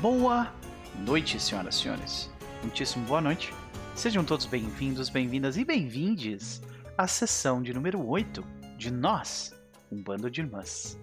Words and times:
Boa 0.00 0.52
noite, 1.06 1.40
senhoras 1.40 1.76
e 1.76 1.78
senhores. 1.78 2.30
Muitíssimo 2.60 3.06
boa 3.06 3.18
noite. 3.18 3.54
Sejam 3.94 4.22
todos 4.22 4.44
bem-vindos, 4.44 5.08
bem-vindas 5.08 5.56
e 5.56 5.64
bem-vindes 5.64 6.60
à 6.98 7.06
sessão 7.06 7.62
de 7.62 7.72
número 7.72 8.06
8 8.06 8.44
de 8.76 8.90
Nós, 8.90 9.58
um 9.90 10.02
bando 10.02 10.30
de 10.30 10.42
irmãs. 10.42 11.00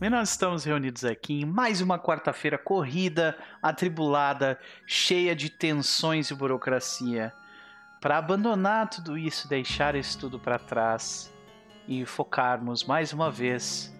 E 0.00 0.08
nós 0.08 0.30
estamos 0.30 0.62
reunidos 0.62 1.04
aqui 1.04 1.40
em 1.40 1.44
mais 1.44 1.80
uma 1.80 1.98
quarta-feira 1.98 2.56
corrida, 2.56 3.36
atribulada, 3.60 4.56
cheia 4.86 5.34
de 5.34 5.50
tensões 5.50 6.30
e 6.30 6.34
burocracia, 6.34 7.32
para 8.00 8.18
abandonar 8.18 8.88
tudo 8.88 9.18
isso, 9.18 9.48
deixar 9.48 9.96
isso 9.96 10.16
tudo 10.16 10.38
para 10.38 10.60
trás 10.60 11.32
e 11.88 12.06
focarmos 12.06 12.84
mais 12.84 13.12
uma 13.12 13.32
vez, 13.32 13.92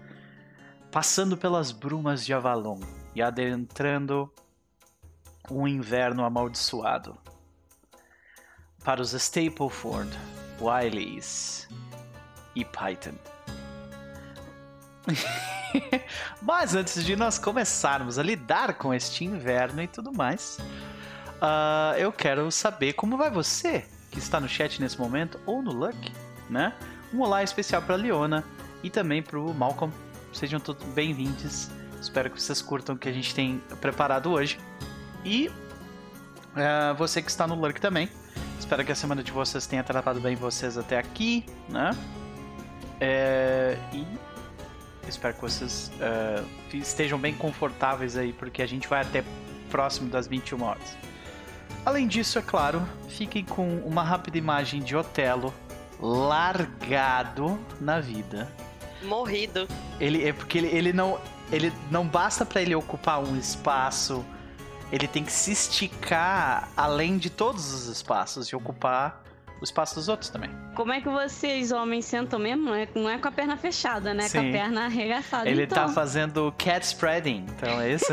passando 0.92 1.36
pelas 1.36 1.72
brumas 1.72 2.24
de 2.24 2.32
Avalon 2.32 2.78
e 3.16 3.22
adentrando 3.22 4.30
um 5.50 5.66
inverno 5.66 6.22
amaldiçoado. 6.22 7.16
Para 8.84 9.00
os 9.00 9.14
Stapleford, 9.14 10.10
Wileys 10.60 11.66
e 12.54 12.62
Python. 12.62 13.14
Mas 16.42 16.74
antes 16.74 17.02
de 17.02 17.16
nós 17.16 17.38
começarmos 17.38 18.18
a 18.18 18.22
lidar 18.22 18.74
com 18.74 18.92
este 18.92 19.24
inverno 19.24 19.82
e 19.82 19.88
tudo 19.88 20.12
mais, 20.12 20.58
uh, 21.40 21.96
eu 21.96 22.12
quero 22.12 22.50
saber 22.52 22.92
como 22.92 23.16
vai 23.16 23.30
você 23.30 23.86
que 24.10 24.18
está 24.18 24.38
no 24.38 24.48
chat 24.48 24.78
nesse 24.78 25.00
momento 25.00 25.40
ou 25.46 25.62
no 25.62 25.72
Luck, 25.72 26.12
né? 26.50 26.74
Um 27.14 27.22
olá 27.22 27.42
especial 27.42 27.80
para 27.80 27.96
Leona 27.96 28.44
e 28.82 28.90
também 28.90 29.22
para 29.22 29.40
o 29.40 29.54
Malcolm. 29.54 29.92
Sejam 30.34 30.60
todos 30.60 30.84
bem-vindos. 30.88 31.70
Espero 32.06 32.30
que 32.30 32.40
vocês 32.40 32.62
curtam 32.62 32.94
o 32.94 32.98
que 32.98 33.08
a 33.08 33.12
gente 33.12 33.34
tem 33.34 33.60
preparado 33.80 34.30
hoje. 34.30 34.60
E 35.24 35.48
uh, 35.48 36.94
você 36.96 37.20
que 37.20 37.28
está 37.28 37.48
no 37.48 37.56
Lurk 37.56 37.80
também. 37.80 38.08
Espero 38.60 38.84
que 38.84 38.92
a 38.92 38.94
semana 38.94 39.24
de 39.24 39.32
vocês 39.32 39.66
tenha 39.66 39.82
tratado 39.82 40.20
bem 40.20 40.36
vocês 40.36 40.78
até 40.78 40.98
aqui, 40.98 41.44
né? 41.68 41.90
É, 43.00 43.76
e 43.92 44.06
espero 45.08 45.34
que 45.34 45.40
vocês 45.40 45.90
uh, 45.96 46.46
estejam 46.76 47.18
bem 47.18 47.34
confortáveis 47.34 48.16
aí, 48.16 48.32
porque 48.32 48.62
a 48.62 48.66
gente 48.66 48.86
vai 48.86 49.02
até 49.02 49.24
próximo 49.68 50.08
das 50.08 50.28
21 50.28 50.62
horas. 50.62 50.96
Além 51.84 52.06
disso, 52.06 52.38
é 52.38 52.42
claro, 52.42 52.86
fiquem 53.08 53.44
com 53.44 53.78
uma 53.78 54.04
rápida 54.04 54.38
imagem 54.38 54.80
de 54.80 54.94
Otelo 54.94 55.52
largado 56.00 57.58
na 57.80 57.98
vida. 57.98 58.48
Morrido. 59.02 59.66
Ele 59.98 60.24
é 60.24 60.32
porque 60.32 60.58
ele, 60.58 60.68
ele 60.68 60.92
não 60.92 61.18
ele 61.50 61.72
não 61.90 62.06
basta 62.06 62.44
para 62.44 62.60
ele 62.60 62.74
ocupar 62.74 63.20
um 63.20 63.36
espaço, 63.36 64.24
ele 64.90 65.06
tem 65.06 65.24
que 65.24 65.32
se 65.32 65.52
esticar 65.52 66.68
além 66.76 67.18
de 67.18 67.30
todos 67.30 67.72
os 67.72 67.86
espaços 67.86 68.48
e 68.48 68.56
ocupar 68.56 69.24
o 69.60 69.64
espaço 69.64 69.94
dos 69.94 70.08
outros 70.08 70.30
também. 70.30 70.50
Como 70.74 70.92
é 70.92 71.00
que 71.00 71.08
vocês, 71.08 71.72
homens, 71.72 72.04
sentam 72.04 72.38
mesmo? 72.38 72.64
Não 72.66 72.74
é, 72.74 73.14
é 73.14 73.18
com 73.18 73.28
a 73.28 73.32
perna 73.32 73.56
fechada, 73.56 74.12
né? 74.12 74.28
Sim. 74.28 74.38
Com 74.38 74.48
a 74.48 74.52
perna 74.52 74.84
arregaçada. 74.84 75.48
Ele 75.48 75.62
então. 75.64 75.86
tá 75.86 75.92
fazendo 75.92 76.52
cat 76.58 76.84
spreading, 76.84 77.46
então 77.48 77.80
é 77.80 77.92
isso? 77.92 78.12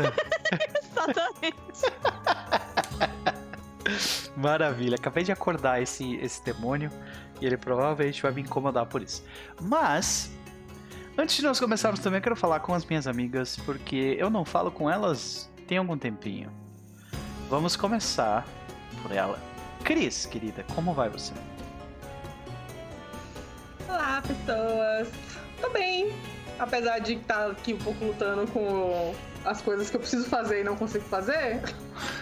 Exatamente. 0.90 1.92
Maravilha, 4.36 4.96
acabei 4.96 5.22
de 5.22 5.32
acordar 5.32 5.82
esse, 5.82 6.16
esse 6.16 6.42
demônio 6.42 6.90
e 7.40 7.46
ele 7.46 7.56
provavelmente 7.56 8.22
vai 8.22 8.32
me 8.32 8.40
incomodar 8.40 8.86
por 8.86 9.02
isso. 9.02 9.22
Mas 9.60 10.30
Antes 11.16 11.36
de 11.36 11.42
nós 11.42 11.60
começarmos 11.60 12.00
também, 12.00 12.18
eu 12.18 12.22
quero 12.22 12.36
falar 12.36 12.58
com 12.60 12.74
as 12.74 12.84
minhas 12.84 13.06
amigas, 13.06 13.56
porque 13.64 14.16
eu 14.18 14.28
não 14.28 14.44
falo 14.44 14.70
com 14.70 14.90
elas 14.90 15.48
tem 15.66 15.78
algum 15.78 15.96
tempinho. 15.96 16.50
Vamos 17.48 17.76
começar 17.76 18.46
por 19.02 19.12
ela. 19.12 19.38
Cris, 19.82 20.26
querida, 20.26 20.64
como 20.74 20.92
vai 20.92 21.08
você? 21.08 21.32
Olá, 23.88 24.22
pessoas. 24.22 25.08
Tô 25.60 25.70
bem. 25.70 26.12
Apesar 26.58 26.98
de 26.98 27.14
estar 27.14 27.50
aqui 27.50 27.74
um 27.74 27.78
pouco 27.78 28.04
lutando 28.04 28.46
com 28.50 29.14
as 29.44 29.60
coisas 29.60 29.90
que 29.90 29.96
eu 29.96 30.00
preciso 30.00 30.28
fazer 30.28 30.60
e 30.60 30.64
não 30.64 30.76
consigo 30.76 31.04
fazer, 31.04 31.60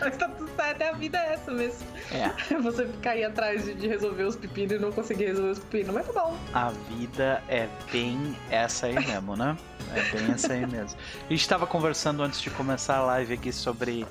mas 0.01 0.17
tá 0.19 0.29
tudo 0.29 0.51
certo, 0.57 0.83
a 0.83 0.93
vida 0.93 1.19
é 1.19 1.35
essa 1.35 1.51
mesmo. 1.51 1.87
É. 2.11 2.29
Você 2.61 2.87
ficar 2.87 3.11
aí 3.11 3.25
atrás 3.25 3.65
de, 3.65 3.75
de 3.75 3.87
resolver 3.87 4.25
os 4.25 4.37
pepinos 4.37 4.73
e 4.73 4.79
não 4.79 4.91
conseguir 4.93 5.27
resolver 5.27 5.51
os 5.51 5.59
pepinos, 5.61 5.95
mas 5.95 6.07
tá 6.07 6.13
bom. 6.13 6.39
A 6.53 6.71
vida 6.71 7.43
é 7.49 7.69
bem 7.91 8.37
essa 8.51 8.87
aí 8.87 8.95
mesmo, 8.95 9.37
né? 9.37 9.57
É 9.95 10.17
bem 10.17 10.33
essa 10.33 10.53
aí 10.53 10.67
mesmo. 10.67 10.99
A 11.27 11.33
gente 11.33 11.49
tava 11.49 11.67
conversando 11.67 12.23
antes 12.23 12.41
de 12.41 12.51
começar 12.51 12.97
a 12.97 13.03
live 13.03 13.35
aqui 13.35 13.53
sobre, 13.53 14.07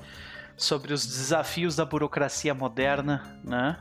sobre 0.56 0.94
os 0.94 1.06
desafios 1.06 1.76
da 1.76 1.86
burocracia 1.86 2.54
moderna, 2.54 3.40
né? 3.44 3.78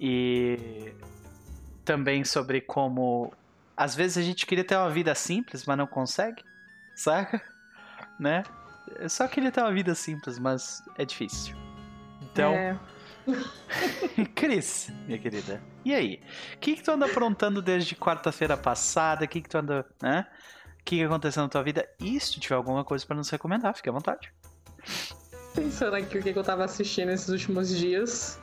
E 0.00 0.92
também 1.84 2.24
sobre 2.24 2.60
como 2.60 3.32
às 3.76 3.94
vezes 3.94 4.18
a 4.18 4.22
gente 4.22 4.46
queria 4.46 4.64
ter 4.64 4.76
uma 4.76 4.90
vida 4.90 5.14
simples, 5.14 5.64
mas 5.64 5.76
não 5.76 5.86
consegue, 5.86 6.44
saca? 6.94 7.51
Né? 8.22 8.44
Eu 8.98 9.08
só 9.08 9.26
queria 9.26 9.50
ter 9.50 9.60
uma 9.60 9.72
vida 9.72 9.94
simples, 9.94 10.38
mas 10.38 10.82
é 10.96 11.04
difícil. 11.04 11.56
Então. 12.22 12.54
É. 12.54 12.78
Cris, 14.34 14.90
minha 15.06 15.18
querida. 15.18 15.62
E 15.84 15.94
aí? 15.94 16.20
O 16.54 16.58
que, 16.58 16.76
que 16.76 16.82
tu 16.82 16.90
anda 16.90 17.06
aprontando 17.06 17.60
desde 17.60 17.94
quarta-feira 17.94 18.56
passada? 18.56 19.24
O 19.24 19.28
que, 19.28 19.40
que 19.40 19.48
tu 19.48 19.58
anda. 19.58 19.86
né? 20.00 20.26
O 20.80 20.84
que, 20.84 20.96
que 20.96 21.04
aconteceu 21.04 21.42
na 21.42 21.48
tua 21.48 21.62
vida? 21.62 21.88
E 22.00 22.18
se 22.18 22.32
tu 22.32 22.40
tiver 22.40 22.56
alguma 22.56 22.84
coisa 22.84 23.06
para 23.06 23.16
nos 23.16 23.30
recomendar, 23.30 23.74
fique 23.74 23.88
à 23.88 23.92
vontade. 23.92 24.32
Pensando 25.54 25.94
aqui 25.94 26.18
o 26.18 26.22
que, 26.22 26.32
que 26.32 26.38
eu 26.38 26.42
tava 26.42 26.64
assistindo 26.64 27.10
esses 27.10 27.28
últimos 27.28 27.76
dias. 27.76 28.40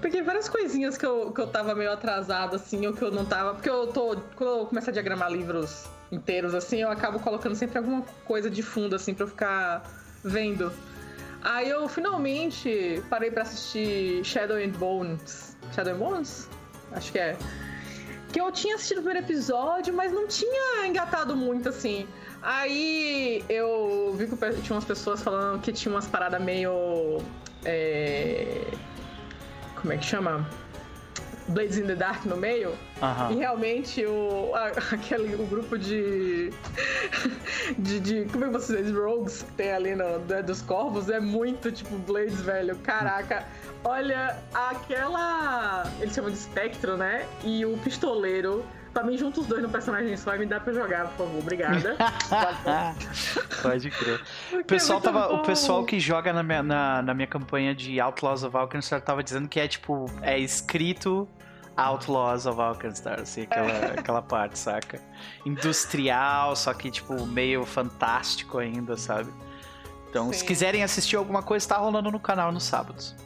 Porque 0.00 0.22
várias 0.22 0.48
coisinhas 0.48 0.98
que 0.98 1.06
eu, 1.06 1.32
que 1.32 1.40
eu 1.40 1.46
tava 1.46 1.74
meio 1.74 1.90
atrasado, 1.90 2.56
assim, 2.56 2.86
ou 2.86 2.92
que 2.92 3.02
eu 3.02 3.10
não 3.10 3.24
tava. 3.24 3.54
Porque 3.54 3.70
eu 3.70 3.86
tô. 3.88 4.16
Quando 4.36 4.60
eu 4.60 4.66
começo 4.66 4.90
a 4.90 4.92
diagramar 4.92 5.32
livros 5.32 5.86
inteiros, 6.14 6.54
assim, 6.54 6.82
eu 6.82 6.90
acabo 6.90 7.18
colocando 7.18 7.54
sempre 7.54 7.78
alguma 7.78 8.02
coisa 8.24 8.50
de 8.50 8.62
fundo, 8.62 8.94
assim, 8.94 9.12
pra 9.12 9.24
eu 9.24 9.28
ficar 9.28 9.82
vendo. 10.22 10.72
Aí 11.42 11.68
eu 11.68 11.86
finalmente 11.88 13.02
parei 13.10 13.30
para 13.30 13.42
assistir 13.42 14.24
Shadow 14.24 14.56
and 14.56 14.70
Bones. 14.70 15.56
Shadow 15.74 15.92
and 15.92 15.98
Bones? 15.98 16.48
Acho 16.92 17.12
que 17.12 17.18
é. 17.18 17.36
Que 18.32 18.40
eu 18.40 18.50
tinha 18.50 18.76
assistido 18.76 18.98
o 18.98 19.02
primeiro 19.02 19.26
episódio, 19.26 19.92
mas 19.92 20.10
não 20.10 20.26
tinha 20.26 20.86
engatado 20.86 21.36
muito, 21.36 21.68
assim. 21.68 22.08
Aí 22.42 23.44
eu 23.48 24.14
vi 24.16 24.26
que 24.26 24.36
tinha 24.62 24.74
umas 24.74 24.84
pessoas 24.84 25.22
falando 25.22 25.60
que 25.60 25.72
tinha 25.72 25.94
umas 25.94 26.06
paradas 26.06 26.42
meio. 26.42 27.22
É... 27.64 28.66
Como 29.80 29.92
é 29.92 29.98
que 29.98 30.04
chama? 30.04 30.48
Blades 31.48 31.78
in 31.78 31.86
the 31.86 31.94
Dark 31.94 32.24
no 32.24 32.36
meio. 32.36 32.70
Uhum. 33.02 33.32
E 33.32 33.36
realmente 33.36 34.04
o, 34.06 34.52
a, 34.54 34.68
aquele, 34.94 35.34
o 35.34 35.46
grupo 35.46 35.78
de, 35.78 36.50
de, 37.78 38.00
de. 38.00 38.24
Como 38.26 38.44
é 38.44 38.48
que 38.48 38.52
você 38.54 38.82
diz? 38.82 38.94
Rogues 38.94 39.42
que 39.42 39.52
tem 39.52 39.72
ali 39.72 39.94
no, 39.94 40.20
dos 40.42 40.62
corvos 40.62 41.08
é 41.08 41.20
muito 41.20 41.70
tipo 41.70 41.96
Blades, 41.98 42.40
velho. 42.40 42.76
Caraca. 42.76 43.46
Olha, 43.82 44.38
aquela. 44.54 45.84
Eles 46.00 46.14
chamam 46.14 46.30
de 46.30 46.38
espectro, 46.38 46.96
né? 46.96 47.26
E 47.42 47.64
o 47.66 47.76
pistoleiro. 47.78 48.64
Pra 48.94 49.02
mim, 49.02 49.18
junto 49.18 49.40
os 49.40 49.46
dois 49.48 49.60
no 49.60 49.68
personagem 49.68 50.16
só, 50.16 50.38
me 50.38 50.46
dá 50.46 50.60
pra 50.60 50.72
jogar, 50.72 51.08
por 51.08 51.26
favor. 51.26 51.40
Obrigada. 51.40 51.96
Pode 53.60 53.90
crer. 53.90 54.20
O 54.52 54.64
pessoal, 54.64 55.00
é 55.00 55.02
tava, 55.02 55.34
o 55.34 55.42
pessoal 55.42 55.84
que 55.84 55.98
joga 55.98 56.32
na 56.32 56.44
minha, 56.44 56.62
na, 56.62 57.02
na 57.02 57.12
minha 57.12 57.26
campanha 57.26 57.74
de 57.74 57.98
Outlaws 57.98 58.44
of 58.44 58.56
Alkenstar 58.56 59.00
tava 59.00 59.24
dizendo 59.24 59.48
que 59.48 59.58
é 59.58 59.66
tipo, 59.66 60.06
é 60.22 60.38
escrito 60.38 61.28
Outlaws 61.76 62.46
of 62.46 62.60
Alkenstar, 62.60 63.20
assim, 63.20 63.42
aquela, 63.42 63.66
é. 63.66 63.98
aquela 63.98 64.22
parte, 64.22 64.56
saca? 64.56 65.00
Industrial, 65.44 66.54
só 66.54 66.72
que 66.72 66.88
tipo, 66.88 67.26
meio 67.26 67.66
fantástico 67.66 68.58
ainda, 68.58 68.96
sabe? 68.96 69.32
Então, 70.08 70.32
Sim. 70.32 70.38
se 70.38 70.44
quiserem 70.44 70.84
assistir 70.84 71.16
alguma 71.16 71.42
coisa, 71.42 71.68
tá 71.68 71.76
rolando 71.76 72.12
no 72.12 72.20
canal 72.20 72.52
nos 72.52 72.62
sábados. 72.62 73.16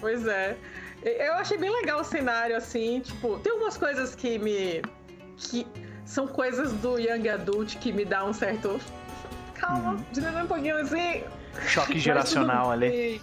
pois 0.00 0.26
é. 0.26 0.56
Eu 1.02 1.34
achei 1.34 1.56
bem 1.56 1.70
legal 1.70 2.00
o 2.00 2.04
cenário, 2.04 2.56
assim, 2.56 3.00
tipo, 3.00 3.38
tem 3.38 3.52
algumas 3.52 3.76
coisas 3.76 4.14
que 4.14 4.38
me. 4.38 4.82
que 5.36 5.66
são 6.04 6.26
coisas 6.26 6.72
do 6.72 6.98
Young 6.98 7.28
Adult 7.28 7.76
que 7.76 7.92
me 7.92 8.04
dá 8.04 8.24
um 8.24 8.32
certo. 8.32 8.80
Calma, 9.54 9.92
uhum. 9.92 10.04
diminui 10.12 10.42
um 10.42 10.46
pouquinho 10.46 10.76
assim. 10.78 11.22
Choque 11.66 11.98
geracional 11.98 12.70
ali. 12.70 13.20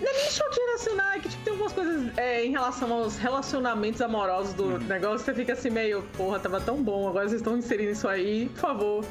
Não 0.00 0.08
é 0.08 0.12
nem 0.12 0.30
choque 0.30 0.54
geracional, 0.54 1.12
é 1.12 1.18
que 1.18 1.28
tipo, 1.28 1.44
tem 1.44 1.52
algumas 1.52 1.72
coisas 1.72 2.18
é, 2.18 2.44
em 2.44 2.52
relação 2.52 2.92
aos 2.92 3.18
relacionamentos 3.18 4.00
amorosos 4.00 4.54
do 4.54 4.64
uhum. 4.64 4.78
negócio, 4.78 5.18
você 5.18 5.34
fica 5.34 5.52
assim 5.52 5.70
meio, 5.70 6.02
porra, 6.16 6.38
tava 6.38 6.60
tão 6.60 6.82
bom, 6.82 7.08
agora 7.08 7.28
vocês 7.28 7.40
estão 7.40 7.56
inserindo 7.56 7.92
isso 7.92 8.08
aí, 8.08 8.48
por 8.54 8.60
favor. 8.60 9.04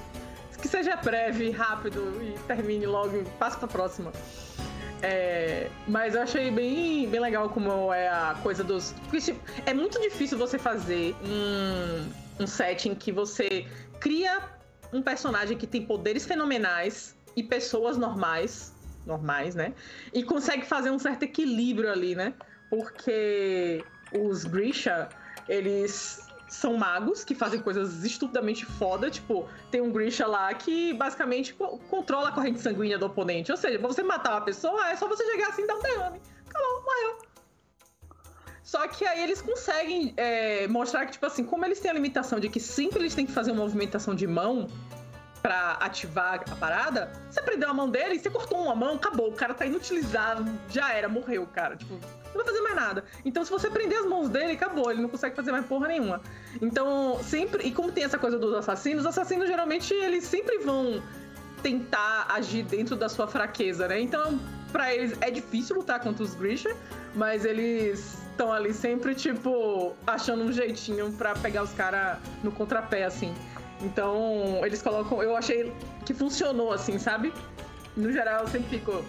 Que 0.59 0.67
seja 0.67 0.97
breve, 0.97 1.51
rápido 1.51 2.19
e 2.21 2.37
termine 2.39 2.85
logo, 2.85 3.23
passe 3.39 3.57
pra 3.57 3.67
próxima. 3.67 4.11
É, 5.01 5.69
mas 5.87 6.15
eu 6.15 6.21
achei 6.21 6.51
bem, 6.51 7.07
bem 7.09 7.19
legal 7.19 7.49
como 7.49 7.93
é 7.93 8.07
a 8.07 8.37
coisa 8.43 8.63
dos. 8.63 8.93
Porque, 9.03 9.21
tipo, 9.21 9.39
é 9.65 9.73
muito 9.73 9.99
difícil 10.01 10.37
você 10.37 10.57
fazer 10.57 11.15
um, 11.23 12.43
um 12.43 12.47
setting 12.47 12.93
que 12.95 13.11
você 13.11 13.65
cria 13.99 14.41
um 14.91 15.01
personagem 15.01 15.57
que 15.57 15.67
tem 15.67 15.85
poderes 15.85 16.25
fenomenais 16.25 17.15
e 17.35 17.43
pessoas 17.43 17.97
normais, 17.97 18.73
normais, 19.05 19.55
né? 19.55 19.73
E 20.13 20.23
consegue 20.23 20.65
fazer 20.65 20.89
um 20.89 20.99
certo 20.99 21.23
equilíbrio 21.23 21.91
ali, 21.91 22.15
né? 22.15 22.33
Porque 22.69 23.83
os 24.11 24.43
Grisha, 24.43 25.07
eles 25.47 26.28
são 26.49 26.75
magos 26.75 27.23
que 27.23 27.35
fazem 27.35 27.59
coisas 27.61 28.03
estupidamente 28.03 28.65
foda. 28.65 29.09
Tipo, 29.09 29.47
tem 29.71 29.81
um 29.81 29.91
Grisha 29.91 30.27
lá 30.27 30.53
que 30.53 30.93
basicamente 30.93 31.53
controla 31.89 32.29
a 32.29 32.31
corrente 32.31 32.59
sanguínea 32.59 32.97
do 32.97 33.05
oponente. 33.05 33.51
Ou 33.51 33.57
seja, 33.57 33.77
pra 33.79 33.87
você 33.87 34.03
matar 34.03 34.31
uma 34.31 34.41
pessoa, 34.41 34.89
é 34.89 34.95
só 34.95 35.07
você 35.07 35.25
chegar 35.25 35.49
assim 35.49 35.63
e 35.63 35.67
dar 35.67 35.75
um 35.75 35.81
derrame. 35.81 36.21
Acabou, 36.47 36.83
morreu. 36.83 37.29
Só 38.63 38.87
que 38.87 39.05
aí 39.05 39.23
eles 39.23 39.41
conseguem 39.41 40.13
é, 40.17 40.67
mostrar 40.67 41.05
que, 41.05 41.13
tipo 41.13 41.25
assim, 41.25 41.43
como 41.43 41.65
eles 41.65 41.79
têm 41.79 41.89
a 41.89 41.93
limitação 41.93 42.39
de 42.39 42.49
que 42.49 42.59
sempre 42.59 42.99
eles 42.99 43.15
têm 43.15 43.25
que 43.25 43.31
fazer 43.31 43.51
uma 43.51 43.61
movimentação 43.63 44.13
de 44.13 44.27
mão 44.27 44.67
para 45.41 45.71
ativar 45.79 46.43
a 46.51 46.55
parada, 46.55 47.11
você 47.29 47.41
prendeu 47.41 47.69
a 47.69 47.73
mão 47.73 47.89
dele 47.89 48.19
você 48.19 48.29
cortou 48.29 48.61
uma 48.61 48.75
mão, 48.75 48.95
acabou. 48.95 49.29
O 49.29 49.33
cara 49.33 49.53
tá 49.53 49.65
inutilizado, 49.65 50.45
já 50.69 50.93
era, 50.93 51.07
morreu, 51.07 51.47
cara. 51.47 51.75
Tipo, 51.75 51.99
não 52.29 52.43
vai 52.43 52.45
fazer 52.45 52.61
mais 52.61 52.75
nada. 52.75 53.03
Então, 53.25 53.43
se 53.43 53.51
você 53.51 53.69
prender 53.69 53.99
as 53.99 54.05
mãos 54.05 54.29
dele, 54.29 54.53
acabou. 54.53 54.91
Ele 54.91 55.01
não 55.01 55.09
consegue 55.09 55.35
fazer 55.35 55.51
mais 55.51 55.65
porra 55.65 55.87
nenhuma. 55.87 56.21
Então, 56.61 57.19
sempre. 57.23 57.67
E 57.67 57.71
como 57.71 57.91
tem 57.91 58.03
essa 58.03 58.17
coisa 58.17 58.37
dos 58.37 58.53
assassinos, 58.53 59.01
os 59.01 59.07
assassinos 59.07 59.47
geralmente 59.47 59.93
eles 59.93 60.23
sempre 60.23 60.59
vão 60.59 61.01
tentar 61.61 62.27
agir 62.29 62.63
dentro 62.63 62.95
da 62.95 63.09
sua 63.09 63.27
fraqueza, 63.27 63.87
né? 63.87 63.99
Então, 63.99 64.39
para 64.71 64.93
eles 64.93 65.17
é 65.21 65.29
difícil 65.29 65.75
lutar 65.75 65.99
contra 65.99 66.23
os 66.23 66.33
Grisha, 66.33 66.75
mas 67.15 67.43
eles 67.43 68.17
estão 68.31 68.53
ali 68.53 68.73
sempre, 68.73 69.13
tipo, 69.15 69.93
achando 70.07 70.43
um 70.43 70.51
jeitinho 70.51 71.11
para 71.11 71.33
pegar 71.35 71.63
os 71.63 71.73
caras 71.73 72.17
no 72.43 72.51
contrapé, 72.51 73.03
assim. 73.03 73.33
Então, 73.81 74.61
eles 74.65 74.81
colocam. 74.81 75.21
Eu 75.21 75.35
achei 75.35 75.73
que 76.05 76.13
funcionou, 76.13 76.71
assim, 76.71 76.97
sabe? 76.97 77.33
No 77.95 78.11
geral, 78.11 78.41
eu 78.43 78.47
sempre 78.47 78.79
fico. 78.79 79.03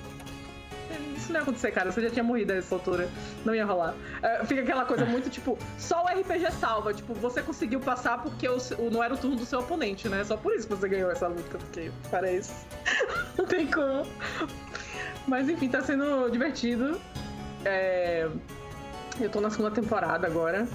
Isso 1.17 1.33
não 1.33 1.41
ia 1.41 1.43
acontecer, 1.43 1.71
cara. 1.71 1.91
Você 1.91 2.03
já 2.03 2.11
tinha 2.11 2.23
morrido 2.23 2.53
a 2.53 2.57
essa 2.57 2.75
altura. 2.75 3.09
Não 3.45 3.55
ia 3.55 3.65
rolar. 3.65 3.95
Uh, 3.95 4.47
fica 4.47 4.63
aquela 4.63 4.85
coisa 4.85 5.05
muito 5.05 5.31
tipo, 5.31 5.59
só 5.79 6.05
o 6.05 6.07
RPG 6.07 6.51
salva. 6.53 6.93
Tipo, 6.93 7.15
você 7.15 7.43
conseguiu 7.43 7.81
passar 7.81 8.23
porque 8.23 8.49
o, 8.49 8.57
o, 8.79 8.91
não 8.91 9.03
era 9.03 9.15
o 9.15 9.17
turno 9.17 9.37
do 9.37 9.45
seu 9.45 9.61
oponente, 9.61 10.09
né? 10.09 10.25
Só 10.25 10.37
por 10.37 10.55
isso 10.55 10.67
que 10.67 10.75
você 10.75 10.89
ganhou 10.89 11.11
essa 11.11 11.29
luta, 11.29 11.59
porque 11.59 11.91
parece. 12.11 12.67
não 13.37 13.45
tem 13.45 13.67
como. 13.67 14.07
Mas 15.27 15.49
enfim, 15.49 15.69
tá 15.69 15.81
sendo 15.83 16.29
divertido. 16.31 17.01
É... 17.65 18.29
Eu 19.21 19.29
tô 19.31 19.41
na 19.41 19.51
segunda 19.51 19.71
temporada 19.71 20.27
agora. 20.27 20.67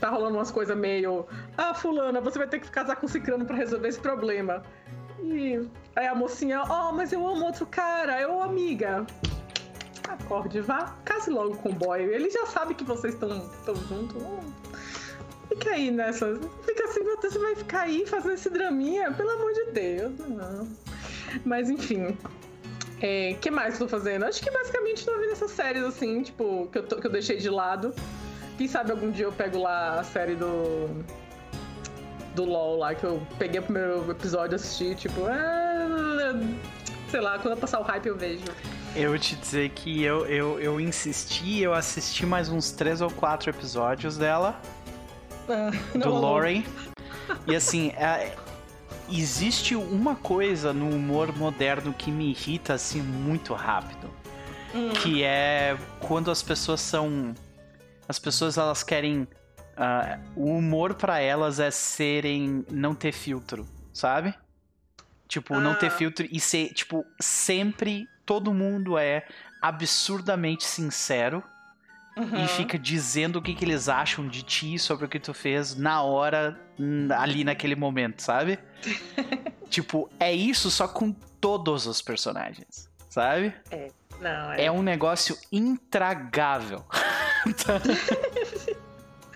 Tá 0.00 0.10
rolando 0.10 0.36
umas 0.36 0.50
coisas 0.50 0.76
meio. 0.76 1.26
Ah, 1.56 1.72
fulana, 1.72 2.20
você 2.20 2.36
vai 2.36 2.48
ter 2.48 2.58
que 2.60 2.68
casar 2.68 2.96
com 2.96 3.06
Cicrano 3.06 3.44
pra 3.44 3.56
resolver 3.56 3.88
esse 3.88 4.00
problema. 4.00 4.62
E 5.22 5.64
aí 5.94 6.06
a 6.08 6.14
mocinha, 6.14 6.62
ó, 6.68 6.88
oh, 6.88 6.92
mas 6.92 7.12
eu 7.12 7.24
amo 7.24 7.44
outro 7.44 7.64
cara, 7.64 8.20
eu 8.20 8.42
amiga. 8.42 9.06
Acorde, 10.12 10.60
vá, 10.60 10.96
case 11.04 11.30
logo 11.30 11.56
com 11.56 11.70
o 11.70 11.74
boy. 11.74 12.02
Ele 12.02 12.30
já 12.30 12.46
sabe 12.46 12.74
que 12.74 12.84
vocês 12.84 13.14
estão 13.14 13.74
juntos. 13.88 14.22
Fica 15.48 15.70
aí 15.70 15.90
nessa. 15.90 16.38
Fica 16.64 16.84
assim, 16.84 17.00
você 17.02 17.38
vai 17.38 17.54
ficar 17.54 17.80
aí 17.82 18.06
fazendo 18.06 18.34
esse 18.34 18.50
draminha? 18.50 19.12
Pelo 19.12 19.30
amor 19.30 19.52
de 19.52 19.64
Deus, 19.72 20.12
não. 20.18 20.68
Mas 21.44 21.70
enfim, 21.70 22.16
é, 23.00 23.34
que 23.40 23.50
mais 23.50 23.74
eu 23.74 23.80
tô 23.80 23.88
fazendo? 23.88 24.24
Acho 24.24 24.40
que 24.40 24.50
basicamente 24.50 25.04
tô 25.04 25.18
vendo 25.18 25.32
essas 25.32 25.50
séries 25.50 25.82
assim, 25.82 26.22
tipo, 26.22 26.68
que 26.70 26.78
eu, 26.78 26.86
tô, 26.86 26.96
que 26.96 27.06
eu 27.06 27.10
deixei 27.10 27.36
de 27.36 27.50
lado. 27.50 27.92
Quem 28.56 28.68
sabe 28.68 28.92
algum 28.92 29.10
dia 29.10 29.24
eu 29.24 29.32
pego 29.32 29.58
lá 29.58 29.98
a 29.98 30.04
série 30.04 30.36
do. 30.36 31.04
Do 32.36 32.44
LOL 32.44 32.78
lá, 32.78 32.94
que 32.94 33.04
eu 33.04 33.20
peguei 33.38 33.60
o 33.60 33.62
primeiro 33.62 34.10
episódio 34.10 34.56
assisti, 34.56 34.94
tipo, 34.94 35.26
ah, 35.26 36.32
sei 37.10 37.20
lá, 37.20 37.38
quando 37.38 37.54
eu 37.54 37.60
passar 37.60 37.80
o 37.80 37.82
hype 37.82 38.06
eu 38.06 38.16
vejo. 38.16 38.44
Eu 38.94 39.10
vou 39.10 39.18
te 39.18 39.34
dizer 39.36 39.70
que 39.70 40.02
eu, 40.02 40.26
eu, 40.26 40.60
eu 40.60 40.78
insisti, 40.78 41.60
eu 41.60 41.72
assisti 41.72 42.26
mais 42.26 42.50
uns 42.50 42.72
três 42.72 43.00
ou 43.00 43.10
quatro 43.10 43.48
episódios 43.48 44.18
dela. 44.18 44.60
Ah, 45.48 45.70
do 45.98 46.10
Lauren. 46.10 46.62
E 47.46 47.56
assim, 47.56 47.88
é, 47.90 48.36
existe 49.10 49.74
uma 49.74 50.14
coisa 50.14 50.74
no 50.74 50.90
humor 50.90 51.34
moderno 51.34 51.94
que 51.94 52.10
me 52.10 52.30
irrita 52.30 52.74
assim 52.74 53.00
muito 53.00 53.54
rápido. 53.54 54.10
Hum. 54.74 54.90
Que 54.90 55.22
é 55.22 55.76
quando 56.00 56.30
as 56.30 56.42
pessoas 56.42 56.80
são. 56.80 57.34
As 58.06 58.18
pessoas 58.18 58.58
elas 58.58 58.82
querem. 58.82 59.22
Uh, 59.72 60.20
o 60.36 60.56
humor 60.56 60.94
para 60.94 61.18
elas 61.18 61.58
é 61.60 61.70
serem. 61.70 62.62
não 62.70 62.94
ter 62.94 63.12
filtro, 63.12 63.66
sabe? 63.92 64.34
Tipo, 65.26 65.54
ah. 65.54 65.60
não 65.60 65.74
ter 65.74 65.86
ah. 65.86 65.90
filtro 65.90 66.28
e 66.30 66.38
ser. 66.38 66.74
Tipo, 66.74 67.06
sempre 67.18 68.06
todo 68.24 68.52
mundo 68.52 68.98
é 68.98 69.26
absurdamente 69.60 70.64
sincero 70.64 71.42
Uhum. 72.14 72.44
e 72.44 72.48
fica 72.48 72.78
dizendo 72.78 73.38
o 73.38 73.42
que, 73.42 73.54
que 73.54 73.64
eles 73.64 73.88
acham 73.88 74.28
de 74.28 74.42
ti 74.42 74.78
sobre 74.78 75.06
o 75.06 75.08
que 75.08 75.18
tu 75.18 75.32
fez 75.32 75.74
na 75.74 76.02
hora, 76.02 76.60
ali 77.16 77.42
naquele 77.42 77.74
momento, 77.74 78.20
sabe? 78.20 78.58
tipo, 79.70 80.10
é 80.20 80.30
isso 80.30 80.70
só 80.70 80.86
com 80.86 81.10
todos 81.40 81.86
os 81.86 82.02
personagens, 82.02 82.86
sabe? 83.08 83.54
É. 83.70 83.88
Não, 84.20 84.52
é... 84.52 84.66
é 84.66 84.70
um 84.70 84.82
negócio 84.82 85.38
intragável. 85.50 86.84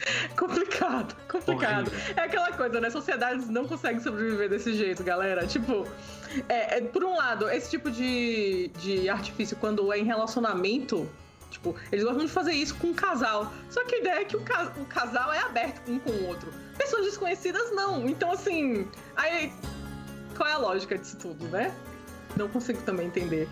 complicado, 0.37 1.17
complicado. 1.29 1.89
Horrível. 1.89 2.15
É 2.17 2.21
aquela 2.21 2.53
coisa, 2.53 2.81
né? 2.81 2.91
Sociedades 2.91 3.49
não 3.49 3.67
conseguem 3.67 4.01
sobreviver 4.01 4.49
desse 4.49 4.75
jeito, 4.75 5.03
galera. 5.03 5.47
Tipo, 5.47 5.87
é, 6.49 6.79
é, 6.79 6.81
por 6.81 7.05
um 7.05 7.17
lado, 7.17 7.49
esse 7.51 7.71
tipo 7.71 7.91
de, 7.91 8.71
de 8.79 9.09
artifício, 9.09 9.57
quando 9.57 9.93
é 9.93 9.99
em 9.99 10.05
relacionamento, 10.05 11.09
Tipo, 11.49 11.75
eles 11.91 12.05
gostam 12.05 12.27
de 12.27 12.31
fazer 12.31 12.53
isso 12.53 12.75
com 12.75 12.89
um 12.89 12.95
casal. 12.95 13.53
Só 13.71 13.85
que 13.85 13.95
a 13.95 13.99
ideia 13.99 14.21
é 14.21 14.25
que 14.25 14.37
o, 14.37 14.41
ca 14.41 14.73
o 14.77 14.85
casal 14.85 15.33
é 15.33 15.39
aberto 15.39 15.91
um 15.91 15.99
com 15.99 16.11
o 16.11 16.27
outro. 16.27 16.53
Pessoas 16.77 17.07
desconhecidas 17.07 17.71
não. 17.73 18.07
Então, 18.07 18.31
assim, 18.33 18.87
aí. 19.15 19.53
Qual 20.37 20.47
é 20.47 20.53
a 20.53 20.59
lógica 20.59 20.99
disso 20.99 21.17
tudo, 21.17 21.47
né? 21.49 21.75
Não 22.37 22.49
consigo 22.49 22.83
também 22.83 23.07
entender. 23.07 23.49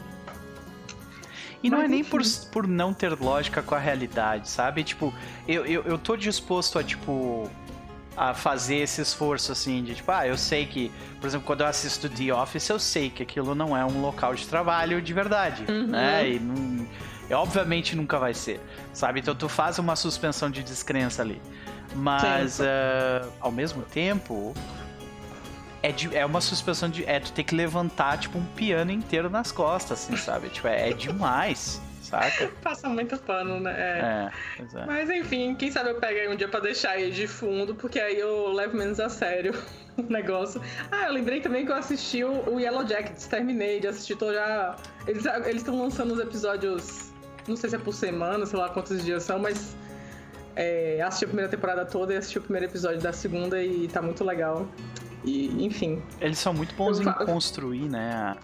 E 1.64 1.70
não 1.70 1.78
Mas, 1.78 1.87
é 1.87 1.88
nem 1.88 2.05
por, 2.05 2.20
por 2.52 2.66
não 2.69 2.93
ter 2.93 3.19
lógica 3.19 3.62
com 3.62 3.75
a 3.75 3.78
realidade, 3.78 4.50
sabe? 4.50 4.84
Tipo, 4.84 5.14
eu, 5.49 5.64
eu, 5.64 5.82
eu 5.84 5.96
tô 5.96 6.14
disposto 6.14 6.78
a, 6.78 6.84
tipo, 6.84 7.50
a 8.14 8.34
fazer 8.34 8.76
esse 8.76 9.00
esforço, 9.00 9.50
assim, 9.50 9.82
de 9.82 9.94
tipo, 9.94 10.12
ah, 10.12 10.26
eu 10.28 10.37
sei 10.37 10.66
que, 10.66 10.93
por 11.19 11.26
exemplo, 11.26 11.46
quando 11.46 11.62
eu 11.62 11.66
assisto 11.66 12.06
The 12.06 12.34
Office, 12.34 12.69
eu 12.69 12.78
sei 12.78 13.08
que 13.08 13.22
aquilo 13.22 13.55
não 13.55 13.75
é 13.75 13.82
um 13.82 14.02
local 14.02 14.34
de 14.34 14.46
trabalho 14.46 15.00
de 15.00 15.12
verdade, 15.14 15.64
uhum. 15.66 15.87
né? 15.87 16.33
E 16.33 16.38
não 16.38 16.87
é, 17.30 17.35
obviamente 17.35 17.97
nunca 17.97 18.18
vai 18.18 18.35
ser, 18.35 18.61
sabe? 18.92 19.21
Então 19.21 19.35
tu 19.35 19.49
faz 19.49 19.78
uma 19.78 19.97
suspensão 19.97 20.50
de 20.50 20.62
descrença 20.62 21.23
ali. 21.23 21.40
Mas, 21.94 22.61
uh, 22.61 23.33
ao 23.40 23.50
mesmo 23.52 23.83
tempo, 23.83 24.52
é, 25.85 25.93
de, 25.93 26.17
é 26.17 26.25
uma 26.25 26.41
suspensão 26.41 26.88
de. 26.88 27.05
É 27.05 27.21
tu 27.21 27.31
ter 27.33 27.45
que 27.45 27.55
levantar, 27.55 28.19
tipo, 28.19 28.38
um 28.38 28.45
piano 28.45 28.91
inteiro 28.91 29.29
nas 29.29 29.53
costas, 29.53 30.03
assim, 30.03 30.17
sabe? 30.17 30.49
tipo, 30.49 30.67
é, 30.67 30.91
é 30.91 30.93
demais. 30.95 31.81
Saca? 32.00 32.50
Passa 32.62 32.88
muito 32.88 33.19
pano, 33.19 33.61
né? 33.61 33.75
É. 33.76 34.31
É, 34.62 34.81
é. 34.81 34.87
Mas 34.87 35.11
enfim, 35.11 35.55
quem 35.55 35.71
sabe 35.71 35.91
eu 35.91 35.97
pego 35.97 36.19
aí 36.19 36.29
um 36.29 36.37
dia 36.37 36.49
pra 36.49 36.61
deixar 36.61 36.93
aí 36.93 37.11
de 37.11 37.26
fundo, 37.26 37.75
porque 37.75 38.00
aí 38.00 38.19
eu 38.19 38.50
levo 38.53 38.76
menos 38.76 38.99
a 38.99 39.11
sério 39.11 39.55
o 39.99 40.03
negócio. 40.03 40.61
Ah, 40.91 41.07
eu 41.09 41.12
lembrei 41.12 41.41
também 41.41 41.67
que 41.67 41.73
eu 41.73 41.76
assisti 41.76 42.25
o, 42.25 42.59
Yellow 42.59 42.87
Jackets, 42.87 43.26
terminei 43.26 43.79
de 43.79 43.88
assistir, 43.88 44.17
tô 44.17 44.33
já. 44.33 44.76
Eles 45.07 45.26
estão 45.57 45.79
lançando 45.79 46.14
os 46.14 46.21
episódios 46.21 47.12
não 47.47 47.57
sei 47.57 47.69
se 47.69 47.76
é 47.76 47.79
por 47.79 47.93
semana, 47.93 48.47
sei 48.47 48.59
lá 48.59 48.71
quantos 48.71 49.05
dias 49.05 49.23
são, 49.23 49.38
mas 49.38 49.76
é, 50.57 51.03
assisti 51.03 51.26
a 51.26 51.29
primeira 51.29 51.50
temporada 51.50 51.85
toda 51.85 52.14
e 52.14 52.17
assisti 52.17 52.38
o 52.38 52.41
primeiro 52.41 52.67
episódio 52.67 53.00
da 53.00 53.12
segunda 53.12 53.62
e 53.62 53.87
tá 53.88 54.00
muito 54.00 54.25
legal. 54.25 54.67
E, 55.25 55.64
enfim. 55.64 56.02
Eles 56.21 56.38
são 56.38 56.52
muito 56.52 56.75
bons 56.75 57.00
em 57.00 57.11
construir, 57.12 57.88
né? 57.88 58.37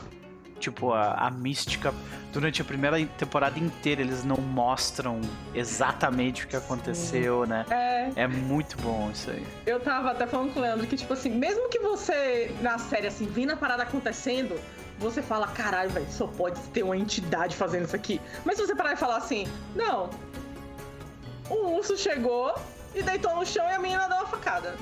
Tipo, 0.58 0.92
a, 0.92 1.14
a 1.14 1.30
mística. 1.30 1.92
Durante 2.32 2.62
a 2.62 2.64
primeira 2.64 3.04
temporada 3.18 3.58
inteira, 3.58 4.02
eles 4.02 4.24
não 4.24 4.36
mostram 4.36 5.20
exatamente 5.54 6.44
o 6.44 6.48
que 6.48 6.54
aconteceu, 6.54 7.44
né? 7.44 7.66
É. 7.70 8.12
É 8.14 8.26
muito 8.28 8.76
bom 8.78 9.10
isso 9.12 9.30
aí. 9.30 9.44
Eu 9.66 9.80
tava 9.80 10.12
até 10.12 10.26
falando 10.26 10.52
com 10.52 10.60
o 10.60 10.62
Leandro 10.62 10.86
que, 10.86 10.96
tipo 10.96 11.12
assim, 11.12 11.30
mesmo 11.30 11.68
que 11.68 11.78
você, 11.80 12.54
na 12.60 12.78
série, 12.78 13.08
assim, 13.08 13.26
vindo 13.26 13.50
a 13.50 13.56
parada 13.56 13.82
acontecendo, 13.82 14.60
você 15.00 15.22
fala, 15.22 15.48
caralho, 15.48 15.90
velho, 15.90 16.06
só 16.10 16.26
pode 16.26 16.60
ter 16.68 16.82
uma 16.82 16.96
entidade 16.96 17.56
fazendo 17.56 17.86
isso 17.86 17.96
aqui. 17.96 18.20
Mas 18.44 18.56
se 18.56 18.66
você 18.66 18.74
parar 18.74 18.92
e 18.92 18.96
falar 18.96 19.16
assim, 19.16 19.48
não, 19.74 20.10
o 21.48 21.76
urso 21.76 21.96
chegou 21.96 22.54
e 22.94 23.02
deitou 23.02 23.34
no 23.34 23.44
chão 23.44 23.64
e 23.66 23.72
a 23.72 23.78
menina 23.78 24.06
deu 24.06 24.18
uma 24.18 24.26
facada. 24.26 24.76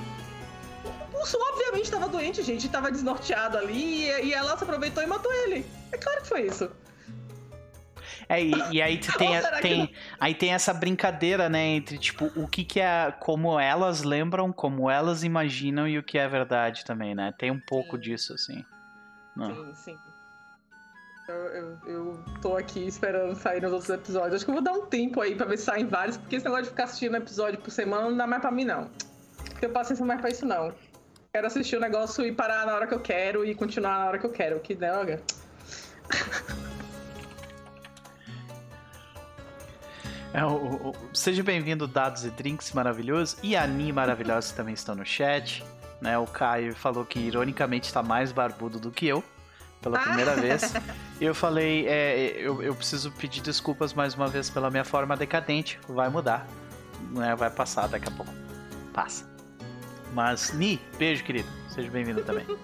O 1.19 1.23
urso 1.23 1.37
obviamente 1.53 1.85
estava 1.85 2.09
doente, 2.09 2.43
gente, 2.45 2.67
estava 2.67 2.93
desnorteado 2.93 3.59
ali 3.59 4.05
e 4.05 4.33
ela 4.33 4.57
se 4.57 4.63
aproveitou 4.63 5.03
e 5.03 5.07
matou 5.07 5.33
ele. 5.33 5.67
É 5.91 5.99
claro 5.99 6.23
que 6.23 6.29
foi 6.29 6.43
isso. 6.43 6.71
É, 8.29 8.43
e, 8.43 8.53
e 8.73 8.81
aí 8.81 8.99
tem, 9.19 9.31
tem, 9.61 9.95
aí 10.21 10.35
tem 10.35 10.53
essa 10.53 10.73
brincadeira, 10.73 11.49
né, 11.49 11.65
entre, 11.65 11.99
tipo, 11.99 12.27
o 12.37 12.47
que 12.47 12.63
que 12.63 12.79
é, 12.79 13.11
como 13.19 13.59
elas 13.59 14.05
lembram, 14.05 14.53
como 14.53 14.89
elas 14.89 15.25
imaginam 15.25 15.89
e 15.89 15.99
o 15.99 16.03
que 16.03 16.19
é 16.19 16.29
verdade 16.29 16.85
também, 16.85 17.15
né? 17.15 17.35
Tem 17.37 17.51
um 17.51 17.61
pouco 17.61 17.97
sim. 17.97 18.03
disso, 18.03 18.35
assim. 18.35 18.65
Não. 19.35 19.75
Sim, 19.75 19.75
sim. 19.75 19.99
Eu, 21.29 21.35
eu, 21.35 21.79
eu, 21.87 22.25
tô 22.41 22.57
aqui 22.57 22.87
esperando 22.87 23.35
sair 23.35 23.61
nos 23.61 23.73
outros 23.73 23.91
episódios. 23.91 24.37
Acho 24.37 24.45
que 24.45 24.51
eu 24.51 24.55
vou 24.55 24.63
dar 24.63 24.73
um 24.73 24.87
tempo 24.87 25.21
aí 25.21 25.35
pra 25.35 25.47
ver 25.47 25.59
se 25.59 25.65
saem 25.65 25.87
vários, 25.87 26.17
porque 26.17 26.37
esse 26.37 26.45
negócio 26.45 26.65
de 26.65 26.71
ficar 26.71 26.85
assistindo 26.85 27.17
episódio 27.17 27.59
por 27.59 27.71
semana 27.71 28.09
não 28.09 28.17
dá 28.17 28.27
mais 28.27 28.41
pra 28.41 28.51
mim, 28.51 28.65
não. 28.65 28.83
Não 28.83 29.61
tenho 29.61 29.73
paciência 29.73 30.07
mais 30.07 30.21
pra 30.21 30.31
isso, 30.31 30.47
não. 30.47 30.73
Quero 31.39 31.47
assistir 31.47 31.77
o 31.77 31.81
negócio 31.81 32.27
e 32.27 32.33
parar 32.33 32.67
na 32.67 32.75
hora 32.75 32.85
que 32.85 32.93
eu 32.93 32.99
quero 32.99 33.45
e 33.45 33.55
continuar 33.55 34.01
na 34.01 34.07
hora 34.07 34.19
que 34.19 34.27
eu 34.27 34.33
quero. 34.33 34.59
Que 34.59 34.75
droga. 34.75 35.23
É, 40.35 40.45
o, 40.45 40.51
o, 40.51 40.95
seja 41.15 41.43
bem-vindo, 41.43 41.87
Dados 41.87 42.25
e 42.25 42.31
Drinks 42.31 42.73
maravilhoso. 42.73 43.39
E 43.43 43.57
a 43.57 43.63
Ani 43.63 43.91
maravilhosa 43.91 44.55
também 44.55 44.75
estão 44.75 44.95
no 44.95 45.05
chat. 45.05 45.65
Né, 46.03 46.19
o 46.19 46.27
Caio 46.27 46.75
falou 46.75 47.03
que 47.05 47.19
ironicamente 47.19 47.87
está 47.87 48.03
mais 48.03 48.31
barbudo 48.31 48.79
do 48.79 48.91
que 48.91 49.07
eu 49.07 49.25
pela 49.81 49.99
primeira 49.99 50.33
ah. 50.33 50.37
vez. 50.37 50.75
Eu 51.19 51.35
falei, 51.35 51.89
é, 51.89 52.37
eu, 52.37 52.63
eu 52.63 52.75
preciso 52.75 53.11
pedir 53.13 53.41
desculpas 53.41 53.95
mais 53.95 54.15
uma 54.15 54.29
vez 54.29 54.51
pela 54.51 54.71
minha 54.71 54.85
forma 54.85 55.17
decadente. 55.17 55.81
Vai 55.89 56.11
mudar. 56.11 56.47
Né, 57.11 57.35
vai 57.35 57.51
passar 57.51 57.89
daqui 57.89 58.09
a 58.09 58.13
pouco. 58.13 58.33
Passa. 58.93 59.38
Mas, 60.13 60.53
Ni, 60.53 60.81
beijo, 60.99 61.25
querido. 61.25 61.49
Seja 61.69 61.91
bem-vindo 61.91 62.23
também. 62.23 62.47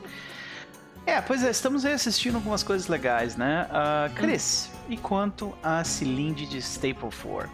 É, 1.07 1.21
pois 1.21 1.45
é, 1.45 1.51
estamos 1.51 1.85
aí 1.85 1.93
assistindo 1.93 2.37
algumas 2.37 2.63
coisas 2.63 2.89
legais, 2.89 3.37
né? 3.37 3.69
Uh, 3.69 4.15
Chris, 4.15 4.71
hum. 4.73 4.93
e 4.93 4.97
quanto 4.97 5.55
a 5.63 5.85
Cilinde 5.85 6.47
de 6.47 6.57
Stapleford? 6.57 7.53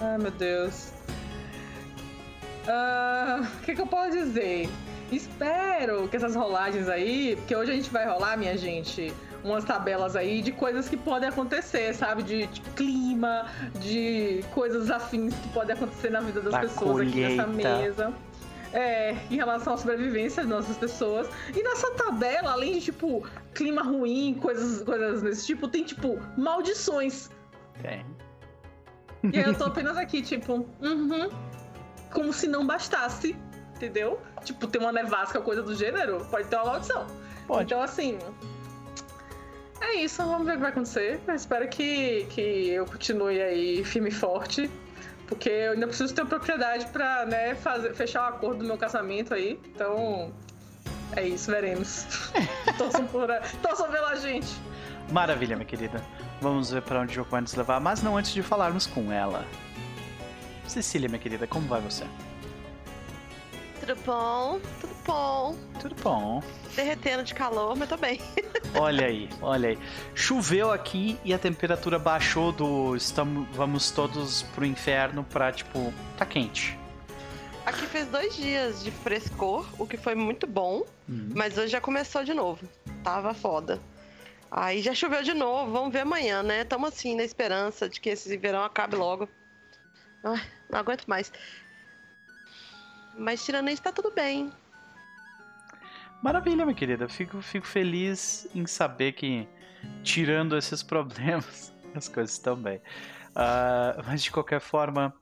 Ai, 0.00 0.16
meu 0.16 0.30
Deus. 0.30 0.90
Ah, 2.66 3.40
o 3.40 3.44
uh, 3.44 3.46
que, 3.62 3.74
que 3.74 3.80
eu 3.80 3.86
posso 3.86 4.12
dizer? 4.12 4.70
Espero 5.10 6.08
que 6.08 6.16
essas 6.16 6.34
rolagens 6.34 6.88
aí, 6.88 7.36
porque 7.36 7.54
hoje 7.54 7.72
a 7.72 7.74
gente 7.74 7.90
vai 7.90 8.06
rolar, 8.06 8.38
minha 8.38 8.56
gente, 8.56 9.12
umas 9.44 9.64
tabelas 9.64 10.16
aí 10.16 10.40
de 10.40 10.52
coisas 10.52 10.88
que 10.88 10.96
podem 10.96 11.28
acontecer, 11.28 11.94
sabe? 11.94 12.22
De, 12.22 12.46
de 12.46 12.60
clima, 12.74 13.46
de 13.80 14.42
coisas 14.54 14.90
afins 14.90 15.34
que 15.34 15.48
podem 15.48 15.76
acontecer 15.76 16.10
na 16.10 16.20
vida 16.20 16.40
das 16.40 16.52
da 16.52 16.60
pessoas 16.60 17.06
colheita. 17.06 17.42
aqui 17.42 17.52
nessa 17.52 17.78
mesa. 17.78 18.14
É, 18.72 19.14
em 19.30 19.36
relação 19.36 19.74
à 19.74 19.76
sobrevivência 19.76 20.42
das 20.42 20.50
nossas 20.50 20.76
pessoas. 20.78 21.28
E 21.54 21.62
nessa 21.62 21.90
tabela, 21.92 22.52
além 22.52 22.74
de, 22.74 22.86
tipo, 22.86 23.26
clima 23.54 23.82
ruim, 23.82 24.38
coisas, 24.40 24.82
coisas 24.82 25.20
desse 25.20 25.46
tipo, 25.46 25.68
tem, 25.68 25.84
tipo, 25.84 26.18
maldições. 26.38 27.30
Tem. 27.82 28.06
E 29.30 29.38
aí 29.38 29.44
eu 29.44 29.54
tô 29.54 29.64
apenas 29.64 29.96
aqui, 29.98 30.22
tipo, 30.22 30.66
uhum. 30.80 31.28
Como 32.10 32.32
se 32.32 32.46
não 32.48 32.66
bastasse 32.66 33.36
entendeu? 33.82 34.20
Tipo, 34.44 34.66
tem 34.66 34.80
uma 34.80 34.92
nevasca, 34.92 35.40
coisa 35.40 35.62
do 35.62 35.74
gênero, 35.74 36.24
pode 36.30 36.46
ter 36.46 36.56
uma 36.56 36.66
maldição. 36.66 37.06
Pode. 37.46 37.64
Então, 37.64 37.82
assim. 37.82 38.18
É 39.80 39.94
isso, 39.94 40.24
vamos 40.24 40.46
ver 40.46 40.52
o 40.52 40.54
que 40.54 40.60
vai 40.60 40.70
acontecer. 40.70 41.20
Eu 41.26 41.34
espero 41.34 41.68
que, 41.68 42.24
que 42.30 42.70
eu 42.70 42.86
continue 42.86 43.42
aí 43.42 43.84
firme 43.84 44.10
e 44.10 44.12
forte. 44.12 44.70
Porque 45.32 45.48
eu 45.48 45.72
ainda 45.72 45.86
preciso 45.86 46.14
ter 46.14 46.26
propriedade 46.26 46.84
pra, 46.88 47.24
né, 47.24 47.54
fazer, 47.54 47.94
fechar 47.94 48.30
o 48.30 48.34
acordo 48.34 48.58
do 48.58 48.64
meu 48.66 48.76
casamento 48.76 49.32
aí. 49.32 49.58
Então. 49.64 50.30
É 51.16 51.26
isso, 51.26 51.50
veremos. 51.50 52.06
torçam, 52.76 53.06
por, 53.06 53.28
torçam 53.62 53.90
pela 53.90 54.14
gente. 54.16 54.48
Maravilha, 55.10 55.56
minha 55.56 55.66
querida. 55.66 56.02
Vamos 56.40 56.70
ver 56.70 56.82
para 56.82 57.00
onde 57.00 57.12
o 57.12 57.14
jogo 57.14 57.30
vai 57.30 57.40
nos 57.40 57.54
levar, 57.54 57.80
mas 57.80 58.02
não 58.02 58.16
antes 58.16 58.32
de 58.32 58.42
falarmos 58.42 58.86
com 58.86 59.10
ela. 59.10 59.44
Cecília, 60.66 61.08
minha 61.08 61.18
querida, 61.18 61.46
como 61.46 61.66
vai 61.66 61.80
você? 61.80 62.04
Tudo 63.82 63.96
bom? 64.06 64.60
Tudo 64.80 64.94
bom. 65.04 65.56
Tudo 65.80 65.94
bom. 66.04 66.40
Derretendo 66.76 67.24
de 67.24 67.34
calor, 67.34 67.76
mas 67.76 67.88
tô 67.88 67.96
bem. 67.96 68.20
olha 68.78 69.06
aí, 69.06 69.28
olha 69.40 69.70
aí. 69.70 69.78
Choveu 70.14 70.70
aqui 70.70 71.18
e 71.24 71.34
a 71.34 71.38
temperatura 71.38 71.98
baixou 71.98 72.52
do 72.52 72.94
estamos 72.94 73.44
vamos 73.56 73.90
todos 73.90 74.44
pro 74.54 74.64
inferno 74.64 75.24
pra 75.24 75.50
tipo, 75.50 75.92
tá 76.16 76.24
quente. 76.24 76.78
Aqui 77.66 77.84
fez 77.86 78.06
dois 78.06 78.36
dias 78.36 78.84
de 78.84 78.92
frescor, 78.92 79.66
o 79.76 79.84
que 79.84 79.96
foi 79.96 80.14
muito 80.14 80.46
bom, 80.46 80.84
uhum. 81.08 81.30
mas 81.34 81.58
hoje 81.58 81.72
já 81.72 81.80
começou 81.80 82.22
de 82.22 82.34
novo. 82.34 82.64
Tava 83.02 83.34
foda. 83.34 83.80
Aí 84.48 84.80
já 84.80 84.94
choveu 84.94 85.24
de 85.24 85.34
novo, 85.34 85.72
vamos 85.72 85.92
ver 85.92 86.00
amanhã, 86.00 86.40
né? 86.40 86.62
Tamo 86.62 86.86
assim 86.86 87.16
na 87.16 87.24
esperança 87.24 87.88
de 87.88 88.00
que 88.00 88.10
esse 88.10 88.36
verão 88.36 88.62
acabe 88.62 88.94
logo. 88.94 89.28
Ai, 90.22 90.40
não 90.70 90.78
aguento 90.78 91.04
mais. 91.06 91.32
Mas 93.16 93.44
tirando 93.44 93.68
isso, 93.70 93.82
tá 93.82 93.92
tudo 93.92 94.10
bem. 94.10 94.50
Maravilha, 96.22 96.64
minha 96.64 96.74
querida. 96.74 97.08
Fico, 97.08 97.42
fico 97.42 97.66
feliz 97.66 98.48
em 98.54 98.66
saber 98.66 99.12
que, 99.12 99.48
tirando 100.02 100.56
esses 100.56 100.82
problemas, 100.84 101.72
as 101.94 102.08
coisas 102.08 102.32
estão 102.32 102.56
bem. 102.56 102.78
Uh, 103.30 104.02
mas 104.06 104.22
de 104.22 104.30
qualquer 104.30 104.60
forma, 104.60 105.12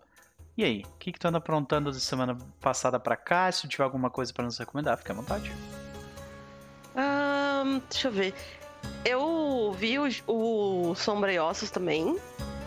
e 0.56 0.64
aí? 0.64 0.82
O 0.84 0.98
que, 0.98 1.12
que 1.12 1.18
tu 1.18 1.26
anda 1.26 1.38
aprontando 1.38 1.90
de 1.90 2.00
semana 2.00 2.36
passada 2.60 3.00
para 3.00 3.16
cá? 3.16 3.50
Se 3.50 3.66
tiver 3.66 3.84
alguma 3.84 4.10
coisa 4.10 4.32
para 4.32 4.44
nos 4.44 4.58
recomendar, 4.58 4.98
fique 4.98 5.10
à 5.10 5.14
vontade. 5.14 5.50
Um, 6.94 7.80
deixa 7.90 8.08
eu 8.08 8.12
ver. 8.12 8.34
Eu 9.04 9.74
vi 9.78 9.98
o, 9.98 10.08
o 10.26 10.94
Sombra 10.94 11.32
e 11.32 11.38
Ossos 11.38 11.70
também. 11.70 12.18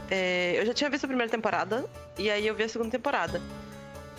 É, 0.10 0.60
eu 0.60 0.65
já 0.65 0.74
tinha 0.74 0.89
visto 0.89 1.06
a 1.06 1.08
primeira 1.08 1.32
temporada 1.32 1.86
e 2.18 2.30
aí 2.30 2.46
eu 2.46 2.56
vi 2.56 2.63
a 2.63 2.70
segunda 2.70 2.92
temporada 2.92 3.42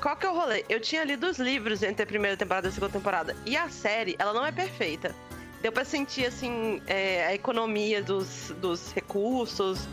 qual 0.05 0.17
que 0.19 0.27
é 0.27 0.29
o 0.29 0.35
rolê? 0.35 0.67
Eu 0.69 0.79
tinha 0.81 1.03
lido 1.03 1.27
os 1.27 1.39
livros 1.39 1.83
entre 1.83 2.03
a 2.03 2.07
primeira 2.07 2.37
temporada 2.37 2.67
e 2.67 2.69
a 2.69 2.73
segunda 2.73 2.93
temporada. 2.93 3.35
E 3.47 3.57
a 3.57 3.71
série, 3.71 4.15
ela 4.19 4.35
não 4.35 4.45
é 4.45 4.53
perfeita. 4.53 5.15
Deu 5.63 5.73
pra 5.73 5.83
sentir, 5.83 6.27
assim, 6.27 6.83
é, 6.87 7.25
a 7.25 7.35
economia 7.35 8.03
dos, 8.03 8.53
dos 8.61 8.93
recursos. 8.93 9.89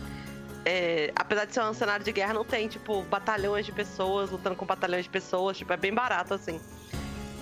É, 0.65 1.13
apesar 1.15 1.45
de 1.45 1.53
ser 1.53 1.61
um 1.61 1.73
cenário 1.73 2.03
de 2.03 2.11
guerra, 2.11 2.33
não 2.33 2.43
tem, 2.43 2.67
tipo, 2.67 3.03
batalhões 3.03 3.65
de 3.65 3.71
pessoas 3.71 4.29
lutando 4.29 4.57
com 4.57 4.65
batalhões 4.65 5.05
de 5.05 5.09
pessoas. 5.09 5.57
Tipo, 5.57 5.71
é 5.71 5.77
bem 5.77 5.93
barato, 5.93 6.33
assim. 6.33 6.59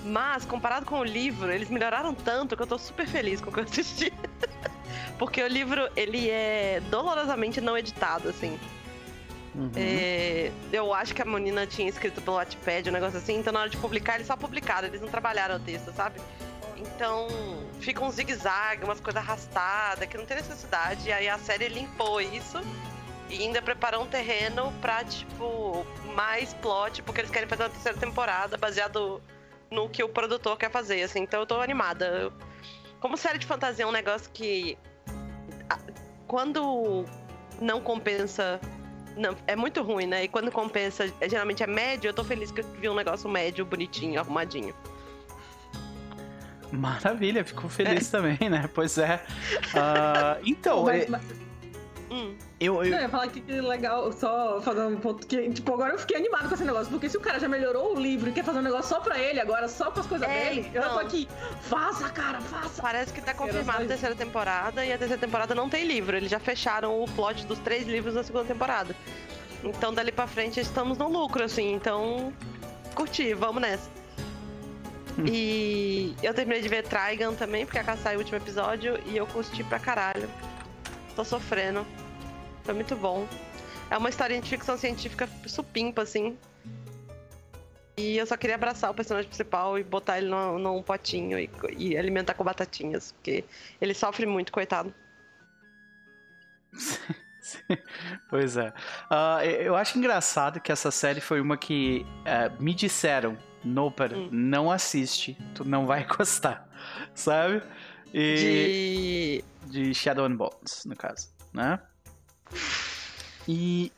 Mas, 0.06 0.46
comparado 0.46 0.86
com 0.86 1.00
o 1.00 1.04
livro, 1.04 1.52
eles 1.52 1.72
melhoraram 1.72 2.14
tanto 2.14 2.56
que 2.56 2.62
eu 2.62 2.68
tô 2.68 2.78
super 2.78 3.08
feliz 3.08 3.42
com 3.42 3.50
o 3.50 3.54
que 3.54 3.62
eu 3.62 3.64
assisti. 3.64 4.14
Porque 5.18 5.42
o 5.42 5.48
livro, 5.48 5.90
ele 5.96 6.30
é 6.30 6.84
dolorosamente 6.92 7.60
não 7.60 7.76
editado, 7.76 8.30
assim. 8.30 8.60
Uhum. 9.56 9.72
É, 9.75 10.51
eu 10.72 10.94
acho 10.94 11.13
que 11.13 11.22
a 11.22 11.25
Monina 11.25 11.65
tinha 11.65 11.89
escrito 11.89 12.22
pelo 12.22 12.38
Wattpad, 12.38 12.89
um 12.89 12.94
negócio 12.94 13.18
assim, 13.18 13.39
então 13.39 13.51
na 13.51 13.62
hora 13.62 13.70
de 13.70 13.77
publicar, 13.77 14.15
eles 14.15 14.27
só 14.27 14.36
publicaram, 14.36 14.88
eles 14.88 15.01
não 15.01 15.08
trabalharam 15.08 15.56
o 15.56 15.60
texto, 15.60 15.91
sabe? 15.91 16.20
Então 16.77 17.27
fica 17.79 18.03
um 18.03 18.12
zigue-zague, 18.12 18.84
umas 18.84 19.00
coisas 19.00 19.22
arrastadas, 19.22 20.08
que 20.08 20.18
não 20.18 20.25
tem 20.25 20.38
necessidade. 20.38 21.10
E 21.10 21.12
aí 21.12 21.27
a 21.27 21.38
série 21.38 21.68
limpou 21.68 22.22
isso 22.22 22.62
e 23.29 23.44
ainda 23.44 23.62
preparou 23.62 24.03
um 24.03 24.08
terreno 24.08 24.74
pra, 24.82 25.03
tipo, 25.03 25.86
mais 26.15 26.53
plot, 26.56 27.01
porque 27.03 27.22
eles 27.22 27.32
querem 27.32 27.48
fazer 27.48 27.63
uma 27.63 27.70
terceira 27.70 27.98
temporada 27.98 28.58
baseado 28.58 29.22
no 29.70 29.89
que 29.89 30.03
o 30.03 30.10
produtor 30.10 30.58
quer 30.58 30.72
fazer, 30.72 31.03
assim. 31.03 31.20
Então 31.20 31.41
eu 31.41 31.46
tô 31.46 31.60
animada. 31.60 32.32
Como 33.00 33.15
série 33.18 33.38
de 33.38 33.46
fantasia 33.46 33.86
é 33.86 33.88
um 33.88 33.91
negócio 33.91 34.29
que. 34.34 34.77
Quando 36.27 37.06
não 37.60 37.82
compensa 37.82 38.60
não, 39.20 39.36
é 39.46 39.56
muito 39.56 39.82
ruim, 39.84 40.08
né? 40.08 40.24
E 40.24 40.28
quando 40.28 40.52
compensa, 40.52 41.12
é, 41.20 41.30
geralmente 41.30 41.62
é 41.62 41.68
médio, 41.68 42.10
eu 42.10 42.14
tô 42.14 42.24
feliz 42.24 42.52
que 42.52 42.62
eu 42.62 42.66
vi 42.80 42.90
um 42.90 42.96
negócio 42.96 43.30
médio, 43.30 43.66
bonitinho, 43.66 44.20
arrumadinho. 44.20 44.74
Maravilha, 46.72 47.44
fico 47.44 47.68
feliz 47.68 48.14
é. 48.14 48.18
também, 48.18 48.50
né? 48.50 48.70
Pois 48.74 48.98
é. 48.98 49.22
Uh, 49.74 50.42
então. 50.46 50.86
Mas, 50.86 51.04
é... 51.04 51.08
mas... 51.10 51.49
Hum. 52.12 52.36
Eu, 52.60 52.84
eu... 52.84 52.89
Não, 52.89 52.98
eu 52.98 53.04
ia 53.04 53.10
falar 53.10 53.28
que 53.28 53.42
legal, 53.42 54.12
só 54.12 54.60
fazendo 54.62 54.89
um 54.89 55.00
ponto 55.00 55.25
que, 55.28 55.50
tipo, 55.51 55.74
agora 55.74 55.94
eu 55.94 56.00
fiquei 56.00 56.18
animado 56.18 56.50
com 56.50 56.56
esse 56.56 56.63
negócio, 56.63 56.92
porque 56.92 57.08
se 57.08 57.18
o 57.18 57.22
cara 57.22 57.39
já 57.39 57.48
melhorou 57.48 57.96
o 57.96 58.00
livro 58.00 58.30
e 58.30 58.34
quer 58.34 58.44
fazer 58.44 58.60
um 58.60 58.63
negócio 58.63 58.89
só 58.89 59.00
pra 59.00 59.20
ele, 59.20 59.39
agora 59.39 59.68
só 59.68 59.92
com 59.92 60.00
as 60.00 60.08
coisas 60.08 60.28
é, 60.28 60.50
dele, 60.50 60.68
então... 60.70 60.84
eu 60.84 60.89
tô 60.89 61.00
aqui, 61.00 61.28
faça, 61.62 62.10
cara, 62.10 62.42
faça. 62.42 62.82
Parece 62.82 63.13
que 63.13 63.22
tá 63.22 63.34
confirmado 63.34 63.84
a 63.84 63.88
terceira 63.88 64.16
temporada 64.16 64.84
e 64.84 64.92
a 64.92 64.98
terceira 64.98 65.22
temporada 65.22 65.54
não 65.54 65.70
tem 65.70 65.86
livro, 65.86 66.18
eles 66.18 66.32
já 66.32 66.39
fecharam 66.39 67.01
o 67.01 67.06
plot 67.12 67.46
dos 67.46 67.60
três 67.60 67.88
livros 67.88 68.16
da 68.16 68.24
segunda 68.24 68.46
temporada. 68.46 68.96
Então 69.63 69.94
dali 69.94 70.12
pra 70.12 70.25
frente 70.25 70.60
estamos 70.60 70.98
no 70.98 71.08
lucro, 71.08 71.44
assim, 71.44 71.74
então 71.74 72.34
curti, 72.96 73.34
vamos 73.34 73.62
nessa. 73.62 73.89
Hum. 75.18 75.25
E 75.28 76.16
eu 76.24 76.34
terminei 76.34 76.62
de 76.62 76.70
ver 76.70 76.84
Trigun 76.84 77.36
também, 77.36 77.66
porque 77.66 77.78
acá 77.78 77.98
saiu 77.98 78.18
o 78.18 78.22
último 78.22 78.38
episódio 78.38 79.00
e 79.06 79.18
eu 79.18 79.28
curti 79.28 79.63
pra 79.63 79.80
caralho. 79.80 80.30
Tô 81.16 81.24
sofrendo. 81.25 81.86
Foi 82.70 82.76
muito 82.76 82.96
bom. 82.96 83.28
É 83.90 83.98
uma 83.98 84.10
história 84.10 84.40
de 84.40 84.48
ficção 84.48 84.78
científica 84.78 85.28
supimpa, 85.48 86.04
assim. 86.04 86.38
E 87.98 88.16
eu 88.16 88.28
só 88.28 88.38
queria 88.38 88.58
abraçar 88.58 88.92
o 88.92 88.94
personagem 88.94 89.28
principal 89.28 89.80
e 89.80 89.84
botar 89.84 90.20
ele 90.20 90.28
no, 90.28 90.60
num 90.60 90.84
potinho 90.84 91.40
e, 91.40 91.50
e, 91.76 91.98
alimentar 91.98 92.36
com 92.36 92.44
batatinhas, 92.44 93.12
porque 93.14 93.44
ele 93.82 93.96
sofre 93.96 94.28
muito, 94.28 94.52
coitado. 94.52 94.94
pois 98.30 98.56
é. 98.56 98.72
Uh, 99.10 99.42
eu 99.62 99.76
acho 99.76 99.98
engraçado 99.98 100.62
que 100.62 100.72
essa 100.72 100.92
série 100.92 101.22
foi 101.22 101.42
uma 101.42 101.58
que 101.58 102.06
uh, 102.20 102.64
me 102.64 102.76
disseram, 102.76 103.36
Noper, 103.64 104.14
hum. 104.14 104.30
não 104.32 104.70
assiste, 104.70 105.36
tu 105.56 105.66
não 105.66 105.88
vai 105.88 106.06
gostar, 106.06 106.70
sabe? 107.16 107.64
E... 108.14 109.44
De... 109.66 109.72
de 109.72 109.94
Shadow 109.96 110.26
and 110.26 110.36
Bones, 110.36 110.86
no 110.86 110.96
caso, 110.96 111.30
né? 111.52 111.80
E, 113.48 113.91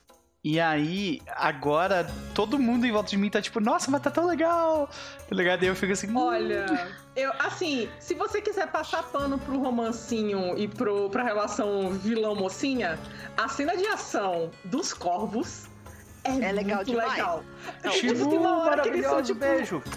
e 0.44 0.60
aí, 0.60 1.22
agora, 1.36 2.10
todo 2.34 2.58
mundo 2.58 2.86
em 2.86 2.92
volta 2.92 3.10
de 3.10 3.18
mim 3.18 3.30
tá 3.30 3.42
tipo, 3.42 3.60
nossa, 3.60 3.92
mas 3.92 4.02
tá 4.02 4.10
tão 4.10 4.26
legal. 4.26 4.90
Tá 5.28 5.36
ligado? 5.36 5.64
E 5.64 5.68
eu 5.68 5.76
fico 5.76 5.94
assim. 5.94 6.10
Hum. 6.10 6.18
Olha, 6.18 6.88
eu, 7.16 7.32
assim, 7.40 7.90
se 8.00 8.14
você 8.14 8.42
quiser 8.42 8.72
passar 8.72 9.04
pano 9.04 9.38
pro 9.38 9.60
romancinho 9.60 10.58
e 10.58 10.68
pro, 10.68 11.10
pra 11.10 11.24
relação 11.24 11.92
vilão-mocinha, 11.92 12.98
a 13.38 13.48
cena 13.50 13.76
de 13.76 13.86
ação 13.88 14.50
dos 14.66 14.94
corvos 14.94 15.70
é, 16.24 16.50
é 16.50 16.52
legal 16.52 16.78
muito 16.78 16.92
demais. 16.92 17.12
legal. 17.12 17.44
Não, 17.84 17.92
tipo, 17.92 18.30
tem 18.30 18.38
uma 18.38 18.58
hora 18.64 18.82
que 18.82 18.90
eles 18.90 19.06
são, 19.06 19.22
tipo, 19.24 19.40
beijo. 19.40 19.84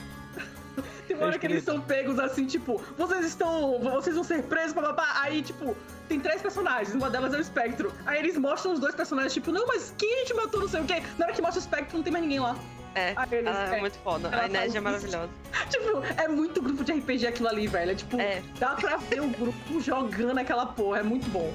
Tem 1.06 1.16
uma 1.16 1.26
hora 1.26 1.38
que 1.38 1.46
eles 1.46 1.62
são 1.62 1.82
pegos 1.82 2.18
assim, 2.18 2.46
tipo, 2.46 2.82
vocês 2.96 3.26
estão. 3.26 3.78
Vocês 3.78 4.16
vão 4.16 4.24
ser 4.24 4.42
presos, 4.44 4.72
papapá. 4.72 5.20
Aí, 5.20 5.42
tipo, 5.42 5.76
tem 6.08 6.20
três 6.20 6.42
personagens, 6.42 6.94
uma 6.94 7.10
delas 7.10 7.32
é 7.34 7.38
o 7.38 7.40
Espectro. 7.40 7.92
Aí 8.06 8.18
eles 8.18 8.36
mostram 8.36 8.72
os 8.72 8.80
dois 8.80 8.94
personagens, 8.94 9.32
tipo, 9.32 9.50
não, 9.50 9.66
mas 9.66 9.94
quem 9.98 10.14
a 10.14 10.18
gente 10.18 10.34
matou, 10.34 10.60
não 10.60 10.68
sei 10.68 10.80
o 10.80 10.84
quê. 10.84 11.02
Na 11.18 11.26
hora 11.26 11.34
que 11.34 11.42
mostra 11.42 11.60
o 11.60 11.62
Espectro, 11.62 11.96
não 11.96 12.04
tem 12.04 12.12
mais 12.12 12.22
ninguém 12.24 12.40
lá. 12.40 12.56
É, 12.94 13.14
eles, 13.32 13.46
ela 13.46 13.74
é, 13.74 13.78
é 13.78 13.80
muito 13.80 13.98
foda. 13.98 14.30
A 14.32 14.46
Inês 14.46 14.74
é 14.74 14.80
maravilhosa. 14.80 15.28
tipo, 15.68 16.02
é 16.16 16.28
muito 16.28 16.62
grupo 16.62 16.84
de 16.84 16.92
RPG 16.92 17.26
aquilo 17.26 17.48
ali, 17.48 17.66
velho. 17.66 17.90
É 17.90 17.94
tipo, 17.94 18.20
é. 18.20 18.42
dá 18.58 18.74
pra 18.74 18.96
ver 18.96 19.20
o 19.20 19.28
grupo 19.28 19.80
jogando 19.82 20.38
aquela 20.38 20.66
porra, 20.66 21.00
é 21.00 21.02
muito 21.02 21.28
bom. 21.30 21.52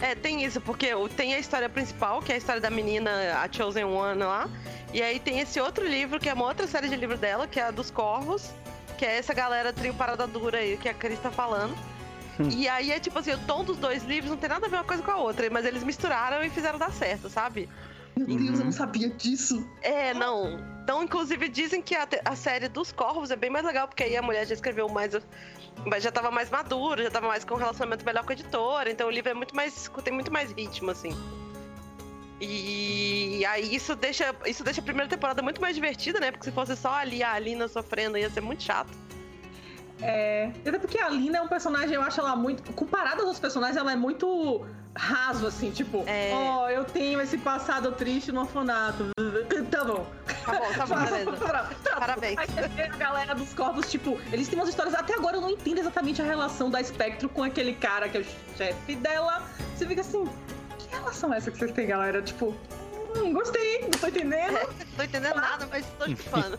É, 0.00 0.16
tem 0.16 0.44
isso, 0.44 0.60
porque 0.60 0.88
tem 1.16 1.34
a 1.34 1.38
história 1.38 1.68
principal, 1.68 2.20
que 2.20 2.32
é 2.32 2.34
a 2.34 2.38
história 2.38 2.60
da 2.60 2.70
menina, 2.70 3.10
a 3.40 3.50
Chosen 3.50 3.84
One 3.84 4.20
lá. 4.20 4.50
E 4.92 5.00
aí 5.00 5.20
tem 5.20 5.38
esse 5.38 5.60
outro 5.60 5.86
livro, 5.86 6.18
que 6.18 6.28
é 6.28 6.34
uma 6.34 6.44
outra 6.44 6.66
série 6.66 6.88
de 6.88 6.96
livros 6.96 7.20
dela, 7.20 7.46
que 7.46 7.60
é 7.60 7.64
a 7.64 7.70
dos 7.70 7.88
Corvos, 7.88 8.50
que 8.98 9.06
é 9.06 9.18
essa 9.18 9.32
galera 9.32 9.72
trio 9.72 9.94
parada 9.94 10.26
dura 10.26 10.58
aí 10.58 10.76
que 10.76 10.88
a 10.88 10.94
Cris 10.94 11.20
tá 11.20 11.30
falando. 11.30 11.76
E 12.38 12.68
aí 12.68 12.90
é 12.90 12.98
tipo 12.98 13.18
assim, 13.18 13.32
o 13.32 13.38
tom 13.38 13.64
dos 13.64 13.76
dois 13.76 14.04
livros 14.04 14.30
não 14.30 14.38
tem 14.38 14.48
nada 14.48 14.66
a 14.66 14.68
ver 14.68 14.76
uma 14.76 14.84
coisa 14.84 15.02
com 15.02 15.10
a 15.10 15.16
outra, 15.16 15.48
mas 15.50 15.66
eles 15.66 15.84
misturaram 15.84 16.42
e 16.42 16.50
fizeram 16.50 16.78
dar 16.78 16.92
certo, 16.92 17.28
sabe? 17.28 17.68
Meu 18.16 18.26
Deus, 18.26 18.40
uhum. 18.50 18.56
eu 18.56 18.64
não 18.66 18.72
sabia 18.72 19.08
disso. 19.08 19.66
É, 19.80 20.12
não. 20.12 20.58
Então, 20.82 21.02
inclusive, 21.02 21.48
dizem 21.48 21.80
que 21.80 21.94
a, 21.94 22.06
a, 22.24 22.36
série 22.36 22.68
dos 22.68 22.92
Corvos 22.92 23.30
é 23.30 23.36
bem 23.36 23.48
mais 23.48 23.64
legal, 23.64 23.88
porque 23.88 24.02
aí 24.02 24.16
a 24.16 24.22
mulher 24.22 24.46
já 24.46 24.54
escreveu 24.54 24.88
mais. 24.88 25.12
Mas 25.86 26.02
já 26.02 26.12
tava 26.12 26.30
mais 26.30 26.50
madura, 26.50 27.04
já 27.04 27.10
tava 27.10 27.28
mais 27.28 27.44
com 27.44 27.54
um 27.54 27.58
relacionamento 27.58 28.04
melhor 28.04 28.24
com 28.24 28.30
a 28.30 28.34
editora. 28.34 28.90
Então 28.90 29.08
o 29.08 29.10
livro 29.10 29.30
é 29.30 29.34
muito 29.34 29.54
mais. 29.56 29.90
tem 30.04 30.12
muito 30.12 30.30
mais 30.30 30.52
ritmo, 30.52 30.90
assim. 30.90 31.16
E 32.40 33.44
aí 33.46 33.74
isso 33.74 33.94
deixa, 33.94 34.34
isso 34.44 34.64
deixa 34.64 34.80
a 34.80 34.84
primeira 34.84 35.08
temporada 35.08 35.40
muito 35.40 35.60
mais 35.60 35.74
divertida, 35.74 36.18
né? 36.18 36.32
Porque 36.32 36.44
se 36.44 36.52
fosse 36.52 36.76
só 36.76 36.92
ali 36.92 37.22
a 37.22 37.32
Alina 37.32 37.68
sofrendo, 37.68 38.18
ia 38.18 38.28
ser 38.28 38.40
muito 38.40 38.62
chato. 38.62 38.90
É. 40.02 40.50
Até 40.66 40.78
porque 40.78 40.98
a 40.98 41.06
Alina 41.06 41.38
é 41.38 41.42
um 41.42 41.48
personagem, 41.48 41.94
eu 41.94 42.02
acho 42.02 42.20
ela 42.20 42.34
muito. 42.36 42.72
Comparada 42.72 43.16
aos 43.16 43.24
outros 43.24 43.40
personagens, 43.40 43.76
ela 43.76 43.92
é 43.92 43.96
muito 43.96 44.66
raso, 44.94 45.46
assim, 45.46 45.70
tipo, 45.70 46.04
é... 46.06 46.30
ó, 46.34 46.64
oh, 46.64 46.68
eu 46.68 46.84
tenho 46.84 47.20
esse 47.20 47.38
passado 47.38 47.92
triste 47.92 48.30
no 48.32 48.40
orfanato. 48.40 49.10
Tá 49.70 49.84
bom. 49.84 50.06
Tá 50.44 50.52
bom, 50.52 50.72
tá 50.76 50.86
bom, 50.86 51.04
beleza. 51.04 51.70
Parabéns. 51.98 52.38
Aí 52.38 52.46
a 52.84 52.96
galera 52.96 53.34
dos 53.34 53.54
corpos, 53.54 53.90
tipo, 53.90 54.20
eles 54.30 54.46
têm 54.46 54.58
umas 54.58 54.68
histórias. 54.68 54.94
Até 54.94 55.14
agora 55.14 55.38
eu 55.38 55.40
não 55.40 55.50
entendo 55.50 55.78
exatamente 55.78 56.20
a 56.20 56.24
relação 56.24 56.70
da 56.70 56.82
Spectro 56.82 57.28
com 57.28 57.42
aquele 57.42 57.74
cara 57.74 58.08
que 58.08 58.18
é 58.18 58.20
o 58.20 58.24
chefe 58.56 58.94
dela. 58.96 59.42
Você 59.74 59.86
fica 59.86 60.02
assim, 60.02 60.28
que 60.78 60.88
relação 60.94 61.32
é 61.32 61.38
essa 61.38 61.50
que 61.50 61.58
vocês 61.58 61.72
têm, 61.72 61.86
galera? 61.86 62.22
Tipo, 62.22 62.54
hum, 63.16 63.32
gostei, 63.32 63.82
não 63.82 63.90
tô 63.90 64.08
entendendo. 64.08 64.56
É, 64.56 64.66
não 64.66 64.96
tô 64.96 65.02
entendendo 65.02 65.36
nada, 65.36 65.66
mas 65.70 65.86
tô 65.98 66.08
chupando. 66.08 66.58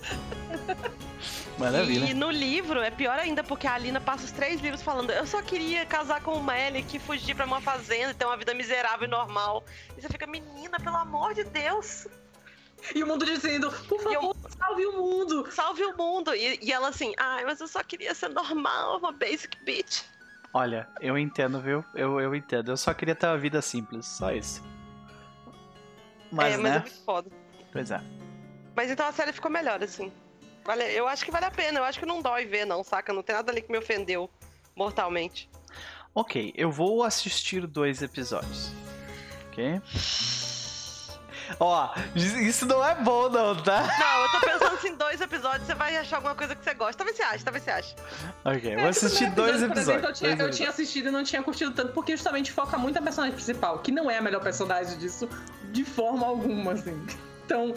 Maravilha. 1.57 2.05
E 2.05 2.13
no 2.13 2.31
livro 2.31 2.79
é 2.81 2.89
pior 2.89 3.17
ainda, 3.19 3.43
porque 3.43 3.67
a 3.67 3.73
Alina 3.73 4.01
passa 4.01 4.25
os 4.25 4.31
três 4.31 4.59
livros 4.61 4.81
falando: 4.81 5.11
Eu 5.11 5.25
só 5.25 5.41
queria 5.41 5.85
casar 5.85 6.21
com 6.21 6.33
o 6.33 6.43
Melick, 6.43 6.99
fugir 6.99 7.35
pra 7.35 7.45
uma 7.45 7.61
fazenda 7.61 8.11
e 8.11 8.13
ter 8.13 8.25
uma 8.25 8.37
vida 8.37 8.53
miserável 8.53 9.07
e 9.07 9.11
normal. 9.11 9.63
E 9.97 10.01
você 10.01 10.09
fica, 10.09 10.25
menina, 10.25 10.79
pelo 10.79 10.97
amor 10.97 11.33
de 11.33 11.43
Deus. 11.43 12.07
E 12.93 13.01
o 13.01 13.07
mundo 13.07 13.25
dizendo, 13.25 13.71
por 13.87 14.01
favor, 14.01 14.35
eu, 14.35 14.49
salve 14.57 14.85
o 14.85 14.91
mundo. 14.91 15.47
Salve 15.51 15.85
o 15.85 15.95
mundo. 15.95 16.35
E, 16.35 16.59
e 16.61 16.73
ela 16.73 16.89
assim, 16.89 17.13
ai, 17.17 17.45
mas 17.45 17.61
eu 17.61 17.67
só 17.67 17.81
queria 17.81 18.13
ser 18.13 18.29
normal, 18.29 18.97
uma 18.97 19.11
basic 19.11 19.57
bitch. 19.63 20.01
Olha, 20.53 20.87
eu 20.99 21.17
entendo, 21.17 21.61
viu? 21.61 21.83
Eu, 21.95 22.19
eu 22.19 22.35
entendo. 22.35 22.71
Eu 22.71 22.77
só 22.77 22.93
queria 22.93 23.15
ter 23.15 23.27
uma 23.27 23.37
vida 23.37 23.61
simples, 23.61 24.05
só 24.05 24.31
isso. 24.31 24.61
Mas, 26.33 26.53
é, 26.53 26.57
mas 26.57 26.71
né? 26.71 26.77
é 26.77 26.79
muito 26.79 27.03
foda. 27.05 27.31
Pois 27.71 27.91
é. 27.91 28.01
Mas 28.75 28.89
então 28.89 29.05
a 29.05 29.11
série 29.11 29.31
ficou 29.31 29.51
melhor, 29.51 29.81
assim. 29.83 30.11
Vale, 30.65 30.83
eu 30.97 31.07
acho 31.07 31.23
que 31.23 31.31
vale 31.31 31.45
a 31.45 31.51
pena, 31.51 31.79
eu 31.79 31.83
acho 31.83 31.99
que 31.99 32.05
não 32.05 32.21
dói 32.21 32.45
ver, 32.45 32.65
não, 32.65 32.83
saca? 32.83 33.13
Não 33.13 33.21
tem 33.21 33.35
nada 33.35 33.51
ali 33.51 33.61
que 33.61 33.71
me 33.71 33.77
ofendeu 33.77 34.29
mortalmente. 34.75 35.49
Ok, 36.15 36.53
eu 36.55 36.71
vou 36.71 37.03
assistir 37.03 37.67
dois 37.67 38.01
episódios. 38.01 38.71
Ok? 39.47 39.81
Ó, 41.59 41.89
isso 42.15 42.65
não 42.65 42.85
é 42.85 42.95
bom, 42.95 43.29
não, 43.29 43.55
tá? 43.55 43.81
Não, 43.99 44.23
eu 44.23 44.31
tô 44.31 44.39
pensando 44.41 44.79
se 44.79 44.87
em 44.89 44.95
dois 44.95 45.21
episódios 45.21 45.67
você 45.67 45.75
vai 45.75 45.95
achar 45.97 46.17
alguma 46.17 46.35
coisa 46.35 46.55
que 46.55 46.63
você 46.63 46.73
gosta. 46.73 46.97
Talvez 46.97 47.17
você 47.17 47.23
ache, 47.23 47.43
talvez 47.43 47.63
você 47.63 47.71
ache. 47.71 47.95
Ok, 48.43 48.75
vou 48.75 48.87
assistir 48.87 49.29
dois 49.31 49.61
episódios. 49.61 49.73
Por 49.73 49.79
exemplo, 49.79 50.07
eu, 50.07 50.13
tinha, 50.13 50.35
eu 50.35 50.51
tinha, 50.51 50.69
assistido 50.69 51.09
e 51.09 51.11
não 51.11 51.23
tinha 51.23 51.43
curtido 51.43 51.71
tanto, 51.71 51.93
porque 51.93 52.15
justamente 52.15 52.51
foca 52.51 52.77
muito 52.77 52.97
a 52.97 53.01
personagem 53.01 53.35
principal, 53.35 53.79
que 53.79 53.91
não 53.91 54.09
é 54.09 54.17
a 54.17 54.21
melhor 54.21 54.41
personagem 54.41 54.97
disso, 54.97 55.29
de 55.71 55.83
forma 55.83 56.25
alguma, 56.25 56.73
assim. 56.73 57.05
Então, 57.45 57.73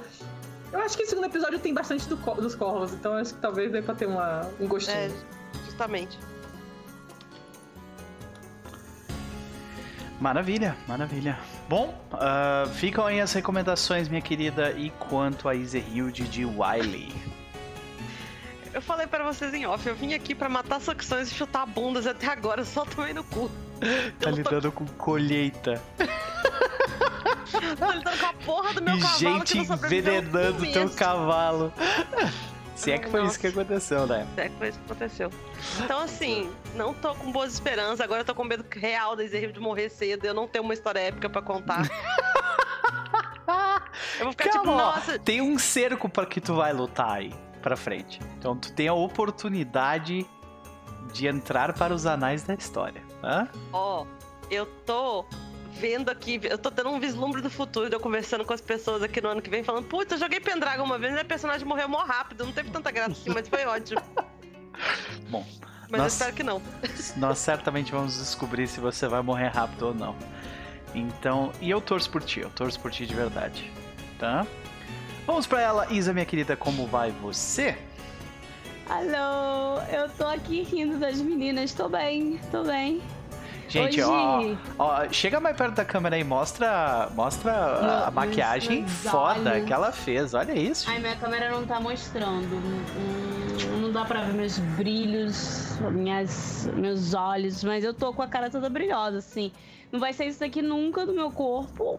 eu 0.73 0.81
acho 0.81 0.97
que 0.97 1.05
o 1.05 1.09
segundo 1.09 1.27
episódio 1.27 1.59
tem 1.59 1.73
bastante 1.73 2.09
do, 2.09 2.17
dos 2.17 2.55
corvos, 2.55 2.93
então 2.93 3.15
acho 3.15 3.35
que 3.35 3.41
talvez 3.41 3.71
dê 3.71 3.83
pra 3.83 3.95
ter 3.95 4.07
uma, 4.07 4.51
um 4.61 4.67
gostinho. 4.67 4.97
É, 4.97 5.11
justamente. 5.65 6.19
Maravilha, 10.21 10.77
maravilha. 10.89 11.39
Bom, 11.69 11.95
uh, 12.13 12.69
ficam 12.71 13.07
aí 13.07 13.21
as 13.21 13.33
recomendações, 13.33 14.09
minha 14.09 14.23
querida, 14.23 14.73
e 14.73 14.91
quanto 14.91 15.49
a 15.49 15.55
Iserhilde 15.55 16.25
de 16.25 16.45
Wiley. 16.45 17.13
Eu 18.73 18.81
falei 18.81 19.07
para 19.07 19.25
vocês 19.25 19.53
em 19.55 19.67
off, 19.67 19.87
eu 19.87 19.95
vim 19.95 20.15
aqui 20.15 20.35
para 20.35 20.49
matar 20.49 20.81
sucções 20.81 21.31
e 21.31 21.35
chutar 21.35 21.67
bundas 21.67 22.07
até 22.07 22.29
agora, 22.29 22.65
só 22.65 22.85
tomei 22.85 23.13
no 23.13 23.25
cu. 23.25 23.51
tá 24.21 24.31
lidando 24.31 24.71
tô... 24.71 24.73
com 24.73 24.87
colheita. 24.87 25.83
tô 27.79 27.91
lidando 27.91 28.19
com 28.19 28.27
a 28.27 28.33
porra 28.33 28.73
do 28.75 28.83
meu 28.83 28.97
e 28.97 29.01
cavalo 29.01 29.19
gente 29.19 29.53
que 29.53 29.69
não 29.69 29.77
envenenando 29.77 30.73
teu 30.73 30.91
cavalo. 30.91 31.73
Se 32.77 32.93
é 32.93 32.99
que 32.99 33.09
foi 33.09 33.21
Nossa. 33.21 33.33
isso 33.33 33.41
que 33.41 33.47
aconteceu, 33.47 34.07
né? 34.07 34.27
Se 34.35 34.41
é 34.43 34.49
que 34.51 34.57
foi 34.57 34.69
isso 34.69 34.79
que 34.79 34.85
aconteceu. 34.85 35.31
Então, 35.83 36.01
assim, 36.01 36.53
não 36.75 36.93
tô 36.93 37.15
com 37.15 37.33
boas 37.33 37.55
esperanças. 37.55 38.03
Agora 38.03 38.21
eu 38.21 38.25
tô 38.25 38.35
com 38.35 38.45
medo 38.45 38.67
real 38.71 39.17
da 39.17 39.25
Ezerril 39.25 39.51
de 39.51 39.59
morrer 39.59 39.89
cedo. 39.89 40.27
Eu 40.27 40.35
não 40.35 40.47
tenho 40.47 40.63
uma 40.63 40.75
história 40.75 41.01
épica 41.01 41.31
pra 41.31 41.41
contar. 41.41 41.89
eu 44.21 44.25
vou 44.25 44.33
ficar 44.33 44.51
Calma, 44.51 44.61
tipo, 44.61 44.77
nossa. 44.77 45.19
Tem 45.19 45.41
um 45.41 45.59
cerco 45.59 46.09
para 46.09 46.27
que 46.27 46.41
tu 46.41 46.55
vai 46.55 46.73
lutar 46.73 47.13
aí 47.13 47.33
pra 47.63 47.77
frente. 47.77 48.21
Então 48.39 48.57
tu 48.57 48.73
tem 48.73 48.89
a 48.89 48.95
oportunidade 48.95 50.27
de 51.13 51.27
entrar 51.27 51.73
para 51.73 51.95
os 51.95 52.05
anais 52.05 52.43
da 52.43 52.55
história. 52.55 53.03
Ó, 53.73 54.03
oh, 54.03 54.07
eu 54.51 54.67
tô 54.85 55.25
vendo 55.79 56.11
aqui, 56.11 56.41
eu 56.45 56.59
tô 56.59 56.71
tendo 56.71 56.91
um 56.91 56.99
vislumbre 56.99 57.41
do 57.43 57.51
futuro, 57.51 57.93
eu 57.93 58.01
conversando 58.01 58.45
com 58.45 58.53
as 58.53 58.61
pessoas 58.61 59.03
aqui 59.03 59.21
no 59.21 59.29
ano 59.29 59.43
que 59.43 59.51
vem, 59.51 59.63
falando, 59.63 59.87
putz, 59.87 60.13
eu 60.13 60.19
joguei 60.19 60.41
Pendragon 60.41 60.85
uma 60.85 60.99
vez 60.99 61.15
e 61.15 61.19
a 61.19 61.25
personagem 61.25 61.67
morreu 61.67 61.89
mó 61.89 62.03
rápido, 62.05 62.45
não 62.45 62.53
teve 62.53 62.71
tanta 62.71 62.91
graça 62.91 63.13
assim, 63.13 63.31
mas 63.31 63.49
foi 63.49 63.65
ótimo. 63.65 64.01
Bom. 65.29 65.47
Mas 65.89 66.01
nós, 66.01 66.01
eu 66.01 66.07
espero 66.07 66.35
que 66.35 66.43
não. 66.43 66.63
Nós 67.17 67.39
certamente 67.39 67.93
vamos 67.93 68.19
descobrir 68.19 68.67
se 68.67 68.81
você 68.81 69.07
vai 69.07 69.23
morrer 69.23 69.49
rápido 69.49 69.89
ou 69.89 69.95
não. 69.95 70.17
Então, 70.95 71.53
e 71.61 71.71
eu 71.71 71.81
torço 71.81 72.11
por 72.11 72.23
ti, 72.23 72.41
eu 72.41 72.51
torço 72.51 72.81
por 72.81 72.91
ti 72.91 73.07
de 73.07 73.15
verdade, 73.15 73.71
tá? 74.19 74.47
Vamos 75.27 75.47
pra 75.47 75.61
ela, 75.61 75.93
Isa, 75.93 76.13
minha 76.13 76.25
querida, 76.25 76.57
como 76.57 76.87
vai 76.87 77.11
você? 77.11 77.77
Alô, 78.89 79.81
eu 79.93 80.09
tô 80.11 80.25
aqui 80.27 80.63
rindo 80.63 80.99
das 80.99 81.21
meninas, 81.21 81.73
tô 81.73 81.89
bem, 81.89 82.39
tô 82.51 82.63
bem. 82.63 83.03
Gente, 83.69 84.01
ó, 84.03 84.55
ó, 84.79 85.09
chega 85.11 85.41
mais 85.41 85.57
perto 85.57 85.75
da 85.75 85.85
câmera 85.85 86.17
e 86.19 86.25
mostra, 86.25 87.09
mostra 87.15 87.53
Meu, 87.53 87.91
a 88.07 88.11
maquiagem 88.11 88.87
foda 88.87 89.53
olhos. 89.53 89.65
que 89.67 89.73
ela 89.73 89.93
fez. 89.93 90.35
Olha 90.35 90.53
isso. 90.53 90.89
Ai, 90.89 90.99
minha 91.01 91.17
câmera 91.17 91.51
não 91.51 91.67
tá 91.67 91.81
mostrando. 91.81 92.55
Hum, 92.57 93.81
não 93.81 93.93
dá 93.93 94.05
pra 94.05 94.23
ver 94.23 94.35
meus 94.35 94.59
brilhos, 94.59 95.79
minhas, 95.93 96.71
meus 96.75 97.15
olhos, 97.15 97.65
mas 97.65 97.85
eu 97.85 97.93
tô 97.93 98.13
com 98.13 98.23
a 98.23 98.29
cara 98.29 98.51
toda 98.51 98.69
brilhosa, 98.69 99.19
assim. 99.19 99.51
Não 99.91 99.99
vai 100.01 100.13
ser 100.13 100.27
isso 100.27 100.41
daqui 100.41 100.63
nunca 100.63 101.05
do 101.07 101.13
meu 101.13 101.31
corpo. 101.31 101.99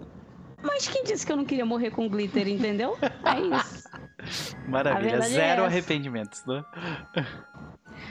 Mas 0.62 0.88
quem 0.88 1.04
disse 1.04 1.26
que 1.26 1.32
eu 1.32 1.38
não 1.38 1.46
queria 1.46 1.66
morrer 1.66 1.92
com 1.92 2.08
glitter, 2.10 2.48
entendeu? 2.48 2.98
É 3.02 3.58
isso. 3.58 3.88
Maravilha, 4.68 5.22
zero 5.22 5.64
é 5.64 5.66
arrependimentos, 5.66 6.46
né? 6.46 6.64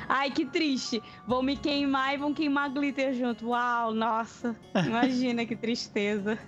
Ai, 0.08 0.30
que 0.30 0.44
triste. 0.44 1.02
Vão 1.26 1.42
me 1.42 1.56
queimar 1.56 2.14
e 2.14 2.16
vão 2.16 2.32
queimar 2.32 2.70
glitter 2.70 3.12
junto. 3.14 3.48
Uau, 3.48 3.92
nossa. 3.92 4.54
Imagina 4.86 5.44
que 5.44 5.56
tristeza. 5.56 6.38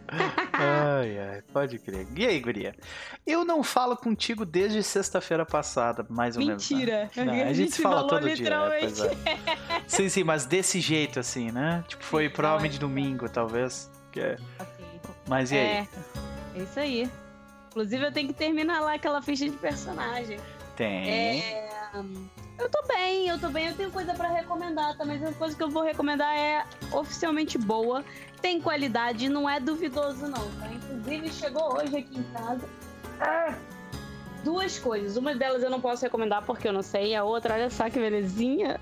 ai, 0.53 1.19
ai, 1.19 1.43
pode 1.53 1.79
crer. 1.79 2.07
E 2.17 2.27
aí, 2.27 2.41
guria? 2.41 2.75
Eu 3.27 3.45
não 3.45 3.63
falo 3.63 3.97
contigo 3.97 4.45
desde 4.45 4.83
sexta-feira 4.83 5.45
passada, 5.45 6.07
mais 6.09 6.37
ou 6.37 6.45
Mentira. 6.45 7.11
menos. 7.15 7.17
Né? 7.17 7.25
Não, 7.25 7.51
a, 7.51 7.53
gente 7.53 7.73
se 7.73 7.83
fala 7.83 8.07
todo 8.07 8.29
dia. 8.33 8.49
É, 8.49 8.89
sim, 9.87 10.09
sim, 10.09 10.25
mas 10.25 10.47
desse 10.47 10.81
jeito, 10.81 11.19
assim, 11.19 11.51
né? 11.51 11.85
Tipo, 11.89 12.05
foi 12.05 12.29
provavelmente 12.29 12.77
é 12.77 12.81
domingo, 12.81 13.29
talvez. 13.29 13.91
Que 14.13 14.21
é... 14.21 14.37
Mas 15.27 15.53
e 15.53 15.57
aí? 15.57 15.61
É, 15.61 15.89
é 16.55 16.63
isso 16.63 16.81
aí. 16.81 17.11
Inclusive, 17.71 18.07
eu 18.07 18.13
tenho 18.13 18.29
que 18.29 18.35
terminar 18.35 18.81
lá 18.81 18.95
aquela 18.95 19.23
ficha 19.23 19.49
de 19.49 19.57
personagem. 19.57 20.39
Tem. 20.77 21.41
É... 21.41 21.69
Eu 22.59 22.69
tô 22.69 22.83
bem, 22.89 23.29
eu 23.29 23.39
tô 23.39 23.49
bem. 23.49 23.69
Eu 23.69 23.75
tenho 23.77 23.91
coisa 23.91 24.15
para 24.15 24.29
recomendar 24.29 24.97
também. 24.97 25.19
Tá? 25.21 25.29
A 25.29 25.33
coisa 25.33 25.57
que 25.57 25.63
eu 25.63 25.71
vou 25.71 25.83
recomendar 25.83 26.37
é 26.37 26.65
oficialmente 26.93 27.57
boa, 27.57 28.05
tem 28.41 28.61
qualidade, 28.61 29.29
não 29.29 29.49
é 29.49 29.61
duvidoso 29.61 30.27
não, 30.27 30.51
tá? 30.59 30.69
Inclusive 30.73 31.31
chegou 31.31 31.77
hoje 31.77 31.97
aqui 31.97 32.19
em 32.19 32.23
casa. 32.25 32.69
Ah, 33.21 33.55
duas 34.43 34.79
coisas. 34.79 35.17
Uma 35.17 35.35
delas 35.35 35.63
eu 35.63 35.71
não 35.71 35.81
posso 35.81 36.03
recomendar 36.03 36.45
porque 36.45 36.67
eu 36.67 36.73
não 36.73 36.83
sei. 36.83 37.15
A 37.15 37.23
outra, 37.23 37.55
olha 37.55 37.71
só 37.71 37.89
que 37.89 37.99
belezinha. 37.99 38.81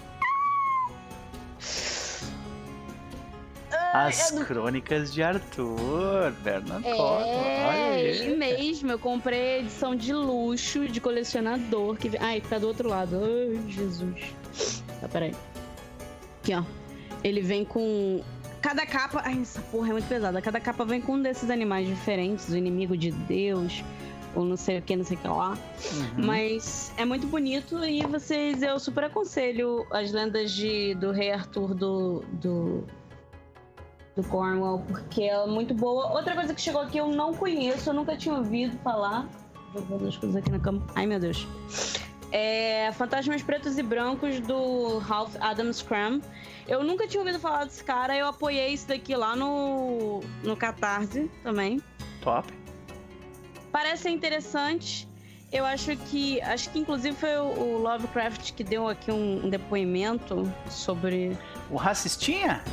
As 3.92 4.30
Crônicas 4.30 5.12
de 5.12 5.22
Arthur, 5.22 6.32
Bernard 6.42 6.86
é, 6.86 6.94
Olha 6.94 8.36
mesmo, 8.36 8.92
eu 8.92 8.98
comprei 8.98 9.56
a 9.56 9.58
edição 9.58 9.96
de 9.96 10.12
luxo 10.12 10.86
de 10.86 11.00
colecionador. 11.00 11.96
Que... 11.96 12.16
Ai, 12.18 12.40
tá 12.40 12.58
do 12.58 12.66
outro 12.66 12.88
lado. 12.88 13.18
Ai, 13.22 13.60
Jesus. 13.70 14.34
Tá, 15.00 15.08
peraí. 15.08 15.34
Aqui, 16.42 16.54
ó. 16.54 16.62
Ele 17.24 17.40
vem 17.40 17.64
com. 17.64 18.22
Cada 18.60 18.86
capa. 18.86 19.22
Ai, 19.24 19.40
essa 19.40 19.60
porra 19.62 19.88
é 19.88 19.92
muito 19.92 20.08
pesada. 20.08 20.40
Cada 20.42 20.60
capa 20.60 20.84
vem 20.84 21.00
com 21.00 21.14
um 21.14 21.22
desses 21.22 21.50
animais 21.50 21.88
diferentes: 21.88 22.48
o 22.48 22.56
inimigo 22.56 22.96
de 22.96 23.10
Deus, 23.10 23.82
ou 24.34 24.44
não 24.44 24.56
sei 24.56 24.78
o 24.78 24.82
que, 24.82 24.94
não 24.94 25.04
sei 25.04 25.16
o 25.16 25.20
que 25.20 25.28
lá. 25.28 25.50
Uhum. 25.50 26.26
Mas 26.26 26.92
é 26.96 27.04
muito 27.04 27.26
bonito 27.26 27.82
e 27.84 28.02
vocês, 28.02 28.62
eu 28.62 28.78
super 28.78 29.04
aconselho 29.04 29.86
as 29.90 30.12
lendas 30.12 30.52
de, 30.52 30.94
do 30.96 31.10
rei 31.10 31.32
Arthur 31.32 31.74
do, 31.74 32.24
do 32.32 32.84
do 34.16 34.24
Cornwall, 34.24 34.82
porque 34.88 35.22
ela 35.22 35.44
é 35.44 35.46
muito 35.46 35.74
boa. 35.74 36.12
Outra 36.12 36.34
coisa 36.34 36.54
que 36.54 36.60
chegou 36.60 36.80
aqui 36.80 36.98
eu 36.98 37.08
não 37.08 37.34
conheço, 37.34 37.90
eu 37.90 37.94
nunca 37.94 38.16
tinha 38.16 38.34
ouvido 38.34 38.76
falar. 38.78 39.28
Jogando 39.74 40.08
as 40.08 40.16
coisas 40.16 40.36
aqui 40.36 40.50
na 40.50 40.58
cama. 40.58 40.84
Ai, 40.94 41.06
meu 41.06 41.20
Deus. 41.20 41.46
É 42.32 42.90
Fantasmas 42.92 43.42
Pretos 43.42 43.78
e 43.78 43.82
Brancos 43.82 44.40
do 44.40 44.98
Ralph 44.98 45.36
Adams 45.40 45.82
Cram. 45.82 46.20
Eu 46.66 46.82
nunca 46.82 47.06
tinha 47.06 47.20
ouvido 47.20 47.38
falar 47.38 47.64
desse 47.64 47.84
cara, 47.84 48.16
eu 48.16 48.26
apoiei 48.26 48.68
isso 48.72 48.88
daqui 48.88 49.14
lá 49.14 49.36
no, 49.36 50.20
no 50.42 50.56
Catarse 50.56 51.30
também. 51.42 51.80
Top. 52.22 52.52
Parece 53.70 54.08
interessante. 54.08 55.06
Eu 55.52 55.64
acho 55.64 55.96
que. 55.96 56.40
Acho 56.40 56.70
que 56.70 56.78
inclusive 56.78 57.14
foi 57.14 57.36
o, 57.36 57.78
Lovecraft 57.78 58.52
que 58.54 58.64
deu 58.64 58.88
aqui 58.88 59.12
um, 59.12 59.46
um 59.46 59.48
depoimento 59.50 60.50
sobre. 60.68 61.38
O 61.70 61.76
racistinha? 61.76 62.64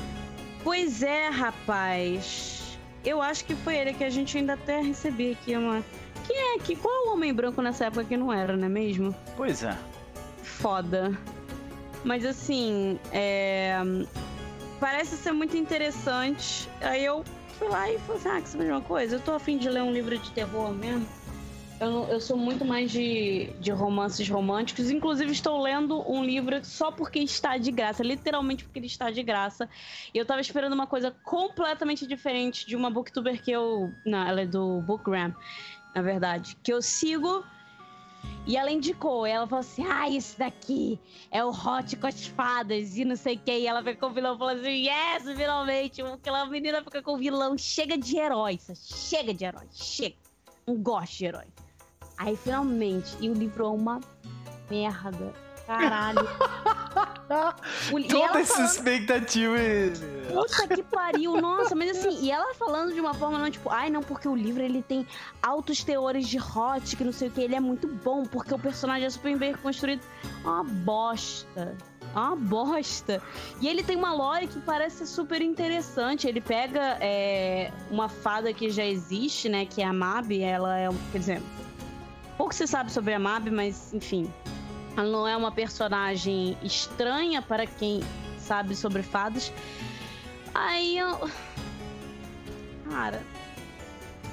Pois 0.63 1.03
é, 1.03 1.27
rapaz. 1.27 2.77
Eu 3.03 3.21
acho 3.21 3.43
que 3.45 3.53
foi 3.55 3.75
ele 3.75 3.93
que 3.93 4.03
a 4.03 4.09
gente 4.09 4.37
ainda 4.37 4.53
até 4.53 4.81
recebeu 4.81 5.33
aqui 5.33 5.55
uma. 5.55 5.83
Quem 6.25 6.55
é 6.55 6.59
que? 6.59 6.75
Qual 6.75 7.07
o 7.07 7.13
homem 7.13 7.33
branco 7.33 7.61
nessa 7.61 7.85
época 7.85 8.05
que 8.05 8.15
não 8.15 8.31
era, 8.31 8.55
não 8.55 8.65
é 8.65 8.69
mesmo? 8.69 9.13
Pois 9.35 9.61
é. 9.61 9.77
Foda. 10.41 11.17
Mas 12.03 12.25
assim, 12.25 12.97
é... 13.11 13.77
parece 14.79 15.17
ser 15.17 15.33
muito 15.33 15.57
interessante. 15.57 16.69
Aí 16.81 17.03
eu 17.03 17.25
fui 17.59 17.67
lá 17.67 17.91
e 17.91 17.99
falei 17.99 18.21
assim: 18.21 18.29
ah, 18.29 18.41
que 18.41 18.57
de 18.57 18.71
uma 18.71 18.81
coisa? 18.81 19.17
Eu 19.17 19.19
tô 19.19 19.33
afim 19.33 19.57
de 19.57 19.69
ler 19.69 19.81
um 19.81 19.91
livro 19.91 20.17
de 20.17 20.31
terror 20.31 20.71
mesmo. 20.71 21.05
Eu, 21.79 22.07
eu 22.07 22.19
sou 22.19 22.37
muito 22.37 22.63
mais 22.63 22.91
de, 22.91 23.47
de 23.59 23.71
romances 23.71 24.29
românticos. 24.29 24.89
Inclusive, 24.89 25.31
estou 25.31 25.61
lendo 25.61 26.09
um 26.09 26.23
livro 26.23 26.63
só 26.63 26.91
porque 26.91 27.19
está 27.19 27.57
de 27.57 27.71
graça, 27.71 28.03
literalmente 28.03 28.63
porque 28.63 28.79
ele 28.79 28.87
está 28.87 29.09
de 29.11 29.21
graça. 29.23 29.69
E 30.13 30.17
eu 30.17 30.25
tava 30.25 30.39
esperando 30.39 30.73
uma 30.73 30.87
coisa 30.87 31.11
completamente 31.23 32.07
diferente 32.07 32.65
de 32.65 32.75
uma 32.75 32.89
booktuber 32.89 33.41
que 33.41 33.51
eu. 33.51 33.91
Não, 34.05 34.25
ela 34.25 34.41
é 34.41 34.45
do 34.45 34.81
Bookgram, 34.81 35.33
na 35.95 36.01
verdade. 36.01 36.55
Que 36.63 36.71
eu 36.71 36.81
sigo. 36.81 37.43
E 38.45 38.55
ela 38.55 38.71
indicou, 38.71 39.25
ela 39.25 39.47
falou 39.47 39.61
assim: 39.61 39.85
Ah, 39.85 40.09
esse 40.09 40.37
daqui 40.37 40.99
é 41.31 41.43
o 41.43 41.49
Hot 41.49 41.95
com 41.97 42.07
as 42.07 42.25
fadas 42.27 42.97
e 42.97 43.03
não 43.03 43.15
sei 43.15 43.35
o 43.35 43.39
que. 43.39 43.51
E 43.51 43.67
ela 43.67 43.81
veio 43.81 43.97
com 43.97 44.05
o 44.05 44.13
vilão 44.13 44.35
e 44.35 44.37
falou 44.37 44.53
assim: 44.53 44.87
Yes, 44.87 45.23
finalmente. 45.35 46.01
Aquela 46.01 46.45
menina 46.45 46.83
fica 46.83 47.01
com 47.01 47.15
o 47.15 47.17
vilão. 47.17 47.57
Chega 47.57 47.97
de 47.97 48.17
herói, 48.17 48.59
chega 48.75 49.33
de 49.33 49.43
herói, 49.43 49.67
chega. 49.71 50.15
Não 50.65 50.75
gosto 50.77 51.17
de 51.17 51.25
herói. 51.25 51.52
Aí 52.17 52.35
finalmente, 52.35 53.15
e 53.19 53.29
o 53.29 53.33
livro 53.33 53.65
é 53.65 53.69
uma 53.69 54.01
merda. 54.69 55.33
Caralho. 55.65 56.19
Toda 58.09 58.39
essa 58.39 58.53
falando, 58.53 58.69
expectativa. 58.69 59.55
Puta 60.33 60.67
que 60.67 60.83
pariu, 60.91 61.39
nossa, 61.41 61.73
mas 61.73 61.97
assim, 61.97 62.25
e 62.25 62.31
ela 62.31 62.53
falando 62.53 62.93
de 62.93 62.99
uma 62.99 63.13
forma 63.13 63.37
não 63.37 63.49
tipo, 63.49 63.69
ai 63.69 63.89
não, 63.89 64.01
porque 64.01 64.27
o 64.27 64.35
livro 64.35 64.61
ele 64.61 64.83
tem 64.83 65.07
altos 65.41 65.83
teores 65.83 66.27
de 66.27 66.37
hot, 66.37 66.95
que 66.95 67.03
não 67.03 67.13
sei 67.13 67.29
o 67.29 67.31
que, 67.31 67.41
ele 67.41 67.55
é 67.55 67.59
muito 67.59 67.87
bom, 67.87 68.23
porque 68.23 68.53
o 68.53 68.59
personagem 68.59 69.05
é 69.05 69.09
super 69.09 69.37
bem 69.37 69.53
construído. 69.53 70.01
Uma 70.43 70.63
bosta. 70.63 71.75
Uma 72.13 72.35
bosta. 72.35 73.21
E 73.61 73.67
ele 73.67 73.83
tem 73.83 73.95
uma 73.95 74.13
lore 74.13 74.47
que 74.47 74.59
parece 74.59 75.07
super 75.07 75.41
interessante. 75.41 76.27
Ele 76.27 76.41
pega 76.41 76.97
é, 76.99 77.71
uma 77.89 78.07
fada 78.07 78.53
que 78.53 78.69
já 78.69 78.85
existe, 78.85 79.49
né? 79.49 79.65
Que 79.65 79.81
é 79.81 79.85
a 79.85 79.93
Mab. 79.93 80.31
Ela 80.39 80.77
é. 80.77 80.89
Quer 81.11 81.17
dizer, 81.17 81.41
pouco 82.33 82.53
se 82.53 82.67
sabe 82.67 82.91
sobre 82.91 83.13
a 83.13 83.19
Mab, 83.19 83.49
mas 83.49 83.93
enfim. 83.93 84.31
Ela 84.95 85.09
não 85.09 85.27
é 85.27 85.35
uma 85.35 85.51
personagem 85.51 86.57
estranha 86.61 87.41
para 87.41 87.65
quem 87.65 88.01
sabe 88.37 88.75
sobre 88.75 89.01
fadas. 89.01 89.51
Aí 90.53 90.97
eu. 90.97 91.29
Cara. 92.89 93.21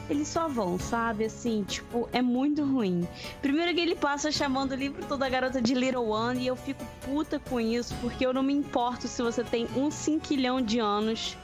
Eles 0.09 0.27
só 0.27 0.49
vão, 0.49 0.77
sabe? 0.77 1.25
Assim, 1.25 1.63
tipo, 1.63 2.09
é 2.13 2.21
muito 2.21 2.65
ruim. 2.65 3.07
Primeiro 3.41 3.73
que 3.73 3.81
ele 3.81 3.95
passa 3.95 4.33
chamando 4.33 4.73
o 4.73 4.75
livro 4.75 5.07
toda 5.07 5.25
a 5.25 5.29
garota 5.29 5.63
de 5.63 5.73
Little 5.73 6.09
One 6.09 6.41
e 6.41 6.49
eu 6.49 6.57
fico 6.57 6.85
puta 7.03 7.39
com 7.39 7.61
isso, 7.61 7.95
porque 8.01 8.27
eu 8.27 8.33
não 8.33 8.43
me 8.43 8.53
importo 8.53 9.07
se 9.07 9.23
você 9.23 9.45
tem 9.45 9.69
um 9.77 9.89
cinquilhão 9.89 10.61
de 10.61 10.81
anos 10.81 11.37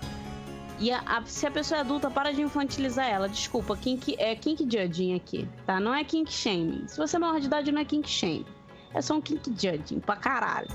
e 0.79 0.91
a, 0.91 1.01
a, 1.01 1.25
se 1.25 1.47
a 1.47 1.51
pessoa 1.51 1.79
é 1.79 1.81
adulta, 1.81 2.11
para 2.11 2.33
de 2.33 2.43
infantilizar 2.43 3.07
ela. 3.07 3.29
Desculpa, 3.29 3.77
kink, 3.77 4.15
é 4.19 4.35
kink 4.35 4.65
judging 4.65 5.15
aqui, 5.15 5.49
tá? 5.65 5.81
Não 5.81 5.95
é 5.95 6.05
kink 6.05 6.33
shaming. 6.33 6.87
Se 6.89 6.97
você 6.97 7.17
é 7.17 7.19
maior 7.19 7.41
de 7.41 7.47
idade, 7.47 7.73
não 7.73 7.81
é 7.81 7.85
kink 7.85 8.09
shaming. 8.09 8.47
É 8.95 9.01
só 9.01 9.15
um 9.15 9.21
kink 9.21 9.51
judging 9.51 10.01
pra 10.01 10.17
caralho. 10.17 10.69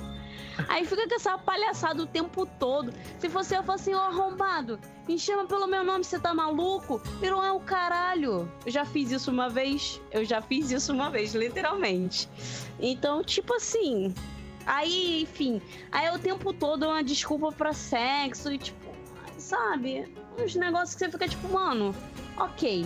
Aí 0.68 0.86
fica 0.86 1.08
com 1.08 1.16
essa 1.16 1.38
palhaçada 1.38 2.04
o 2.04 2.06
tempo 2.06 2.46
todo. 2.46 2.94
Se 3.20 3.30
fosse 3.30 3.56
eu, 3.56 3.64
fosse 3.64 3.92
assim, 3.92 3.96
ô 3.96 4.00
arrombado, 4.00 4.80
me 5.08 5.18
chama 5.18 5.46
pelo 5.46 5.68
meu 5.68 5.84
nome, 5.84 6.04
você 6.04 6.20
tá 6.20 6.34
maluco? 6.34 7.02
Virou 7.20 7.44
é 7.44 7.52
o 7.52 7.60
caralho. 7.60 8.52
Eu 8.66 8.72
já 8.72 8.86
fiz 8.86 9.12
isso 9.12 9.32
uma 9.32 9.50
vez. 9.50 10.02
Eu 10.12 10.26
já 10.26 10.42
fiz 10.42 10.72
isso 10.72 10.94
uma 10.94 11.10
vez, 11.10 11.34
literalmente. 11.34 12.30
Então, 12.80 13.24
tipo 13.24 13.56
assim. 13.56 14.14
Aí, 14.66 15.24
enfim. 15.24 15.62
Aí 15.92 16.14
o 16.14 16.20
tempo 16.20 16.54
todo 16.54 16.86
é 16.86 16.88
uma 16.88 17.04
desculpa 17.04 17.52
pra 17.52 17.74
sexo 17.74 18.52
e, 18.52 18.58
tipo, 18.58 18.81
sabe? 19.52 20.06
Uns 20.40 20.56
negócios 20.56 20.96
que 20.96 21.06
você 21.06 21.12
fica 21.12 21.28
tipo, 21.28 21.52
mano, 21.52 21.94
ok. 22.38 22.86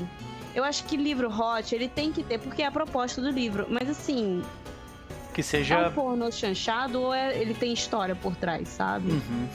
Eu 0.54 0.64
acho 0.64 0.84
que 0.86 0.98
livro 0.98 1.30
hot, 1.30 1.76
ele 1.76 1.88
tem 1.88 2.12
que 2.12 2.24
ter, 2.24 2.40
porque 2.40 2.62
é 2.64 2.66
a 2.66 2.72
proposta 2.72 3.22
do 3.22 3.30
livro. 3.30 3.68
Mas 3.70 3.90
assim. 3.90 4.44
Que 5.34 5.44
seja. 5.44 5.76
É 5.76 5.88
um 5.88 5.92
pornô 5.92 6.32
chanchado 6.32 7.02
ou 7.02 7.14
é, 7.14 7.38
ele 7.38 7.54
tem 7.54 7.74
história 7.74 8.16
por 8.16 8.36
trás, 8.36 8.70
sabe? 8.70 9.12
Uhum. 9.12 9.50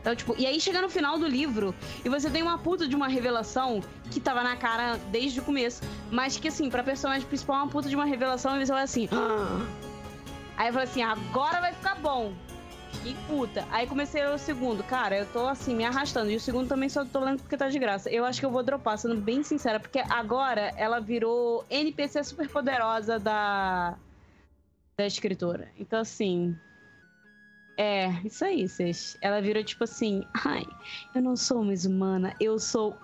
Então, 0.00 0.14
tipo, 0.16 0.34
e 0.38 0.46
aí 0.46 0.60
chega 0.60 0.80
no 0.80 0.88
final 0.88 1.18
do 1.18 1.26
livro 1.26 1.74
e 2.04 2.08
você 2.08 2.30
tem 2.30 2.42
uma 2.42 2.58
puta 2.58 2.86
de 2.86 2.94
uma 2.94 3.08
revelação 3.08 3.82
que 4.10 4.20
tava 4.20 4.42
na 4.42 4.56
cara 4.56 4.98
desde 5.10 5.40
o 5.40 5.42
começo. 5.42 5.82
Mas 6.10 6.36
que, 6.36 6.48
assim, 6.48 6.70
pra 6.70 6.82
personagem 6.82 7.26
principal 7.26 7.56
é 7.56 7.62
uma 7.62 7.68
puta 7.68 7.88
de 7.88 7.96
uma 7.96 8.04
revelação 8.04 8.56
e 8.56 8.64
você 8.64 8.72
vai 8.72 8.82
assim. 8.84 9.08
Ah! 9.12 9.66
Aí 10.56 10.68
eu 10.68 10.72
falei 10.72 10.88
assim, 10.88 11.02
agora 11.02 11.60
vai 11.60 11.74
ficar 11.74 11.96
bom. 11.96 12.32
E 13.04 13.14
puta. 13.26 13.64
Aí 13.70 13.86
comecei 13.86 14.24
o 14.26 14.38
segundo. 14.38 14.82
Cara, 14.82 15.16
eu 15.16 15.26
tô 15.26 15.46
assim, 15.46 15.74
me 15.74 15.84
arrastando. 15.84 16.30
E 16.30 16.36
o 16.36 16.40
segundo 16.40 16.68
também 16.68 16.88
só 16.88 17.04
tô 17.04 17.20
lendo 17.20 17.40
porque 17.40 17.56
tá 17.56 17.68
de 17.68 17.78
graça. 17.78 18.10
Eu 18.10 18.24
acho 18.24 18.40
que 18.40 18.46
eu 18.46 18.50
vou 18.50 18.62
dropar, 18.62 18.98
sendo 18.98 19.16
bem 19.16 19.42
sincera. 19.42 19.78
Porque 19.78 20.00
agora 20.08 20.72
ela 20.76 21.00
virou 21.00 21.64
NPC 21.70 22.24
super 22.24 22.48
poderosa 22.48 23.18
da. 23.18 23.96
Da 24.98 25.06
escritora. 25.06 25.68
Então, 25.78 26.00
assim. 26.00 26.56
É, 27.78 28.08
isso 28.24 28.42
aí, 28.42 28.66
vocês. 28.66 29.18
Ela 29.20 29.40
virou 29.42 29.62
tipo 29.62 29.84
assim, 29.84 30.24
ai, 30.46 30.64
eu 31.14 31.20
não 31.20 31.36
sou 31.36 31.60
uma 31.60 31.74
humana, 31.86 32.34
eu 32.40 32.58
sou. 32.58 32.96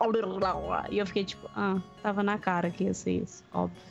E 0.91 0.99
eu 0.99 1.07
fiquei 1.07 1.25
tipo, 1.25 1.49
ah, 1.55 1.79
tava 2.03 2.23
na 2.23 2.39
cara 2.39 2.71
que 2.71 2.85
ia 2.85 2.95
ser 2.95 3.23
isso, 3.23 3.45
óbvio. 3.53 3.83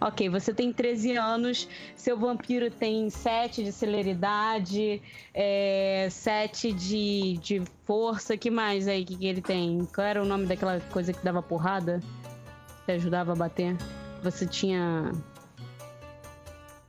Ok, 0.00 0.28
você 0.30 0.54
tem 0.54 0.72
13 0.72 1.16
anos, 1.16 1.68
seu 1.94 2.16
vampiro 2.16 2.70
tem 2.70 3.10
7 3.10 3.62
de 3.62 3.72
celeridade, 3.72 5.02
é, 5.34 6.08
7 6.10 6.72
de, 6.72 7.38
de 7.38 7.62
força, 7.84 8.36
que 8.36 8.50
mais 8.50 8.88
aí 8.88 9.04
que, 9.04 9.16
que 9.16 9.26
ele 9.26 9.42
tem? 9.42 9.86
Qual 9.94 10.06
era 10.06 10.22
o 10.22 10.24
nome 10.24 10.46
daquela 10.46 10.80
coisa 10.92 11.12
que 11.12 11.22
dava 11.22 11.42
porrada? 11.42 12.00
Que 12.86 12.92
ajudava 12.92 13.32
a 13.32 13.36
bater? 13.36 13.76
Você 14.22 14.46
tinha 14.46 15.12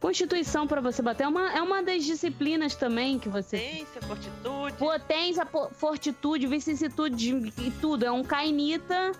Constituição 0.03 0.67
para 0.67 0.81
você 0.81 1.01
bater 1.01 1.23
é 1.23 1.27
uma, 1.29 1.53
é 1.53 1.61
uma 1.61 1.81
das 1.81 2.03
disciplinas 2.03 2.75
também 2.75 3.17
que 3.17 3.29
você. 3.29 3.57
Potência, 3.57 4.01
fortitude. 4.01 4.73
Potência, 4.77 5.45
po- 5.45 5.69
fortitude, 5.73 6.45
vicissitude 6.45 7.53
e 7.57 7.71
tudo. 7.79 8.03
É 8.03 8.11
um 8.11 8.21
cainita 8.21 9.13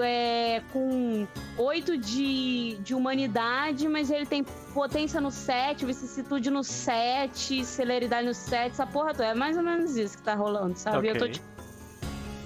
é, 0.00 0.62
com 0.72 1.28
8 1.56 1.96
de, 1.96 2.76
de 2.82 2.92
humanidade, 2.92 3.86
mas 3.88 4.10
ele 4.10 4.26
tem 4.26 4.42
potência 4.74 5.20
no 5.20 5.30
7, 5.30 5.86
vicissitude 5.86 6.50
no 6.50 6.64
7, 6.64 7.64
celeridade 7.64 8.26
no 8.26 8.34
7, 8.34 8.72
essa 8.72 8.84
porra 8.84 9.12
toda. 9.12 9.26
É 9.26 9.34
mais 9.34 9.56
ou 9.56 9.62
menos 9.62 9.96
isso 9.96 10.16
que 10.18 10.24
tá 10.24 10.34
rolando, 10.34 10.76
sabe? 10.76 11.06
Eu 11.06 11.18
tô 11.18 11.28
tipo. 11.28 11.46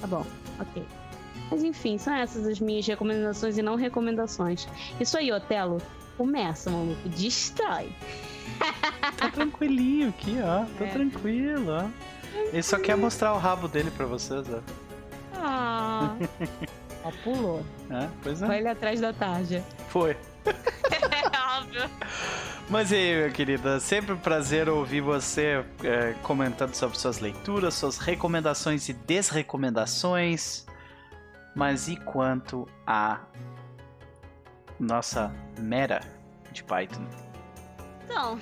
Tá 0.03 0.07
bom, 0.07 0.27
ok. 0.61 0.85
Mas 1.51 1.64
enfim, 1.64 1.97
são 1.97 2.12
essas 2.14 2.47
as 2.47 2.61
minhas 2.61 2.87
recomendações 2.87 3.57
e 3.57 3.62
não 3.62 3.75
recomendações. 3.75 4.69
Isso 5.01 5.16
aí, 5.16 5.33
Otelo. 5.33 5.79
Começa, 6.20 6.68
maluco. 6.70 7.09
Destrói. 7.09 7.90
Tá 9.16 9.30
tranquilinho 9.30 10.11
aqui, 10.11 10.37
ó. 10.44 10.66
Tá 10.78 10.85
É. 10.85 10.88
tranquilo, 10.90 11.72
ó. 11.72 11.88
Ele 12.52 12.62
só 12.62 12.78
quer 12.78 12.94
mostrar 12.94 13.33
o 13.33 13.38
rabo 13.38 13.66
dele 13.66 13.90
pra 13.90 14.04
vocês, 14.04 14.46
ó. 14.50 14.61
Ah. 15.35 16.14
Ó, 17.02 17.11
pulou. 17.24 17.64
É, 17.88 18.06
pois 18.22 18.42
é. 18.42 18.46
Vai 18.46 18.59
ele 18.59 18.68
atrás 18.68 19.00
da 19.00 19.14
tarja. 19.14 19.64
Foi. 19.88 20.14
É 21.33 21.59
óbvio. 21.59 21.90
Mas 22.68 22.90
e 22.92 22.96
aí, 22.96 23.16
minha 23.16 23.30
querida, 23.30 23.80
sempre 23.80 24.12
um 24.12 24.18
prazer 24.18 24.68
ouvir 24.68 25.00
você 25.00 25.64
é, 25.83 26.14
comentando 26.22 26.74
sobre 26.74 26.98
suas 26.98 27.18
leituras, 27.18 27.74
suas 27.74 27.96
recomendações 27.96 28.88
e 28.90 28.92
desrecomendações. 28.92 30.66
Mas 31.54 31.88
e 31.88 31.96
quanto 31.96 32.68
a 32.87 33.20
nossa 34.81 35.33
mera 35.59 36.01
de 36.53 36.64
Python? 36.64 37.07
Então, 38.05 38.40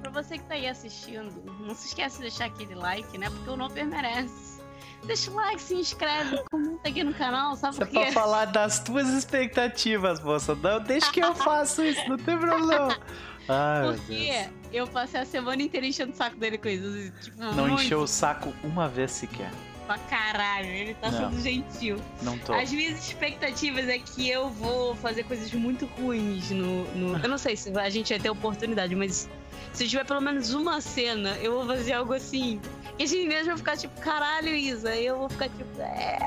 pra 0.00 0.10
você 0.10 0.38
que 0.38 0.44
tá 0.44 0.54
aí 0.54 0.68
assistindo, 0.68 1.30
não 1.60 1.74
se 1.74 1.88
esquece 1.88 2.16
de 2.16 2.22
deixar 2.22 2.46
aquele 2.46 2.74
like, 2.74 3.18
né? 3.18 3.28
Porque 3.28 3.50
o 3.50 3.56
Noper 3.56 3.86
merece. 3.86 4.62
Deixa 5.04 5.32
o 5.32 5.34
like, 5.34 5.60
se 5.60 5.74
inscreve, 5.74 6.40
comenta 6.48 6.88
aqui 6.88 7.02
no 7.02 7.12
canal, 7.12 7.56
sabe 7.56 7.76
é 7.76 7.78
por 7.80 7.88
quê? 7.88 8.00
pra 8.00 8.12
falar 8.12 8.44
das 8.46 8.78
tuas 8.78 9.08
expectativas, 9.08 10.22
moça. 10.22 10.54
Não, 10.54 10.78
deixa 10.80 11.10
que 11.10 11.18
eu 11.18 11.34
faço 11.34 11.82
isso, 11.82 12.08
não 12.08 12.16
tem 12.16 12.38
problema. 12.38 12.96
Ai, 13.48 13.96
Porque 13.96 14.48
eu 14.72 14.86
passei 14.86 15.20
a 15.20 15.26
semana 15.26 15.60
inteira 15.60 15.84
enchendo 15.84 16.12
o 16.12 16.14
saco 16.14 16.36
dele 16.36 16.56
com 16.56 16.68
isso. 16.68 17.12
Tipo, 17.20 17.38
Não 17.40 17.66
muito 17.66 17.82
encheu 17.82 18.00
o 18.02 18.06
saco 18.06 18.54
uma 18.62 18.88
vez 18.88 19.10
sequer. 19.10 19.50
Pra 19.86 19.98
caralho. 19.98 20.68
Ele 20.68 20.94
tá 20.94 21.10
Não. 21.10 21.30
sendo 21.30 21.40
gentil. 21.42 21.96
Não 22.22 22.38
tô. 22.38 22.52
As 22.54 22.70
minhas 22.72 22.98
expectativas 22.98 23.88
é 23.88 23.98
que 23.98 24.28
eu 24.28 24.48
vou 24.50 24.94
fazer 24.96 25.24
coisas 25.24 25.52
muito 25.52 25.86
ruins 25.86 26.50
no, 26.50 26.84
no- 26.94 27.18
Eu 27.22 27.28
não 27.28 27.38
sei 27.38 27.56
se 27.56 27.70
a 27.78 27.90
gente 27.90 28.12
vai 28.12 28.20
ter 28.20 28.30
oportunidade, 28.30 28.94
mas 28.94 29.28
se 29.72 29.88
tiver 29.88 30.04
pelo 30.04 30.20
menos 30.20 30.52
uma 30.54 30.80
cena, 30.80 31.30
eu 31.38 31.52
vou 31.52 31.66
fazer 31.66 31.92
algo 31.94 32.12
assim. 32.12 32.60
E 32.98 33.04
as 33.04 33.10
meninas 33.12 33.46
vão 33.46 33.56
ficar 33.56 33.76
tipo, 33.76 33.98
caralho, 34.00 34.48
Isa. 34.54 34.94
E 34.94 35.06
eu 35.06 35.16
vou 35.18 35.28
ficar 35.28 35.48
tipo, 35.48 35.80
é, 35.80 36.18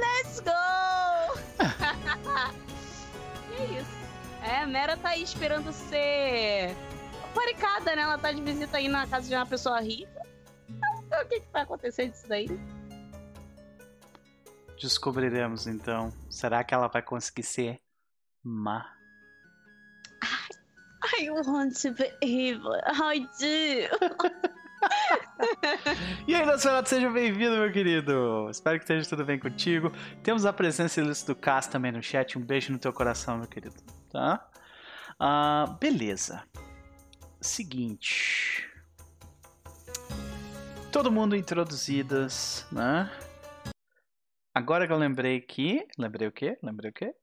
let's 0.00 0.40
go! 0.40 1.38
e 3.52 3.62
é 3.62 3.80
isso. 3.80 3.96
É, 4.42 4.60
a 4.60 4.66
Mera 4.66 4.96
tá 4.96 5.10
aí 5.10 5.22
esperando 5.22 5.72
ser 5.72 6.74
paricada, 7.34 7.94
né? 7.96 8.02
Ela 8.02 8.18
tá 8.18 8.32
de 8.32 8.40
visita 8.40 8.76
aí 8.78 8.88
na 8.88 9.06
casa 9.06 9.28
de 9.28 9.34
uma 9.34 9.46
pessoa 9.46 9.80
rica. 9.80 10.20
Ver 11.08 11.24
o 11.24 11.28
que, 11.28 11.40
que 11.40 11.52
vai 11.52 11.62
acontecer 11.62 12.08
disso 12.08 12.28
daí. 12.28 12.48
Descobriremos 14.80 15.66
então. 15.66 16.12
Será 16.28 16.62
que 16.62 16.74
ela 16.74 16.88
vai 16.88 17.02
conseguir 17.02 17.44
ser 17.44 17.80
má? 18.42 18.92
I 21.18 21.30
want 21.30 21.80
to 21.82 21.92
be 21.92 22.12
evil. 22.20 22.74
I 22.74 23.20
do. 23.38 24.56
E 26.26 26.34
aí, 26.34 26.44
Nosferatu, 26.44 26.88
seja 26.88 27.10
bem-vindo, 27.10 27.56
meu 27.56 27.72
querido. 27.72 28.48
Espero 28.50 28.78
que 28.78 28.84
esteja 28.84 29.08
tudo 29.08 29.24
bem 29.24 29.38
contigo. 29.38 29.92
Temos 30.22 30.44
a 30.44 30.52
presença 30.52 31.00
ilustre 31.00 31.34
do 31.34 31.40
Cass 31.40 31.66
também 31.66 31.92
no 31.92 32.02
chat. 32.02 32.38
Um 32.38 32.42
beijo 32.42 32.72
no 32.72 32.78
teu 32.78 32.92
coração, 32.92 33.38
meu 33.38 33.46
querido. 33.46 33.74
Tá? 34.10 34.48
Ah, 35.18 35.76
beleza. 35.80 36.42
Seguinte. 37.40 38.68
Todo 40.96 41.12
mundo 41.12 41.36
introduzidas, 41.36 42.66
né? 42.72 43.12
Agora 44.54 44.86
que 44.86 44.92
eu 44.94 44.96
lembrei 44.96 45.42
que. 45.42 45.86
Lembrei 45.98 46.26
o 46.26 46.32
quê? 46.32 46.58
Lembrei 46.62 46.90
o 46.90 46.94
quê? 46.94 47.14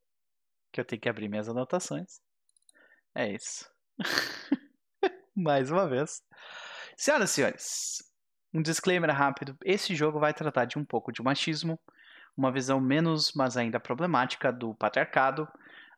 Que 0.72 0.80
eu 0.80 0.86
tenho 0.86 1.02
que 1.02 1.10
abrir 1.10 1.28
minhas 1.28 1.50
anotações. 1.50 2.22
É 3.16 3.34
isso. 3.34 3.68
Mais 5.36 5.72
uma 5.72 5.90
vez. 5.90 6.22
Senhoras 6.96 7.32
e 7.32 7.34
senhores, 7.34 7.98
um 8.54 8.62
disclaimer 8.62 9.10
rápido: 9.10 9.58
esse 9.66 9.96
jogo 9.96 10.20
vai 10.20 10.36
tratar 10.36 10.66
de 10.66 10.78
um 10.78 10.86
pouco 10.86 11.12
de 11.12 11.24
machismo, 11.24 11.80
uma 12.38 12.52
visão 12.52 12.80
menos, 12.80 13.34
mas 13.34 13.58
ainda 13.58 13.80
problemática 13.80 14.54
do 14.54 14.76
patriarcado, 14.76 15.48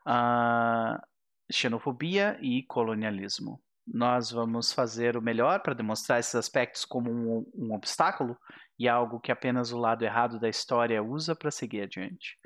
ah, 0.06 1.06
xenofobia 1.52 2.40
e 2.42 2.64
colonialismo. 2.64 3.62
Nós 3.88 4.32
vamos 4.32 4.74
fazer 4.74 5.16
o 5.16 5.22
melhor 5.22 5.62
para 5.62 5.76
demonstrar 5.76 6.20
esses 6.20 6.36
aspectos 6.36 6.84
como 6.86 7.12
um, 7.12 7.52
um 7.54 7.74
obstáculo 7.74 8.38
e 8.80 8.90
algo 8.90 9.20
que 9.20 9.32
apenas 9.32 9.72
o 9.72 9.78
lado 9.78 10.04
errado 10.04 10.40
da 10.40 10.50
história 10.50 11.04
usa 11.04 11.36
para 11.36 11.52
seguir 11.52 11.82
adiante. 11.84 12.38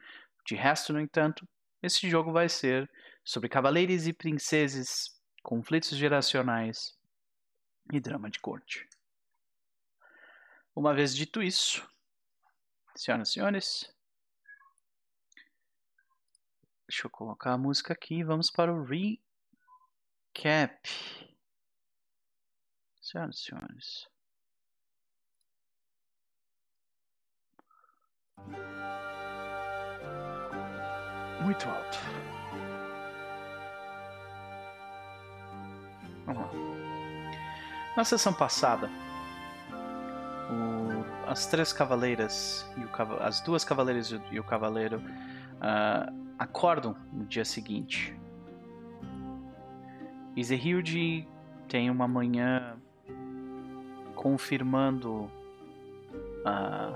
De 0.46 0.56
resto, 0.56 0.92
no 0.92 1.00
entanto, 1.00 1.48
esse 1.82 2.10
jogo 2.10 2.32
vai 2.32 2.50
ser 2.50 2.90
sobre 3.24 3.48
cavaleiros 3.48 4.06
e 4.08 4.14
princesas, 4.14 5.18
conflitos 5.42 5.90
geracionais 5.92 6.98
e 7.92 8.00
drama 8.00 8.30
de 8.30 8.40
corte. 8.40 8.88
Uma 10.76 10.94
vez 10.94 11.16
dito 11.16 11.42
isso, 11.42 11.88
senhoras 12.96 13.30
e 13.30 13.34
senhores, 13.34 13.96
deixa 16.88 17.08
eu 17.08 17.12
colocar 17.12 17.54
a 17.54 17.58
música 17.58 17.94
aqui 17.94 18.16
e 18.16 18.24
vamos 18.24 18.52
para 18.52 18.74
o 18.74 18.84
recap. 18.84 19.30
Senhoras 23.10 23.38
e 23.38 23.44
senhores. 23.44 24.08
Muito 31.42 31.68
alto. 31.68 31.98
Vamos 36.28 36.42
lá. 36.44 36.50
Na 37.98 38.04
sessão 38.04 38.32
passada, 38.32 38.88
o- 40.52 41.30
as 41.32 41.48
três 41.48 41.74
cavaleiras 41.74 42.70
e 42.78 42.86
o 42.86 42.90
as 43.24 43.42
duas 43.42 43.66
cavaleiras 43.66 44.12
e 44.12 44.16
o- 44.18 44.34
e 44.34 44.40
o 44.40 44.44
cavaleiro 44.44 45.02
ah, 45.62 46.14
acordam 46.38 46.96
no 47.12 47.26
dia 47.26 47.44
seguinte. 47.44 48.16
Izehilde 50.36 51.28
tem 51.68 51.90
uma 51.90 52.08
manhã 52.08 52.80
confirmando 54.20 55.32
ah, 56.44 56.94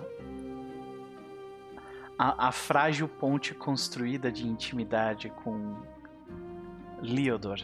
a, 2.20 2.48
a 2.50 2.52
frágil 2.52 3.08
ponte 3.08 3.54
construída 3.54 4.30
de 4.30 4.46
intimidade 4.46 5.30
com 5.30 5.74
Leodor. 7.02 7.62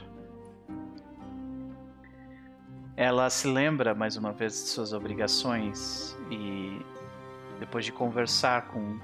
Ela 2.95 3.29
se 3.29 3.49
lembra 3.49 3.93
mais 3.93 4.15
uma 4.15 4.31
vez 4.31 4.53
de 4.53 4.69
suas 4.69 4.93
obrigações 4.93 6.17
e 6.31 6.79
depois 7.59 7.83
de 7.83 7.91
conversar 7.91 8.67
com 8.67 8.97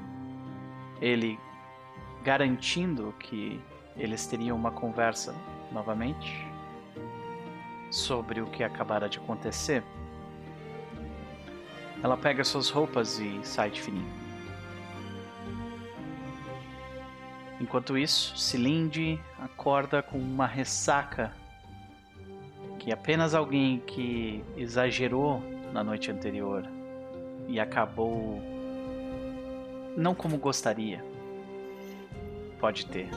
ele 1.02 1.38
garantindo 2.24 3.14
que 3.20 3.60
eles 3.98 4.26
teriam 4.26 4.56
uma 4.56 4.72
conversa 4.72 5.36
novamente 5.70 6.48
sobre 7.92 8.40
o 8.40 8.46
que 8.48 8.64
acabara 8.64 9.10
de 9.10 9.18
acontecer, 9.18 9.84
ela 12.06 12.16
pega 12.16 12.44
suas 12.44 12.70
roupas 12.70 13.18
e 13.18 13.40
sai 13.42 13.72
de 13.72 13.82
fininho. 13.82 14.06
Enquanto 17.60 17.98
isso, 17.98 18.38
Cilinde 18.38 19.20
acorda 19.40 20.04
com 20.04 20.20
uma 20.20 20.46
ressaca 20.46 21.34
que 22.78 22.92
apenas 22.92 23.34
alguém 23.34 23.80
que 23.80 24.44
exagerou 24.56 25.42
na 25.74 25.84
noite 25.84 26.12
anterior 26.12 26.64
e 27.48 27.60
acabou 27.60 28.40
não 29.98 30.14
como 30.14 30.38
gostaria. 30.38 31.04
Pode 32.60 32.86
ter. 32.86 33.10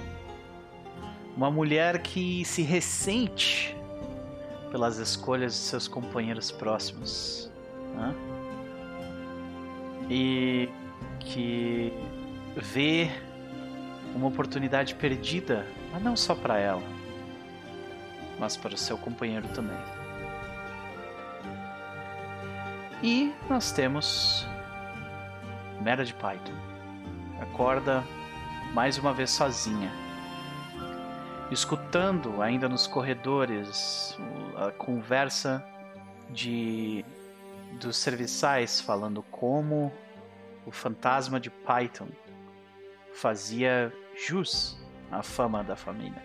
Uma 1.36 1.50
mulher 1.50 2.00
que 2.00 2.42
se 2.46 2.62
ressente 2.62 3.76
pelas 4.70 4.96
escolhas 4.96 5.52
de 5.52 5.58
seus 5.58 5.86
companheiros 5.86 6.50
próximos. 6.50 7.50
Né? 7.94 8.37
E 10.08 10.68
que 11.20 11.92
vê 12.56 13.10
uma 14.14 14.28
oportunidade 14.28 14.94
perdida, 14.94 15.66
mas 15.92 16.02
não 16.02 16.16
só 16.16 16.34
para 16.34 16.58
ela, 16.58 16.82
mas 18.38 18.56
para 18.56 18.74
o 18.74 18.78
seu 18.78 18.96
companheiro 18.96 19.46
também. 19.48 19.76
E 23.02 23.32
nós 23.48 23.70
temos 23.70 24.46
Mera 25.80 26.04
de 26.04 26.14
Python. 26.14 26.52
Acorda 27.40 28.02
mais 28.74 28.98
uma 28.98 29.12
vez 29.12 29.30
sozinha. 29.30 29.90
Escutando 31.50 32.42
ainda 32.42 32.68
nos 32.68 32.86
corredores 32.86 34.18
a 34.56 34.70
conversa 34.72 35.64
de 36.30 37.04
dos 37.74 37.96
serviçais 37.96 38.80
falando 38.80 39.22
como 39.24 39.92
o 40.66 40.70
fantasma 40.70 41.38
de 41.38 41.50
Python 41.50 42.08
fazia 43.14 43.92
jus 44.26 44.78
à 45.10 45.22
fama 45.22 45.62
da 45.62 45.76
família. 45.76 46.22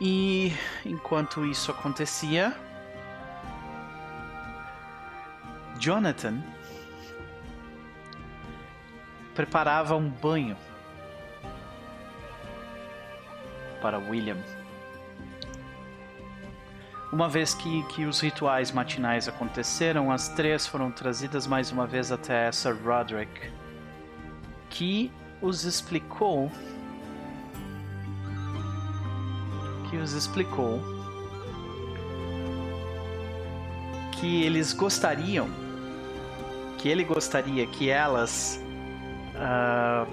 E 0.00 0.52
enquanto 0.84 1.44
isso 1.44 1.70
acontecia, 1.72 2.54
Jonathan 5.78 6.40
preparava 9.34 9.96
um 9.96 10.08
banho 10.08 10.56
para 13.80 13.98
William. 13.98 14.57
Uma 17.10 17.26
vez 17.26 17.54
que, 17.54 17.82
que 17.84 18.04
os 18.04 18.20
rituais 18.20 18.70
matinais 18.70 19.28
aconteceram, 19.28 20.12
as 20.12 20.28
três 20.28 20.66
foram 20.66 20.90
trazidas 20.90 21.46
mais 21.46 21.72
uma 21.72 21.86
vez 21.86 22.12
até 22.12 22.52
Sir 22.52 22.76
Roderick, 22.84 23.50
que 24.68 25.10
os 25.40 25.64
explicou 25.64 26.52
que 29.88 29.96
os 29.96 30.12
explicou 30.12 30.82
que 34.12 34.42
eles 34.42 34.74
gostariam 34.74 35.48
que 36.76 36.90
ele 36.90 37.04
gostaria 37.04 37.66
que 37.66 37.88
elas 37.88 38.60
uh, 39.34 40.06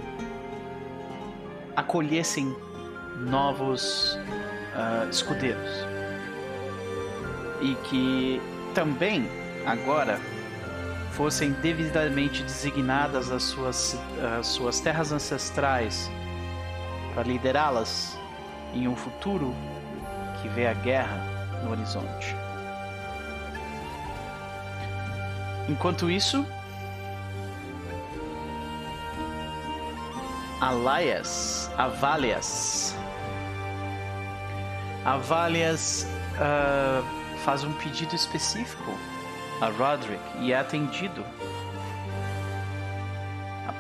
acolhessem 1.76 2.56
novos 3.18 4.18
uh, 4.74 5.10
escudeiros 5.10 5.95
e 7.66 7.76
que 7.88 8.42
também 8.76 9.28
agora 9.66 10.20
fossem 11.14 11.52
devidamente 11.54 12.44
designadas 12.44 13.32
as 13.32 13.44
suas, 13.44 13.98
as 14.40 14.48
suas 14.48 14.80
terras 14.80 15.12
ancestrais 15.12 16.12
para 17.14 17.24
liderá-las 17.24 18.18
em 18.74 18.88
um 18.88 18.96
futuro 18.96 19.56
que 20.42 20.50
vê 20.50 20.68
a 20.68 20.74
guerra 20.74 21.24
no 21.64 21.72
horizonte. 21.72 22.36
Enquanto 25.68 26.12
isso, 26.12 26.46
Alaias, 30.62 31.72
Avalias. 31.78 32.96
Avalias 35.06 36.08
uh, 36.36 37.25
faz 37.44 37.64
um 37.64 37.74
pedido 37.74 38.16
específico 38.16 38.92
a 39.62 39.70
Roderick 39.70 40.24
e 40.40 40.52
é 40.52 40.58
atendido. 40.58 41.24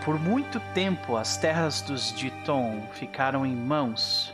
Por 0.05 0.19
muito 0.19 0.59
tempo, 0.75 1.17
as 1.17 1.35
terras 1.35 1.81
dos 1.81 2.13
Diton 2.13 2.87
ficaram 2.93 3.43
em 3.43 3.55
mãos 3.55 4.31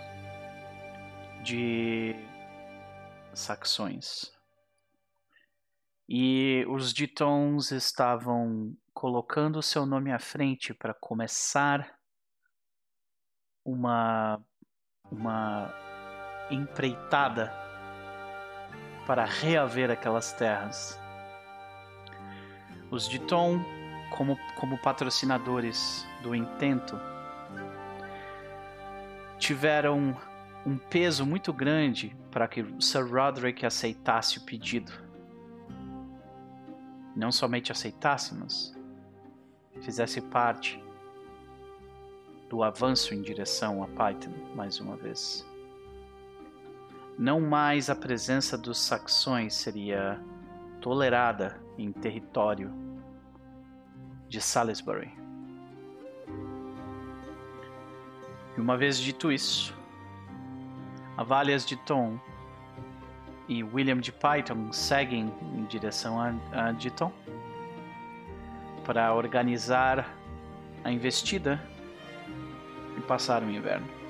de 1.41 2.13
saxões. 3.33 4.29
E 6.09 6.65
os 6.67 6.91
Ditons 6.91 7.71
estavam 7.71 8.75
colocando 8.93 9.63
seu 9.63 9.85
nome 9.85 10.11
à 10.11 10.19
frente 10.19 10.73
para 10.73 10.93
começar 10.93 11.89
uma 13.63 14.43
uma 15.09 15.73
empreitada 16.49 17.49
para 19.05 19.25
reaver 19.25 19.89
aquelas 19.89 20.31
terras. 20.33 20.99
Os 22.89 23.07
Diton, 23.07 23.59
como, 24.09 24.37
como 24.55 24.77
patrocinadores 24.77 26.05
do 26.21 26.35
intento, 26.35 26.99
tiveram 29.37 30.15
um 30.65 30.77
peso 30.77 31.25
muito 31.25 31.51
grande 31.51 32.15
para 32.29 32.47
que 32.47 32.65
Sir 32.79 33.05
Roderick 33.05 33.65
aceitasse 33.65 34.37
o 34.37 34.41
pedido. 34.41 34.91
Não 37.15 37.31
somente 37.31 37.71
aceitasse, 37.71 38.35
mas 38.35 38.77
fizesse 39.81 40.21
parte 40.21 40.81
do 42.49 42.63
avanço 42.63 43.13
em 43.13 43.21
direção 43.21 43.81
a 43.83 43.87
Python 43.87 44.31
mais 44.55 44.79
uma 44.79 44.95
vez. 44.95 45.45
Não 47.21 47.39
mais 47.39 47.87
a 47.87 47.95
presença 47.95 48.57
dos 48.57 48.79
saxões 48.79 49.53
seria 49.53 50.19
tolerada 50.81 51.61
em 51.77 51.91
território 51.91 52.73
de 54.27 54.41
Salisbury. 54.41 55.13
E 58.57 58.59
uma 58.59 58.75
vez 58.75 58.97
dito 58.97 59.31
isso, 59.31 59.71
Avalias 61.15 61.63
de 61.63 61.75
Tom 61.85 62.19
e 63.47 63.63
William 63.63 63.99
de 63.99 64.11
Python 64.11 64.73
seguem 64.73 65.31
em 65.55 65.63
direção 65.65 66.19
a, 66.19 66.33
a 66.69 66.71
Diton 66.71 67.13
para 68.83 69.13
organizar 69.13 70.11
a 70.83 70.91
investida 70.91 71.61
e 72.97 73.01
passar 73.01 73.43
o 73.43 73.51
inverno. 73.51 74.00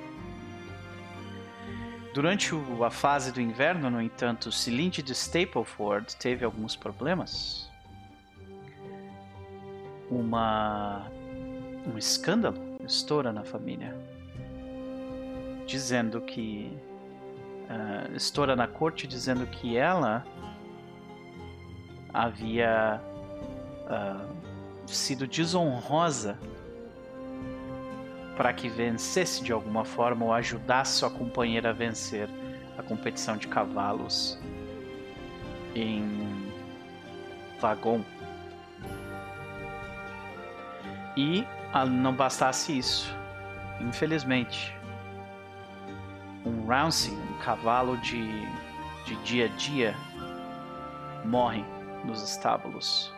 Durante 2.13 2.53
a 2.85 2.89
fase 2.89 3.31
do 3.31 3.39
inverno, 3.39 3.89
no 3.89 4.01
entanto, 4.01 4.51
Cilinte 4.51 5.01
de 5.01 5.13
Stapleford 5.13 6.15
teve 6.17 6.43
alguns 6.43 6.75
problemas. 6.75 7.69
Uma 10.09 11.09
um 11.87 11.97
escândalo 11.97 12.77
estoura 12.85 13.31
na 13.31 13.43
família, 13.43 13.95
dizendo 15.65 16.21
que 16.21 16.77
uh, 17.69 18.15
estoura 18.15 18.55
na 18.55 18.67
corte 18.67 19.07
dizendo 19.07 19.47
que 19.47 19.77
ela 19.77 20.25
havia 22.13 23.01
uh, 23.85 24.87
sido 24.87 25.25
desonrosa 25.25 26.37
para 28.41 28.53
que 28.53 28.67
vencesse 28.67 29.43
de 29.43 29.53
alguma 29.53 29.85
forma 29.85 30.25
ou 30.25 30.33
ajudasse 30.33 30.97
sua 30.97 31.11
companheira 31.11 31.69
a 31.69 31.73
vencer 31.73 32.27
a 32.75 32.81
competição 32.81 33.37
de 33.37 33.47
cavalos 33.47 34.39
em 35.75 36.51
Vagon. 37.59 38.03
E 41.15 41.45
não 42.01 42.15
bastasse 42.15 42.75
isso, 42.75 43.15
infelizmente, 43.79 44.75
um 46.43 46.65
Rousing, 46.65 47.15
um 47.15 47.37
cavalo 47.43 47.95
de, 47.97 48.25
de 49.05 49.15
dia 49.17 49.45
a 49.45 49.49
dia, 49.49 49.95
morre 51.23 51.63
nos 52.03 52.23
estábulos. 52.23 53.13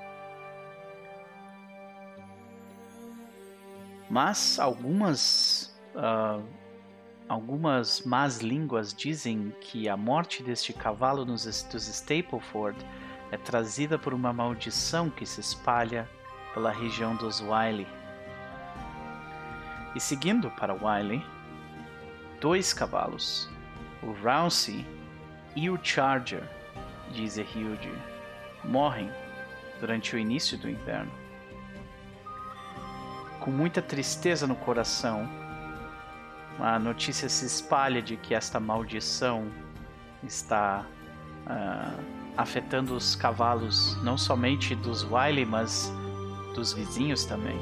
Mas 4.14 4.60
algumas 4.60 5.76
uh, 5.96 6.40
algumas 7.28 8.02
más 8.02 8.42
línguas 8.42 8.94
dizem 8.94 9.52
que 9.60 9.90
a 9.90 9.98
morte 9.98 10.44
deste 10.44 10.72
cavalo 10.72 11.26
nos 11.26 11.46
dos 11.46 11.88
Stapleford 11.88 12.78
é 13.32 13.38
trazida 13.38 13.98
por 13.98 14.14
uma 14.14 14.32
maldição 14.32 15.10
que 15.10 15.26
se 15.26 15.42
espalha 15.42 16.08
pela 16.54 16.72
região 16.72 17.16
dos 17.16 17.42
Wiley. 17.42 17.88
E 19.96 20.00
seguindo 20.00 20.52
para 20.52 20.76
Wiley, 20.76 21.26
dois 22.40 22.72
cavalos, 22.72 23.50
o 24.04 24.12
Rousey 24.12 24.86
e 25.56 25.72
o 25.72 25.80
Charger, 25.84 26.48
de 27.10 27.24
Izehilde 27.24 27.92
morrem 28.64 29.10
durante 29.80 30.16
o 30.16 30.20
início 30.20 30.56
do 30.56 30.70
inverno. 30.70 31.23
Com 33.44 33.52
muita 33.52 33.82
tristeza 33.82 34.48
no 34.48 34.56
coração, 34.56 35.28
a 36.58 36.80
notícia 36.80 37.28
se 37.28 37.46
espalha 37.46 38.02
de 38.02 38.16
que 38.16 38.34
esta 38.34 38.58
maldição 38.58 39.52
está 40.24 40.86
ah, 41.46 41.94
afetando 42.38 42.96
os 42.96 43.18
cavalos, 43.18 44.02
não 44.02 44.18
somente 44.18 44.74
dos 44.76 45.04
Wiley, 45.04 45.46
mas 45.46 45.92
dos 46.56 46.72
vizinhos 46.72 47.26
também. 47.26 47.58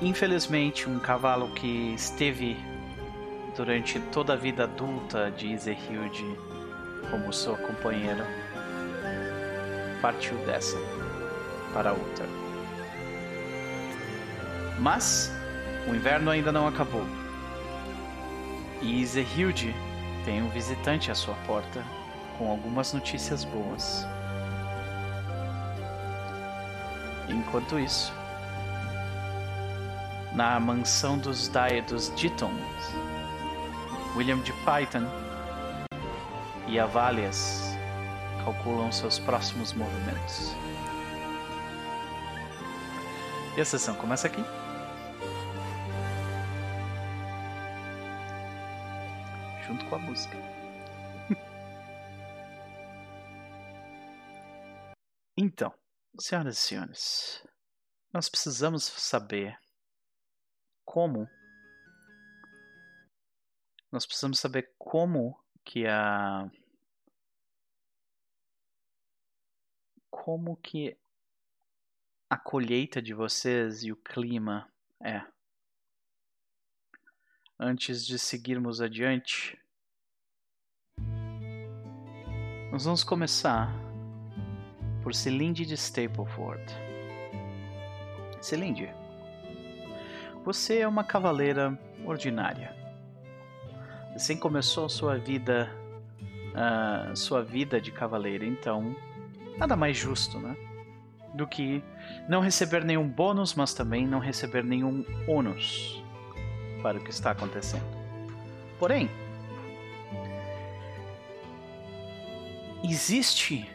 Infelizmente, 0.00 0.88
um 0.88 1.00
cavalo 1.00 1.48
que 1.54 1.92
esteve 1.92 2.56
durante 3.56 3.98
toda 4.12 4.34
a 4.34 4.36
vida 4.36 4.62
adulta 4.62 5.28
de 5.32 5.48
Izehilde 5.48 6.24
como 7.10 7.32
sua 7.32 7.56
companheira 7.56 8.24
partiu 10.00 10.36
dessa 10.46 10.76
para 11.74 11.92
outra. 11.92 12.26
Mas 14.78 15.30
o 15.88 15.94
inverno 15.94 16.30
ainda 16.30 16.52
não 16.52 16.68
acabou. 16.68 17.04
E 18.80 19.02
Izehilde 19.02 19.74
tem 20.24 20.42
um 20.42 20.48
visitante 20.48 21.10
à 21.10 21.14
sua 21.14 21.34
porta 21.46 21.84
com 22.38 22.48
algumas 22.50 22.92
notícias 22.92 23.44
boas. 23.44 24.06
Enquanto 27.28 27.78
isso, 27.78 28.12
na 30.32 30.60
mansão 30.60 31.18
dos 31.18 31.48
Daedos 31.48 32.12
Ditons, 32.14 32.94
William 34.16 34.38
de 34.38 34.52
Python 34.64 35.06
e 36.68 36.78
Avalias 36.78 37.74
calculam 38.44 38.92
seus 38.92 39.18
próximos 39.18 39.72
movimentos. 39.72 40.63
E 43.56 43.60
a 43.60 43.64
sessão 43.64 43.96
começa 43.96 44.26
aqui. 44.26 44.40
Junto 49.64 49.88
com 49.88 49.94
a 49.94 49.98
música. 50.00 50.36
então, 55.38 55.72
senhoras 56.18 56.58
e 56.58 56.60
senhores, 56.60 57.46
nós 58.12 58.28
precisamos 58.28 58.82
saber 58.82 59.56
como. 60.84 61.30
Nós 63.92 64.04
precisamos 64.04 64.40
saber 64.40 64.74
como 64.76 65.40
que 65.64 65.86
a. 65.86 66.50
Como 70.10 70.56
que 70.56 70.98
a 72.34 72.36
colheita 72.36 73.00
de 73.00 73.14
vocês 73.14 73.84
e 73.84 73.92
o 73.92 73.96
clima 73.96 74.68
é. 75.00 75.22
Antes 77.56 78.04
de 78.04 78.18
seguirmos 78.18 78.80
adiante, 78.80 79.56
nós 82.72 82.86
vamos 82.86 83.04
começar 83.04 83.72
por 85.00 85.14
Celinde 85.14 85.64
de 85.64 85.74
Stapleford. 85.74 86.60
Celinde, 88.40 88.88
você 90.44 90.80
é 90.80 90.88
uma 90.88 91.04
cavaleira 91.04 91.78
ordinária. 92.04 92.74
Assim 94.12 94.36
começou 94.36 94.88
sua 94.88 95.18
vida, 95.18 95.70
uh, 96.50 97.16
sua 97.16 97.44
vida 97.44 97.80
de 97.80 97.92
cavaleira, 97.92 98.44
então 98.44 98.92
nada 99.56 99.76
mais 99.76 99.96
justo, 99.96 100.40
né? 100.40 100.56
Do 101.32 101.46
que 101.46 101.80
não 102.28 102.40
receber 102.40 102.84
nenhum 102.84 103.06
bônus, 103.08 103.54
mas 103.54 103.74
também 103.74 104.06
não 104.06 104.18
receber 104.18 104.64
nenhum 104.64 105.04
ônus 105.26 106.02
para 106.82 106.98
o 106.98 107.00
que 107.00 107.10
está 107.10 107.30
acontecendo. 107.30 107.84
Porém, 108.78 109.08
existe 112.82 113.68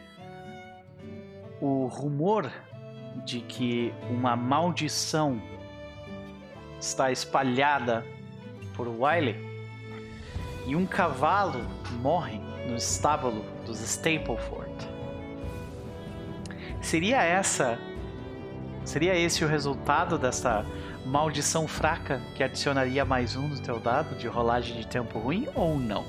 o 1.61 1.87
rumor 1.87 2.51
de 3.25 3.41
que 3.41 3.93
uma 4.09 4.35
maldição 4.35 5.41
está 6.79 7.11
espalhada 7.11 8.05
por 8.75 8.87
Wiley 8.87 9.35
e 10.65 10.75
um 10.75 10.85
cavalo 10.85 11.59
morre 12.01 12.39
no 12.67 12.75
estábulo 12.75 13.43
dos 13.65 13.81
Stapleford. 13.81 14.69
Seria 16.81 17.21
essa 17.21 17.77
seria 18.83 19.15
esse 19.15 19.43
o 19.43 19.47
resultado 19.47 20.17
dessa 20.17 20.65
maldição 21.05 21.67
fraca 21.67 22.21
que 22.35 22.43
adicionaria 22.43 23.03
mais 23.05 23.35
um 23.35 23.47
no 23.47 23.59
teu 23.59 23.79
dado 23.79 24.15
de 24.15 24.27
rolagem 24.27 24.77
de 24.77 24.87
tempo 24.87 25.19
ruim 25.19 25.47
ou 25.55 25.77
não? 25.77 26.05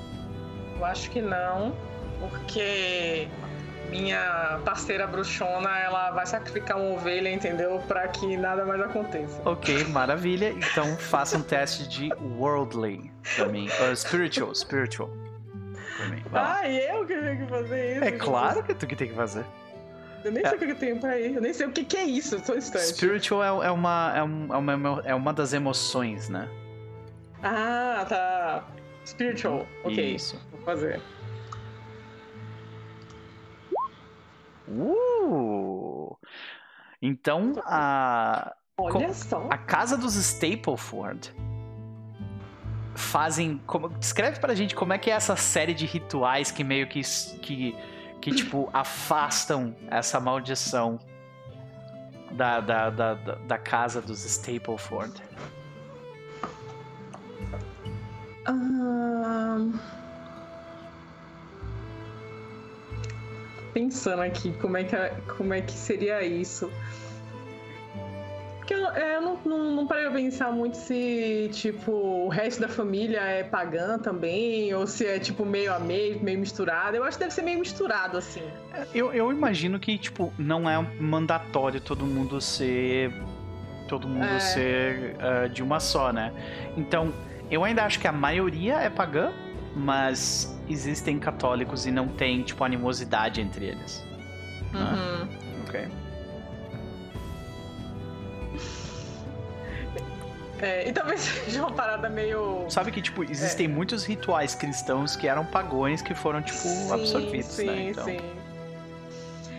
Eu 0.77 0.85
acho 0.85 1.09
que 1.11 1.21
não, 1.21 1.73
porque 2.19 3.27
minha 3.91 4.59
parceira 4.63 5.05
bruxona, 5.05 5.77
ela 5.79 6.11
vai 6.11 6.25
sacrificar 6.25 6.77
uma 6.77 6.95
ovelha, 6.95 7.29
entendeu? 7.29 7.79
Para 7.87 8.07
que 8.07 8.37
nada 8.37 8.65
mais 8.65 8.81
aconteça. 8.81 9.41
Ok, 9.43 9.83
maravilha. 9.85 10.51
Então 10.51 10.95
faça 10.97 11.37
um 11.37 11.43
teste 11.43 11.87
de 11.87 12.09
worldly 12.37 13.11
pra 13.35 13.47
mim. 13.47 13.67
Uh, 13.67 13.95
spiritual, 13.95 14.55
spiritual. 14.55 15.09
Pra 15.97 16.07
mim. 16.07 16.23
Ah, 16.33 16.69
eu 16.69 17.05
que 17.05 17.15
tenho 17.15 17.45
que 17.45 17.47
fazer 17.47 17.95
isso? 17.97 18.03
É 18.05 18.11
claro 18.11 18.63
que 18.63 18.73
tu 18.73 18.87
que 18.87 18.95
tem 18.95 19.09
que 19.09 19.15
fazer. 19.15 19.45
Eu 20.23 20.31
nem 20.31 20.43
é. 20.45 20.49
sei 20.49 20.57
o 20.57 20.59
que 20.59 20.71
eu 20.71 20.75
tenho 20.75 20.99
pra 20.99 21.19
ir, 21.19 21.35
eu 21.35 21.41
nem 21.41 21.53
sei 21.53 21.67
o 21.67 21.71
que, 21.71 21.83
que 21.83 21.97
é 21.97 22.03
isso, 22.03 22.35
eu 22.35 22.39
sou 22.39 22.57
instante. 22.57 22.85
Spiritual 22.85 23.63
é, 23.63 23.67
é, 23.67 23.71
uma, 23.71 24.13
é, 24.15 24.21
uma, 24.21 25.01
é 25.05 25.15
uma 25.15 25.33
das 25.33 25.53
emoções, 25.53 26.29
né? 26.29 26.47
Ah, 27.43 28.05
tá. 28.07 28.67
Spiritual, 29.05 29.65
ok. 29.83 30.15
Isso. 30.15 30.39
Vou 30.51 30.61
fazer. 30.61 31.01
Uh! 34.67 36.15
Então 37.01 37.53
a. 37.65 38.55
Olha 38.77 39.13
só. 39.13 39.47
A 39.49 39.57
casa 39.57 39.97
dos 39.97 40.15
Stapleford 40.15 41.33
fazem. 42.95 43.59
Como, 43.65 43.89
descreve 43.89 44.39
pra 44.39 44.53
gente 44.53 44.75
como 44.75 44.93
é 44.93 44.97
que 44.97 45.09
é 45.09 45.13
essa 45.13 45.35
série 45.35 45.73
de 45.73 45.85
rituais 45.85 46.51
que 46.51 46.63
meio 46.63 46.87
que. 46.87 47.01
que, 47.41 47.75
que 48.21 48.31
tipo, 48.31 48.69
afastam 48.71 49.75
essa 49.89 50.19
maldição 50.19 50.99
da, 52.31 52.59
da, 52.59 52.89
da, 52.89 53.13
da 53.15 53.57
casa 53.57 54.01
dos 54.01 54.23
Stapleford. 54.23 55.21
Um... 58.47 59.73
pensando 63.73 64.21
aqui 64.21 64.51
como 64.53 64.77
é 64.77 64.83
que, 64.83 64.95
como 65.37 65.53
é 65.53 65.61
que 65.61 65.73
seria 65.73 66.23
isso. 66.23 66.71
Porque 68.71 68.73
eu, 68.73 68.87
é, 68.91 69.15
eu 69.17 69.21
não, 69.21 69.37
não, 69.43 69.75
não 69.75 69.87
parei 69.87 70.07
a 70.07 70.11
pensar 70.11 70.51
muito 70.51 70.77
se, 70.77 71.49
tipo, 71.51 71.91
o 71.91 72.29
resto 72.29 72.61
da 72.61 72.69
família 72.69 73.19
é 73.19 73.43
pagã 73.43 73.99
também, 73.99 74.73
ou 74.73 74.87
se 74.87 75.05
é, 75.05 75.19
tipo, 75.19 75.45
meio 75.45 75.73
a 75.73 75.79
meio, 75.79 76.23
meio 76.23 76.39
misturado. 76.39 76.95
Eu 76.95 77.03
acho 77.03 77.17
que 77.17 77.23
deve 77.25 77.33
ser 77.33 77.41
meio 77.41 77.59
misturado, 77.59 78.17
assim. 78.17 78.43
Eu, 78.93 79.13
eu 79.13 79.29
imagino 79.31 79.77
que, 79.77 79.97
tipo, 79.97 80.33
não 80.37 80.69
é 80.69 80.81
mandatório 80.99 81.81
todo 81.81 82.05
mundo 82.05 82.39
ser. 82.39 83.13
Todo 83.89 84.07
mundo 84.07 84.23
é. 84.23 84.39
ser 84.39 85.17
uh, 85.17 85.49
de 85.49 85.61
uma 85.61 85.81
só, 85.81 86.13
né? 86.13 86.31
Então, 86.77 87.13
eu 87.49 87.65
ainda 87.65 87.83
acho 87.83 87.99
que 87.99 88.07
a 88.07 88.13
maioria 88.13 88.75
é 88.75 88.89
pagã, 88.89 89.33
mas 89.75 90.57
existem 90.69 91.19
católicos 91.19 91.85
e 91.85 91.91
não 91.91 92.07
tem, 92.07 92.41
tipo, 92.43 92.63
animosidade 92.63 93.41
entre 93.41 93.65
eles. 93.65 94.01
Né? 94.71 94.79
Uhum. 94.79 95.25
Né? 95.25 95.39
Ok. 95.67 96.00
É, 100.61 100.87
e 100.87 100.93
talvez 100.93 101.21
seja 101.45 101.61
uma 101.61 101.71
parada 101.71 102.09
meio. 102.09 102.65
Sabe 102.69 102.91
que, 102.91 103.01
tipo, 103.01 103.23
existem 103.23 103.65
é. 103.65 103.69
muitos 103.69 104.05
rituais 104.05 104.53
cristãos 104.53 105.15
que 105.15 105.27
eram 105.27 105.45
pagões 105.45 106.01
que 106.01 106.13
foram, 106.13 106.41
tipo, 106.41 106.57
sim, 106.57 106.91
absorvidos, 106.91 107.51
sim, 107.51 107.65
né? 107.65 107.89
Então... 107.89 108.05
Sim. 108.05 108.19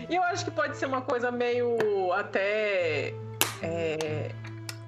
E 0.09 0.15
eu 0.15 0.23
acho 0.23 0.45
que 0.45 0.51
pode 0.51 0.77
ser 0.77 0.85
uma 0.85 1.01
coisa 1.01 1.31
meio 1.31 1.77
até. 2.13 3.13
É... 3.61 4.31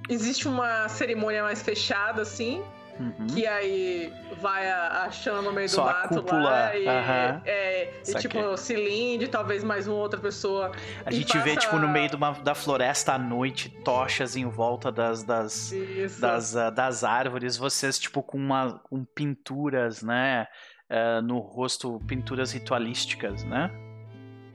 Existe 0.09 0.47
uma 0.47 0.87
cerimônia 0.87 1.41
mais 1.41 1.61
fechada, 1.61 2.21
assim, 2.21 2.63
Uhum. 2.99 3.27
Que 3.27 3.45
aí 3.45 4.13
vai 4.41 4.69
achando 4.69 5.41
no 5.41 5.51
meio 5.51 5.67
Só 5.67 5.81
do 5.81 5.87
mato 5.87 6.15
cúpula, 6.15 6.41
lá. 6.41 6.75
E, 6.77 6.85
uhum. 6.85 7.41
é, 7.45 7.93
e 8.07 8.13
tipo, 8.15 8.57
cilindro, 8.57 9.27
talvez 9.27 9.63
mais 9.63 9.87
uma 9.87 9.97
outra 9.97 10.19
pessoa. 10.19 10.71
A 11.05 11.11
gente 11.11 11.33
passa... 11.33 11.43
vê, 11.43 11.57
tipo, 11.57 11.77
no 11.77 11.87
meio 11.87 12.15
uma, 12.15 12.31
da 12.31 12.55
floresta 12.55 13.13
à 13.13 13.17
noite, 13.17 13.69
tochas 13.83 14.35
em 14.35 14.45
volta 14.45 14.91
das, 14.91 15.23
das, 15.23 15.73
das, 16.19 16.55
uh, 16.55 16.71
das 16.71 17.03
árvores, 17.03 17.57
vocês, 17.57 17.99
tipo, 17.99 18.23
com, 18.23 18.37
uma, 18.37 18.79
com 18.79 19.03
pinturas, 19.03 20.01
né? 20.01 20.47
uh, 20.89 21.21
no 21.21 21.39
rosto 21.39 21.99
pinturas 22.07 22.51
ritualísticas, 22.51 23.43
né? 23.43 23.71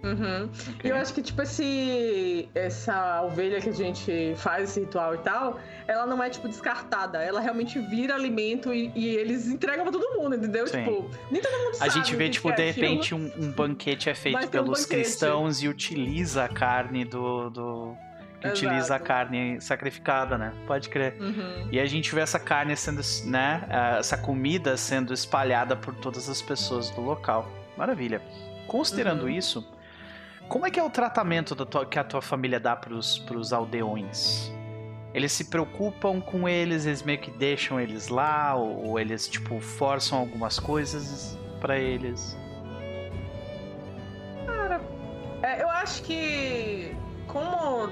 Uhum. 0.02 0.44
Okay. 0.76 0.76
E 0.84 0.88
eu 0.88 0.96
acho 0.96 1.12
que, 1.12 1.22
tipo, 1.22 1.42
esse, 1.42 2.48
essa 2.54 3.22
ovelha 3.22 3.60
que 3.60 3.68
a 3.68 3.72
gente 3.72 4.34
faz 4.36 4.70
esse 4.70 4.80
ritual 4.80 5.14
e 5.14 5.18
tal, 5.18 5.60
ela 5.86 6.06
não 6.06 6.22
é, 6.22 6.30
tipo, 6.30 6.48
descartada. 6.48 7.22
Ela 7.22 7.40
realmente 7.40 7.78
vira 7.78 8.14
alimento 8.14 8.72
e, 8.72 8.90
e 8.94 9.08
eles 9.16 9.46
entregam 9.46 9.84
pra 9.84 9.92
todo 9.92 10.18
mundo, 10.18 10.36
entendeu? 10.36 10.66
Sim. 10.66 10.84
Tipo, 10.84 11.10
nem 11.30 11.42
todo 11.42 11.52
mundo 11.52 11.74
sabe. 11.74 11.90
A 11.90 11.92
gente 11.92 12.16
vê, 12.16 12.28
tipo, 12.30 12.50
de 12.50 12.70
repente, 12.70 13.14
um, 13.14 13.30
um, 13.38 13.52
banquete 13.52 14.08
é 14.08 14.14
feito 14.14 14.48
pelos 14.48 14.84
um 14.84 14.88
cristãos 14.88 15.62
e 15.62 15.68
utiliza 15.68 16.44
a 16.44 16.48
carne 16.48 17.04
do. 17.04 17.50
do... 17.50 17.96
Utiliza 18.42 18.96
a 18.96 18.98
carne 18.98 19.60
sacrificada, 19.60 20.38
né? 20.38 20.54
Pode 20.66 20.88
crer. 20.88 21.14
Uhum. 21.20 21.68
E 21.70 21.78
a 21.78 21.84
gente 21.84 22.14
vê 22.14 22.22
essa 22.22 22.38
carne 22.38 22.74
sendo, 22.74 23.02
né? 23.26 23.66
Essa 23.98 24.16
comida 24.16 24.78
sendo 24.78 25.12
espalhada 25.12 25.76
por 25.76 25.94
todas 25.94 26.26
as 26.26 26.40
pessoas 26.40 26.88
do 26.88 27.02
local. 27.02 27.46
Maravilha. 27.76 28.22
Considerando 28.66 29.24
uhum. 29.24 29.28
isso, 29.28 29.68
como 30.50 30.66
é 30.66 30.70
que 30.70 30.80
é 30.80 30.82
o 30.82 30.90
tratamento 30.90 31.54
tua, 31.64 31.86
que 31.86 31.96
a 31.96 32.02
tua 32.02 32.20
família 32.20 32.58
dá 32.58 32.74
pros, 32.74 33.20
pros 33.20 33.52
aldeões? 33.52 34.52
Eles 35.14 35.30
se 35.30 35.44
preocupam 35.44 36.20
com 36.20 36.48
eles, 36.48 36.86
eles 36.86 37.02
meio 37.04 37.20
que 37.20 37.30
deixam 37.30 37.80
eles 37.80 38.08
lá, 38.08 38.56
ou, 38.56 38.88
ou 38.88 38.98
eles, 38.98 39.28
tipo, 39.28 39.60
forçam 39.60 40.18
algumas 40.18 40.58
coisas 40.58 41.38
para 41.60 41.78
eles? 41.78 42.36
Cara, 44.44 44.80
é, 45.42 45.62
eu 45.62 45.68
acho 45.68 46.02
que. 46.02 46.96
Como. 47.28 47.88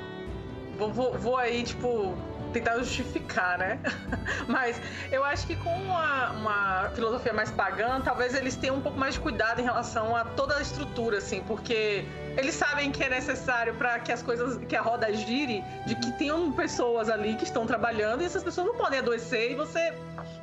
Vou, 0.76 0.92
vou, 0.92 1.18
vou 1.18 1.36
aí, 1.36 1.62
tipo, 1.62 2.16
tentar 2.52 2.78
justificar, 2.78 3.58
né? 3.58 3.78
Mas 4.46 4.80
eu 5.10 5.24
acho 5.24 5.46
que 5.46 5.56
com 5.56 5.70
uma, 5.70 6.30
uma, 6.30 6.90
filosofia 6.94 7.32
mais 7.32 7.50
pagã, 7.50 8.00
talvez 8.00 8.34
eles 8.34 8.56
tenham 8.56 8.76
um 8.76 8.80
pouco 8.80 8.98
mais 8.98 9.14
de 9.14 9.20
cuidado 9.20 9.60
em 9.60 9.64
relação 9.64 10.16
a 10.16 10.24
toda 10.24 10.56
a 10.56 10.62
estrutura, 10.62 11.18
assim, 11.18 11.42
porque 11.46 12.04
eles 12.36 12.54
sabem 12.54 12.90
que 12.90 13.02
é 13.02 13.08
necessário 13.08 13.74
para 13.74 13.98
que 13.98 14.12
as 14.12 14.22
coisas, 14.22 14.58
que 14.66 14.76
a 14.76 14.80
roda 14.80 15.12
gire, 15.12 15.62
de 15.86 15.94
que 15.94 16.12
tenham 16.12 16.52
pessoas 16.52 17.08
ali 17.08 17.34
que 17.34 17.44
estão 17.44 17.66
trabalhando 17.66 18.22
e 18.22 18.24
essas 18.24 18.42
pessoas 18.42 18.66
não 18.66 18.74
podem 18.74 18.98
adoecer 18.98 19.52
e 19.52 19.54
você 19.54 19.92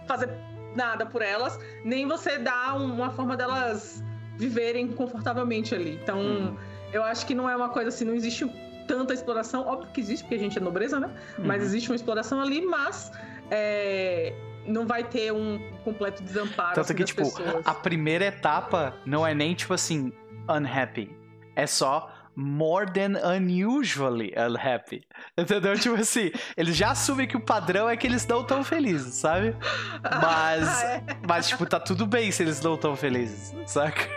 fazer 0.07 0.29
nada 0.75 1.05
por 1.05 1.21
elas, 1.21 1.57
nem 1.83 2.07
você 2.07 2.37
dar 2.37 2.75
uma 2.75 3.11
forma 3.11 3.37
delas 3.37 4.03
viverem 4.37 4.87
confortavelmente 4.89 5.73
ali. 5.73 5.99
Então, 6.01 6.19
uhum. 6.19 6.57
eu 6.91 7.03
acho 7.03 7.25
que 7.25 7.33
não 7.33 7.49
é 7.49 7.55
uma 7.55 7.69
coisa 7.69 7.89
assim, 7.89 8.03
não 8.05 8.13
existe 8.13 8.45
tanta 8.87 9.13
exploração. 9.13 9.65
Óbvio 9.67 9.89
que 9.93 10.01
existe, 10.01 10.23
porque 10.23 10.35
a 10.35 10.39
gente 10.39 10.57
é 10.57 10.61
nobreza, 10.61 10.99
né? 10.99 11.09
Uhum. 11.37 11.45
Mas 11.45 11.63
existe 11.63 11.89
uma 11.89 11.95
exploração 11.95 12.41
ali, 12.41 12.65
mas 12.65 13.11
é, 13.51 14.33
não 14.65 14.85
vai 14.85 15.03
ter 15.03 15.31
um 15.31 15.59
completo 15.83 16.23
desamparo. 16.23 16.75
Tanto 16.75 16.85
assim, 16.85 16.95
que, 16.95 17.03
tipo, 17.03 17.23
pessoas. 17.23 17.65
a 17.65 17.73
primeira 17.73 18.25
etapa 18.25 18.95
não 19.05 19.25
é 19.25 19.33
nem, 19.33 19.53
tipo 19.53 19.73
assim, 19.73 20.11
unhappy. 20.49 21.15
É 21.55 21.65
só 21.65 22.11
more 22.35 22.85
than 22.91 23.17
unusually 23.23 24.33
unhappy. 24.35 25.03
Entendeu? 25.37 25.77
Tipo 25.79 25.95
assim, 25.95 26.31
eles 26.57 26.75
já 26.75 26.91
assumem 26.91 27.27
que 27.27 27.37
o 27.37 27.39
padrão 27.39 27.89
é 27.89 27.95
que 27.95 28.05
eles 28.05 28.27
não 28.27 28.41
estão 28.41 28.63
felizes, 28.63 29.15
sabe? 29.15 29.55
Mas, 30.03 30.67
ah, 30.83 30.85
é. 30.85 31.03
mas 31.27 31.47
tipo, 31.47 31.65
tá 31.65 31.79
tudo 31.79 32.05
bem 32.05 32.31
se 32.31 32.43
eles 32.43 32.61
não 32.61 32.75
estão 32.75 32.95
felizes, 32.95 33.53
saca? 33.65 34.09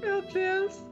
Meu 0.00 0.22
Deus. 0.22 0.91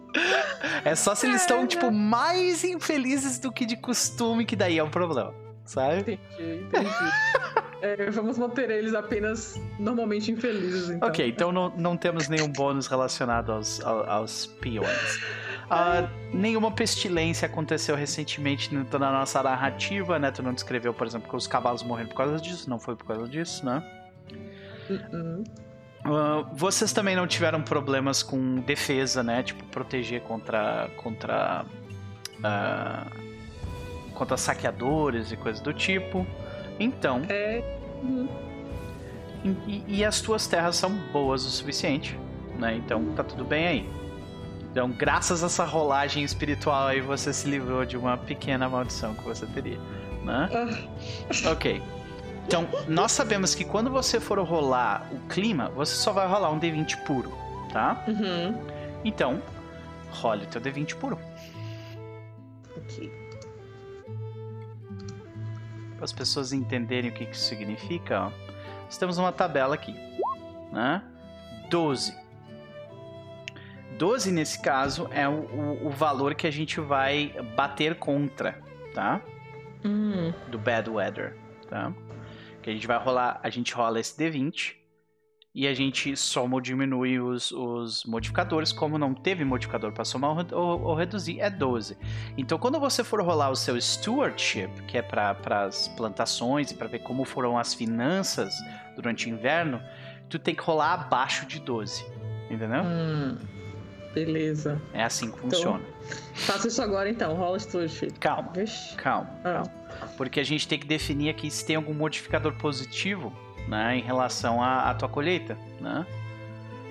É 0.84 0.94
só 0.94 1.14
se 1.14 1.26
eles 1.26 1.42
estão, 1.42 1.62
é, 1.62 1.66
tipo, 1.66 1.90
mais 1.90 2.64
infelizes 2.64 3.38
do 3.38 3.52
que 3.52 3.64
de 3.66 3.76
costume, 3.76 4.44
que 4.44 4.56
daí 4.56 4.78
é 4.78 4.84
um 4.84 4.90
problema, 4.90 5.34
sabe? 5.64 6.00
Entendi, 6.00 6.64
entendi. 6.64 6.88
é, 7.82 8.10
vamos 8.10 8.38
manter 8.38 8.70
eles 8.70 8.94
apenas 8.94 9.60
normalmente 9.78 10.30
infelizes, 10.30 10.90
então. 10.90 11.08
Ok, 11.08 11.28
então 11.28 11.52
não, 11.52 11.70
não 11.76 11.96
temos 11.96 12.28
nenhum 12.28 12.48
bônus 12.48 12.86
relacionado 12.86 13.52
aos, 13.52 13.80
aos, 13.84 14.08
aos 14.08 14.46
peões. 14.46 15.20
Uh, 15.70 16.08
nenhuma 16.34 16.72
pestilência 16.72 17.46
aconteceu 17.46 17.94
recentemente 17.94 18.74
na 18.74 19.12
nossa 19.12 19.40
narrativa, 19.40 20.18
né? 20.18 20.32
Tu 20.32 20.42
não 20.42 20.52
descreveu, 20.52 20.92
por 20.92 21.06
exemplo, 21.06 21.28
que 21.28 21.36
os 21.36 21.46
cavalos 21.46 21.84
morreram 21.84 22.08
por 22.08 22.16
causa 22.16 22.40
disso, 22.40 22.68
não 22.68 22.80
foi 22.80 22.96
por 22.96 23.06
causa 23.06 23.28
disso, 23.28 23.64
né? 23.64 23.80
Uh 24.88 24.94
-uh. 24.94 25.69
Uh, 26.04 26.46
vocês 26.54 26.92
também 26.92 27.14
não 27.14 27.26
tiveram 27.26 27.60
problemas 27.62 28.22
com 28.22 28.60
defesa, 28.60 29.22
né? 29.22 29.42
Tipo, 29.42 29.64
proteger 29.66 30.22
contra. 30.22 30.88
contra. 30.96 31.64
Uh, 32.38 33.30
contra 34.14 34.36
saqueadores 34.36 35.32
e 35.32 35.36
coisas 35.36 35.62
do 35.62 35.72
tipo. 35.72 36.26
Então. 36.78 37.22
É. 37.28 37.62
Uhum. 38.02 38.28
E, 39.66 39.84
e, 39.88 40.04
as 40.04 40.20
tuas 40.20 40.46
terras 40.46 40.76
são 40.76 40.90
boas 41.12 41.44
o 41.46 41.50
suficiente, 41.50 42.18
né? 42.58 42.76
Então 42.76 43.14
tá 43.14 43.24
tudo 43.24 43.44
bem 43.44 43.66
aí. 43.66 43.90
Então, 44.70 44.90
graças 44.90 45.42
a 45.42 45.46
essa 45.46 45.64
rolagem 45.64 46.22
espiritual 46.22 46.88
aí, 46.88 47.00
você 47.00 47.32
se 47.32 47.48
livrou 47.48 47.84
de 47.84 47.96
uma 47.96 48.16
pequena 48.16 48.68
maldição 48.68 49.14
que 49.14 49.24
você 49.24 49.46
teria, 49.46 49.78
né? 50.22 50.48
Ah. 50.52 51.50
ok. 51.50 51.82
Então, 52.46 52.68
nós 52.88 53.12
sabemos 53.12 53.54
que 53.54 53.64
quando 53.64 53.90
você 53.90 54.18
for 54.18 54.38
rolar 54.40 55.08
o 55.12 55.20
clima, 55.28 55.68
você 55.70 55.94
só 55.94 56.12
vai 56.12 56.26
rolar 56.26 56.50
um 56.50 56.58
D20 56.58 57.04
puro, 57.04 57.32
tá? 57.72 58.04
Uhum. 58.08 58.60
Então, 59.04 59.40
role 60.10 60.44
o 60.44 60.46
teu 60.46 60.60
D20 60.60 60.96
puro. 60.96 61.18
Ok. 62.76 63.12
Para 65.96 66.04
as 66.04 66.12
pessoas 66.12 66.52
entenderem 66.52 67.10
o 67.10 67.12
que 67.12 67.24
isso 67.24 67.44
significa, 67.44 68.26
ó, 68.26 68.32
nós 68.84 68.96
temos 68.96 69.18
uma 69.18 69.30
tabela 69.30 69.74
aqui, 69.74 69.94
né? 70.72 71.02
12. 71.68 72.18
12, 73.96 74.32
nesse 74.32 74.60
caso, 74.60 75.08
é 75.12 75.28
o, 75.28 75.32
o, 75.32 75.86
o 75.88 75.90
valor 75.90 76.34
que 76.34 76.46
a 76.46 76.50
gente 76.50 76.80
vai 76.80 77.34
bater 77.54 77.96
contra, 77.96 78.58
tá? 78.94 79.20
Hum. 79.84 80.32
Do 80.48 80.58
bad 80.58 80.88
weather, 80.88 81.36
tá? 81.68 81.92
Que 82.62 82.70
a 82.70 82.72
gente 82.72 82.86
vai 82.86 82.98
rolar, 82.98 83.40
a 83.42 83.50
gente 83.50 83.72
rola 83.72 84.00
esse 84.00 84.16
D20 84.16 84.80
e 85.52 85.66
a 85.66 85.74
gente 85.74 86.16
soma 86.16 86.54
ou 86.54 86.60
diminui 86.60 87.18
os, 87.18 87.50
os 87.50 88.04
modificadores. 88.04 88.72
Como 88.72 88.98
não 88.98 89.12
teve 89.12 89.44
modificador 89.44 89.92
para 89.92 90.04
somar 90.04 90.46
ou, 90.52 90.82
ou, 90.82 90.94
reduzir, 90.94 91.40
é 91.40 91.50
12. 91.50 91.96
Então, 92.36 92.58
quando 92.58 92.78
você 92.78 93.02
for 93.02 93.20
rolar 93.20 93.50
o 93.50 93.56
seu 93.56 93.80
stewardship, 93.80 94.70
que 94.86 94.96
é 94.96 95.02
para 95.02 95.36
as 95.64 95.88
plantações 95.88 96.70
e 96.70 96.74
para 96.74 96.86
ver 96.86 97.00
como 97.00 97.24
foram 97.24 97.58
as 97.58 97.74
finanças 97.74 98.54
durante 98.94 99.26
o 99.26 99.30
inverno, 99.30 99.82
tu 100.28 100.38
tem 100.38 100.54
que 100.54 100.62
rolar 100.62 100.94
abaixo 100.94 101.46
de 101.46 101.58
12. 101.58 102.04
Entendeu? 102.48 102.82
Hum, 102.82 103.38
beleza. 104.14 104.80
É 104.92 105.04
assim 105.04 105.30
que 105.30 105.38
funciona. 105.38 105.82
Então, 105.82 106.16
faça 106.34 106.68
isso 106.68 106.82
agora 106.82 107.08
então, 107.08 107.34
rola 107.34 107.56
o 107.56 107.60
stewardship. 107.60 108.12
Calma. 108.18 108.52
Calma. 108.96 109.30
Ah. 109.44 109.62
calma 109.62 109.80
porque 110.16 110.40
a 110.40 110.44
gente 110.44 110.66
tem 110.66 110.78
que 110.78 110.86
definir 110.86 111.30
aqui 111.30 111.50
se 111.50 111.64
tem 111.64 111.76
algum 111.76 111.94
modificador 111.94 112.52
positivo 112.54 113.32
né, 113.68 113.96
em 113.96 114.02
relação 114.02 114.62
à, 114.62 114.90
à 114.90 114.94
tua 114.94 115.08
colheita. 115.08 115.56
Né? 115.80 116.06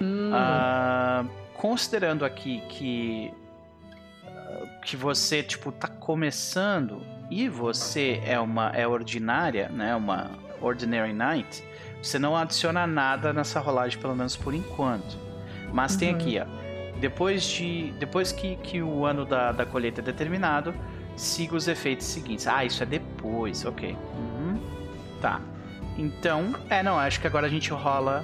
Hum. 0.01 0.31
Ah, 0.33 1.25
considerando 1.53 2.25
aqui 2.25 2.61
que 2.69 3.33
que 4.83 4.97
você 4.97 5.43
tipo 5.43 5.71
tá 5.71 5.87
começando 5.87 7.03
e 7.29 7.47
você 7.47 8.19
é 8.25 8.39
uma 8.39 8.69
é 8.69 8.87
ordinária, 8.87 9.69
né, 9.69 9.95
uma 9.95 10.31
ordinary 10.59 11.13
night, 11.13 11.63
você 12.01 12.17
não 12.17 12.35
adiciona 12.35 12.87
nada 12.87 13.31
nessa 13.31 13.59
rolagem 13.59 13.99
pelo 13.99 14.15
menos 14.15 14.35
por 14.35 14.55
enquanto. 14.55 15.17
Mas 15.71 15.93
uhum. 15.93 15.99
tem 15.99 16.09
aqui, 16.15 16.39
ó, 16.39 16.45
depois 16.99 17.43
de 17.43 17.93
depois 17.99 18.31
que, 18.31 18.55
que 18.57 18.81
o 18.81 19.05
ano 19.05 19.25
da, 19.25 19.51
da 19.51 19.65
colheita 19.65 20.01
é 20.01 20.03
determinado, 20.03 20.73
siga 21.15 21.55
os 21.55 21.67
efeitos 21.67 22.07
seguintes. 22.07 22.47
Ah, 22.47 22.63
isso 22.63 22.83
é 22.83 22.85
depois, 22.85 23.65
ok. 23.65 23.97
Uhum. 24.17 24.59
Tá. 25.21 25.41
Então, 25.97 26.55
é, 26.69 26.81
não, 26.81 26.97
acho 26.97 27.19
que 27.19 27.27
agora 27.27 27.47
a 27.47 27.49
gente 27.49 27.71
rola 27.71 28.23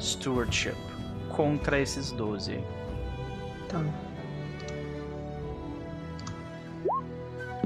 Stewardship 0.00 0.76
contra 1.28 1.78
esses 1.78 2.10
12. 2.12 2.60
Tá. 3.68 3.82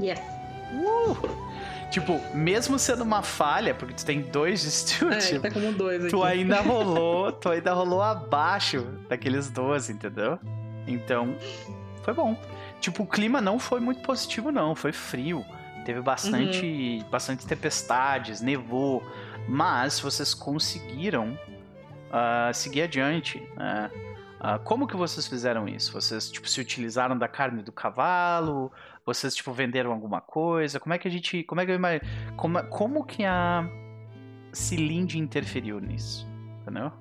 Yes. 0.01 0.19
Uh! 0.73 1.15
Tipo, 1.91 2.19
mesmo 2.35 2.77
sendo 2.77 3.03
uma 3.03 3.21
falha, 3.21 3.73
porque 3.73 3.93
tu 3.93 4.05
tem 4.05 4.21
dois 4.21 4.61
de 4.61 4.71
Stewardship, 4.71 5.37
é, 5.37 5.39
tá 5.39 5.51
como 5.51 5.71
dois 5.71 6.01
aqui. 6.01 6.09
tu 6.09 6.23
ainda 6.23 6.59
rolou, 6.61 7.31
tu 7.31 7.49
ainda 7.49 7.73
rolou 7.73 8.01
abaixo 8.01 8.81
daqueles 9.07 9.49
12, 9.49 9.93
entendeu? 9.93 10.37
Então, 10.85 11.35
foi 12.03 12.13
bom. 12.13 12.37
Tipo, 12.79 13.03
o 13.03 13.07
clima 13.07 13.41
não 13.41 13.57
foi 13.57 13.79
muito 13.79 14.01
positivo, 14.01 14.51
não. 14.51 14.75
Foi 14.75 14.91
frio. 14.91 15.45
Teve 15.85 16.01
bastante, 16.01 17.01
uhum. 17.01 17.09
bastante 17.09 17.45
tempestades, 17.47 18.41
nevou. 18.41 19.01
Mas 19.47 19.99
vocês 19.99 20.33
conseguiram 20.33 21.37
uh, 22.09 22.53
seguir 22.53 22.83
adiante. 22.83 23.41
Né? 23.55 23.89
Uh, 24.39 24.59
como 24.63 24.87
que 24.87 24.95
vocês 24.95 25.27
fizeram 25.27 25.67
isso? 25.67 25.91
Vocês 25.93 26.29
tipo, 26.29 26.47
se 26.47 26.59
utilizaram 26.61 27.17
da 27.17 27.27
carne 27.27 27.63
do 27.63 27.71
cavalo? 27.71 28.71
Vocês 29.07 29.33
tipo, 29.33 29.53
venderam 29.53 29.93
alguma 29.93 30.19
coisa? 30.19 30.81
Como 30.81 30.93
é 30.93 30.97
que 30.97 31.07
a 31.07 31.11
gente. 31.11 31.41
Como 31.45 31.61
é 31.61 31.65
que 31.65 31.71
eu 31.71 31.79
como, 32.35 32.61
como 32.65 33.05
que 33.05 33.23
a 33.23 33.65
Cilinde 34.51 35.17
interferiu 35.17 35.79
nisso? 35.79 36.27
Entendeu? 36.61 36.91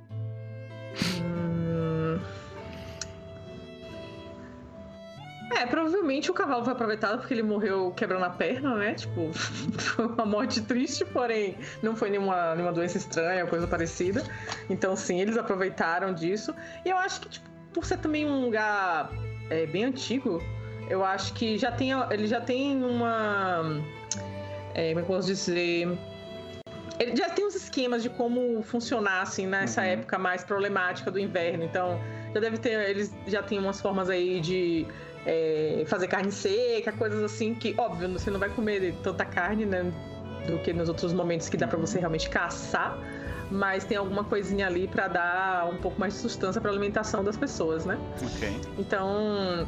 Hum... 1.20 2.20
É, 5.52 5.66
provavelmente 5.66 6.30
o 6.30 6.34
cavalo 6.34 6.62
foi 6.62 6.74
aproveitado 6.74 7.18
porque 7.18 7.34
ele 7.34 7.42
morreu 7.42 7.90
quebrando 7.90 8.24
a 8.24 8.30
perna, 8.30 8.76
né? 8.76 8.94
Tipo, 8.94 9.32
foi 9.76 10.06
uma 10.06 10.24
morte 10.24 10.62
triste, 10.62 11.04
porém 11.04 11.58
não 11.82 11.96
foi 11.96 12.10
nenhuma, 12.10 12.54
nenhuma 12.54 12.72
doença 12.72 12.98
estranha, 12.98 13.44
coisa 13.48 13.66
parecida. 13.66 14.22
Então, 14.70 14.94
sim, 14.94 15.20
eles 15.20 15.36
aproveitaram 15.36 16.14
disso. 16.14 16.54
E 16.84 16.88
eu 16.88 16.96
acho 16.96 17.20
que, 17.22 17.28
tipo, 17.30 17.50
por 17.72 17.84
ser 17.84 17.98
também 17.98 18.24
um 18.24 18.44
lugar 18.44 19.10
é, 19.50 19.66
bem 19.66 19.84
antigo, 19.84 20.40
eu 20.88 21.04
acho 21.04 21.32
que 21.32 21.58
já 21.58 21.70
tem, 21.72 21.90
ele 22.10 22.26
já 22.26 22.40
tem 22.40 22.82
uma. 22.82 23.82
É, 24.74 24.88
como 24.88 25.00
é 25.00 25.02
eu 25.02 25.06
posso 25.06 25.26
dizer? 25.26 25.88
Ele 26.98 27.14
já 27.14 27.28
tem 27.28 27.46
uns 27.46 27.54
esquemas 27.54 28.02
de 28.02 28.08
como 28.08 28.62
funcionar, 28.62 29.22
assim, 29.22 29.46
nessa 29.46 29.82
uhum. 29.82 29.88
época 29.88 30.18
mais 30.18 30.44
problemática 30.44 31.10
do 31.10 31.18
inverno. 31.18 31.64
Então, 31.64 32.00
já 32.32 32.40
deve 32.40 32.58
ter. 32.58 32.88
Eles 32.88 33.12
já 33.26 33.42
têm 33.42 33.58
umas 33.58 33.80
formas 33.80 34.08
aí 34.08 34.40
de 34.40 34.86
é, 35.26 35.84
fazer 35.86 36.06
carne 36.08 36.32
seca, 36.32 36.92
coisas 36.92 37.22
assim 37.22 37.54
que, 37.54 37.74
óbvio, 37.76 38.08
você 38.08 38.30
não 38.30 38.38
vai 38.38 38.48
comer 38.48 38.94
tanta 39.02 39.24
carne, 39.24 39.66
né? 39.66 39.92
Do 40.46 40.58
que 40.58 40.72
nos 40.72 40.88
outros 40.88 41.12
momentos 41.12 41.48
que 41.48 41.56
dá 41.56 41.66
para 41.66 41.78
você 41.78 41.98
realmente 41.98 42.30
caçar. 42.30 42.98
Mas 43.50 43.84
tem 43.84 43.96
alguma 43.96 44.24
coisinha 44.24 44.66
ali 44.66 44.88
para 44.88 45.06
dar 45.06 45.68
um 45.68 45.76
pouco 45.76 46.00
mais 46.00 46.14
de 46.14 46.20
sustância 46.20 46.60
para 46.60 46.70
alimentação 46.70 47.22
das 47.22 47.36
pessoas, 47.36 47.84
né? 47.84 47.98
Ok. 48.22 48.60
Então, 48.78 49.66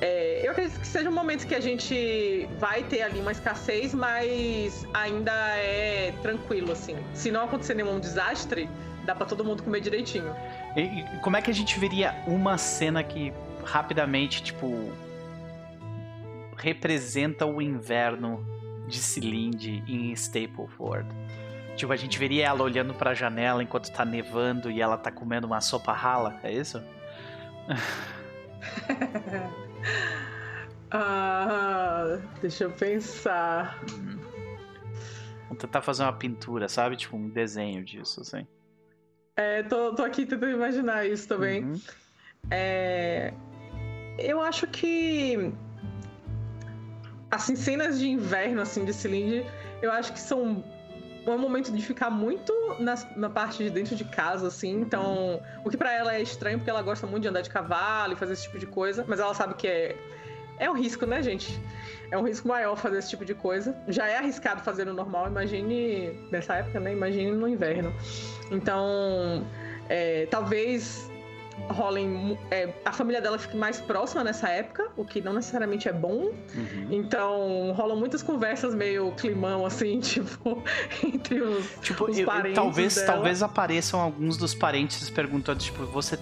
é, 0.00 0.46
eu 0.46 0.52
acredito 0.52 0.78
que 0.78 0.86
seja 0.86 1.08
um 1.08 1.12
momento 1.12 1.46
que 1.46 1.54
a 1.54 1.60
gente 1.60 2.48
vai 2.58 2.84
ter 2.84 3.02
ali 3.02 3.18
uma 3.18 3.32
escassez, 3.32 3.92
mas 3.92 4.86
ainda 4.94 5.32
é 5.56 6.12
tranquilo, 6.22 6.72
assim. 6.72 6.96
Se 7.14 7.30
não 7.30 7.44
acontecer 7.44 7.74
nenhum 7.74 7.98
desastre, 7.98 8.68
dá 9.04 9.14
para 9.14 9.26
todo 9.26 9.44
mundo 9.44 9.62
comer 9.62 9.80
direitinho. 9.80 10.34
E, 10.76 10.80
e, 10.80 11.04
como 11.20 11.36
é 11.36 11.42
que 11.42 11.50
a 11.50 11.54
gente 11.54 11.78
veria 11.80 12.14
uma 12.28 12.56
cena 12.56 13.02
que 13.02 13.32
rapidamente, 13.64 14.42
tipo, 14.42 14.92
representa 16.56 17.44
o 17.44 17.60
inverno 17.60 18.46
de 18.86 18.98
Cilinde 18.98 19.82
em 19.88 20.12
Stapleford? 20.12 21.08
Tipo, 21.74 21.92
a 21.92 21.96
gente 21.96 22.16
veria 22.18 22.46
ela 22.46 22.62
olhando 22.62 22.94
para 22.94 23.10
a 23.10 23.14
janela 23.14 23.64
enquanto 23.64 23.90
tá 23.90 24.04
nevando 24.04 24.70
e 24.70 24.80
ela 24.80 24.96
tá 24.96 25.10
comendo 25.10 25.46
uma 25.46 25.60
sopa 25.60 25.92
rala, 25.92 26.38
é 26.44 26.52
isso? 26.52 26.80
ah, 30.90 32.18
deixa 32.40 32.64
eu 32.64 32.70
pensar. 32.70 33.78
Vamos 35.44 35.58
tentar 35.58 35.82
fazer 35.82 36.02
uma 36.02 36.12
pintura, 36.12 36.68
sabe? 36.68 36.96
Tipo, 36.96 37.16
um 37.16 37.28
desenho 37.28 37.84
disso, 37.84 38.20
assim. 38.20 38.46
É, 39.36 39.62
tô, 39.62 39.94
tô 39.94 40.02
aqui 40.02 40.26
tentando 40.26 40.50
imaginar 40.50 41.06
isso 41.06 41.28
também. 41.28 41.64
Uhum. 41.64 41.80
É, 42.50 43.32
eu 44.18 44.40
acho 44.40 44.66
que. 44.66 45.52
Assim, 47.30 47.54
cenas 47.54 47.98
de 47.98 48.08
inverno, 48.08 48.60
assim, 48.60 48.84
de 48.84 48.92
Cilindre, 48.92 49.46
eu 49.82 49.92
acho 49.92 50.12
que 50.12 50.20
são 50.20 50.64
é 51.32 51.36
um 51.36 51.38
momento 51.38 51.72
de 51.72 51.82
ficar 51.82 52.10
muito 52.10 52.52
na, 52.78 52.94
na, 53.16 53.30
parte 53.30 53.62
de 53.62 53.70
dentro 53.70 53.96
de 53.96 54.04
casa, 54.04 54.48
assim. 54.48 54.80
Então, 54.80 55.40
o 55.64 55.70
que 55.70 55.76
para 55.76 55.92
ela 55.92 56.14
é 56.14 56.22
estranho, 56.22 56.58
porque 56.58 56.70
ela 56.70 56.82
gosta 56.82 57.06
muito 57.06 57.22
de 57.22 57.28
andar 57.28 57.40
de 57.40 57.50
cavalo 57.50 58.12
e 58.12 58.16
fazer 58.16 58.34
esse 58.34 58.42
tipo 58.42 58.58
de 58.58 58.66
coisa, 58.66 59.04
mas 59.06 59.20
ela 59.20 59.34
sabe 59.34 59.54
que 59.54 59.66
é, 59.66 59.96
é 60.58 60.70
um 60.70 60.74
risco, 60.74 61.06
né, 61.06 61.22
gente? 61.22 61.58
É 62.10 62.18
um 62.18 62.22
risco 62.22 62.48
maior 62.48 62.76
fazer 62.76 62.98
esse 62.98 63.10
tipo 63.10 63.24
de 63.24 63.34
coisa. 63.34 63.76
Já 63.88 64.06
é 64.06 64.18
arriscado 64.18 64.62
fazer 64.62 64.84
no 64.84 64.92
normal, 64.92 65.26
imagine 65.26 66.18
nessa 66.30 66.56
época, 66.56 66.80
né? 66.80 66.92
Imagine 66.92 67.32
no 67.32 67.48
inverno. 67.48 67.92
Então, 68.50 69.46
é, 69.88 70.26
talvez 70.26 71.07
rolem. 71.68 72.38
É, 72.50 72.72
a 72.84 72.92
família 72.92 73.20
dela 73.20 73.38
fique 73.38 73.56
mais 73.56 73.80
próxima 73.80 74.24
nessa 74.24 74.48
época, 74.48 74.88
o 74.96 75.04
que 75.04 75.20
não 75.20 75.32
necessariamente 75.32 75.88
é 75.88 75.92
bom. 75.92 76.30
Uhum. 76.54 76.88
Então, 76.90 77.72
rolam 77.72 77.96
muitas 77.96 78.22
conversas 78.22 78.74
meio 78.74 79.12
climão, 79.12 79.64
assim, 79.64 80.00
tipo, 80.00 80.62
entre 81.04 81.40
os, 81.40 81.66
tipo, 81.80 82.10
os 82.10 82.20
parentes. 82.20 82.54
talvez, 82.54 82.94
dela. 82.94 83.06
talvez 83.06 83.42
apareçam 83.42 84.00
alguns 84.00 84.36
dos 84.36 84.54
parentes 84.54 85.08
perguntando, 85.10 85.60
tipo, 85.60 85.84
você. 85.86 86.18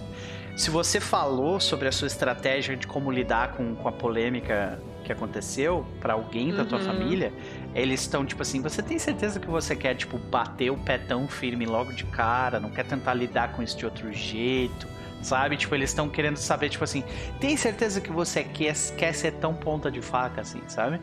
Se 0.55 0.71
você 0.71 0.99
falou 0.99 1.59
sobre 1.59 1.87
a 1.87 1.91
sua 1.91 2.07
estratégia 2.07 2.75
de 2.75 2.87
como 2.87 3.11
lidar 3.11 3.53
com, 3.53 3.75
com 3.75 3.87
a 3.87 3.91
polêmica 3.91 4.81
que 5.07 5.11
aconteceu 5.11 5.85
para 6.01 6.13
alguém 6.13 6.51
da 6.51 6.63
uhum. 6.63 6.67
tua 6.67 6.79
família, 6.79 7.31
eles 7.75 8.01
estão 8.01 8.25
tipo 8.25 8.41
assim, 8.41 8.59
você 8.59 8.81
tem 8.81 8.97
certeza 8.99 9.39
que 9.39 9.47
você 9.47 9.75
quer 9.75 9.95
tipo 9.95 10.17
bater 10.17 10.71
o 10.71 10.77
pé 10.77 10.97
tão 10.97 11.27
firme 11.27 11.65
logo 11.65 11.93
de 11.93 12.03
cara, 12.05 12.59
não 12.59 12.71
quer 12.71 12.85
tentar 12.85 13.13
lidar 13.13 13.53
com 13.53 13.61
isso 13.61 13.77
de 13.77 13.85
outro 13.85 14.11
jeito? 14.11 14.96
Sabe? 15.21 15.57
Tipo, 15.57 15.75
eles 15.75 15.89
estão 15.89 16.07
querendo 16.07 16.37
saber, 16.37 16.69
tipo 16.69 16.83
assim, 16.83 17.03
tem 17.39 17.57
certeza 17.57 17.99
que 17.99 18.11
você 18.11 18.43
quer, 18.43 18.75
quer 18.97 19.13
ser 19.13 19.33
tão 19.33 19.53
ponta 19.53 19.89
de 19.89 20.01
faca 20.01 20.41
assim, 20.41 20.61
sabe? 20.67 21.01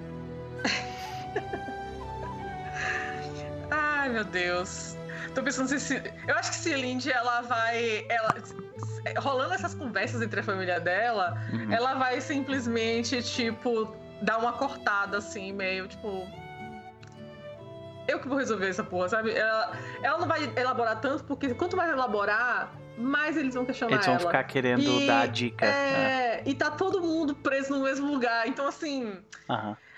Ai, 3.70 4.08
meu 4.08 4.24
Deus. 4.24 4.96
Tô 5.34 5.42
pensando 5.42 5.68
se. 5.68 6.02
Eu 6.28 6.36
acho 6.36 6.50
que 6.50 6.56
Celine, 6.56 7.10
ela 7.10 7.40
vai. 7.42 8.06
Ela, 8.08 8.34
rolando 9.18 9.54
essas 9.54 9.74
conversas 9.74 10.22
entre 10.22 10.40
a 10.40 10.42
família 10.42 10.78
dela, 10.78 11.36
uhum. 11.52 11.72
ela 11.72 11.94
vai 11.94 12.20
simplesmente, 12.20 13.22
tipo, 13.22 13.94
dar 14.22 14.38
uma 14.38 14.52
cortada, 14.52 15.18
assim, 15.18 15.52
meio, 15.52 15.88
tipo. 15.88 16.26
Eu 18.06 18.20
que 18.20 18.28
vou 18.28 18.38
resolver 18.38 18.68
essa 18.68 18.84
porra, 18.84 19.08
sabe? 19.08 19.32
Ela, 19.32 19.72
ela 20.02 20.18
não 20.18 20.28
vai 20.28 20.52
elaborar 20.56 21.00
tanto, 21.00 21.24
porque 21.24 21.54
quanto 21.54 21.76
mais 21.76 21.90
elaborar, 21.90 22.70
mais 22.96 23.36
eles 23.36 23.54
vão 23.54 23.64
questionar 23.64 23.94
Eles 23.94 24.06
vão 24.06 24.14
ela. 24.14 24.26
ficar 24.26 24.44
querendo 24.44 24.82
e, 24.82 25.06
dar 25.06 25.22
a 25.22 25.26
dica. 25.26 25.64
É, 25.64 25.68
é, 25.68 26.42
e 26.46 26.54
tá 26.54 26.70
todo 26.70 27.00
mundo 27.00 27.34
preso 27.34 27.74
no 27.74 27.84
mesmo 27.84 28.06
lugar. 28.10 28.46
Então, 28.46 28.66
assim. 28.66 29.16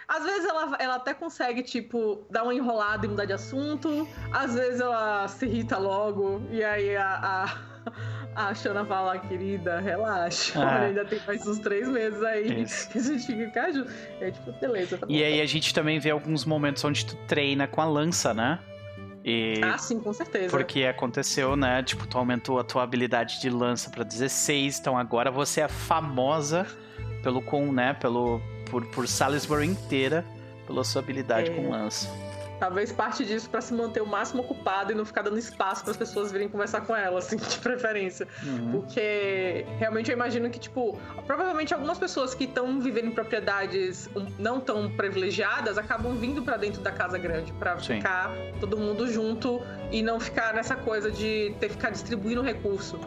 Às 0.09 0.23
vezes 0.23 0.45
ela, 0.45 0.77
ela 0.79 0.95
até 0.95 1.13
consegue, 1.13 1.63
tipo, 1.65 2.25
dar 2.31 2.45
uma 2.45 2.55
enrolada 2.55 3.05
e 3.05 3.09
mudar 3.09 3.25
de 3.25 3.33
assunto. 3.33 4.07
Às 4.33 4.55
vezes 4.55 4.81
ela 4.81 5.27
se 5.27 5.47
irrita 5.47 5.79
logo. 5.79 6.47
E 6.49 6.63
aí 6.63 6.95
a, 6.97 7.49
a, 8.35 8.49
a 8.49 8.55
Shana 8.55 8.85
fala, 8.85 9.19
querida, 9.19 9.81
relaxa. 9.81 10.63
Ah. 10.63 10.83
ainda 10.83 11.05
tem 11.05 11.21
mais 11.27 11.45
uns 11.45 11.59
três 11.59 11.89
meses 11.89 12.23
aí 12.23 12.63
Isso. 12.63 12.89
que 12.89 12.99
a 12.99 13.03
gente 13.03 13.27
fica 13.27 13.73
junto. 13.73 13.91
É 14.21 14.31
tipo, 14.31 14.53
beleza, 14.53 14.97
tá 14.97 15.07
E 15.09 15.25
aí 15.25 15.41
a 15.41 15.47
gente 15.47 15.75
também 15.75 15.99
vê 15.99 16.11
alguns 16.11 16.45
momentos 16.45 16.85
onde 16.85 17.05
tu 17.05 17.17
treina 17.27 17.67
com 17.67 17.81
a 17.81 17.85
lança, 17.85 18.33
né? 18.33 18.61
E 19.29 19.61
ah, 19.61 19.77
sim, 19.77 19.99
com 19.99 20.13
certeza. 20.13 20.57
Porque 20.57 20.85
aconteceu, 20.85 21.57
né? 21.57 21.83
Tipo, 21.83 22.07
tu 22.07 22.17
aumentou 22.17 22.61
a 22.61 22.65
tua 22.65 22.85
habilidade 22.85 23.41
de 23.41 23.51
lança 23.51 23.91
para 23.91 24.05
16, 24.05 24.79
então 24.79 24.97
agora 24.97 25.33
você 25.33 25.63
é 25.63 25.69
famosa 25.69 26.65
pelo 27.25 27.43
com, 27.43 27.73
né, 27.73 27.93
pelo 27.95 28.41
por, 28.71 28.87
por 28.87 29.09
Salisbury 29.09 29.67
inteira 29.67 30.25
pela 30.65 30.85
sua 30.85 31.03
habilidade 31.03 31.51
é. 31.51 31.55
com 31.55 31.71
lança. 31.71 32.09
Talvez 32.59 32.93
parte 32.93 33.25
disso 33.25 33.49
para 33.51 33.61
se 33.61 33.75
manter 33.75 34.03
o 34.03 34.07
máximo 34.07 34.43
ocupado 34.43 34.93
e 34.93 34.95
não 34.95 35.05
ficar 35.05 35.23
dando 35.23 35.39
espaço 35.39 35.83
para 35.83 35.91
as 35.91 35.97
pessoas 35.97 36.33
virem 36.33 36.49
conversar 36.49 36.81
com 36.83 36.95
ela, 36.95 37.19
assim, 37.19 37.37
de 37.39 37.59
preferência. 37.59 38.27
Uhum. 38.43 38.73
Porque 38.73 39.67
realmente 39.79 40.11
eu 40.11 40.17
imagino 40.17 40.49
que, 40.51 40.59
tipo, 40.59 40.99
provavelmente 41.27 41.75
algumas 41.75 41.99
pessoas 41.99 42.35
que 42.35 42.45
estão 42.45 42.81
vivendo 42.81 43.09
em 43.09 43.13
propriedades 43.13 44.09
não 44.39 44.61
tão 44.61 44.91
privilegiadas 44.91 45.79
acabam 45.79 46.15
vindo 46.17 46.43
para 46.43 46.57
dentro 46.57 46.81
da 46.81 46.91
casa 46.91 47.19
grande 47.19 47.53
para 47.53 47.79
ficar 47.79 48.31
todo 48.61 48.77
mundo 48.77 49.07
junto 49.11 49.61
e 49.91 50.03
não 50.03 50.19
ficar 50.19 50.55
nessa 50.55 50.77
coisa 50.77 51.11
de 51.11 51.55
ter 51.61 51.69
que 51.69 51.75
ficar 51.75 51.91
distribuindo 51.91 52.43
recurso. 52.43 52.99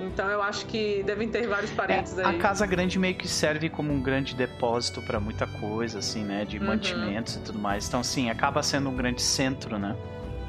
Então 0.00 0.28
eu 0.28 0.42
acho 0.42 0.66
que 0.66 1.02
devem 1.04 1.28
ter 1.28 1.46
vários 1.46 1.70
parentes 1.70 2.18
é, 2.18 2.24
aí. 2.24 2.36
A 2.36 2.38
casa 2.38 2.66
grande 2.66 2.98
meio 2.98 3.14
que 3.14 3.28
serve 3.28 3.68
como 3.68 3.92
um 3.92 4.00
grande 4.00 4.34
depósito 4.34 5.00
para 5.02 5.20
muita 5.20 5.46
coisa, 5.46 6.00
assim, 6.00 6.24
né? 6.24 6.44
De 6.44 6.58
uhum. 6.58 6.66
mantimentos 6.66 7.36
e 7.36 7.40
tudo 7.40 7.58
mais. 7.58 7.86
Então, 7.86 8.02
sim, 8.02 8.28
acaba 8.28 8.62
sendo 8.62 8.88
um 8.90 8.96
grande 8.96 9.22
centro, 9.22 9.78
né? 9.78 9.96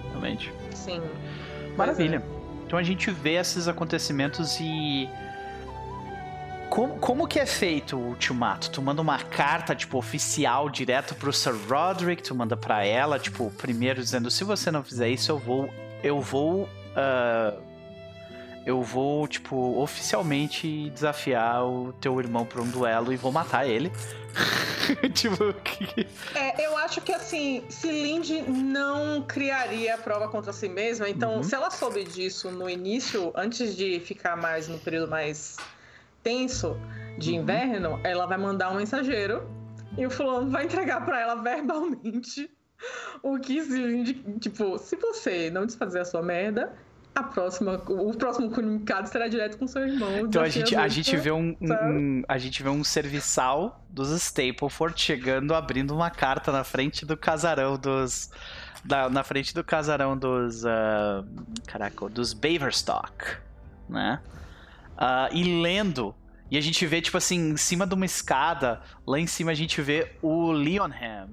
Realmente. 0.10 0.52
Sim. 0.74 1.02
Maravilha. 1.78 2.18
É. 2.18 2.36
Então 2.66 2.80
a 2.80 2.84
gente 2.84 3.12
vê 3.12 3.34
esses 3.36 3.68
acontecimentos 3.68 4.58
e. 4.60 5.08
Como, 6.70 6.98
como 6.98 7.28
que 7.28 7.39
é 7.39 7.46
feito 7.46 7.96
o 7.96 8.10
ultimato? 8.10 8.70
Tu 8.70 8.82
manda 8.82 9.02
uma 9.02 9.20
carta, 9.20 9.76
tipo, 9.76 9.98
oficial 9.98 10.70
direto 10.70 11.16
pro 11.16 11.32
Sir 11.32 11.56
Roderick, 11.70 12.22
tu 12.22 12.36
manda 12.36 12.58
para 12.58 12.84
ela, 12.84 13.18
tipo, 13.18 13.50
primeiro 13.52 14.02
dizendo, 14.02 14.30
se 14.30 14.43
você 14.43 14.72
não 14.72 14.84
fizer 14.84 15.08
isso, 15.08 15.32
eu 15.32 15.38
vou. 15.38 15.70
Eu 16.04 16.20
vou. 16.20 16.64
Uh, 16.64 17.75
eu 18.66 18.82
vou, 18.82 19.28
tipo, 19.28 19.80
oficialmente 19.80 20.89
desafiar 20.89 21.63
o 21.63 21.93
teu 21.93 22.20
irmão 22.20 22.45
pra 22.45 22.61
um 22.61 22.68
duelo 22.68 23.13
e 23.13 23.16
vou 23.16 23.32
matar 23.32 23.68
ele. 23.68 23.91
tipo, 25.13 25.53
que... 25.63 26.07
É, 26.34 26.66
eu 26.66 26.76
acho 26.78 26.99
que 27.01 27.13
assim, 27.13 27.63
se 27.70 27.88
Lindy 27.91 28.41
não 28.41 29.22
criaria 29.22 29.93
a 29.93 29.97
prova 29.97 30.28
contra 30.28 30.51
si 30.51 30.68
mesma, 30.68 31.07
então, 31.07 31.38
uhum. 31.38 31.43
se 31.43 31.53
ela 31.53 31.70
soube 31.70 32.03
disso 32.03 32.49
no 32.49 32.68
início, 32.70 33.32
antes 33.36 33.76
de 33.76 33.99
ficar 33.99 34.36
mais 34.36 34.68
no 34.68 34.80
período 34.80 35.09
mais 35.09 35.57
tenso 36.24 36.76
de 37.20 37.32
uhum. 37.32 37.41
inverno, 37.41 37.99
ela 38.03 38.26
vai 38.26 38.38
mandar 38.38 38.72
um 38.72 38.78
mensageiro 38.78 39.47
e 39.95 40.05
o 40.05 40.09
fulano 40.09 40.49
vai 40.49 40.66
entregar 40.66 41.05
para 41.05 41.22
ela 41.22 41.36
verbalmente 41.36 42.49
o 43.22 43.39
que 43.39 43.61
se 43.61 43.78
Lindy, 43.78 44.13
tipo, 44.39 44.78
se 44.80 44.95
você 44.95 45.49
não 45.49 45.66
desfazer 45.66 45.99
a 45.99 46.05
sua 46.05 46.22
merda, 46.22 46.74
a 47.16 47.24
próxima, 47.24 47.82
o 47.88 48.13
próximo 48.13 48.51
comunicado 48.51 49.07
será 49.07 49.28
direto 49.28 49.57
com 49.57 49.66
seu 49.66 49.88
irmão. 49.88 50.20
Então 50.20 50.41
a 50.41 50.49
gente, 50.49 50.76
a 50.76 50.88
gente 50.89 51.16
vê 51.16 51.32
um, 51.32 51.55
um- 51.61 51.74
um- 51.74 52.24
a 52.28 52.38
gente 52.38 52.61
vê 52.61 52.68
um 52.70 52.84
serviçal 52.84 53.82
dos 53.89 54.09
Stapleford 54.11 54.99
chegando, 55.01 55.55
abrindo 55.55 55.95
uma 55.95 56.09
carta 56.11 56.51
na 56.51 56.63
frente 56.66 57.05
do 57.05 57.16
casarão 57.16 57.78
dos 57.78 58.30
da- 58.84 59.09
na 59.09 59.24
frente 59.24 59.53
do 59.55 59.63
casarão 59.63 60.16
dos 60.18 60.66
ah, 60.66 61.24
caraca, 61.66 62.07
dos 62.09 62.34
Baverstock, 62.34 63.38
né? 63.89 64.20
Ah, 64.97 65.30
e 65.32 65.61
lendo 65.61 66.13
e 66.51 66.57
a 66.57 66.61
gente 66.61 66.86
vê 66.86 67.01
tipo 67.01 67.18
assim 67.18 67.51
em 67.51 67.57
cima 67.57 67.88
de 67.88 67.93
uma 67.95 68.05
escada, 68.05 68.82
lá 69.07 69.20
em 69.20 69.26
cima 69.26 69.51
a 69.51 69.55
gente 69.55 69.82
vê 69.82 70.11
o 70.22 70.51
Leonham 70.51 71.30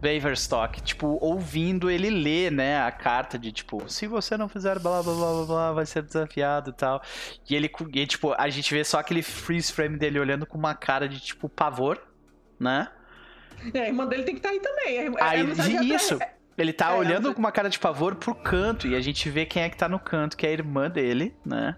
Baverstock, 0.00 0.80
tipo, 0.82 1.18
ouvindo 1.20 1.90
ele 1.90 2.08
ler, 2.10 2.50
né, 2.50 2.80
a 2.82 2.90
carta 2.90 3.38
de 3.38 3.52
tipo, 3.52 3.82
se 3.88 4.06
você 4.06 4.36
não 4.36 4.48
fizer 4.48 4.78
blá 4.78 5.02
blá 5.02 5.12
blá 5.14 5.32
blá 5.32 5.44
blá, 5.46 5.72
vai 5.72 5.84
ser 5.86 6.02
desafiado 6.02 6.70
e 6.70 6.72
tal. 6.72 7.02
E 7.48 7.54
ele, 7.54 7.70
e, 7.92 8.06
tipo, 8.06 8.32
a 8.38 8.48
gente 8.48 8.72
vê 8.72 8.82
só 8.82 8.98
aquele 8.98 9.22
freeze 9.22 9.72
frame 9.72 9.96
dele 9.98 10.18
olhando 10.18 10.46
com 10.46 10.56
uma 10.56 10.74
cara 10.74 11.08
de 11.08 11.20
tipo 11.20 11.48
pavor, 11.48 12.00
né? 12.58 12.88
É, 13.74 13.80
a 13.82 13.86
irmã 13.88 14.06
dele 14.06 14.22
tem 14.22 14.34
que 14.34 14.38
estar 14.40 14.48
aí 14.50 14.60
também. 14.60 14.98
A, 14.98 15.02
irmã- 15.04 15.18
a 15.20 15.28
Aí, 15.30 15.76
é 15.76 15.82
isso. 15.84 16.16
pra- 16.16 16.28
Ele 16.56 16.72
tá 16.72 16.92
É, 16.92 16.96
olhando 16.98 17.26
ela- 17.26 17.34
com 17.34 17.38
uma 17.40 17.52
cara 17.52 17.68
de 17.68 17.78
pavor 17.78 18.14
pro 18.16 18.34
canto 18.34 18.86
e 18.86 18.94
a 18.94 19.00
gente 19.00 19.28
vê 19.28 19.44
quem 19.44 19.62
é 19.62 19.68
que 19.68 19.76
tá 19.76 19.88
no 19.88 19.98
canto, 19.98 20.36
que 20.36 20.46
é 20.46 20.48
a 20.48 20.52
irmã 20.52 20.88
dele, 20.90 21.34
né? 21.44 21.76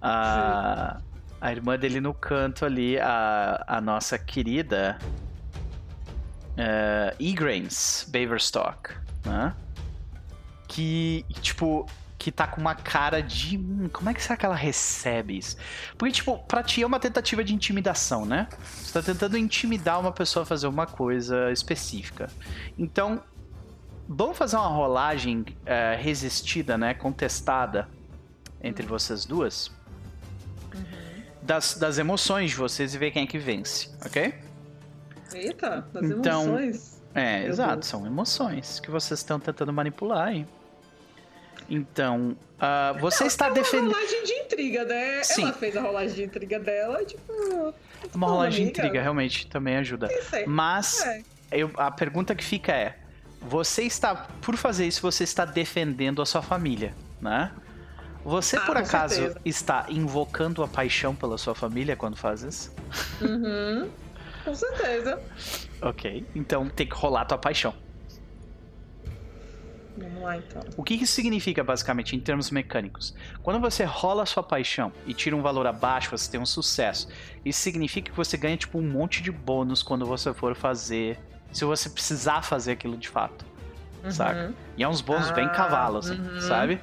A, 0.00 0.98
a 1.40 1.50
irmã 1.52 1.78
dele 1.78 2.00
no 2.00 2.12
canto 2.14 2.64
ali, 2.64 2.98
a, 3.00 3.64
a 3.66 3.80
nossa 3.80 4.18
querida 4.18 4.98
uh, 6.56 7.14
Igraines 7.18 8.06
Baverstock, 8.10 8.90
né? 9.24 9.54
Que, 10.68 11.24
tipo, 11.40 11.86
que 12.18 12.32
tá 12.32 12.46
com 12.46 12.60
uma 12.60 12.74
cara 12.74 13.22
de. 13.22 13.56
hum, 13.56 13.88
como 13.92 14.10
é 14.10 14.14
que 14.14 14.22
será 14.22 14.36
que 14.36 14.44
ela 14.44 14.56
recebe 14.56 15.38
isso? 15.38 15.56
Porque, 15.96 16.14
tipo, 16.14 16.38
pra 16.40 16.62
ti 16.62 16.82
é 16.82 16.86
uma 16.86 16.98
tentativa 16.98 17.44
de 17.44 17.54
intimidação, 17.54 18.24
né? 18.24 18.48
Você 18.60 18.92
tá 18.92 19.02
tentando 19.02 19.36
intimidar 19.38 20.00
uma 20.00 20.12
pessoa 20.12 20.42
a 20.42 20.46
fazer 20.46 20.66
uma 20.66 20.86
coisa 20.86 21.52
específica. 21.52 22.28
Então, 22.76 23.22
vamos 24.08 24.36
fazer 24.36 24.56
uma 24.56 24.68
rolagem 24.68 25.44
eh, 25.64 25.96
resistida, 26.00 26.76
né? 26.76 26.94
Contestada 26.94 27.88
entre 28.60 28.86
vocês 28.86 29.24
duas. 29.24 29.70
Das, 31.42 31.74
das 31.74 31.96
emoções 31.96 32.50
de 32.50 32.56
vocês 32.56 32.92
e 32.92 32.98
ver 32.98 33.12
quem 33.12 33.22
é 33.22 33.26
que 33.26 33.38
vence, 33.38 33.88
ok? 34.04 34.34
Eita, 35.34 35.86
das 35.92 36.04
Então, 36.10 36.42
emoções. 36.44 37.02
É, 37.14 37.40
Meu 37.40 37.48
exato, 37.48 37.72
Deus. 37.74 37.86
são 37.86 38.06
emoções 38.06 38.80
que 38.80 38.90
vocês 38.90 39.20
estão 39.20 39.40
tentando 39.40 39.72
manipular 39.72 40.28
aí. 40.28 40.46
Então, 41.68 42.36
ah, 42.60 42.94
você 43.00 43.24
está 43.24 43.46
É 43.46 43.48
uma 43.48 43.54
defendendo. 43.54 43.92
rolagem 43.92 44.24
de 44.24 44.32
intriga, 44.34 44.84
né? 44.84 45.22
Sim. 45.24 45.42
Ela 45.42 45.52
fez 45.52 45.76
a 45.76 45.80
rolagem 45.80 46.14
de 46.14 46.24
intriga 46.24 46.60
dela, 46.60 47.04
tipo. 47.04 47.74
Uma 48.14 48.28
rolagem 48.28 48.64
de 48.64 48.70
intriga, 48.70 49.00
realmente, 49.02 49.46
também 49.48 49.76
ajuda. 49.78 50.08
Mas 50.46 51.04
É. 51.04 51.22
eu- 51.50 51.70
a 51.76 51.90
pergunta 51.90 52.34
que 52.34 52.44
fica 52.44 52.72
é: 52.72 52.96
você 53.40 53.82
está, 53.82 54.14
por 54.14 54.56
fazer 54.56 54.86
isso, 54.86 55.02
você 55.02 55.24
está 55.24 55.44
defendendo 55.44 56.22
a 56.22 56.26
sua 56.26 56.42
família, 56.42 56.94
né? 57.20 57.50
Você 58.24 58.56
Ah, 58.56 58.60
por 58.60 58.76
acaso 58.76 59.14
certeza. 59.14 59.40
está 59.44 59.86
invocando 59.88 60.62
a 60.62 60.68
paixão 60.68 61.14
pela 61.14 61.38
sua 61.38 61.54
família 61.54 61.96
quando 61.96 62.16
faz 62.16 62.42
isso? 62.42 62.72
Uhum. 63.20 63.88
Com 64.46 64.54
certeza. 64.54 65.20
Ok, 65.82 66.24
então 66.34 66.68
tem 66.68 66.86
que 66.86 66.94
rolar 66.94 67.24
tua 67.24 67.36
paixão. 67.36 67.74
Vamos 69.98 70.22
lá 70.22 70.36
então. 70.36 70.62
O 70.76 70.84
que 70.84 70.94
isso 70.94 71.12
significa 71.12 71.64
basicamente 71.64 72.14
em 72.14 72.20
termos 72.20 72.50
mecânicos? 72.50 73.12
Quando 73.42 73.58
você 73.58 73.82
rola 73.82 74.22
a 74.22 74.26
sua 74.26 74.42
paixão 74.42 74.92
e 75.04 75.12
tira 75.12 75.34
um 75.34 75.42
valor 75.42 75.66
abaixo, 75.66 76.10
você 76.10 76.30
tem 76.30 76.38
um 76.38 76.46
sucesso. 76.46 77.08
Isso 77.44 77.60
significa 77.60 78.10
que 78.10 78.16
você 78.16 78.36
ganha 78.36 78.56
tipo 78.56 78.78
um 78.78 78.88
monte 78.88 79.20
de 79.20 79.32
bônus 79.32 79.82
quando 79.82 80.06
você 80.06 80.32
for 80.32 80.54
fazer, 80.54 81.18
se 81.50 81.64
você 81.64 81.90
precisar 81.90 82.42
fazer 82.42 82.72
aquilo 82.72 82.96
de 82.96 83.08
fato. 83.08 83.44
Saca? 84.10 84.46
Uhum. 84.46 84.54
E 84.76 84.84
é 84.84 84.88
uns 84.88 85.00
bônus 85.00 85.32
bem 85.32 85.46
Ah, 85.46 85.50
cavalo, 85.50 85.98
assim, 85.98 86.20
uhum. 86.20 86.40
sabe? 86.40 86.80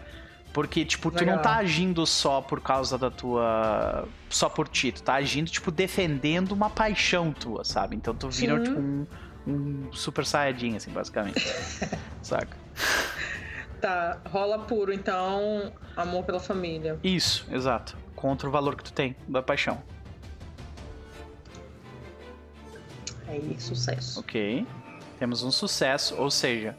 Porque, 0.54 0.86
tipo, 0.86 1.10
tu 1.10 1.26
não 1.26 1.39
tá 1.39 1.56
agindo 1.56 2.06
só 2.06 2.39
por 2.39 2.62
causa 2.62 2.95
da 2.95 3.10
tua. 3.10 4.08
só 4.30 4.47
por 4.47 4.68
ti, 4.68 4.91
tu 4.91 5.01
tá 5.01 5.16
agindo, 5.16 5.49
tipo, 5.49 5.72
defendendo 5.72 6.51
uma 6.51 6.70
paixão 6.70 7.34
tua, 7.34 7.64
sabe? 7.64 7.95
Então 7.95 8.14
tu 8.14 8.30
vira, 8.30 8.58
Sim. 8.58 8.64
tipo, 8.64 8.80
um, 8.80 9.08
um 9.47 9.93
super 9.93 10.24
saiyajin, 10.24 10.76
assim, 10.76 10.91
basicamente. 10.91 11.43
Saca? 12.22 12.56
Tá, 13.82 14.20
rola 14.30 14.60
puro, 14.60 14.93
então. 14.93 15.74
Amor 15.97 16.24
pela 16.24 16.39
família. 16.39 16.99
Isso, 17.04 17.47
exato. 17.51 17.97
Contra 18.16 18.47
o 18.47 18.51
valor 18.51 18.76
que 18.76 18.84
tu 18.84 18.93
tem 18.93 19.16
da 19.28 19.41
paixão. 19.41 19.82
Aí, 23.28 23.56
sucesso. 23.60 24.20
Ok. 24.20 24.68
Temos 25.18 25.41
um 25.41 25.51
sucesso, 25.51 26.16
ou 26.16 26.30
seja, 26.30 26.78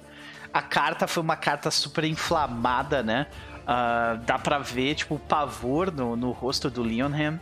a 0.52 0.62
carta 0.62 1.08
foi 1.08 1.22
uma 1.22 1.36
carta 1.36 1.70
super 1.70 2.04
inflamada, 2.04 3.02
né? 3.02 3.26
Ah, 3.66 4.18
dá 4.26 4.38
pra 4.38 4.58
ver, 4.58 4.94
tipo, 4.94 5.14
o 5.14 5.18
pavor 5.18 5.90
no, 5.90 6.16
no 6.16 6.30
rosto 6.32 6.70
do 6.70 6.82
Leonham. 6.82 7.40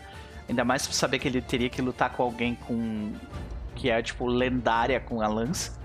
Ainda 0.48 0.64
mais 0.64 0.86
pra 0.86 0.94
saber 0.94 1.18
que 1.18 1.28
ele 1.28 1.40
teria 1.40 1.68
que 1.68 1.80
lutar 1.80 2.10
com 2.10 2.22
alguém 2.22 2.54
com. 2.54 3.12
que 3.74 3.90
é, 3.90 4.02
tipo, 4.02 4.26
lendária 4.26 5.00
com 5.00 5.20
a 5.22 5.28
lança, 5.28 5.78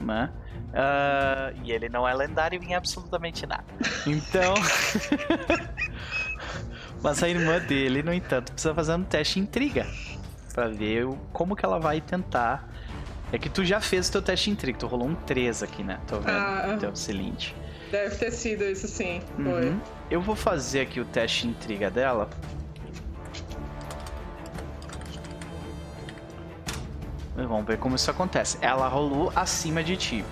né? 0.00 0.30
Ah, 0.74 1.52
e 1.64 1.72
ele 1.72 1.88
não 1.88 2.06
é 2.06 2.14
lendário 2.14 2.62
em 2.62 2.74
absolutamente 2.74 3.46
nada. 3.46 3.64
Então. 4.06 4.54
Mas 7.02 7.22
a 7.22 7.28
irmã 7.28 7.58
dele, 7.58 8.02
no 8.02 8.12
entanto, 8.12 8.52
precisa 8.52 8.74
fazer 8.74 8.94
um 8.94 9.04
teste 9.04 9.38
intriga. 9.38 9.86
Pra 10.52 10.68
ver 10.68 11.06
como 11.32 11.54
que 11.54 11.64
ela 11.64 11.78
vai 11.78 12.00
tentar. 12.00 12.68
É 13.32 13.38
que 13.38 13.48
tu 13.48 13.64
já 13.64 13.80
fez 13.80 14.08
o 14.08 14.12
teu 14.12 14.22
teste 14.22 14.50
intriga, 14.50 14.78
tu 14.78 14.86
rolou 14.86 15.08
um 15.08 15.14
3 15.14 15.62
aqui, 15.62 15.82
né? 15.82 15.98
Tô 16.06 16.16
vendo. 16.16 16.30
Ah. 16.30 16.76
Teu 16.78 16.94
Celinte. 16.94 17.54
Deve 17.90 18.16
ter 18.16 18.30
sido 18.32 18.64
isso 18.64 18.88
sim. 18.88 19.20
Foi. 19.36 19.70
Uhum. 19.70 19.80
Eu 20.10 20.20
vou 20.20 20.34
fazer 20.36 20.80
aqui 20.80 21.00
o 21.00 21.04
teste 21.04 21.46
intriga 21.46 21.90
dela. 21.90 22.28
Vamos 27.36 27.66
ver 27.66 27.78
como 27.78 27.96
isso 27.96 28.10
acontece. 28.10 28.56
Ela 28.60 28.88
rolou 28.88 29.30
acima 29.36 29.82
de 29.84 29.96
ti. 29.96 30.24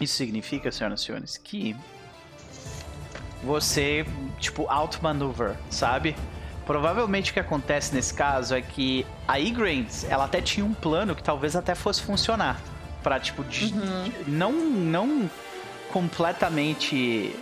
Isso 0.00 0.14
significa, 0.14 0.70
senhoras 0.72 1.00
e 1.00 1.04
senhores, 1.04 1.36
que 1.38 1.76
você, 3.42 4.04
tipo, 4.38 4.66
outmaneuver, 4.70 5.56
sabe? 5.70 6.16
Provavelmente 6.66 7.30
o 7.30 7.34
que 7.34 7.40
acontece 7.40 7.94
nesse 7.94 8.12
caso 8.12 8.54
é 8.54 8.60
que 8.60 9.06
a 9.28 9.38
Igraines, 9.38 10.04
ela 10.10 10.24
até 10.24 10.40
tinha 10.40 10.64
um 10.66 10.74
plano 10.74 11.14
que 11.14 11.22
talvez 11.22 11.54
até 11.54 11.74
fosse 11.74 12.02
funcionar. 12.02 12.60
Pra, 13.02 13.20
tipo, 13.20 13.44
de- 13.44 13.72
não, 14.26 14.52
não 14.52 15.30
completamente. 15.96 17.34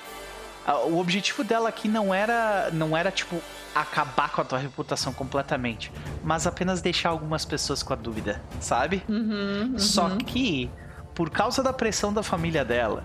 O 0.87 0.99
objetivo 0.99 1.43
dela 1.43 1.69
aqui 1.69 1.89
não 1.89 2.15
era, 2.15 2.71
não 2.73 2.97
era 2.97 3.11
tipo 3.11 3.43
acabar 3.75 4.31
com 4.31 4.41
a 4.41 4.45
tua 4.45 4.59
reputação 4.59 5.13
completamente, 5.13 5.91
mas 6.23 6.47
apenas 6.47 6.81
deixar 6.81 7.09
algumas 7.09 7.45
pessoas 7.45 7.83
com 7.83 7.93
a 7.93 7.97
dúvida, 7.97 8.41
sabe? 8.61 9.03
Uhum, 9.09 9.73
uhum. 9.73 9.79
Só 9.79 10.09
que 10.11 10.71
por 11.17 11.31
causa 11.31 11.65
da 11.65 11.73
pressão 11.73 12.13
da 12.13 12.23
família 12.23 12.65
dela, 12.65 13.05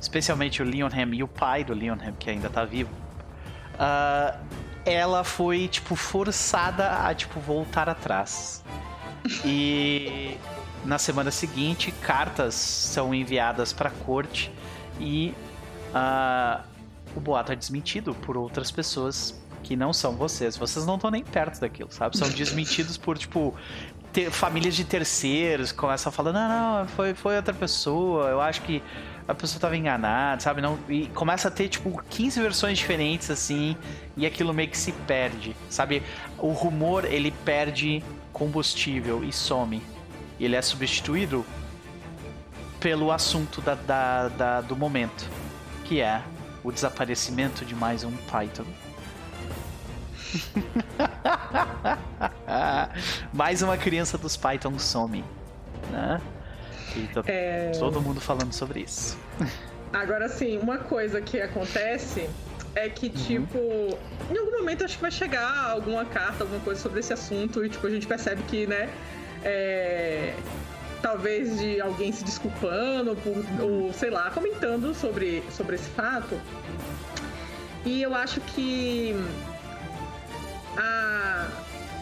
especialmente 0.00 0.60
o 0.60 0.64
Leonham 0.64 1.14
e 1.14 1.22
o 1.22 1.28
pai 1.28 1.62
do 1.62 1.72
Leonham 1.72 2.12
que 2.18 2.28
ainda 2.28 2.50
tá 2.50 2.64
vivo, 2.64 2.90
ah, 3.78 4.36
ela 4.84 5.22
foi 5.22 5.68
tipo 5.68 5.94
forçada 5.94 7.06
a 7.06 7.14
tipo 7.14 7.38
voltar 7.38 7.88
atrás. 7.88 8.64
E 9.44 10.36
na 10.84 10.98
semana 10.98 11.30
seguinte, 11.30 11.92
cartas 12.02 12.54
são 12.54 13.14
enviadas 13.14 13.72
para 13.72 13.88
a 13.88 13.92
corte 13.92 14.50
e 15.00 15.34
ah, 15.94 16.62
o 17.14 17.20
boato 17.20 17.52
é 17.52 17.56
desmentido 17.56 18.14
por 18.14 18.36
outras 18.36 18.70
pessoas 18.70 19.40
que 19.62 19.76
não 19.76 19.92
são 19.92 20.16
vocês. 20.16 20.56
Vocês 20.56 20.84
não 20.84 20.96
estão 20.96 21.10
nem 21.10 21.22
perto 21.22 21.60
daquilo, 21.60 21.90
sabe? 21.92 22.16
São 22.16 22.28
desmentidos 22.28 22.96
por, 22.96 23.16
tipo, 23.16 23.54
ter- 24.12 24.30
famílias 24.30 24.74
de 24.74 24.84
terceiros 24.84 25.70
começam 25.72 26.10
a 26.10 26.12
falar: 26.12 26.32
não, 26.32 26.80
não, 26.80 26.88
foi, 26.88 27.14
foi 27.14 27.36
outra 27.36 27.54
pessoa, 27.54 28.28
eu 28.28 28.40
acho 28.40 28.62
que 28.62 28.82
a 29.28 29.34
pessoa 29.34 29.58
estava 29.58 29.76
enganada, 29.76 30.40
sabe? 30.40 30.60
Não, 30.60 30.76
e 30.88 31.06
começa 31.08 31.46
a 31.46 31.50
ter, 31.50 31.68
tipo, 31.68 32.02
15 32.10 32.40
versões 32.40 32.76
diferentes, 32.78 33.30
assim, 33.30 33.76
e 34.16 34.26
aquilo 34.26 34.52
meio 34.52 34.68
que 34.68 34.76
se 34.76 34.90
perde, 34.90 35.54
sabe? 35.70 36.02
O 36.38 36.48
rumor, 36.48 37.04
ele 37.04 37.30
perde 37.44 38.02
combustível 38.32 39.22
e 39.22 39.32
some. 39.32 39.80
E 40.42 40.44
ele 40.44 40.56
é 40.56 40.62
substituído 40.62 41.46
pelo 42.80 43.12
assunto 43.12 43.60
da, 43.60 43.76
da- 43.76 44.26
da- 44.26 44.60
do 44.60 44.74
momento, 44.74 45.30
que 45.84 46.00
é 46.00 46.20
o 46.64 46.72
desaparecimento 46.72 47.64
de 47.64 47.76
mais 47.76 48.02
um 48.02 48.10
Python. 48.28 48.64
mais 53.32 53.62
uma 53.62 53.76
criança 53.76 54.18
dos 54.18 54.36
Python 54.36 54.76
some, 54.80 55.24
né? 55.92 56.20
E 56.96 57.06
tá 57.14 57.22
É, 57.26 57.70
todo 57.78 58.02
mundo 58.02 58.20
falando 58.20 58.52
sobre 58.52 58.80
isso. 58.80 59.16
Agora, 59.92 60.26
assim, 60.26 60.58
uma 60.58 60.78
coisa 60.78 61.20
que 61.22 61.40
acontece 61.40 62.28
é 62.74 62.88
que, 62.88 63.06
Uhum. 63.06 63.12
tipo, 63.12 63.58
em 64.28 64.36
algum 64.38 64.58
momento 64.58 64.84
acho 64.84 64.96
que 64.96 65.02
vai 65.02 65.12
chegar 65.12 65.70
alguma 65.70 66.04
carta, 66.04 66.42
alguma 66.42 66.58
coisa 66.58 66.80
sobre 66.80 66.98
esse 66.98 67.12
assunto, 67.12 67.64
e, 67.64 67.68
tipo, 67.68 67.86
a 67.86 67.90
gente 67.90 68.08
percebe 68.08 68.42
que, 68.48 68.66
né, 68.66 68.88
é, 69.44 70.34
talvez 71.02 71.58
de 71.58 71.80
alguém 71.80 72.12
se 72.12 72.24
desculpando, 72.24 73.16
por, 73.16 73.62
ou 73.62 73.92
sei 73.92 74.10
lá, 74.10 74.30
comentando 74.30 74.94
sobre, 74.94 75.42
sobre 75.50 75.76
esse 75.76 75.90
fato. 75.90 76.40
E 77.84 78.00
eu 78.02 78.14
acho 78.14 78.40
que 78.40 79.14
a, 80.76 81.48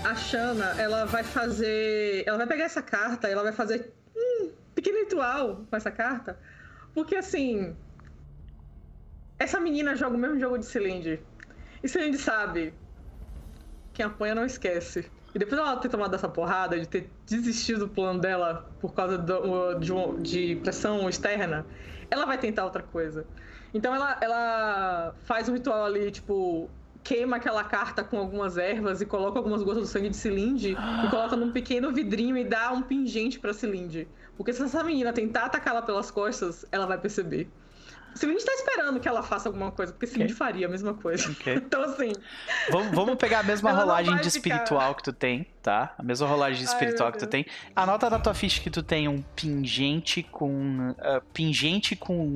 a 0.05 0.15
Shana, 0.15 0.75
ela 0.79 1.07
vai 1.07 1.25
fazer. 1.25 2.23
Ela 2.27 2.39
vai 2.39 2.47
pegar 2.47 2.65
essa 2.65 2.83
carta, 2.83 3.29
ela 3.29 3.43
vai 3.43 3.53
fazer 3.53 3.93
um 4.15 4.51
pequeno 4.75 4.99
ritual 4.99 5.65
com 5.69 5.77
essa 5.77 5.91
carta. 5.91 6.39
Porque 6.95 7.17
assim. 7.17 7.75
Essa 9.39 9.59
menina 9.59 9.97
joga 9.97 10.17
o 10.17 10.19
mesmo 10.19 10.39
jogo 10.39 10.59
de 10.59 10.67
Cilinde. 10.67 11.19
E 11.83 11.89
Cilinde 11.89 12.19
sabe. 12.19 12.75
Quem 13.95 14.05
apanha 14.05 14.35
não 14.35 14.45
esquece. 14.45 15.11
E 15.35 15.39
depois 15.39 15.61
ela 15.61 15.77
ter 15.77 15.89
tomado 15.89 16.15
essa 16.15 16.29
porrada, 16.29 16.79
de 16.79 16.89
ter 16.89 17.11
desistido 17.27 17.81
do 17.81 17.89
plano 17.89 18.21
dela 18.21 18.69
por 18.81 18.93
causa 18.95 19.17
do- 19.17 19.75
de, 19.75 19.93
de 20.23 20.57
pressão 20.57 21.09
externa, 21.09 21.65
ela 22.11 22.27
vai 22.27 22.39
tentar 22.39 22.65
outra 22.65 22.83
coisa. 22.83 23.25
Então 23.73 23.95
ela, 23.95 24.19
ela 24.21 25.15
faz 25.25 25.49
um 25.49 25.53
ritual 25.55 25.85
ali, 25.85 26.11
tipo, 26.11 26.69
queima 27.05 27.37
aquela 27.37 27.63
carta 27.65 28.03
com 28.03 28.19
algumas 28.19 28.59
ervas 28.59 29.01
e 29.01 29.07
coloca 29.07 29.39
algumas 29.39 29.63
gotas 29.63 29.83
do 29.83 29.87
sangue 29.87 30.09
de 30.09 30.17
Cilinde 30.17 30.71
e 30.73 31.09
coloca 31.09 31.37
num 31.37 31.53
pequeno 31.53 31.93
vidrinho 31.93 32.37
e 32.37 32.45
dá 32.45 32.73
um 32.73 32.83
pingente 32.83 33.39
pra 33.39 33.55
Cilinde. 33.55 34.09
Porque 34.37 34.53
se 34.53 34.63
essa 34.63 34.83
menina 34.83 35.13
tentar 35.13 35.45
atacá-la 35.45 35.83
pelas 35.83 36.11
costas, 36.11 36.67
ela 36.73 36.87
vai 36.87 36.99
perceber. 36.99 37.49
Cilinde 38.15 38.45
tá 38.45 38.53
esperando 38.53 38.99
que 39.01 39.09
ela 39.09 39.23
faça 39.23 39.49
alguma 39.49 39.71
coisa, 39.71 39.93
porque 39.93 40.07
Cilinde 40.07 40.33
Ok. 40.33 40.37
faria 40.37 40.67
a 40.67 40.71
mesma 40.71 40.95
coisa. 40.95 41.31
Ok. 41.31 41.55
Então, 41.65 41.83
assim, 41.85 42.13
Vamos, 42.71 42.91
vamos 42.95 43.15
pegar 43.17 43.41
a 43.41 43.43
mesma 43.43 43.73
rolagem 43.73 44.13
de 44.17 44.31
ficar- 44.31 44.57
espiritual 44.57 44.95
que 44.95 45.03
tu 45.03 45.13
tem, 45.13 45.47
tá? 45.63 45.95
A 45.99 46.03
mesma 46.03 46.27
rolagem 46.27 46.61
de 46.63 46.69
Ai, 46.69 46.73
espiritual 46.75 47.09
meu 47.11 47.13
que 47.19 47.25
tu 47.25 47.27
tem. 47.29 47.47
Anota 47.75 48.11
na 48.11 48.19
tua 48.19 48.35
ficha 48.35 48.61
que 48.61 48.71
tu 48.71 48.83
tem 48.83 49.09
um 49.09 49.23
pingente 49.37 50.23
com. 50.23 50.95
ah, 50.99 51.21
pingente 51.33 51.95
com. 51.97 52.35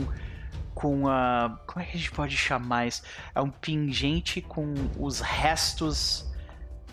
Com 0.75 1.07
a. 1.09 1.59
como 1.67 1.83
é 1.85 1.87
que 1.89 1.97
a 1.97 1.99
gente 2.01 2.11
pode 2.13 2.37
chamar 2.37 2.87
isso? 2.89 3.03
É 3.35 3.41
um 3.41 3.51
pingente 3.51 4.41
com 4.41 4.75
os 4.99 5.21
restos 5.21 6.27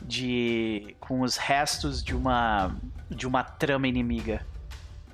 de. 0.02 0.96
com 1.00 1.22
os 1.22 1.38
restos 1.38 2.04
de 2.04 2.16
uma. 2.16 2.76
de 3.10 3.28
uma 3.28 3.44
trama 3.44 3.88
inimiga. 3.88 4.46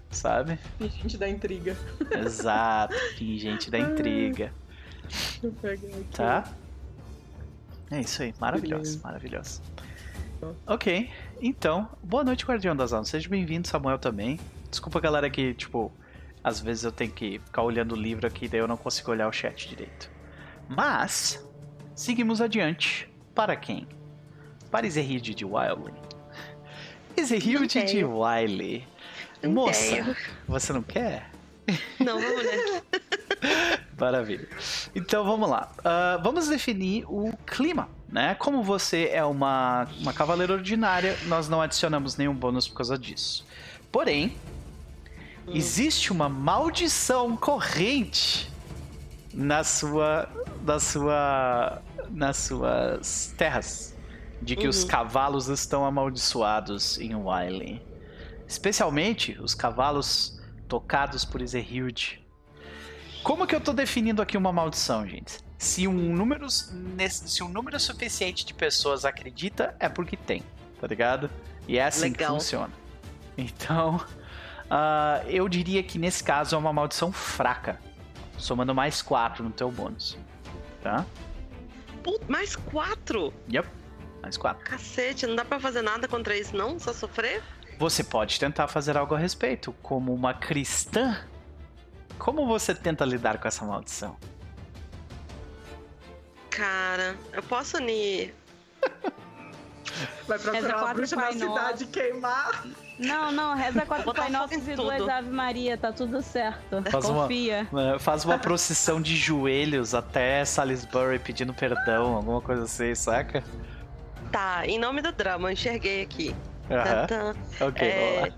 Sabe? 0.09 0.57
gente 0.79 1.17
da 1.17 1.27
intriga. 1.29 1.77
Exato, 2.11 2.95
pingente 3.17 3.69
da 3.69 3.77
intriga. 3.79 4.51
Deixa 5.03 5.39
eu 5.45 5.51
pegar 5.51 5.87
aqui. 5.87 6.05
Tá? 6.13 6.53
É 7.91 8.01
isso 8.01 8.21
aí, 8.23 8.33
maravilhoso, 8.39 8.83
Beleza. 8.83 8.99
maravilhoso. 9.03 9.61
Ok, 10.67 11.09
então, 11.41 11.89
boa 12.03 12.23
noite, 12.23 12.45
Guardião 12.45 12.75
das 12.75 12.93
Almas. 12.93 13.09
Seja 13.09 13.27
bem-vindo, 13.27 13.67
Samuel 13.67 13.97
também. 13.97 14.39
Desculpa, 14.69 14.99
galera, 14.99 15.29
que, 15.29 15.53
tipo, 15.53 15.91
às 16.43 16.59
vezes 16.59 16.83
eu 16.83 16.91
tenho 16.91 17.11
que 17.11 17.39
ficar 17.39 17.63
olhando 17.63 17.93
o 17.93 17.95
livro 17.95 18.27
aqui, 18.27 18.47
daí 18.47 18.59
eu 18.59 18.67
não 18.67 18.77
consigo 18.77 19.11
olhar 19.11 19.27
o 19.27 19.31
chat 19.31 19.67
direito. 19.67 20.11
Mas, 20.67 21.43
seguimos 21.95 22.39
adiante. 22.41 23.09
Para 23.33 23.55
quem? 23.55 23.87
Para 24.69 24.85
Izerhilde 24.85 25.33
de 25.33 25.45
Wiley. 25.45 25.93
Izerhilde 27.15 27.83
de. 27.85 28.03
Wiley. 28.03 28.85
Não 29.43 29.51
Moça, 29.51 29.95
quero. 29.95 30.15
você 30.47 30.73
não 30.73 30.81
quer? 30.81 31.29
Não, 31.99 32.19
vamos 32.19 32.43
nessa. 32.45 32.83
Maravilha. 33.99 34.47
Então 34.95 35.23
vamos 35.25 35.49
lá. 35.49 35.71
Ah, 35.83 36.19
vamos 36.23 36.47
definir 36.47 37.03
o 37.07 37.31
clima, 37.45 37.89
né? 38.09 38.35
Como 38.35 38.63
você 38.63 39.09
é 39.11 39.23
uma, 39.23 39.88
uma 39.99 40.13
cavaleira 40.13 40.53
ordinária, 40.53 41.17
nós 41.25 41.47
não 41.49 41.61
adicionamos 41.61 42.15
nenhum 42.15 42.33
bônus 42.33 42.67
por 42.67 42.77
causa 42.77 42.97
disso. 42.97 43.45
Porém, 43.91 44.35
existe 45.47 46.11
uma 46.11 46.29
maldição 46.29 47.35
corrente 47.35 48.51
na 49.33 49.63
sua, 49.63 50.27
na 50.63 50.79
sua, 50.79 51.81
nas 52.09 52.38
suas 52.38 53.33
terras, 53.38 53.95
de 54.41 54.55
que 54.55 54.67
os 54.67 54.83
Uhum. 54.83 54.88
cavalos 54.88 55.47
estão 55.47 55.85
amaldiçoados 55.85 56.97
em 56.99 57.13
Wily. 57.15 57.81
Especialmente 58.47 59.37
os 59.41 59.53
cavalos 59.53 60.39
tocados 60.67 61.25
por 61.25 61.41
Ezerhilde. 61.41 62.25
Como 63.23 63.45
que 63.45 63.53
eu 63.55 63.59
tô 63.61 63.73
definindo 63.73 64.21
aqui 64.21 64.37
uma 64.37 64.53
maldição, 64.53 65.05
gente? 65.05 65.39
Se 65.57 65.87
um 65.87 66.15
número, 66.15 66.49
se 66.49 67.43
um 67.43 67.49
número 67.49 67.79
suficiente 67.79 68.45
de 68.45 68.53
pessoas 68.53 69.03
acredita, 69.05 69.75
é 69.79 69.89
porque 69.89 70.15
tem, 70.15 70.43
tá 70.79 70.87
ligado? 70.87 71.29
E 71.67 71.77
é 71.77 71.83
assim 71.85 72.11
que 72.13 72.19
Legal. 72.19 72.35
funciona. 72.35 72.71
Então, 73.37 73.99
ah, 74.69 75.21
eu 75.27 75.49
diria 75.49 75.83
que 75.83 75.97
nesse 75.99 76.23
caso 76.23 76.55
é 76.55 76.57
uma 76.57 76.71
maldição 76.71 77.11
fraca, 77.11 77.81
somando 78.37 78.73
mais 78.73 79.01
4 79.01 79.43
no 79.43 79.51
teu 79.51 79.69
bônus. 79.71 80.17
Tá? 80.81 81.05
Put- 82.03 82.23
mais 82.29 82.55
quatro? 82.55 83.33
Yep, 83.51 83.67
mais 84.21 84.37
4. 84.37 84.63
Cacete, 84.63 85.25
não 85.27 85.35
dá 85.35 85.43
pra 85.43 85.59
fazer 85.59 85.81
nada 85.81 86.07
contra 86.07 86.37
isso, 86.37 86.55
não? 86.55 86.79
Só 86.79 86.93
sofrer? 86.93 87.43
Você 87.78 88.03
pode 88.03 88.39
tentar 88.39 88.67
fazer 88.67 88.97
algo 88.97 89.13
a 89.13 89.17
respeito, 89.17 89.73
como 89.82 90.13
uma 90.13 90.34
cristã. 90.34 91.17
Como 92.17 92.45
você 92.47 92.73
tenta 92.73 93.05
lidar 93.05 93.38
com 93.38 93.47
essa 93.47 93.63
maldição? 93.63 94.17
Cara, 96.49 97.15
eu 97.34 97.43
posso 97.43 97.78
unir. 97.78 98.34
Vai 100.28 100.38
Reza 100.38 100.51
procurar 100.51 100.73
uma 100.75 100.80
quatro 100.80 100.95
bruxa 100.95 101.15
na 101.15 101.32
cidade 101.32 101.86
queimar. 101.88 102.65
Não, 102.99 103.32
não, 103.32 103.55
reza 103.55 103.86
quatro 103.86 104.13
Pai 104.13 104.30
Nossos 104.30 104.67
e 104.67 104.75
duas 104.75 105.07
Ave 105.07 105.30
Maria, 105.30 105.78
tá 105.78 105.91
tudo 105.91 106.21
certo. 106.21 106.82
Faz 106.91 107.05
uma- 107.05 107.23
Confia. 107.23 107.67
É, 107.95 107.99
Faz 107.99 108.25
uma 108.25 108.38
procissão 108.38 108.99
de 109.01 109.15
joelhos 109.15 109.93
até 109.93 110.43
Salisbury 110.43 111.19
pedindo 111.19 111.53
perdão, 111.53 112.15
alguma 112.15 112.41
coisa 112.41 112.63
assim, 112.63 112.93
saca? 112.95 113.43
Tá, 114.32 114.65
em 114.67 114.78
nome 114.80 115.01
do 115.01 115.11
drama, 115.11 115.47
eu 115.49 115.53
enxerguei 115.53 116.01
aqui. 116.01 116.36
Tantã. 116.68 117.36
Ok, 117.61 117.88
É. 117.88 118.32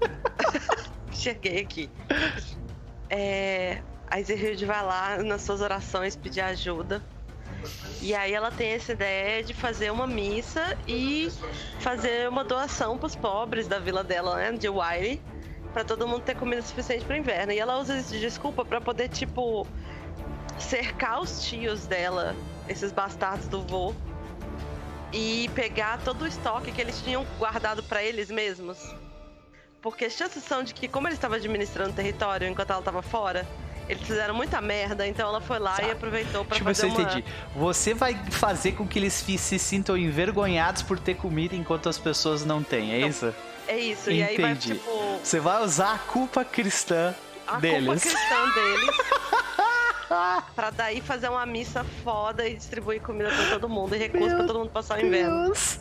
Enxerguei 1.11 1.61
aqui. 1.61 1.89
É, 3.09 3.81
a 4.09 4.19
Ezerhilde 4.19 4.65
vai 4.65 4.83
lá 4.83 5.17
nas 5.23 5.41
suas 5.41 5.61
orações 5.61 6.15
pedir 6.15 6.41
ajuda. 6.41 7.01
E 8.01 8.15
aí 8.15 8.33
ela 8.33 8.51
tem 8.51 8.69
essa 8.71 8.93
ideia 8.93 9.43
de 9.43 9.53
fazer 9.53 9.91
uma 9.91 10.07
missa 10.07 10.77
e 10.87 11.29
fazer 11.79 12.29
uma 12.29 12.43
doação 12.43 12.97
pros 12.97 13.15
pobres 13.15 13.67
da 13.67 13.79
vila 13.79 14.03
dela, 14.03 14.37
né, 14.37 14.51
de 14.53 14.69
Wiley, 14.69 15.21
para 15.73 15.83
todo 15.83 16.07
mundo 16.07 16.21
ter 16.21 16.35
comida 16.35 16.61
suficiente 16.61 17.03
pro 17.03 17.15
inverno. 17.15 17.51
E 17.51 17.59
ela 17.59 17.77
usa 17.77 17.97
isso 17.97 18.13
de 18.13 18.21
desculpa 18.21 18.63
para 18.63 18.79
poder 18.79 19.09
tipo 19.09 19.67
cercar 20.57 21.21
os 21.21 21.43
tios 21.43 21.85
dela, 21.85 22.35
esses 22.69 22.91
bastardos 22.91 23.47
do 23.47 23.61
vô, 23.61 23.93
e 25.11 25.49
pegar 25.55 25.99
todo 26.03 26.23
o 26.23 26.27
estoque 26.27 26.71
que 26.71 26.79
eles 26.81 27.01
tinham 27.01 27.25
guardado 27.37 27.81
para 27.83 28.03
eles 28.03 28.29
mesmos. 28.29 28.77
Porque 29.81 30.05
as 30.05 30.13
chances 30.13 30.43
são 30.43 30.63
de 30.63 30.73
que, 30.73 30.87
como 30.87 31.07
ele 31.07 31.15
estava 31.15 31.35
administrando 31.35 31.91
o 31.91 31.93
território 31.93 32.47
enquanto 32.47 32.69
ela 32.71 32.79
estava 32.79 33.01
fora, 33.01 33.47
eles 33.87 34.03
fizeram 34.05 34.33
muita 34.35 34.61
merda, 34.61 35.07
então 35.07 35.27
ela 35.27 35.41
foi 35.41 35.57
lá 35.57 35.81
e 35.81 35.91
aproveitou 35.91 36.45
pra 36.45 36.57
se 36.57 36.63
fazer 36.63 36.85
eu 36.87 36.89
uma... 36.91 37.01
entendi. 37.01 37.25
Você 37.55 37.93
vai 37.93 38.13
fazer 38.29 38.73
com 38.73 38.87
que 38.87 38.99
eles 38.99 39.13
se 39.13 39.57
sintam 39.57 39.97
envergonhados 39.97 40.83
por 40.83 40.99
ter 40.99 41.15
comida 41.15 41.55
enquanto 41.55 41.89
as 41.89 41.97
pessoas 41.97 42.45
não 42.45 42.61
têm, 42.61 42.93
é 42.93 42.99
Não. 42.99 43.07
isso? 43.07 43.33
É 43.67 43.77
isso, 43.77 44.11
e 44.11 44.21
aí 44.21 44.37
vai, 44.37 44.51
Entendi. 44.51 44.73
tipo, 44.75 45.19
Você 45.23 45.39
vai 45.39 45.63
usar 45.63 45.93
a 45.93 45.97
culpa 45.99 46.43
cristã 46.43 47.15
a 47.47 47.57
deles. 47.59 47.85
culpa 47.85 47.99
cristã 47.99 48.49
deles. 48.53 48.95
pra 50.55 50.69
daí 50.71 51.01
fazer 51.01 51.29
uma 51.29 51.45
missa 51.45 51.83
foda 52.03 52.47
e 52.47 52.55
distribuir 52.55 53.01
comida 53.01 53.29
pra 53.29 53.49
todo 53.49 53.69
mundo 53.69 53.95
e 53.95 53.99
recursos 53.99 54.27
Meu 54.29 54.37
pra 54.37 54.47
todo 54.47 54.59
mundo 54.59 54.69
passar 54.71 54.97
o 54.97 55.05
inverno. 55.05 55.45
Deus. 55.45 55.79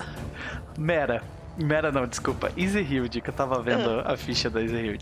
Mera. 0.79 1.23
Mera 1.57 1.91
não, 1.91 2.07
desculpa. 2.07 2.53
Easy 2.57 3.21
que 3.21 3.31
eu 3.31 3.35
tava 3.35 3.61
vendo 3.61 4.01
Ah. 4.07 4.13
a 4.13 4.17
ficha 4.17 4.49
da 4.49 4.61
Easy 4.63 4.77
Eu 4.77 4.95
E 4.95 4.99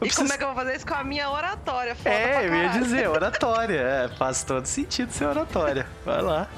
preciso- 0.00 0.22
como 0.22 0.32
é 0.32 0.36
que 0.38 0.42
eu 0.42 0.48
vou 0.48 0.56
fazer 0.56 0.74
isso 0.76 0.86
com 0.86 0.94
a 0.94 1.04
minha 1.04 1.30
oratória? 1.30 1.94
Foda 1.94 2.10
pra 2.10 2.12
É, 2.42 2.46
eu 2.48 2.54
ia 2.54 2.68
dizer, 2.70 3.06
oratória. 3.10 3.78
É, 3.80 4.08
faz 4.16 4.42
todo 4.42 4.66
sentido 4.66 5.12
ser 5.12 5.26
oratória. 5.26 5.86
Vai 6.04 6.20
lá. 6.20 6.48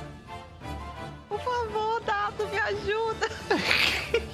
Por 1.28 1.38
favor, 1.40 2.00
Dado, 2.02 2.46
me 2.48 2.58
ajuda. 2.58 3.28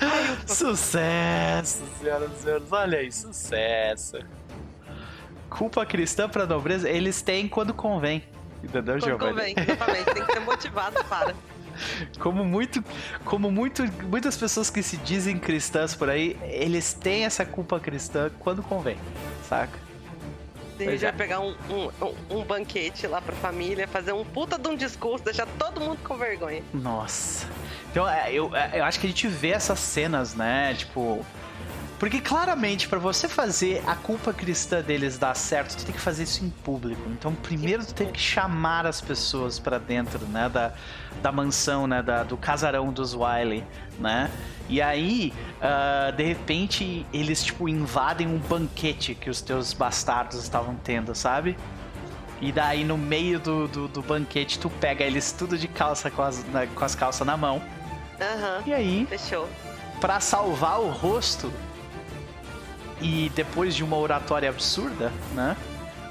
Ai. 0.00 0.38
Sucesso, 0.46 1.82
senhoras 2.00 2.30
e 2.32 2.42
senhores. 2.42 2.72
Olha 2.72 2.98
aí, 2.98 3.12
sucesso. 3.12 4.18
Culpa 5.56 5.84
cristã 5.86 6.28
pra 6.28 6.46
nobreza, 6.46 6.88
eles 6.88 7.22
têm 7.22 7.48
quando 7.48 7.72
convém. 7.72 8.24
Entendeu, 8.62 8.94
Quando 8.98 9.04
Giovanni? 9.04 9.32
convém, 9.32 9.54
exatamente. 9.58 10.04
Tem 10.14 10.24
que 10.24 10.32
ser 10.32 10.40
motivado 10.40 11.04
para. 11.04 11.34
Como 12.20 12.44
muito, 12.44 12.84
como 13.24 13.50
muito, 13.50 13.82
muitas 14.04 14.36
pessoas 14.36 14.70
que 14.70 14.80
se 14.80 14.96
dizem 14.98 15.36
cristãs 15.36 15.92
por 15.92 16.08
aí, 16.08 16.38
eles 16.44 16.92
têm 16.94 17.24
essa 17.24 17.44
culpa 17.44 17.80
cristã 17.80 18.30
quando 18.38 18.62
convém, 18.62 18.96
saca? 19.48 19.76
A 19.76 20.76
Pois 20.76 20.90
gente 20.90 21.04
é. 21.04 21.08
vai 21.10 21.12
pegar 21.18 21.40
um, 21.40 21.52
um, 21.68 21.90
um- 22.30 22.38
um 22.38 22.44
banquete 22.44 23.08
lá 23.08 23.20
pra 23.20 23.34
família, 23.34 23.88
fazer 23.88 24.12
um 24.12 24.24
puta 24.24 24.56
de 24.56 24.68
um 24.68 24.76
discurso, 24.76 25.24
deixar 25.24 25.46
todo 25.58 25.80
mundo 25.80 25.98
com 26.04 26.16
vergonha. 26.16 26.62
Nossa. 26.72 27.48
Então, 27.90 28.08
é, 28.08 28.32
eu, 28.32 28.54
é, 28.54 28.78
eu 28.78 28.84
acho 28.84 29.00
que 29.00 29.06
a 29.06 29.10
gente 29.10 29.26
vê 29.26 29.48
essas 29.50 29.80
cenas, 29.80 30.32
né? 30.34 30.74
Tipo. 30.74 31.26
Porque 32.04 32.20
claramente, 32.20 32.86
pra 32.86 32.98
você 32.98 33.26
fazer 33.26 33.82
a 33.86 33.94
culpa 33.96 34.30
cristã 34.30 34.82
deles 34.82 35.16
dar 35.16 35.34
certo, 35.34 35.74
tu 35.74 35.86
tem 35.86 35.94
que 35.94 36.00
fazer 36.02 36.24
isso 36.24 36.44
em 36.44 36.50
público. 36.50 37.00
Então, 37.08 37.34
primeiro 37.34 37.82
tu 37.82 37.94
tem 37.94 38.06
que 38.12 38.20
chamar 38.20 38.84
as 38.84 39.00
pessoas 39.00 39.58
pra 39.58 39.78
dentro, 39.78 40.18
né? 40.26 40.50
Da, 40.50 40.74
da 41.22 41.32
mansão, 41.32 41.86
né? 41.86 42.02
Da, 42.02 42.22
do 42.22 42.36
casarão 42.36 42.92
dos 42.92 43.14
Wiley, 43.14 43.64
né? 43.98 44.30
E 44.68 44.82
aí, 44.82 45.32
ah, 45.62 46.10
de 46.14 46.22
repente, 46.24 47.06
eles, 47.10 47.42
tipo, 47.42 47.66
invadem 47.70 48.26
um 48.28 48.36
banquete 48.36 49.14
que 49.14 49.30
os 49.30 49.40
teus 49.40 49.72
bastardos 49.72 50.42
estavam 50.42 50.76
tendo, 50.76 51.14
sabe? 51.14 51.56
E 52.38 52.52
daí, 52.52 52.84
no 52.84 52.98
meio 52.98 53.40
do, 53.40 53.66
do, 53.66 53.88
do 53.88 54.02
banquete, 54.02 54.58
tu 54.58 54.68
pega 54.68 55.02
eles 55.04 55.32
tudo 55.32 55.56
de 55.56 55.68
calça 55.68 56.10
com 56.10 56.20
as, 56.20 56.44
na- 56.52 56.66
com 56.66 56.84
as 56.84 56.94
calças 56.94 57.26
na 57.26 57.34
mão. 57.38 57.62
Aham, 58.20 58.62
E 58.66 58.74
aí, 58.74 59.06
fechou. 59.08 59.48
pra 60.02 60.20
salvar 60.20 60.80
o 60.82 60.90
rosto 60.90 61.50
e 63.00 63.30
depois 63.34 63.74
de 63.74 63.82
uma 63.82 63.96
oratória 63.96 64.48
absurda, 64.48 65.10
né? 65.34 65.56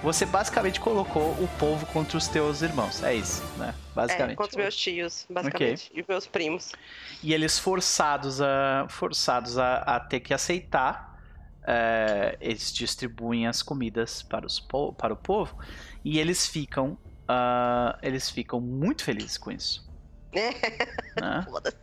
Você 0.01 0.25
basicamente 0.25 0.81
colocou 0.81 1.31
o 1.31 1.47
povo 1.57 1.85
contra 1.85 2.17
os 2.17 2.27
teus 2.27 2.61
irmãos. 2.61 3.01
É 3.03 3.15
isso, 3.15 3.41
né? 3.57 3.73
Basicamente. 3.95 4.33
É, 4.33 4.35
contra 4.35 4.51
os 4.51 4.57
meus 4.57 4.75
tios, 4.75 5.25
basicamente. 5.29 5.91
E 5.95 6.03
meus 6.07 6.27
primos. 6.27 6.73
E 7.23 7.33
eles 7.33 7.57
forçados 7.57 8.41
a 8.41 8.85
forçados 8.89 9.57
a, 9.57 9.77
a 9.77 9.99
ter 10.01 10.19
que 10.19 10.33
aceitar. 10.33 11.17
é, 11.65 12.37
eles 12.41 12.73
distribuem 12.73 13.47
as 13.47 13.63
comidas 13.63 14.21
para, 14.21 14.45
os, 14.45 14.59
para 14.97 15.13
o 15.13 15.15
povo 15.15 15.57
e 16.03 16.19
eles 16.19 16.45
ficam 16.45 16.97
ah, 17.27 17.97
eles 18.01 18.29
ficam 18.29 18.59
muito 18.59 19.03
felizes 19.03 19.37
com 19.37 19.51
isso. 19.51 19.89
né? 20.33 21.41
Foda-se. 21.49 21.77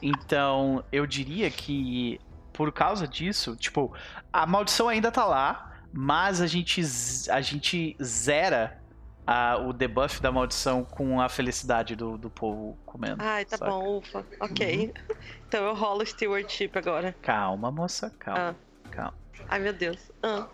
Então, 0.00 0.84
eu 0.92 1.06
diria 1.06 1.50
que 1.50 2.20
por 2.58 2.72
causa 2.72 3.06
disso, 3.06 3.54
tipo, 3.54 3.94
a 4.32 4.44
maldição 4.44 4.88
ainda 4.88 5.12
tá 5.12 5.24
lá, 5.24 5.80
mas 5.92 6.40
a 6.40 6.46
gente, 6.48 6.82
a 7.30 7.40
gente 7.40 7.96
zera 8.02 8.82
a- 9.24 9.58
o 9.58 9.72
debuff 9.72 10.20
da 10.20 10.32
maldição 10.32 10.82
com 10.84 11.20
a 11.20 11.28
felicidade 11.28 11.94
do, 11.94 12.18
do 12.18 12.28
povo 12.28 12.76
comendo. 12.84 13.22
Ai, 13.22 13.44
tá 13.44 13.56
saca? 13.56 13.70
bom, 13.70 13.98
ufa. 13.98 14.26
Ok. 14.40 14.92
Uhum. 14.96 15.16
Então 15.48 15.64
eu 15.64 15.74
rolo 15.74 16.04
stewardship 16.04 16.72
agora. 16.74 17.14
Calma, 17.22 17.70
moça, 17.70 18.12
calma, 18.18 18.54
calma. 18.90 19.14
Ai, 19.48 19.60
meu 19.60 19.72
Deus. 19.72 19.96
Ah, 20.22 20.46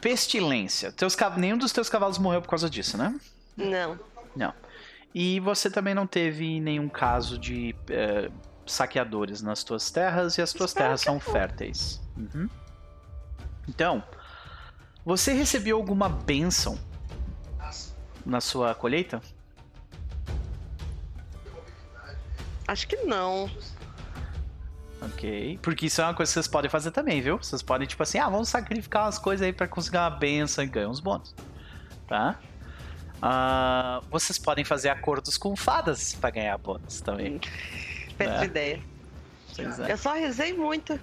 Pestilência. 0.00 0.90
Teus, 0.90 1.14
nenhum 1.36 1.58
dos 1.58 1.70
teus 1.72 1.88
cavalos 1.90 2.18
morreu 2.18 2.40
por 2.42 2.48
causa 2.48 2.68
disso, 2.70 2.96
né? 2.96 3.14
não. 3.56 3.96
Não. 4.34 4.54
E 5.14 5.38
você 5.40 5.70
também 5.70 5.94
não 5.94 6.06
teve 6.06 6.58
nenhum 6.58 6.88
caso 6.88 7.38
de 7.38 7.76
eh, 7.90 8.30
saqueadores 8.72 9.42
nas 9.42 9.62
tuas 9.64 9.90
terras 9.90 10.38
e 10.38 10.42
as 10.42 10.52
tuas 10.52 10.70
Espero 10.70 10.86
terras 10.86 11.00
são 11.00 11.14
não. 11.14 11.20
férteis. 11.20 12.00
Uhum. 12.16 12.48
Então, 13.68 14.02
você 15.04 15.32
recebeu 15.32 15.76
alguma 15.76 16.08
bênção 16.08 16.78
na 18.24 18.40
sua 18.40 18.74
colheita? 18.74 19.20
Acho 22.66 22.86
que 22.86 22.96
não. 22.98 23.50
Ok. 25.02 25.58
Porque 25.62 25.86
isso 25.86 26.00
é 26.00 26.04
uma 26.04 26.14
coisa 26.14 26.30
que 26.30 26.34
vocês 26.34 26.46
podem 26.48 26.70
fazer 26.70 26.90
também, 26.90 27.20
viu? 27.20 27.38
Vocês 27.38 27.62
podem, 27.62 27.86
tipo 27.86 28.02
assim, 28.02 28.18
ah, 28.18 28.28
vamos 28.28 28.48
sacrificar 28.48 29.04
umas 29.04 29.18
coisas 29.18 29.44
aí 29.44 29.52
pra 29.52 29.66
conseguir 29.66 29.96
uma 29.96 30.10
benção 30.10 30.62
e 30.62 30.66
ganhar 30.66 30.88
uns 30.88 31.00
bônus. 31.00 31.34
Tá? 32.06 32.38
Ah, 33.22 34.00
vocês 34.10 34.38
podem 34.38 34.64
fazer 34.64 34.88
acordos 34.90 35.36
com 35.36 35.56
fadas 35.56 36.14
pra 36.14 36.30
ganhar 36.30 36.56
bônus 36.58 37.00
também. 37.00 37.40
Péssima 38.20 38.42
É. 38.42 38.44
ideia. 38.44 38.80
É. 39.58 39.92
Eu 39.92 39.96
só 39.96 40.12
rezei 40.12 40.52
muito. 40.52 40.98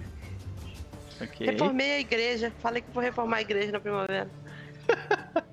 Ok. 1.20 1.46
Reformei 1.48 1.94
a 1.94 2.00
igreja. 2.00 2.54
Falei 2.62 2.82
que 2.82 2.92
vou 2.92 3.02
reformar 3.04 3.38
a 3.38 3.42
igreja 3.42 3.72
na 3.72 3.80
primavera. 3.80 4.30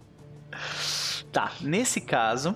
Tá, 1.33 1.51
nesse 1.61 2.01
caso. 2.01 2.55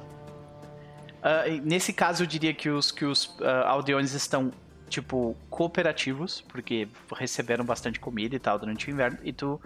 e 1.48 1.60
nesse 1.60 1.92
caso, 1.92 2.22
eu 2.22 2.26
diria 2.28 2.54
que 2.54 2.70
os, 2.70 2.92
que 2.92 3.04
os 3.04 3.36
ah, 3.42 3.68
aldeões 3.70 4.12
estão, 4.14 4.52
tipo, 4.88 5.36
cooperativos, 5.50 6.42
porque 6.42 6.86
receberam 7.16 7.64
bastante 7.64 7.98
comida 7.98 8.36
e 8.36 8.38
tal 8.38 8.56
durante 8.56 8.88
o 8.88 8.92
inverno. 8.92 9.18
E 9.24 9.32
tu, 9.32 9.60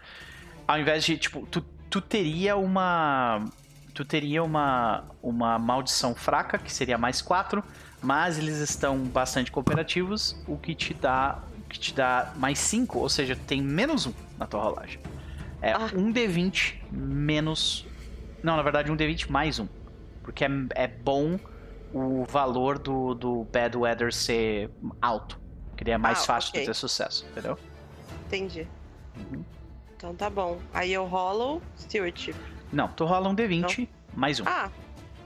ao 0.66 0.78
invés 0.80 1.04
de, 1.04 1.18
tipo, 1.18 1.46
tu, 1.46 1.60
tu 1.90 2.00
teria 2.00 2.56
uma. 2.56 3.44
Tu 3.92 4.02
teria 4.02 4.42
uma, 4.42 5.04
uma 5.22 5.58
maldição 5.58 6.14
fraca, 6.14 6.56
que 6.56 6.72
seria 6.72 6.96
mais 6.96 7.20
4, 7.20 7.62
mas 8.02 8.38
eles 8.38 8.58
estão 8.58 8.98
bastante 9.04 9.50
cooperativos, 9.52 10.36
o 10.46 10.56
que 10.56 10.74
te 10.74 10.92
dá. 10.94 11.38
o 11.58 11.68
que 11.72 11.78
te 11.78 11.94
dá 11.94 12.32
mais 12.36 12.58
5, 12.58 12.98
ou 12.98 13.08
seja, 13.08 13.34
tem 13.46 13.62
menos 13.62 14.06
1 14.06 14.12
na 14.38 14.46
tua 14.46 14.62
rolagem. 14.62 15.00
É 15.62 15.72
Ah. 15.72 15.90
um 15.94 16.12
D20 16.12 16.74
menos 16.90 17.86
não, 18.42 18.56
na 18.56 18.62
verdade, 18.62 18.90
um 18.90 18.96
D20 18.96 19.30
mais 19.30 19.58
um. 19.60 19.68
Porque 20.22 20.44
é, 20.44 20.48
é 20.74 20.88
bom 20.88 21.38
o 21.94 22.24
valor 22.24 22.78
do, 22.78 23.14
do 23.14 23.44
Bad 23.44 23.76
Weather 23.76 24.12
ser 24.12 24.68
alto. 25.00 25.40
Que 25.76 25.84
daí 25.84 25.94
é 25.94 25.98
mais 25.98 26.22
Ah, 26.22 26.24
fácil 26.24 26.50
ok. 26.50 26.60
de 26.60 26.66
ter 26.66 26.74
sucesso, 26.74 27.24
entendeu? 27.30 27.56
Entendi. 28.26 28.66
Uhum. 29.16 29.44
Então 29.96 30.14
tá 30.14 30.28
bom. 30.28 30.58
Aí 30.74 30.92
eu 30.92 31.06
rolo 31.06 31.62
stewardship. 31.78 32.34
Não, 32.72 32.88
tu 32.88 33.04
rola 33.04 33.28
um 33.28 33.36
D20 33.36 33.88
mais 34.14 34.40
um. 34.40 34.44
Ah, 34.46 34.68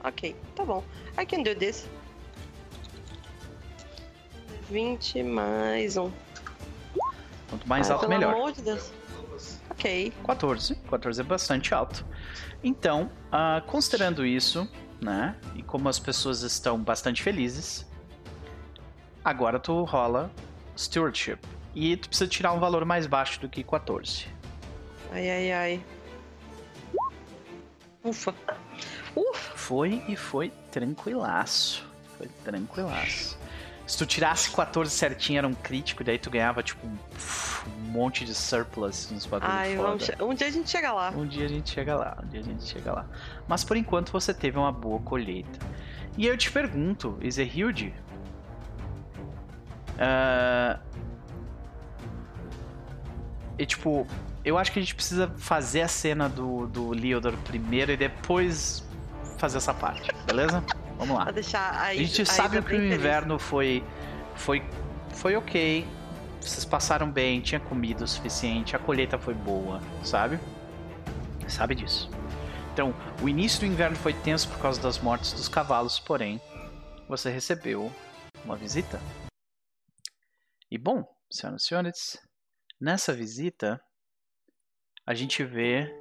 ok. 0.03 0.35
Tá 0.55 0.63
bom. 0.63 0.83
I 1.19 1.25
can 1.25 1.41
do 1.41 1.55
this. 1.55 1.87
20 4.69 5.23
mais 5.23 5.97
um. 5.97 6.11
Quanto 7.49 7.67
mais 7.67 7.89
ah, 7.89 7.93
alto, 7.93 8.07
pelo 8.07 8.19
melhor. 8.19 8.33
amor 8.33 8.51
de 8.51 8.61
Deus. 8.61 8.91
Ok. 9.69 10.13
14. 10.25 10.75
14 10.75 11.21
é 11.21 11.23
bastante 11.23 11.73
alto. 11.73 12.05
Então, 12.63 13.09
ah, 13.31 13.61
considerando 13.65 14.25
isso, 14.25 14.69
né? 15.01 15.35
E 15.55 15.61
como 15.61 15.87
as 15.87 15.99
pessoas 15.99 16.41
estão 16.41 16.79
bastante 16.79 17.23
felizes, 17.23 17.87
agora 19.23 19.59
tu 19.59 19.83
rola 19.83 20.31
Stewardship. 20.77 21.39
E 21.75 21.95
tu 21.95 22.09
precisa 22.09 22.27
tirar 22.27 22.53
um 22.53 22.59
valor 22.59 22.83
mais 22.85 23.05
baixo 23.05 23.39
do 23.39 23.47
que 23.47 23.63
14. 23.63 24.27
Ai, 25.11 25.29
ai, 25.29 25.51
ai. 25.51 25.85
Ufa. 28.03 28.33
Ufa. 29.15 29.57
Foi 29.57 30.03
e 30.07 30.15
foi 30.15 30.49
tranquilaço. 30.71 31.85
Foi 32.17 32.27
tranquilaço. 32.43 33.36
Se 33.87 33.97
tu 33.97 34.05
tirasse 34.05 34.51
14 34.51 34.91
certinho, 34.91 35.37
era 35.37 35.47
um 35.47 35.53
crítico, 35.53 36.03
daí 36.03 36.19
tu 36.19 36.29
ganhava, 36.29 36.61
tipo, 36.61 36.85
um, 36.85 36.97
um 37.67 37.89
monte 37.89 38.25
de 38.25 38.35
surplus 38.35 39.09
nos 39.09 39.25
bagulho 39.25 39.49
Ai, 39.49 39.77
foda. 39.77 39.87
vamos... 39.87 40.09
um 40.19 40.33
dia 40.33 40.47
a 40.47 40.51
gente 40.51 40.69
chega 40.69 40.91
lá. 40.91 41.09
Um 41.11 41.25
dia 41.25 41.45
a 41.45 41.47
gente 41.47 41.69
chega 41.69 41.95
lá, 41.95 42.17
um 42.21 42.27
dia 42.27 42.41
a 42.41 42.43
gente 42.43 42.65
chega 42.65 42.91
lá. 42.91 43.05
Mas 43.47 43.63
por 43.63 43.77
enquanto 43.77 44.11
você 44.11 44.33
teve 44.33 44.57
uma 44.57 44.73
boa 44.73 44.99
colheita. 44.99 45.57
E 46.17 46.27
eu 46.27 46.37
te 46.37 46.51
pergunto, 46.51 47.17
Ezehilde, 47.21 47.93
ah, 49.99 50.79
e 53.57 53.65
tipo, 53.65 54.05
eu 54.45 54.57
acho 54.57 54.71
que 54.71 54.79
a 54.79 54.81
gente 54.81 54.93
precisa 54.93 55.27
fazer 55.37 55.81
a 55.81 55.87
cena 55.87 56.29
do, 56.29 56.67
do 56.67 56.91
Leodor 56.91 57.35
primeiro 57.37 57.91
e 57.91 57.97
depois 57.97 58.87
fazer 59.37 59.57
essa 59.57 59.73
parte, 59.73 60.11
beleza? 60.25 60.63
Vamos 60.97 61.15
lá. 61.15 61.23
A 61.25 61.83
A 61.87 61.95
gente 61.95 62.21
a 62.21 62.25
sabe 62.25 62.61
que 62.61 62.65
o 62.65 62.69
feliz. 62.69 62.93
inverno 62.93 63.37
foi, 63.37 63.83
foi, 64.35 64.63
foi 65.13 65.35
ok. 65.35 65.85
Vocês 66.41 66.65
passaram 66.65 67.11
bem, 67.11 67.41
tinha 67.41 67.59
comida 67.59 68.03
o 68.03 68.07
suficiente, 68.07 68.75
a 68.75 68.79
colheita 68.79 69.17
foi 69.17 69.33
boa, 69.33 69.81
sabe? 70.03 70.39
Sabe 71.47 71.75
disso. 71.75 72.09
Então, 72.73 72.93
o 73.21 73.27
início 73.29 73.59
do 73.61 73.65
inverno 73.65 73.95
foi 73.95 74.13
tenso 74.13 74.47
por 74.49 74.59
causa 74.59 74.79
das 74.81 74.99
mortes 74.99 75.33
dos 75.33 75.47
cavalos, 75.49 75.99
porém, 75.99 76.39
você 77.07 77.29
recebeu 77.29 77.91
uma 78.45 78.55
visita. 78.55 78.99
E 80.69 80.77
bom, 80.77 81.03
senhoras 81.31 81.63
e 81.63 81.65
senhores, 81.65 82.17
nessa 82.79 83.13
visita, 83.13 83.81
a 85.05 85.13
gente 85.13 85.43
vê 85.43 85.91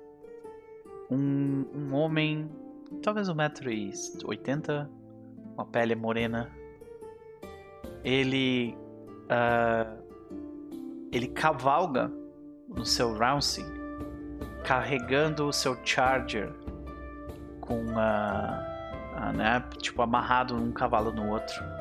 um, 1.10 1.64
um 1.72 1.94
homem, 1.94 2.50
talvez 3.02 3.28
um 3.28 3.34
metro 3.34 3.70
e 3.70 3.92
oitenta, 4.24 4.90
uma 5.54 5.64
pele 5.66 5.94
morena. 5.94 6.50
Ele, 8.04 8.76
ah, 9.28 9.96
ele 11.12 11.28
cavalga 11.28 12.10
no 12.68 12.84
seu 12.84 13.16
Rousing, 13.16 13.66
carregando 14.64 15.48
o 15.48 15.52
seu 15.52 15.76
Charger 15.84 16.52
com 17.60 17.84
a, 17.98 18.64
a, 19.14 19.32
né, 19.32 19.64
tipo 19.78 20.02
amarrado 20.02 20.56
um 20.56 20.72
cavalo 20.72 21.12
no 21.12 21.30
outro. 21.30 21.75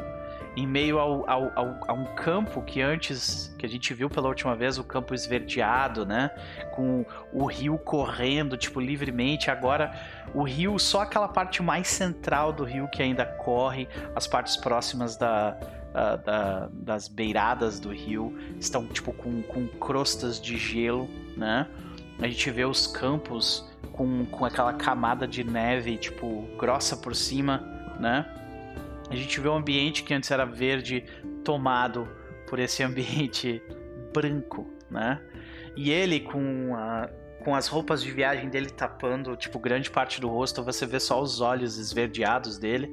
Em 0.56 0.66
meio 0.66 0.99
ao, 0.99 1.30
ao, 1.30 1.51
ao, 1.56 1.80
a 1.88 1.93
um 1.93 2.06
campo 2.16 2.62
que 2.62 2.82
antes, 2.82 3.53
que 3.58 3.66
a 3.66 3.70
gente 3.70 3.93
viu 3.93 4.10
pela 4.10 4.28
última 4.28 4.56
vez, 4.56 4.78
o 4.78 4.84
campo 4.84 5.14
esverdeado, 5.14 6.06
né? 6.06 6.32
Com 6.72 7.06
o 7.34 7.45
rio 7.45 7.78
correndo, 7.78 8.56
tipo, 8.56 8.80
livremente. 8.80 9.51
Agora, 9.51 9.91
o 10.34 10.43
rio, 10.43 10.80
só 10.80 11.01
aquela 11.01 11.28
parte 11.28 11.62
mais 11.62 11.88
central 11.88 12.53
do 12.53 12.64
rio 12.64 12.88
que 12.88 13.03
ainda 13.03 13.26
corre, 13.26 13.88
as 14.16 14.28
partes 14.28 14.56
próximas 14.56 15.18
da, 15.18 15.58
da, 15.91 16.16
da, 16.16 16.70
das 16.72 17.08
beiradas 17.08 17.80
do 17.80 17.89
rio 17.89 18.38
estão, 18.60 18.88
tipo, 18.88 19.12
com, 19.12 19.41
com 19.43 19.68
crostas 19.68 20.39
de 20.39 20.58
gelo, 20.58 21.10
né? 21.36 21.68
A 22.20 22.28
gente 22.28 22.49
vê 22.49 22.64
os 22.64 22.88
campos 22.88 23.70
com, 23.91 24.26
com 24.26 24.45
aquela 24.45 24.74
camada 24.74 25.28
de 25.28 25.43
neve, 25.43 25.97
tipo, 25.97 26.47
grossa 26.58 26.95
por 26.95 27.14
cima, 27.14 27.58
né? 27.99 28.26
A 29.10 29.16
gente 29.16 29.39
vê 29.39 29.47
um 29.47 29.56
ambiente 29.56 30.03
que 30.03 30.14
antes 30.14 30.32
era 30.32 30.45
verde 30.45 31.06
tomado 31.43 32.08
por 32.47 32.60
esse 32.60 32.82
ambiente 32.84 33.62
branco, 34.14 34.70
né? 34.89 35.22
E 35.76 35.91
ele 35.91 36.22
com 36.22 36.76
a, 36.76 37.10
com 37.43 37.53
as 37.53 37.68
roupas 37.68 38.01
de 38.01 38.12
viagem 38.12 38.49
dele 38.49 38.70
tapando, 38.70 39.36
tipo, 39.36 39.60
grande 39.60 39.91
parte 39.91 40.22
do 40.22 40.28
rosto, 40.28 40.64
você 40.64 40.86
vê 40.86 40.99
só 40.99 41.22
os 41.22 41.41
olhos 41.41 41.78
esverdeados 41.78 42.58
dele, 42.58 42.89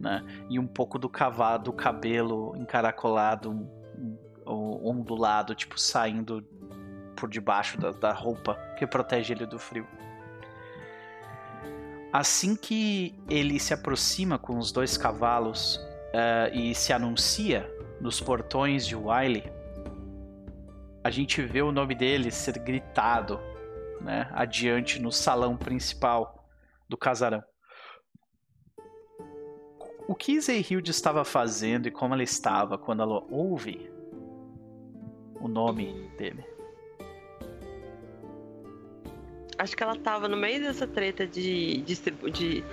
né? 0.00 0.24
E 0.48 0.58
um 0.58 0.66
pouco 0.66 0.98
do 0.98 1.08
cavalo, 1.08 1.62
do 1.62 1.72
cabelo 1.72 2.56
encaracolado, 2.56 3.68
ondulado, 4.46 5.54
tipo, 5.54 5.78
saindo 5.78 6.42
por 7.16 7.28
debaixo 7.28 7.78
da, 7.78 7.90
da 7.92 8.12
roupa 8.12 8.54
que 8.76 8.86
protege 8.86 9.34
ele 9.34 9.46
do 9.46 9.58
frio. 9.58 9.86
Assim 12.12 12.54
que 12.54 13.14
ele 13.30 13.58
se 13.58 13.72
aproxima 13.72 14.38
com 14.38 14.58
os 14.58 14.70
dois 14.70 14.98
cavalos 14.98 15.76
uh, 15.76 16.54
e 16.54 16.74
se 16.74 16.92
anuncia 16.92 17.66
nos 18.00 18.20
portões 18.20 18.86
de 18.86 18.94
Wiley, 18.94 19.50
a 21.02 21.10
gente 21.10 21.40
vê 21.40 21.62
o 21.62 21.72
nome 21.72 21.94
dele 21.94 22.30
ser 22.30 22.58
gritado 22.58 23.40
né, 24.00 24.28
adiante 24.32 25.00
no 25.00 25.10
salão 25.10 25.56
principal 25.56 26.46
do 26.88 26.98
casarão. 26.98 27.42
O 30.06 30.14
que 30.14 30.38
Zeyhild 30.38 30.90
estava 30.90 31.24
fazendo 31.24 31.86
e 31.86 31.90
como 31.90 32.12
ela 32.12 32.22
estava 32.22 32.76
quando 32.76 33.02
ela 33.02 33.24
ouve 33.30 33.90
o 35.40 35.48
nome 35.48 36.10
dele? 36.18 36.51
Acho 39.62 39.76
que 39.76 39.82
ela 39.84 39.94
tava 39.94 40.26
no 40.26 40.36
meio 40.36 40.60
dessa 40.60 40.88
treta 40.88 41.24
de, 41.24 41.82
de, 41.82 41.94
de 42.32 42.64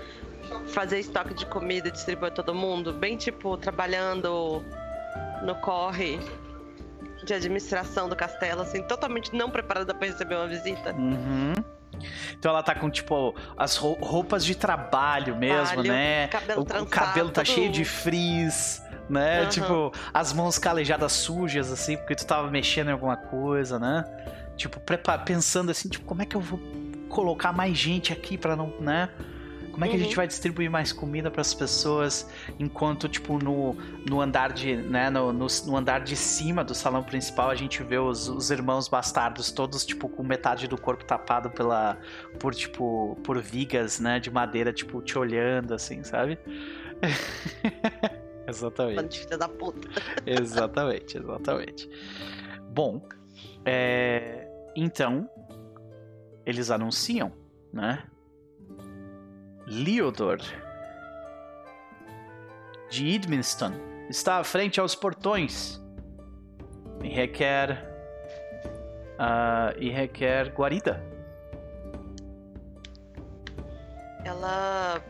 fazer 0.70 1.00
estoque 1.00 1.36
de 1.36 1.46
comida 1.46 1.88
e 1.88 1.92
distribuir 1.92 2.32
todo 2.32 2.56
mundo. 2.56 2.92
Bem 2.92 3.16
tipo, 3.16 3.56
trabalhando 3.58 4.64
no 5.44 5.54
corre 5.62 6.20
de 7.24 7.32
administração 7.32 8.10
do 8.10 8.16
castelo, 8.16 8.64
assim, 8.64 8.82
totalmente 8.82 9.36
não 9.36 9.52
preparada 9.52 9.94
para 9.94 10.08
receber 10.08 10.34
uma 10.34 10.48
visita. 10.48 10.92
Uhum. 10.96 11.54
Então 12.32 12.50
ela 12.50 12.64
tá 12.64 12.74
com, 12.74 12.90
tipo, 12.90 13.36
as 13.56 13.76
roupas 13.76 14.44
de 14.44 14.56
trabalho 14.56 15.36
mesmo, 15.36 15.84
né? 15.84 16.28
Cabelo 16.30 16.62
o, 16.62 16.82
o 16.82 16.86
cabelo 16.88 17.30
tá 17.30 17.44
todo... 17.44 17.54
cheio 17.54 17.72
de 17.72 17.86
frizz, 17.86 18.82
né? 19.08 19.44
Uhum. 19.44 19.50
Tipo, 19.50 19.94
as 20.12 20.34
mãos 20.34 20.58
calejadas 20.58 21.12
sujas, 21.12 21.72
assim, 21.72 21.98
porque 21.98 22.16
tu 22.16 22.26
tava 22.26 22.50
mexendo 22.50 22.88
em 22.88 22.94
alguma 22.94 23.16
coisa, 23.16 23.78
né? 23.78 24.04
Tipo, 24.60 24.78
pensando 25.26 25.72
assim, 25.72 25.88
tipo, 25.88 26.06
como 26.06 26.22
é 26.22 26.26
que 26.26 26.36
eu 26.36 26.42
vou 26.42 26.60
colocar 27.08 27.54
mais 27.54 27.78
gente 27.78 28.12
aqui 28.12 28.38
para 28.38 28.58
não, 28.58 28.74
né? 28.82 29.10
Como 29.72 29.86
é 29.86 29.88
que 29.88 29.94
uhum. 29.94 30.02
a 30.02 30.04
gente 30.04 30.12
uhum. 30.12 30.18
vai 30.18 30.28
distribuir 30.28 30.70
mais 30.70 30.92
comida 30.92 31.32
para 31.32 31.40
as 31.40 31.54
pessoas 31.54 32.30
enquanto, 32.60 33.08
tipo, 33.08 33.42
no, 33.42 33.74
no 34.06 34.20
andar 34.20 34.52
de, 34.52 34.76
né, 34.76 35.10
no, 35.10 35.32
no, 35.32 35.48
no, 35.66 35.78
andar 35.78 36.02
de 36.02 36.18
cima 36.18 36.62
do 36.62 36.76
salão 36.76 37.02
principal 37.02 37.50
a 37.50 37.56
gente 37.56 37.82
vê 37.82 37.98
os, 37.98 38.28
os 38.28 38.52
irmãos 38.52 38.90
bastardos 38.90 39.50
todos, 39.50 39.86
tipo, 39.86 40.10
com 40.10 40.24
metade 40.24 40.68
do 40.68 40.78
corpo 40.78 41.06
tapado 41.06 41.50
pela, 41.50 41.98
por, 42.38 42.54
tipo, 42.54 43.18
por 43.24 43.40
vigas, 43.40 44.02
né, 44.02 44.20
de 44.20 44.30
madeira, 44.30 44.74
tipo, 44.74 45.02
te 45.02 45.18
olhando, 45.18 45.74
assim, 45.74 46.04
sabe? 46.04 46.38
exatamente. 48.46 49.22
Filha 49.22 49.38
da 49.38 49.48
puta. 49.48 49.88
exatamente, 50.26 51.18
exatamente. 51.18 51.90
Bom, 52.74 53.08
é... 53.64 54.49
Então, 54.82 55.30
eles 56.46 56.72
anunciam, 56.72 57.34
né? 57.74 58.02
Leodor 59.68 60.38
de 62.90 63.10
Edmiston 63.10 63.74
está 64.10 64.38
à 64.38 64.44
frente 64.46 64.80
aos 64.80 64.96
portões 64.96 65.82
e 67.04 67.10
requer 67.10 67.74
uh, 69.20 69.78
e 69.78 69.90
requer 69.90 70.54
guarida. 70.54 71.04
Ela 74.24 75.04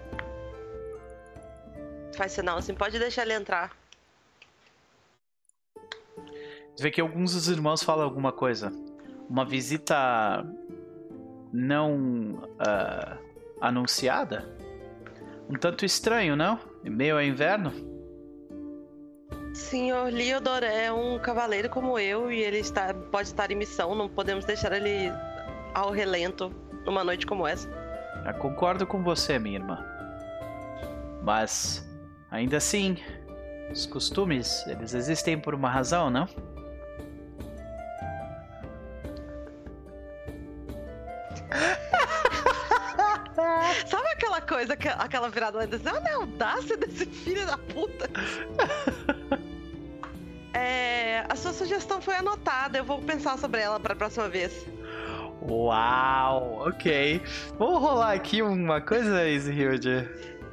faz 2.15 2.31
sinal 2.31 2.57
assim, 2.57 2.73
pode 2.73 2.97
deixar 2.97 3.21
ele 3.21 3.33
entrar. 3.33 3.77
Você 6.75 6.81
vê 6.81 6.89
que 6.89 6.99
alguns 6.99 7.33
dos 7.33 7.47
irmãos 7.47 7.83
falam 7.83 8.03
alguma 8.03 8.31
coisa 8.31 8.88
uma 9.29 9.45
visita 9.45 10.45
não 11.53 12.41
uh, 12.59 13.17
anunciada? 13.61 14.49
Um 15.49 15.53
tanto 15.53 15.85
estranho, 15.85 16.35
não? 16.35 16.59
Em 16.83 16.89
meio 16.89 17.15
ao 17.15 17.21
inverno? 17.21 17.71
Senhor 19.53 20.11
Leodor 20.11 20.63
é 20.63 20.91
um 20.91 21.19
cavaleiro 21.19 21.69
como 21.69 21.97
eu 21.97 22.31
e 22.31 22.39
ele 22.39 22.59
está, 22.59 22.93
pode 22.93 23.27
estar 23.27 23.51
em 23.51 23.55
missão. 23.55 23.95
Não 23.95 24.07
podemos 24.07 24.45
deixar 24.45 24.71
ele 24.71 25.11
ao 25.73 25.91
relento 25.91 26.53
numa 26.85 27.03
noite 27.03 27.25
como 27.25 27.47
essa. 27.47 27.69
Eu 28.25 28.33
concordo 28.35 28.85
com 28.85 29.03
você, 29.03 29.39
minha 29.39 29.57
irmã. 29.57 29.83
Mas, 31.23 31.87
ainda 32.31 32.57
assim, 32.57 32.97
os 33.71 33.85
costumes, 33.85 34.65
eles 34.67 34.93
existem 34.93 35.39
por 35.39 35.53
uma 35.53 35.69
razão, 35.69 36.09
não? 36.09 36.27
Sabe 43.87 44.07
aquela 44.09 44.41
coisa, 44.41 44.73
aquela 44.73 45.29
virada 45.29 45.59
lá 45.59 45.65
desse, 45.65 45.87
olha 45.87 46.11
a 46.11 46.15
audácia 46.15 46.75
desse 46.77 47.05
filho 47.05 47.45
da 47.45 47.57
puta. 47.57 48.09
é, 50.53 51.23
a 51.29 51.35
sua 51.35 51.53
sugestão 51.53 52.01
foi 52.01 52.15
anotada, 52.15 52.77
eu 52.77 52.83
vou 52.83 53.01
pensar 53.01 53.37
sobre 53.37 53.61
ela 53.61 53.79
para 53.79 53.93
a 53.93 53.95
próxima 53.95 54.27
vez. 54.27 54.65
Uau, 55.41 56.67
ok. 56.67 57.21
Vou 57.57 57.79
rolar 57.79 58.13
aqui 58.13 58.41
uma 58.41 58.81
coisa, 58.81 59.27
Easy 59.27 59.53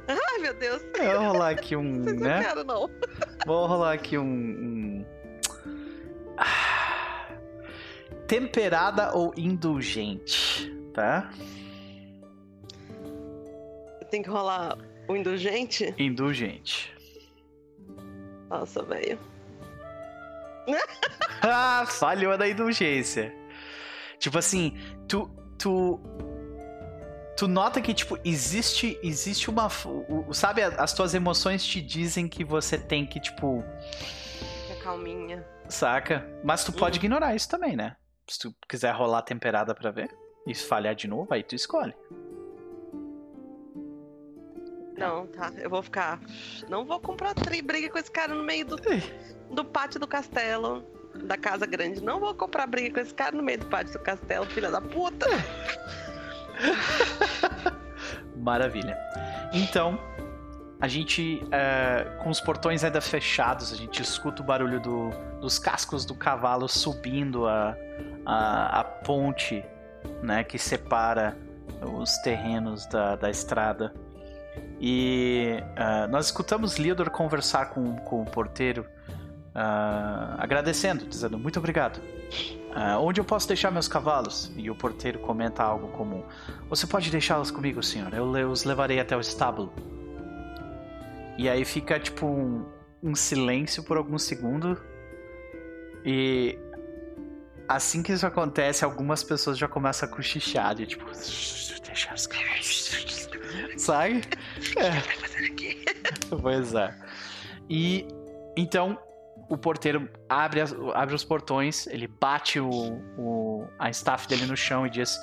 Ai, 0.07 0.37
meu 0.39 0.53
Deus. 0.53 0.81
Vou 0.97 1.33
rolar 1.33 1.49
aqui 1.49 1.75
um. 1.75 2.03
Vocês 2.03 2.19
né? 2.19 2.35
não 2.35 2.43
quero, 2.43 2.63
não. 2.63 2.89
Vou 3.45 3.67
rolar 3.67 3.93
aqui 3.93 4.17
um. 4.17 4.23
um... 4.23 5.05
Ah. 6.37 7.27
Temperada 8.27 9.13
ou 9.13 9.33
indulgente, 9.37 10.76
tá? 10.97 11.29
Tem 14.09 14.23
que 14.23 14.29
rolar 14.29 14.75
o 15.07 15.15
indulgente? 15.15 15.93
Indulgente. 15.95 16.91
Nossa, 18.49 18.81
velho. 18.81 19.19
ah, 21.43 21.85
falhou 21.87 22.35
na 22.35 22.47
indulgência. 22.47 23.31
Tipo 24.17 24.39
assim, 24.39 24.75
tu. 25.07 25.29
Tu. 25.59 25.99
Tu 27.37 27.47
nota 27.47 27.79
que, 27.79 27.93
tipo, 27.93 28.17
existe. 28.25 28.99
Existe 29.03 29.51
uma. 29.51 29.69
Sabe, 30.31 30.63
as 30.63 30.93
tuas 30.93 31.13
emoções 31.13 31.63
te 31.63 31.79
dizem 31.79 32.27
que 32.27 32.43
você 32.43 32.77
tem 32.77 33.05
que, 33.05 33.19
tipo. 33.19 33.63
Fica 34.67 34.83
calminha. 34.83 35.45
Saca? 35.69 36.25
Mas 36.43 36.63
tu 36.63 36.73
pode 36.73 36.97
hum. 36.97 37.01
ignorar 37.03 37.35
isso 37.35 37.49
também, 37.49 37.75
né? 37.75 37.95
Se 38.27 38.39
tu 38.39 38.55
quiser 38.67 38.95
rolar 38.95 39.21
temperada 39.21 39.75
pra 39.75 39.91
ver 39.91 40.09
e 40.47 40.55
falhar 40.55 40.95
de 40.95 41.07
novo, 41.07 41.33
aí 41.33 41.43
tu 41.43 41.53
escolhe. 41.53 41.93
Não, 44.97 45.27
tá. 45.27 45.51
Eu 45.57 45.69
vou 45.69 45.83
ficar. 45.83 46.19
Não 46.67 46.85
vou 46.85 46.99
comprar 46.99 47.35
briga 47.63 47.89
com 47.89 47.99
esse 47.99 48.09
cara 48.09 48.33
no 48.33 48.43
meio 48.43 48.65
do, 48.65 48.77
do 49.51 49.63
pátio 49.63 49.99
do 49.99 50.07
castelo. 50.07 50.83
Da 51.13 51.37
casa 51.37 51.65
grande. 51.65 52.01
Não 52.01 52.19
vou 52.19 52.33
comprar 52.33 52.67
briga 52.67 52.95
com 52.95 52.99
esse 52.99 53.13
cara 53.13 53.35
no 53.35 53.43
meio 53.43 53.59
do 53.59 53.67
pátio 53.67 53.93
do 53.93 53.99
castelo, 53.99 54.45
filha 54.47 54.71
da 54.71 54.81
puta. 54.81 55.25
Maravilha. 58.35 58.97
Então, 59.53 59.99
a 60.79 60.87
gente, 60.87 61.43
é, 61.51 62.17
com 62.23 62.29
os 62.29 62.39
portões 62.39 62.83
ainda 62.83 63.01
fechados, 63.01 63.73
a 63.73 63.75
gente 63.75 64.01
escuta 64.01 64.41
o 64.41 64.45
barulho 64.45 64.79
do, 64.79 65.09
dos 65.39 65.57
cascos 65.57 66.05
do 66.05 66.13
cavalo 66.13 66.67
subindo 66.67 67.47
a, 67.47 67.75
a, 68.25 68.79
a 68.79 68.83
ponte 68.83 69.63
né, 70.21 70.43
que 70.43 70.57
separa 70.57 71.37
os 71.81 72.17
terrenos 72.19 72.85
da, 72.87 73.15
da 73.15 73.29
estrada 73.29 73.93
E 74.79 75.59
uh, 75.73 76.09
nós 76.09 76.27
escutamos 76.27 76.77
Liodor 76.77 77.09
conversar 77.09 77.67
com, 77.67 77.95
com 77.97 78.21
o 78.21 78.25
porteiro, 78.25 78.81
uh, 78.81 80.35
agradecendo, 80.37 81.05
dizendo 81.05 81.37
muito 81.37 81.57
obrigado. 81.59 81.97
Uh, 81.97 82.99
onde 83.01 83.19
eu 83.19 83.25
posso 83.25 83.47
deixar 83.47 83.71
meus 83.71 83.87
cavalos? 83.87 84.51
E 84.55 84.69
o 84.69 84.75
porteiro 84.75 85.19
comenta 85.19 85.63
algo 85.63 85.87
comum. 85.89 86.23
Você 86.69 86.85
pode 86.85 87.09
deixá-los 87.09 87.49
comigo, 87.49 87.81
senhor. 87.81 88.13
Eu, 88.13 88.35
eu 88.37 88.51
os 88.51 88.63
levarei 88.63 88.99
até 88.99 89.17
o 89.17 89.19
estábulo. 89.19 89.73
E 91.37 91.49
aí 91.49 91.65
fica 91.65 91.99
tipo 91.99 92.27
um, 92.27 92.65
um 93.01 93.15
silêncio 93.15 93.83
por 93.83 93.97
alguns 93.97 94.23
segundos. 94.23 94.77
E 96.05 96.57
assim 97.67 98.01
que 98.01 98.11
isso 98.11 98.25
acontece, 98.25 98.85
algumas 98.85 99.23
pessoas 99.23 99.57
já 99.57 99.67
começam 99.67 100.07
a 100.07 100.11
cochichar, 100.11 100.75
de 100.75 100.85
tipo, 100.85 101.09
os 101.09 102.27
cavalos. 102.27 103.29
Sabe? 103.77 104.21
É. 104.77 105.27
Pois 106.41 106.73
é. 106.73 106.93
E 107.69 108.07
então 108.55 108.99
o 109.49 109.57
porteiro 109.57 110.09
abre, 110.27 110.61
as, 110.61 110.75
abre 110.93 111.15
os 111.15 111.23
portões, 111.23 111.87
ele 111.87 112.07
bate 112.07 112.59
o, 112.59 112.69
o, 113.17 113.67
a 113.79 113.89
staff 113.89 114.27
dele 114.27 114.45
no 114.45 114.57
chão 114.57 114.85
e 114.85 114.89
diz: 114.89 115.17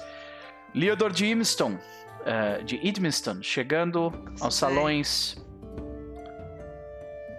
Leodor 0.74 1.12
de 1.12 1.26
Imston, 1.26 1.74
uh, 1.74 2.64
de 2.64 2.76
Idmiston, 2.82 3.42
chegando 3.42 4.12
aos 4.40 4.54
salões. 4.54 5.36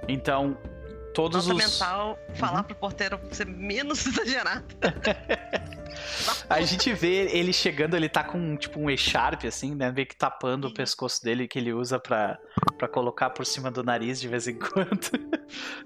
Então, 0.08 0.58
todos 1.16 1.48
Nota 1.48 1.66
os. 1.66 1.72
mental, 1.72 2.20
falar 2.36 2.60
uhum. 2.60 2.64
pro 2.66 2.76
porteiro 2.76 3.20
ser 3.32 3.48
menos 3.48 4.06
exagerado. 4.06 4.66
a 6.50 6.62
gente 6.62 6.94
vê 6.94 7.30
ele 7.32 7.54
chegando, 7.54 7.96
ele 7.96 8.10
tá 8.10 8.24
com 8.24 8.56
tipo 8.58 8.80
um 8.80 8.90
echarpe, 8.90 9.48
assim, 9.48 9.74
né? 9.74 9.92
Meio 9.92 10.06
que 10.06 10.16
tapando 10.16 10.68
o 10.68 10.74
pescoço 10.74 11.24
dele 11.24 11.48
que 11.48 11.58
ele 11.58 11.74
usa 11.74 11.98
pra, 11.98 12.38
pra 12.78 12.88
colocar 12.88 13.30
por 13.30 13.46
cima 13.46 13.72
do 13.72 13.82
nariz 13.82 14.20
de 14.20 14.28
vez 14.28 14.48
em 14.48 14.60
quando, 14.60 15.10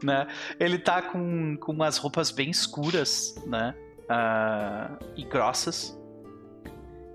né? 0.03 0.27
Ele 0.59 0.79
tá 0.79 1.01
com, 1.01 1.55
com 1.57 1.71
umas 1.71 1.97
roupas 1.97 2.31
bem 2.31 2.49
escuras, 2.49 3.35
né? 3.45 3.75
Uh, 4.09 5.05
e 5.15 5.23
grossas. 5.23 5.95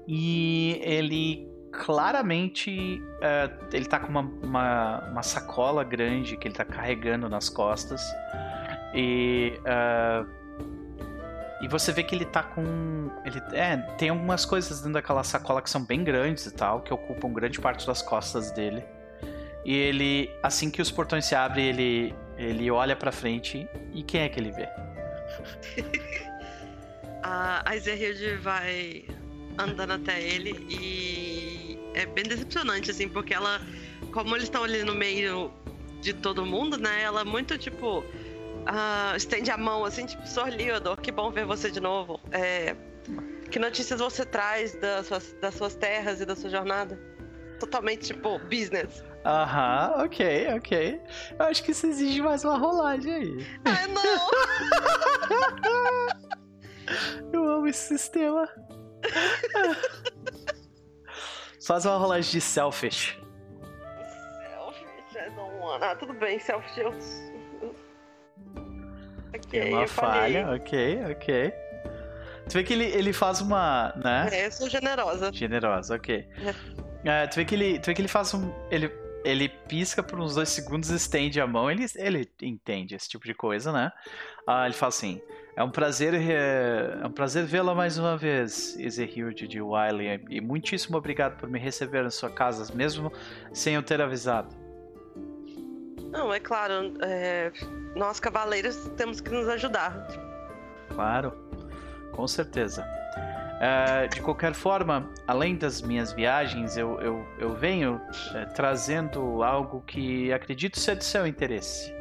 E 0.06 0.80
ele 0.82 1.53
claramente 1.78 3.02
uh, 3.18 3.66
ele 3.72 3.86
tá 3.86 3.98
com 3.98 4.08
uma, 4.08 4.20
uma, 4.20 5.00
uma, 5.10 5.22
sacola 5.22 5.82
grande 5.82 6.36
que 6.36 6.48
ele 6.48 6.54
tá 6.54 6.64
carregando 6.64 7.28
nas 7.28 7.48
costas. 7.48 8.02
E. 8.94 9.58
Uh, 9.60 10.44
e 11.60 11.68
você 11.68 11.92
vê 11.92 12.02
que 12.02 12.14
ele 12.14 12.26
tá 12.26 12.42
com. 12.42 13.10
Ele, 13.24 13.40
é, 13.52 13.76
tem 13.96 14.10
algumas 14.10 14.44
coisas 14.44 14.78
dentro 14.80 14.94
daquela 14.94 15.24
sacola 15.24 15.62
que 15.62 15.70
são 15.70 15.82
bem 15.82 16.04
grandes 16.04 16.44
e 16.46 16.54
tal, 16.54 16.82
que 16.82 16.92
ocupam 16.92 17.32
grande 17.32 17.58
parte 17.58 17.86
das 17.86 18.02
costas 18.02 18.50
dele. 18.50 18.84
E 19.64 19.74
ele, 19.74 20.30
assim 20.42 20.70
que 20.70 20.82
os 20.82 20.90
portões 20.90 21.24
se 21.24 21.34
abrem, 21.34 21.66
ele, 21.66 22.14
ele 22.36 22.70
olha 22.70 22.94
pra 22.94 23.10
frente 23.10 23.66
e 23.94 24.02
quem 24.02 24.20
é 24.20 24.28
que 24.28 24.38
ele 24.38 24.52
vê? 24.52 24.68
a 27.24 27.74
Ezerhild 27.74 28.36
vai 28.36 29.06
andando 29.58 29.92
até 29.92 30.20
ele 30.20 30.66
e 30.68 31.43
é 31.94 32.06
bem 32.06 32.24
decepcionante, 32.24 32.90
assim, 32.90 33.08
porque 33.08 33.32
ela, 33.32 33.60
como 34.12 34.34
eles 34.34 34.44
estão 34.44 34.64
ali 34.64 34.82
no 34.84 34.94
meio 34.94 35.52
de 36.00 36.12
todo 36.12 36.44
mundo, 36.44 36.76
né? 36.76 37.02
Ela 37.02 37.22
é 37.22 37.24
muito 37.24 37.56
tipo. 37.56 38.00
Uh, 38.00 39.14
estende 39.16 39.50
a 39.50 39.58
mão 39.58 39.84
assim, 39.84 40.06
tipo, 40.06 40.26
Sr. 40.26 40.56
Leodor, 40.56 40.96
que 40.98 41.12
bom 41.12 41.30
ver 41.30 41.44
você 41.44 41.70
de 41.70 41.80
novo. 41.80 42.18
É, 42.32 42.74
que 43.50 43.58
notícias 43.58 44.00
você 44.00 44.24
traz 44.24 44.74
das 44.76 45.06
suas, 45.06 45.36
das 45.40 45.54
suas 45.54 45.74
terras 45.74 46.20
e 46.20 46.26
da 46.26 46.34
sua 46.34 46.48
jornada? 46.48 46.98
Totalmente, 47.60 48.06
tipo, 48.06 48.38
business. 48.38 49.04
Aham, 49.24 50.04
ok, 50.04 50.48
ok. 50.56 51.00
Eu 51.38 51.46
acho 51.46 51.62
que 51.62 51.72
isso 51.72 51.86
exige 51.86 52.22
mais 52.22 52.42
uma 52.44 52.56
rolagem 52.56 53.14
aí. 53.14 53.46
Ai, 53.64 53.86
não! 53.88 54.30
Eu 57.32 57.48
amo 57.48 57.66
esse 57.66 57.88
sistema. 57.88 58.48
Faz 61.66 61.86
uma 61.86 61.96
rolagem 61.96 62.30
de 62.30 62.40
selfish. 62.40 63.18
Selfish, 64.50 65.16
I 65.16 65.30
don't 65.34 65.56
wanna. 65.58 65.86
Ah, 65.86 65.96
tudo 65.96 66.12
bem, 66.14 66.38
selfish 66.38 66.78
eu. 66.78 66.94
Ok, 69.36 69.60
é 69.60 69.74
uma 69.74 69.88
falha, 69.88 70.44
falei. 70.44 70.60
ok, 70.60 70.98
ok. 71.10 71.52
Tu 72.48 72.52
vê 72.52 72.62
que 72.62 72.72
ele, 72.72 72.84
ele 72.84 73.12
faz 73.12 73.40
uma. 73.40 73.92
né? 73.96 74.28
É, 74.30 74.46
eu 74.46 74.52
sou 74.52 74.68
generosa. 74.68 75.32
Generosa, 75.32 75.96
ok. 75.96 76.28
É. 76.38 76.50
Uh, 76.50 77.30
tu, 77.30 77.36
vê 77.36 77.44
que 77.44 77.54
ele, 77.54 77.78
tu 77.80 77.86
vê 77.86 77.94
que 77.94 78.00
ele 78.00 78.08
faz 78.08 78.32
um. 78.32 78.52
Ele, 78.70 78.92
ele 79.24 79.48
pisca 79.48 80.04
por 80.04 80.20
uns 80.20 80.36
dois 80.36 80.50
segundos, 80.50 80.90
estende 80.90 81.40
a 81.40 81.46
mão, 81.46 81.68
ele, 81.70 81.84
ele 81.96 82.30
entende 82.42 82.94
esse 82.94 83.08
tipo 83.08 83.24
de 83.24 83.34
coisa, 83.34 83.72
né? 83.72 83.90
Uh, 84.48 84.66
ele 84.66 84.74
fala 84.74 84.90
assim: 84.90 85.20
é 85.56 85.62
um 85.62 85.70
prazer, 85.70 86.14
é 86.14 87.06
um 87.06 87.10
prazer 87.10 87.44
vê-la 87.44 87.74
mais 87.74 87.96
uma 87.98 88.16
vez, 88.16 88.76
Ezehilde 88.78 89.46
de 89.46 89.60
Wiley, 89.60 90.20
e 90.28 90.40
muitíssimo 90.40 90.96
obrigado 90.96 91.36
por 91.36 91.48
me 91.48 91.58
receber 91.58 92.02
na 92.02 92.10
sua 92.10 92.30
casa, 92.30 92.74
mesmo 92.74 93.12
sem 93.52 93.74
eu 93.74 93.82
ter 93.82 94.00
avisado. 94.00 94.54
Não, 96.10 96.32
é 96.32 96.40
claro, 96.40 96.94
é... 97.02 97.52
nós 97.94 98.20
cavaleiros 98.20 98.76
temos 98.96 99.20
que 99.20 99.30
nos 99.30 99.48
ajudar. 99.48 100.06
Claro, 100.88 101.32
com 102.12 102.26
certeza. 102.26 102.84
É, 103.60 104.08
de 104.08 104.20
qualquer 104.20 104.52
forma, 104.52 105.08
além 105.26 105.56
das 105.56 105.80
minhas 105.80 106.12
viagens, 106.12 106.76
eu, 106.76 107.00
eu, 107.00 107.26
eu 107.38 107.54
venho 107.54 108.00
é, 108.34 108.44
trazendo 108.46 109.42
algo 109.42 109.80
que 109.86 110.32
acredito 110.32 110.78
ser 110.78 110.96
de 110.96 111.04
seu 111.04 111.26
interesse. 111.26 111.94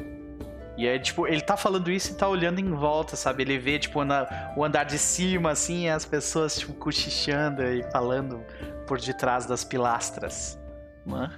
E 0.76 0.88
é 0.88 0.98
tipo, 0.98 1.28
ele 1.28 1.42
tá 1.42 1.56
falando 1.56 1.92
isso 1.92 2.12
e 2.12 2.16
tá 2.16 2.28
olhando 2.28 2.60
em 2.60 2.72
volta, 2.72 3.16
sabe? 3.16 3.44
Ele 3.44 3.58
vê, 3.58 3.78
tipo, 3.78 4.04
na, 4.04 4.54
o 4.58 4.64
andar 4.64 4.86
de 4.86 4.98
cima, 4.98 5.52
assim, 5.52 5.88
as 5.88 6.04
pessoas, 6.04 6.58
tipo, 6.58 6.74
cochichando 6.74 7.64
e 7.64 7.84
falando 7.92 8.44
por 8.88 9.00
detrás 9.00 9.46
das 9.46 9.64
pilastras. 9.64 10.60
Né? 11.06 11.30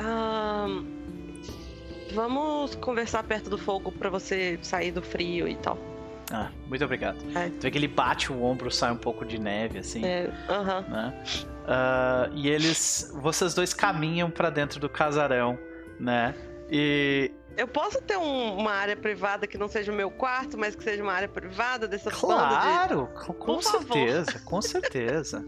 Um, 0.00 0.84
vamos 2.12 2.74
conversar 2.76 3.22
perto 3.22 3.48
do 3.48 3.58
fogo 3.58 3.92
para 3.92 4.10
você 4.10 4.58
sair 4.62 4.90
do 4.90 5.02
frio 5.02 5.46
e 5.46 5.56
tal. 5.56 5.78
Ah, 6.32 6.50
muito 6.66 6.84
obrigado. 6.84 7.18
É. 7.36 7.50
Tu 7.50 7.62
vê 7.62 7.70
que 7.70 7.78
ele 7.78 7.86
bate 7.86 8.32
o 8.32 8.42
ombro, 8.42 8.68
sai 8.70 8.90
um 8.90 8.96
pouco 8.96 9.24
de 9.24 9.38
neve, 9.38 9.78
assim. 9.78 10.04
É, 10.04 10.28
aham. 10.48 10.80
Uh 10.80 10.84
-huh. 10.84 10.90
né? 10.90 11.24
uh, 11.66 12.32
e 12.34 12.48
eles. 12.48 13.12
Vocês 13.22 13.54
dois 13.54 13.72
caminham 13.72 14.28
para 14.28 14.50
dentro 14.50 14.80
do 14.80 14.88
casarão, 14.88 15.56
né? 16.00 16.34
E 16.68 17.30
eu 17.56 17.66
posso 17.66 18.00
ter 18.02 18.16
um, 18.16 18.56
uma 18.58 18.72
área 18.72 18.96
privada 18.96 19.46
que 19.46 19.56
não 19.56 19.68
seja 19.68 19.90
o 19.90 19.94
meu 19.94 20.10
quarto, 20.10 20.58
mas 20.58 20.74
que 20.74 20.82
seja 20.82 21.02
uma 21.02 21.12
área 21.12 21.28
privada 21.28 21.88
dessa 21.88 22.10
Claro, 22.10 23.08
de... 23.14 23.34
com, 23.34 23.62
certeza, 23.62 24.38
com 24.40 24.62
certeza. 24.62 25.44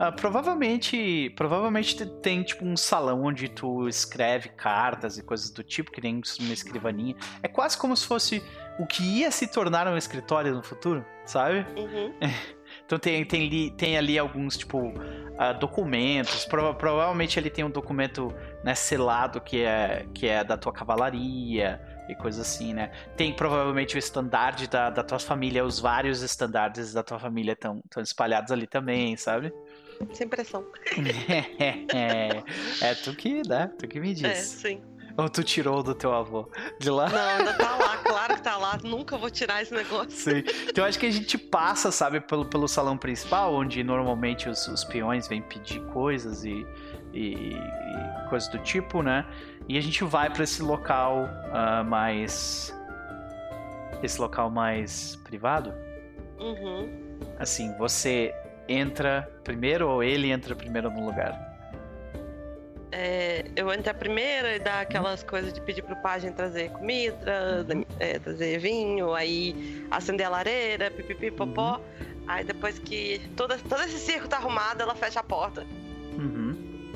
Uh, 0.00 0.14
provavelmente, 0.14 1.30
provavelmente 1.30 2.06
tem 2.20 2.44
tipo 2.44 2.64
um 2.64 2.76
salão 2.76 3.24
onde 3.24 3.48
tu 3.48 3.88
escreve 3.88 4.48
cartas 4.50 5.18
e 5.18 5.22
coisas 5.22 5.50
do 5.50 5.64
tipo, 5.64 5.90
que 5.90 6.00
nem 6.00 6.22
uma 6.38 6.52
escrivaninha. 6.52 7.16
É 7.42 7.48
quase 7.48 7.76
como 7.76 7.96
se 7.96 8.06
fosse 8.06 8.42
o 8.78 8.86
que 8.86 9.02
ia 9.02 9.30
se 9.32 9.48
tornar 9.48 9.88
um 9.88 9.96
escritório 9.96 10.54
no 10.54 10.62
futuro, 10.62 11.04
sabe? 11.26 11.66
Uhum. 11.76 12.14
Então 12.88 12.98
tem, 12.98 13.22
tem, 13.22 13.68
tem 13.68 13.98
ali 13.98 14.18
alguns, 14.18 14.56
tipo, 14.56 14.78
uh, 14.78 15.58
documentos. 15.60 16.46
Prova 16.46 16.72
provavelmente 16.72 17.38
ele 17.38 17.50
tem 17.50 17.62
um 17.62 17.68
documento 17.70 18.34
né, 18.64 18.74
selado 18.74 19.42
que 19.42 19.62
é, 19.62 20.06
que 20.14 20.26
é 20.26 20.42
da 20.42 20.56
tua 20.56 20.72
cavalaria 20.72 21.78
e 22.08 22.14
coisas 22.14 22.40
assim, 22.40 22.72
né? 22.72 22.90
Tem 23.14 23.30
provavelmente 23.30 23.94
o 23.94 23.98
estandarte 23.98 24.66
da, 24.66 24.88
da 24.88 25.02
tua 25.02 25.18
família, 25.18 25.62
os 25.62 25.78
vários 25.78 26.22
estandartes 26.22 26.94
da 26.94 27.02
tua 27.02 27.18
família 27.18 27.52
estão 27.52 27.82
espalhados 27.98 28.50
ali 28.50 28.66
também, 28.66 29.14
sabe? 29.18 29.52
Sem 30.14 30.26
pressão. 30.26 30.64
é, 31.94 32.42
é, 32.80 32.94
tu 32.94 33.14
que, 33.14 33.46
né? 33.46 33.70
Tu 33.78 33.86
que 33.86 34.00
me 34.00 34.14
diz. 34.14 34.24
É, 34.24 34.34
sim. 34.34 34.82
Ou 35.18 35.28
tu 35.28 35.42
tirou 35.42 35.82
do 35.82 35.96
teu 35.96 36.14
avô? 36.14 36.48
De 36.78 36.88
lá? 36.88 37.08
Não, 37.08 37.18
ainda 37.18 37.52
tá 37.54 37.74
lá, 37.74 37.96
claro 38.06 38.34
que 38.36 38.40
tá 38.40 38.56
lá. 38.56 38.78
Nunca 38.84 39.18
vou 39.18 39.28
tirar 39.28 39.60
esse 39.60 39.74
negócio. 39.74 40.12
Sim. 40.12 40.44
Então 40.68 40.84
acho 40.84 40.96
que 40.96 41.06
a 41.06 41.10
gente 41.10 41.36
passa, 41.36 41.90
sabe, 41.90 42.20
pelo, 42.20 42.44
pelo 42.44 42.68
salão 42.68 42.96
principal, 42.96 43.52
onde 43.52 43.82
normalmente 43.82 44.48
os, 44.48 44.68
os 44.68 44.84
peões 44.84 45.26
vêm 45.26 45.42
pedir 45.42 45.80
coisas 45.86 46.44
e, 46.44 46.64
e, 47.12 47.52
e 47.52 48.28
coisas 48.28 48.48
do 48.48 48.58
tipo, 48.58 49.02
né? 49.02 49.26
E 49.68 49.76
a 49.76 49.80
gente 49.80 50.04
vai 50.04 50.30
para 50.30 50.44
esse 50.44 50.62
local 50.62 51.24
uh, 51.24 51.84
mais. 51.84 52.72
Esse 54.00 54.20
local 54.20 54.48
mais 54.48 55.16
privado. 55.24 55.74
Uhum. 56.38 56.88
Assim, 57.40 57.76
você 57.76 58.32
entra 58.68 59.28
primeiro 59.42 59.88
ou 59.88 60.00
ele 60.00 60.30
entra 60.30 60.54
primeiro 60.54 60.88
no 60.88 61.04
lugar? 61.04 61.47
É, 62.90 63.44
eu 63.54 63.70
entro 63.72 63.90
a 63.90 63.94
primeira 63.94 64.56
e 64.56 64.58
dá 64.58 64.80
aquelas 64.80 65.22
coisas 65.22 65.52
de 65.52 65.60
pedir 65.60 65.82
pro 65.82 65.96
pajem 65.96 66.32
trazer 66.32 66.70
comida, 66.70 67.66
uhum. 67.68 67.84
é, 67.98 68.18
trazer 68.18 68.58
vinho, 68.58 69.14
aí 69.14 69.86
acender 69.90 70.26
a 70.26 70.30
lareira, 70.30 70.90
pipipi, 70.90 71.30
popó. 71.30 71.76
Uhum. 71.76 72.08
Aí 72.26 72.44
depois 72.44 72.78
que 72.78 73.20
todo, 73.36 73.56
todo 73.68 73.82
esse 73.82 73.98
circo 73.98 74.28
tá 74.28 74.36
arrumado, 74.36 74.82
ela 74.82 74.94
fecha 74.94 75.20
a 75.20 75.22
porta. 75.22 75.66
Uhum. 76.16 76.92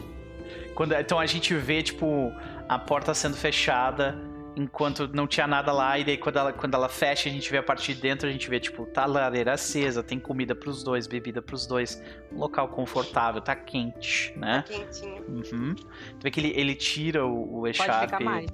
Quando, 0.74 0.94
então 0.94 1.19
a 1.19 1.27
gente 1.27 1.55
vê, 1.55 1.82
tipo, 1.82 2.32
a 2.69 2.78
porta 2.78 3.12
sendo 3.12 3.36
fechada 3.36 4.16
enquanto 4.56 5.08
não 5.08 5.26
tinha 5.26 5.46
nada 5.46 5.72
lá, 5.72 5.98
e 5.98 6.04
daí 6.04 6.16
quando 6.16 6.38
ela, 6.38 6.52
quando 6.52 6.74
ela 6.74 6.88
fecha, 6.88 7.28
a 7.28 7.32
gente 7.32 7.50
vê 7.50 7.58
a 7.58 7.62
partir 7.62 7.94
de 7.94 8.00
dentro, 8.00 8.28
a 8.28 8.32
gente 8.32 8.48
vê, 8.48 8.60
tipo, 8.60 8.86
tá 8.86 9.02
a 9.02 9.06
lareira 9.06 9.54
acesa, 9.54 10.02
tem 10.02 10.18
comida 10.18 10.54
pros 10.54 10.82
dois, 10.82 11.06
bebida 11.06 11.40
pros 11.40 11.66
dois, 11.66 12.02
um 12.30 12.38
local 12.38 12.68
confortável, 12.68 13.40
tá 13.40 13.54
quente, 13.54 14.32
né? 14.36 14.64
Tá 14.66 14.74
quentinho. 14.74 15.24
Uhum. 15.28 15.74
Tu 15.74 16.22
vê 16.22 16.30
que 16.30 16.40
ele, 16.40 16.52
ele 16.56 16.74
tira 16.74 17.24
o, 17.24 17.58
o 17.58 17.60
Pode 17.62 17.70
E-Sharp. 17.70 18.04
ficar 18.04 18.20
mais. 18.20 18.46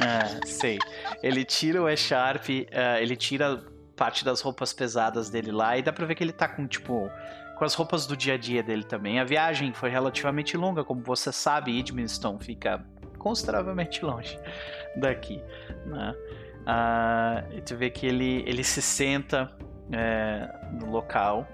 É, 0.00 0.46
sei. 0.46 0.78
Ele 1.22 1.44
tira 1.44 1.82
o 1.82 1.88
E-Sharp, 1.88 2.48
é, 2.70 3.02
ele 3.02 3.16
tira 3.16 3.64
parte 3.96 4.24
das 4.24 4.40
roupas 4.40 4.72
pesadas 4.72 5.28
dele 5.28 5.52
lá, 5.52 5.76
e 5.76 5.82
dá 5.82 5.92
pra 5.92 6.06
ver 6.06 6.14
que 6.14 6.24
ele 6.24 6.32
tá 6.32 6.48
com, 6.48 6.66
tipo, 6.66 7.10
com 7.58 7.64
as 7.64 7.74
roupas 7.74 8.06
do 8.06 8.16
dia 8.16 8.34
a 8.34 8.38
dia 8.38 8.62
dele 8.62 8.84
também. 8.84 9.20
A 9.20 9.24
viagem 9.24 9.72
foi 9.72 9.90
relativamente 9.90 10.56
longa, 10.56 10.82
como 10.82 11.02
você 11.02 11.30
sabe, 11.30 11.78
Edmiston 11.78 12.38
fica 12.38 12.82
consideravelmente 13.20 14.04
longe 14.04 14.36
daqui, 14.96 15.40
né? 15.86 16.14
Ah, 16.66 17.44
e 17.52 17.60
tu 17.60 17.76
vê 17.76 17.90
que 17.90 18.06
ele, 18.06 18.42
ele 18.46 18.64
se 18.64 18.82
senta 18.82 19.54
é, 19.92 20.48
no 20.80 20.90
local, 20.90 21.46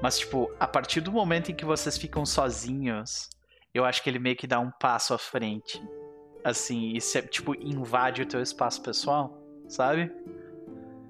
mas, 0.00 0.18
tipo, 0.18 0.54
a 0.60 0.68
partir 0.68 1.00
do 1.00 1.10
momento 1.10 1.50
em 1.50 1.54
que 1.54 1.64
vocês 1.64 1.96
ficam 1.98 2.24
sozinhos, 2.26 3.28
eu 3.72 3.84
acho 3.84 4.02
que 4.02 4.10
ele 4.10 4.18
meio 4.18 4.36
que 4.36 4.46
dá 4.46 4.60
um 4.60 4.70
passo 4.70 5.14
à 5.14 5.18
frente. 5.18 5.82
Assim, 6.44 6.92
e 6.94 7.00
se, 7.00 7.20
tipo, 7.22 7.54
invade 7.54 8.22
o 8.22 8.26
teu 8.26 8.40
espaço 8.40 8.82
pessoal, 8.82 9.38
sabe? 9.66 10.12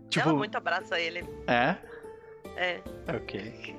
Tipo, 0.09 0.29
Ela 0.29 0.39
muito 0.39 0.57
abraça 0.57 0.99
ele. 1.01 1.27
é? 1.47 1.77
É. 2.57 2.81
Ok. 3.17 3.77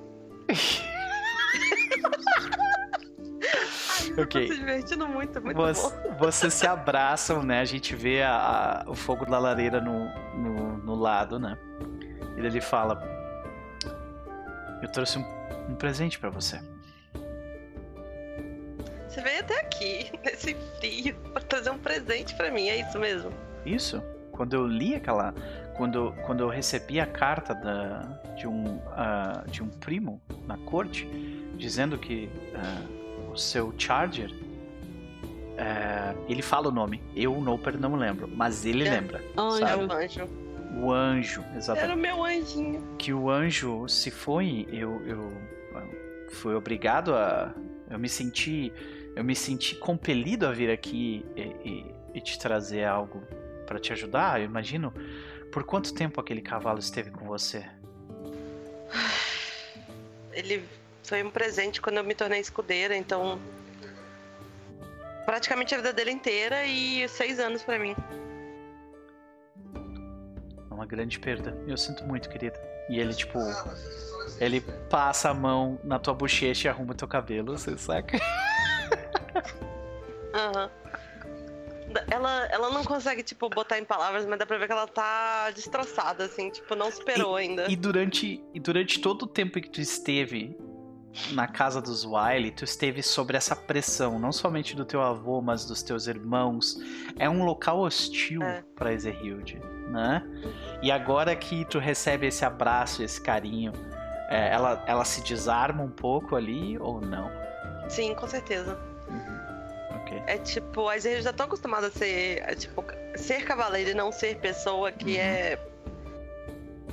Ok. 4.22 4.48
tô 4.48 4.54
se 4.54 4.60
divertindo 4.60 5.08
muito, 5.08 5.42
muito 5.42 5.58
Você- 5.58 5.90
bom. 6.10 6.16
Vocês 6.16 6.54
se 6.54 6.68
abraçam, 6.68 7.44
né? 7.44 7.60
A 7.62 7.66
gente 7.66 7.96
vê 7.96 8.22
a- 8.24 8.84
a- 8.86 8.90
o 8.90 8.96
fogo 8.96 9.26
da 9.26 9.38
lareira 9.40 9.80
no, 9.82 10.06
no, 10.36 10.78
no 10.78 10.96
lado, 10.96 11.40
né? 11.40 11.58
E 12.38 12.40
ele 12.40 12.62
fala: 12.62 13.02
Eu 14.82 14.90
trouxe 14.92 15.18
um, 15.18 15.26
um 15.70 15.76
presente 15.76 16.20
pra 16.20 16.30
você. 16.30 16.60
Você 19.08 19.22
veio 19.22 19.40
até 19.40 19.60
aqui, 19.62 20.12
nesse 20.24 20.56
frio, 20.80 21.16
pra 21.34 21.42
trazer 21.42 21.70
um 21.70 21.78
presente 21.78 22.36
pra 22.36 22.52
mim, 22.52 22.68
é 22.68 22.78
isso 22.82 23.00
mesmo? 23.00 23.32
Isso, 23.66 24.02
quando 24.32 24.54
eu 24.54 24.68
li 24.68 24.96
aquela. 24.96 25.34
Quando, 25.78 26.14
quando 26.26 26.40
eu 26.40 26.48
recebi 26.48 27.02
a 27.02 27.06
carta 27.06 27.54
da, 27.54 28.00
de, 28.38 28.48
um, 28.48 28.80
ah, 28.94 29.44
de 29.48 29.62
um 29.62 29.68
primo 29.68 30.22
na 30.48 30.58
corte, 30.60 31.06
dizendo 31.58 31.98
que 31.98 32.30
ah, 32.56 32.82
o 33.36 33.38
seu 33.38 33.74
Charger. 33.78 34.32
eh, 35.58 36.14
ele 36.28 36.42
fala 36.42 36.68
o 36.68 36.72
nome. 36.72 37.02
Eu, 37.16 37.34
o 37.34 37.42
Noper, 37.42 37.80
não 37.80 37.96
lembro, 37.96 38.28
mas 38.28 38.66
ele 38.66 38.86
É. 38.88 38.92
lembra. 38.92 39.24
Anjo. 39.38 39.64
É 39.64 39.68
Sabe? 39.68 39.84
o 39.84 39.92
anjo. 39.94 40.30
O 40.82 40.92
anjo, 40.92 41.44
exatamente. 41.56 41.84
Era 41.86 41.94
o 41.94 41.98
meu 41.98 42.24
anjinho. 42.26 42.84
que 42.98 43.14
o 43.14 43.30
anjo 43.30 43.88
se 43.88 44.12
foi, 44.12 44.68
eu, 44.72 45.02
eu 45.08 45.32
fui 46.32 46.54
obrigado 46.56 47.14
a. 47.16 47.54
Eu 47.90 47.98
me 48.00 48.10
senti. 48.10 48.74
Eu 49.16 49.24
me 49.24 49.34
senti 49.36 49.76
compelido 49.76 50.46
a 50.46 50.52
vir 50.52 50.70
aqui 50.70 51.26
e, 51.38 51.42
e- 51.70 51.96
e 52.16 52.20
te 52.22 52.38
trazer 52.38 52.84
algo 52.84 53.22
para 53.66 53.80
te 53.80 53.94
ajudar. 53.94 54.40
Eu 54.42 54.46
imagino. 54.46 54.94
Por 55.54 55.64
quanto 55.64 55.94
tempo 55.94 56.20
aquele 56.20 56.42
cavalo 56.42 56.80
esteve 56.80 57.12
com 57.12 57.26
você? 57.26 57.64
Ele 60.34 60.64
foi 61.08 61.24
um 61.24 61.30
presente 61.30 61.82
quando 61.82 61.98
eu 61.98 62.04
me 62.04 62.16
tornei 62.16 62.40
escudeira, 62.40 62.96
então. 62.96 63.40
Praticamente 65.26 65.74
a 65.74 65.78
vida 65.78 65.92
dele 65.92 66.12
inteira 66.12 66.66
e 66.66 67.08
seis 67.10 67.40
anos 67.40 67.64
pra 67.64 67.80
mim. 67.80 67.96
É 70.70 70.74
uma 70.74 70.86
grande 70.86 71.20
perda. 71.20 71.58
Eu 71.68 71.78
sinto 71.78 72.04
muito, 72.04 72.30
querida. 72.30 72.60
E 72.90 73.00
ele, 73.00 73.14
tipo. 73.14 73.40
Ele 74.40 74.62
passa 74.90 75.30
a 75.30 75.34
mão 75.34 75.80
na 75.84 75.98
tua 75.98 76.14
bochecha 76.14 76.68
e 76.68 76.70
arruma 76.70 76.94
teu 76.94 77.08
cabelo, 77.08 77.58
você 77.58 77.78
saca? 77.78 78.20
Aham. 80.34 80.70
Ela, 82.12 82.46
ela 82.48 82.70
não 82.72 82.84
consegue, 82.84 83.24
tipo, 83.24 83.50
botar 83.50 83.80
em 83.80 83.86
palavras, 83.86 84.26
mas 84.26 84.38
dá 84.38 84.46
pra 84.46 84.58
ver 84.58 84.68
que 84.68 84.74
ela 84.74 84.88
tá 84.88 85.50
destroçada, 85.52 86.26
assim, 86.26 86.50
tipo, 86.50 86.76
não 86.76 86.92
superou 86.92 87.38
ainda. 87.38 87.72
E 87.72 87.76
durante, 87.78 88.44
e 88.54 88.60
durante 88.60 89.00
todo 89.00 89.24
o 89.24 89.28
tempo 89.28 89.62
que 89.62 89.70
tu 89.70 89.80
esteve 89.80 90.58
na 91.32 91.48
casa 91.48 91.82
dos 91.82 92.06
Wiley, 92.06 92.52
tu 92.52 92.64
esteve 92.64 93.02
sobre 93.04 93.38
essa 93.38 93.56
pressão, 93.56 94.20
não 94.20 94.32
somente 94.32 94.76
do 94.76 94.84
teu 94.86 95.02
avô, 95.02 95.42
mas 95.42 95.66
dos 95.66 95.82
teus 95.82 96.08
irmãos. 96.08 96.78
É 97.18 97.30
um 97.30 97.44
local 97.44 97.80
hostil 97.80 98.42
É. 98.44 98.64
pra 98.76 98.92
Ezerhilde, 98.94 99.62
né? 99.90 100.24
E 100.82 100.92
agora 100.92 101.36
que 101.36 101.66
tu 101.66 101.80
recebe 101.80 102.28
esse 102.28 102.44
abraço, 102.44 103.02
esse 103.04 103.20
carinho, 103.22 103.72
é, 104.30 104.50
ela, 104.52 104.84
ela 104.88 105.06
se 105.06 105.22
desarma 105.24 105.84
um 105.84 105.92
pouco 105.92 106.36
ali 106.36 106.78
ou 106.80 107.00
não? 107.00 107.30
Sim, 107.88 108.14
com 108.16 108.28
certeza. 108.28 108.78
Ok. 110.02 110.22
É 110.28 110.38
tipo, 110.38 110.88
as 110.90 111.04
regiões 111.04 111.24
já 111.24 111.30
estão 111.32 111.46
acostumadas 111.46 111.96
a 111.96 112.00
ser, 112.00 112.44
é, 112.46 112.56
tipo, 112.56 112.84
ser 113.16 113.44
cavaleiro 113.46 113.92
e 113.92 113.94
não 113.94 114.12
ser 114.12 114.38
pessoa, 114.38 114.92
que 114.92 115.12
Uhum. 115.14 115.20
é. 115.20 115.60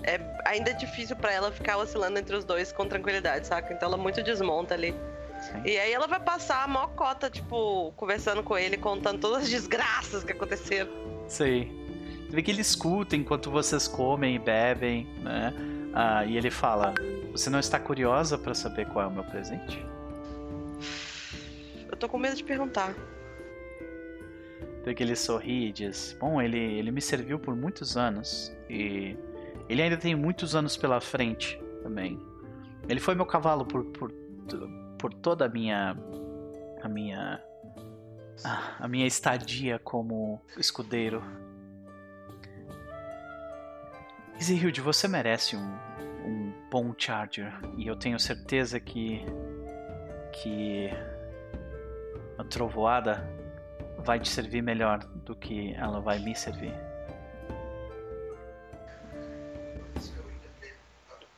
É 0.05 0.21
ainda 0.45 0.73
difícil 0.75 1.17
pra 1.17 1.33
ela 1.33 1.53
ficar 1.53 1.77
oscilando 1.79 2.19
entre 2.19 2.35
os 2.35 2.45
dois 2.45 2.73
com 2.73 2.87
tranquilidade, 2.87 3.47
saca? 3.47 3.73
Então 3.73 3.89
ela 3.89 3.97
muito 3.97 4.23
desmonta 4.23 4.75
ali. 4.75 4.95
Sim. 5.41 5.63
E 5.65 5.79
aí 5.79 5.93
ela 5.93 6.07
vai 6.07 6.21
passar 6.21 6.63
a 6.65 6.69
maior 6.69 6.89
cota, 6.89 7.29
tipo, 7.29 7.93
conversando 7.97 8.43
com 8.43 8.57
ele, 8.57 8.77
contando 8.77 9.21
todas 9.21 9.45
as 9.45 9.51
desgraças 9.51 10.23
que 10.23 10.33
aconteceram. 10.33 10.91
Sei. 11.27 11.71
Tu 12.29 12.35
vê 12.35 12.43
que 12.43 12.51
ele 12.51 12.61
escuta 12.61 13.17
enquanto 13.17 13.51
vocês 13.51 13.87
comem 13.89 14.37
e 14.37 14.39
bebem, 14.39 15.07
né? 15.21 15.53
Ah, 15.93 16.25
e 16.25 16.37
ele 16.37 16.51
fala: 16.51 16.95
Você 17.33 17.51
não 17.51 17.59
está 17.59 17.79
curiosa 17.79 18.39
pra 18.39 18.55
saber 18.55 18.87
qual 18.87 19.05
é 19.05 19.09
o 19.09 19.11
meu 19.11 19.25
presente? 19.25 19.85
Eu 21.91 21.97
tô 21.97 22.09
com 22.09 22.19
medo 22.19 22.37
de 22.37 22.45
perguntar. 22.45 22.95
Vê 24.85 24.95
que 24.95 25.03
ele 25.03 25.15
sorri 25.15 25.69
e 25.69 25.73
diz: 25.73 26.17
Bom, 26.19 26.41
ele, 26.41 26.59
ele 26.59 26.91
me 26.91 27.01
serviu 27.01 27.39
por 27.39 27.55
muitos 27.55 27.97
anos 27.97 28.53
e 28.69 29.17
ele 29.69 29.83
ainda 29.83 29.97
tem 29.97 30.15
muitos 30.15 30.55
anos 30.55 30.77
pela 30.77 31.01
frente 31.01 31.61
também. 31.83 32.19
Ele 32.89 33.01
foi 33.01 33.15
meu 33.15 33.27
cavalo 33.27 33.65
por, 33.65 33.85
por, 33.87 34.13
por 34.99 35.13
toda 35.15 35.47
a 35.47 35.49
minha. 35.49 35.97
a 36.83 36.89
minha. 36.89 37.43
a 38.79 38.89
minha 38.89 39.07
estadia 39.07 39.79
como 39.79 40.41
escudeiro. 40.57 41.23
Izihilde, 44.39 44.81
você 44.81 45.07
merece 45.07 45.57
um, 45.57 45.79
um 46.25 46.53
bom 46.71 46.93
Charger 46.97 47.53
e 47.77 47.87
eu 47.87 47.97
tenho 47.97 48.19
certeza 48.19 48.81
que. 48.81 49.25
que. 50.33 50.91
a 52.37 52.45
trovoada 52.45 53.29
vai 53.99 54.19
te 54.19 54.29
servir 54.29 54.63
melhor 54.63 54.99
do 54.99 55.37
que 55.37 55.73
ela 55.75 56.01
vai 56.01 56.19
me 56.19 56.35
servir. 56.35 56.92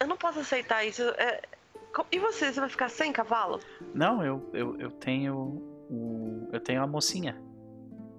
Eu 0.05 0.09
não 0.09 0.18
posso 0.18 0.40
aceitar 0.40 0.85
isso. 0.85 1.02
é- 1.16 1.40
E 2.12 2.18
você? 2.18 2.52
Você 2.52 2.60
vai 2.60 2.68
ficar 2.68 2.90
sem 2.90 3.10
cavalo? 3.10 3.59
Não, 3.94 4.22
eu, 4.22 4.51
eu, 4.52 4.78
eu 4.78 4.90
tenho 4.90 5.35
o. 5.90 6.48
Eu 6.52 6.60
tenho 6.60 6.82
a 6.82 6.86
mocinha, 6.86 7.40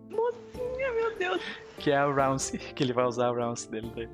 Mocinha, 0.09 0.91
meu 0.93 1.15
Deus. 1.15 1.41
que 1.77 1.91
é 1.91 1.97
a 1.97 2.05
Rounce, 2.05 2.57
que 2.57 2.83
ele 2.83 2.91
vai 2.91 3.05
usar 3.05 3.27
a 3.27 3.31
Rounce 3.31 3.69
dele 3.69 3.91
daí. 3.95 4.09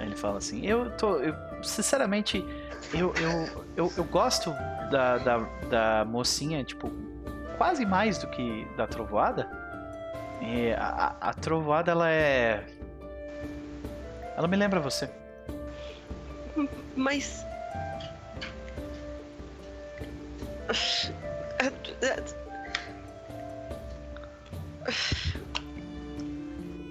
Aí 0.00 0.06
ele 0.06 0.16
fala 0.16 0.38
assim, 0.38 0.66
eu 0.66 0.90
tô. 0.96 1.18
Eu, 1.18 1.34
sinceramente, 1.62 2.44
eu, 2.92 3.14
eu, 3.14 3.64
eu, 3.76 3.92
eu 3.96 4.04
gosto 4.04 4.50
da, 4.90 5.18
da, 5.18 5.38
da 5.70 6.04
mocinha, 6.04 6.64
tipo, 6.64 6.90
quase 7.56 7.86
mais 7.86 8.18
do 8.18 8.26
que 8.28 8.66
da 8.76 8.88
trovoada. 8.88 9.48
E 10.42 10.72
a, 10.72 11.14
a, 11.20 11.30
a 11.30 11.34
trovoada, 11.34 11.92
ela 11.92 12.10
é. 12.10 12.64
Ela 14.38 14.46
me 14.46 14.56
lembra 14.56 14.78
você. 14.78 15.10
Mas. 16.94 17.44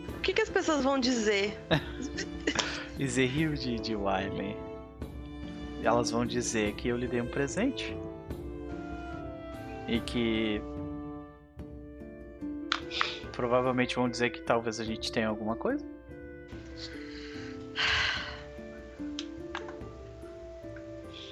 O 0.09 0.19
que, 0.19 0.33
que 0.33 0.41
as 0.41 0.49
pessoas 0.49 0.83
vão 0.83 0.99
dizer? 0.99 1.57
Ezeril 2.99 3.53
de, 3.53 3.79
de 3.79 3.95
Wiley. 3.95 4.57
Elas 5.81 6.11
vão 6.11 6.25
dizer 6.25 6.73
que 6.73 6.89
eu 6.89 6.97
lhe 6.97 7.07
dei 7.07 7.21
um 7.21 7.27
presente. 7.27 7.95
E 9.87 10.01
que. 10.01 10.61
Provavelmente 13.31 13.95
vão 13.95 14.09
dizer 14.09 14.31
que 14.31 14.41
talvez 14.41 14.81
a 14.81 14.83
gente 14.83 15.09
tenha 15.13 15.29
alguma 15.29 15.55
coisa. 15.55 15.96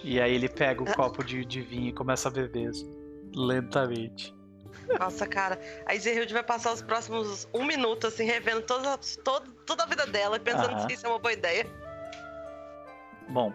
E 0.07 0.22
aí 0.22 0.36
ele 0.36 0.48
pega 0.48 0.84
o 0.84 0.94
copo 0.94 1.23
de, 1.23 1.44
de 1.44 1.61
vinho 1.61 1.90
e 1.90 1.91
começa 1.91 2.30
a 2.30 2.32
beber 2.32 2.69
lentamente. 3.36 4.36
Nossa, 4.99 5.26
cara. 5.26 5.60
A 5.84 5.95
Izerhild 5.95 6.32
vai 6.32 6.44
passar 6.44 6.72
os 6.73 6.82
próximos 6.84 7.49
um 7.52 7.65
minuto, 7.65 8.06
assim, 8.06 8.23
revendo 8.23 8.61
toda, 8.61 8.99
toda, 9.23 9.49
toda 9.65 9.84
a 9.84 9.88
vida 9.88 10.06
dela, 10.06 10.40
pensando 10.40 10.80
se 10.82 10.94
isso 10.94 11.07
é 11.07 11.10
uma 11.10 11.18
boa 11.18 11.34
ideia. 11.34 11.65
Bom, 13.27 13.52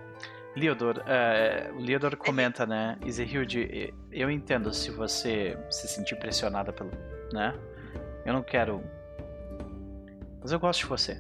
Leodor, 0.57 1.05
é, 1.07 1.71
o 1.73 1.79
Leodor 1.79 2.17
comenta, 2.17 2.67
né? 2.67 2.99
Izehilde, 3.07 3.95
eu 4.11 4.29
entendo 4.29 4.75
se 4.75 4.91
você 4.91 5.57
se 5.71 5.87
sentir 5.87 6.17
pressionada 6.17 6.73
pelo. 6.73 6.91
né? 7.33 7.55
Eu 8.27 8.33
não 8.33 8.43
quero. 8.43 8.83
Mas 10.43 10.51
eu 10.51 10.59
gosto 10.59 10.81
de 10.81 10.87
você. 10.87 11.17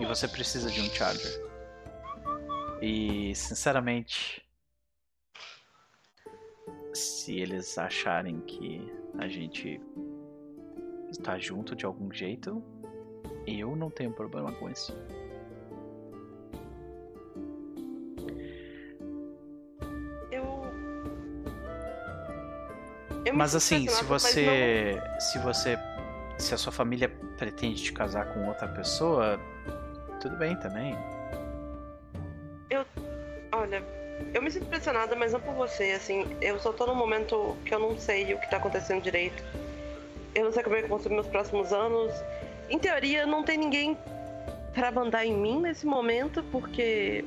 E 0.00 0.06
você 0.06 0.26
precisa 0.26 0.70
de 0.70 0.80
um 0.80 0.86
Charger. 0.86 1.43
E, 2.84 3.34
sinceramente. 3.34 4.44
Se 6.92 7.38
eles 7.38 7.78
acharem 7.78 8.40
que 8.42 8.92
a 9.18 9.26
gente 9.26 9.80
está 11.10 11.38
junto 11.38 11.74
de 11.74 11.86
algum 11.86 12.12
jeito, 12.12 12.62
eu 13.46 13.74
não 13.74 13.90
tenho 13.90 14.12
problema 14.12 14.52
com 14.52 14.68
isso. 14.68 14.94
Mas 23.32 23.54
assim, 23.54 23.88
se 23.88 24.04
você. 24.04 25.02
Se 25.18 25.38
você. 25.38 25.76
Se 26.38 26.54
a 26.54 26.58
sua 26.58 26.70
família 26.70 27.08
pretende 27.38 27.82
te 27.82 27.92
casar 27.92 28.32
com 28.32 28.46
outra 28.46 28.68
pessoa, 28.68 29.40
tudo 30.20 30.36
bem 30.36 30.56
também. 30.58 30.94
Não- 32.80 33.04
Olha, 33.60 33.82
eu 34.32 34.42
me 34.42 34.50
sinto 34.50 34.66
pressionada, 34.66 35.14
mas 35.14 35.32
não 35.32 35.40
por 35.40 35.54
você, 35.54 35.92
assim. 35.92 36.26
Eu 36.40 36.58
só 36.58 36.72
tô 36.72 36.86
num 36.86 36.94
momento 36.94 37.56
que 37.64 37.74
eu 37.74 37.78
não 37.78 37.96
sei 37.98 38.34
o 38.34 38.40
que 38.40 38.50
tá 38.50 38.56
acontecendo 38.56 39.02
direito. 39.02 39.42
Eu 40.34 40.44
não 40.46 40.52
sei 40.52 40.62
como 40.64 40.74
é 40.76 40.82
que 40.82 40.88
vão 40.88 40.98
ser 40.98 41.08
meus 41.10 41.26
próximos 41.28 41.72
anos. 41.72 42.12
Em 42.68 42.78
teoria, 42.78 43.24
não 43.26 43.44
tem 43.44 43.56
ninguém 43.56 43.96
pra 44.72 44.90
mandar 44.90 45.24
em 45.24 45.32
mim 45.36 45.60
nesse 45.60 45.86
momento, 45.86 46.42
porque. 46.50 47.24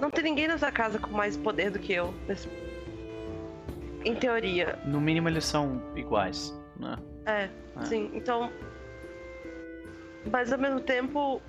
Não 0.00 0.10
tem 0.10 0.24
ninguém 0.24 0.48
nessa 0.48 0.70
casa 0.72 0.98
com 0.98 1.10
mais 1.12 1.36
poder 1.36 1.70
do 1.70 1.78
que 1.78 1.92
eu. 1.92 2.12
nesse- 2.26 2.48
Em 4.04 4.16
teoria. 4.16 4.76
No 4.84 5.00
mínimo 5.00 5.28
eles 5.28 5.44
são 5.44 5.80
iguais, 5.94 6.52
né? 6.76 6.96
É, 7.24 7.48
É. 7.80 7.84
sim. 7.84 8.10
Então. 8.14 8.50
Mas 10.30 10.52
ao 10.52 10.58
mesmo 10.58 10.80
tempo. 10.80 11.40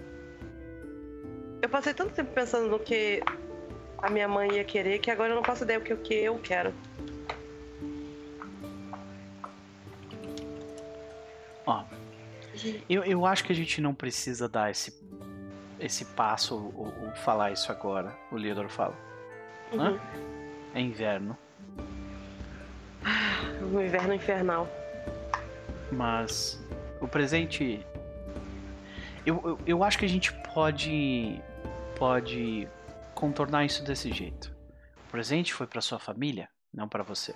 Eu 1.61 1.69
passei 1.69 1.93
tanto 1.93 2.13
tempo 2.13 2.31
pensando 2.33 2.69
no 2.69 2.79
que 2.79 3.21
a 3.97 4.09
minha 4.09 4.27
mãe 4.27 4.51
ia 4.53 4.63
querer 4.65 4.99
que 4.99 5.09
agora 5.09 5.31
eu 5.31 5.35
não 5.35 5.43
faço 5.43 5.63
ideia 5.63 5.79
do 5.79 5.85
que, 5.85 5.93
o 5.93 5.97
que 5.97 6.13
eu 6.13 6.37
quero. 6.39 6.73
Ó, 11.65 11.85
eu, 12.89 13.03
eu 13.03 13.25
acho 13.25 13.45
que 13.45 13.53
a 13.53 13.55
gente 13.55 13.79
não 13.79 13.95
precisa 13.95 14.49
dar 14.49 14.69
esse, 14.69 14.93
esse 15.79 16.03
passo 16.03 16.55
ou, 16.75 16.93
ou 17.05 17.11
falar 17.15 17.51
isso 17.51 17.71
agora. 17.71 18.13
O 18.29 18.37
líder 18.37 18.67
fala. 18.67 18.95
Hã? 19.73 19.91
Uhum. 19.91 19.99
É 20.75 20.81
inverno. 20.81 21.37
Um 23.61 23.79
inverno 23.79 24.13
infernal. 24.13 24.67
Mas 25.91 26.61
o 26.99 27.07
presente. 27.07 27.85
Eu, 29.25 29.41
eu, 29.45 29.59
eu 29.65 29.83
acho 29.83 29.97
que 29.97 30.05
a 30.05 30.09
gente 30.09 30.33
pode. 30.53 31.41
Pode 31.95 32.67
contornar 33.13 33.65
isso 33.65 33.83
desse 33.83 34.11
jeito. 34.11 34.53
O 35.07 35.11
presente 35.11 35.53
foi 35.53 35.65
pra 35.65 35.79
sua 35.79 35.99
família, 35.99 36.49
não 36.73 36.89
pra 36.89 37.03
você. 37.03 37.33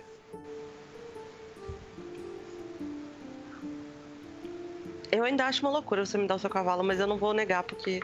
Eu 5.11 5.23
ainda 5.23 5.45
acho 5.45 5.61
uma 5.61 5.71
loucura 5.71 6.05
você 6.05 6.17
me 6.17 6.27
dar 6.27 6.35
o 6.35 6.39
seu 6.39 6.49
cavalo, 6.49 6.83
mas 6.83 6.99
eu 6.99 7.07
não 7.07 7.17
vou 7.17 7.33
negar, 7.33 7.63
porque 7.63 8.01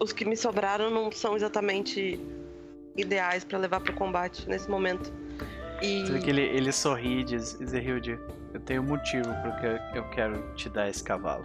os 0.00 0.12
que 0.12 0.24
me 0.24 0.36
sobraram 0.36 0.90
não 0.90 1.12
são 1.12 1.36
exatamente 1.36 2.18
ideais 2.96 3.44
pra 3.44 3.58
levar 3.58 3.80
pro 3.80 3.92
combate 3.92 4.48
nesse 4.48 4.70
momento. 4.70 5.12
E 5.82 6.04
que 6.20 6.30
ele, 6.30 6.42
ele 6.42 6.72
sorri 6.72 7.20
e 7.20 7.24
diz: 7.24 7.58
Zerhilde, 7.62 8.18
eu 8.54 8.60
tenho 8.60 8.82
motivo 8.82 9.28
porque 9.42 9.98
eu 9.98 10.08
quero 10.10 10.54
te 10.54 10.70
dar 10.70 10.88
esse 10.88 11.04
cavalo. 11.04 11.44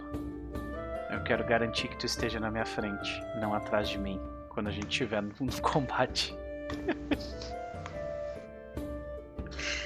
Eu 1.12 1.22
quero 1.22 1.44
garantir 1.44 1.88
que 1.88 1.96
tu 1.98 2.06
esteja 2.06 2.40
na 2.40 2.50
minha 2.50 2.64
frente, 2.64 3.22
não 3.38 3.52
atrás 3.54 3.88
de 3.88 3.98
mim, 3.98 4.18
quando 4.48 4.68
a 4.68 4.70
gente 4.70 4.88
estiver 4.88 5.20
no, 5.20 5.32
no 5.38 5.60
combate. 5.60 6.34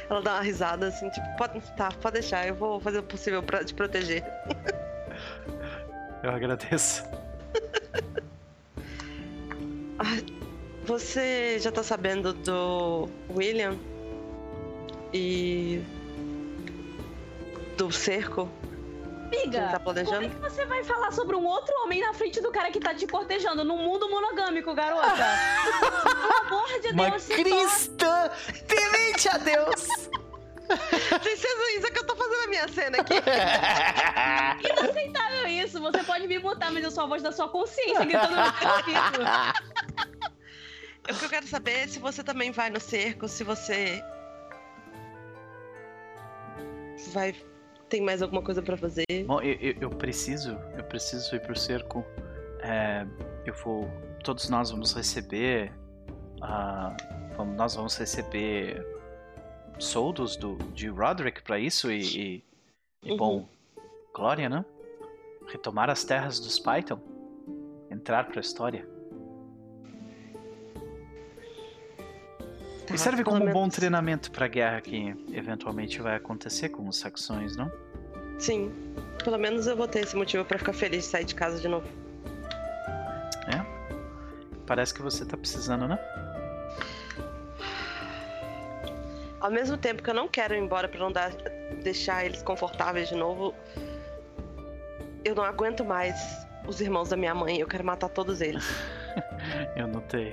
ela 0.08 0.22
dá 0.22 0.34
uma 0.34 0.42
risada 0.42 0.86
assim, 0.86 1.10
tipo, 1.10 1.26
pode, 1.36 1.60
tá, 1.74 1.88
pode 2.00 2.20
deixar, 2.20 2.46
eu 2.46 2.54
vou 2.54 2.78
fazer 2.80 3.00
o 3.00 3.02
possível 3.02 3.42
pra 3.42 3.64
te 3.64 3.74
proteger. 3.74 4.24
Eu 6.22 6.30
agradeço. 6.30 7.04
Você 10.86 11.58
já 11.58 11.72
tá 11.72 11.82
sabendo 11.82 12.32
do 12.32 13.08
William? 13.28 13.76
E. 15.12 15.82
do 17.76 17.90
cerco 17.90 18.48
Amiga, 19.26 19.60
tá 19.60 19.78
como 19.78 19.98
é 19.98 20.04
planejando? 20.04 20.28
que 20.28 20.36
você 20.40 20.64
vai 20.66 20.84
falar 20.84 21.10
sobre 21.12 21.36
um 21.36 21.44
outro 21.44 21.74
homem 21.82 22.00
na 22.00 22.12
frente 22.14 22.40
do 22.40 22.50
cara 22.50 22.70
que 22.70 22.78
tá 22.80 22.94
te 22.94 23.06
cortejando 23.06 23.64
num 23.64 23.78
mundo 23.78 24.08
monogâmico, 24.08 24.74
garota? 24.74 25.10
Pelo 25.80 26.38
amor 26.46 26.80
de 26.80 26.88
Uma 26.88 27.10
Deus, 27.10 27.26
cristã 27.26 28.30
temente 28.66 29.28
a 29.28 29.38
Deus! 29.38 29.86
Princesa 31.22 31.72
Isa, 31.76 31.90
que 31.92 31.98
eu 32.00 32.06
tô 32.06 32.16
fazendo 32.16 32.44
a 32.44 32.48
minha 32.48 32.68
cena 32.68 32.98
aqui. 32.98 33.14
inaceitável 34.68 35.46
isso. 35.46 35.80
Você 35.80 36.02
pode 36.02 36.26
me 36.26 36.38
botar, 36.40 36.72
mas 36.72 36.82
eu 36.82 36.90
sou 36.90 37.04
a 37.04 37.06
voz 37.06 37.22
da 37.22 37.30
sua 37.30 37.48
consciência 37.48 38.04
gritando 38.04 38.34
no 38.34 38.42
ouvido. 38.42 39.24
o 41.08 41.14
que 41.14 41.24
eu 41.24 41.28
quero 41.28 41.46
saber 41.46 41.84
é 41.84 41.86
se 41.86 42.00
você 42.00 42.24
também 42.24 42.50
vai 42.50 42.68
no 42.68 42.80
cerco, 42.80 43.28
se 43.28 43.44
você. 43.44 44.02
Vai. 47.12 47.34
Tem 47.88 48.00
mais 48.00 48.20
alguma 48.22 48.42
coisa 48.42 48.60
pra 48.62 48.76
fazer? 48.76 49.04
Bom, 49.26 49.40
eu, 49.40 49.54
eu, 49.54 49.74
eu 49.82 49.90
preciso, 49.90 50.58
eu 50.76 50.84
preciso 50.84 51.34
ir 51.34 51.40
pro 51.40 51.56
cerco. 51.56 52.04
É, 52.60 53.06
eu 53.44 53.54
vou, 53.54 53.88
todos 54.24 54.48
nós 54.48 54.70
vamos 54.70 54.92
receber, 54.92 55.72
ah, 56.42 56.96
vamos, 57.36 57.56
nós 57.56 57.74
vamos 57.76 57.96
receber 57.96 58.84
soldos 59.78 60.36
do 60.36 60.56
de 60.74 60.88
Roderick 60.88 61.42
pra 61.42 61.58
isso 61.58 61.90
e, 61.90 62.00
e, 62.00 62.44
e, 63.04 63.10
Uhum. 63.12 63.16
bom, 63.16 63.48
glória, 64.14 64.48
né? 64.48 64.64
Retomar 65.46 65.90
as 65.90 66.02
terras 66.02 66.40
dos 66.40 66.58
Python, 66.58 66.98
entrar 67.90 68.26
pra 68.26 68.40
história. 68.40 68.88
Tá, 72.86 72.94
e 72.94 72.98
serve 72.98 73.24
como 73.24 73.44
um 73.44 73.52
bom 73.52 73.68
treinamento 73.68 74.30
pra 74.30 74.46
guerra 74.46 74.80
que 74.80 75.14
eventualmente 75.32 76.00
vai 76.00 76.16
acontecer 76.16 76.68
com 76.68 76.88
os 76.88 76.96
saxões, 76.96 77.56
não? 77.56 77.70
Sim. 78.38 78.72
Pelo 79.22 79.38
menos 79.38 79.66
eu 79.66 79.76
vou 79.76 79.88
ter 79.88 80.00
esse 80.00 80.14
motivo 80.14 80.44
pra 80.44 80.58
ficar 80.58 80.72
feliz 80.72 81.04
de 81.04 81.10
sair 81.10 81.24
de 81.24 81.34
casa 81.34 81.58
de 81.58 81.68
novo. 81.68 81.86
Parece 84.66 84.92
que 84.92 85.00
você 85.00 85.24
tá 85.24 85.36
precisando, 85.36 85.86
né? 85.86 85.98
Ao 89.40 89.50
mesmo 89.50 89.78
tempo 89.78 90.02
que 90.02 90.10
eu 90.10 90.14
não 90.14 90.26
quero 90.26 90.54
ir 90.54 90.58
embora 90.58 90.88
pra 90.88 90.98
não 90.98 91.12
dar, 91.12 91.30
deixar 91.82 92.26
eles 92.26 92.42
confortáveis 92.42 93.08
de 93.08 93.14
novo, 93.14 93.54
eu 95.24 95.36
não 95.36 95.44
aguento 95.44 95.84
mais 95.84 96.16
os 96.66 96.80
irmãos 96.80 97.10
da 97.10 97.16
minha 97.16 97.34
mãe. 97.34 97.60
Eu 97.60 97.68
quero 97.68 97.84
matar 97.84 98.08
todos 98.08 98.40
eles. 98.40 98.64
Eu 99.76 99.86
notei. 99.86 100.32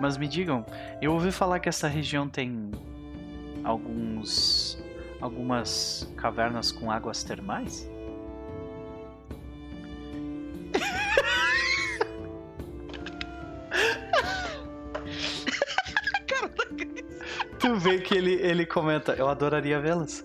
Mas 0.00 0.16
me 0.16 0.28
digam, 0.28 0.64
eu 1.00 1.12
ouvi 1.12 1.30
falar 1.32 1.60
que 1.60 1.68
essa 1.68 1.88
região 1.88 2.28
tem 2.28 2.70
alguns 3.64 4.78
algumas 5.20 6.12
cavernas 6.16 6.70
com 6.70 6.90
águas 6.90 7.22
termais? 7.24 7.88
Tu 17.58 17.74
vê 17.76 17.98
que 17.98 18.14
ele, 18.14 18.34
ele 18.34 18.64
comenta, 18.66 19.14
eu 19.14 19.28
adoraria 19.28 19.80
vê-las. 19.80 20.24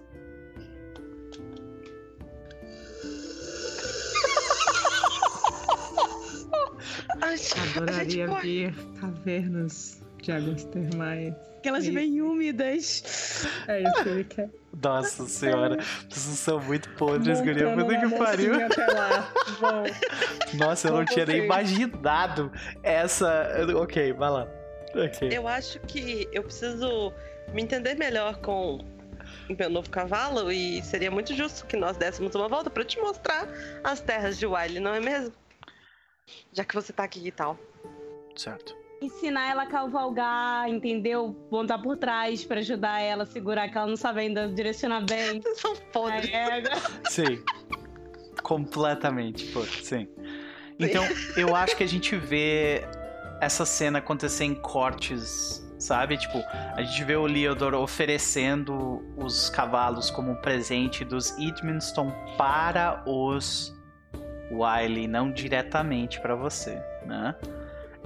Ai, 8.20 8.22
a 8.24 8.34
gente 8.36 8.68
Adoraria 8.68 8.72
pode- 8.74 8.84
ver 8.94 9.00
cavernas. 9.00 10.02
de 10.22 10.32
águas 10.32 10.64
termais. 10.66 11.34
Que 11.64 11.70
elas 11.70 11.84
Isso. 11.84 11.94
bem 11.94 12.22
úmidas. 12.22 13.46
É 13.68 13.82
isso 13.84 14.04
que 14.04 14.10
ele 14.10 14.24
quer. 14.24 14.50
Nossa 14.82 15.28
senhora, 15.28 15.78
vocês 16.10 16.40
são 16.40 16.60
muito 16.60 16.90
podres, 16.92 17.40
guria. 17.42 17.76
Puta 17.76 18.00
que 18.00 18.18
pariu. 18.18 18.54
Nossa, 20.56 20.88
eu 20.88 20.94
não 20.94 21.06
Com 21.06 21.14
tinha 21.14 21.26
nem 21.26 21.44
imaginado 21.46 22.52
essa. 22.84 23.48
Ok, 23.76 24.14
vai 24.14 24.30
lá. 24.30 24.48
Ok. 24.96 25.30
Eu 25.32 25.48
acho 25.48 25.80
que 25.82 26.28
eu 26.32 26.44
preciso 26.44 27.14
me 27.54 27.62
entender 27.62 27.96
melhor 27.96 28.38
com 28.42 28.80
o 29.50 29.56
meu 29.58 29.70
novo 29.70 29.90
cavalo 29.90 30.52
e 30.52 30.82
seria 30.84 31.12
muito 31.12 31.34
justo 31.36 31.66
que 31.66 31.78
nós 31.78 31.96
dessemos 31.98 32.34
uma 32.36 32.48
volta 32.48 32.70
pra 32.70 32.82
eu 32.84 32.88
te 32.88 33.00
mostrar 33.00 33.48
as 33.84 34.02
terras 34.02 34.38
de 34.38 34.46
Wiley, 34.46 34.80
não 34.80 34.94
é 34.94 35.00
mesmo? 35.00 35.34
Já 36.54 36.64
que 36.64 36.74
você 36.76 36.92
tá 36.92 37.04
aqui 37.04 37.26
e 37.28 37.32
tal. 37.32 37.58
Certo. 38.36 38.76
Ensinar 39.02 39.50
ela 39.50 39.64
a 39.64 39.66
cavalgar, 39.66 40.70
entendeu? 40.70 41.36
Montar 41.52 41.80
por 41.80 41.98
trás 41.98 42.46
pra 42.46 42.60
ajudar 42.60 43.00
ela 43.00 43.24
a 43.24 43.26
segurar, 43.26 43.68
que 43.70 43.78
ela 43.78 43.88
não 43.88 43.98
sabe 43.98 44.22
ainda 44.22 44.48
direcionar 44.48 45.04
bem. 45.06 45.42
Vocês 45.42 45.58
são 45.62 45.76
podres. 45.92 46.30
É, 46.32 46.62
Sim. 47.10 47.44
Completamente, 48.44 49.46
pô, 49.48 49.64
sim. 49.64 50.08
Então, 50.80 51.04
eu 51.38 51.56
acho 51.56 51.76
que 51.76 51.84
a 51.84 51.88
gente 51.88 52.16
vê 52.16 52.84
essa 53.40 53.66
cena 53.66 54.00
acontecer 54.00 54.46
em 54.46 54.56
cortes, 54.56 55.66
sabe? 55.78 56.18
Tipo, 56.18 56.44
a 56.76 56.82
gente 56.82 57.04
vê 57.04 57.16
o 57.16 57.26
Leodor 57.26 57.74
oferecendo 57.74 59.04
os 59.16 59.50
cavalos 59.50 60.10
como 60.12 60.36
presente 60.38 61.06
dos 61.06 61.38
Edmundston 61.38 62.12
para 62.38 63.04
os 63.08 63.74
Wiley, 64.52 65.08
não 65.08 65.32
diretamente 65.32 66.20
para 66.20 66.36
você, 66.36 66.82
né? 67.06 67.36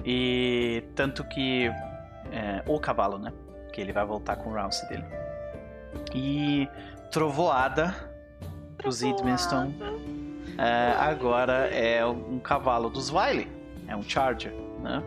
E 0.06 0.84
tanto 0.94 1.24
que 1.24 1.66
é, 2.30 2.62
o 2.66 2.78
cavalo, 2.78 3.18
né? 3.18 3.32
Que 3.72 3.80
ele 3.80 3.92
vai 3.92 4.06
voltar 4.06 4.36
com 4.36 4.50
o 4.50 4.54
Rouse 4.54 4.88
dele. 4.88 5.04
E 6.14 6.68
trovoada 7.10 7.94
os 8.84 9.02
Edmundston 9.02 9.72
é, 10.58 10.94
agora 10.96 11.68
é 11.68 12.06
um 12.06 12.38
cavalo 12.38 12.88
dos 12.88 13.12
Wiley. 13.12 13.48
É 13.88 13.96
um 13.96 14.02
Charger, 14.02 14.52
né? 14.82 15.02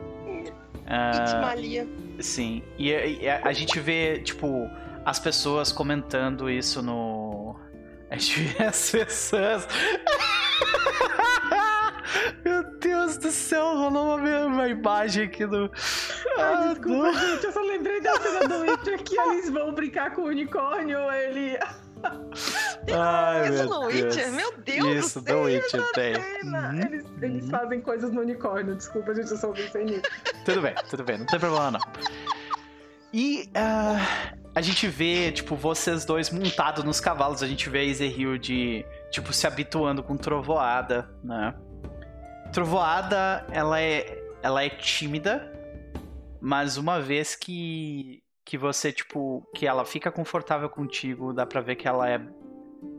É, 0.86 1.24
Itmalia. 1.24 1.88
sim. 2.20 2.64
E, 2.78 2.90
e 2.90 3.30
a, 3.30 3.42
a 3.44 3.54
gente 3.54 3.80
vê, 3.80 4.20
tipo, 4.20 4.70
as 5.06 5.20
pessoas 5.20 5.72
comentando 5.72 6.50
isso 6.50 6.82
no. 6.82 7.56
A 8.12 8.18
gente 8.18 8.42
vê 8.42 8.64
as 8.64 8.90
pessoas. 8.90 9.68
Meu 12.44 12.64
Deus 12.80 13.18
do 13.18 13.32
céu, 13.32 13.76
rolou 13.76 14.18
uma, 14.18 14.46
uma 14.46 14.68
imagem 14.68 15.26
aqui 15.26 15.46
no. 15.46 15.66
Ai, 16.38 16.44
Ah, 16.54 16.74
desculpa, 16.74 17.12
do- 17.12 17.18
gente. 17.20 17.46
Eu 17.46 17.52
só 17.52 17.62
lembrei 17.62 18.02
da 18.02 18.16
cena 18.20 18.48
do 18.48 18.60
Witcher 18.62 19.04
que 19.04 19.20
eles 19.20 19.50
vão 19.50 19.74
brincar 19.74 20.12
com 20.16 20.22
o 20.24 20.26
unicórnio. 20.26 21.00
Ele. 21.12 21.58
Ai, 22.94 23.50
Isso 23.50 23.54
meu 23.56 23.66
no 23.70 23.88
Deus. 23.88 23.94
Witcher? 24.16 24.32
Meu 24.32 24.54
Deus 24.58 25.06
Isso, 25.06 25.20
do 25.22 25.26
do 25.26 25.32
céu. 25.32 25.42
Witcher 25.44 25.92
tem. 25.94 26.16
Cena. 26.16 26.70
Uhum, 26.70 26.80
Eles, 26.82 27.06
eles 27.22 27.44
uhum. 27.44 27.50
fazem 27.50 27.82
coisas 27.82 28.12
no 28.12 28.22
unicórnio. 28.22 28.76
Desculpa, 28.76 29.14
gente. 29.14 29.32
Eu 29.32 29.38
só 29.38 29.50
pensei 29.52 29.84
nisso. 29.86 30.02
Tudo 30.46 30.62
bem, 30.62 30.74
tudo 30.90 31.04
bem, 31.04 31.18
não 31.18 31.26
tem 31.26 31.40
problema 31.40 31.72
não. 31.72 31.80
E 33.12 33.50
ah, 33.56 33.98
a 34.54 34.62
gente 34.62 34.88
vê, 34.88 35.32
tipo, 35.32 35.56
vocês 35.56 36.06
dois 36.06 36.30
montados 36.30 36.84
nos 36.84 37.00
cavalos, 37.00 37.42
a 37.42 37.48
gente 37.48 37.68
vê 37.70 37.80
a 37.80 37.84
Ezehilde, 37.84 38.86
tipo, 39.12 39.34
se 39.34 39.48
habituando 39.48 40.04
com 40.04 40.16
trovoada, 40.16 41.10
né? 41.24 41.54
Trovoada, 42.52 43.46
ela 43.52 43.80
é, 43.80 44.22
ela 44.42 44.64
é 44.64 44.70
tímida, 44.70 45.52
mas 46.42 46.78
uma 46.78 47.00
vez 47.00 47.36
que, 47.36 48.24
que 48.46 48.58
você, 48.58 48.92
tipo, 48.92 49.48
que 49.54 49.68
ela 49.68 49.86
fica 49.86 50.12
confortável 50.12 50.70
contigo, 50.70 51.34
dá 51.34 51.46
pra 51.46 51.62
ver 51.62 51.76
que 51.76 51.88
ela 51.88 52.10
é, 52.10 52.20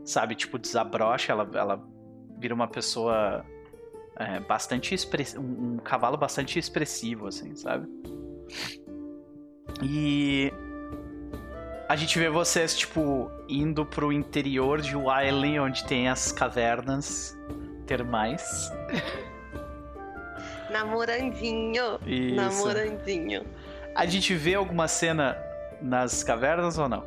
sabe, 0.04 0.34
tipo, 0.34 0.58
desabrocha, 0.58 1.32
ela, 1.32 1.50
ela 1.54 1.82
vira 2.38 2.54
uma 2.54 2.68
pessoa 2.68 3.44
é, 4.16 4.38
bastante 4.40 4.94
express... 4.94 5.36
um, 5.36 5.74
um 5.74 5.76
cavalo 5.78 6.16
bastante 6.16 6.58
expressivo, 6.58 7.26
assim, 7.26 7.56
sabe? 7.56 7.88
E 9.82 10.52
a 11.88 11.96
gente 11.96 12.18
vê 12.18 12.28
vocês, 12.28 12.76
tipo, 12.76 13.30
indo 13.48 13.84
pro 13.84 14.12
interior 14.12 14.80
de 14.80 14.94
Wiley, 14.94 15.58
onde 15.58 15.84
tem 15.86 16.08
as 16.08 16.30
cavernas 16.30 17.36
termais. 17.86 18.70
Namorandinho. 20.70 21.98
Isso. 22.06 22.34
Namorandinho. 22.34 23.44
A 23.94 24.06
gente 24.06 24.34
vê 24.34 24.54
alguma 24.54 24.88
cena 24.88 25.36
nas 25.82 26.22
cavernas 26.22 26.78
ou 26.78 26.88
não? 26.88 27.04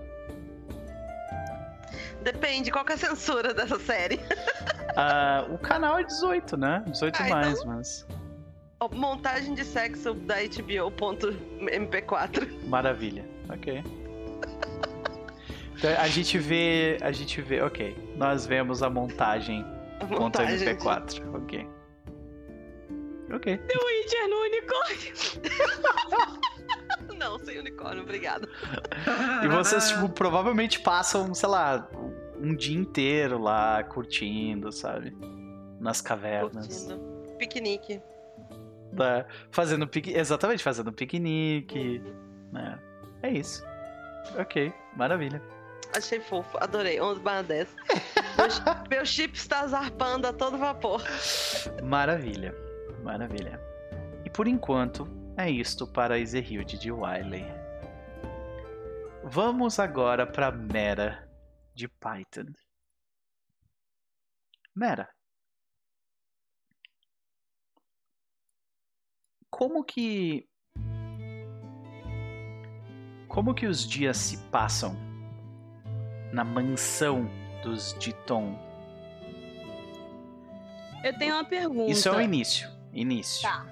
Depende, 2.22 2.72
qual 2.72 2.86
que 2.86 2.92
é 2.94 2.96
a 2.96 2.98
censura 2.98 3.54
dessa 3.54 3.80
série? 3.80 4.20
Ah, 4.96 5.48
o 5.50 5.58
canal 5.58 5.98
é 5.98 6.04
18, 6.04 6.56
né? 6.56 6.84
18 6.86 7.24
Ah, 7.24 7.28
mais, 7.30 7.66
mas. 7.66 8.06
Ó, 8.80 8.88
Montagem 8.90 9.56
de 9.56 9.66
sexo 9.66 10.14
da 10.14 10.36
HBO.mp4. 10.44 12.48
Maravilha. 12.68 13.26
Ok. 13.50 13.84
Então, 15.76 15.92
a 16.00 16.08
gente 16.08 16.38
vê. 16.38 17.00
A 17.02 17.12
gente 17.12 17.42
vê. 17.42 17.60
Ok. 17.64 17.98
Nós 18.18 18.46
vemos 18.46 18.84
a 18.84 18.90
montagem 18.90 19.66
Montagem 20.08 20.58
de- 20.60 20.66
MP4. 20.66 21.24
Ok. 21.38 21.68
Ok. 23.34 23.54
o 23.54 23.86
Witcher 23.86 24.28
no 24.30 24.36
unicórnio. 24.42 25.14
Não, 27.18 27.40
sem 27.40 27.58
unicórnio, 27.58 28.04
obrigado. 28.04 28.48
E 29.44 29.48
vocês, 29.48 29.90
tipo, 29.92 30.10
provavelmente 30.10 30.80
passam, 30.80 31.34
sei 31.34 31.50
lá, 31.50 31.90
um 32.38 32.56
dia 32.56 32.78
inteiro 32.78 33.40
lá 33.40 33.84
curtindo, 33.84 34.72
sabe? 34.72 35.16
Nas 35.80 36.02
cavernas. 36.02 36.68
Curtindo. 36.68 37.38
Piquenique. 37.38 38.02
Tá 38.96 39.26
fazendo 39.52 39.88
piquenique. 39.88 40.20
Exatamente, 40.20 40.64
fazendo 40.64 40.92
piquenique. 40.94 42.02
Né? 42.52 42.80
É 43.24 43.30
isso. 43.30 43.66
Ok, 44.38 44.72
maravilha. 44.96 45.42
Achei 45.96 46.20
fofo, 46.20 46.58
adorei. 46.60 47.00
11 47.00 47.20
barra 47.22 47.42
10. 47.44 47.76
meu, 48.38 48.48
meu 48.98 49.06
chip 49.06 49.36
está 49.36 49.66
zarpando 49.68 50.28
a 50.28 50.34
todo 50.34 50.58
vapor. 50.58 51.04
Maravilha. 51.84 52.56
Maravilha. 53.04 53.60
E 54.26 54.30
por 54.30 54.48
enquanto, 54.48 55.06
é 55.38 55.50
isto 55.50 55.86
para 55.86 56.18
Ezehilde 56.18 56.80
de 56.80 56.92
Wiley. 56.92 57.46
Vamos 59.24 59.80
agora 59.80 60.26
para 60.26 60.52
Mera 60.52 61.30
de 61.76 61.88
Python. 61.88 62.54
Mera. 64.76 65.10
Como 69.50 69.84
que. 69.84 70.48
Como 73.28 73.54
que 73.54 73.68
os 73.68 73.88
dias 73.88 74.18
se 74.18 74.38
passam 74.50 74.96
na 76.32 76.44
mansão 76.44 77.30
dos 77.64 77.94
Diton? 78.00 78.58
Eu 81.04 81.18
tenho 81.18 81.36
uma 81.36 81.46
pergunta. 81.46 81.92
Isso 81.92 82.10
é 82.10 82.16
o 82.16 82.22
início. 82.22 82.73
Início. 82.94 83.42
Tá. 83.48 83.66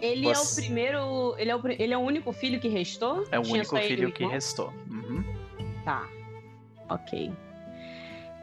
Ele 0.00 0.24
Você- 0.26 0.60
é 0.60 0.62
o 0.62 0.64
primeiro. 0.66 1.34
Ele 1.38 1.50
é 1.50 1.56
o, 1.56 1.60
ele 1.68 1.92
é 1.94 1.96
o 1.98 2.00
único 2.00 2.32
filho 2.32 2.58
que 2.58 2.68
restou? 2.68 3.24
É 3.30 3.38
o 3.38 3.42
Tinha 3.42 3.54
único 3.56 3.76
filho 3.76 4.10
que 4.12 4.24
restou. 4.24 4.72
Uhum. 4.90 5.22
Tá. 5.84 6.08
Ok. 6.88 7.30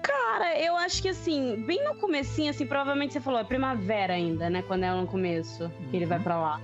Cara, 0.02 0.58
eu 0.60 0.78
acho 0.78 1.02
que 1.02 1.10
assim, 1.10 1.62
bem 1.68 1.84
no 1.84 1.96
comecinho, 1.96 2.50
assim, 2.50 2.66
provavelmente 2.66 3.12
você 3.14 3.20
falou, 3.20 3.40
é 3.40 3.44
primavera 3.44 4.14
ainda, 4.14 4.50
né? 4.50 4.62
Quando 4.62 4.84
é 4.84 4.92
no 4.94 5.06
começo, 5.06 5.70
que 5.90 5.98
ele 5.98 6.06
Uhum. 6.06 6.10
vai 6.10 6.20
pra 6.20 6.40
lá. 6.40 6.62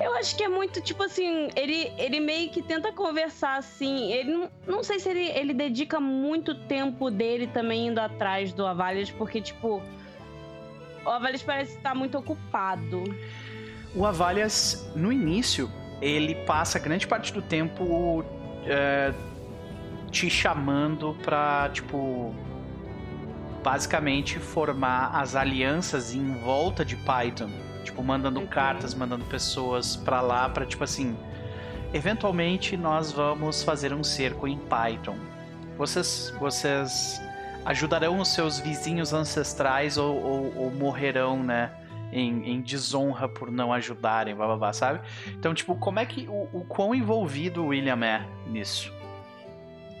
Eu 0.00 0.12
acho 0.16 0.36
que 0.36 0.42
é 0.42 0.48
muito, 0.48 0.80
tipo 0.80 1.04
assim, 1.04 1.48
ele, 1.54 1.92
ele 1.96 2.18
meio 2.18 2.50
que 2.50 2.60
tenta 2.60 2.90
conversar, 2.92 3.58
assim. 3.58 4.10
Ele 4.12 4.32
não, 4.32 4.50
não 4.66 4.82
sei 4.82 4.98
se 4.98 5.08
ele, 5.08 5.26
ele 5.30 5.54
dedica 5.54 6.00
muito 6.00 6.52
tempo 6.66 7.08
dele 7.12 7.46
também 7.46 7.86
indo 7.86 8.00
atrás 8.00 8.52
do 8.52 8.66
Avalias, 8.66 9.08
porque, 9.12 9.40
tipo, 9.40 9.80
o 11.04 11.10
Avalias 11.10 11.42
parece 11.42 11.76
estar 11.76 11.94
muito 11.94 12.18
ocupado. 12.18 13.04
O 13.94 14.04
Avalias, 14.04 14.90
no 14.94 15.12
início, 15.12 15.70
ele 16.00 16.34
passa 16.46 16.78
grande 16.78 17.06
parte 17.06 17.32
do 17.32 17.40
tempo 17.40 18.24
é, 18.66 19.12
te 20.10 20.28
chamando 20.28 21.16
pra, 21.22 21.70
tipo, 21.72 22.34
basicamente 23.62 24.38
formar 24.38 25.10
as 25.14 25.34
alianças 25.34 26.14
em 26.14 26.34
volta 26.34 26.84
de 26.84 26.96
Python. 26.96 27.50
Tipo, 27.84 28.02
mandando 28.02 28.40
cartas, 28.46 28.94
mandando 28.94 29.24
pessoas 29.26 29.96
pra 29.96 30.20
lá, 30.20 30.48
pra, 30.48 30.64
tipo 30.66 30.82
assim, 30.82 31.16
eventualmente 31.92 32.76
nós 32.76 33.12
vamos 33.12 33.62
fazer 33.62 33.92
um 33.92 34.02
cerco 34.02 34.48
em 34.48 34.58
Python. 34.58 35.16
Vocês, 35.76 36.32
vocês 36.38 37.20
ajudarão 37.64 38.18
os 38.20 38.28
seus 38.28 38.58
vizinhos 38.60 39.12
ancestrais 39.12 39.96
ou, 39.98 40.16
ou- 40.22 40.56
ou 40.56 40.70
morrerão, 40.70 41.42
né? 41.42 41.70
em, 42.12 42.48
em 42.48 42.60
desonra 42.62 43.28
por 43.28 43.50
não 43.50 43.72
ajudarem, 43.72 44.36
blá 44.36 44.46
blá 44.46 44.56
blá, 44.56 44.72
sabe? 44.72 45.00
Então, 45.30 45.52
tipo, 45.52 45.74
como 45.74 45.98
é 45.98 46.06
que. 46.06 46.28
O, 46.28 46.48
o 46.52 46.64
quão 46.68 46.94
envolvido 46.94 47.64
o 47.64 47.66
William 47.68 47.98
é 48.04 48.24
nisso? 48.46 48.92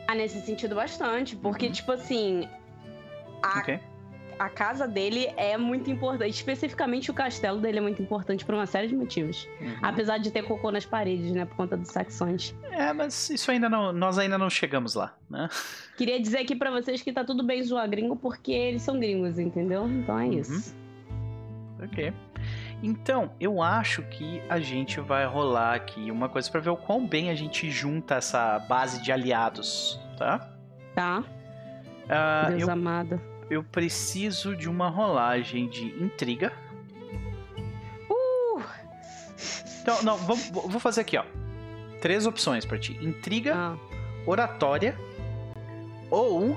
Ah, 0.06 0.14
nesse 0.14 0.40
sentido, 0.42 0.76
bastante. 0.76 1.34
Porque, 1.34 1.66
Uhum. 1.66 1.72
tipo 1.72 1.90
assim. 1.90 2.48
A, 3.42 3.58
Ok? 3.58 3.80
A 4.38 4.48
casa 4.48 4.86
dele 4.88 5.28
é 5.36 5.56
muito 5.56 5.90
importante. 5.90 6.30
Especificamente 6.34 7.10
o 7.10 7.14
castelo 7.14 7.60
dele 7.60 7.78
é 7.78 7.80
muito 7.80 8.00
importante 8.02 8.44
por 8.44 8.54
uma 8.54 8.66
série 8.66 8.88
de 8.88 8.94
motivos. 8.96 9.48
Uhum. 9.60 9.74
Apesar 9.82 10.18
de 10.18 10.30
ter 10.30 10.42
cocô 10.42 10.70
nas 10.70 10.84
paredes, 10.84 11.32
né? 11.32 11.44
Por 11.44 11.56
conta 11.56 11.76
dos 11.76 11.88
saxões. 11.88 12.54
É, 12.70 12.92
mas 12.92 13.30
isso 13.30 13.50
ainda 13.50 13.68
não. 13.68 13.92
Nós 13.92 14.18
ainda 14.18 14.36
não 14.38 14.48
chegamos 14.50 14.94
lá, 14.94 15.14
né? 15.28 15.48
Queria 15.96 16.20
dizer 16.20 16.38
aqui 16.38 16.54
pra 16.56 16.70
vocês 16.70 17.02
que 17.02 17.12
tá 17.12 17.24
tudo 17.24 17.42
bem 17.44 17.62
zoar 17.62 17.88
gringo, 17.88 18.16
porque 18.16 18.52
eles 18.52 18.82
são 18.82 18.98
gringos, 18.98 19.38
entendeu? 19.38 19.86
Então 19.88 20.18
é 20.18 20.24
Uhum. 20.26 20.32
isso. 20.32 20.76
Ok. 21.82 22.12
Então, 22.82 23.30
eu 23.40 23.62
acho 23.62 24.02
que 24.02 24.42
a 24.48 24.60
gente 24.60 25.00
vai 25.00 25.24
rolar 25.26 25.74
aqui 25.74 26.10
uma 26.10 26.28
coisa 26.28 26.50
pra 26.50 26.60
ver 26.60 26.70
o 26.70 26.76
quão 26.76 27.06
bem 27.06 27.30
a 27.30 27.34
gente 27.34 27.70
junta 27.70 28.16
essa 28.16 28.58
base 28.58 29.00
de 29.02 29.10
aliados, 29.10 29.98
tá? 30.18 30.50
Tá? 30.94 31.24
Ah, 32.08 32.46
Deus 32.50 32.62
eu, 32.62 32.70
amado. 32.70 33.18
Eu 33.50 33.62
preciso 33.62 34.56
de 34.56 34.68
uma 34.68 34.88
rolagem 34.88 35.68
de 35.68 35.86
intriga. 36.02 36.52
Uh! 38.10 38.62
Então, 39.82 40.02
não, 40.02 40.16
vamos, 40.16 40.48
vou 40.50 40.80
fazer 40.80 41.02
aqui, 41.02 41.16
ó. 41.16 41.24
Três 42.00 42.26
opções 42.26 42.64
pra 42.64 42.78
ti: 42.78 42.98
intriga, 43.02 43.54
Ah, 43.54 43.76
oratória 44.26 44.96
ou. 46.10 46.56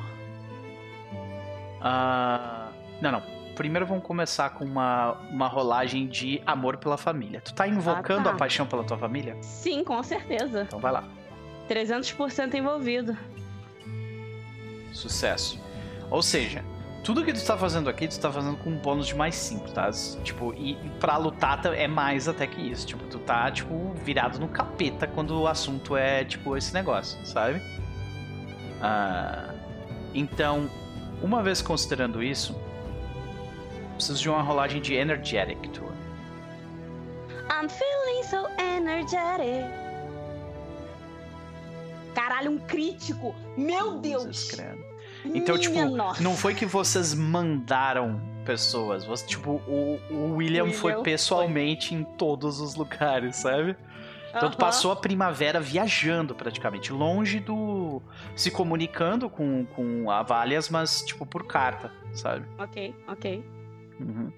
ah, 1.81 2.69
não, 3.01 3.11
não. 3.11 3.37
Primeiro 3.55 3.87
vamos 3.87 4.03
começar 4.03 4.51
com 4.51 4.63
uma, 4.63 5.13
uma 5.31 5.47
rolagem 5.47 6.07
de 6.07 6.39
amor 6.45 6.77
pela 6.77 6.95
família. 6.95 7.41
Tu 7.41 7.55
tá 7.55 7.67
invocando 7.67 8.25
tá. 8.25 8.31
a 8.31 8.35
paixão 8.35 8.67
pela 8.67 8.83
tua 8.83 8.97
família? 8.99 9.35
sim, 9.41 9.83
com 9.83 10.01
certeza. 10.03 10.61
Então 10.67 10.79
vai 10.79 10.91
lá. 10.91 11.03
300% 11.67 12.53
envolvido. 12.53 13.17
Sucesso. 14.93 15.59
Ou 16.09 16.21
seja, 16.21 16.63
tudo 17.07 17.23
que 17.23 17.31
tu 17.31 17.41
tá 17.41 17.57
fazendo 17.57 17.89
aqui, 17.89 18.05
tu 18.05 18.19
tá 18.19 18.29
fazendo 18.29 18.57
com 18.57 18.69
um 18.69 18.75
bônus 18.75 19.07
de 19.07 19.15
mais 19.15 19.33
5, 19.33 19.71
tá? 19.71 19.89
Tipo, 20.25 20.53
e 20.53 20.75
pra 20.99 21.15
lutar 21.15 21.65
é 21.67 21.87
mais 21.87 22.27
até 22.27 22.45
que 22.45 22.59
isso. 22.59 22.85
Tipo, 22.85 23.05
tu 23.05 23.17
tá, 23.19 23.49
tipo, 23.49 23.93
virado 24.03 24.37
no 24.37 24.49
capeta 24.49 25.07
quando 25.07 25.39
o 25.39 25.47
assunto 25.47 25.95
é, 25.95 26.25
tipo, 26.25 26.57
esse 26.57 26.73
negócio, 26.73 27.17
sabe? 27.25 27.61
Ah, 28.81 29.53
então, 30.13 30.69
uma 31.21 31.41
vez 31.41 31.61
considerando 31.61 32.21
isso, 32.21 32.53
preciso 33.95 34.21
de 34.21 34.29
uma 34.29 34.41
rolagem 34.41 34.81
de 34.81 34.93
Energetic 34.93 35.61
Tour. 35.71 35.93
I'm 37.49 37.69
feeling 37.69 38.23
so 38.23 38.49
energetic. 38.61 39.65
Caralho, 42.13 42.51
um 42.51 42.57
crítico. 42.57 43.33
Meu 43.55 43.97
Deus. 43.97 44.23
Jesus 44.23 44.51
credo. 44.51 44.96
Então, 45.33 45.57
tipo, 45.57 45.73
Minha 45.73 45.89
nossa. 45.89 46.21
Não 46.21 46.35
foi 46.35 46.53
que 46.53 46.65
vocês 46.65 47.13
mandaram 47.13 48.21
pessoas. 48.45 49.05
Você, 49.05 49.25
tipo, 49.25 49.51
o, 49.67 49.99
o 50.09 50.35
William, 50.35 50.63
William 50.63 50.71
foi 50.71 50.93
foi. 50.93 51.03
pessoalmente 51.03 51.93
em 51.93 52.03
todos 52.03 52.59
os 52.59 52.75
lugares, 52.75 53.37
sabe? 53.37 53.75
Então 54.29 54.51
tu 54.51 54.57
passou 54.57 54.91
a 54.91 54.95
primavera 54.95 55.59
viajando 55.59 56.35
praticamente, 56.35 56.91
longe 56.91 57.39
do. 57.39 58.01
se 58.35 58.51
comunicando 58.51 59.29
com, 59.29 59.65
com 59.65 60.11
a 60.11 60.21
Valias, 60.21 60.69
mas 60.69 61.01
tipo 61.01 61.25
por 61.25 61.47
carta, 61.47 61.91
sabe? 62.13 62.45
Ok, 62.59 62.95
ok. 63.07 63.43
Uhum. 63.99 64.31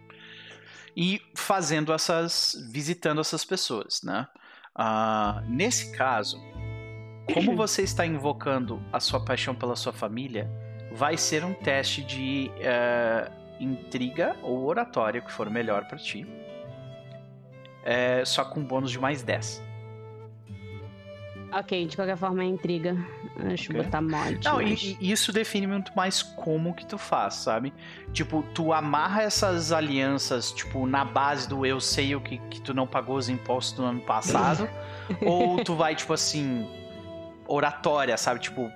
E 0.95 1.21
fazendo 1.35 1.91
essas. 1.91 2.55
visitando 2.71 3.19
essas 3.19 3.43
pessoas, 3.43 4.01
né? 4.03 4.27
Ah, 4.73 5.43
nesse 5.47 5.91
caso, 5.91 6.39
como 7.33 7.55
você 7.57 7.81
está 7.81 8.05
invocando 8.05 8.81
a 8.93 8.99
sua 8.99 9.23
paixão 9.23 9.53
pela 9.53 9.75
sua 9.75 9.91
família, 9.91 10.49
vai 10.91 11.17
ser 11.17 11.43
um 11.45 11.53
teste 11.53 12.01
de 12.03 12.51
eh, 12.59 13.29
intriga 13.59 14.35
ou 14.41 14.65
oratória, 14.65 15.21
que 15.21 15.31
for 15.31 15.49
melhor 15.49 15.85
pra 15.85 15.97
ti. 15.97 16.25
É, 17.83 18.23
só 18.25 18.43
com 18.45 18.61
bônus 18.63 18.91
de 18.91 18.99
mais 18.99 19.21
10. 19.23 19.61
Ok, 21.51 21.87
de 21.87 21.95
qualquer 21.95 22.15
forma 22.17 22.43
é 22.43 22.45
intriga. 22.45 22.95
Deixa 23.35 23.71
eu 23.71 23.77
Ok. 23.77 23.83
botar 23.85 24.01
mod. 24.01 24.39
Não, 24.45 24.57
mas- 24.57 24.83
e 24.99 25.11
isso 25.11 25.33
define 25.33 25.65
muito 25.65 25.91
mais 25.95 26.21
como 26.21 26.75
que 26.75 26.85
tu 26.85 26.97
faz, 26.97 27.35
sabe? 27.35 27.73
Tipo, 28.13 28.43
tu 28.53 28.71
amarra 28.71 29.23
essas 29.23 29.71
alianças, 29.71 30.51
tipo, 30.51 30.85
na 30.85 31.03
base 31.03 31.49
do 31.49 31.65
eu 31.65 31.79
sei 31.79 32.15
o 32.15 32.21
que, 32.21 32.37
que 32.49 32.61
tu 32.61 32.71
não 32.73 32.85
pagou 32.85 33.15
os 33.15 33.29
impostos 33.29 33.73
do 33.77 33.83
ano 33.83 34.01
passado, 34.01 34.69
ou 35.25 35.63
tu 35.63 35.73
vai, 35.73 35.95
tipo 35.95 36.13
assim, 36.13 36.67
oratória, 37.47 38.15
sabe? 38.15 38.41
Tipo, 38.41 38.71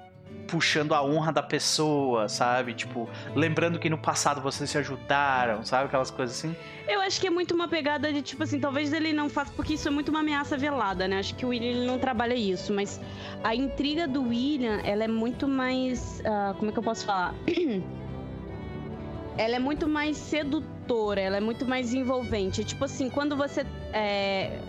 puxando 0.54 0.94
a 0.94 1.04
honra 1.04 1.32
da 1.32 1.42
pessoa, 1.42 2.30
sabe? 2.30 2.76
Tipo, 2.76 3.10
lembrando 3.34 3.80
que 3.80 3.90
no 3.90 3.98
passado 3.98 4.40
vocês 4.40 4.70
se 4.70 4.78
ajudaram, 4.78 5.66
sabe? 5.66 5.86
Aquelas 5.86 6.12
coisas 6.12 6.38
assim. 6.38 6.56
Eu 6.88 7.02
acho 7.02 7.20
que 7.20 7.26
é 7.26 7.30
muito 7.32 7.56
uma 7.56 7.68
pegada 7.68 8.14
de, 8.14 8.22
tipo 8.22 8.44
assim, 8.44 8.60
talvez 8.60 8.94
ele 8.94 9.12
não 9.14 9.30
faça, 9.30 9.52
porque 9.56 9.74
isso 9.74 9.88
é 9.88 9.92
muito 9.92 10.10
uma 10.10 10.20
ameaça 10.20 10.56
velada, 10.56 11.08
né? 11.08 11.18
Acho 11.18 11.34
que 11.34 11.44
o 11.44 11.50
William 11.50 11.72
ele 11.72 11.88
não 11.88 11.98
trabalha 11.98 12.36
isso, 12.36 12.72
mas 12.72 13.02
a 13.44 13.56
intriga 13.56 14.08
do 14.08 14.28
William, 14.28 14.80
ela 14.84 15.06
é 15.06 15.08
muito 15.08 15.48
mais. 15.48 16.22
ah, 16.24 16.54
como 16.60 16.70
é 16.70 16.72
que 16.72 16.78
eu 16.78 16.84
posso 16.84 17.04
falar? 17.04 17.34
ela 19.36 19.56
é 19.56 19.60
muito 19.60 19.88
mais 19.88 20.18
sedutora, 20.18 21.20
ela 21.20 21.38
é 21.38 21.42
muito 21.42 21.66
mais 21.66 21.96
envolvente. 21.96 22.64
Tipo 22.64 22.86
assim, 22.86 23.10
quando 23.10 23.36
você. 23.36 23.66
É... 23.92 24.60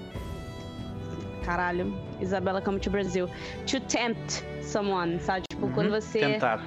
Caralho, 1.44 1.94
Isabela 2.20 2.60
come 2.60 2.78
to 2.80 2.90
Brasil. 2.90 3.28
To 3.66 3.80
tempt 3.80 4.44
someone, 4.62 5.20
sabe? 5.20 5.44
Tipo, 5.50 5.66
Uhum, 5.66 5.72
quando 5.72 5.90
você. 5.90 6.18
Tentar. 6.20 6.64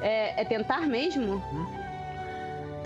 É, 0.00 0.40
é 0.40 0.44
tentar 0.44 0.82
mesmo? 0.82 1.42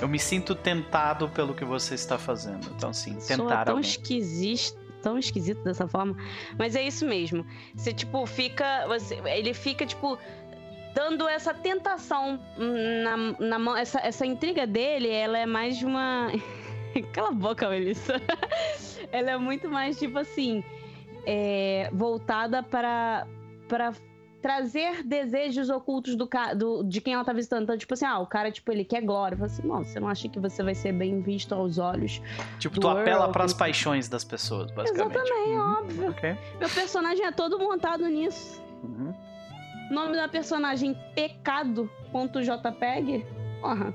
Eu 0.00 0.08
me 0.08 0.18
sinto 0.18 0.54
tentado 0.54 1.28
pelo 1.30 1.54
que 1.54 1.64
você 1.64 1.94
está 1.94 2.18
fazendo. 2.18 2.70
Então, 2.76 2.92
sim, 2.92 3.18
Soa 3.20 3.36
tentar 3.38 3.64
tão 3.64 3.76
alguém. 3.76 3.90
esquisito, 3.90 4.78
tão 5.02 5.18
esquisito 5.18 5.62
dessa 5.64 5.88
forma. 5.88 6.14
Mas 6.58 6.76
é 6.76 6.82
isso 6.82 7.06
mesmo. 7.06 7.46
Você, 7.74 7.92
tipo, 7.92 8.26
fica. 8.26 8.86
Você, 8.88 9.18
ele 9.24 9.54
fica, 9.54 9.86
tipo, 9.86 10.18
dando 10.94 11.26
essa 11.28 11.54
tentação 11.54 12.38
na, 12.58 13.16
na 13.46 13.58
mão. 13.58 13.74
Essa, 13.76 14.00
essa 14.00 14.26
intriga 14.26 14.66
dele, 14.66 15.08
ela 15.08 15.38
é 15.38 15.46
mais 15.46 15.78
de 15.78 15.86
uma. 15.86 16.30
Cala 17.12 17.28
a 17.28 17.32
boca, 17.32 17.68
Melissa. 17.68 18.20
ela 19.12 19.30
é 19.30 19.38
muito 19.38 19.68
mais, 19.68 19.98
tipo 19.98 20.18
assim. 20.18 20.62
É, 21.26 21.90
voltada 21.92 22.62
para. 22.62 23.26
para 23.68 23.92
trazer 24.42 25.02
desejos 25.02 25.70
ocultos 25.70 26.14
do, 26.14 26.28
do 26.56 26.84
de 26.84 27.00
quem 27.00 27.14
ela 27.14 27.24
tá 27.24 27.32
visitando. 27.32 27.64
Então, 27.64 27.76
tipo 27.76 27.92
assim, 27.94 28.04
ah, 28.04 28.20
o 28.20 28.26
cara, 28.28 28.48
tipo, 28.52 28.70
ele 28.70 28.84
quer 28.84 29.00
glória. 29.02 29.36
Fala 29.36 29.46
assim, 29.50 29.66
não, 29.66 29.82
você 29.84 29.98
não 29.98 30.06
acha 30.08 30.28
que 30.28 30.38
você 30.38 30.62
vai 30.62 30.72
ser 30.74 30.92
bem 30.92 31.20
visto 31.20 31.52
aos 31.52 31.78
olhos 31.78 32.22
Tipo, 32.60 32.78
tu 32.78 32.88
apela 32.88 33.28
para 33.32 33.42
as 33.42 33.52
que- 33.52 33.58
paixões 33.58 34.08
das 34.08 34.22
pessoas, 34.22 34.70
basicamente. 34.70 35.16
Exatamente, 35.16 35.50
Uhum, 35.50 35.72
óbvio. 35.78 36.10
Ok. 36.10 36.36
Meu 36.60 36.68
personagem 36.68 37.26
é 37.26 37.32
todo 37.32 37.58
montado 37.58 38.06
nisso. 38.06 38.62
Uhum. 38.84 39.12
O 39.90 39.94
nome 39.94 40.14
da 40.14 40.28
personagem 40.28 40.96
pecado.jpg. 41.16 43.26
Porra. 43.60 43.92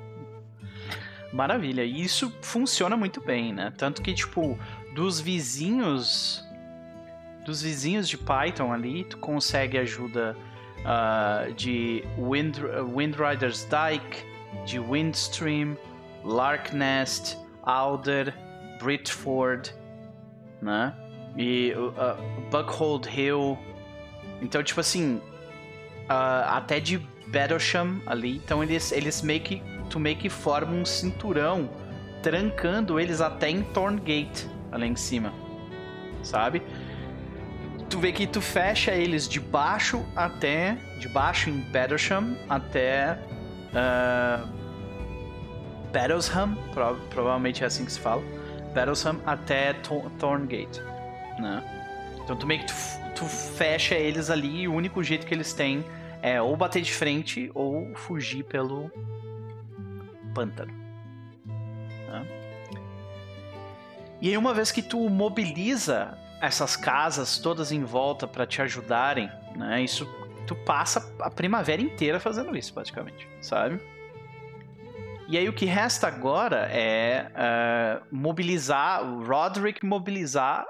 Maravilha. 1.31 1.85
E 1.85 2.01
isso 2.01 2.29
funciona 2.41 2.97
muito 2.97 3.21
bem, 3.21 3.53
né? 3.53 3.71
Tanto 3.77 4.01
que, 4.01 4.13
tipo, 4.13 4.59
dos 4.93 5.21
vizinhos. 5.21 6.45
Dos 7.45 7.61
vizinhos 7.61 8.07
de 8.07 8.17
Python 8.17 8.71
ali, 8.71 9.03
tu 9.03 9.17
consegue 9.17 9.77
ajuda 9.77 10.35
ah, 10.85 11.47
de 11.55 12.03
Wind, 12.17 12.59
Windrider's 12.95 13.65
Dyke, 13.65 14.23
de 14.65 14.79
Windstream, 14.79 15.77
Larknest, 16.23 17.37
Alder, 17.63 18.33
Britford, 18.79 19.73
né? 20.61 20.93
E 21.37 21.73
uh, 21.75 22.49
Buckhold 22.49 23.07
Hill. 23.07 23.57
Então, 24.41 24.61
tipo 24.61 24.79
assim, 24.79 25.21
ah, 26.09 26.57
até 26.57 26.79
de 26.79 26.97
Battlesham 27.27 28.01
ali. 28.05 28.37
Então 28.37 28.63
eles, 28.63 28.91
eles 28.91 29.21
meio 29.21 29.41
que. 29.41 29.61
Tu 29.89 29.99
meio 29.99 30.15
que 30.17 30.29
forma 30.29 30.73
um 30.73 30.85
cinturão 30.85 31.69
trancando 32.21 32.99
eles 32.99 33.19
até 33.19 33.49
em 33.49 33.61
Thorngate, 33.61 34.47
ali 34.71 34.87
em 34.87 34.95
cima. 34.95 35.33
Sabe? 36.23 36.61
Tu 37.91 37.99
vê 37.99 38.11
que 38.13 38.25
tu 38.25 38.41
fecha 38.41 38.91
eles 38.91 39.27
de 39.27 39.39
baixo 39.39 40.03
até. 40.15 40.77
De 40.99 41.07
baixo 41.09 41.49
em 41.49 41.59
Battlesham 41.59 42.35
até. 42.49 43.19
ah, 43.75 44.47
Battlesham, 45.91 46.55
pro- 46.73 46.95
provavelmente 47.09 47.63
é 47.63 47.67
assim 47.67 47.83
que 47.85 47.91
se 47.91 47.99
fala. 47.99 48.23
Battlesham 48.73 49.19
até 49.25 49.73
Thor- 49.73 50.09
Thorngate, 50.17 50.79
né? 51.37 51.61
Então 52.23 52.35
tu 52.37 52.47
meio 52.47 52.61
que 52.61 52.67
tu, 52.67 52.73
tu 53.15 53.25
fecha 53.25 53.95
eles 53.95 54.29
ali 54.29 54.61
e 54.61 54.67
o 54.69 54.73
único 54.73 55.03
jeito 55.03 55.27
que 55.27 55.33
eles 55.33 55.51
têm 55.51 55.83
é 56.21 56.41
ou 56.41 56.55
bater 56.55 56.81
de 56.81 56.93
frente 56.93 57.51
ou 57.53 57.93
fugir 57.95 58.43
pelo 58.45 58.89
pântano. 60.33 60.71
Né? 62.07 62.25
E 64.21 64.29
aí, 64.29 64.37
uma 64.37 64.53
vez 64.53 64.71
que 64.71 64.81
tu 64.81 65.09
mobiliza 65.09 66.17
essas 66.41 66.75
casas 66.75 67.37
todas 67.37 67.71
em 67.71 67.83
volta 67.83 68.27
para 68.27 68.47
te 68.47 68.61
ajudarem, 68.61 69.29
né? 69.55 69.81
Isso 69.83 70.07
tu 70.47 70.55
passa 70.55 71.15
a 71.21 71.29
primavera 71.29 71.81
inteira 71.81 72.19
fazendo 72.19 72.57
isso, 72.57 72.73
praticamente, 72.73 73.27
sabe? 73.39 73.79
E 75.29 75.37
aí 75.37 75.47
o 75.47 75.53
que 75.53 75.65
resta 75.65 76.07
agora 76.07 76.67
é 76.71 77.31
uh, 77.31 78.05
mobilizar, 78.11 79.01
o 79.01 79.23
Roderick 79.23 79.85
mobilizar 79.85 80.65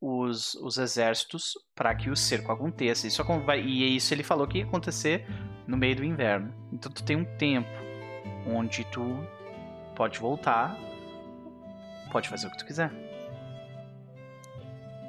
os, 0.00 0.54
os 0.54 0.78
exércitos 0.78 1.52
para 1.74 1.94
que 1.94 2.08
o 2.08 2.16
cerco 2.16 2.52
aconteça. 2.52 3.06
Isso, 3.06 3.22
e 3.62 3.96
isso 3.96 4.14
ele 4.14 4.22
falou 4.22 4.46
que 4.46 4.58
ia 4.58 4.64
acontecer 4.64 5.26
no 5.66 5.76
meio 5.76 5.96
do 5.96 6.04
inverno. 6.04 6.54
Então 6.72 6.90
tu 6.90 7.04
tem 7.04 7.16
um 7.16 7.24
tempo 7.36 7.68
onde 8.46 8.84
tu 8.84 9.04
pode 9.94 10.18
voltar, 10.18 10.78
pode 12.10 12.28
fazer 12.28 12.46
o 12.46 12.50
que 12.50 12.58
tu 12.58 12.64
quiser. 12.64 13.05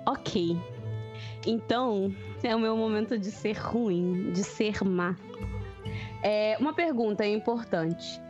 Ok. 0.08 0.58
Então, 1.46 2.16
é 2.42 2.56
o 2.56 2.60
meu 2.60 2.78
momento 2.78 3.20
de 3.20 3.30
ser 3.30 3.58
ruim, 3.58 4.32
de 4.32 4.42
ser 4.42 4.82
má. 4.84 5.18
É, 6.24 6.56
uma 6.62 6.74
pergunta 6.74 7.26
importante. 7.26 8.22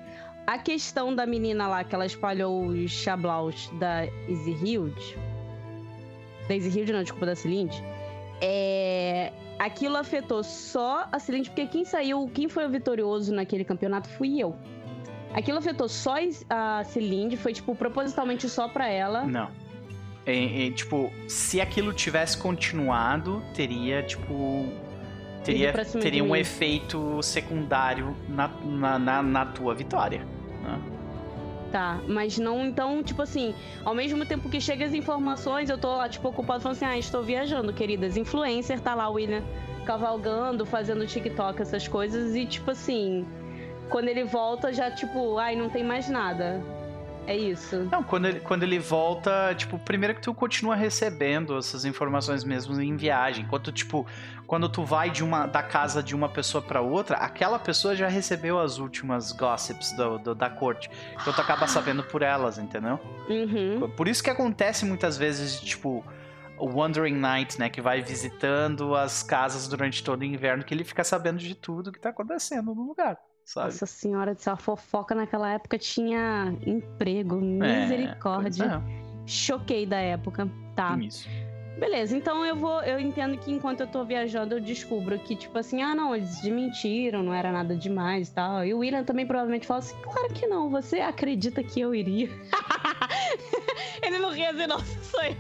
A 0.48 0.58
questão 0.58 1.14
da 1.14 1.26
menina 1.28 1.68
lá 1.68 1.84
que 1.84 1.94
ela 1.94 2.06
espalhou 2.06 2.66
os 2.66 2.90
chablaus 2.90 3.70
da 3.80 4.06
Easy 4.28 4.58
Hild. 4.64 5.20
Da 6.48 6.56
Easy 6.56 6.80
Hild, 6.80 6.92
não, 6.92 7.04
desculpa, 7.04 7.28
da 7.28 7.36
Cilinde. 7.36 7.84
É, 8.42 9.32
aquilo 9.60 9.98
afetou 9.98 10.44
só 10.44 11.08
a 11.12 11.20
Cilinde, 11.20 11.52
porque 11.52 11.68
quem 11.68 11.86
saiu, 11.86 12.28
quem 12.34 12.50
foi 12.50 12.66
o 12.66 12.70
vitorioso 12.70 13.36
naquele 13.36 13.64
campeonato 13.64 14.10
fui 14.10 14.42
eu. 14.42 14.56
Aquilo 15.32 15.60
afetou 15.60 15.88
só 15.88 16.16
a 16.50 16.84
Cilinde, 16.86 17.38
foi 17.38 17.54
tipo 17.54 17.76
propositalmente 17.76 18.50
só 18.50 18.68
pra 18.68 18.88
ela. 18.88 19.26
Não. 19.26 19.67
É, 20.28 20.68
é, 20.68 20.72
tipo, 20.72 21.10
se 21.26 21.62
aquilo 21.62 21.94
tivesse 21.94 22.38
continuado, 22.38 23.42
teria, 23.54 24.04
tipo. 24.04 24.66
Teria, 25.42 25.72
teria 26.02 26.22
um 26.22 26.36
efeito 26.36 27.24
secundário 27.24 28.14
na, 28.28 28.50
na, 28.66 29.00
na, 29.00 29.24
na 29.24 29.46
tua 29.46 29.74
vitória. 29.74 30.28
Né? 30.62 30.82
Tá, 31.72 32.02
mas 32.06 32.38
não, 32.38 32.66
então, 32.66 33.02
tipo 33.02 33.22
assim, 33.22 33.56
ao 33.86 33.96
mesmo 33.96 34.26
tempo 34.26 34.50
que 34.50 34.60
chegam 34.60 34.86
as 34.86 34.94
informações, 34.94 35.70
eu 35.70 35.78
tô 35.78 35.96
lá, 35.96 36.10
tipo, 36.10 36.28
ocupado 36.28 36.62
falando 36.62 36.76
assim, 36.76 36.86
ah, 36.86 36.98
estou 36.98 37.24
viajando, 37.24 37.72
queridas. 37.72 38.18
Influencer, 38.18 38.82
tá 38.82 38.94
lá 38.94 39.08
o 39.08 39.14
William 39.14 39.44
cavalgando, 39.86 40.66
fazendo 40.66 41.08
TikTok, 41.08 41.62
essas 41.62 41.88
coisas, 41.88 42.36
e 42.36 42.46
tipo 42.46 42.72
assim, 42.72 43.26
quando 43.90 44.10
ele 44.10 44.26
volta, 44.26 44.74
já, 44.74 44.92
tipo, 44.92 45.38
ai, 45.38 45.56
não 45.56 45.70
tem 45.70 45.84
mais 45.84 46.10
nada. 46.10 46.62
É 47.28 47.36
isso. 47.36 47.84
Não, 47.92 48.02
quando 48.02 48.26
ele, 48.26 48.40
quando 48.40 48.64
ele 48.64 48.80
volta, 48.80 49.54
tipo, 49.54 49.78
primeiro 49.78 50.16
que 50.16 50.22
tu 50.22 50.34
continua 50.34 50.76
recebendo 50.76 51.58
essas 51.58 51.84
informações 51.84 52.46
mesmo 52.46 52.82
em 52.82 52.96
viagem. 52.96 53.44
Enquanto, 53.44 53.70
tipo, 53.70 54.08
quando 54.48 54.70
tu 54.70 54.86
vai 54.86 55.10
de 55.10 55.26
uma, 55.26 55.46
da 55.46 55.62
casa 55.62 56.02
de 56.02 56.16
uma 56.16 56.30
pessoa 56.30 56.62
para 56.62 56.80
outra, 56.80 57.18
aquela 57.18 57.60
pessoa 57.60 57.94
já 57.98 58.08
recebeu 58.08 58.58
as 58.58 58.78
últimas 58.78 59.34
gossips 59.34 59.92
do, 59.92 60.18
do, 60.20 60.34
da 60.34 60.50
corte. 60.50 60.90
Então 61.22 61.34
tu 61.34 61.42
acaba 61.42 61.68
sabendo 61.68 62.02
por 62.02 62.22
elas, 62.22 62.58
entendeu? 62.58 62.98
Uhum. 63.30 63.92
Por 63.92 64.08
isso 64.08 64.24
que 64.24 64.30
acontece 64.30 64.86
muitas 64.86 65.18
vezes, 65.18 65.60
tipo, 65.60 66.06
o 66.58 66.80
Wandering 66.80 67.20
Knight, 67.20 67.60
né? 67.60 67.70
Que 67.70 67.82
vai 67.82 68.02
visitando 68.02 68.96
as 68.96 69.22
casas 69.22 69.68
durante 69.68 70.02
todo 70.02 70.22
o 70.22 70.24
inverno, 70.24 70.64
que 70.64 70.74
ele 70.74 70.86
fica 70.86 71.04
sabendo 71.04 71.40
de 71.40 71.54
tudo 71.54 71.92
que 71.92 72.00
tá 72.00 72.10
acontecendo 72.10 72.74
no 72.74 72.88
lugar 72.88 73.18
sabe? 73.48 73.68
Nossa 73.68 73.86
senhora, 73.86 74.36
a 74.46 74.58
fofoca 74.58 75.16
naquela 75.16 75.54
época 75.54 75.78
tinha 75.80 76.54
emprego, 76.66 77.38
é, 77.38 77.82
misericórdia. 77.82 78.84
É, 78.86 79.08
Choquei 79.26 79.86
da 79.86 79.98
época, 79.98 80.50
tá? 80.76 80.98
Isso. 80.98 81.28
Beleza, 81.80 82.18
então 82.18 82.44
eu 82.44 82.56
vou. 82.56 82.82
Eu 82.82 83.00
entendo 83.00 83.38
que 83.38 83.52
enquanto 83.52 83.82
eu 83.82 83.88
tô 83.88 84.04
viajando, 84.04 84.56
eu 84.56 84.60
descubro 84.60 85.18
que, 85.20 85.36
tipo 85.36 85.58
assim, 85.58 85.82
ah, 85.82 85.94
não, 85.94 86.16
eles 86.16 86.42
desmentiram, 86.42 87.22
não 87.22 87.34
era 87.34 87.52
nada 87.52 87.76
demais 87.76 88.30
e 88.30 88.34
tal. 88.34 88.66
E 88.66 88.74
o 88.74 88.80
William 88.80 89.04
também 89.04 89.28
provavelmente 89.28 89.68
fala 89.68 89.80
assim: 89.80 89.96
claro 90.02 90.34
que 90.34 90.48
não, 90.48 90.70
você 90.70 91.00
acredita 91.00 91.64
que 91.64 91.80
eu 91.80 91.94
iria? 91.94 92.30
Ele 94.02 94.18
não 94.18 94.32
ria 94.32 94.50
assim, 94.50 94.66
nossa, 94.68 95.04
sou 95.04 95.22
eu. 95.24 95.36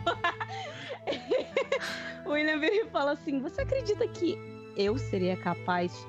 o 2.25 2.31
William 2.31 2.59
vira 2.59 2.75
e 2.75 2.85
fala 2.89 3.13
assim: 3.13 3.39
você 3.39 3.61
acredita 3.61 4.07
que 4.07 4.37
eu 4.77 4.95
seria 4.97 5.35
capaz 5.37 6.05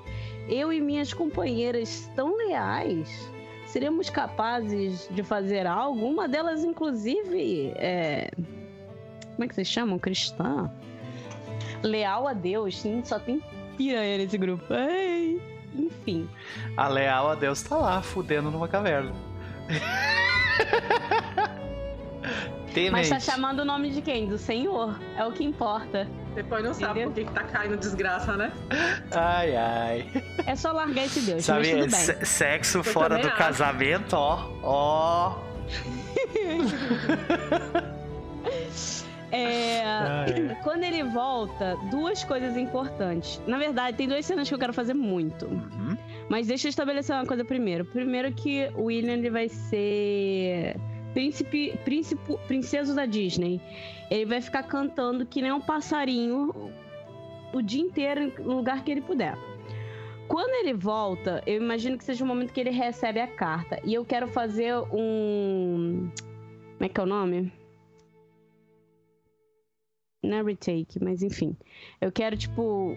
eu 0.49 0.73
e 0.73 0.81
minhas 0.81 1.13
companheiras 1.13 2.11
tão 2.15 2.37
leais, 2.37 3.31
seremos 3.67 4.09
capazes 4.11 5.09
de 5.11 5.23
fazer 5.23 5.67
algo? 5.67 6.07
Uma 6.07 6.27
delas, 6.27 6.65
inclusive, 6.65 7.73
é. 7.77 8.31
Como 9.35 9.45
é 9.45 9.49
que 9.49 9.55
vocês 9.55 9.69
chamam? 9.69 9.99
Cristã? 9.99 10.71
Leal 11.83 12.27
a 12.27 12.33
Deus, 12.33 12.81
sim, 12.81 13.03
só 13.05 13.19
tem 13.19 13.43
piranha 13.77 14.19
nesse 14.19 14.37
grupo. 14.37 14.65
Ai, 14.71 15.41
enfim. 15.77 16.29
A 16.77 16.89
leal 16.89 17.31
a 17.31 17.35
Deus 17.35 17.63
tá 17.63 17.77
lá, 17.77 18.03
fudendo 18.03 18.51
numa 18.51 18.67
caverna. 18.67 19.13
Mas 22.93 23.09
tá 23.09 23.19
chamando 23.19 23.61
o 23.61 23.65
nome 23.65 23.91
de 23.91 24.01
quem? 24.03 24.27
Do 24.27 24.39
Senhor. 24.39 24.99
É 25.17 25.25
o 25.25 25.33
que 25.33 25.45
importa. 25.45 26.09
Depois 26.35 26.65
não 26.65 26.75
sabe 26.75 27.05
por 27.05 27.13
que 27.13 27.25
tá 27.25 27.43
caindo 27.45 27.77
desgraça, 27.77 28.37
né? 28.37 28.53
Ai, 29.11 29.57
ai. 29.57 30.07
É 30.47 30.55
só 30.55 30.73
largar 30.73 31.07
esse 31.07 31.21
Deus, 31.21 31.45
Sabe, 31.45 31.75
mas 31.75 32.07
tudo 32.07 32.17
bem. 32.17 32.25
sexo 32.25 32.79
Eu 32.79 32.85
fora 32.85 33.19
do 33.19 33.29
acho. 33.29 33.37
casamento, 33.37 34.15
ó. 34.15 34.49
Ó. 34.63 35.39
É, 39.31 40.57
quando 40.63 40.85
ele 40.85 41.03
volta, 41.03 41.77
duas 41.91 42.25
coisas 42.25 42.57
importantes. 42.57 43.41
Na 43.47 43.59
verdade, 43.59 43.97
tem 43.97 44.09
duas 44.09 44.25
cenas 44.25 44.49
que 44.49 44.55
eu 44.55 44.59
quero 44.59 44.73
fazer 44.73 44.95
muito. 44.95 45.47
Uhum. 45.47 45.97
Mas 46.31 46.47
deixa 46.47 46.67
eu 46.67 46.71
estabelecer 46.71 47.15
uma 47.15 47.27
coisa 47.27 47.45
primeiro. 47.45 47.85
Primeiro 47.85 48.33
que 48.33 48.71
o 48.75 48.85
William 48.85 49.15
ele 49.15 49.31
vai 49.31 49.49
ser 49.49 50.77
príncipe, 51.13 51.79
príncipe, 51.85 52.37
princeso 52.47 52.95
da 52.95 53.07
Disney. 53.07 53.61
Ele 54.11 54.27
vai 54.27 54.41
ficar 54.41 54.63
cantando 54.63 55.27
que 55.27 55.43
nem 55.43 55.53
um 55.53 55.61
passarinho 55.61 56.73
o 57.53 57.63
dia 57.63 57.83
inteiro 57.83 58.33
no 58.43 58.57
lugar 58.57 58.85
que 58.85 58.91
ele 58.91 59.01
puder. 59.01 59.37
Quando 60.29 60.55
ele 60.55 60.75
volta, 60.75 61.43
eu 61.47 61.57
imagino 61.57 61.97
que 61.97 62.05
seja 62.05 62.23
o 62.23 62.27
momento 62.27 62.53
que 62.53 62.61
ele 62.61 62.71
recebe 62.71 63.19
a 63.19 63.27
carta. 63.27 63.81
E 63.83 63.95
eu 63.95 64.05
quero 64.05 64.29
fazer 64.29 64.75
um. 64.93 66.11
Como 66.75 66.85
é 66.85 66.89
que 66.89 67.01
é 67.01 67.03
o 67.03 67.07
nome? 67.07 67.51
Não 70.23 70.37
é 70.37 70.43
retake, 70.43 71.03
mas 71.03 71.23
enfim. 71.23 71.57
Eu 72.01 72.13
quero, 72.13 72.37
tipo, 72.37 72.95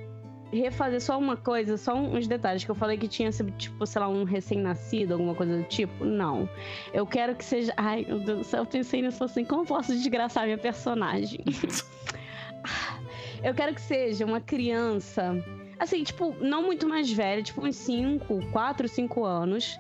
refazer 0.60 1.02
só 1.02 1.18
uma 1.18 1.38
coisa, 1.38 1.78
só 1.78 1.96
uns 1.96 2.28
detalhes 2.28 2.64
que 2.64 2.72
eu 2.72 2.76
falei 2.76 2.98
que 2.98 3.08
tinha 3.08 3.32
tipo, 3.58 3.86
sei 3.86 4.02
lá, 4.02 4.08
um 4.10 4.24
recém-nascido, 4.24 5.14
alguma 5.14 5.34
coisa 5.34 5.58
do 5.58 5.64
tipo. 5.64 6.04
Não. 6.04 6.50
Eu 6.94 7.06
quero 7.06 7.36
que 7.36 7.44
seja. 7.44 7.74
Ai, 7.78 8.06
meu 8.08 8.20
Deus 8.20 8.40
do 8.40 8.44
céu, 8.44 8.62
eu 8.62 8.66
pensei 8.66 9.02
nisso 9.02 9.24
assim, 9.24 9.46
como 9.46 9.66
posso 9.66 9.94
desgraçar 9.94 10.46
minha 10.46 10.58
personagem? 10.58 11.44
eu 13.44 13.54
quero 13.54 13.74
que 13.74 13.82
seja 13.82 14.26
uma 14.26 14.42
criança. 14.42 15.36
Assim, 15.80 16.04
tipo, 16.04 16.36
não 16.40 16.64
muito 16.64 16.88
mais 16.88 17.12
velha, 17.12 17.42
tipo 17.42 17.66
uns 17.66 17.76
5, 17.78 18.52
4, 18.52 18.88
5 18.88 19.26
anos. 19.26 19.80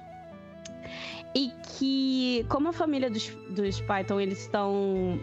E 1.36 1.52
que, 1.78 2.46
como 2.50 2.70
a 2.70 2.74
família 2.74 3.10
dos, 3.10 3.30
dos 3.50 3.80
Python, 3.82 4.20
eles 4.20 4.42
estão 4.42 5.20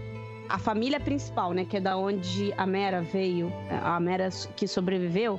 a 0.49 0.59
família 0.59 0.99
principal, 0.99 1.53
né, 1.53 1.65
que 1.65 1.77
é 1.77 1.81
da 1.81 1.97
onde 1.97 2.53
a 2.57 2.67
Mera 2.67 3.03
veio, 3.03 3.53
a 3.83 4.01
Mera 4.01 4.29
que 4.57 4.67
sobreviveu, 4.67 5.39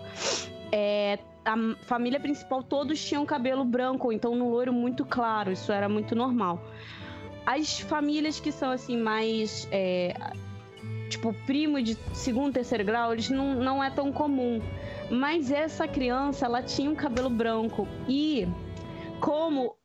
é, 0.72 1.18
a 1.44 1.56
família 1.86 2.20
principal 2.20 2.62
todos 2.62 3.04
tinham 3.04 3.26
cabelo 3.26 3.66
branco, 3.66 4.12
então 4.12 4.36
no 4.36 4.50
loiro 4.50 4.72
muito 4.72 5.04
claro, 5.06 5.52
isso 5.52 5.72
era 5.72 5.90
muito 5.90 6.16
normal. 6.16 6.62
As 7.46 7.80
famílias 7.80 8.40
que 8.40 8.52
são 8.52 8.70
assim 8.70 8.98
mais 8.98 9.68
é, 9.72 10.14
tipo 11.10 11.34
primo 11.46 11.82
de 11.82 11.96
segundo, 12.14 12.54
terceiro 12.54 12.84
grau, 12.84 13.14
eles 13.14 13.30
não, 13.30 13.56
não 13.56 13.84
é 13.84 13.90
tão 13.90 14.12
comum. 14.12 14.62
Mas 15.10 15.52
essa 15.52 15.88
criança, 15.88 16.46
ela 16.46 16.62
tinha 16.62 16.90
um 16.90 16.96
cabelo 16.96 17.30
branco 17.30 17.88
e 18.08 18.48
como 19.20 19.76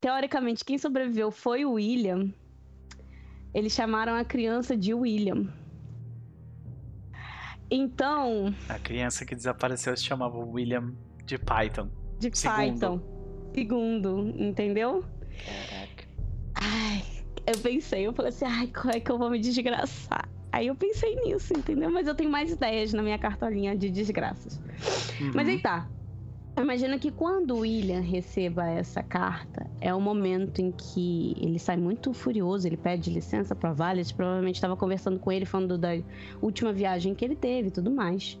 teoricamente 0.00 0.64
quem 0.64 0.78
sobreviveu 0.78 1.30
foi 1.30 1.66
o 1.66 1.72
William, 1.72 2.32
eles 3.56 3.72
chamaram 3.72 4.14
a 4.14 4.22
criança 4.22 4.76
de 4.76 4.92
William. 4.92 5.46
Então. 7.70 8.54
A 8.68 8.78
criança 8.78 9.24
que 9.24 9.34
desapareceu 9.34 9.96
se 9.96 10.04
chamava 10.04 10.36
William 10.36 10.92
de 11.24 11.38
Python. 11.38 11.88
De 12.18 12.30
segundo. 12.36 12.58
Python. 12.58 13.00
Segundo, 13.54 14.34
entendeu? 14.36 15.02
Caraca. 15.70 16.04
Ai, 16.54 17.02
eu 17.46 17.58
pensei, 17.62 18.06
eu 18.06 18.12
falei 18.12 18.28
assim, 18.28 18.44
ai, 18.44 18.66
como 18.66 18.94
é 18.94 19.00
que 19.00 19.10
eu 19.10 19.16
vou 19.16 19.30
me 19.30 19.38
desgraçar? 19.38 20.28
Aí 20.52 20.66
eu 20.66 20.74
pensei 20.74 21.16
nisso, 21.16 21.54
entendeu? 21.56 21.90
Mas 21.90 22.06
eu 22.06 22.14
tenho 22.14 22.30
mais 22.30 22.52
ideias 22.52 22.92
na 22.92 23.02
minha 23.02 23.18
cartolinha 23.18 23.74
de 23.74 23.88
desgraças. 23.88 24.60
Uhum. 25.18 25.32
Mas 25.34 25.48
aí 25.48 25.62
tá. 25.62 25.88
Imagina 26.56 26.98
que 26.98 27.10
quando 27.10 27.54
o 27.54 27.58
William 27.58 28.00
receba 28.00 28.66
essa 28.66 29.02
carta, 29.02 29.70
é 29.78 29.94
o 29.94 30.00
momento 30.00 30.60
em 30.60 30.72
que 30.72 31.34
ele 31.38 31.58
sai 31.58 31.76
muito 31.76 32.14
furioso, 32.14 32.66
ele 32.66 32.78
pede 32.78 33.10
licença 33.10 33.54
para 33.54 33.72
Vales, 33.72 34.10
provavelmente 34.10 34.54
estava 34.54 34.74
conversando 34.74 35.18
com 35.18 35.30
ele, 35.30 35.44
falando 35.44 35.76
da 35.76 35.90
última 36.40 36.72
viagem 36.72 37.14
que 37.14 37.24
ele 37.24 37.36
teve 37.36 37.68
e 37.68 37.70
tudo 37.70 37.90
mais. 37.90 38.40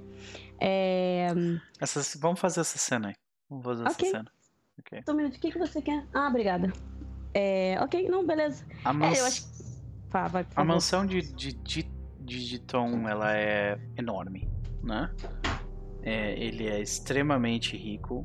É... 0.58 1.28
Vamos 2.18 2.40
fazer 2.40 2.60
essa 2.60 2.78
cena 2.78 3.08
aí. 3.08 3.14
Vamos 3.50 3.64
fazer 3.64 3.82
okay. 3.82 4.08
essa 4.08 4.16
cena. 4.18 4.32
Ok. 4.80 4.98
Então, 4.98 5.14
um 5.14 5.16
minuto, 5.18 5.36
o 5.36 5.40
que, 5.40 5.52
que 5.52 5.58
você 5.58 5.82
quer? 5.82 6.06
Ah, 6.14 6.28
obrigada. 6.28 6.72
É, 7.34 7.76
ok, 7.82 8.08
não, 8.08 8.26
beleza. 8.26 8.64
A, 8.82 8.94
mans... 8.94 9.18
é, 9.18 9.20
eu 9.20 9.26
acho... 9.26 9.46
Fala, 10.08 10.28
vai, 10.28 10.46
a 10.56 10.64
mansão 10.64 11.04
de, 11.04 11.20
de, 11.20 11.52
de, 11.52 11.82
de 12.20 12.58
Tom, 12.60 13.06
ela 13.06 13.36
é 13.36 13.78
enorme, 13.96 14.48
né? 14.82 15.10
É, 16.06 16.38
ele 16.38 16.68
é 16.68 16.80
extremamente 16.80 17.76
rico. 17.76 18.24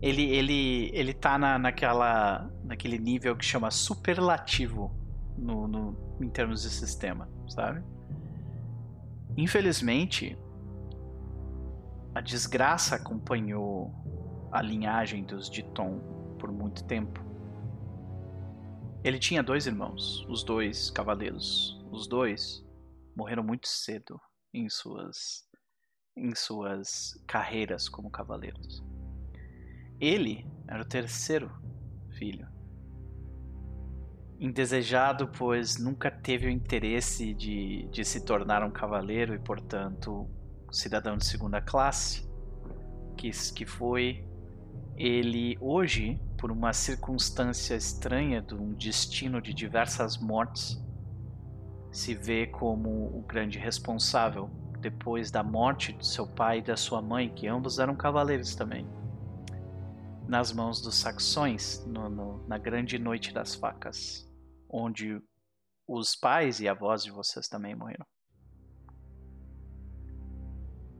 Ele, 0.00 0.22
ele, 0.22 0.90
ele 0.94 1.12
tá 1.12 1.36
na, 1.36 1.58
naquela, 1.58 2.48
naquele 2.62 2.98
nível 2.98 3.36
que 3.36 3.44
chama 3.44 3.68
superlativo 3.68 4.94
no, 5.36 5.66
no, 5.66 6.16
em 6.20 6.30
termos 6.30 6.62
de 6.62 6.70
sistema, 6.70 7.28
sabe? 7.48 7.82
Infelizmente, 9.36 10.38
a 12.14 12.20
desgraça 12.20 12.94
acompanhou 12.94 13.92
a 14.52 14.62
linhagem 14.62 15.24
dos 15.24 15.50
Diton 15.50 15.98
por 16.38 16.52
muito 16.52 16.84
tempo. 16.84 17.20
Ele 19.02 19.18
tinha 19.18 19.42
dois 19.42 19.66
irmãos, 19.66 20.24
os 20.28 20.44
dois 20.44 20.90
cavaleiros. 20.90 21.76
Os 21.90 22.06
dois 22.06 22.64
morreram 23.16 23.42
muito 23.42 23.66
cedo 23.66 24.20
em 24.54 24.68
suas 24.68 25.50
em 26.16 26.34
suas 26.34 27.20
carreiras 27.26 27.88
como 27.88 28.10
cavaleiros. 28.10 28.84
Ele 30.00 30.46
era 30.68 30.82
o 30.82 30.86
terceiro 30.86 31.50
filho. 32.18 32.46
Indesejado, 34.38 35.28
pois 35.28 35.78
nunca 35.78 36.10
teve 36.10 36.46
o 36.46 36.50
interesse 36.50 37.32
de, 37.32 37.88
de 37.88 38.04
se 38.04 38.24
tornar 38.24 38.64
um 38.64 38.70
cavaleiro 38.70 39.34
e, 39.34 39.38
portanto, 39.38 40.28
cidadão 40.70 41.16
de 41.16 41.24
segunda 41.24 41.60
classe, 41.60 42.28
que, 43.16 43.30
que 43.54 43.64
foi 43.64 44.26
ele 44.96 45.56
hoje, 45.60 46.20
por 46.36 46.50
uma 46.50 46.72
circunstância 46.72 47.74
estranha 47.76 48.42
de 48.42 48.54
um 48.54 48.72
destino 48.74 49.40
de 49.40 49.54
diversas 49.54 50.18
mortes, 50.18 50.82
se 51.90 52.14
vê 52.14 52.46
como 52.46 52.88
o 53.16 53.22
grande 53.22 53.58
responsável 53.58 54.50
depois 54.82 55.30
da 55.30 55.42
morte 55.42 55.92
do 55.92 56.04
seu 56.04 56.26
pai 56.26 56.58
e 56.58 56.62
da 56.62 56.76
sua 56.76 57.00
mãe, 57.00 57.32
que 57.32 57.46
ambos 57.46 57.78
eram 57.78 57.94
cavaleiros 57.94 58.54
também, 58.54 58.86
nas 60.26 60.52
mãos 60.52 60.82
dos 60.82 60.96
saxões, 60.96 61.86
no, 61.86 62.10
no, 62.10 62.46
na 62.48 62.58
grande 62.58 62.98
noite 62.98 63.32
das 63.32 63.54
facas, 63.54 64.28
onde 64.68 65.22
os 65.86 66.16
pais 66.16 66.60
e 66.60 66.68
avós 66.68 67.04
de 67.04 67.12
vocês 67.12 67.48
também 67.48 67.74
morreram. 67.74 68.04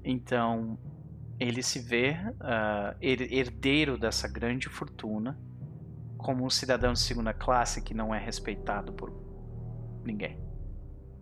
Então, 0.05 0.79
ele 1.39 1.63
se 1.63 1.81
vê 1.81 2.13
uh, 2.13 2.97
herdeiro 3.01 3.99
dessa 3.99 4.29
grande 4.29 4.69
fortuna, 4.69 5.39
como 6.19 6.45
um 6.45 6.51
cidadão 6.51 6.93
de 6.93 7.01
segunda 7.01 7.35
classe 7.35 7.83
que 7.83 7.95
não 7.95 8.15
é 8.15 8.19
respeitado 8.19 8.93
por 8.93 9.11
ninguém. 10.05 10.41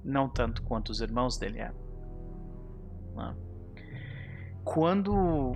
Não 0.05 0.29
tanto 0.29 0.63
quanto 0.63 0.91
os 0.91 1.01
irmãos 1.01 1.39
dele 1.39 1.59
eram. 1.59 1.90
Né? 3.21 3.37
Quando 4.65 5.55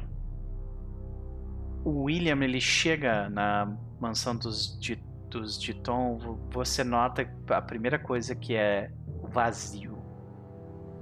o 1.85 2.05
William 2.05 2.43
ele 2.43 2.61
chega 2.61 3.29
na 3.29 3.77
mansão 4.01 4.37
dos, 4.37 4.79
de, 4.79 4.97
dos 5.29 5.61
de 5.61 5.75
Tom, 5.75 6.19
você 6.51 6.83
nota 6.83 7.29
a 7.49 7.63
primeira 7.63 7.99
coisa 7.99 8.35
que 8.35 8.55
é 8.55 8.91
vazio. 9.23 9.99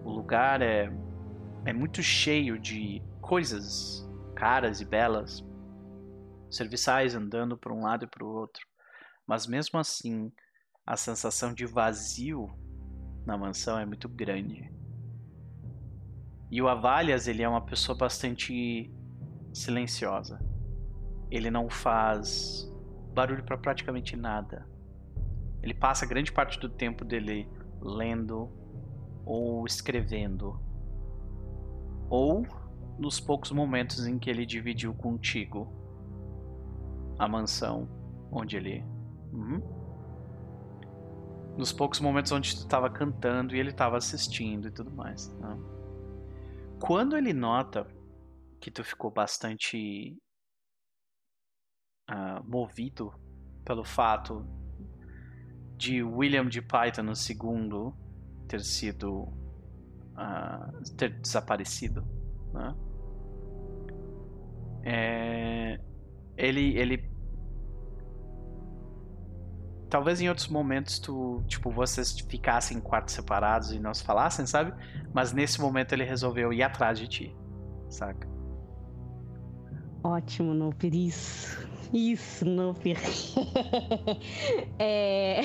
O 0.04 0.10
lugar 0.10 0.60
é, 0.62 0.92
é 1.64 1.72
muito 1.72 2.02
cheio 2.02 2.58
de 2.58 3.02
coisas 3.20 4.08
caras 4.34 4.80
e 4.80 4.84
belas, 4.84 5.44
serviçais 6.50 7.14
andando 7.14 7.56
para 7.56 7.72
um 7.72 7.82
lado 7.82 8.04
e 8.04 8.08
para 8.08 8.24
o 8.24 8.28
outro. 8.28 8.66
Mas 9.26 9.46
mesmo 9.46 9.78
assim, 9.78 10.32
a 10.84 10.96
sensação 10.96 11.54
de 11.54 11.64
vazio 11.64 12.50
na 13.24 13.38
mansão 13.38 13.78
é 13.78 13.86
muito 13.86 14.08
grande. 14.08 14.68
E 16.52 16.60
o 16.60 16.68
Avalias, 16.68 17.26
ele 17.26 17.42
é 17.42 17.48
uma 17.48 17.62
pessoa 17.62 17.96
bastante 17.96 18.92
silenciosa. 19.54 20.38
Ele 21.30 21.50
não 21.50 21.70
faz 21.70 22.70
barulho 23.14 23.42
para 23.42 23.56
praticamente 23.56 24.14
nada. 24.14 24.68
Ele 25.62 25.72
passa 25.72 26.04
grande 26.04 26.30
parte 26.30 26.60
do 26.60 26.68
tempo 26.68 27.06
dele 27.06 27.48
lendo 27.80 28.50
ou 29.24 29.64
escrevendo. 29.64 30.60
Ou 32.10 32.46
nos 32.98 33.18
poucos 33.18 33.50
momentos 33.50 34.06
em 34.06 34.18
que 34.18 34.28
ele 34.28 34.44
dividiu 34.44 34.92
contigo 34.92 35.72
a 37.18 37.26
mansão 37.26 37.88
onde 38.30 38.58
ele. 38.58 38.84
Uhum. 39.32 39.62
Nos 41.56 41.72
poucos 41.72 41.98
momentos 41.98 42.30
onde 42.30 42.54
tu 42.54 42.58
estava 42.58 42.90
cantando 42.90 43.56
e 43.56 43.58
ele 43.58 43.70
estava 43.70 43.96
assistindo 43.96 44.68
e 44.68 44.70
tudo 44.70 44.90
mais. 44.90 45.34
Né? 45.38 45.71
Quando 46.82 47.16
ele 47.16 47.32
nota 47.32 47.86
que 48.60 48.68
tu 48.68 48.82
ficou 48.82 49.08
bastante 49.08 50.18
uh, 52.10 52.42
movido 52.44 53.14
pelo 53.64 53.84
fato 53.84 54.44
de 55.76 56.02
William 56.02 56.48
de 56.48 56.60
Python 56.60 57.14
segundo 57.14 57.94
ter 58.48 58.60
sido 58.62 59.22
uh, 59.22 60.96
ter 60.96 61.20
desaparecido, 61.20 62.02
né? 62.52 62.74
É, 64.84 65.80
ele 66.36 66.76
ele 66.76 67.11
talvez 69.92 70.22
em 70.22 70.28
outros 70.30 70.48
momentos 70.48 70.98
tu, 70.98 71.44
tipo, 71.46 71.70
vocês 71.70 72.18
ficassem 72.18 72.78
em 72.78 72.80
quartos 72.80 73.12
separados 73.12 73.72
e 73.72 73.78
não 73.78 73.92
se 73.92 74.02
falassem, 74.02 74.46
sabe? 74.46 74.72
Mas 75.12 75.34
nesse 75.34 75.60
momento 75.60 75.92
ele 75.92 76.02
resolveu 76.02 76.50
ir 76.50 76.62
atrás 76.62 76.98
de 76.98 77.06
ti, 77.06 77.36
saca? 77.90 78.26
Ótimo, 80.02 80.54
Noper, 80.54 80.94
isso. 80.94 81.68
Isso, 81.92 82.46
Noper. 82.46 82.96
é... 84.80 85.42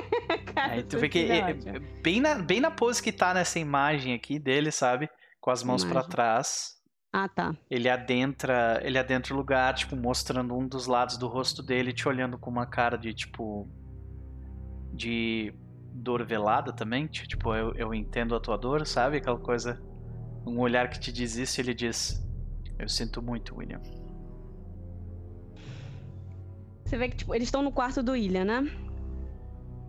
Cara, 0.54 0.72
Aí 0.72 0.82
tu 0.82 0.98
vê 0.98 1.06
que 1.06 1.30
é, 1.30 1.52
bem, 2.02 2.22
na, 2.22 2.36
bem 2.36 2.58
na 2.58 2.70
pose 2.70 3.02
que 3.02 3.12
tá 3.12 3.34
nessa 3.34 3.58
imagem 3.58 4.14
aqui 4.14 4.38
dele, 4.38 4.70
sabe? 4.70 5.10
Com 5.42 5.50
as 5.50 5.62
mãos 5.62 5.84
para 5.84 6.02
trás. 6.02 6.80
Ah, 7.12 7.28
tá. 7.28 7.54
Ele 7.68 7.88
adentra, 7.90 8.80
ele 8.82 8.98
adentra 8.98 9.34
o 9.34 9.36
lugar, 9.36 9.74
tipo, 9.74 9.94
mostrando 9.94 10.56
um 10.56 10.66
dos 10.66 10.86
lados 10.86 11.18
do 11.18 11.28
rosto 11.28 11.62
dele, 11.62 11.92
te 11.92 12.08
olhando 12.08 12.38
com 12.38 12.48
uma 12.48 12.64
cara 12.64 12.96
de, 12.96 13.12
tipo, 13.12 13.68
de 14.92 15.54
dor 15.92 16.24
velada 16.24 16.72
também, 16.72 17.06
tipo, 17.06 17.54
eu, 17.54 17.74
eu 17.74 17.94
entendo 17.94 18.34
a 18.34 18.40
tua 18.40 18.56
dor, 18.56 18.86
sabe? 18.86 19.18
Aquela 19.18 19.38
coisa, 19.38 19.80
um 20.46 20.58
olhar 20.58 20.88
que 20.88 20.98
te 20.98 21.12
diz 21.12 21.36
isso 21.36 21.60
e 21.60 21.62
ele 21.62 21.74
diz, 21.74 22.26
eu 22.78 22.88
sinto 22.88 23.20
muito, 23.22 23.56
William. 23.56 23.80
Você 26.84 26.96
vê 26.96 27.08
que, 27.08 27.16
tipo, 27.16 27.34
eles 27.34 27.48
estão 27.48 27.62
no 27.62 27.70
quarto 27.70 28.02
do 28.02 28.12
William, 28.12 28.44
né? 28.44 28.70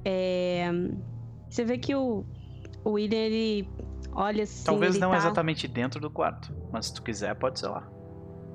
É... 0.05 0.69
Você 1.49 1.65
vê 1.65 1.77
que 1.77 1.95
o, 1.95 2.25
o 2.83 2.91
William, 2.91 3.19
ele 3.19 3.67
olha 4.11 4.43
assim... 4.43 4.65
Talvez 4.65 4.99
não 4.99 5.11
tá... 5.11 5.17
exatamente 5.17 5.67
dentro 5.67 5.99
do 5.99 6.09
quarto, 6.09 6.53
mas 6.71 6.87
se 6.87 6.93
tu 6.93 7.01
quiser, 7.01 7.33
pode 7.35 7.59
ser 7.59 7.67
lá. 7.67 7.89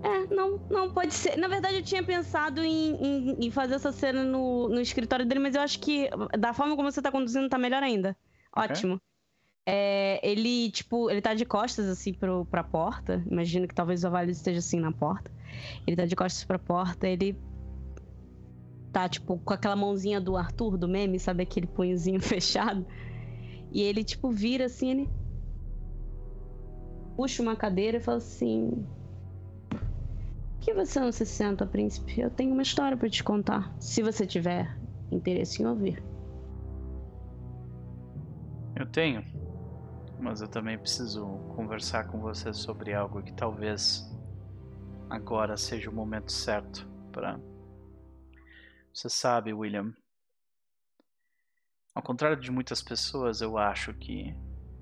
É, 0.06 0.32
não, 0.32 0.60
não 0.70 0.92
pode 0.92 1.12
ser. 1.12 1.36
Na 1.36 1.48
verdade, 1.48 1.78
eu 1.78 1.82
tinha 1.82 2.02
pensado 2.02 2.60
em, 2.62 2.94
em, 2.94 3.46
em, 3.46 3.50
fazer 3.50 3.74
essa 3.74 3.90
cena 3.90 4.22
no, 4.22 4.68
no 4.68 4.80
escritório 4.80 5.26
dele, 5.26 5.40
mas 5.40 5.56
eu 5.56 5.60
acho 5.60 5.80
que 5.80 6.08
da 6.38 6.52
forma 6.52 6.76
como 6.76 6.90
você 6.90 7.02
tá 7.02 7.10
conduzindo 7.10 7.48
tá 7.48 7.58
melhor 7.58 7.82
ainda. 7.82 8.16
Okay. 8.52 8.70
Ótimo. 8.70 9.00
É, 9.68 10.20
ele, 10.22 10.70
tipo, 10.70 11.10
ele 11.10 11.20
tá 11.20 11.34
de 11.34 11.44
costas, 11.44 11.88
assim, 11.88 12.14
pro, 12.14 12.46
pra 12.46 12.62
porta. 12.62 13.20
Imagino 13.28 13.66
que 13.66 13.74
talvez 13.74 14.04
o 14.04 14.10
Vale 14.10 14.30
esteja 14.30 14.60
assim 14.60 14.78
na 14.78 14.92
porta. 14.92 15.28
Ele 15.84 15.96
tá 15.96 16.06
de 16.06 16.14
costas 16.14 16.44
pra 16.44 16.58
porta, 16.58 17.08
ele 17.08 17.36
tá, 18.92 19.08
tipo, 19.08 19.40
com 19.40 19.52
aquela 19.52 19.74
mãozinha 19.74 20.20
do 20.20 20.36
Arthur, 20.36 20.78
do 20.78 20.88
meme, 20.88 21.18
sabe? 21.18 21.42
Aquele 21.42 21.66
punhozinho 21.66 22.20
fechado. 22.22 22.86
E 23.72 23.82
ele, 23.82 24.04
tipo, 24.04 24.30
vira 24.30 24.66
assim, 24.66 24.90
ele. 24.90 25.10
Puxa 27.16 27.42
uma 27.42 27.56
cadeira 27.56 27.96
e 27.96 28.00
fala 28.00 28.18
assim: 28.18 28.86
que 30.66 30.74
você 30.74 30.98
não 30.98 31.12
se 31.12 31.24
senta, 31.24 31.64
príncipe? 31.64 32.20
Eu 32.20 32.28
tenho 32.28 32.52
uma 32.52 32.62
história 32.62 32.96
para 32.96 33.08
te 33.08 33.22
contar, 33.22 33.72
se 33.78 34.02
você 34.02 34.26
tiver 34.26 34.76
interesse 35.12 35.62
em 35.62 35.66
ouvir. 35.66 36.02
Eu 38.74 38.84
tenho, 38.84 39.24
mas 40.18 40.40
eu 40.40 40.48
também 40.48 40.76
preciso 40.76 41.24
conversar 41.54 42.08
com 42.08 42.18
você 42.18 42.52
sobre 42.52 42.92
algo 42.92 43.22
que 43.22 43.32
talvez 43.32 44.12
agora 45.08 45.56
seja 45.56 45.88
o 45.88 45.94
momento 45.94 46.32
certo 46.32 46.84
para. 47.12 47.40
Você 48.92 49.08
sabe, 49.08 49.52
William. 49.52 49.94
Ao 51.94 52.02
contrário 52.02 52.40
de 52.40 52.50
muitas 52.50 52.82
pessoas, 52.82 53.40
eu 53.40 53.56
acho 53.56 53.94
que 53.94 54.36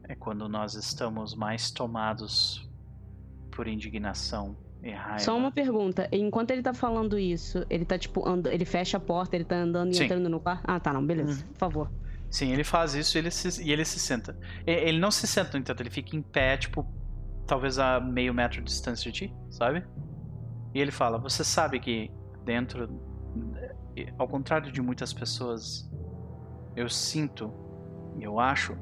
é 0.08 0.14
quando 0.14 0.48
nós 0.48 0.72
estamos 0.72 1.34
mais 1.34 1.70
tomados 1.70 2.66
por 3.50 3.68
indignação. 3.68 4.63
Só 5.18 5.36
uma 5.36 5.50
pergunta. 5.50 6.08
Enquanto 6.12 6.50
ele 6.50 6.62
tá 6.62 6.74
falando 6.74 7.18
isso, 7.18 7.64
ele 7.70 7.84
tá 7.84 7.98
tipo 7.98 8.26
andando, 8.28 8.52
ele 8.52 8.64
fecha 8.64 8.98
a 8.98 9.00
porta, 9.00 9.34
ele 9.34 9.44
tá 9.44 9.56
andando 9.56 9.90
e 9.92 9.94
Sim. 9.94 10.04
entrando 10.04 10.28
no 10.28 10.40
quarto? 10.40 10.62
Ah, 10.64 10.78
tá, 10.78 10.92
não, 10.92 11.04
beleza. 11.04 11.44
Por 11.52 11.58
favor. 11.58 11.90
Sim, 12.30 12.52
ele 12.52 12.64
faz 12.64 12.94
isso 12.94 13.16
e 13.16 13.18
ele 13.20 13.30
se, 13.30 13.62
e 13.62 13.72
ele 13.72 13.84
se 13.84 13.98
senta. 13.98 14.36
Ele 14.66 14.98
não 14.98 15.10
se 15.10 15.26
senta, 15.26 15.52
no 15.52 15.60
entanto, 15.60 15.80
ele 15.80 15.90
fica 15.90 16.16
em 16.16 16.22
pé, 16.22 16.56
tipo, 16.56 16.86
talvez 17.46 17.78
a 17.78 18.00
meio 18.00 18.34
metro 18.34 18.58
de 18.58 18.64
distância 18.64 19.10
de 19.10 19.18
ti, 19.28 19.34
sabe? 19.50 19.84
E 20.74 20.80
ele 20.80 20.90
fala: 20.90 21.18
Você 21.18 21.44
sabe 21.44 21.78
que 21.80 22.10
dentro. 22.44 22.88
Ao 24.18 24.26
contrário 24.26 24.72
de 24.72 24.82
muitas 24.82 25.12
pessoas, 25.12 25.88
eu 26.74 26.88
sinto 26.88 27.52
e 28.18 28.24
eu 28.24 28.40
acho 28.40 28.76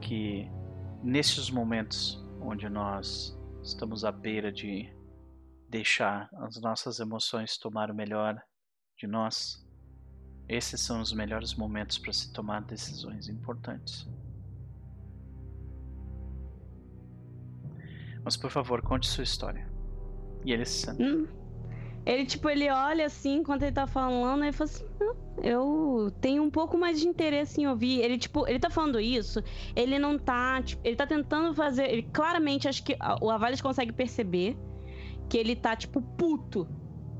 que 0.00 0.50
nesses 1.02 1.50
momentos 1.50 2.26
onde 2.40 2.68
nós 2.68 3.38
estamos 3.62 4.04
à 4.04 4.10
beira 4.10 4.50
de 4.50 4.92
deixar 5.70 6.28
as 6.34 6.60
nossas 6.60 6.98
emoções 6.98 7.56
tomar 7.56 7.90
o 7.90 7.94
melhor 7.94 8.42
de 8.98 9.06
nós, 9.06 9.64
esses 10.48 10.80
são 10.80 11.00
os 11.00 11.12
melhores 11.12 11.54
momentos 11.54 11.96
para 11.96 12.12
se 12.12 12.32
tomar 12.32 12.60
decisões 12.62 13.28
importantes. 13.28 14.06
Mas 18.24 18.36
por 18.36 18.50
favor, 18.50 18.82
conte 18.82 19.06
sua 19.06 19.24
história. 19.24 19.70
E 20.44 20.52
ele 20.52 20.64
se 20.64 20.86
senta. 20.86 21.02
Hum. 21.02 21.26
Ele, 22.04 22.26
tipo, 22.26 22.48
ele 22.48 22.68
olha 22.70 23.06
assim 23.06 23.36
enquanto 23.36 23.62
ele 23.62 23.72
tá 23.72 23.86
falando, 23.86 24.44
e 24.44 24.52
fala 24.52 24.70
assim: 24.70 24.86
"Não, 24.98 25.16
eu 25.42 26.10
tenho 26.20 26.42
um 26.42 26.50
pouco 26.50 26.76
mais 26.76 26.98
de 26.98 27.06
interesse 27.06 27.60
em 27.60 27.66
ouvir. 27.66 28.00
Ele, 28.00 28.18
tipo, 28.18 28.46
ele 28.48 28.58
tá 28.58 28.70
falando 28.70 28.98
isso, 28.98 29.42
ele 29.76 29.98
não 29.98 30.18
tá. 30.18 30.62
Tipo, 30.62 30.80
ele 30.84 30.96
tá 30.96 31.06
tentando 31.06 31.54
fazer. 31.54 31.90
Ele 31.90 32.02
claramente 32.02 32.66
acho 32.68 32.82
que 32.82 32.96
o 33.20 33.30
Avales 33.30 33.60
consegue 33.60 33.92
perceber 33.92 34.56
que 35.30 35.38
ele 35.38 35.56
tá, 35.56 35.74
tipo, 35.76 36.02
puto 36.02 36.66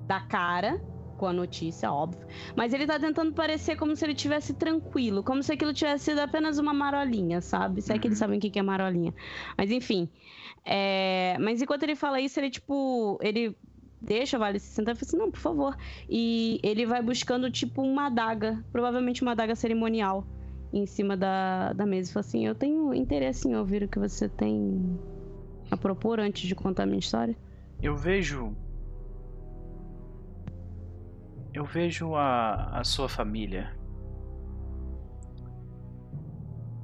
da 0.07 0.21
cara 0.21 0.79
com 1.17 1.27
a 1.27 1.33
notícia, 1.33 1.93
óbvio. 1.93 2.27
Mas 2.57 2.73
ele 2.73 2.87
tá 2.87 2.99
tentando 2.99 3.33
parecer 3.33 3.77
como 3.77 3.95
se 3.95 4.05
ele 4.05 4.15
tivesse 4.15 4.55
tranquilo, 4.55 5.23
como 5.23 5.43
se 5.43 5.53
aquilo 5.53 5.73
tivesse 5.73 6.07
sido 6.07 6.19
apenas 6.19 6.59
uma 6.59 6.73
marolinha, 6.75 7.41
sabe? 7.41 7.81
Se 7.83 7.93
é 7.93 7.99
que 7.99 8.09
eles 8.09 8.19
Uhum. 8.19 8.21
sabem 8.21 8.39
o 8.39 8.41
que 8.41 8.59
é 8.59 8.63
marolinha. 8.63 9.15
Mas 9.57 9.71
enfim. 9.71 10.09
É, 10.65 11.37
Mas 11.39 11.63
enquanto 11.63 11.83
ele 11.85 11.95
fala 11.95 12.21
isso, 12.21 12.41
ele, 12.41 12.51
tipo. 12.51 13.19
Ele 13.23 13.55
deixa 14.01 14.39
Vale 14.39 14.59
se 14.59 14.73
sentar 14.73 14.95
e 14.95 14.99
fala 14.99 15.07
assim: 15.07 15.17
não, 15.19 15.31
por 15.31 15.41
favor. 15.41 15.77
E 16.09 16.59
ele 16.63 16.87
vai 16.87 17.03
buscando, 17.03 17.51
tipo, 17.51 17.83
uma 17.83 18.07
adaga, 18.07 18.65
provavelmente 18.73 19.21
uma 19.23 19.33
adaga 19.33 19.55
cerimonial, 19.55 20.27
em 20.73 20.87
cima 20.87 21.17
da, 21.19 21.73
da 21.75 21.85
mesa. 21.87 22.11
E 22.11 22.13
fala 22.15 22.27
assim: 22.27 22.47
eu 22.47 22.55
tenho 22.55 22.95
interesse 22.95 23.47
em 23.47 23.55
ouvir 23.57 23.83
o 23.83 23.89
que 23.89 23.99
você 23.99 24.27
tem 24.29 24.99
a 25.71 25.77
propor 25.77 26.19
antes 26.19 26.49
de 26.49 26.55
contar 26.55 26.85
a 26.85 26.87
minha 26.87 26.99
história. 26.99 27.37
Eu 27.83 27.97
vejo. 27.97 28.55
Eu 31.53 31.65
vejo 31.65 32.15
a, 32.15 32.79
a 32.79 32.85
sua 32.85 33.09
família. 33.09 33.75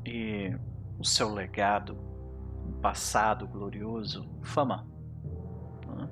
E 0.05 0.57
o 0.99 1.05
seu 1.05 1.33
legado, 1.33 1.99
um 2.67 2.81
passado 2.81 3.47
glorioso, 3.47 4.27
fama. 4.43 4.87
né? 5.87 6.09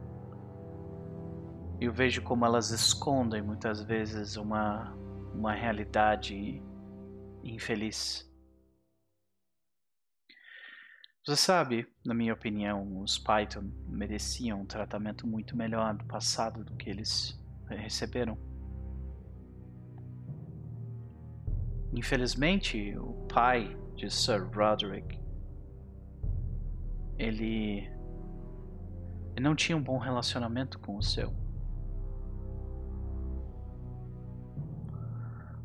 Eu 1.81 1.93
vejo 1.93 2.23
como 2.23 2.45
elas 2.45 2.71
escondem 2.71 3.41
muitas 3.41 3.83
vezes 3.83 4.37
uma, 4.37 4.95
uma 5.35 5.53
realidade 5.53 6.63
infeliz. 7.43 8.31
Você 11.25 11.37
sabe, 11.37 11.87
na 12.05 12.13
minha 12.13 12.35
opinião, 12.35 13.01
os 13.01 13.19
Python 13.19 13.71
mereciam 13.89 14.61
um 14.61 14.67
tratamento 14.67 15.27
muito 15.27 15.57
melhor 15.57 15.97
do 15.97 16.05
passado 16.05 16.63
do 16.63 16.77
que 16.77 16.91
eles 16.91 17.43
eh, 17.71 17.77
receberam. 17.77 18.37
Infelizmente, 21.95 22.95
o 22.99 23.27
pai 23.27 23.75
de 23.97 24.11
Sir 24.11 24.47
Roderick, 24.55 25.19
ele, 27.19 27.91
ele 29.35 29.41
não 29.41 29.57
tinha 29.57 29.79
um 29.79 29.83
bom 29.83 29.97
relacionamento 29.97 30.79
com 30.79 30.95
o 30.99 31.03
seu. 31.03 31.33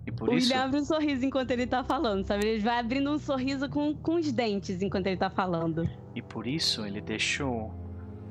E 0.06 0.12
por 0.12 0.30
o 0.30 0.34
isso, 0.34 0.48
William 0.48 0.66
abre 0.66 0.80
um 0.80 0.86
sorriso 0.86 1.26
enquanto 1.26 1.52
ele 1.52 1.68
tá 1.68 1.84
falando, 1.84 2.26
sabe? 2.26 2.48
Ele 2.48 2.64
vai 2.64 2.80
abrindo 2.80 3.12
um 3.12 3.20
sorriso 3.20 3.70
com, 3.70 3.96
com 3.96 4.16
os 4.16 4.32
dentes 4.32 4.82
enquanto 4.82 5.08
ele 5.08 5.18
tá 5.18 5.30
falando. 5.30 5.90
E 6.16 6.22
por 6.22 6.48
isso 6.48 6.86
ele 6.86 7.02
deixou 7.02 7.74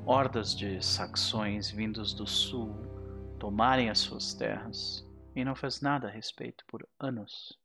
hordas 0.05 0.55
de 0.55 0.83
saxões 0.83 1.69
vindos 1.69 2.13
do 2.13 2.25
sul 2.25 2.75
tomarem 3.39 3.89
as 3.89 3.99
suas 3.99 4.33
terras 4.33 5.07
e 5.35 5.45
não 5.45 5.55
fez 5.55 5.81
nada 5.81 6.07
a 6.07 6.11
respeito 6.11 6.65
por 6.67 6.87
anos. 6.99 7.57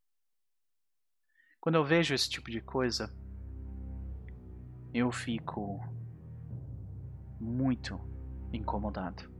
Quando 1.60 1.76
eu 1.76 1.84
vejo 1.84 2.14
esse 2.14 2.28
tipo 2.28 2.50
de 2.50 2.60
coisa, 2.60 3.10
eu 4.92 5.10
fico 5.10 5.80
muito 7.40 7.98
incomodado. 8.52 9.33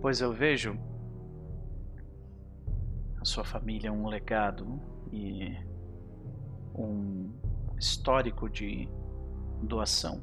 Pois 0.00 0.20
eu 0.20 0.32
vejo 0.32 0.78
a 3.20 3.24
sua 3.24 3.44
família 3.44 3.92
um 3.92 4.06
legado 4.06 4.80
e 5.12 5.56
um 6.74 7.32
histórico 7.76 8.48
de 8.48 8.88
doação. 9.62 10.22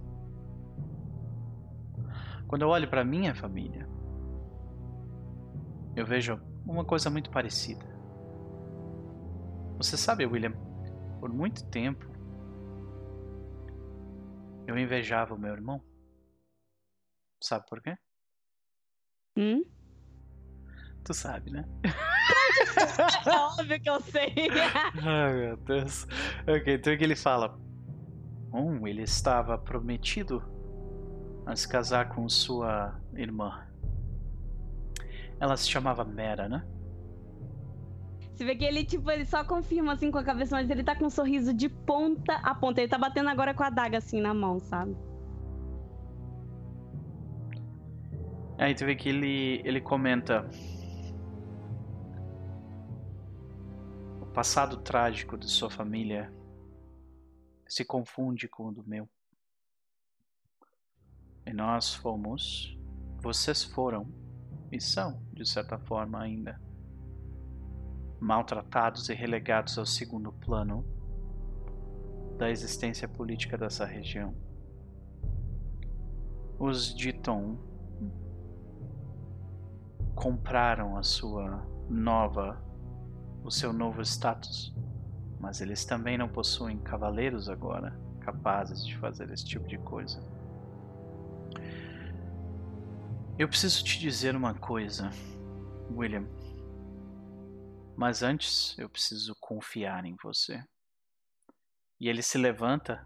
Quando 2.48 2.62
eu 2.62 2.70
olho 2.70 2.90
para 2.90 3.04
minha 3.04 3.36
família, 3.36 3.88
eu 5.96 6.06
vejo 6.06 6.40
uma 6.66 6.86
coisa 6.86 7.10
muito 7.10 7.30
parecida. 7.30 7.86
Você 9.78 9.98
sabe, 9.98 10.26
William, 10.26 10.54
por 11.20 11.30
muito 11.34 11.66
tempo 11.70 12.06
eu 14.68 14.78
invejava 14.78 15.34
o 15.34 15.38
meu 15.38 15.54
irmão. 15.54 15.82
Sabe 17.42 17.66
por 17.68 17.82
quê? 17.82 17.98
Hum? 19.38 19.64
Tu 21.04 21.14
sabe, 21.14 21.52
né? 21.52 21.66
É 23.26 23.30
óbvio 23.60 23.80
que 23.80 23.90
eu 23.90 24.02
sei. 24.02 24.34
Ai, 25.04 25.34
meu 25.34 25.58
Deus. 25.58 26.08
Ok, 26.42 26.76
então 26.76 26.94
o 26.94 26.98
que 26.98 27.04
ele 27.04 27.16
fala? 27.16 27.58
Um, 28.54 28.88
ele 28.88 29.04
estava 29.04 29.58
prometido 29.58 30.44
a 31.46 31.56
se 31.56 31.68
casar 31.68 32.10
com 32.10 32.28
sua 32.30 33.00
irmã. 33.14 33.66
Ela 35.40 35.58
se 35.58 35.70
chamava 35.70 36.06
Mera, 36.06 36.48
né? 36.48 36.66
Você 38.34 38.44
vê 38.44 38.56
que 38.56 38.66
ele, 38.66 38.84
tipo, 38.84 39.10
ele 39.12 39.26
só 39.26 39.44
confirma 39.44 39.94
assim 39.94 40.12
com 40.12 40.18
a 40.18 40.24
cabeça, 40.24 40.56
mas 40.56 40.70
ele 40.70 40.84
tá 40.84 40.96
com 40.96 41.06
um 41.06 41.10
sorriso 41.10 41.54
de 41.54 41.70
ponta 41.70 42.34
a 42.36 42.54
ponta. 42.54 42.82
Ele 42.82 42.90
tá 42.90 42.98
batendo 42.98 43.30
agora 43.30 43.54
com 43.54 43.64
a 43.64 43.68
adaga 43.68 43.98
assim 43.98 44.20
na 44.22 44.34
mão, 44.34 44.60
sabe? 44.60 44.96
Aí 48.58 48.74
tu 48.74 48.86
vê 48.86 48.96
que 48.96 49.10
ele, 49.10 49.62
ele 49.66 49.82
comenta 49.82 50.50
o 54.22 54.26
passado 54.28 54.78
trágico 54.78 55.38
de 55.38 55.50
sua 55.50 55.70
família 55.70 56.32
se 57.68 57.84
confunde 57.84 58.48
com 58.48 58.68
o 58.68 58.72
do 58.72 58.84
meu. 58.88 59.10
E 61.46 61.52
nós 61.52 61.94
fomos, 61.94 62.78
vocês 63.22 63.64
foram 63.64 64.08
e 64.72 64.80
são, 64.80 65.22
de 65.34 65.46
certa 65.48 65.78
forma 65.78 66.22
ainda, 66.22 66.60
maltratados 68.20 69.10
e 69.10 69.14
relegados 69.14 69.78
ao 69.78 69.86
segundo 69.86 70.32
plano 70.32 70.86
da 72.38 72.50
existência 72.50 73.08
política 73.08 73.58
dessa 73.58 73.86
região. 73.86 74.34
Os 76.58 76.96
Diton 76.96 77.75
compraram 80.16 80.98
a 80.98 81.04
sua 81.04 81.66
nova, 81.90 82.64
o 83.44 83.52
seu 83.52 83.72
novo 83.72 84.02
status, 84.02 84.74
mas 85.40 85.62
eles 85.62 85.86
também 85.86 86.18
não 86.18 86.30
possuem 86.30 86.80
cavaleiros 86.80 87.50
agora 87.50 88.00
capazes 88.22 88.84
de 88.84 88.98
fazer 88.98 89.30
esse 89.30 89.46
tipo 89.46 89.68
de 89.68 89.78
coisa. 89.78 90.20
Eu 93.38 93.48
preciso 93.48 93.84
te 93.84 94.00
dizer 94.00 94.36
uma 94.36 94.56
coisa, 94.56 95.12
William. 95.92 96.26
Mas 97.96 98.24
antes 98.24 98.76
eu 98.80 98.90
preciso 98.90 99.36
confiar 99.40 100.06
em 100.06 100.16
você. 100.24 100.64
E 102.00 102.10
ele 102.10 102.22
se 102.22 102.38
levanta 102.38 103.06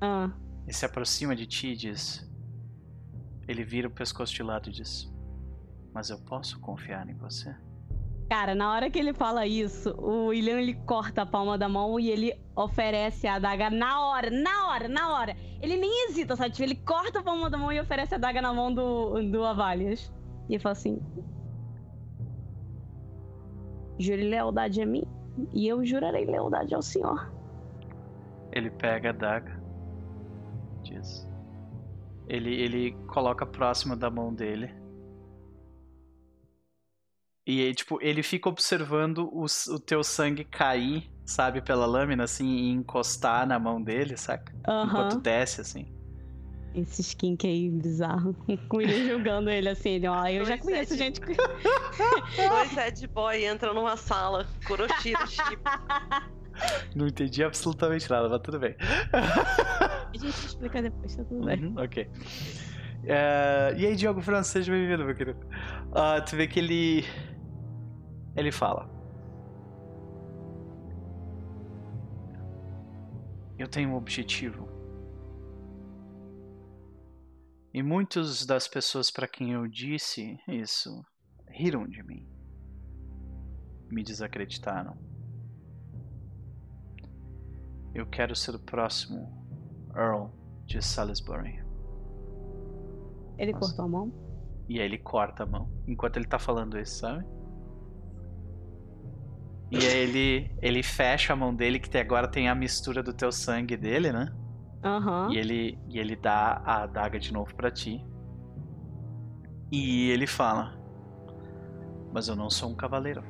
Ah, 0.00 0.30
e 0.66 0.72
se 0.72 0.84
aproxima 0.84 1.36
de 1.36 1.46
ti 1.46 1.68
e 1.68 1.76
diz. 1.76 2.28
Ele 3.46 3.64
vira 3.64 3.86
o 3.86 3.90
pescoço 3.90 4.34
de 4.34 4.42
lado 4.42 4.68
e 4.68 4.72
diz: 4.72 5.08
Mas 5.96 6.10
eu 6.10 6.18
posso 6.18 6.60
confiar 6.60 7.08
em 7.08 7.14
você? 7.14 7.56
Cara, 8.28 8.54
na 8.54 8.70
hora 8.70 8.90
que 8.90 8.98
ele 8.98 9.14
fala 9.14 9.46
isso, 9.46 9.94
o 9.98 10.26
William 10.26 10.60
ele 10.60 10.74
corta 10.74 11.22
a 11.22 11.26
palma 11.26 11.56
da 11.56 11.70
mão 11.70 11.98
e 11.98 12.10
ele 12.10 12.38
oferece 12.54 13.26
a 13.26 13.36
adaga 13.36 13.70
na 13.70 14.06
hora, 14.06 14.28
na 14.28 14.68
hora, 14.68 14.88
na 14.88 15.14
hora. 15.14 15.34
Ele 15.58 15.74
nem 15.78 16.06
hesita, 16.06 16.36
sabe? 16.36 16.50
Tipo, 16.50 16.64
ele 16.64 16.74
corta 16.74 17.20
a 17.20 17.22
palma 17.22 17.48
da 17.48 17.56
mão 17.56 17.72
e 17.72 17.80
oferece 17.80 18.12
a 18.12 18.18
adaga 18.18 18.42
na 18.42 18.52
mão 18.52 18.74
do, 18.74 19.22
do 19.32 19.42
Avalias. 19.42 20.12
E 20.50 20.52
ele 20.52 20.62
fala 20.62 20.74
assim: 20.74 21.00
Jure 23.98 24.28
lealdade 24.28 24.82
a 24.82 24.86
mim, 24.86 25.04
e 25.54 25.66
eu 25.66 25.82
jurarei 25.82 26.26
lealdade 26.26 26.74
ao 26.74 26.82
senhor. 26.82 27.32
Ele 28.52 28.68
pega 28.68 29.08
a 29.08 29.12
adaga. 29.12 29.62
Diz. 30.82 31.26
Ele, 32.28 32.54
ele 32.54 32.92
coloca 33.06 33.46
próximo 33.46 33.96
da 33.96 34.10
mão 34.10 34.34
dele. 34.34 34.84
E, 37.46 37.72
tipo, 37.74 37.98
ele 38.02 38.22
fica 38.24 38.48
observando 38.48 39.30
o, 39.32 39.44
o 39.44 39.78
teu 39.78 40.02
sangue 40.02 40.44
cair, 40.44 41.08
sabe, 41.24 41.60
pela 41.60 41.86
lâmina, 41.86 42.24
assim, 42.24 42.44
e 42.48 42.70
encostar 42.70 43.46
na 43.46 43.56
mão 43.58 43.80
dele, 43.80 44.16
saca? 44.16 44.52
Enquanto 44.62 45.20
desce, 45.20 45.60
assim. 45.60 45.86
Esse 46.74 47.00
skink 47.00 47.46
aí 47.46 47.70
bizarro. 47.70 48.34
Com 48.68 48.82
ele 48.82 49.08
julgando 49.08 49.48
ele 49.48 49.68
assim, 49.68 49.90
ele, 49.90 50.08
ó, 50.08 50.26
eu 50.26 50.44
já 50.44 50.56
Dois 50.56 50.60
conheço 50.60 50.96
sete. 50.96 50.98
gente 50.98 51.20
que. 51.20 51.34
Dois 52.48 52.70
sad 52.72 53.06
boy 53.08 53.46
entram 53.46 53.72
numa 53.72 53.96
sala, 53.96 54.46
Kuroshiro, 54.66 55.26
Chip. 55.26 55.62
Não 56.94 57.06
entendi 57.06 57.44
absolutamente 57.44 58.10
nada, 58.10 58.28
mas 58.28 58.40
tudo 58.42 58.58
bem. 58.58 58.74
A 59.12 60.10
gente 60.12 60.28
explica 60.28 60.82
depois, 60.82 61.14
tá 61.14 61.24
tudo 61.24 61.44
bem. 61.44 61.64
Uhum, 61.64 61.74
ok. 61.78 62.10
É, 63.04 63.74
e 63.76 63.86
aí, 63.86 63.94
Diogo 63.94 64.20
França, 64.20 64.52
seja 64.52 64.72
bem-vindo, 64.72 65.04
meu 65.04 65.14
querido. 65.14 65.38
Ah, 65.92 66.20
tu 66.20 66.34
vê 66.36 66.46
que 66.46 66.58
ele. 66.58 67.04
Ele 68.36 68.52
fala. 68.52 68.88
Eu 73.58 73.66
tenho 73.66 73.90
um 73.90 73.96
objetivo. 73.96 74.68
E 77.72 77.82
muitas 77.82 78.44
das 78.44 78.68
pessoas 78.68 79.10
para 79.10 79.26
quem 79.26 79.52
eu 79.52 79.66
disse 79.66 80.38
isso 80.46 81.04
riram 81.48 81.88
de 81.88 82.02
mim. 82.02 82.26
Me 83.90 84.02
desacreditaram. 84.02 84.96
Eu 87.94 88.06
quero 88.06 88.36
ser 88.36 88.54
o 88.54 88.58
próximo 88.58 89.30
Earl 89.94 90.28
de 90.66 90.82
Salisbury. 90.82 91.64
Ele 93.38 93.52
Nossa. 93.52 93.68
cortou 93.68 93.84
a 93.84 93.88
mão? 93.88 94.12
E 94.68 94.80
aí 94.80 94.86
ele 94.86 94.98
corta 94.98 95.44
a 95.44 95.46
mão 95.46 95.70
enquanto 95.86 96.16
ele 96.16 96.26
tá 96.26 96.38
falando 96.38 96.78
isso, 96.78 96.98
sabe? 96.98 97.35
E 99.70 99.78
aí 99.78 99.98
ele, 99.98 100.50
ele 100.62 100.82
fecha 100.82 101.32
a 101.32 101.36
mão 101.36 101.54
dele, 101.54 101.80
que 101.80 101.96
agora 101.98 102.28
tem 102.28 102.48
a 102.48 102.54
mistura 102.54 103.02
do 103.02 103.12
teu 103.12 103.32
sangue 103.32 103.76
dele, 103.76 104.12
né? 104.12 104.32
Aham. 104.84 105.32
E 105.32 105.38
ele, 105.38 105.78
e 105.88 105.98
ele 105.98 106.14
dá 106.14 106.62
a 106.64 106.82
adaga 106.84 107.18
de 107.18 107.32
novo 107.32 107.54
pra 107.54 107.70
ti. 107.70 108.04
E 109.72 110.10
ele 110.10 110.26
fala: 110.26 110.78
Mas 112.12 112.28
eu 112.28 112.36
não 112.36 112.48
sou 112.48 112.70
um 112.70 112.74
cavaleiro. 112.76 113.24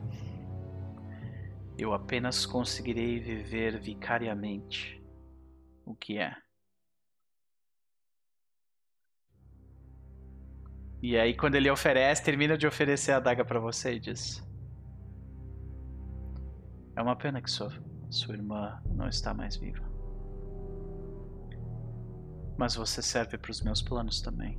Eu 1.79 1.93
apenas 1.95 2.45
conseguirei 2.45 3.19
viver 3.19 3.81
vicariamente 3.81 5.03
o 5.85 5.95
que 5.95 6.19
é. 6.19 6.35
E 11.03 11.17
aí, 11.17 11.35
quando 11.35 11.55
ele 11.55 11.71
oferece, 11.71 12.25
termina 12.25 12.57
de 12.57 12.67
oferecer 12.67 13.13
a 13.13 13.19
adaga 13.19 13.45
pra 13.45 13.61
você 13.61 13.95
e 13.95 14.01
diz: 14.01 14.46
É 16.97 17.03
uma 17.03 17.15
pena 17.15 17.43
que 17.43 17.51
sua, 17.51 17.71
sua 18.09 18.35
irmã 18.35 18.81
não 18.91 19.07
está 19.09 19.35
mais 19.35 19.57
viva. 19.57 19.85
Mas 22.57 22.75
você 22.75 23.03
serve 23.03 23.37
para 23.37 23.51
os 23.51 23.61
meus 23.61 23.83
planos 23.83 24.23
também. 24.23 24.59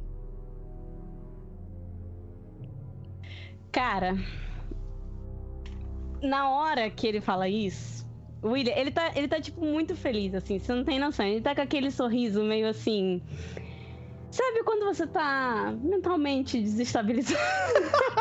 Cara, 3.72 4.15
na 6.22 6.49
hora 6.49 6.89
que 6.89 7.07
ele 7.07 7.22
fala 7.22 7.49
isso, 7.49 8.07
William, 8.43 8.73
ele 8.76 8.91
tá, 8.91 9.11
ele 9.15 9.27
tá, 9.27 9.41
tipo, 9.41 9.61
muito 9.61 9.95
feliz, 9.95 10.34
assim, 10.35 10.59
você 10.59 10.73
não 10.73 10.84
tem 10.84 10.99
noção. 10.99 11.26
Ele 11.26 11.41
tá 11.41 11.55
com 11.55 11.61
aquele 11.61 11.89
sorriso 11.91 12.43
meio 12.43 12.68
assim. 12.68 13.22
Sabe 14.32 14.64
quando 14.64 14.86
você 14.86 15.08
tá 15.08 15.74
mentalmente 15.82 16.62
desestabilizado? 16.62 17.40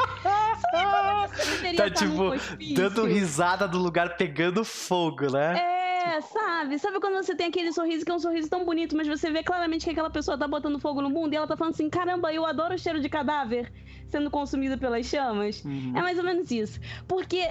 Tá, 1.77 1.87
estar 1.87 2.07
num 2.07 2.37
tipo? 2.37 2.75
Dando 2.75 3.05
risada 3.05 3.69
do 3.69 3.79
lugar 3.79 4.17
pegando 4.17 4.65
fogo, 4.65 5.31
né? 5.31 5.59
É, 5.59 6.21
sabe? 6.21 6.79
Sabe 6.79 7.01
quando 7.01 7.15
você 7.15 7.35
tem 7.35 7.49
aquele 7.49 7.73
sorriso 7.73 8.05
que 8.05 8.11
é 8.11 8.15
um 8.15 8.19
sorriso 8.19 8.49
tão 8.49 8.65
bonito, 8.65 8.97
mas 8.97 9.07
você 9.07 9.31
vê 9.31 9.43
claramente 9.43 9.85
que 9.85 9.91
aquela 9.91 10.11
pessoa 10.11 10.39
tá 10.39 10.47
botando 10.47 10.79
fogo 10.79 11.03
no 11.03 11.11
mundo 11.11 11.33
e 11.33 11.37
ela 11.37 11.47
tá 11.47 11.57
falando 11.57 11.75
assim: 11.75 11.91
caramba, 11.91 12.33
eu 12.33 12.45
adoro 12.45 12.75
o 12.75 12.79
cheiro 12.79 13.01
de 13.01 13.09
cadáver 13.09 13.73
sendo 14.09 14.31
consumido 14.31 14.79
pelas 14.79 15.07
chamas? 15.07 15.65
Uhum. 15.65 15.93
É 15.97 16.01
mais 16.01 16.19
ou 16.19 16.25
menos 16.25 16.51
isso. 16.51 16.81
Porque 17.09 17.49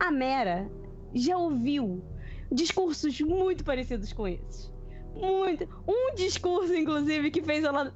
a 0.00 0.10
Mera 0.10 0.70
já 1.14 1.36
ouviu 1.36 2.04
discursos 2.50 3.20
muito 3.20 3.64
parecidos 3.64 4.12
com 4.12 4.26
esses. 4.26 4.73
Muito. 5.14 5.68
Um 5.86 6.14
discurso, 6.14 6.74
inclusive, 6.74 7.30
que 7.30 7.42
fez 7.42 7.64
ela 7.64 7.94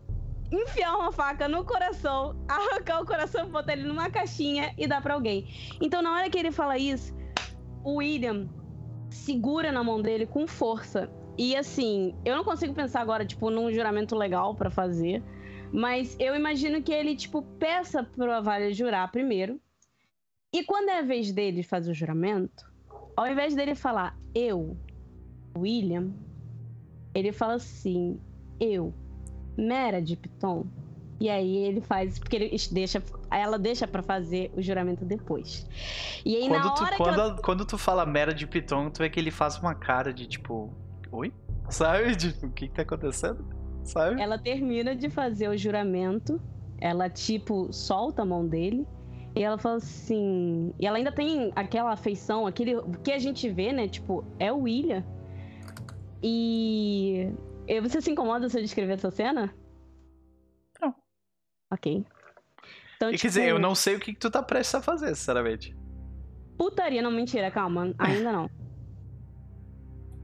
enfiar 0.50 0.96
uma 0.96 1.12
faca 1.12 1.46
no 1.46 1.64
coração, 1.64 2.36
arrancar 2.48 3.02
o 3.02 3.06
coração, 3.06 3.50
botar 3.50 3.72
ele 3.72 3.82
numa 3.82 4.10
caixinha 4.10 4.72
e 4.78 4.86
dar 4.86 5.02
pra 5.02 5.14
alguém. 5.14 5.46
Então, 5.80 6.00
na 6.00 6.14
hora 6.14 6.30
que 6.30 6.38
ele 6.38 6.50
fala 6.50 6.78
isso, 6.78 7.14
o 7.84 7.96
William 7.96 8.48
segura 9.10 9.72
na 9.72 9.82
mão 9.82 10.00
dele 10.00 10.26
com 10.26 10.46
força. 10.46 11.10
E 11.36 11.54
assim, 11.54 12.14
eu 12.24 12.36
não 12.36 12.44
consigo 12.44 12.74
pensar 12.74 13.00
agora, 13.00 13.24
tipo, 13.24 13.50
num 13.50 13.72
juramento 13.72 14.16
legal 14.16 14.54
pra 14.54 14.70
fazer. 14.70 15.22
Mas 15.72 16.16
eu 16.18 16.34
imagino 16.34 16.82
que 16.82 16.92
ele, 16.92 17.14
tipo, 17.14 17.42
peça 17.42 18.02
pro 18.02 18.32
Avalha 18.32 18.72
jurar 18.72 19.10
primeiro. 19.12 19.60
E 20.52 20.64
quando 20.64 20.88
é 20.88 21.00
a 21.00 21.02
vez 21.02 21.30
dele 21.30 21.62
fazer 21.62 21.90
o 21.90 21.94
juramento, 21.94 22.64
ao 23.14 23.26
invés 23.26 23.54
dele 23.54 23.74
falar 23.74 24.18
eu, 24.34 24.76
William, 25.56 26.10
ele 27.18 27.32
fala 27.32 27.54
assim, 27.54 28.20
eu, 28.60 28.92
Mera 29.56 30.00
de 30.00 30.16
Piton. 30.16 30.66
E 31.20 31.28
aí 31.28 31.56
ele 31.56 31.80
faz, 31.80 32.16
porque 32.16 32.36
ele 32.36 32.56
deixa, 32.70 33.02
ela 33.28 33.58
deixa 33.58 33.88
pra 33.88 34.02
fazer 34.02 34.52
o 34.56 34.62
juramento 34.62 35.04
depois. 35.04 35.66
E 36.24 36.36
aí 36.36 36.48
Quando 36.48 36.64
na 36.64 36.70
tu, 36.70 36.82
hora 36.82 36.90
que 36.92 36.96
quando, 36.96 37.20
ela... 37.20 37.42
quando 37.42 37.64
tu 37.64 37.76
fala 37.76 38.06
mera 38.06 38.32
de 38.32 38.46
Piton, 38.46 38.88
tu 38.88 38.98
vê 38.98 39.10
que 39.10 39.18
ele 39.18 39.32
faz 39.32 39.58
uma 39.58 39.74
cara 39.74 40.12
de 40.12 40.26
tipo. 40.26 40.72
Oi? 41.10 41.32
Sabe? 41.68 42.14
Tipo, 42.16 42.46
o 42.46 42.50
que 42.50 42.68
que 42.68 42.74
tá 42.74 42.82
acontecendo? 42.82 43.44
Sabe? 43.82 44.20
ela 44.20 44.38
termina 44.38 44.94
de 44.94 45.08
fazer 45.08 45.48
o 45.48 45.56
juramento, 45.56 46.40
ela 46.78 47.08
tipo 47.08 47.72
solta 47.72 48.20
a 48.20 48.24
mão 48.24 48.46
dele 48.46 48.86
e 49.34 49.42
ela 49.42 49.56
fala 49.56 49.76
assim, 49.76 50.74
e 50.78 50.86
ela 50.86 50.98
ainda 50.98 51.10
tem 51.10 51.52
aquela 51.56 51.92
afeição, 51.92 52.46
aquele 52.46 52.76
que 53.02 53.10
a 53.10 53.18
gente 53.18 53.48
vê, 53.48 53.72
né, 53.72 53.88
tipo, 53.88 54.24
é 54.38 54.52
o 54.52 54.62
William. 54.62 55.04
E 56.22 57.32
e 57.66 57.80
você 57.80 58.00
se 58.00 58.10
incomoda 58.10 58.48
se 58.48 58.58
eu 58.58 58.62
descrever 58.62 58.94
essa 58.94 59.10
cena? 59.10 59.54
Não. 60.80 60.94
OK. 61.70 62.04
Então, 62.96 63.10
E, 63.10 63.12
tipo, 63.12 63.22
Quer 63.22 63.28
dizer, 63.28 63.48
eu 63.48 63.58
não 63.58 63.74
sei 63.74 63.94
o 63.96 64.00
que, 64.00 64.12
que 64.12 64.18
tu 64.18 64.30
tá 64.30 64.42
prestes 64.42 64.74
a 64.74 64.82
fazer, 64.82 65.14
sinceramente. 65.14 65.76
Putaria, 66.56 67.02
não, 67.02 67.10
mentira, 67.12 67.50
calma, 67.50 67.94
ainda 67.98 68.32
não. 68.32 68.50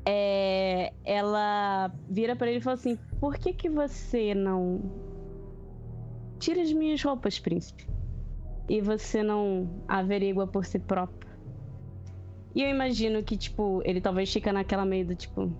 É, 0.07 0.93
ela 1.05 1.93
vira 2.09 2.35
pra 2.35 2.49
ele 2.49 2.59
e 2.59 2.63
fala 2.63 2.75
assim: 2.75 2.97
Por 3.21 3.37
que 3.37 3.53
que 3.53 3.71
você 3.71 4.35
não 4.35 4.81
tira 6.39 6.61
as 6.63 6.73
minhas 6.73 7.03
roupas, 7.03 7.39
príncipe? 7.39 7.87
E 8.69 8.81
você 8.81 9.23
não 9.23 9.83
averigua 9.87 10.47
por 10.47 10.65
si 10.65 10.79
próprio? 10.79 11.31
E 12.55 12.63
eu 12.63 12.69
imagino 12.69 13.23
que, 13.23 13.37
tipo, 13.37 13.83
ele 13.85 14.01
talvez 14.01 14.33
fica 14.33 14.53
naquela 14.53 14.85
meio 14.85 15.07
do 15.07 15.15
tipo. 15.15 15.53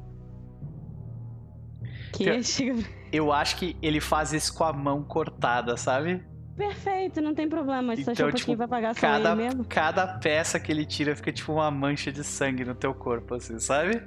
Que? 2.17 2.31
Eu 3.13 3.33
acho 3.33 3.57
que 3.57 3.77
ele 3.81 4.01
faz 4.01 4.33
isso 4.33 4.53
com 4.55 4.65
a 4.65 4.73
mão 4.73 5.05
cortada, 5.05 5.77
sabe? 5.77 6.25
Perfeito, 6.57 7.21
não 7.21 7.35
tem 7.35 7.49
problema. 7.49 7.95
Então, 7.95 8.33
tipo, 8.33 8.57
vai 8.57 8.69
pagar 8.69 8.95
Cada, 8.95 9.33
ele 9.33 9.43
mesmo. 9.43 9.65
cada 9.65 10.07
peça 10.19 10.61
que 10.61 10.71
ele 10.71 10.87
tira 10.87 11.17
fica 11.17 11.33
tipo 11.33 11.53
uma 11.53 11.71
mancha 11.71 12.13
de 12.13 12.23
sangue 12.23 12.65
no 12.65 12.75
teu 12.75 12.95
corpo, 12.95 13.35
assim, 13.35 13.59
sabe? 13.59 14.01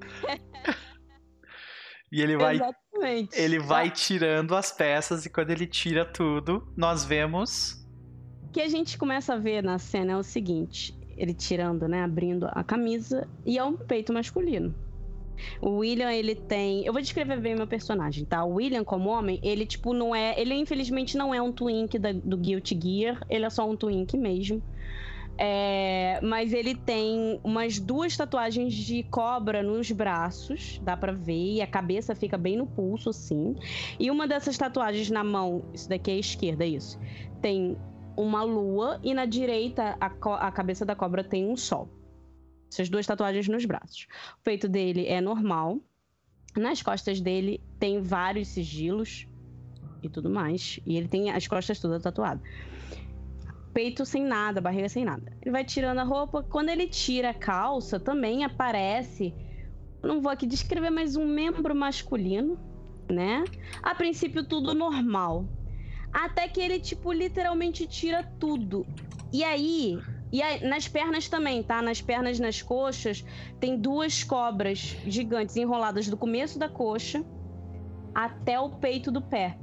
e 2.10 2.22
ele 2.22 2.38
vai, 2.38 2.56
Exatamente. 2.56 3.38
ele 3.38 3.58
vai 3.58 3.90
tirando 3.90 4.56
as 4.56 4.72
peças 4.72 5.26
e 5.26 5.30
quando 5.30 5.50
ele 5.50 5.66
tira 5.66 6.04
tudo, 6.04 6.72
nós 6.74 7.04
vemos. 7.04 7.86
O 8.44 8.48
que 8.50 8.62
a 8.62 8.68
gente 8.68 8.96
começa 8.96 9.34
a 9.34 9.38
ver 9.38 9.62
na 9.62 9.78
cena 9.78 10.12
é 10.12 10.16
o 10.16 10.22
seguinte: 10.22 10.98
ele 11.18 11.34
tirando, 11.34 11.86
né, 11.86 12.02
abrindo 12.02 12.48
a 12.50 12.64
camisa 12.64 13.28
e 13.44 13.58
é 13.58 13.64
um 13.64 13.76
peito 13.76 14.10
masculino. 14.10 14.74
O 15.60 15.78
William, 15.78 16.12
ele 16.12 16.34
tem. 16.34 16.84
Eu 16.84 16.92
vou 16.92 17.02
descrever 17.02 17.40
bem 17.40 17.54
meu 17.54 17.66
personagem, 17.66 18.24
tá? 18.24 18.44
O 18.44 18.54
William, 18.54 18.84
como 18.84 19.10
homem, 19.10 19.40
ele, 19.42 19.66
tipo, 19.66 19.92
não 19.92 20.14
é. 20.14 20.38
Ele, 20.40 20.54
infelizmente, 20.54 21.16
não 21.16 21.34
é 21.34 21.40
um 21.40 21.52
Twink 21.52 21.98
da, 21.98 22.12
do 22.12 22.36
Guilty 22.36 22.78
Gear. 22.80 23.24
Ele 23.28 23.44
é 23.44 23.50
só 23.50 23.68
um 23.68 23.76
Twink 23.76 24.16
mesmo. 24.16 24.62
É, 25.42 26.20
mas 26.22 26.52
ele 26.52 26.74
tem 26.74 27.40
umas 27.42 27.78
duas 27.78 28.14
tatuagens 28.14 28.74
de 28.74 29.02
cobra 29.04 29.62
nos 29.62 29.90
braços, 29.90 30.78
dá 30.84 30.94
pra 30.94 31.12
ver, 31.12 31.54
e 31.54 31.62
a 31.62 31.66
cabeça 31.66 32.14
fica 32.14 32.36
bem 32.36 32.58
no 32.58 32.66
pulso, 32.66 33.08
assim. 33.08 33.56
E 33.98 34.10
uma 34.10 34.28
dessas 34.28 34.58
tatuagens 34.58 35.08
na 35.08 35.24
mão, 35.24 35.64
isso 35.72 35.88
daqui 35.88 36.10
é 36.10 36.14
a 36.14 36.18
esquerda, 36.18 36.66
isso. 36.66 37.00
Tem 37.40 37.74
uma 38.18 38.42
lua 38.42 39.00
e 39.02 39.14
na 39.14 39.24
direita 39.24 39.96
a, 39.98 40.46
a 40.46 40.52
cabeça 40.52 40.84
da 40.84 40.94
cobra 40.94 41.24
tem 41.24 41.48
um 41.48 41.56
sol. 41.56 41.88
Essas 42.70 42.88
duas 42.88 43.06
tatuagens 43.06 43.48
nos 43.48 43.64
braços. 43.64 44.06
O 44.38 44.42
peito 44.44 44.68
dele 44.68 45.06
é 45.06 45.20
normal. 45.20 45.78
Nas 46.56 46.82
costas 46.82 47.20
dele 47.20 47.60
tem 47.78 48.00
vários 48.00 48.48
sigilos 48.48 49.26
e 50.02 50.08
tudo 50.08 50.30
mais. 50.30 50.80
E 50.86 50.96
ele 50.96 51.08
tem 51.08 51.30
as 51.30 51.46
costas 51.46 51.78
todas 51.80 52.02
tatuadas 52.02 52.42
peito 53.72 54.04
sem 54.04 54.24
nada, 54.24 54.60
barriga 54.60 54.88
sem 54.88 55.04
nada. 55.04 55.32
Ele 55.40 55.50
vai 55.50 55.64
tirando 55.64 55.98
a 55.98 56.04
roupa. 56.04 56.42
Quando 56.42 56.68
ele 56.68 56.86
tira 56.86 57.30
a 57.30 57.34
calça, 57.34 57.98
também 57.98 58.44
aparece. 58.44 59.34
Não 60.02 60.20
vou 60.20 60.30
aqui 60.30 60.46
descrever, 60.46 60.90
mas 60.90 61.16
um 61.16 61.26
membro 61.26 61.74
masculino, 61.74 62.58
né? 63.08 63.44
A 63.82 63.94
princípio, 63.94 64.44
tudo 64.44 64.74
normal. 64.74 65.46
Até 66.12 66.48
que 66.48 66.60
ele, 66.60 66.80
tipo, 66.80 67.12
literalmente 67.12 67.86
tira 67.86 68.22
tudo. 68.38 68.86
E 69.32 69.44
aí. 69.44 69.98
E 70.32 70.42
aí, 70.42 70.64
nas 70.64 70.86
pernas 70.86 71.28
também, 71.28 71.62
tá? 71.62 71.82
Nas 71.82 72.00
pernas, 72.00 72.38
nas 72.38 72.62
coxas, 72.62 73.24
tem 73.58 73.76
duas 73.76 74.22
cobras 74.22 74.96
gigantes 75.06 75.56
enroladas 75.56 76.08
do 76.08 76.16
começo 76.16 76.58
da 76.58 76.68
coxa 76.68 77.24
até 78.14 78.58
o 78.60 78.70
peito 78.70 79.10
do 79.10 79.20
pé. 79.20 79.58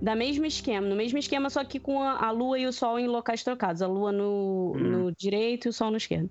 Da 0.00 0.14
mesmo 0.14 0.44
esquema, 0.44 0.86
no 0.86 0.94
mesmo 0.94 1.18
esquema, 1.18 1.48
só 1.48 1.64
que 1.64 1.80
com 1.80 2.02
a, 2.02 2.26
a 2.26 2.30
lua 2.30 2.58
e 2.58 2.66
o 2.66 2.72
sol 2.72 2.98
em 2.98 3.06
locais 3.06 3.42
trocados. 3.42 3.80
A 3.80 3.86
lua 3.86 4.12
no, 4.12 4.74
hum. 4.76 4.78
no 4.78 5.12
direito 5.12 5.66
e 5.66 5.68
o 5.70 5.72
sol 5.72 5.90
no 5.90 5.96
esquerdo. 5.96 6.30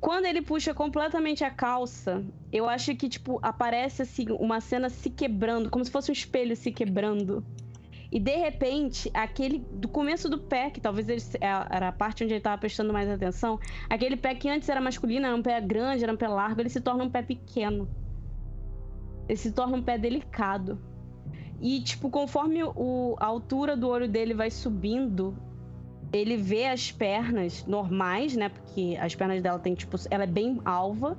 Quando 0.00 0.26
ele 0.26 0.40
puxa 0.40 0.72
completamente 0.72 1.42
a 1.42 1.50
calça, 1.50 2.24
eu 2.52 2.68
acho 2.68 2.94
que, 2.94 3.08
tipo, 3.08 3.40
aparece 3.42 4.02
assim, 4.02 4.26
uma 4.30 4.60
cena 4.60 4.88
se 4.88 5.10
quebrando, 5.10 5.68
como 5.68 5.84
se 5.84 5.90
fosse 5.90 6.10
um 6.10 6.12
espelho 6.12 6.54
se 6.56 6.70
quebrando. 6.70 7.44
E 8.10 8.18
de 8.18 8.36
repente, 8.36 9.10
aquele 9.12 9.58
do 9.58 9.86
começo 9.86 10.30
do 10.30 10.38
pé, 10.38 10.70
que 10.70 10.80
talvez 10.80 11.08
ele, 11.08 11.20
é, 11.40 11.46
era 11.46 11.88
a 11.88 11.92
parte 11.92 12.24
onde 12.24 12.32
ele 12.32 12.40
estava 12.40 12.56
prestando 12.56 12.92
mais 12.92 13.08
atenção, 13.08 13.60
aquele 13.88 14.16
pé 14.16 14.34
que 14.34 14.48
antes 14.48 14.68
era 14.68 14.80
masculino, 14.80 15.26
era 15.26 15.36
um 15.36 15.42
pé 15.42 15.60
grande, 15.60 16.04
era 16.04 16.12
um 16.12 16.16
pé 16.16 16.26
largo, 16.26 16.60
ele 16.60 16.70
se 16.70 16.80
torna 16.80 17.04
um 17.04 17.10
pé 17.10 17.22
pequeno. 17.22 17.88
Ele 19.28 19.36
se 19.36 19.52
torna 19.52 19.76
um 19.76 19.82
pé 19.82 19.98
delicado. 19.98 20.80
E, 21.60 21.80
tipo, 21.82 22.08
conforme 22.08 22.62
o, 22.64 23.14
a 23.18 23.26
altura 23.26 23.76
do 23.76 23.88
olho 23.88 24.08
dele 24.08 24.32
vai 24.32 24.50
subindo, 24.50 25.36
ele 26.12 26.36
vê 26.36 26.66
as 26.66 26.90
pernas 26.90 27.66
normais, 27.66 28.34
né? 28.34 28.48
Porque 28.48 28.96
as 28.98 29.14
pernas 29.14 29.42
dela 29.42 29.58
tem, 29.58 29.74
tipo, 29.74 29.96
ela 30.10 30.24
é 30.24 30.26
bem 30.26 30.60
alva. 30.64 31.18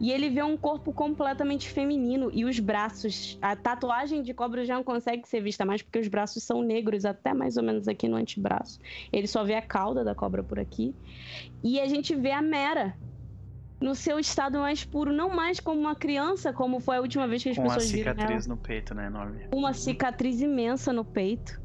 E 0.00 0.10
ele 0.10 0.30
vê 0.30 0.42
um 0.42 0.56
corpo 0.56 0.92
completamente 0.94 1.68
feminino 1.68 2.30
e 2.32 2.46
os 2.46 2.58
braços. 2.58 3.38
A 3.42 3.54
tatuagem 3.54 4.22
de 4.22 4.32
cobra 4.32 4.64
já 4.64 4.74
não 4.74 4.82
consegue 4.82 5.28
ser 5.28 5.42
vista 5.42 5.64
mais 5.66 5.82
porque 5.82 5.98
os 5.98 6.08
braços 6.08 6.42
são 6.42 6.62
negros, 6.62 7.04
até 7.04 7.34
mais 7.34 7.58
ou 7.58 7.62
menos 7.62 7.86
aqui 7.86 8.08
no 8.08 8.16
antebraço. 8.16 8.80
Ele 9.12 9.26
só 9.26 9.44
vê 9.44 9.54
a 9.54 9.62
cauda 9.62 10.02
da 10.02 10.14
cobra 10.14 10.42
por 10.42 10.58
aqui. 10.58 10.94
E 11.62 11.78
a 11.78 11.86
gente 11.86 12.14
vê 12.14 12.30
a 12.30 12.40
Mera, 12.40 12.96
no 13.78 13.94
seu 13.94 14.18
estado 14.18 14.58
mais 14.58 14.84
puro, 14.84 15.12
não 15.12 15.28
mais 15.30 15.60
como 15.60 15.80
uma 15.80 15.94
criança, 15.94 16.50
como 16.50 16.80
foi 16.80 16.96
a 16.96 17.00
última 17.00 17.28
vez 17.28 17.42
que 17.42 17.50
as 17.50 17.56
Com 17.56 17.64
pessoas 17.64 17.90
viram. 17.90 18.12
Uma 18.12 18.20
cicatriz 18.20 18.46
no 18.46 18.56
peito, 18.56 18.94
né? 18.94 19.06
Enorme. 19.06 19.48
Uma 19.52 19.74
cicatriz 19.74 20.40
imensa 20.40 20.92
no 20.94 21.04
peito. 21.04 21.60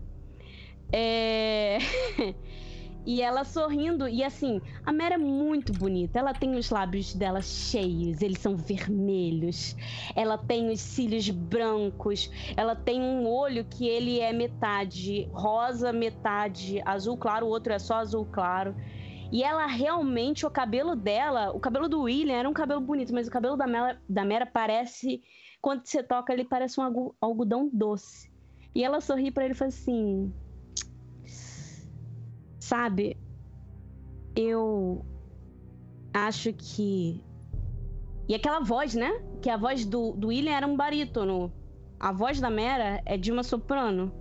É... 0.91 1.77
e 3.05 3.21
ela 3.21 3.43
sorrindo, 3.43 4.07
e 4.07 4.23
assim, 4.23 4.59
a 4.83 4.91
Mera 4.91 5.15
é 5.15 5.17
muito 5.17 5.71
bonita. 5.71 6.17
Ela 6.17 6.33
tem 6.33 6.55
os 6.55 6.71
lábios 6.71 7.13
dela 7.13 7.41
cheios, 7.41 8.21
eles 8.21 8.39
são 8.39 8.57
vermelhos. 8.57 9.75
Ela 10.15 10.37
tem 10.37 10.71
os 10.71 10.81
cílios 10.81 11.29
brancos. 11.29 12.31
Ela 12.57 12.75
tem 12.75 13.01
um 13.01 13.27
olho 13.27 13.63
que 13.65 13.87
ele 13.87 14.19
é 14.19 14.33
metade 14.33 15.29
rosa, 15.31 15.93
metade 15.93 16.81
azul 16.83 17.15
claro, 17.15 17.45
o 17.45 17.49
outro 17.49 17.73
é 17.73 17.79
só 17.79 17.97
azul 17.97 18.25
claro. 18.25 18.75
E 19.31 19.43
ela 19.43 19.67
realmente, 19.67 20.45
o 20.45 20.49
cabelo 20.49 20.95
dela, 20.95 21.51
o 21.51 21.59
cabelo 21.59 21.87
do 21.87 22.01
William 22.01 22.35
era 22.35 22.49
um 22.49 22.53
cabelo 22.53 22.81
bonito, 22.81 23.13
mas 23.13 23.27
o 23.27 23.31
cabelo 23.31 23.55
da 23.55 23.67
Mera, 23.67 24.01
da 24.07 24.25
Mera 24.25 24.45
parece, 24.45 25.21
quando 25.61 25.85
você 25.85 26.01
toca, 26.01 26.33
ele 26.33 26.45
parece 26.45 26.79
um 26.79 27.13
algodão 27.21 27.69
doce. 27.71 28.31
E 28.73 28.83
ela 28.83 28.99
sorri 28.99 29.31
para 29.31 29.45
ele 29.45 29.53
e 29.53 29.57
fala 29.57 29.69
assim: 29.69 30.33
Sabe, 32.65 33.15
eu 34.35 35.05
acho 36.11 36.51
que. 36.51 37.23
E 38.27 38.33
aquela 38.33 38.59
voz, 38.59 38.95
né? 38.95 39.21
Que 39.39 39.51
a 39.51 39.55
voz 39.55 39.85
do, 39.85 40.13
do 40.13 40.29
William 40.29 40.51
era 40.51 40.65
um 40.65 40.75
barítono. 40.75 41.53
A 41.99 42.11
voz 42.11 42.41
da 42.41 42.49
Mera 42.49 43.03
é 43.05 43.17
de 43.17 43.31
uma 43.31 43.43
soprano. 43.43 44.11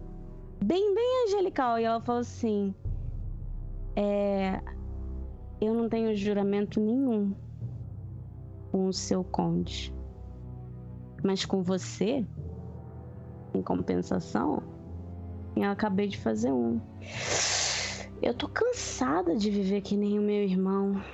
Bem, 0.62 0.94
bem 0.94 1.24
angelical. 1.26 1.78
E 1.78 1.84
ela 1.84 2.02
falou 2.02 2.20
assim: 2.20 2.74
É 3.96 4.60
eu 5.58 5.72
não 5.72 5.88
tenho 5.88 6.14
juramento 6.14 6.78
nenhum 6.80 7.34
com 8.70 8.88
o 8.88 8.92
seu 8.92 9.24
conde. 9.24 9.90
Mas 11.22 11.46
com 11.46 11.62
você, 11.62 12.26
em 13.54 13.62
compensação, 13.62 14.62
eu 15.56 15.70
acabei 15.70 16.08
de 16.08 16.18
fazer 16.18 16.52
um. 16.52 16.78
Eu 18.24 18.32
tô 18.32 18.48
cansada 18.48 19.36
de 19.36 19.50
viver 19.50 19.82
que 19.82 19.94
nem 19.94 20.18
o 20.18 20.22
meu 20.22 20.42
irmão. 20.42 21.04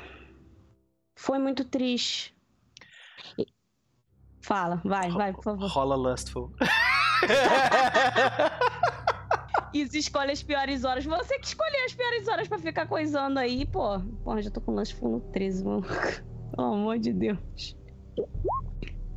Foi 1.19 1.41
muito 1.41 1.65
triste. 1.65 2.32
Fala, 4.41 4.81
vai, 4.85 5.11
vai, 5.11 5.32
por 5.32 5.43
favor. 5.43 5.69
Rola 5.69 5.97
Lustful. 5.97 6.53
e 9.74 9.82
escolhe 9.82 10.31
as 10.31 10.45
piores 10.45 10.85
horas. 10.85 11.05
Você 11.05 11.37
que 11.41 11.49
escolheu 11.49 11.85
as 11.85 11.95
piores 11.95 12.28
horas 12.28 12.47
pra 12.47 12.61
ficar 12.61 12.87
coisando 12.87 13.41
aí, 13.41 13.66
pô. 13.66 13.99
Porra, 14.23 14.41
já 14.41 14.53
tô 14.53 14.61
com 14.61 14.73
lanche 14.73 14.97
no 15.03 15.19
13, 15.32 15.65
mano. 15.65 15.82
Pelo 16.55 16.74
amor 16.74 17.01
de 17.01 17.12
Deus. 17.12 17.77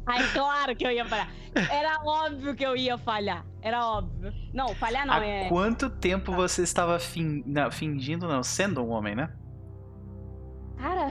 Ai, 0.06 0.22
claro 0.34 0.76
que 0.76 0.86
eu 0.86 0.92
ia 0.92 1.06
falhar. 1.06 1.32
Era 1.56 2.02
óbvio 2.04 2.56
que 2.56 2.66
eu 2.66 2.76
ia 2.76 2.98
falhar. 2.98 3.46
Era 3.62 3.86
óbvio. 3.88 4.34
Não, 4.54 4.76
falhar 4.76 5.06
não 5.06 5.14
Há 5.14 5.26
é. 5.26 5.50
Quanto 5.50 5.90
tempo 5.90 6.32
tá. 6.32 6.38
você 6.38 6.64
estava 6.64 7.00
fin... 7.00 7.44
não, 7.46 7.72
fingindo, 7.72 8.28
não, 8.28 8.44
sendo 8.44 8.82
um 8.82 8.90
homem, 8.90 9.16
né? 9.16 9.32
Cara, 10.78 11.08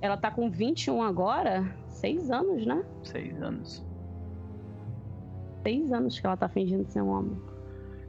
ela 0.00 0.16
tá 0.16 0.30
com 0.30 0.50
21 0.50 1.02
agora? 1.02 1.64
Seis 1.88 2.30
anos, 2.30 2.66
né? 2.66 2.84
Seis 3.04 3.40
anos. 3.40 3.84
Seis 5.62 5.92
anos 5.92 6.18
que 6.18 6.26
ela 6.26 6.36
tá 6.36 6.48
fingindo 6.48 6.90
ser 6.90 7.02
um 7.02 7.08
homem. 7.08 7.40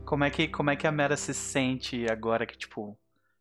Como 0.05 0.23
é 0.23 0.29
que, 0.29 0.47
como 0.47 0.69
é 0.69 0.75
que 0.75 0.87
a 0.87 0.91
Mera 0.91 1.17
se 1.17 1.33
sente 1.33 2.09
agora 2.09 2.45
que, 2.45 2.57
tipo, 2.57 2.97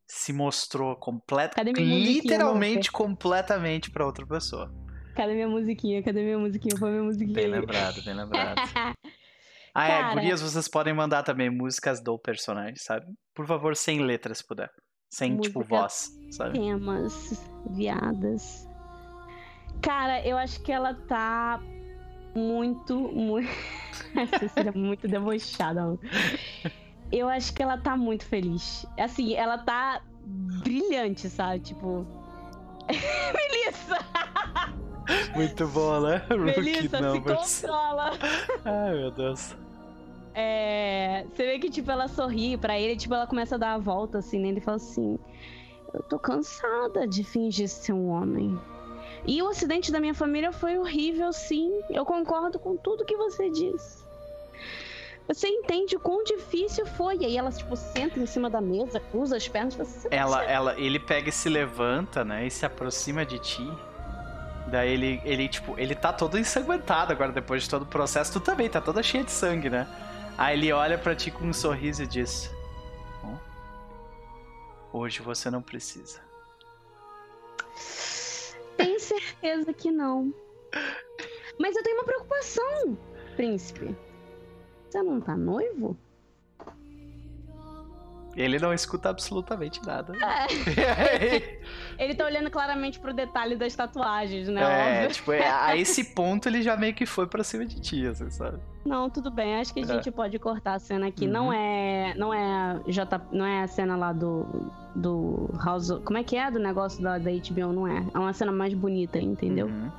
se 0.07 0.33
mostrou 0.33 0.97
completa, 0.97 1.63
literalmente 1.63 2.91
completamente 2.91 3.91
para 3.91 4.05
outra 4.05 4.27
pessoa? 4.27 4.73
Cadê 5.17 5.33
minha 5.33 5.49
musiquinha? 5.49 6.03
Cadê 6.03 6.23
minha 6.23 6.39
musiquinha? 6.39 6.77
Foi 6.77 6.91
minha 6.91 7.03
musiquinha. 7.03 7.35
Bem 7.35 7.47
lembrado, 7.47 8.05
bem 8.05 8.15
lembrado. 8.15 8.57
ah, 9.75 9.89
é, 9.89 10.15
gurias, 10.15 10.43
vocês 10.43 10.69
podem 10.69 10.93
mandar 10.93 11.23
também 11.23 11.49
músicas 11.49 12.03
do 12.03 12.19
personagem, 12.19 12.77
sabe? 12.77 13.07
Por 13.35 13.47
favor, 13.47 13.75
sem 13.75 14.01
letras, 14.01 14.39
se 14.39 14.47
puder. 14.47 14.71
Sem, 15.09 15.39
tipo, 15.39 15.65
voz, 15.65 16.11
sabe? 16.31 16.59
Temas, 16.59 17.49
viadas. 17.71 18.69
Cara, 19.81 20.27
eu 20.27 20.37
acho 20.37 20.63
que 20.63 20.71
ela 20.71 20.93
tá 20.93 21.63
muito, 22.35 22.95
muito. 22.95 23.49
Essa 24.15 24.49
seria 24.49 24.73
muito 24.73 25.09
debochada. 25.09 25.99
Eu 27.11 27.27
acho 27.29 27.55
que 27.55 27.63
ela 27.63 27.79
tá 27.79 27.97
muito 27.97 28.27
feliz. 28.27 28.85
Assim, 28.99 29.35
ela 29.35 29.57
tá 29.57 30.03
brilhante, 30.63 31.31
sabe? 31.31 31.61
Tipo. 31.61 32.07
Melissa! 33.33 34.85
Muito 35.35 35.67
boa, 35.69 36.01
né? 36.01 36.23
Melissa, 36.31 37.13
se 37.13 37.21
controla! 37.21 38.13
Ai, 38.65 38.95
meu 38.95 39.11
Deus. 39.11 39.55
É, 40.35 41.25
você 41.35 41.47
vê 41.47 41.59
que, 41.59 41.71
tipo, 41.71 41.91
ela 41.91 42.09
sorri 42.09 42.59
pra 42.59 42.79
ele, 42.79 42.97
tipo, 42.97 43.15
ela 43.15 43.27
começa 43.27 43.55
a 43.55 43.59
dar 43.59 43.75
a 43.75 43.79
volta, 43.79 44.19
assim, 44.19 44.39
nele 44.39 44.59
e 44.59 44.61
fala 44.61 44.77
assim: 44.77 45.19
Eu 45.95 46.03
tô 46.03 46.19
cansada 46.19 47.07
de 47.07 47.25
fingir 47.25 47.69
ser 47.69 47.95
um 47.95 48.09
homem. 48.09 48.59
E 49.27 49.43
o 49.43 49.49
acidente 49.49 49.91
da 49.91 49.99
minha 49.99 50.15
família 50.15 50.53
foi 50.53 50.79
horrível, 50.79 51.33
sim. 51.33 51.73
Eu 51.91 52.05
concordo 52.05 52.59
com 52.59 52.77
tudo 52.77 53.05
que 53.05 53.17
você 53.17 53.51
diz. 53.51 54.05
Você 55.27 55.49
entende 55.49 55.97
o 55.97 56.01
quão 56.01 56.23
difícil 56.23 56.87
foi. 56.87 57.17
E 57.17 57.25
aí 57.25 57.37
ela, 57.37 57.51
tipo, 57.51 57.75
senta 57.75 58.21
em 58.21 58.27
cima 58.27 58.49
da 58.49 58.61
mesa, 58.61 59.01
cruza 59.01 59.37
as 59.37 59.49
pernas. 59.49 59.75
Você 59.75 60.09
ela, 60.11 60.45
ela, 60.45 60.79
ele 60.79 61.01
pega 61.01 61.31
e 61.31 61.33
se 61.33 61.49
levanta, 61.49 62.25
né? 62.25 62.47
E 62.47 62.51
se 62.51 62.65
aproxima 62.65 63.25
de 63.25 63.39
ti. 63.39 63.69
Daí 64.67 64.91
ele, 64.91 65.21
ele, 65.25 65.49
tipo, 65.49 65.79
ele 65.79 65.95
tá 65.95 66.13
todo 66.13 66.39
ensanguentado 66.39 67.13
agora 67.13 67.33
depois 67.33 67.63
de 67.63 67.71
todo 67.71 67.83
o 67.83 67.87
processo. 67.87 68.33
Tu 68.33 68.41
também 68.41 68.69
tá 68.69 68.81
toda 68.81 69.03
cheia 69.03 69.23
de 69.23 69.31
sangue, 69.31 69.71
né? 69.71 69.87
Aí 70.37 70.57
ele 70.59 70.73
olha 70.73 70.99
pra 70.99 71.15
ti 71.15 71.31
com 71.31 71.47
um 71.47 71.53
sorriso 71.53 72.03
e 72.03 72.07
diz: 72.07 72.51
hoje 74.93 75.21
você 75.21 75.51
não 75.51 75.63
precisa. 75.63 76.21
Tenho 78.77 78.99
certeza 78.99 79.73
que 79.73 79.91
não. 79.91 80.33
Mas 81.59 81.77
eu 81.77 81.83
tenho 81.83 81.97
uma 81.97 82.05
preocupação, 82.05 82.99
príncipe. 83.35 83.97
Você 84.89 85.03
não 85.03 85.21
tá 85.21 85.37
noivo? 85.37 85.97
Ele 88.37 88.59
não 88.59 88.73
escuta 88.73 89.09
absolutamente 89.09 89.81
nada. 89.87 90.13
É. 90.17 91.59
ele 91.99 92.15
tá 92.15 92.25
olhando 92.27 92.51
claramente 92.51 92.99
pro 93.01 93.15
detalhe 93.15 93.57
das 93.57 93.75
tatuagens, 93.75 94.49
né? 94.49 94.61
É, 94.61 94.97
Óbvio. 95.03 95.15
tipo, 95.15 95.33
é, 95.33 95.49
a 95.51 95.77
esse 95.77 96.05
ponto 96.05 96.47
ele 96.49 96.61
já 96.63 96.77
meio 96.77 96.93
que 96.95 97.07
foi 97.07 97.27
pra 97.27 97.43
cima 97.43 97.65
de 97.65 97.81
ti, 97.81 98.07
assim, 98.07 98.31
sabe? 98.31 98.59
Não, 98.85 99.09
tudo 99.11 99.31
bem. 99.31 99.57
Acho 99.57 99.73
que 99.73 99.81
a 99.81 99.83
É. 99.83 99.87
gente 99.87 100.11
pode 100.11 100.39
cortar 100.39 100.75
a 100.75 100.79
cena 100.79 101.09
aqui. 101.09 101.25
Uhum. 101.27 101.33
Não 101.33 101.53
é, 101.53 102.15
não 102.17 102.33
é 102.35 102.81
J, 102.87 103.21
não 103.33 103.45
é 103.45 103.63
a 103.63 103.67
cena 103.67 103.97
lá 103.97 104.13
do 104.13 104.47
do 104.95 105.51
House, 105.63 105.91
como 106.07 106.17
é 106.17 106.25
que 106.25 106.37
é 106.37 106.51
do 106.51 106.59
negócio 106.59 107.03
da, 107.03 107.19
da 107.19 107.31
HBO, 107.31 107.71
não 107.73 107.87
é? 107.87 108.03
É 108.15 108.19
uma 108.19 108.33
cena 108.33 108.51
mais 108.51 108.73
bonita, 108.73 109.19
entendeu? 109.19 109.67
Uhum. 109.67 109.91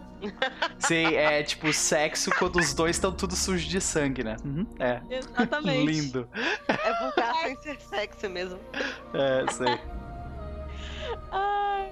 Sim, 0.80 1.16
é 1.16 1.44
tipo 1.44 1.72
sexo 1.74 2.32
quando 2.38 2.58
os 2.58 2.74
dois 2.74 2.96
estão 2.96 3.12
tudo 3.12 3.36
sujos 3.36 3.66
de 3.68 3.80
sangue, 3.82 4.24
né? 4.24 4.36
Uhum, 4.44 4.66
É. 4.80 5.02
Exatamente. 5.10 5.86
Lindo. 5.86 6.30
É 6.68 7.00
vulgar 7.04 7.36
sem 7.44 7.56
ser 7.58 7.80
sexy 7.82 8.28
mesmo. 8.28 8.60
É, 9.14 9.52
sei. 9.52 9.80
Ai. 11.32 11.92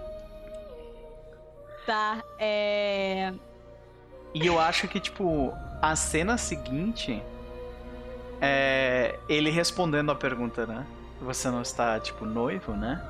Tá, 1.86 2.24
é. 2.40 3.32
E 4.34 4.46
eu 4.46 4.60
acho 4.60 4.88
que, 4.88 5.00
tipo, 5.00 5.54
a 5.82 5.96
cena 5.96 6.38
seguinte 6.38 7.22
é 8.42 9.18
ele 9.30 9.50
respondendo 9.50 10.12
a 10.12 10.16
pergunta, 10.16 10.66
né? 10.66 10.86
Você 11.22 11.50
não 11.50 11.62
está, 11.62 12.00
tipo, 12.00 12.26
noivo, 12.26 12.74
né? 12.74 13.02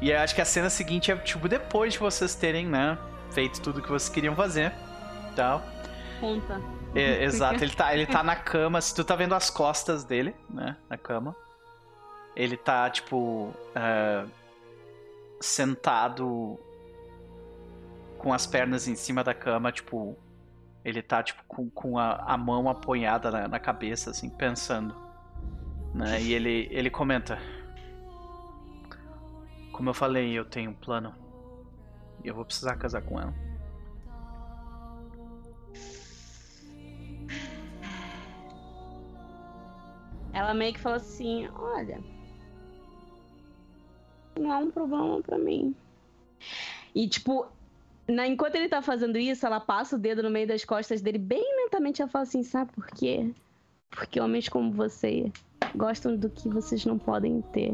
E 0.00 0.10
eu 0.10 0.18
acho 0.18 0.34
que 0.34 0.40
a 0.40 0.44
cena 0.44 0.68
seguinte 0.68 1.10
é, 1.10 1.16
tipo, 1.16 1.48
depois 1.48 1.92
de 1.94 1.98
vocês 1.98 2.34
terem, 2.34 2.66
né, 2.66 2.98
feito 3.36 3.60
tudo 3.60 3.82
que 3.82 3.88
vocês 3.90 4.08
queriam 4.08 4.34
fazer. 4.34 4.72
Tal. 5.36 5.62
Conta. 6.18 6.58
É, 6.94 7.20
exato, 7.24 7.62
ele 7.62 7.74
tá, 7.74 7.92
ele 7.92 8.06
tá 8.06 8.22
na 8.22 8.34
cama, 8.34 8.80
se 8.80 8.94
tu 8.94 9.04
tá 9.04 9.14
vendo 9.14 9.34
as 9.34 9.50
costas 9.50 10.04
dele, 10.04 10.34
né, 10.48 10.74
na 10.88 10.96
cama. 10.96 11.36
Ele 12.34 12.56
tá, 12.56 12.88
tipo, 12.88 13.52
é, 13.74 14.24
sentado 15.38 16.58
com 18.16 18.32
as 18.32 18.46
pernas 18.46 18.88
em 18.88 18.94
cima 18.94 19.22
da 19.22 19.34
cama, 19.34 19.70
tipo, 19.70 20.16
ele 20.82 21.02
tá, 21.02 21.22
tipo, 21.22 21.42
com, 21.46 21.68
com 21.68 21.98
a, 21.98 22.14
a 22.14 22.38
mão 22.38 22.70
apoiada 22.70 23.30
na, 23.30 23.48
na 23.48 23.60
cabeça, 23.60 24.12
assim, 24.12 24.30
pensando. 24.30 24.96
Né, 25.92 26.22
e 26.22 26.32
ele, 26.32 26.68
ele 26.70 26.88
comenta: 26.88 27.38
Como 29.72 29.90
eu 29.90 29.94
falei, 29.94 30.32
eu 30.32 30.44
tenho 30.46 30.70
um 30.70 30.74
plano. 30.74 31.25
Eu 32.26 32.34
vou 32.34 32.44
precisar 32.44 32.74
casar 32.74 33.02
com 33.02 33.20
ela. 33.20 33.32
Ela 40.32 40.52
meio 40.52 40.74
que 40.74 40.80
fala 40.80 40.96
assim: 40.96 41.48
olha. 41.54 42.00
Não 44.38 44.52
é 44.52 44.56
um 44.56 44.70
problema 44.70 45.22
pra 45.22 45.38
mim. 45.38 45.74
E, 46.94 47.08
tipo, 47.08 47.46
na, 48.08 48.26
enquanto 48.26 48.56
ele 48.56 48.68
tá 48.68 48.82
fazendo 48.82 49.16
isso, 49.16 49.46
ela 49.46 49.60
passa 49.60 49.94
o 49.94 49.98
dedo 49.98 50.22
no 50.22 50.28
meio 50.28 50.48
das 50.48 50.64
costas 50.64 51.00
dele 51.00 51.18
bem 51.18 51.44
lentamente. 51.62 52.02
Ela 52.02 52.10
fala 52.10 52.24
assim: 52.24 52.42
sabe 52.42 52.72
por 52.72 52.86
quê? 52.88 53.32
Porque 53.88 54.20
homens 54.20 54.48
como 54.48 54.72
você 54.72 55.32
gostam 55.76 56.16
do 56.16 56.28
que 56.28 56.48
vocês 56.48 56.84
não 56.84 56.98
podem 56.98 57.40
ter. 57.52 57.72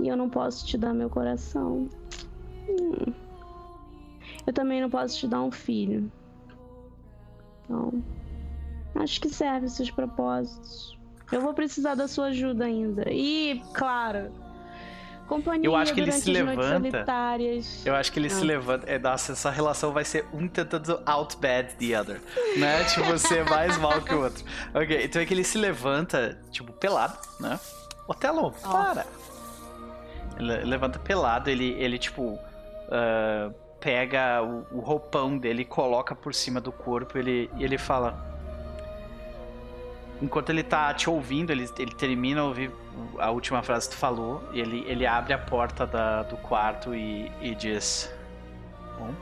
E 0.00 0.08
eu 0.08 0.16
não 0.16 0.30
posso 0.30 0.66
te 0.66 0.78
dar 0.78 0.94
meu 0.94 1.10
coração. 1.10 1.86
Hum. 2.66 3.27
Eu 4.48 4.52
também 4.54 4.80
não 4.80 4.88
posso 4.88 5.18
te 5.18 5.28
dar 5.28 5.42
um 5.42 5.50
filho. 5.50 6.10
Então, 7.64 8.02
acho 8.94 9.20
que 9.20 9.28
serve 9.28 9.68
seus 9.68 9.90
propósitos. 9.90 10.96
Eu 11.30 11.42
vou 11.42 11.52
precisar 11.52 11.94
da 11.94 12.08
sua 12.08 12.28
ajuda 12.28 12.64
ainda. 12.64 13.04
E, 13.12 13.62
claro, 13.74 14.32
companhia 15.26 15.66
Eu 15.68 15.76
acho 15.76 15.92
que 15.92 16.00
ele 16.00 16.12
se 16.12 16.30
levanta. 16.32 16.62
solitárias. 16.78 17.84
Eu 17.84 17.94
acho 17.94 18.10
que 18.10 18.18
ele 18.18 18.30
se 18.30 18.40
Ah. 18.40 18.46
levanta. 18.46 18.90
É, 18.90 18.98
nossa, 18.98 19.32
essa 19.32 19.50
relação 19.50 19.92
vai 19.92 20.06
ser 20.06 20.24
um 20.32 20.48
tentando 20.48 20.98
outbad 21.04 21.74
the 21.74 22.00
other. 22.00 22.22
Né? 22.56 22.84
tipo, 22.88 23.18
ser 23.18 23.44
mais 23.50 23.76
mal 23.76 24.00
que 24.00 24.14
o 24.14 24.22
outro. 24.24 24.42
Ok, 24.74 25.04
então 25.04 25.20
é 25.20 25.26
que 25.26 25.34
ele 25.34 25.44
se 25.44 25.58
levanta, 25.58 26.40
tipo, 26.50 26.72
pelado, 26.72 27.18
né? 27.38 27.60
Otelo, 28.08 28.50
para! 28.62 29.04
Ele 30.38 30.64
levanta 30.64 30.98
pelado, 30.98 31.50
ele, 31.50 31.72
ele 31.72 31.98
tipo, 31.98 32.38
ah, 32.90 33.52
pega 33.80 34.42
o, 34.42 34.66
o 34.78 34.80
roupão 34.80 35.38
dele 35.38 35.62
e 35.62 35.64
coloca 35.64 36.14
por 36.14 36.34
cima 36.34 36.60
do 36.60 36.72
corpo 36.72 37.18
ele, 37.18 37.50
e 37.56 37.64
ele 37.64 37.78
fala. 37.78 38.26
Enquanto 40.20 40.50
ele 40.50 40.64
tá 40.64 40.92
te 40.92 41.08
ouvindo, 41.08 41.52
ele, 41.52 41.68
ele 41.78 41.94
termina 41.94 42.42
ouvir 42.42 42.72
a 43.18 43.30
última 43.30 43.62
frase 43.62 43.88
que 43.88 43.94
tu 43.94 43.98
falou, 43.98 44.42
e 44.52 44.60
ele, 44.60 44.84
ele 44.88 45.06
abre 45.06 45.32
a 45.32 45.38
porta 45.38 45.86
da- 45.86 46.24
do 46.24 46.36
quarto 46.38 46.92
e, 46.92 47.30
e 47.40 47.54
diz: 47.54 48.12
Bom, 48.98 49.14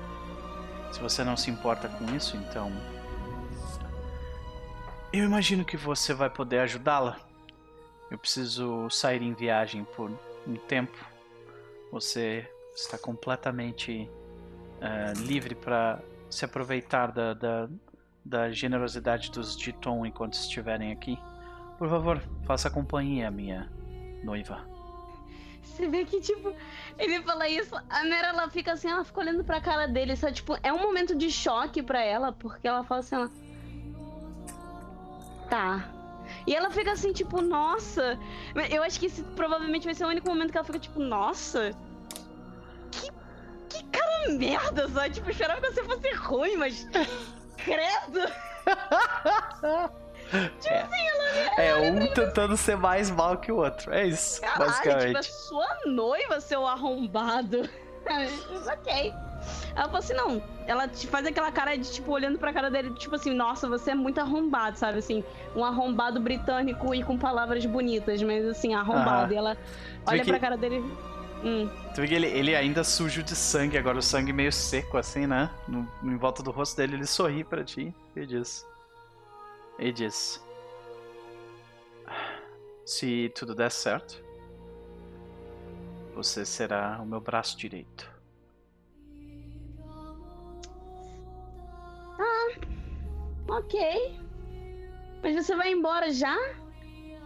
se 0.90 0.98
você 1.00 1.22
não 1.22 1.36
se 1.36 1.50
importa 1.50 1.88
com 1.88 2.04
isso, 2.16 2.36
então. 2.36 2.72
Eu 5.12 5.24
imagino 5.24 5.64
que 5.64 5.76
você 5.76 6.14
vai 6.14 6.30
poder 6.30 6.60
ajudá-la. 6.60 7.18
Eu 8.10 8.18
preciso 8.18 8.88
sair 8.88 9.20
em 9.22 9.34
viagem 9.34 9.84
por 9.84 10.10
um 10.46 10.56
tempo. 10.56 10.96
Você 11.92 12.48
está 12.74 12.96
completamente 12.96 14.10
eh, 14.80 15.12
livre 15.18 15.54
para 15.54 16.00
se 16.28 16.44
aproveitar 16.44 17.12
da, 17.12 17.34
da, 17.34 17.68
da 18.24 18.50
generosidade 18.50 19.30
dos 19.30 19.56
Diton 19.56 20.04
enquanto 20.04 20.34
estiverem 20.34 20.92
aqui. 20.92 21.18
Por 21.78 21.88
favor, 21.88 22.22
faça 22.44 22.70
companhia, 22.70 23.30
minha 23.30 23.70
noiva. 24.24 24.60
Você 25.62 25.88
vê 25.88 26.04
que, 26.04 26.20
tipo, 26.20 26.54
ele 26.98 27.20
fala 27.22 27.48
isso, 27.48 27.74
a 27.90 28.04
Mera, 28.04 28.28
ela 28.28 28.48
fica 28.48 28.72
assim, 28.72 28.88
ela 28.88 29.04
fica 29.04 29.20
olhando 29.20 29.44
pra 29.44 29.60
cara 29.60 29.86
dele, 29.86 30.16
só, 30.16 30.32
tipo, 30.32 30.56
é 30.62 30.72
um 30.72 30.80
momento 30.80 31.14
de 31.14 31.30
choque 31.30 31.82
pra 31.82 32.02
ela, 32.02 32.32
porque 32.32 32.66
ela 32.66 32.82
fala 32.82 33.00
assim, 33.00 33.14
ela... 33.14 33.30
Tá. 35.50 35.92
E 36.46 36.54
ela 36.54 36.70
fica 36.70 36.92
assim, 36.92 37.12
tipo, 37.12 37.42
nossa... 37.42 38.18
Eu 38.70 38.82
acho 38.82 38.98
que 38.98 39.06
esse 39.06 39.22
provavelmente 39.22 39.84
vai 39.84 39.94
ser 39.94 40.04
o 40.04 40.08
único 40.08 40.26
momento 40.28 40.50
que 40.50 40.56
ela 40.56 40.64
fica, 40.64 40.78
tipo, 40.78 40.98
nossa... 40.98 41.72
Merda, 44.32 44.88
sabe? 44.88 45.10
Tipo, 45.10 45.30
esperava 45.30 45.60
que 45.60 45.72
você 45.72 45.84
fosse 45.84 46.12
ruim, 46.14 46.56
mas... 46.56 46.86
Credo! 47.56 48.20
É 51.56 51.74
um 51.76 52.06
tentando 52.12 52.56
ser 52.56 52.76
mais 52.76 53.10
mal 53.10 53.36
que 53.38 53.52
o 53.52 53.56
outro. 53.56 53.92
É 53.94 54.04
isso, 54.06 54.40
Caralho, 54.40 54.72
tipo, 54.72 54.88
é 54.88 54.94
basicamente. 54.96 55.32
sua 55.32 55.66
noiva, 55.86 56.40
seu 56.40 56.66
arrombado. 56.66 57.68
Mas 58.04 58.66
ok. 58.68 59.12
Ela 59.74 59.84
falou 59.84 59.98
assim, 59.98 60.14
não. 60.14 60.42
Ela 60.66 60.86
te 60.88 61.06
faz 61.08 61.26
aquela 61.26 61.50
cara 61.52 61.76
de, 61.76 61.92
tipo, 61.92 62.10
olhando 62.12 62.38
pra 62.38 62.52
cara 62.52 62.70
dele, 62.70 62.90
tipo 62.94 63.14
assim, 63.14 63.32
nossa, 63.34 63.68
você 63.68 63.92
é 63.92 63.94
muito 63.94 64.20
arrombado, 64.20 64.76
sabe? 64.78 64.98
Assim, 64.98 65.24
um 65.54 65.64
arrombado 65.64 66.20
britânico 66.20 66.94
e 66.94 67.02
com 67.02 67.16
palavras 67.18 67.64
bonitas, 67.66 68.22
mas 68.22 68.46
assim, 68.46 68.74
arrombado. 68.74 69.26
Aham. 69.26 69.32
E 69.32 69.36
ela 69.36 69.54
vê 69.54 69.60
olha 70.06 70.24
que- 70.24 70.30
pra 70.30 70.38
cara 70.40 70.56
dele. 70.56 70.84
Hum, 71.44 71.68
Tu 71.94 72.00
vê 72.00 72.08
que 72.08 72.14
ele, 72.14 72.26
ele 72.26 72.56
ainda 72.56 72.82
sujo 72.82 73.22
de 73.22 73.36
sangue, 73.36 73.78
agora 73.78 73.98
o 73.98 74.02
sangue 74.02 74.32
meio 74.32 74.52
seco, 74.52 74.96
assim, 74.96 75.26
né? 75.26 75.50
No, 75.68 75.88
em 76.02 76.16
volta 76.16 76.42
do 76.42 76.50
rosto 76.50 76.76
dele, 76.76 76.94
ele 76.94 77.06
sorri 77.06 77.44
pra 77.44 77.62
ti 77.64 77.94
e 78.14 78.26
diz. 78.26 78.66
E 79.78 79.92
diz. 79.92 80.42
Se 82.84 83.30
tudo 83.34 83.54
der 83.54 83.70
certo, 83.70 84.22
você 86.14 86.44
será 86.44 86.98
o 87.02 87.06
meu 87.06 87.20
braço 87.20 87.56
direito. 87.56 88.16
ok. 93.48 94.20
Mas 95.22 95.34
você 95.34 95.56
vai 95.56 95.72
embora 95.72 96.12
já? 96.12 96.36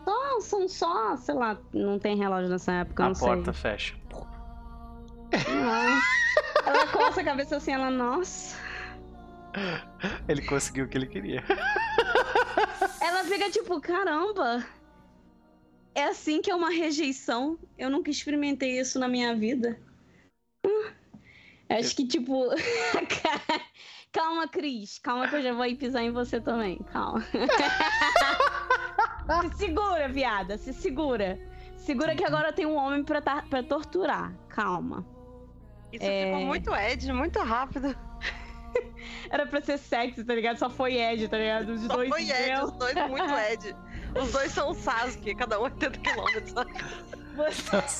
Só, 0.04 0.40
são 0.40 0.68
só, 0.68 1.16
sei 1.16 1.34
lá, 1.34 1.58
não 1.72 1.98
tem 1.98 2.16
relógio 2.16 2.48
nessa 2.48 2.72
época, 2.72 3.04
a 3.04 3.08
não 3.08 3.14
porta 3.14 3.52
sei. 3.52 3.62
fecha. 3.62 3.99
Não. 5.48 6.00
Ela 6.66 6.86
coça 6.88 7.20
a 7.20 7.24
cabeça 7.24 7.56
assim, 7.56 7.72
ela, 7.72 7.90
nossa. 7.90 8.56
Ele 10.28 10.42
conseguiu 10.42 10.84
o 10.84 10.88
que 10.88 10.96
ele 10.96 11.06
queria. 11.06 11.42
Ela 13.00 13.24
fica 13.24 13.50
tipo, 13.50 13.80
caramba. 13.80 14.64
É 15.94 16.04
assim 16.04 16.40
que 16.40 16.50
é 16.50 16.54
uma 16.54 16.70
rejeição. 16.70 17.58
Eu 17.76 17.90
nunca 17.90 18.10
experimentei 18.10 18.78
isso 18.78 18.98
na 18.98 19.08
minha 19.08 19.34
vida. 19.34 19.80
Hum. 20.64 20.90
Acho 21.68 21.96
que, 21.96 22.06
tipo. 22.06 22.48
Calma, 24.12 24.48
Cris. 24.48 24.98
Calma 24.98 25.28
que 25.28 25.36
eu 25.36 25.42
já 25.42 25.52
vou 25.52 25.66
ir 25.66 25.76
pisar 25.76 26.02
em 26.02 26.10
você 26.10 26.40
também. 26.40 26.78
Calma. 26.92 27.22
se 29.52 29.58
segura, 29.58 30.08
viada. 30.08 30.58
Se 30.58 30.72
segura. 30.72 31.38
Segura 31.76 32.14
que 32.14 32.24
agora 32.24 32.52
tem 32.52 32.66
um 32.66 32.76
homem 32.76 33.02
pra, 33.02 33.20
pra 33.20 33.62
torturar. 33.62 34.32
Calma. 34.48 35.04
Isso 35.92 36.04
É. 36.04 36.24
ficou 36.26 36.40
muito 36.40 36.74
Ed, 36.74 37.12
muito 37.12 37.38
rápido. 37.42 37.96
Era 39.30 39.46
pra 39.46 39.60
ser 39.60 39.78
sexy, 39.78 40.24
tá 40.24 40.34
ligado? 40.34 40.56
Só 40.58 40.68
foi 40.70 40.96
Ed, 40.96 41.28
tá 41.28 41.36
ligado? 41.38 41.70
Os 41.72 41.82
Só 41.82 41.94
dois 41.96 42.08
foi 42.08 42.22
Ed, 42.30 42.62
os 42.64 42.72
dois 42.72 42.94
muito 43.08 43.32
Ed. 43.50 43.76
Os 44.20 44.32
dois 44.32 44.50
são 44.52 44.70
o 44.70 44.74
Sasuke, 44.74 45.34
cada 45.34 45.58
um 45.58 45.64
80 45.64 45.98
quilômetros. 45.98 46.52
Você- 47.36 47.76
Nossa. 47.76 47.98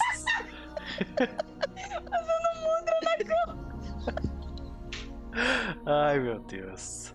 Ai, 5.87 6.19
meu 6.19 6.39
Deus. 6.41 7.15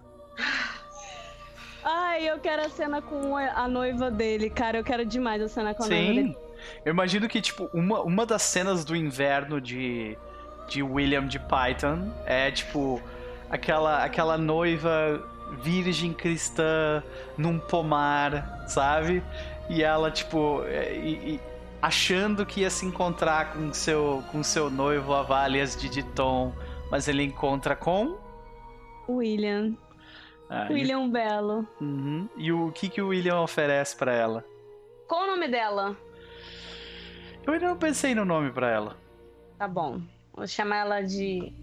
Ai, 1.83 2.27
eu 2.29 2.39
quero 2.39 2.63
a 2.65 2.69
cena 2.69 3.01
com 3.01 3.35
a 3.37 3.67
noiva 3.67 4.09
dele, 4.09 4.49
cara. 4.49 4.77
Eu 4.77 4.83
quero 4.83 5.05
demais 5.05 5.41
a 5.41 5.47
cena 5.47 5.73
com 5.73 5.83
a 5.83 5.87
noiva 5.87 6.03
dele. 6.13 6.27
Sim. 6.29 6.35
Eu 6.83 6.91
imagino 6.93 7.27
que, 7.27 7.41
tipo, 7.41 7.69
uma, 7.73 8.01
uma 8.01 8.25
das 8.25 8.41
cenas 8.41 8.83
do 8.83 8.95
inverno 8.95 9.61
de, 9.61 10.17
de 10.67 10.81
William 10.83 11.27
de 11.27 11.39
Python 11.39 12.11
é, 12.25 12.49
tipo, 12.51 13.01
aquela, 13.49 14.03
aquela 14.03 14.37
noiva 14.37 15.23
virgem 15.61 16.11
cristã 16.13 17.03
num 17.37 17.59
pomar, 17.59 18.65
sabe? 18.67 19.23
E 19.69 19.83
ela, 19.83 20.11
tipo, 20.11 20.63
é, 20.65 20.93
e- 20.95 21.35
e 21.35 21.39
achando 21.81 22.45
que 22.45 22.61
ia 22.61 22.69
se 22.69 22.85
encontrar 22.85 23.53
com 23.53 23.71
seu, 23.73 24.23
com 24.31 24.41
seu 24.43 24.69
noivo 24.69 25.13
Avalias 25.13 25.75
de 25.75 25.87
Diton, 25.89 26.53
mas 26.89 27.07
ele 27.07 27.23
encontra 27.23 27.75
com. 27.75 28.17
William. 29.07 29.75
Ah, 30.49 30.67
e- 30.69 30.73
William 30.73 31.09
Belo. 31.09 31.67
Uhum. 31.81 32.27
E 32.37 32.51
o 32.51 32.71
que, 32.71 32.89
que 32.89 33.01
o 33.01 33.09
William 33.09 33.39
oferece 33.41 33.95
pra 33.95 34.13
ela? 34.13 34.43
Qual 35.07 35.23
o 35.23 35.27
nome 35.27 35.47
dela? 35.47 35.95
Eu 37.45 37.53
ainda 37.53 37.67
não 37.67 37.77
pensei 37.77 38.15
no 38.15 38.25
nome 38.25 38.51
pra 38.51 38.69
ela. 38.69 38.97
Tá 39.57 39.67
bom. 39.67 40.01
Vou 40.35 40.47
chamar 40.47 40.77
ela 40.77 41.01
de. 41.01 41.53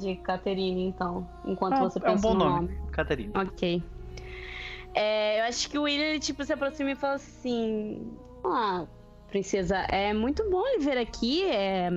De 0.00 0.16
Caterine, 0.16 0.86
então. 0.88 1.28
Enquanto 1.44 1.74
Ah, 1.74 1.80
você 1.84 1.98
é 1.98 2.02
um 2.02 2.04
pensa 2.14 2.22
bom 2.28 2.34
no 2.34 2.44
nome, 2.44 2.76
Catarina. 2.90 3.32
Ok. 3.40 3.82
É, 4.94 5.40
eu 5.40 5.44
acho 5.44 5.70
que 5.70 5.78
o 5.78 5.82
William, 5.82 6.06
ele, 6.06 6.18
tipo, 6.20 6.44
se 6.44 6.52
aproxima 6.52 6.90
e 6.90 6.94
fala 6.96 7.14
assim: 7.14 8.12
Ah, 8.44 8.84
princesa, 9.28 9.76
é 9.88 10.12
muito 10.12 10.48
bom 10.50 10.62
lhe 10.76 10.78
ver 10.84 10.98
aqui. 10.98 11.44
É... 11.44 11.88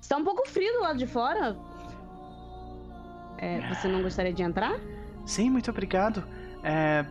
Está 0.00 0.16
um 0.16 0.24
pouco 0.24 0.46
frio 0.48 0.72
do 0.74 0.80
lado 0.80 0.98
de 0.98 1.06
fora. 1.06 1.56
É, 3.38 3.60
você 3.72 3.88
não 3.88 4.02
gostaria 4.02 4.32
de 4.32 4.42
entrar? 4.42 4.78
Sim, 5.24 5.50
muito 5.50 5.70
obrigado. 5.70 6.22
É, 6.62 7.04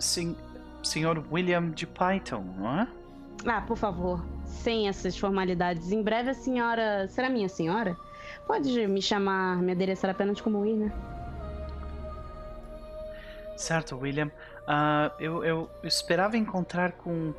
sim, 0.00 0.36
senhor 0.82 1.24
William 1.30 1.70
de 1.70 1.86
Python, 1.86 2.42
não 2.58 2.80
é? 2.80 2.88
Ah, 3.46 3.60
por 3.62 3.76
favor, 3.76 4.24
sem 4.46 4.88
essas 4.88 5.16
formalidades. 5.16 5.90
Em 5.92 6.02
breve 6.02 6.30
a 6.30 6.34
senhora. 6.34 7.06
Será 7.08 7.28
minha 7.28 7.48
senhora? 7.48 7.96
Pode 8.46 8.86
me 8.86 9.00
chamar, 9.00 9.56
me 9.62 9.72
adereçar 9.72 10.10
apenas 10.10 10.40
como 10.40 10.60
William. 10.60 10.92
Certo, 13.56 13.96
William. 13.96 14.30
Ah, 14.66 15.12
eu, 15.18 15.44
eu 15.44 15.70
esperava 15.82 16.36
encontrar 16.36 16.92
com, 16.92 17.32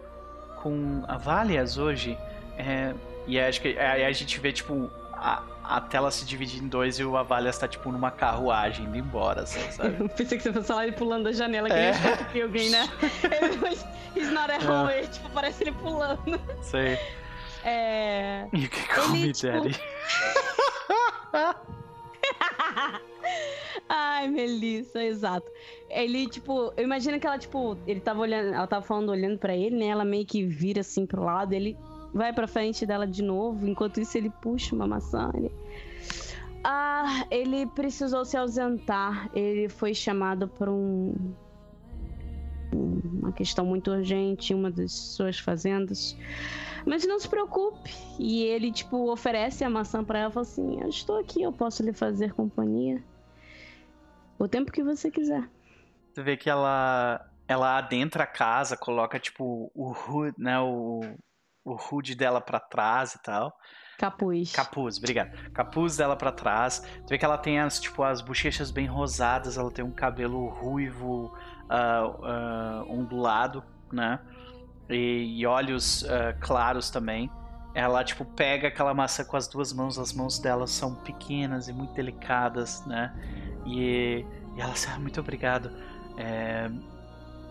com 0.62 1.04
a 1.08 1.18
Valias 1.18 1.78
hoje. 1.78 2.18
é, 2.58 2.94
e 3.28 3.40
acho 3.40 3.62
que 3.62 3.78
a 3.78 4.12
gente 4.12 4.40
vê, 4.40 4.54
tipo, 4.54 4.90
a, 5.14 5.42
a 5.70 5.82
tela 5.82 6.12
se 6.12 6.26
dividir 6.26 6.64
em 6.64 6.68
dois 6.68 6.98
e 7.00 7.04
o 7.04 7.16
Avalias 7.18 7.58
tá, 7.58 7.68
tipo, 7.68 7.92
numa 7.92 8.12
carruagem 8.12 8.86
indo 8.86 8.98
embora, 8.98 9.42
assim, 9.44 9.60
sabe? 9.72 9.96
Eu 10.04 10.10
pensei 10.10 10.38
que 10.38 10.44
você 10.44 10.54
fosse 10.54 10.68
falar 10.68 10.84
ele 10.88 10.96
pulando 10.96 11.26
da 11.26 11.32
janela, 11.32 11.68
que 11.70 11.76
É. 11.76 11.92
nem 11.92 12.26
Pilgrim, 12.32 12.70
né? 12.70 12.90
Ele, 13.24 13.78
He's 14.16 14.32
not 14.32 14.50
at 14.52 14.64
home, 14.64 14.94
ele, 14.94 15.08
tipo, 15.08 15.30
parece 15.32 15.64
ele 15.64 15.72
pulando. 15.74 16.40
Sei. 16.62 16.98
É. 17.66 18.48
You 18.54 18.70
can 18.70 18.96
call 18.96 19.14
Ele, 19.16 19.28
me 19.28 19.34
tipo- 19.34 19.52
daddy. 19.52 19.80
Ai, 23.90 24.28
Melissa, 24.30 25.04
exato. 25.04 25.46
Ele, 25.90 26.28
tipo, 26.28 26.74
eu 26.78 26.84
imagino 26.84 27.20
que 27.20 27.28
ela, 27.28 27.38
tipo, 27.38 27.78
ele 27.86 28.00
tava 28.00 28.22
olhando, 28.22 28.54
ela 28.54 28.68
tava 28.68 28.86
falando, 28.86 29.10
olhando 29.10 29.38
pra 29.38 29.56
ele, 29.56 29.76
né? 29.76 29.88
Ela 29.88 30.06
meio 30.06 30.26
que 30.26 30.44
vira 30.46 30.82
assim 30.82 31.06
pro 31.06 31.24
lado, 31.24 31.54
ele 31.54 31.78
vai 32.16 32.32
pra 32.32 32.48
frente 32.48 32.86
dela 32.86 33.06
de 33.06 33.22
novo, 33.22 33.68
enquanto 33.68 34.00
isso 34.00 34.18
ele 34.18 34.30
puxa 34.30 34.74
uma 34.74 34.88
maçã. 34.88 35.30
Ele... 35.36 35.52
Ah, 36.64 37.28
ele 37.30 37.68
precisou 37.68 38.24
se 38.24 38.38
ausentar. 38.38 39.30
Ele 39.36 39.68
foi 39.68 39.94
chamado 39.94 40.48
por 40.48 40.70
um. 40.70 41.14
Uma 42.74 43.32
questão 43.32 43.66
muito 43.66 43.92
urgente 43.92 44.54
em 44.54 44.56
uma 44.56 44.72
das 44.72 44.94
suas 44.94 45.38
fazendas. 45.38 46.18
Mas 46.86 47.06
não 47.06 47.20
se 47.20 47.28
preocupe. 47.28 47.94
E 48.18 48.44
ele, 48.44 48.72
tipo, 48.72 49.12
oferece 49.12 49.64
a 49.64 49.70
maçã 49.70 50.04
pra 50.04 50.20
ela 50.20 50.30
e 50.30 50.34
fala 50.34 50.46
assim: 50.46 50.82
Eu 50.82 50.90
estou 50.90 51.20
aqui, 51.20 51.42
eu 51.42 51.52
posso 51.52 51.84
lhe 51.84 51.92
fazer 51.92 52.34
companhia. 52.34 53.04
O 54.40 54.48
tempo 54.48 54.72
que 54.72 54.84
você 54.84 55.12
quiser. 55.12 55.50
Tu 56.14 56.24
vê 56.24 56.38
que 56.38 56.50
ela 56.50 57.30
ela 57.48 57.78
adentra 57.78 58.24
a 58.24 58.28
casa, 58.28 58.76
coloca 58.76 59.20
tipo 59.20 59.72
o 59.76 59.92
hood, 59.92 60.34
né, 60.38 60.60
o 60.60 61.02
o 61.66 61.76
hood 61.76 62.16
dela 62.16 62.40
pra 62.40 62.60
trás 62.60 63.16
e 63.16 63.24
tal. 63.24 63.58
Capuz. 63.98 64.52
Capuz, 64.52 64.98
obrigado. 64.98 65.32
Capuz 65.52 65.98
dela 65.98 66.16
pra 66.16 66.32
trás. 66.32 66.80
Tu 67.06 67.10
vê 67.10 67.18
que 67.18 67.26
ela 67.26 67.38
tem 67.38 67.60
as 67.60 67.80
tipo 67.80 68.04
as 68.04 68.22
bochechas 68.22 68.70
bem 68.70 68.86
rosadas, 68.86 69.58
ela 69.58 69.72
tem 69.72 69.84
um 69.84 69.92
cabelo 69.92 70.48
ruivo, 70.50 71.34
ah, 71.70 72.14
ah, 72.24 72.86
ondulado, 72.88 73.64
né? 73.92 74.20
E, 74.90 75.40
e 75.40 75.46
olhos 75.46 76.06
ah, 76.06 76.34
claros 76.40 76.90
também. 76.90 77.32
Ela 77.74 78.04
tipo 78.04 78.24
pega 78.24 78.68
aquela 78.68 78.94
maçã 78.94 79.24
com 79.24 79.36
as 79.36 79.48
duas 79.48 79.74
mãos, 79.74 79.98
as 79.98 80.14
mãos 80.14 80.40
dela 80.40 80.68
são 80.68 80.96
pequenas 80.96 81.68
e 81.68 81.74
muito 81.74 81.94
delicadas, 81.94 82.86
né? 82.86 83.14
E, 83.66 84.26
e 84.56 84.62
ela 84.62 84.74
assim, 84.74 84.90
ah, 84.94 85.00
muito 85.00 85.20
obrigado. 85.20 85.72
É, 86.18 86.70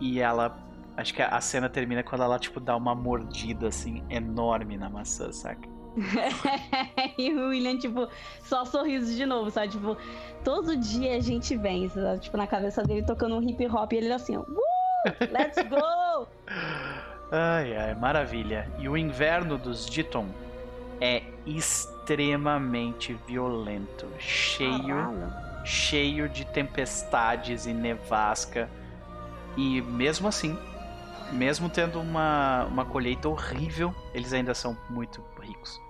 e 0.01 0.21
ela. 0.21 0.59
Acho 0.97 1.13
que 1.13 1.23
a 1.23 1.29
a 1.29 1.41
cena 1.41 1.69
termina 1.69 2.03
quando 2.03 2.23
ela, 2.23 2.39
tipo, 2.39 2.61
dá 2.61 2.77
uma 2.77 2.95
mordida, 2.95 3.69
assim, 3.69 4.05
enorme 4.09 4.77
na 4.77 4.89
maçã, 4.89 5.33
saca? 5.33 5.69
e 7.19 7.33
o 7.33 7.49
William, 7.49 7.79
tipo, 7.79 8.09
só 8.43 8.65
sorriso 8.65 9.15
de 9.15 9.25
novo, 9.27 9.51
sabe? 9.51 9.69
Tipo, 9.69 9.97
todo 10.43 10.77
dia 10.77 11.17
a 11.17 11.21
gente 11.21 11.57
vem, 11.57 11.89
sabe? 11.89 12.21
Tipo, 12.21 12.37
na 12.37 12.47
cabeça 12.47 12.83
dele 12.83 13.05
tocando 13.05 13.37
um 13.37 13.43
hip 13.43 13.67
hop 13.67 13.93
e 13.93 13.97
ele 13.97 14.13
assim, 14.13 14.37
ó, 14.37 14.41
uh, 14.41 14.65
let's 15.31 15.57
go! 15.69 16.29
Ai, 17.33 17.77
ai, 17.77 17.95
maravilha. 17.95 18.71
E 18.79 18.89
o 18.89 18.97
inverno 18.97 19.59
dos 19.59 19.87
Diton 19.87 20.29
é 21.01 21.23
extremamente 21.45 23.13
violento, 23.27 24.07
cheio, 24.21 24.95
Caralho. 24.95 25.33
cheio 25.65 26.29
de 26.29 26.45
tempestades 26.45 27.67
e 27.67 27.73
nevasca. 27.73 28.69
E 29.57 29.83
mesmo 29.83 30.29
assim, 30.29 30.57
mesmo 31.33 31.69
tendo 31.69 32.01
uma, 32.01 32.65
uma 32.67 32.85
colheita 32.85 33.29
horrível, 33.29 33.95
eles 34.13 34.33
ainda 34.33 34.55
são 34.55 34.77
muito 34.89 35.25
ricos. 35.41 35.81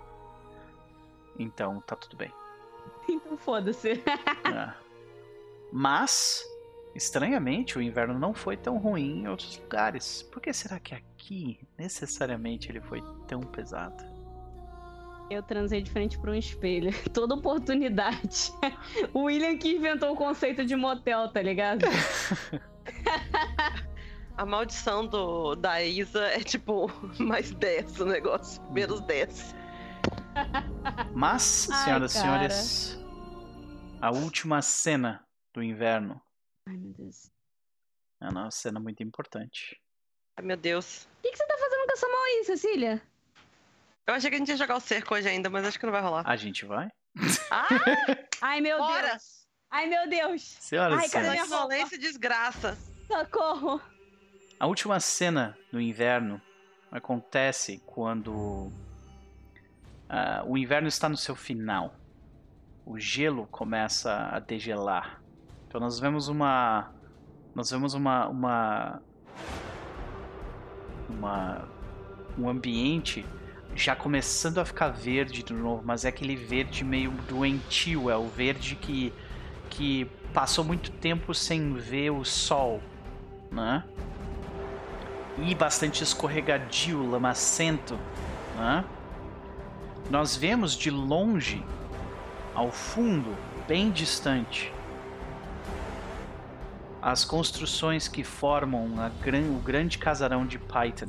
Então, 1.38 1.80
tá 1.80 1.96
tudo 1.96 2.16
bem. 2.16 2.32
Então 3.08 3.36
foda-se. 3.36 3.90
É. 3.90 4.74
Mas, 5.72 6.44
estranhamente, 6.94 7.76
o 7.76 7.82
inverno 7.82 8.18
não 8.18 8.32
foi 8.32 8.56
tão 8.56 8.78
ruim 8.78 9.20
em 9.20 9.28
outros 9.28 9.58
lugares. 9.58 10.22
Por 10.22 10.40
que 10.40 10.52
será 10.52 10.78
que 10.78 10.94
aqui, 10.94 11.58
necessariamente, 11.76 12.70
ele 12.70 12.80
foi 12.80 13.02
tão 13.26 13.40
pesado? 13.40 14.04
Eu 15.30 15.42
transei 15.42 15.82
de 15.82 15.90
frente 15.90 16.18
pra 16.18 16.30
um 16.30 16.34
espelho. 16.34 16.92
Toda 17.12 17.34
oportunidade. 17.34 18.52
O 19.12 19.24
William 19.24 19.56
que 19.56 19.76
inventou 19.76 20.12
o 20.12 20.16
conceito 20.16 20.64
de 20.64 20.76
motel, 20.76 21.28
tá 21.28 21.42
ligado? 21.42 21.86
A 24.36 24.44
maldição 24.44 25.06
do, 25.06 25.54
da 25.54 25.80
Isa 25.82 26.26
é 26.26 26.40
tipo 26.40 26.88
mais 27.22 27.52
10 27.52 28.00
o 28.00 28.04
negócio, 28.06 28.62
menos 28.72 29.00
10. 29.02 29.54
Mas, 31.14 31.42
senhoras 31.42 32.14
e 32.14 32.18
senhores, 32.18 32.98
a 34.00 34.10
última 34.10 34.60
cena 34.60 35.24
do 35.52 35.62
inverno 35.62 36.20
Ai, 36.68 36.76
meu 36.76 36.92
Deus. 36.92 37.30
é 38.20 38.28
uma 38.28 38.50
cena 38.50 38.80
muito 38.80 39.02
importante. 39.02 39.80
Ai 40.36 40.44
meu 40.44 40.56
Deus. 40.56 41.04
O 41.18 41.22
que, 41.22 41.30
que 41.30 41.36
você 41.38 41.46
tá 41.46 41.56
fazendo 41.56 41.86
com 41.86 41.92
essa 41.92 42.08
mão 42.08 42.24
aí, 42.24 42.44
Cecília? 42.44 43.02
Eu 44.06 44.14
achei 44.14 44.28
que 44.28 44.36
a 44.36 44.38
gente 44.40 44.48
ia 44.48 44.56
jogar 44.56 44.76
o 44.76 44.80
cerco 44.80 45.14
hoje 45.14 45.28
ainda, 45.28 45.48
mas 45.48 45.64
acho 45.64 45.78
que 45.78 45.86
não 45.86 45.92
vai 45.92 46.02
rolar. 46.02 46.28
A 46.28 46.36
gente 46.36 46.66
vai? 46.66 46.88
Ah, 47.50 47.68
Ai, 48.42 48.60
meu 48.60 48.78
bora! 48.78 49.10
Deus. 49.10 49.46
Ai, 49.70 49.86
meu 49.86 50.08
Deus. 50.08 50.42
Senhoras 50.60 50.98
Ai, 50.98 51.08
cadê 51.08 51.30
senhores, 51.30 51.48
minha? 51.48 51.58
Violência 51.58 51.94
e 51.94 51.98
desgraça. 51.98 52.76
Socorro. 53.06 53.80
A 54.58 54.66
última 54.66 55.00
cena 55.00 55.56
do 55.72 55.80
inverno 55.80 56.40
acontece 56.90 57.82
quando 57.84 58.70
ah, 60.08 60.44
o 60.46 60.56
inverno 60.56 60.88
está 60.88 61.08
no 61.08 61.16
seu 61.16 61.34
final. 61.34 61.94
o 62.86 62.98
gelo 62.98 63.46
começa 63.50 64.28
a 64.30 64.38
degelar. 64.38 65.22
Então 65.66 65.80
nós 65.80 65.98
vemos 65.98 66.28
uma 66.28 66.92
nós 67.54 67.70
vemos 67.70 67.94
uma 67.94 68.28
uma 68.28 69.02
uma 71.08 71.68
um 72.38 72.48
ambiente 72.48 73.24
já 73.74 73.96
começando 73.96 74.58
a 74.58 74.64
ficar 74.64 74.88
verde 74.88 75.42
de 75.42 75.52
novo, 75.52 75.82
mas 75.84 76.04
é 76.04 76.08
aquele 76.08 76.36
verde 76.36 76.84
meio 76.84 77.10
doentio, 77.28 78.10
é 78.10 78.16
o 78.16 78.28
verde 78.28 78.76
que 78.76 79.12
que 79.70 80.04
passou 80.32 80.64
muito 80.64 80.90
tempo 80.92 81.34
sem 81.34 81.74
ver 81.74 82.10
o 82.10 82.24
sol, 82.24 82.80
né? 83.50 83.84
E 85.38 85.54
bastante 85.54 86.02
escorregadio, 86.02 87.08
lamacento, 87.10 87.98
né? 88.56 88.84
Nós 90.10 90.36
vemos 90.36 90.76
de 90.76 90.90
longe, 90.90 91.64
ao 92.54 92.70
fundo, 92.70 93.34
bem 93.66 93.90
distante, 93.90 94.72
as 97.02 97.24
construções 97.24 98.06
que 98.06 98.22
formam 98.22 98.88
gran, 99.20 99.42
o 99.50 99.58
grande 99.58 99.98
casarão 99.98 100.46
de 100.46 100.58
Python. 100.58 101.08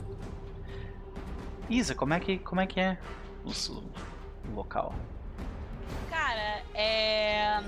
Isa, 1.69 1.93
como 1.93 2.13
é 2.13 2.19
que, 2.19 2.37
como 2.39 2.61
é, 2.61 2.67
que 2.67 2.79
é 2.79 2.97
o, 3.45 3.49
o 3.49 4.55
local? 4.55 4.93
Cara, 6.09 6.61
é 6.73 7.61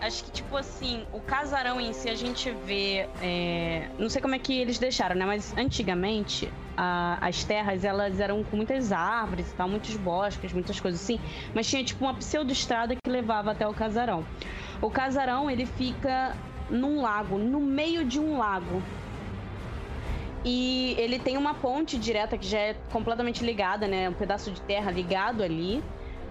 acho 0.00 0.24
que, 0.24 0.30
tipo 0.30 0.56
assim, 0.56 1.04
o 1.12 1.20
casarão 1.20 1.80
em 1.80 1.92
si 1.92 2.08
a 2.08 2.14
gente 2.14 2.50
vê. 2.64 3.08
É... 3.22 3.88
Não 3.98 4.08
sei 4.08 4.20
como 4.22 4.34
é 4.34 4.38
que 4.38 4.58
eles 4.58 4.78
deixaram, 4.78 5.16
né? 5.16 5.24
Mas 5.24 5.56
antigamente 5.56 6.50
a... 6.76 7.18
as 7.20 7.44
terras 7.44 7.84
elas 7.84 8.20
eram 8.20 8.42
com 8.44 8.56
muitas 8.56 8.92
árvores 8.92 9.50
e 9.50 9.54
tal, 9.54 9.68
muitos 9.68 9.96
bosques, 9.96 10.52
muitas 10.52 10.78
coisas 10.80 11.00
assim. 11.00 11.20
Mas 11.54 11.68
tinha 11.68 11.84
tipo 11.84 12.04
uma 12.04 12.14
pseudo-estrada 12.14 12.94
que 12.96 13.10
levava 13.10 13.52
até 13.52 13.66
o 13.66 13.74
casarão. 13.74 14.24
O 14.80 14.90
casarão 14.90 15.50
ele 15.50 15.66
fica 15.66 16.36
num 16.70 17.00
lago, 17.00 17.38
no 17.38 17.60
meio 17.60 18.04
de 18.04 18.18
um 18.18 18.38
lago. 18.38 18.82
E 20.44 20.94
ele 20.98 21.18
tem 21.18 21.36
uma 21.36 21.54
ponte 21.54 21.98
direta 21.98 22.38
que 22.38 22.46
já 22.46 22.58
é 22.58 22.76
completamente 22.92 23.44
ligada, 23.44 23.88
né? 23.88 24.08
Um 24.08 24.14
pedaço 24.14 24.50
de 24.50 24.60
terra 24.62 24.90
ligado 24.90 25.42
ali. 25.42 25.82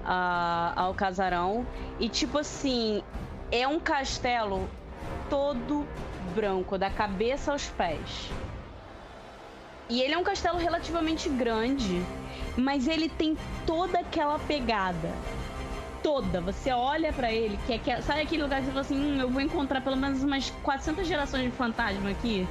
Uh, 0.05 0.71
ao 0.77 0.93
casarão. 0.93 1.67
E 1.99 2.07
tipo 2.07 2.37
assim, 2.37 3.03
é 3.51 3.67
um 3.67 3.79
castelo 3.79 4.69
todo 5.29 5.87
branco, 6.35 6.77
da 6.77 6.89
cabeça 6.89 7.51
aos 7.51 7.65
pés. 7.65 8.29
E 9.89 10.01
ele 10.01 10.13
é 10.13 10.17
um 10.17 10.23
castelo 10.23 10.57
relativamente 10.57 11.29
grande, 11.29 12.01
mas 12.57 12.87
ele 12.87 13.07
tem 13.07 13.37
toda 13.65 13.99
aquela 13.99 14.37
pegada. 14.39 15.11
Toda. 16.03 16.41
Você 16.41 16.71
olha 16.71 17.11
para 17.11 17.31
ele, 17.31 17.57
que 17.65 17.73
é 17.73 17.77
que, 17.77 18.01
sabe 18.01 18.21
aquele 18.21 18.43
lugar 18.43 18.59
que 18.59 18.65
você 18.65 18.71
fala 18.71 18.81
assim: 18.81 18.97
hum, 18.97 19.19
eu 19.19 19.29
vou 19.29 19.41
encontrar 19.41 19.81
pelo 19.81 19.95
menos 19.95 20.23
umas 20.23 20.49
400 20.63 21.07
gerações 21.07 21.43
de 21.45 21.51
fantasma 21.51 22.09
aqui? 22.09 22.47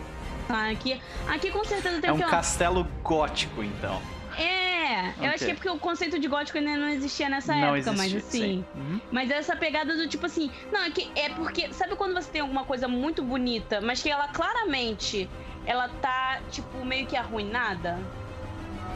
Ah, 0.49 0.71
aqui, 0.71 1.01
aqui 1.29 1.51
com 1.51 1.65
certeza 1.65 2.01
tem 2.01 2.11
É 2.11 2.13
um 2.13 2.21
castelo 2.21 2.87
gótico, 3.03 3.63
então. 3.63 4.01
É, 4.39 5.11
okay. 5.11 5.27
eu 5.27 5.31
acho 5.33 5.45
que 5.45 5.51
é 5.51 5.55
porque 5.55 5.69
o 5.69 5.79
conceito 5.79 6.19
de 6.19 6.29
gótico 6.29 6.59
ainda 6.59 6.77
não 6.77 6.89
existia 6.89 7.29
nessa 7.29 7.55
não 7.55 7.75
época, 7.75 7.93
mas 7.93 8.15
assim. 8.15 8.65
Uhum. 8.75 9.01
Mas 9.11 9.31
essa 9.31 9.57
pegada 9.57 9.97
do 9.97 10.07
tipo 10.07 10.27
assim. 10.27 10.51
Não, 10.71 10.83
é 10.83 10.91
que 10.91 11.11
é 11.15 11.31
porque. 11.31 11.73
Sabe 11.73 11.97
quando 11.97 12.15
você 12.15 12.31
tem 12.31 12.43
alguma 12.43 12.65
coisa 12.65 12.87
muito 12.87 13.23
bonita, 13.23 13.81
mas 13.81 14.03
que 14.03 14.11
ela 14.11 14.29
claramente 14.29 15.29
ela 15.67 15.89
tá, 15.89 16.41
tipo, 16.51 16.85
meio 16.85 17.07
que 17.07 17.17
arruinada? 17.17 17.99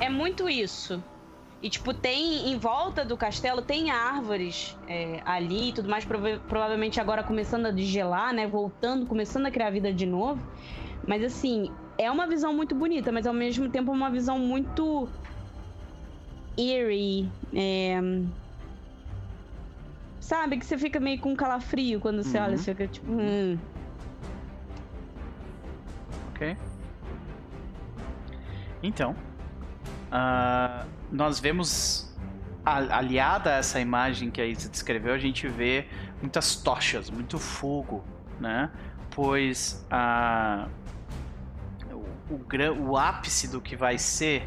É 0.01 0.09
muito 0.09 0.49
isso. 0.49 1.03
E, 1.63 1.69
tipo, 1.69 1.93
tem 1.93 2.51
em 2.51 2.57
volta 2.57 3.05
do 3.05 3.17
castelo, 3.17 3.61
tem 3.61 3.91
árvores 3.91 4.75
é, 4.89 5.21
ali 5.27 5.69
e 5.69 5.73
tudo 5.73 5.91
mais, 5.91 6.07
prova 6.07 6.41
provavelmente 6.49 6.99
agora 6.99 7.23
começando 7.23 7.67
a 7.67 7.71
degelar, 7.71 8.33
né? 8.33 8.47
Voltando, 8.47 9.05
começando 9.05 9.47
a 9.47 9.51
criar 9.51 9.71
vida 9.71 9.93
de 9.93 10.07
novo. 10.07 10.41
Mas, 11.07 11.23
assim, 11.23 11.71
é 11.99 12.11
uma 12.11 12.27
visão 12.27 12.55
muito 12.55 12.75
bonita, 12.75 13.13
mas 13.13 13.27
ao 13.27 13.35
mesmo 13.35 13.69
tempo 13.69 13.93
uma 13.93 14.11
visão 14.11 14.39
muito 14.39 15.07
eerie. 16.57 17.31
É... 17.55 18.01
Sabe? 20.21 20.59
Que 20.59 20.67
você 20.67 20.79
fica 20.79 21.01
meio 21.01 21.19
com 21.19 21.35
calafrio 21.35 21.99
quando 22.01 22.23
você 22.23 22.39
uhum. 22.39 22.45
olha, 22.45 22.57
você 22.57 22.75
fica 22.75 22.87
tipo. 22.87 23.11
Hum. 23.11 23.59
Ok. 26.31 26.57
Então. 28.83 29.15
Uh, 30.13 30.87
nós 31.11 31.41
vemos. 31.41 32.09
Aliada 32.63 33.55
a 33.55 33.57
essa 33.57 33.81
imagem 33.81 34.31
que 34.31 34.41
a 34.41 34.45
Isa 34.45 34.69
descreveu, 34.69 35.15
a 35.15 35.19
gente 35.19 35.49
vê 35.49 35.87
muitas 36.21 36.57
tochas, 36.57 37.09
muito 37.09 37.39
fogo, 37.39 38.05
né? 38.39 38.71
Pois 39.11 39.85
a. 39.91 40.69
Uh, 40.69 40.81
o, 42.31 42.35
o, 42.37 42.91
o 42.91 42.97
ápice 42.97 43.49
do 43.49 43.61
que 43.61 43.75
vai 43.75 43.99
ser 43.99 44.47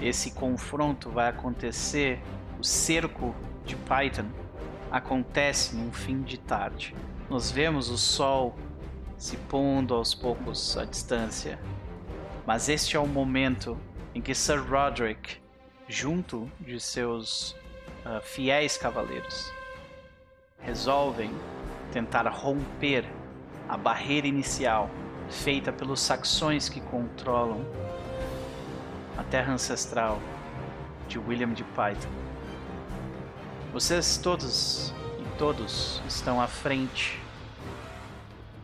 esse 0.00 0.30
confronto 0.32 1.10
vai 1.10 1.28
acontecer, 1.28 2.20
o 2.58 2.64
cerco 2.64 3.34
de 3.64 3.76
Python 3.76 4.26
acontece 4.90 5.74
no 5.74 5.92
fim 5.92 6.22
de 6.22 6.38
tarde. 6.38 6.94
Nós 7.28 7.50
vemos 7.50 7.88
o 7.88 7.96
sol 7.96 8.56
se 9.16 9.36
pondo 9.36 9.94
aos 9.94 10.14
poucos 10.14 10.76
à 10.76 10.84
distância. 10.84 11.58
Mas 12.46 12.68
este 12.68 12.96
é 12.96 13.00
o 13.00 13.06
momento 13.06 13.78
em 14.14 14.20
que 14.20 14.34
Sir 14.34 14.60
Roderick, 14.60 15.36
junto 15.88 16.50
de 16.60 16.80
seus 16.80 17.52
uh, 18.04 18.20
fiéis 18.22 18.76
cavaleiros, 18.76 19.52
resolvem 20.58 21.30
tentar 21.92 22.28
romper 22.28 23.04
a 23.68 23.76
barreira 23.76 24.26
inicial 24.26 24.90
feita 25.28 25.72
pelos 25.72 26.00
saxões 26.00 26.68
que 26.68 26.80
controlam 26.80 27.64
a 29.16 29.22
terra 29.24 29.52
ancestral 29.52 30.20
de 31.08 31.18
William 31.18 31.52
de 31.52 31.64
Python. 31.64 32.08
Vocês 33.72 34.16
todos 34.16 34.92
e 35.18 35.38
todos 35.38 36.02
estão 36.06 36.40
à 36.40 36.46
frente 36.46 37.20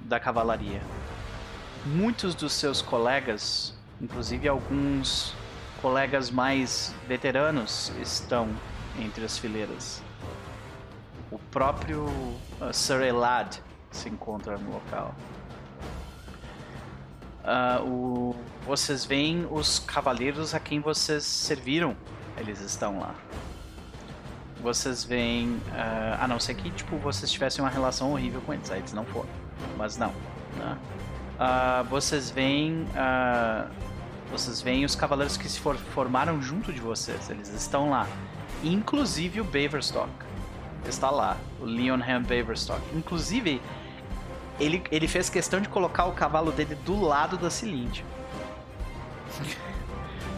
da 0.01 0.19
cavalaria. 0.19 0.81
Muitos 1.85 2.35
dos 2.35 2.53
seus 2.53 2.83
colegas, 2.83 3.79
inclusive 4.01 4.49
alguns 4.49 5.35
colegas 5.81 6.31
mais 6.31 6.95
veteranos, 7.07 7.93
estão 8.01 8.49
entre 8.99 9.25
as 9.25 9.39
fileiras. 9.39 10.03
O 11.31 11.39
próprio 11.39 12.05
uh, 12.05 12.73
Sir 12.73 13.03
Elad 13.03 13.59
se 13.91 14.09
encontra 14.09 14.57
no 14.57 14.73
local. 14.73 15.15
Uh, 17.49 17.83
o, 17.83 18.37
vocês 18.67 19.07
veem 19.07 19.49
os 19.51 19.79
cavaleiros 19.79 20.55
a 20.55 20.61
quem 20.61 20.81
vocês 20.81 21.25
serviram. 21.25 21.97
Eles 22.37 22.61
estão 22.61 23.01
lá. 23.01 23.15
Vocês 24.61 25.03
veem. 25.03 25.53
Uh, 25.53 26.21
a 26.21 26.29
não 26.29 26.39
ser 26.39 26.55
que 26.55 26.71
tipo, 26.71 26.99
vocês 26.99 27.31
tivessem 27.33 27.65
uma 27.65 27.71
relação 27.71 28.13
horrível 28.13 28.43
com 28.43 28.53
eles. 28.53 28.71
Aí 28.71 28.81
eles 28.81 28.93
não 28.93 29.05
foram. 29.07 29.31
Mas 29.79 29.97
não. 29.97 30.13
Né? 30.59 30.77
Uh, 31.41 31.85
vocês 31.85 32.31
veem. 32.31 32.87
vocês 34.31 34.61
veem 34.61 34.85
os 34.85 34.95
cavaleiros 34.95 35.39
que 35.39 35.49
se 35.49 35.59
for, 35.59 35.75
formaram 35.77 36.43
junto 36.43 36.71
de 36.71 36.81
vocês. 36.81 37.31
Eles 37.31 37.49
estão 37.49 37.89
lá. 37.89 38.07
Inclusive 38.63 39.41
o 39.41 39.45
Baverstock. 39.45 40.11
Está 40.87 41.11
lá. 41.11 41.39
O 41.61 41.65
Leonham 41.65 42.23
Baverstock. 42.23 42.83
Inclusive 42.95 43.63
ele, 44.59 44.83
ele 44.91 45.07
fez 45.07 45.31
questão 45.31 45.61
de 45.61 45.69
colocar 45.69 46.07
o 46.07 46.13
cavalo 46.13 46.51
dele 46.51 46.75
do 46.75 47.01
lado 47.01 47.37
da 47.37 47.51
Cilinde. 47.51 48.05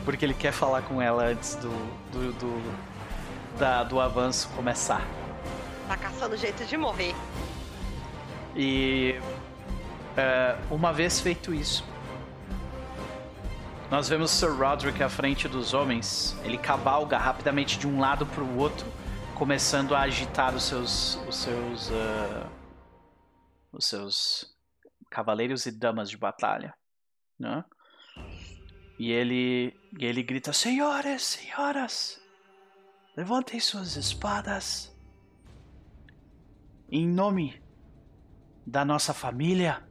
Porque 0.04 0.24
ele 0.24 0.34
quer 0.34 0.52
falar 0.52 0.82
com 0.82 1.00
ela 1.00 1.24
antes 1.24 1.54
do, 1.56 1.70
do, 2.10 2.32
do, 2.32 3.58
da, 3.58 3.82
do 3.82 4.00
avanço 4.00 4.48
começar. 4.56 5.02
Tá 5.88 5.96
caçando 5.96 6.36
jeito 6.36 6.64
de 6.64 6.76
morrer. 6.76 7.14
E 8.54 9.20
uh, 10.16 10.74
uma 10.74 10.92
vez 10.92 11.20
feito 11.20 11.54
isso, 11.54 11.84
nós 13.90 14.08
vemos 14.08 14.30
Sir 14.30 14.52
Roderick 14.52 15.02
à 15.02 15.08
frente 15.08 15.48
dos 15.48 15.74
homens. 15.74 16.36
Ele 16.44 16.58
cavalga 16.58 17.18
rapidamente 17.18 17.78
de 17.78 17.86
um 17.86 18.00
lado 18.00 18.26
para 18.26 18.42
o 18.42 18.58
outro, 18.58 18.86
começando 19.34 19.94
a 19.94 20.00
agitar 20.00 20.54
os 20.54 20.64
seus, 20.64 21.18
os 21.28 21.36
seus 21.36 21.90
uh, 21.90 22.46
os 23.72 23.86
seus 23.86 24.56
cavaleiros 25.10 25.66
e 25.66 25.70
damas 25.70 26.10
de 26.10 26.16
batalha, 26.16 26.74
né? 27.38 27.64
E 28.98 29.10
ele, 29.10 29.74
e 29.98 30.04
ele 30.04 30.22
grita: 30.22 30.52
Senhores, 30.52 31.22
senhoras, 31.22 32.20
levantem 33.16 33.58
suas 33.58 33.96
espadas 33.96 34.94
em 36.90 37.08
nome 37.08 37.62
da 38.66 38.84
nossa 38.84 39.14
família. 39.14 39.82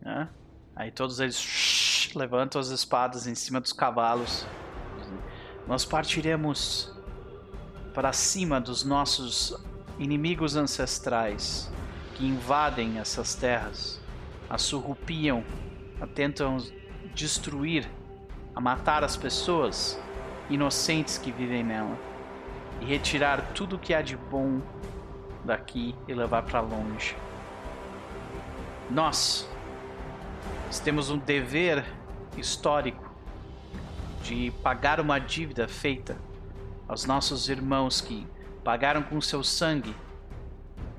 Né? 0.00 0.28
Aí 0.74 0.90
todos 0.90 1.20
eles 1.20 1.38
shh, 1.38 2.14
levantam 2.14 2.60
as 2.60 2.68
espadas 2.68 3.26
em 3.26 3.34
cima 3.34 3.60
dos 3.60 3.72
cavalos. 3.72 4.46
Nós 5.66 5.84
partiremos 5.84 6.94
para 7.92 8.12
cima 8.12 8.60
dos 8.60 8.84
nossos 8.84 9.54
inimigos 9.98 10.54
ancestrais 10.54 11.70
que 12.16 12.24
invadem 12.24 12.98
essas 12.98 13.34
terras, 13.34 14.00
a 14.48 14.56
surrupiam, 14.56 15.44
tentam 16.14 16.56
destruir, 17.14 17.86
a 18.54 18.60
matar 18.60 19.04
as 19.04 19.18
pessoas 19.18 20.00
inocentes 20.48 21.18
que 21.18 21.30
vivem 21.30 21.62
nela 21.62 21.98
e 22.80 22.86
retirar 22.86 23.52
tudo 23.54 23.78
que 23.78 23.92
há 23.92 24.00
de 24.00 24.16
bom 24.16 24.62
daqui 25.44 25.94
e 26.08 26.14
levar 26.14 26.42
para 26.44 26.60
longe. 26.60 27.14
Nós 28.90 29.46
temos 30.82 31.10
um 31.10 31.18
dever 31.18 31.84
histórico 32.38 33.14
de 34.22 34.50
pagar 34.62 35.00
uma 35.00 35.18
dívida 35.18 35.68
feita 35.68 36.16
aos 36.88 37.04
nossos 37.04 37.50
irmãos 37.50 38.00
que 38.00 38.26
pagaram 38.64 39.02
com 39.02 39.20
seu 39.20 39.44
sangue, 39.44 39.94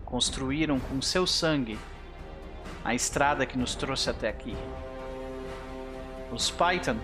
construíram 0.08 0.80
com 0.80 1.02
seu 1.02 1.28
sangue 1.28 1.78
a 2.84 2.96
estrada 2.96 3.46
que 3.46 3.58
nos 3.58 3.76
trouxe 3.76 4.10
até 4.10 4.30
aqui. 4.30 4.56
Os 6.32 6.50
Python 6.50 6.96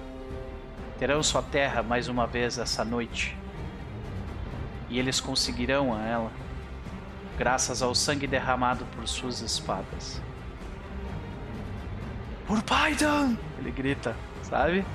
terão 0.97 1.21
sua 1.21 1.41
terra 1.41 1.83
mais 1.83 2.07
uma 2.07 2.25
vez 2.25 2.57
essa 2.57 2.85
noite. 2.85 3.37
E 4.89 4.97
eles 4.97 5.19
conseguirão 5.19 5.93
a 5.93 6.01
ela, 6.01 6.31
graças 7.37 7.81
ao 7.81 7.93
sangue 7.93 8.25
derramado 8.25 8.85
por 8.95 9.05
suas 9.05 9.41
espadas. 9.41 10.21
Por 12.47 12.61
Python! 12.63 13.35
Ele 13.59 13.71
grita, 13.71 14.15
sabe? 14.43 14.85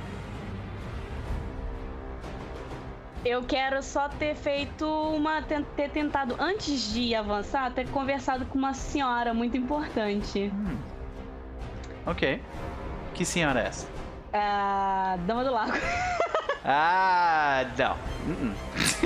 Eu 3.25 3.43
quero 3.43 3.83
só 3.83 4.09
ter 4.09 4.35
feito 4.37 4.87
uma. 4.87 5.43
ter 5.43 5.91
tentado, 5.91 6.37
antes 6.39 6.93
de 6.93 7.15
avançar, 7.15 7.71
ter 7.73 7.89
conversado 7.89 8.47
com 8.47 8.57
uma 8.59 8.73
senhora 8.75 9.35
muito 9.35 9.57
importante. 9.57 10.51
Hum. 10.55 10.77
Ok. 12.07 12.41
Que 13.15 13.25
senhora 13.25 13.61
é 13.61 13.67
essa? 13.67 13.87
A 14.33 15.17
Dama 15.27 15.45
do 15.45 15.53
Lago. 15.53 15.73
Ah, 16.71 17.65
não. 17.79 17.93
Uh-uh. 17.93 18.55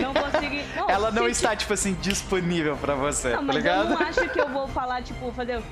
Não 0.01 0.15
consegui. 0.15 0.65
Não, 0.75 0.91
Ela 0.91 1.13
não 1.13 1.29
está, 1.29 1.55
tipo 1.55 1.73
assim, 1.73 1.93
disponível 2.01 2.77
pra 2.77 2.97
você, 2.97 3.29
Não, 3.31 3.37
tá 3.37 3.43
mas 3.43 3.57
ligado? 3.57 3.93
eu 3.93 3.99
não 4.01 4.03
acho 4.09 4.29
que 4.31 4.41
eu 4.41 4.49
vou 4.49 4.67
falar, 4.67 5.01
tipo, 5.03 5.31
fazer. 5.31 5.63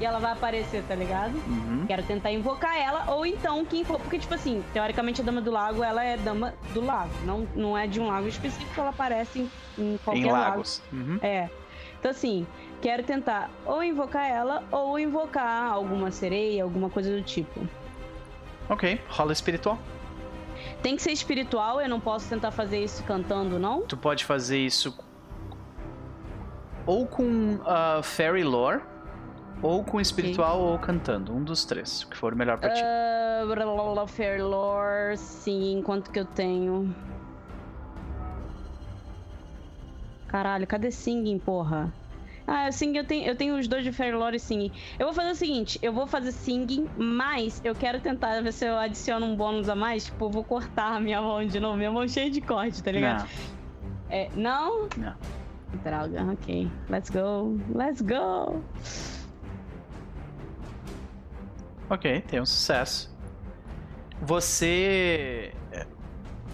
E 0.00 0.04
ela 0.04 0.18
vai 0.18 0.32
aparecer, 0.32 0.82
tá 0.88 0.94
ligado? 0.94 1.34
Uhum. 1.46 1.84
Quero 1.86 2.02
tentar 2.02 2.32
invocar 2.32 2.74
ela, 2.76 3.04
ou 3.10 3.26
então 3.26 3.64
quem 3.66 3.84
for. 3.84 4.00
Porque, 4.00 4.18
tipo 4.18 4.34
assim, 4.34 4.64
teoricamente 4.72 5.20
a 5.20 5.24
Dama 5.24 5.42
do 5.42 5.50
Lago, 5.50 5.84
ela 5.84 6.02
é 6.02 6.16
Dama 6.16 6.54
do 6.72 6.80
Lago. 6.84 7.10
Não, 7.24 7.46
não 7.54 7.76
é 7.76 7.86
de 7.86 8.00
um 8.00 8.08
lago 8.08 8.26
específico, 8.26 8.80
ela 8.80 8.90
aparece 8.90 9.40
em, 9.40 9.50
em 9.78 9.98
qualquer 10.02 10.20
Em 10.22 10.32
lago. 10.32 10.50
lagos. 10.50 10.82
Uhum. 10.90 11.18
É. 11.20 11.50
Então, 11.98 12.10
assim, 12.10 12.46
quero 12.80 13.02
tentar 13.02 13.50
ou 13.66 13.84
invocar 13.84 14.26
ela, 14.26 14.64
ou 14.70 14.98
invocar 14.98 15.70
alguma 15.70 16.10
sereia, 16.10 16.64
alguma 16.64 16.88
coisa 16.88 17.14
do 17.14 17.20
tipo. 17.20 17.68
Ok, 18.70 18.98
rola 19.08 19.32
espiritual. 19.32 19.78
Tem 20.82 20.96
que 20.96 21.02
ser 21.02 21.12
espiritual, 21.12 21.80
eu 21.80 21.88
não 21.88 22.00
posso 22.00 22.28
tentar 22.28 22.50
fazer 22.50 22.82
isso 22.82 23.02
cantando, 23.04 23.58
não? 23.58 23.82
Tu 23.82 23.96
pode 23.96 24.24
fazer 24.24 24.58
isso 24.58 24.96
ou 26.86 27.06
com 27.06 27.58
ah, 27.66 28.00
Fairy 28.02 28.42
Lore, 28.42 28.80
ou 29.62 29.84
com 29.84 30.00
espiritual, 30.00 30.60
ou 30.60 30.78
cantando. 30.78 31.34
Um 31.34 31.42
dos 31.42 31.64
três, 31.64 32.04
que 32.04 32.16
for 32.16 32.34
melhor 32.34 32.58
pra 32.58 32.70
ti. 32.70 32.80
Uh, 32.80 33.46
blá, 33.46 33.64
blá, 33.64 33.92
blá, 33.92 34.06
Fair 34.06 34.44
Lore, 34.44 35.16
sim, 35.16 35.82
quanto 35.84 36.10
que 36.10 36.20
eu 36.20 36.24
tenho? 36.24 36.94
Caralho, 40.28 40.66
cadê 40.66 40.90
Singing, 40.90 41.38
porra? 41.38 41.92
Ah, 42.46 42.70
Singing 42.70 42.98
eu 42.98 43.04
tenho, 43.04 43.26
eu 43.26 43.36
tenho 43.36 43.58
os 43.58 43.68
dois 43.68 43.84
de 43.84 43.92
Fair 43.92 44.16
Lore 44.16 44.36
e 44.36 44.40
Singing. 44.40 44.72
Eu 44.98 45.06
vou 45.06 45.14
fazer 45.14 45.30
o 45.30 45.34
seguinte, 45.34 45.78
eu 45.82 45.92
vou 45.92 46.06
fazer 46.06 46.32
Singing, 46.32 46.88
mas 46.96 47.60
eu 47.64 47.74
quero 47.74 48.00
tentar 48.00 48.40
ver 48.40 48.52
se 48.52 48.66
eu 48.66 48.78
adiciono 48.78 49.26
um 49.26 49.36
bônus 49.36 49.68
a 49.68 49.74
mais. 49.74 50.06
Tipo, 50.06 50.26
eu 50.26 50.30
vou 50.30 50.44
cortar 50.44 50.96
a 50.96 51.00
minha 51.00 51.20
mão 51.20 51.44
de 51.44 51.58
novo, 51.60 51.76
minha 51.76 51.90
mão 51.90 52.06
cheia 52.08 52.30
de 52.30 52.40
corte, 52.40 52.82
tá 52.82 52.92
ligado? 52.92 53.28
É, 54.08 54.28
não? 54.34 54.88
Não. 54.96 55.14
Droga, 55.84 56.24
ok. 56.32 56.68
Let's 56.88 57.10
go, 57.10 57.58
let's 57.72 58.00
go. 58.00 58.60
Ok, 61.90 62.20
tem 62.28 62.40
um 62.40 62.46
sucesso. 62.46 63.12
Você. 64.22 65.52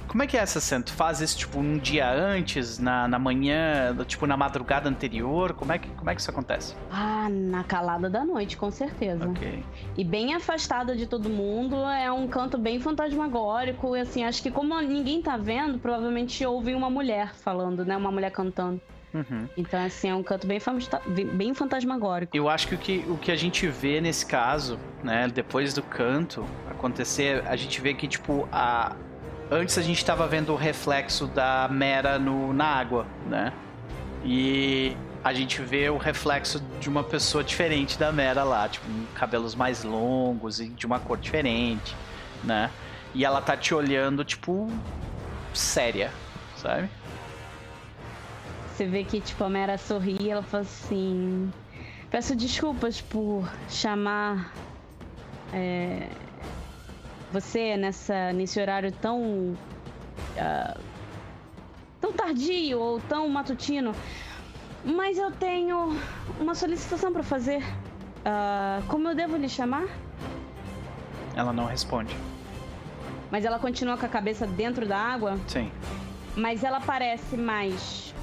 Como 0.09 0.23
é 0.23 0.27
que 0.27 0.37
é 0.37 0.41
essa 0.41 0.61
cena? 0.61 0.83
Tu 0.83 0.95
faz 0.95 1.21
isso 1.21 1.37
tipo 1.37 1.59
um 1.59 1.77
dia 1.77 2.11
antes, 2.11 2.79
na, 2.79 3.07
na 3.07 3.19
manhã, 3.19 3.95
tipo 4.07 4.27
na 4.27 4.37
madrugada 4.37 4.89
anterior? 4.89 5.53
Como 5.53 5.73
é, 5.73 5.79
que, 5.79 5.91
como 5.91 6.09
é 6.09 6.15
que 6.15 6.21
isso 6.23 6.31
acontece? 6.31 6.75
Ah, 6.91 7.29
na 7.29 7.65
calada 7.65 8.09
da 8.09 8.25
noite, 8.25 8.57
com 8.57 8.71
certeza. 8.71 9.29
Ok. 9.29 9.63
E 9.95 10.05
bem 10.05 10.35
afastada 10.35 10.97
de 10.97 11.07
todo 11.07 11.29
mundo, 11.29 11.77
é 11.85 12.11
um 12.11 12.27
canto 12.29 12.57
bem 12.57 12.81
fantasmagórico. 12.81 13.95
E 13.95 14.01
assim, 14.01 14.25
acho 14.25 14.43
que 14.43 14.51
como 14.51 14.81
ninguém 14.81 15.21
tá 15.21 15.37
vendo, 15.37 15.79
provavelmente 15.79 16.47
ouve 16.47 16.75
uma 16.75 16.89
mulher 16.89 17.35
falando, 17.35 17.85
né? 17.85 17.95
Uma 17.95 18.11
mulher 18.11 18.31
cantando. 18.31 18.81
Uhum. 19.17 19.49
Então, 19.57 19.83
assim, 19.83 20.11
é 20.11 20.15
um 20.15 20.23
canto 20.23 20.47
bem, 20.47 20.61
fanta- 20.61 21.01
bem 21.33 21.55
fantasmagórico. 21.55 22.37
Eu 22.37 22.51
acho 22.51 22.69
que 22.69 22.75
o, 22.75 22.79
que 22.79 23.05
o 23.09 23.17
que 23.17 23.33
a 23.33 23.37
gente 23.37 23.67
vê 23.67 23.99
nesse 23.99 24.27
caso, 24.27 24.79
né, 25.03 25.27
depois 25.33 25.73
do 25.73 25.83
canto 25.83 26.45
acontecer, 26.71 27.43
a 27.47 27.57
gente 27.57 27.81
vê 27.81 27.95
que, 27.95 28.07
tipo, 28.07 28.47
a... 28.53 28.95
antes 29.51 29.79
a 29.79 29.83
gente 29.83 30.05
tava 30.05 30.27
vendo 30.27 30.53
o 30.53 30.57
reflexo 30.57 31.27
da 31.27 31.67
Mera 31.70 32.19
no, 32.19 32.53
na 32.53 32.67
água, 32.67 33.07
né? 33.27 33.53
E 34.23 34.95
a 35.25 35.33
gente 35.33 35.62
vê 35.62 35.89
o 35.89 35.97
reflexo 35.97 36.61
de 36.78 36.89
uma 36.89 37.03
pessoa 37.03 37.43
diferente 37.43 37.99
da 37.99 38.12
Mera 38.12 38.45
lá, 38.45 38.69
tipo, 38.69 38.86
cabelos 39.15 39.55
mais 39.55 39.83
longos 39.83 40.61
e 40.61 40.67
de 40.69 40.85
uma 40.85 41.01
cor 41.01 41.17
diferente, 41.17 41.97
né? 42.45 42.70
E 43.15 43.25
ela 43.25 43.41
tá 43.41 43.57
te 43.57 43.75
olhando, 43.75 44.25
tipo, 44.25 44.70
séria, 45.55 46.11
sabe? 46.57 46.91
Você 48.77 48.85
vê 48.85 49.05
que, 49.05 49.23
tipo, 49.23 49.43
a 49.43 49.49
Mera 49.49 49.79
sorri 49.79 50.19
e 50.21 50.29
ela 50.29 50.43
fala 50.43 50.63
assim... 50.63 51.51
Peço 52.11 52.37
desculpas 52.37 53.01
por 53.01 53.51
chamar... 53.71 54.53
é, 55.51 56.09
você 57.33 57.75
nessa, 57.79 58.35
nesse 58.35 58.61
horário 58.61 58.93
tão... 58.93 59.57
ah, 60.37 60.77
tão 62.03 62.13
tardio 62.13 62.79
ou 62.79 63.01
tão 63.01 63.27
matutino. 63.31 63.95
Mas 64.85 65.17
eu 65.17 65.31
tenho 65.31 65.99
uma 66.39 66.55
solicitação 66.55 67.11
pra 67.15 67.23
fazer. 67.23 67.65
Ah, 68.27 68.83
como 68.89 69.09
eu 69.09 69.15
devo 69.15 69.39
lhe 69.39 69.49
chamar? 69.49 69.87
Ela 71.35 71.55
não 71.55 71.65
responde. 71.65 72.15
Mas 73.31 73.43
ela 73.47 73.59
continua 73.59 73.97
com 73.97 74.05
a 74.05 74.09
cabeça 74.11 74.47
dentro 74.47 74.87
da 74.87 74.99
água. 74.99 75.39
Sim. 75.49 75.73
Mas 76.37 76.63
ela 76.63 76.79
parece 76.79 77.39
mais 77.39 78.15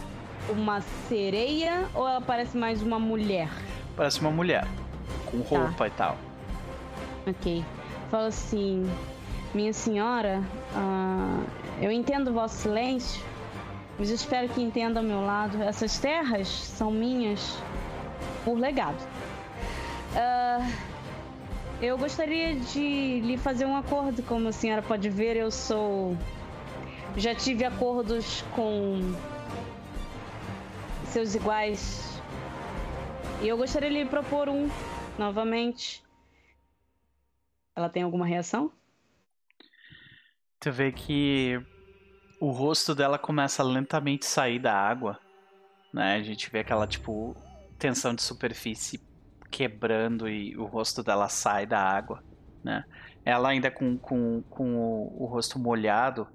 uma 0.49 0.81
sereia 1.07 1.85
ou 1.93 2.07
ela 2.07 2.21
parece 2.21 2.57
mais 2.57 2.81
uma 2.81 2.99
mulher? 2.99 3.49
Parece 3.95 4.19
uma 4.19 4.31
mulher. 4.31 4.67
Com 5.25 5.39
roupa 5.39 5.87
e 5.87 5.91
tal. 5.91 6.17
Ok. 7.27 7.63
Fala 8.09 8.27
assim, 8.27 8.89
minha 9.53 9.73
senhora, 9.73 10.43
ah, 10.75 11.39
eu 11.81 11.91
entendo 11.91 12.29
o 12.29 12.33
vosso 12.33 12.55
silêncio, 12.55 13.23
mas 13.97 14.09
espero 14.09 14.49
que 14.49 14.61
entenda 14.61 14.99
ao 14.99 15.05
meu 15.05 15.25
lado. 15.25 15.61
Essas 15.63 15.97
terras 15.97 16.47
são 16.47 16.91
minhas 16.91 17.57
por 18.43 18.57
legado. 18.57 18.97
Ah, 20.15 20.67
eu 21.81 21.97
gostaria 21.97 22.55
de 22.55 23.19
lhe 23.21 23.37
fazer 23.37 23.65
um 23.65 23.75
acordo, 23.75 24.23
como 24.23 24.47
a 24.47 24.51
senhora 24.51 24.81
pode 24.81 25.09
ver, 25.09 25.35
eu 25.35 25.51
sou. 25.51 26.17
Já 27.15 27.35
tive 27.35 27.63
acordos 27.63 28.43
com 28.55 29.13
seus 31.13 31.35
iguais. 31.35 32.19
E 33.39 33.47
eu 33.47 33.55
gostaria 33.55 33.87
de 33.87 33.97
lhe 33.97 34.05
propor 34.05 34.49
um 34.49 34.67
novamente. 35.15 36.03
Ela 37.75 37.87
tem 37.87 38.01
alguma 38.01 38.25
reação? 38.25 38.71
Tu 40.59 40.71
vê 40.71 40.91
que 40.91 41.61
o 42.41 42.49
rosto 42.49 42.95
dela 42.95 43.19
começa 43.19 43.61
a 43.61 43.65
lentamente 43.65 44.25
sair 44.25 44.57
da 44.57 44.73
água, 44.73 45.19
né? 45.93 46.15
A 46.15 46.23
gente 46.23 46.49
vê 46.49 46.59
aquela, 46.59 46.87
tipo, 46.87 47.35
tensão 47.77 48.15
de 48.15 48.23
superfície 48.23 48.99
quebrando 49.51 50.27
e 50.27 50.57
o 50.57 50.65
rosto 50.65 51.03
dela 51.03 51.29
sai 51.29 51.67
da 51.67 51.79
água, 51.79 52.23
né? 52.63 52.83
Ela 53.23 53.49
ainda 53.49 53.69
com, 53.69 53.99
com, 53.99 54.41
com 54.49 54.75
o, 54.75 55.23
o 55.23 55.25
rosto 55.27 55.59
molhado, 55.59 56.27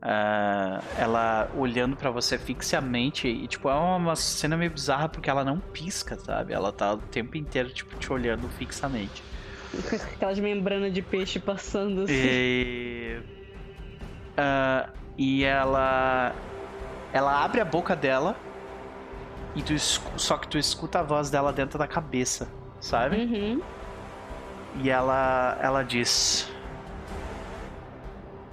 ah, 0.00 0.80
ela 0.96 1.50
olhando 1.56 1.96
pra 1.96 2.10
você 2.10 2.38
fixamente 2.38 3.26
e, 3.26 3.46
tipo, 3.48 3.68
é 3.68 3.74
uma 3.74 4.14
cena 4.14 4.56
meio 4.56 4.70
bizarra 4.70 5.08
porque 5.08 5.28
ela 5.28 5.44
não 5.44 5.58
pisca, 5.58 6.16
sabe? 6.16 6.52
Ela 6.52 6.72
tá 6.72 6.94
o 6.94 6.98
tempo 6.98 7.36
inteiro, 7.36 7.70
tipo, 7.70 7.96
te 7.96 8.12
olhando 8.12 8.48
fixamente. 8.48 9.22
Aquelas 10.14 10.38
membranas 10.38 10.92
de 10.92 11.02
peixe 11.02 11.38
passando 11.38 12.02
assim. 12.02 12.14
E, 12.14 13.20
ah, 14.36 14.88
e 15.16 15.44
ela 15.44 16.32
ela 17.12 17.44
abre 17.44 17.60
a 17.60 17.64
boca 17.64 17.96
dela 17.96 18.36
E 19.56 19.62
tu 19.62 19.76
só 19.78 20.36
que 20.38 20.46
tu 20.46 20.58
escuta 20.58 21.00
a 21.00 21.02
voz 21.02 21.28
dela 21.28 21.52
dentro 21.52 21.78
da 21.78 21.86
cabeça, 21.86 22.48
sabe? 22.80 23.16
Uhum. 23.16 23.62
E 24.76 24.88
ela 24.88 25.58
ela 25.60 25.82
diz 25.82 26.50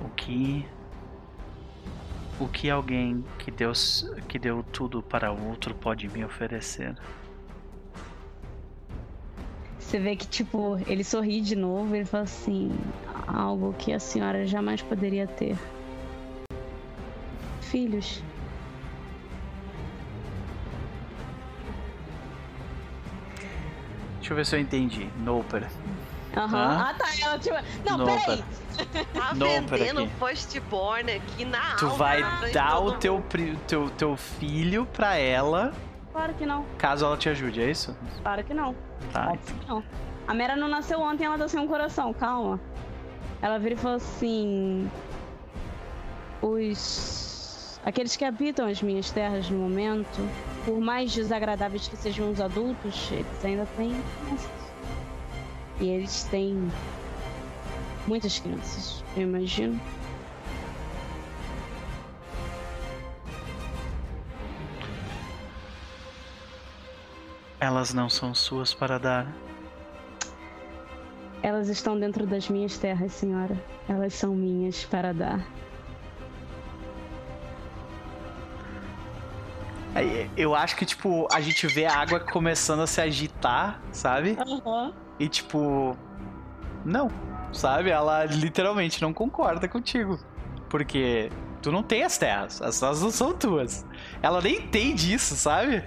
o 0.01 0.09
que 0.09 0.65
o 2.39 2.47
que 2.47 2.69
alguém 2.69 3.23
que 3.39 3.49
Deus 3.49 4.09
que 4.27 4.37
deu 4.37 4.63
tudo 4.71 5.01
para 5.01 5.31
o 5.31 5.49
outro 5.49 5.73
pode 5.73 6.07
me 6.09 6.23
oferecer? 6.23 6.95
Você 9.79 9.99
vê 9.99 10.15
que, 10.15 10.27
tipo, 10.27 10.79
ele 10.87 11.03
sorri 11.03 11.41
de 11.41 11.55
novo, 11.55 11.95
ele 11.95 12.05
fala 12.05 12.23
assim: 12.23 12.71
algo 13.27 13.73
que 13.77 13.93
a 13.93 13.99
senhora 13.99 14.45
jamais 14.45 14.81
poderia 14.81 15.27
ter. 15.27 15.57
Filhos. 17.61 18.21
Deixa 24.17 24.33
eu 24.33 24.37
ver 24.37 24.45
se 24.45 24.55
eu 24.55 24.59
entendi. 24.59 25.07
Noper. 25.19 25.69
Aham. 26.35 26.57
Ah. 26.57 26.89
Ah, 26.89 26.93
tá. 26.95 27.05
Ela, 27.21 27.39
tipo. 27.39 27.55
Não, 27.85 27.97
Não, 27.99 28.05
peraí. 28.05 28.43
Tá 29.13 29.33
Não, 29.35 29.47
vendendo. 29.67 30.07
Firstborn 30.19 31.11
aqui 31.11 31.45
na 31.45 31.75
Tu 31.75 31.85
alma, 31.85 31.97
vai 31.97 32.51
dar 32.51 32.79
o 32.79 32.93
teu, 32.93 33.23
teu, 33.67 33.89
teu 33.91 34.17
filho 34.17 34.85
pra 34.85 35.15
ela, 35.17 35.73
Claro 36.11 36.33
que 36.33 36.45
não. 36.45 36.65
caso 36.77 37.05
ela 37.05 37.17
te 37.17 37.27
ajude, 37.29 37.61
é 37.61 37.69
isso? 37.69 37.95
Claro 38.21 38.43
que 38.43 38.53
não. 38.53 38.75
Tá. 39.11 39.31
Óbvio 39.31 39.55
que 39.59 39.67
não. 39.67 39.83
A 40.27 40.33
Mera 40.33 40.55
não 40.55 40.67
nasceu 40.67 40.99
ontem, 40.99 41.25
ela 41.25 41.37
tá 41.37 41.47
sem 41.47 41.59
um 41.59 41.67
coração, 41.67 42.13
calma. 42.13 42.59
Ela 43.41 43.59
vira 43.59 43.73
e 43.75 43.77
fala 43.77 43.95
assim. 43.97 44.89
Os. 46.41 47.79
Aqueles 47.85 48.15
que 48.15 48.25
habitam 48.25 48.67
as 48.67 48.81
minhas 48.81 49.11
terras 49.11 49.47
no 49.49 49.59
momento, 49.59 50.27
por 50.65 50.79
mais 50.79 51.13
desagradáveis 51.13 51.87
que 51.87 51.95
sejam 51.95 52.31
os 52.31 52.41
adultos, 52.41 53.09
eles 53.11 53.45
ainda 53.45 53.67
têm 53.77 53.89
crianças. 54.23 54.49
E 55.79 55.89
eles 55.89 56.23
têm 56.23 56.71
muitas 58.07 58.39
crianças, 58.39 59.03
eu 59.15 59.23
imagino. 59.23 59.79
Elas 67.59 67.93
não 67.93 68.09
são 68.09 68.35
suas 68.35 68.73
para 68.73 68.99
dar. 68.99 69.33
Elas 71.41 71.69
estão 71.69 71.99
dentro 71.99 72.25
das 72.25 72.49
minhas 72.49 72.77
terras, 72.77 73.11
senhora. 73.13 73.59
Elas 73.87 74.13
são 74.13 74.35
minhas 74.35 74.83
para 74.83 75.13
dar. 75.13 75.45
Eu 80.35 80.53
acho 80.53 80.75
que, 80.75 80.85
tipo, 80.85 81.27
a 81.31 81.39
gente 81.39 81.65
vê 81.67 81.85
a 81.85 81.95
água 81.95 82.19
começando 82.19 82.81
a 82.81 82.87
se 82.87 82.99
agitar, 82.99 83.79
sabe? 83.91 84.37
Aham. 84.39 84.93
E, 85.17 85.29
tipo. 85.29 85.97
Não, 86.83 87.09
sabe? 87.55 87.89
Ela 87.89 88.25
literalmente 88.25 89.01
não 89.01 89.13
concorda 89.13 89.67
contigo. 89.67 90.19
Porque 90.69 91.29
tu 91.61 91.71
não 91.71 91.81
tem 91.81 92.03
as 92.03 92.17
terras. 92.17 92.61
As 92.61 92.79
terras 92.79 93.01
não 93.01 93.11
são 93.11 93.33
tuas. 93.33 93.85
Ela 94.21 94.41
nem 94.41 94.57
entende 94.57 95.13
isso, 95.13 95.35
sabe? 95.35 95.83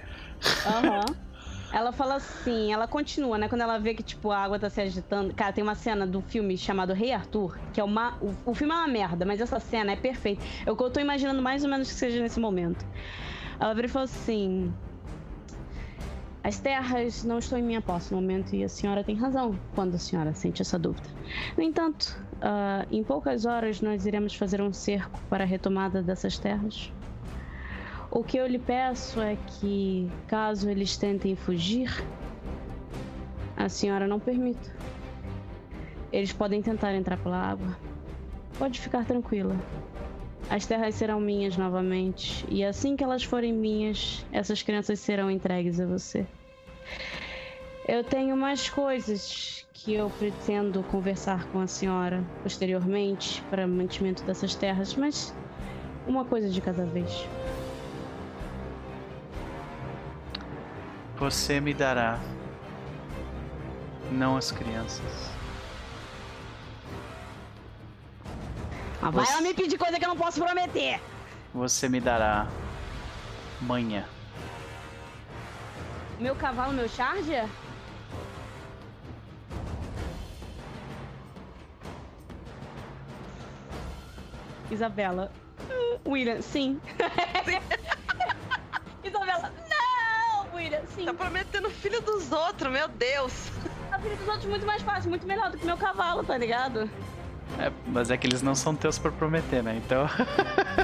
Aham. 0.65 1.05
Ela 1.71 1.91
fala 1.91 2.15
assim, 2.15 2.73
ela 2.73 2.87
continua, 2.87 3.37
né? 3.37 3.47
Quando 3.47 3.61
ela 3.61 3.77
vê 3.77 3.93
que, 3.93 4.01
tipo, 4.01 4.31
a 4.31 4.39
água 4.39 4.57
tá 4.57 4.69
se 4.71 4.81
agitando. 4.81 5.33
Cara, 5.35 5.53
tem 5.53 5.63
uma 5.63 5.75
cena 5.75 6.05
do 6.07 6.19
filme 6.19 6.57
chamado 6.57 6.93
Rei 6.93 7.11
Arthur, 7.11 7.59
que 7.71 7.79
é 7.79 7.83
uma. 7.83 8.17
O, 8.19 8.33
o 8.43 8.55
filme 8.55 8.73
é 8.73 8.77
uma 8.77 8.87
merda, 8.87 9.23
mas 9.23 9.39
essa 9.39 9.59
cena 9.59 9.91
é 9.91 9.95
perfeita. 9.95 10.43
Que 10.63 10.69
eu 10.69 10.89
tô 10.89 10.99
imaginando 10.99 11.41
mais 11.43 11.63
ou 11.63 11.69
menos 11.69 11.87
que 11.87 11.93
seja 11.93 12.19
nesse 12.21 12.39
momento. 12.39 12.83
Ela 13.59 13.73
vira 13.75 13.85
e 13.85 13.89
fala 13.89 14.05
assim. 14.05 14.73
As 16.43 16.57
terras 16.57 17.23
não 17.23 17.39
estão 17.39 17.57
em 17.57 17.63
minha 17.63 17.81
posse 17.81 18.13
no 18.13 18.21
momento 18.21 18.55
e 18.55 18.63
a 18.63 18.69
senhora 18.69 19.03
tem 19.03 19.15
razão 19.15 19.59
quando 19.75 19.95
a 19.95 19.99
senhora 19.99 20.33
sente 20.33 20.61
essa 20.61 20.79
dúvida. 20.79 21.07
No 21.57 21.63
entanto, 21.63 22.17
ah, 22.41 22.85
em 22.89 23.03
poucas 23.03 23.45
horas 23.45 23.81
nós 23.81 24.05
iremos 24.05 24.33
fazer 24.33 24.61
um 24.61 24.71
cerco 24.71 25.19
para 25.29 25.43
a 25.43 25.47
retomada 25.47 26.01
dessas 26.01 26.37
terras. 26.37 26.91
O 28.09 28.23
que 28.23 28.37
eu 28.37 28.47
lhe 28.47 28.57
peço 28.57 29.21
é 29.21 29.35
que, 29.35 30.09
caso 30.27 30.69
eles 30.69 30.97
tentem 30.97 31.35
fugir, 31.35 32.03
a 33.55 33.67
senhora 33.69 34.07
não 34.07 34.19
permita. 34.19 34.73
Eles 36.11 36.33
podem 36.33 36.61
tentar 36.61 36.95
entrar 36.95 37.17
pela 37.17 37.37
água. 37.37 37.77
Pode 38.57 38.79
ficar 38.79 39.05
tranquila. 39.05 39.55
As 40.49 40.65
terras 40.65 40.95
serão 40.95 41.19
minhas 41.19 41.57
novamente, 41.57 42.45
e 42.49 42.63
assim 42.63 42.95
que 42.95 43.03
elas 43.03 43.23
forem 43.23 43.53
minhas, 43.53 44.25
essas 44.31 44.61
crianças 44.61 44.99
serão 44.99 45.29
entregues 45.29 45.79
a 45.79 45.85
você. 45.85 46.25
Eu 47.87 48.03
tenho 48.03 48.37
mais 48.37 48.69
coisas 48.69 49.65
que 49.73 49.93
eu 49.93 50.09
pretendo 50.11 50.83
conversar 50.83 51.45
com 51.47 51.59
a 51.59 51.67
senhora 51.67 52.23
posteriormente 52.43 53.41
para 53.49 53.65
mantimento 53.67 54.23
dessas 54.23 54.53
terras, 54.53 54.95
mas 54.95 55.33
uma 56.05 56.25
coisa 56.25 56.49
de 56.49 56.61
cada 56.61 56.85
vez. 56.85 57.27
Você 61.17 61.59
me 61.59 61.73
dará. 61.73 62.19
Não 64.11 64.37
as 64.37 64.51
crianças. 64.51 65.38
Ah, 69.01 69.09
vai 69.09 69.25
Você- 69.25 69.31
ela 69.33 69.41
me 69.41 69.53
pedir 69.53 69.77
coisa 69.77 69.97
que 69.97 70.05
eu 70.05 70.09
não 70.09 70.17
posso 70.17 70.41
prometer. 70.43 71.01
Você 71.53 71.89
me 71.89 71.99
dará. 71.99 72.47
Manhã. 73.61 74.05
Meu 76.19 76.35
cavalo, 76.35 76.73
meu 76.73 76.87
charger? 76.89 77.47
Isabela. 84.71 85.31
Hum, 85.69 85.97
William, 86.07 86.41
sim. 86.41 86.79
Isabela, 89.03 89.51
não! 89.69 90.55
William, 90.55 90.81
sim. 90.95 91.05
Tá 91.05 91.13
prometendo 91.13 91.69
filho 91.69 92.01
dos 92.01 92.31
outros, 92.31 92.71
meu 92.71 92.87
Deus. 92.87 93.51
A 93.91 93.97
vida 93.97 94.15
dos 94.15 94.27
outros 94.27 94.45
é 94.45 94.49
muito 94.49 94.65
mais 94.65 94.81
fácil, 94.83 95.09
muito 95.09 95.25
melhor 95.25 95.51
do 95.51 95.57
que 95.57 95.65
meu 95.65 95.77
cavalo, 95.77 96.23
tá 96.23 96.37
ligado? 96.37 96.89
É, 97.57 97.71
mas 97.87 98.11
é 98.11 98.17
que 98.17 98.27
eles 98.27 98.41
não 98.41 98.55
são 98.55 98.75
teus 98.75 98.99
pra 98.99 99.11
prometer, 99.11 99.63
né? 99.63 99.81
Então. 99.83 100.07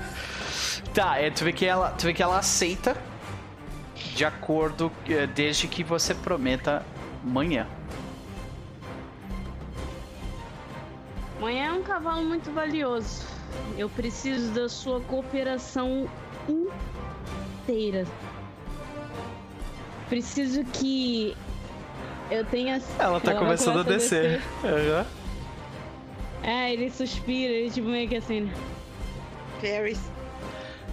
tá, 0.94 1.18
é, 1.18 1.30
tu 1.30 1.44
vê 1.44 1.54
que 1.54 1.66
ela, 1.66 1.92
tu 1.92 2.06
vê 2.06 2.14
que 2.14 2.24
ela 2.24 2.40
aceita 2.40 2.98
de 4.16 4.26
acordo 4.26 4.92
eh, 5.10 5.28
desde 5.28 5.68
que 5.68 5.84
você 5.84 6.14
prometa 6.14 6.86
manhã. 7.24 7.68
Manhã 11.40 11.66
é 11.68 11.72
um 11.74 11.84
cavalo 11.84 12.24
muito 12.24 12.52
valioso. 12.52 13.26
Eu 13.78 13.90
preciso 13.90 14.52
da 14.54 14.70
sua 14.70 15.02
cooperação 15.02 16.10
inteira. 16.48 18.06
Preciso 20.08 20.64
que 20.66 21.36
eu 22.32 22.46
tenha. 22.46 22.82
Ela 22.98 23.20
tá 23.20 23.32
vai 23.32 23.40
começando 23.40 23.80
a 23.80 23.84
começar 23.84 24.16
descer. 24.16 24.42
Aham. 24.64 25.25
É, 26.46 26.72
ele 26.74 26.92
suspira, 26.92 27.52
ele 27.52 27.72
tipo 27.72 27.88
meio 27.88 28.08
que 28.08 28.16
assim. 28.18 28.50
Paris. 29.60 30.00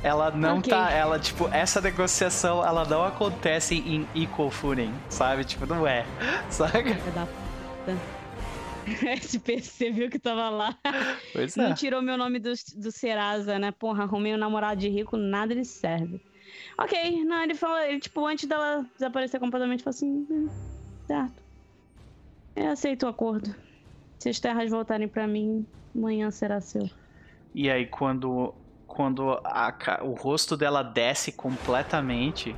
Ela 0.02 0.30
não 0.32 0.58
Ok. 0.58 0.72
tá. 0.72 0.90
Ela, 0.90 1.18
tipo, 1.18 1.46
essa 1.48 1.80
negociação 1.80 2.64
ela 2.64 2.84
não 2.84 3.04
acontece 3.04 3.74
em 3.76 4.06
equal 4.14 4.50
footing, 4.50 4.92
sabe? 5.08 5.44
Tipo, 5.44 5.66
não 5.66 5.86
é. 5.86 6.04
Saca? 6.50 6.82
Filha 6.94 7.10
da 7.12 7.26
puta. 7.26 7.98
SPC 9.20 9.90
viu 9.92 10.10
que 10.10 10.18
tava 10.18 10.48
lá. 10.48 10.76
Pois 11.32 11.54
Não 11.54 11.66
é. 11.66 11.74
tirou 11.74 12.02
meu 12.02 12.16
nome 12.16 12.40
do, 12.40 12.52
do 12.76 12.90
Serasa, 12.90 13.56
né? 13.58 13.70
Porra, 13.70 14.02
arrumei 14.04 14.34
um 14.34 14.38
namorado 14.38 14.80
de 14.80 14.88
rico, 14.88 15.16
nada 15.16 15.54
lhe 15.54 15.64
serve. 15.64 16.20
Ok, 16.76 17.22
não, 17.24 17.42
ele 17.42 17.54
falou, 17.54 17.78
ele, 17.78 18.00
tipo, 18.00 18.26
antes 18.26 18.48
dela 18.48 18.84
desaparecer 18.94 19.38
completamente, 19.38 19.84
falou 19.84 19.94
assim: 19.94 20.26
"Hum, 20.28 20.48
certo. 21.06 21.42
Eu 22.56 22.70
aceito 22.72 23.04
o 23.04 23.08
acordo. 23.08 23.54
Se 24.22 24.28
as 24.28 24.38
terras 24.38 24.70
voltarem 24.70 25.08
pra 25.08 25.26
mim, 25.26 25.66
amanhã 25.92 26.30
será 26.30 26.60
seu. 26.60 26.88
E 27.52 27.68
aí, 27.68 27.86
quando, 27.86 28.54
quando 28.86 29.32
a 29.44 29.74
o 30.02 30.12
rosto 30.12 30.56
dela 30.56 30.80
desce 30.80 31.32
completamente, 31.32 32.54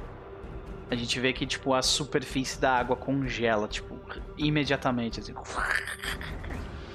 a 0.91 0.95
gente 0.95 1.19
vê 1.19 1.33
que, 1.33 1.47
tipo, 1.47 1.73
a 1.73 1.81
superfície 1.81 2.61
da 2.61 2.77
água 2.77 2.95
congela, 2.95 3.67
tipo, 3.67 3.99
imediatamente, 4.37 5.21
assim. 5.21 5.33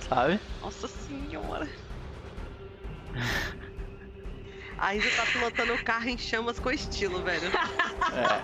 Sabe? 0.07 0.39
Nossa 0.61 0.88
senhora. 0.88 1.67
A 4.77 4.95
Isa 4.95 5.09
tá 5.15 5.25
pilotando 5.31 5.73
o 5.73 5.83
carro 5.83 6.09
em 6.09 6.17
chamas 6.19 6.59
com 6.59 6.69
estilo, 6.69 7.23
velho. 7.23 7.49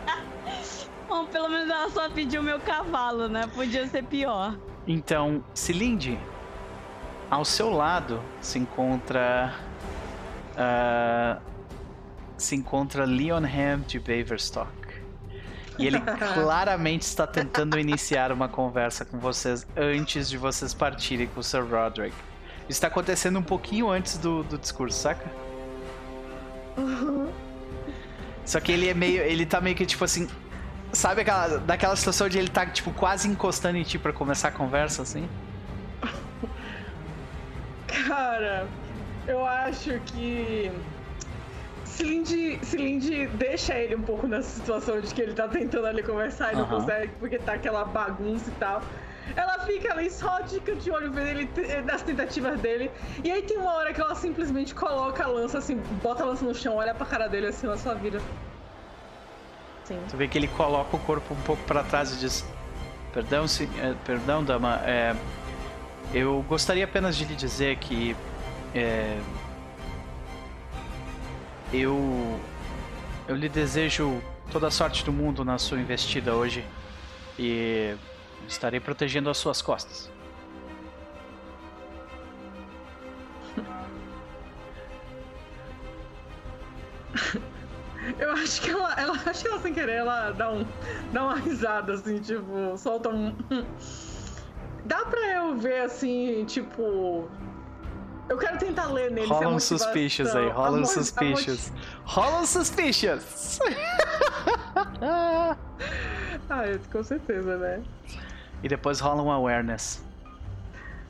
Bom, 1.07 1.27
pelo 1.27 1.49
menos 1.49 1.69
ela 1.69 1.87
só 1.91 2.09
pediu 2.09 2.41
meu 2.41 2.59
cavalo, 2.59 3.29
né? 3.29 3.45
Podia 3.53 3.85
ser 3.85 4.03
pior. 4.05 4.57
Então, 4.87 5.43
Cilinde, 5.53 6.19
ao 7.29 7.43
seu 7.43 7.69
lado 7.69 8.21
se 8.41 8.59
encontra. 8.59 9.53
ah, 10.57 11.39
se 12.37 12.55
encontra 12.55 13.05
Leonham 13.05 13.79
de 13.79 13.99
Baverstock. 13.99 14.69
E 15.77 15.87
ele 15.87 15.99
claramente 16.33 17.03
está 17.03 17.25
tentando 17.25 17.79
iniciar 17.79 18.31
uma 18.31 18.47
conversa 18.47 19.05
com 19.05 19.17
vocês 19.19 19.65
antes 19.75 20.29
de 20.29 20.37
vocês 20.37 20.73
partirem 20.73 21.27
com 21.27 21.39
o 21.39 21.43
Sir 21.43 21.63
Roderick. 21.63 22.15
Isso 22.61 22.77
está 22.77 22.87
acontecendo 22.87 23.39
um 23.39 23.43
pouquinho 23.43 23.89
antes 23.89 24.17
do, 24.17 24.43
do 24.43 24.57
discurso, 24.57 24.97
saca? 24.97 25.29
Só 28.45 28.59
que 28.59 28.71
ele 28.71 28.87
é 28.87 28.93
meio. 28.93 29.21
Ele 29.21 29.45
tá 29.45 29.61
meio 29.61 29.75
que 29.75 29.85
tipo 29.85 30.03
assim. 30.03 30.27
Sabe 30.95 31.21
aquela, 31.21 31.59
daquela 31.59 31.95
situação 31.95 32.29
de 32.29 32.39
ele 32.39 32.47
tá, 32.47 32.65
tipo, 32.65 32.91
quase 32.91 33.27
encostando 33.27 33.77
em 33.77 33.83
ti 33.83 33.99
pra 33.99 34.13
começar 34.13 34.47
a 34.47 34.51
conversa, 34.51 35.01
assim? 35.01 35.27
Cara, 38.07 38.65
eu 39.27 39.45
acho 39.45 39.99
que. 40.05 40.71
Cilinde, 41.83 42.59
Cilinde 42.63 43.27
deixa 43.27 43.73
ele 43.73 43.95
um 43.95 44.01
pouco 44.01 44.25
nessa 44.25 44.49
situação 44.49 44.99
de 45.01 45.13
que 45.13 45.21
ele 45.21 45.33
tá 45.33 45.47
tentando 45.47 45.85
ali 45.85 46.01
conversar 46.01 46.53
e 46.53 46.55
não 46.55 46.63
Aham. 46.63 46.79
consegue 46.79 47.11
porque 47.19 47.37
tá 47.39 47.53
aquela 47.53 47.83
bagunça 47.85 48.49
e 48.49 48.53
tal. 48.53 48.81
Ela 49.35 49.59
fica 49.65 49.91
ali 49.91 50.09
só 50.09 50.39
de 50.41 50.91
olho 50.91 51.11
vendo 51.11 51.27
ele 51.27 51.49
nas 51.83 52.01
tentativas 52.01 52.59
dele. 52.59 52.91
E 53.23 53.31
aí 53.31 53.41
tem 53.41 53.57
uma 53.57 53.73
hora 53.73 53.93
que 53.93 53.99
ela 53.99 54.15
simplesmente 54.15 54.73
coloca 54.73 55.23
a 55.23 55.27
lança 55.27 55.57
assim, 55.57 55.77
bota 56.01 56.23
a 56.23 56.27
lança 56.27 56.45
no 56.45 56.53
chão, 56.53 56.75
olha 56.75 56.93
pra 56.93 57.05
cara 57.05 57.27
dele 57.27 57.47
assim 57.47 57.67
na 57.67 57.77
sua 57.77 57.95
vida. 57.95 58.21
Sim. 59.85 60.01
Tu 60.09 60.17
vê 60.17 60.27
que 60.27 60.37
ele 60.37 60.47
coloca 60.47 60.95
o 60.95 60.99
corpo 60.99 61.33
um 61.33 61.41
pouco 61.41 61.63
pra 61.63 61.83
trás 61.83 62.11
e 62.11 62.17
diz: 62.17 62.43
Perdão, 63.13 63.47
se, 63.47 63.69
eh, 63.77 63.95
perdão 64.03 64.43
dama, 64.43 64.81
é, 64.83 65.15
eu 66.13 66.43
gostaria 66.47 66.83
apenas 66.83 67.15
de 67.15 67.25
lhe 67.25 67.35
dizer 67.35 67.77
que. 67.77 68.15
é, 68.73 69.19
eu. 71.71 72.39
Eu 73.27 73.35
lhe 73.35 73.49
desejo 73.49 74.21
toda 74.51 74.67
a 74.67 74.71
sorte 74.71 75.03
do 75.03 75.11
mundo 75.11 75.43
na 75.43 75.57
sua 75.57 75.79
investida 75.79 76.35
hoje 76.35 76.63
e 77.39 77.95
estarei 78.47 78.79
protegendo 78.79 79.29
as 79.29 79.37
suas 79.37 79.61
costas. 79.61 80.11
Eu 88.19 88.31
acho 88.33 88.61
que 88.61 88.69
ela, 88.69 88.93
ela 88.99 89.13
acho 89.25 89.41
que 89.41 89.47
ela 89.47 89.59
sem 89.61 89.73
querer, 89.73 89.93
ela 89.93 90.31
dá, 90.31 90.51
um, 90.51 90.65
dá 91.11 91.23
uma 91.23 91.35
risada, 91.35 91.93
assim, 91.93 92.19
tipo, 92.19 92.77
solta 92.77 93.09
um. 93.09 93.35
Dá 94.85 95.05
pra 95.05 95.33
eu 95.35 95.55
ver 95.55 95.81
assim, 95.81 96.45
tipo. 96.45 97.27
Eu 98.27 98.37
quero 98.37 98.57
tentar 98.57 98.87
ler 98.87 99.11
nele. 99.11 99.27
Rola 99.27 99.47
um 99.47 99.51
motivação- 99.53 99.77
suspicious 99.77 100.35
aí, 100.35 100.49
rola 100.49 100.77
um 100.79 100.81
a 100.81 100.85
suspicious. 100.85 101.71
Rola 102.05 102.39
um 102.41 102.45
suspicious! 102.45 103.59
Ah, 106.49 106.63
com 106.91 107.03
certeza, 107.03 107.57
né? 107.57 107.81
e 108.63 108.67
depois 108.67 108.99
rola 108.99 109.21
um 109.21 109.31
awareness. 109.31 110.03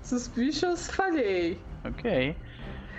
Suspicious, 0.02 0.88
falhei. 0.88 1.60
Ok. 1.84 2.36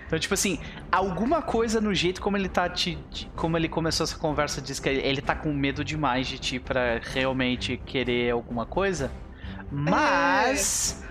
Então, 0.06 0.18
tipo 0.18 0.34
assim, 0.34 0.58
alguma 0.90 1.42
coisa 1.42 1.80
no 1.80 1.92
jeito 1.92 2.20
como 2.20 2.36
ele 2.36 2.48
tá 2.48 2.68
te. 2.68 2.96
Como 3.34 3.56
ele 3.56 3.68
começou 3.68 4.04
essa 4.04 4.16
conversa 4.16 4.62
diz 4.62 4.78
que 4.78 4.88
ele 4.88 5.20
tá 5.20 5.34
com 5.34 5.52
medo 5.52 5.84
demais 5.84 6.26
de 6.28 6.38
ti 6.38 6.60
pra 6.60 7.00
realmente 7.02 7.76
querer 7.84 8.30
alguma 8.30 8.64
coisa. 8.64 9.10
Mas. 9.70 11.02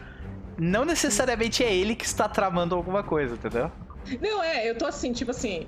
Não 0.57 0.85
necessariamente 0.85 1.64
é 1.64 1.75
ele 1.75 1.95
que 1.95 2.06
está 2.06 2.30
tramando 2.30 2.75
alguma 2.75 3.03
coisa, 3.03 3.35
entendeu? 3.35 3.69
Não, 4.22 4.41
é, 4.41 4.69
eu 4.69 4.77
tô 4.77 4.85
assim, 4.85 5.11
tipo 5.11 5.32
assim. 5.32 5.67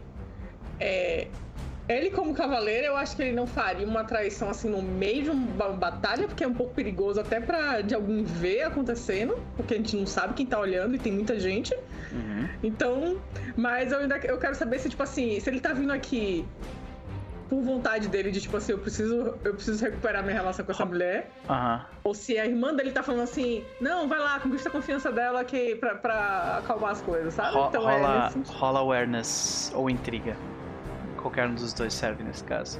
É. 0.79 1.27
Ele, 1.89 2.09
como 2.09 2.33
cavaleiro, 2.33 2.87
eu 2.87 2.97
acho 2.97 3.15
que 3.15 3.21
ele 3.21 3.31
não 3.35 3.47
faria 3.47 3.87
uma 3.87 4.03
traição 4.03 4.49
assim 4.49 4.69
no 4.69 4.81
meio 4.81 5.23
de 5.23 5.29
uma 5.29 5.69
batalha, 5.69 6.27
porque 6.27 6.43
é 6.43 6.47
um 6.47 6.53
pouco 6.53 6.73
perigoso 6.73 7.19
até 7.21 7.39
pra 7.39 7.79
de 7.81 7.95
alguém 7.95 8.23
ver 8.23 8.63
acontecendo, 8.63 9.37
porque 9.55 9.73
a 9.73 9.77
gente 9.77 9.95
não 9.95 10.05
sabe 10.05 10.33
quem 10.33 10.45
tá 10.45 10.59
olhando 10.59 10.95
e 10.95 10.99
tem 10.99 11.13
muita 11.13 11.39
gente. 11.39 11.73
Uhum. 12.11 12.47
Então, 12.61 13.17
mas 13.55 13.91
eu 13.93 13.99
ainda 13.99 14.17
eu 14.17 14.37
quero 14.37 14.53
saber 14.55 14.79
se, 14.79 14.89
tipo 14.89 15.01
assim, 15.01 15.39
se 15.39 15.49
ele 15.49 15.61
tá 15.61 15.71
vindo 15.71 15.93
aqui 15.93 16.45
por 17.47 17.61
vontade 17.61 18.09
dele, 18.09 18.29
de 18.31 18.41
tipo 18.41 18.57
assim, 18.57 18.73
eu 18.73 18.77
preciso, 18.79 19.35
eu 19.41 19.53
preciso 19.53 19.81
recuperar 19.81 20.21
minha 20.21 20.35
relação 20.35 20.65
com 20.65 20.71
essa 20.73 20.83
mulher, 20.85 21.31
Aham. 21.49 21.85
ou 22.03 22.13
se 22.13 22.37
a 22.37 22.45
irmã 22.45 22.73
dele 22.73 22.91
tá 22.91 23.01
falando 23.01 23.21
assim, 23.23 23.63
não, 23.79 24.09
vai 24.09 24.19
lá, 24.19 24.37
conquista 24.41 24.67
a 24.67 24.71
confiança 24.73 25.09
dela 25.13 25.45
que, 25.45 25.75
pra, 25.77 25.95
pra 25.95 26.57
acalmar 26.57 26.91
as 26.91 27.01
coisas, 27.01 27.33
sabe? 27.33 27.53
Ro- 27.55 27.67
então 27.69 27.89
é 27.89 27.93
rola, 27.95 28.29
sentido. 28.31 28.53
rola 28.53 28.79
awareness 28.81 29.71
ou 29.73 29.89
intriga. 29.89 30.35
Qualquer 31.17 31.47
um 31.47 31.55
dos 31.55 31.73
dois 31.73 31.93
serve 31.93 32.23
nesse 32.23 32.43
caso. 32.43 32.79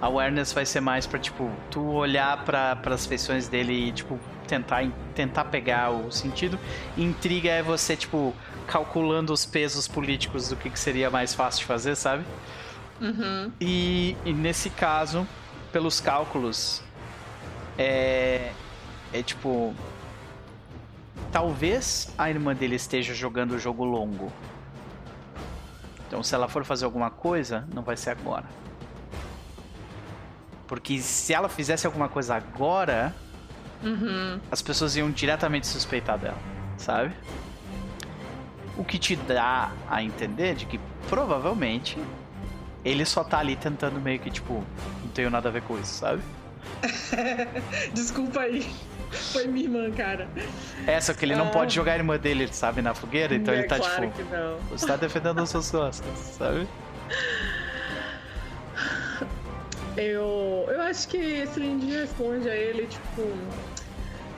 Awareness 0.00 0.52
vai 0.52 0.66
ser 0.66 0.80
mais 0.80 1.06
pra, 1.06 1.18
tipo, 1.18 1.48
tu 1.70 1.80
olhar 1.80 2.44
para 2.44 2.80
as 2.86 3.06
feições 3.06 3.46
dele 3.46 3.88
e, 3.88 3.92
tipo, 3.92 4.18
tentar, 4.48 4.84
tentar 5.14 5.44
pegar 5.44 5.90
o 5.90 6.10
sentido. 6.10 6.58
Intriga 6.96 7.50
é 7.50 7.62
você, 7.62 7.96
tipo, 7.96 8.34
calculando 8.66 9.32
os 9.32 9.46
pesos 9.46 9.86
políticos 9.86 10.48
do 10.48 10.56
que, 10.56 10.70
que 10.70 10.78
seria 10.78 11.08
mais 11.08 11.34
fácil 11.34 11.60
de 11.60 11.66
fazer, 11.66 11.94
sabe? 11.94 12.24
Uhum. 13.00 13.52
E, 13.60 14.16
e 14.24 14.32
nesse 14.32 14.70
caso, 14.70 15.26
pelos 15.72 16.00
cálculos, 16.00 16.82
é, 17.78 18.52
é 19.12 19.22
tipo. 19.22 19.74
Talvez 21.30 22.12
a 22.18 22.28
irmã 22.28 22.54
dele 22.54 22.76
esteja 22.76 23.14
jogando 23.14 23.52
o 23.52 23.58
jogo 23.58 23.84
longo. 23.84 24.30
Então, 26.12 26.22
se 26.22 26.34
ela 26.34 26.46
for 26.46 26.62
fazer 26.62 26.84
alguma 26.84 27.08
coisa, 27.08 27.66
não 27.72 27.82
vai 27.82 27.96
ser 27.96 28.10
agora. 28.10 28.44
Porque 30.68 30.98
se 30.98 31.32
ela 31.32 31.48
fizesse 31.48 31.86
alguma 31.86 32.06
coisa 32.06 32.34
agora, 32.34 33.14
Uhum. 33.82 34.38
as 34.50 34.60
pessoas 34.60 34.94
iam 34.94 35.10
diretamente 35.10 35.66
suspeitar 35.66 36.18
dela, 36.18 36.36
sabe? 36.76 37.14
O 38.76 38.84
que 38.84 38.98
te 38.98 39.16
dá 39.16 39.72
a 39.90 40.02
entender 40.02 40.54
de 40.54 40.66
que 40.66 40.78
provavelmente 41.08 41.98
ele 42.84 43.06
só 43.06 43.24
tá 43.24 43.38
ali 43.38 43.56
tentando 43.56 43.98
meio 43.98 44.20
que 44.20 44.30
tipo, 44.30 44.62
não 45.02 45.08
tenho 45.14 45.30
nada 45.30 45.48
a 45.48 45.52
ver 45.52 45.62
com 45.62 45.78
isso, 45.78 45.94
sabe? 45.94 46.20
Desculpa 47.94 48.40
aí. 48.40 48.70
Foi 49.12 49.46
minha 49.46 49.64
irmã, 49.66 49.90
cara. 49.92 50.26
É, 50.86 51.00
só 51.00 51.12
que 51.12 51.24
ele 51.24 51.34
não 51.36 51.46
Ah. 51.48 51.50
pode 51.50 51.74
jogar 51.74 51.92
a 51.92 51.96
irmã 51.96 52.16
dele, 52.18 52.48
sabe, 52.52 52.80
na 52.82 52.94
fogueira, 52.94 53.34
então 53.34 53.52
é 53.52 53.58
ele 53.58 53.66
tá 53.68 53.76
claro 53.78 54.06
tipo, 54.10 54.16
que 54.16 54.22
não. 54.34 54.58
você 54.70 54.86
tá 54.86 54.96
defendendo 54.96 55.38
as 55.40 55.50
suas 55.50 55.70
costas, 55.70 56.18
sabe? 56.38 56.66
Eu, 59.96 60.66
eu 60.68 60.80
acho 60.82 61.06
que 61.08 61.16
esse 61.18 61.60
Lindy 61.60 61.92
responde 61.92 62.48
a 62.48 62.56
ele, 62.56 62.86
tipo. 62.86 63.30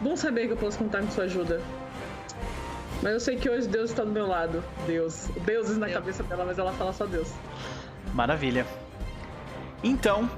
Bom 0.01 0.17
saber 0.17 0.47
que 0.47 0.53
eu 0.53 0.57
posso 0.57 0.77
contar 0.79 1.01
com 1.01 1.11
sua 1.11 1.25
ajuda. 1.25 1.61
Mas 3.03 3.13
eu 3.13 3.21
sei 3.21 3.37
que 3.37 3.49
hoje 3.49 3.69
Deus 3.69 3.91
está 3.91 4.03
do 4.05 4.11
meu 4.11 4.27
lado. 4.27 4.63
Deus. 4.87 5.29
Deuses 5.45 5.77
na 5.79 5.89
cabeça 5.89 6.23
dela, 6.25 6.45
mas 6.45 6.59
ela 6.59 6.73
fala 6.73 6.93
só 6.93 7.07
Deus. 7.07 7.31
Maravilha. 8.13 8.67
Então, 9.83 10.29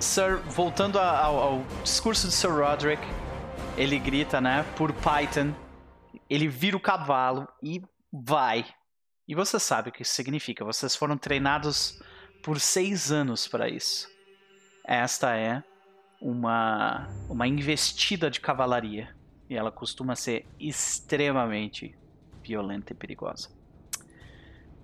Sir, 0.00 0.38
voltando 0.46 0.98
ao, 0.98 1.38
ao 1.38 1.64
discurso 1.82 2.28
de 2.28 2.32
Sir 2.32 2.50
Roderick, 2.50 3.02
ele 3.76 3.98
grita, 3.98 4.40
né, 4.40 4.64
por 4.76 4.92
Python, 4.92 5.52
ele 6.30 6.46
vira 6.46 6.76
o 6.76 6.80
cavalo 6.80 7.48
e 7.62 7.82
vai. 8.12 8.64
E 9.26 9.34
você 9.34 9.58
sabe 9.58 9.90
o 9.90 9.92
que 9.92 10.02
isso 10.02 10.14
significa. 10.14 10.64
Vocês 10.64 10.94
foram 10.94 11.18
treinados 11.18 12.00
por 12.42 12.60
seis 12.60 13.10
anos 13.10 13.48
para 13.48 13.68
isso. 13.68 14.08
Esta 14.84 15.36
é 15.36 15.62
uma, 16.20 17.08
uma 17.28 17.46
investida 17.46 18.30
de 18.30 18.40
cavalaria. 18.40 19.14
E 19.50 19.56
ela 19.56 19.72
costuma 19.72 20.14
ser 20.14 20.46
extremamente 20.60 21.94
violenta 22.42 22.92
e 22.92 22.96
perigosa. 22.96 23.50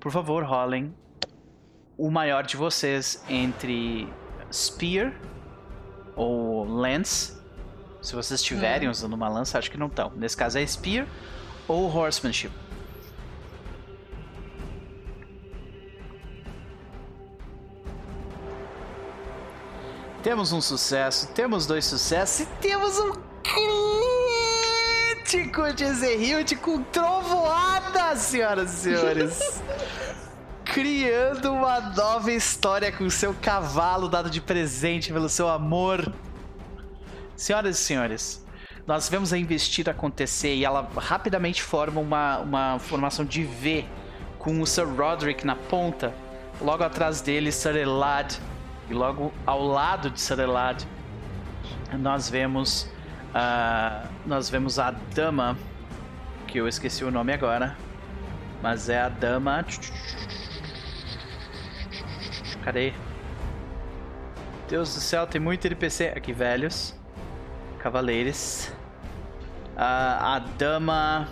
Por 0.01 0.11
favor, 0.11 0.43
rolem 0.45 0.95
o 1.97 2.11
maior 2.11 2.45
de 2.45 2.57
vocês 2.57 3.25
entre 3.29 4.09
Spear 4.55 5.13
ou 6.15 6.65
Lance. 6.65 7.33
Se 8.01 8.15
vocês 8.15 8.41
estiverem 8.41 8.89
usando 8.89 9.15
uma 9.15 9.29
lança, 9.29 9.59
acho 9.59 9.69
que 9.69 9.77
não 9.77 9.89
estão. 9.89 10.13
Nesse 10.15 10.37
caso 10.37 10.59
é 10.59 10.67
Spear 10.67 11.09
ou 11.67 11.93
Horsemanship. 11.93 12.53
Temos 20.23 20.53
um 20.53 20.61
sucesso, 20.61 21.27
temos 21.35 21.67
dois 21.67 21.85
sucessos 21.85 22.41
e 22.41 22.47
temos 22.61 22.99
um 22.99 23.13
crítico 25.27 25.73
de 25.75 25.93
Zerhild 25.93 26.57
com 26.57 26.83
trovoada, 26.85 28.17
senhoras 28.17 28.73
e 28.73 28.77
senhores. 28.77 29.61
Criando 30.75 31.53
uma 31.53 31.79
nova 31.79 32.33
história 32.33 32.91
com 32.91 33.09
seu 33.09 33.33
cavalo 33.33 34.09
dado 34.09 34.29
de 34.29 34.41
presente 34.41 35.13
pelo 35.13 35.29
seu 35.29 35.49
amor. 35.49 36.13
Senhoras 37.37 37.79
e 37.79 37.81
senhores, 37.81 38.45
nós 38.85 39.09
vemos 39.09 39.33
a 39.33 39.39
investida 39.39 39.93
acontecer 39.93 40.53
e 40.53 40.65
ela 40.65 40.91
rapidamente 40.97 41.63
forma 41.63 42.01
uma, 42.01 42.39
uma 42.39 42.79
formação 42.81 43.25
de 43.25 43.45
V 43.45 43.85
com 44.37 44.61
o 44.61 44.67
Sir 44.67 44.85
Roderick 44.85 45.47
na 45.47 45.55
ponta. 45.55 46.13
Logo 46.61 46.83
atrás 46.83 47.21
dele, 47.21 47.53
Sir 47.53 47.77
Elad 47.77 48.35
E 48.91 48.95
logo 48.95 49.33
ao 49.47 49.63
lado 49.63 50.11
de 50.11 50.21
Sarelad, 50.21 50.83
nós 51.93 52.29
vemos. 52.29 52.91
ah, 53.33 54.09
nós 54.27 54.51
vemos 54.51 54.81
a 54.81 54.91
dama. 54.91 55.57
Que 56.49 56.59
eu 56.59 56.67
esqueci 56.67 57.05
o 57.05 57.13
nome 57.13 57.33
agora. 57.33 57.77
Mas 58.61 58.89
é 58.89 59.01
a 59.01 59.09
dama. 59.09 59.65
Cadê? 62.65 62.95
Deus 64.69 64.95
do 64.95 65.01
céu, 65.01 65.27
tem 65.27 65.39
muito 65.39 65.67
NPC 65.67 66.15
aqui, 66.17 66.33
velhos. 66.33 66.95
Cavaleiros. 67.79 68.73
Ah, 69.77 70.37
a 70.37 70.39
dama. 70.39 71.29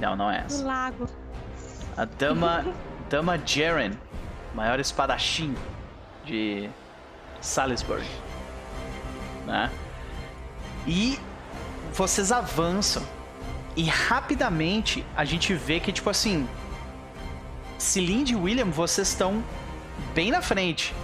Não, 0.00 0.16
não 0.16 0.30
é 0.30 0.38
essa. 0.46 0.62
Do 0.62 0.66
lago. 0.66 1.06
A 1.96 2.06
Dama. 2.06 2.64
Dama 3.10 3.38
Jaren, 3.44 3.92
maior 4.54 4.80
espadachim 4.80 5.54
de 6.24 6.70
Salisbury. 7.40 8.06
Né? 9.46 9.70
E 10.86 11.18
vocês 11.92 12.32
avançam. 12.32 13.02
E 13.76 13.84
rapidamente 13.84 15.04
a 15.14 15.24
gente 15.24 15.52
vê 15.52 15.78
que, 15.78 15.92
tipo 15.92 16.08
assim. 16.08 16.48
Cilinde 17.76 18.32
e 18.32 18.36
William, 18.36 18.70
vocês 18.70 19.08
estão 19.08 19.44
bem 20.14 20.30
na 20.30 20.42
frente. 20.42 20.94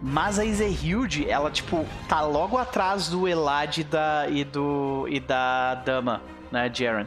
Mas 0.00 0.38
a 0.38 0.44
Izehilde, 0.44 1.28
ela, 1.28 1.50
tipo, 1.50 1.86
tá 2.08 2.20
logo 2.20 2.58
atrás 2.58 3.08
do 3.08 3.26
Elad 3.26 3.78
e 3.78 3.84
da, 3.84 4.28
e, 4.28 4.44
do, 4.44 5.06
e 5.08 5.18
da 5.18 5.74
Dama, 5.76 6.20
né, 6.52 6.70
Jaren 6.72 7.06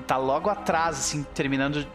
tá 0.00 0.16
logo 0.16 0.48
atrás, 0.48 0.98
assim, 0.98 1.22
terminando, 1.34 1.86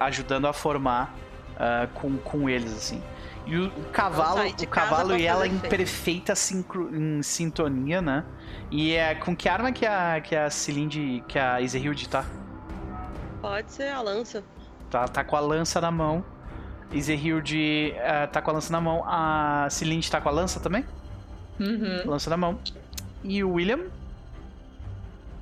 ajudando 0.00 0.46
a 0.46 0.52
formar 0.52 1.14
ah, 1.58 1.88
com, 1.94 2.16
com 2.18 2.48
eles, 2.48 2.72
assim. 2.72 3.02
E 3.46 3.56
o, 3.56 3.66
o 3.66 3.84
cavalo, 3.92 4.38
saí 4.38 4.52
de 4.52 4.64
o 4.64 4.68
cavalo 4.68 5.10
pra 5.10 5.18
e 5.18 5.24
ela 5.24 5.46
em 5.46 5.58
perfeita 5.58 6.34
sincro, 6.34 6.90
em 6.94 7.22
sintonia, 7.22 8.02
né? 8.02 8.24
E 8.70 8.92
é 8.94 9.14
com 9.14 9.36
que 9.36 9.48
arma 9.48 9.70
que 9.70 9.86
a 9.86 10.20
que 10.20 10.34
a 10.34 10.50
Cilinde, 10.50 11.22
que 11.28 11.38
a 11.38 11.60
Izehilde 11.60 12.08
tá? 12.08 12.24
Pode 13.40 13.70
ser 13.70 13.88
a 13.90 14.00
lança. 14.00 14.42
Tá, 14.90 15.06
tá 15.06 15.22
com 15.22 15.36
a 15.36 15.40
lança 15.40 15.80
na 15.80 15.92
mão. 15.92 16.24
Izehilde 16.92 17.94
ah, 17.98 18.26
tá 18.26 18.40
com 18.40 18.50
a 18.50 18.54
lança 18.54 18.72
na 18.72 18.80
mão. 18.80 19.02
A 19.06 19.68
Cilinde 19.70 20.10
tá 20.10 20.20
com 20.20 20.28
a 20.28 20.32
lança 20.32 20.60
também? 20.60 20.84
Uhum. 21.58 22.02
Lança 22.10 22.30
na 22.30 22.36
mão. 22.36 22.58
E 23.24 23.42
o 23.42 23.52
William? 23.52 23.80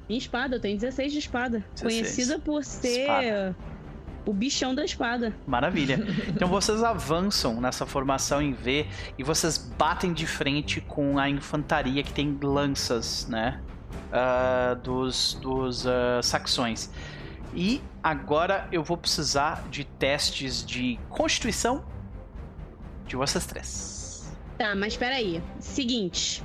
Minha 0.09 0.19
espada, 0.19 0.57
eu 0.57 0.61
tenho 0.61 0.79
16 0.79 1.13
de 1.13 1.19
espada. 1.19 1.65
16. 1.75 1.83
Conhecida 1.83 2.39
por 2.39 2.63
ser 2.63 3.03
Espada. 3.03 3.57
o 4.27 4.33
bichão 4.33 4.75
da 4.75 4.85
espada. 4.85 5.35
Maravilha. 5.47 5.99
Então 6.29 6.49
vocês 6.49 6.83
avançam 6.83 7.61
nessa 7.61 7.87
formação 7.87 8.43
em 8.43 8.53
V 8.53 8.87
e 9.19 9.23
vocês 9.23 9.57
batem 9.79 10.13
de 10.13 10.27
frente 10.27 10.81
com 10.81 11.19
a 11.19 11.29
infantaria 11.29 12.03
que 12.03 12.13
tem 12.13 12.37
lanças, 12.43 13.27
né? 13.29 13.61
Ah, 14.13 14.77
dos 14.83 15.35
dos 15.41 15.87
ah, 15.87 16.21
saxões. 16.23 16.91
E 17.55 17.81
agora 18.03 18.69
eu 18.73 18.83
vou 18.83 18.97
precisar 18.97 19.65
de 19.71 19.85
testes 19.85 20.65
de 20.65 20.99
constituição 21.09 21.85
de 23.07 23.17
vocês 23.17 23.47
três. 23.47 24.37
Tá, 24.59 24.75
mas 24.75 24.97
peraí. 24.97 25.43
Seguinte. 25.61 26.43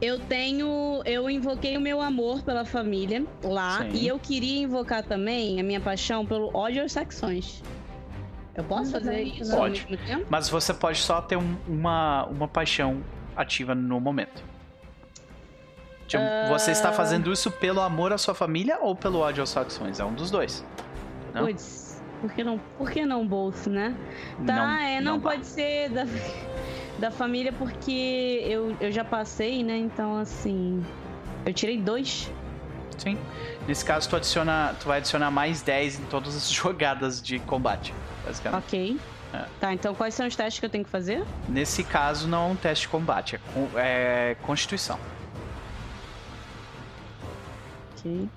Eu 0.00 0.18
tenho. 0.18 1.02
Eu 1.04 1.28
invoquei 1.28 1.76
o 1.76 1.80
meu 1.80 2.00
amor 2.00 2.42
pela 2.42 2.64
família 2.64 3.24
lá. 3.44 3.78
Sim. 3.82 3.90
E 3.92 4.08
eu 4.08 4.18
queria 4.18 4.62
invocar 4.62 5.02
também 5.02 5.60
a 5.60 5.62
minha 5.62 5.80
paixão 5.80 6.24
pelo 6.24 6.50
ódio 6.56 6.82
aos 6.82 6.92
saxões. 6.92 7.62
Eu 8.54 8.64
posso 8.64 8.90
fazer 8.92 9.22
isso 9.22 9.50
Pode. 9.54 9.82
ao 9.82 9.90
mesmo 9.90 10.06
tempo? 10.06 10.26
Mas 10.28 10.48
você 10.48 10.72
pode 10.74 10.98
só 10.98 11.20
ter 11.22 11.36
um- 11.36 11.56
uma, 11.68 12.24
uma 12.26 12.48
paixão 12.48 13.02
ativa 13.36 13.74
no 13.74 14.00
momento. 14.00 14.42
Tipo, 16.10 16.24
Você 16.48 16.72
está 16.72 16.90
fazendo 16.90 17.32
isso 17.32 17.52
pelo 17.52 17.80
amor 17.80 18.12
à 18.12 18.18
sua 18.18 18.34
família 18.34 18.78
ou 18.80 18.96
pelo 18.96 19.20
ódio 19.20 19.42
aos 19.42 19.50
saxões? 19.50 20.00
É 20.00 20.04
um 20.04 20.12
dos 20.12 20.28
dois. 20.28 20.64
Não? 21.32 21.46
Puts, 21.46 22.02
por 22.20 22.32
que 22.32 22.42
não, 22.42 22.58
por 22.76 22.90
que 22.90 23.06
não 23.06 23.24
both, 23.24 23.68
né? 23.68 23.94
Tá, 24.44 24.82
é, 24.82 25.00
não, 25.00 25.18
dá. 25.18 25.30
pode 25.30 25.46
ser 25.46 25.88
da, 25.90 26.04
da 26.98 27.10
família 27.12 27.52
porque 27.52 28.44
eu, 28.44 28.76
eu 28.80 28.90
já 28.90 29.04
passei, 29.04 29.62
né? 29.62 29.76
Então, 29.78 30.18
assim. 30.18 30.84
Eu 31.46 31.54
tirei 31.54 31.78
dois. 31.80 32.28
Sim. 32.98 33.16
Nesse 33.68 33.84
caso, 33.84 34.10
tu, 34.10 34.16
adiciona, 34.16 34.74
tu 34.80 34.88
vai 34.88 34.98
adicionar 34.98 35.30
mais 35.30 35.62
10 35.62 36.00
em 36.00 36.04
todas 36.06 36.34
as 36.34 36.50
jogadas 36.50 37.22
de 37.22 37.38
combate, 37.38 37.94
basicamente. 38.26 38.64
Ok. 38.66 39.00
É. 39.32 39.44
Tá, 39.60 39.72
então 39.72 39.94
quais 39.94 40.12
são 40.12 40.26
os 40.26 40.34
testes 40.34 40.58
que 40.58 40.66
eu 40.66 40.70
tenho 40.70 40.82
que 40.84 40.90
fazer? 40.90 41.22
Nesse 41.48 41.84
caso, 41.84 42.26
não 42.26 42.48
é 42.48 42.52
um 42.52 42.56
teste 42.56 42.86
de 42.86 42.88
combate, 42.88 43.40
é, 43.76 44.32
é 44.32 44.36
constituição. 44.42 44.98
Ok. 48.00 48.28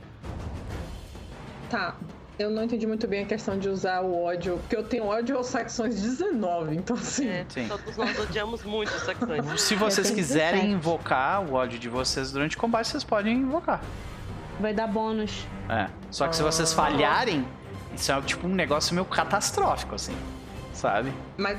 Tá. 1.69 1.95
Eu 2.37 2.49
não 2.49 2.63
entendi 2.63 2.87
muito 2.87 3.07
bem 3.07 3.23
a 3.23 3.25
questão 3.27 3.59
de 3.59 3.69
usar 3.69 4.01
o 4.01 4.23
ódio, 4.23 4.57
porque 4.57 4.75
eu 4.75 4.83
tenho 4.83 5.05
ódio 5.05 5.37
aos 5.37 5.45
saxões 5.47 6.01
19, 6.01 6.75
então 6.77 6.95
assim. 6.95 7.27
É, 7.27 7.45
Sim. 7.47 7.67
todos 7.67 7.95
nós 7.95 8.17
odiamos 8.19 8.63
muito 8.63 8.89
os 8.89 9.03
saxões. 9.03 9.45
Se 9.61 9.75
vocês 9.75 10.09
quiserem 10.09 10.61
17. 10.61 10.73
invocar 10.73 11.43
o 11.43 11.53
ódio 11.53 11.77
de 11.77 11.87
vocês 11.87 12.31
durante 12.31 12.57
o 12.57 12.59
combate, 12.59 12.87
vocês 12.87 13.03
podem 13.03 13.37
invocar. 13.37 13.81
Vai 14.59 14.73
dar 14.73 14.87
bônus. 14.87 15.45
É. 15.69 15.87
Só 16.09 16.27
que 16.27 16.35
se 16.35 16.41
vocês 16.41 16.71
Ah. 16.73 16.75
falharem, 16.75 17.47
isso 17.95 18.11
é 18.11 18.19
tipo 18.21 18.47
um 18.47 18.53
negócio 18.53 18.95
meio 18.95 19.05
catastrófico, 19.05 19.93
assim. 19.95 20.15
Sabe? 20.73 21.13
Mas 21.37 21.57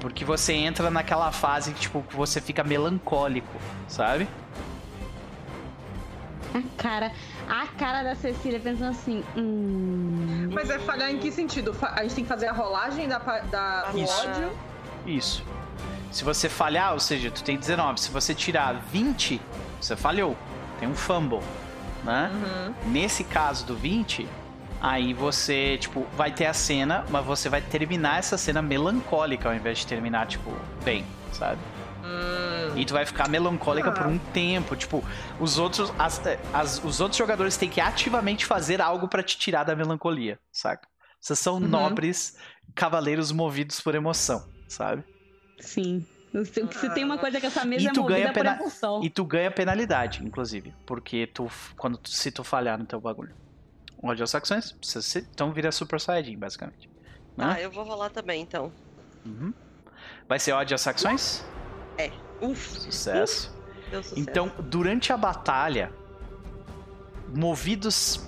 Porque 0.00 0.24
você 0.24 0.52
entra 0.54 0.90
naquela 0.90 1.32
fase 1.32 1.72
que, 1.72 1.80
tipo, 1.80 2.02
que 2.02 2.14
você 2.16 2.40
fica 2.40 2.62
melancólico, 2.64 3.52
sabe? 3.88 4.26
A 6.54 6.62
cara, 6.82 7.12
a 7.48 7.66
cara 7.66 8.02
da 8.02 8.14
Cecília 8.14 8.58
pensando 8.58 8.90
assim, 8.90 9.22
hum. 9.36 10.48
Mas 10.52 10.70
é 10.70 10.78
falhar 10.78 11.10
em 11.10 11.18
que 11.18 11.30
sentido? 11.30 11.76
A 11.82 12.02
gente 12.02 12.14
tem 12.14 12.24
que 12.24 12.28
fazer 12.28 12.46
a 12.46 12.52
rolagem 12.52 13.08
da, 13.08 13.18
da, 13.18 13.90
do 13.90 13.98
Isso. 13.98 14.28
ódio? 14.28 14.50
Isso. 15.06 15.44
Se 16.10 16.24
você 16.24 16.48
falhar, 16.48 16.94
ou 16.94 17.00
seja, 17.00 17.30
tu 17.30 17.42
tem 17.42 17.56
19, 17.58 18.00
se 18.00 18.10
você 18.10 18.34
tirar 18.34 18.74
20, 18.90 19.40
você 19.80 19.94
falhou. 19.94 20.36
Tem 20.80 20.88
um 20.88 20.94
fumble, 20.94 21.40
né? 22.04 22.30
Uhum. 22.32 22.74
Nesse 22.90 23.24
caso 23.24 23.66
do 23.66 23.76
20, 23.76 24.26
aí 24.80 25.12
você, 25.12 25.76
tipo, 25.78 26.06
vai 26.16 26.30
ter 26.30 26.46
a 26.46 26.54
cena, 26.54 27.04
mas 27.10 27.24
você 27.24 27.48
vai 27.48 27.60
terminar 27.60 28.18
essa 28.18 28.38
cena 28.38 28.62
melancólica 28.62 29.48
ao 29.48 29.54
invés 29.54 29.78
de 29.78 29.86
terminar, 29.86 30.26
tipo, 30.26 30.52
bem, 30.84 31.04
sabe? 31.32 31.58
Hum. 32.08 32.78
E 32.78 32.84
tu 32.84 32.92
vai 32.94 33.04
ficar 33.04 33.28
melancólica 33.28 33.88
Ah. 33.90 33.92
por 33.92 34.06
um 34.06 34.18
tempo. 34.18 34.74
Tipo, 34.76 35.04
os 35.40 35.58
outros, 35.58 35.92
as- 35.98 36.20
as- 36.52 36.82
os 36.84 37.00
outros 37.00 37.18
jogadores 37.18 37.56
têm 37.56 37.68
que 37.68 37.80
ativamente 37.80 38.46
fazer 38.46 38.80
algo 38.80 39.08
pra 39.08 39.22
te 39.22 39.36
tirar 39.38 39.64
da 39.64 39.74
melancolia, 39.76 40.38
saca? 40.50 40.88
Vocês 41.20 41.38
são 41.38 41.54
Uhum. 41.54 41.60
nobres 41.68 42.36
cavaleiros 42.74 43.32
movidos 43.32 43.80
por 43.80 43.94
emoção, 43.94 44.48
sabe? 44.68 45.02
Sim. 45.58 46.06
Se, 46.44 46.66
se 46.78 46.94
tem 46.94 47.04
uma 47.04 47.18
coisa 47.18 47.40
que 47.40 47.46
essa 47.46 47.64
mesa 47.64 47.82
E 47.84 47.86
é 47.88 47.92
tu 47.92 48.02
movida 48.02 48.18
ganha 48.20 48.28
por 48.32 48.34
pena- 48.42 48.56
emoção. 48.56 49.02
E 49.02 49.10
tu 49.10 49.24
ganha 49.24 49.50
penalidade, 49.50 50.22
inclusive, 50.24 50.74
porque 50.86 51.26
tu 51.26 51.50
quando 51.76 51.96
tu- 51.98 52.10
se 52.10 52.30
tu 52.30 52.44
falhar 52.44 52.78
no 52.78 52.84
teu 52.84 53.00
bagulho. 53.00 53.34
Saxões, 54.26 54.76
você, 54.80 55.02
se- 55.02 55.26
então 55.32 55.50
vira 55.52 55.72
Super 55.72 55.98
Saiyajin, 56.00 56.36
basicamente. 56.38 56.88
Ah, 57.36 57.54
Né? 57.54 57.64
eu 57.64 57.70
vou 57.70 57.82
rolar 57.82 58.10
também, 58.10 58.42
então. 58.42 58.70
Uhum. 59.26 59.52
Vai 60.28 60.38
ser 60.38 60.52
ódio 60.52 60.74
aos 60.74 60.82
saxões? 61.98 62.12
Uf, 62.40 62.80
Sucesso. 62.80 63.52
deu 63.90 64.02
sucesso. 64.02 64.20
Então, 64.20 64.52
durante 64.58 65.12
a 65.12 65.16
batalha, 65.16 65.92
movidos 67.34 68.26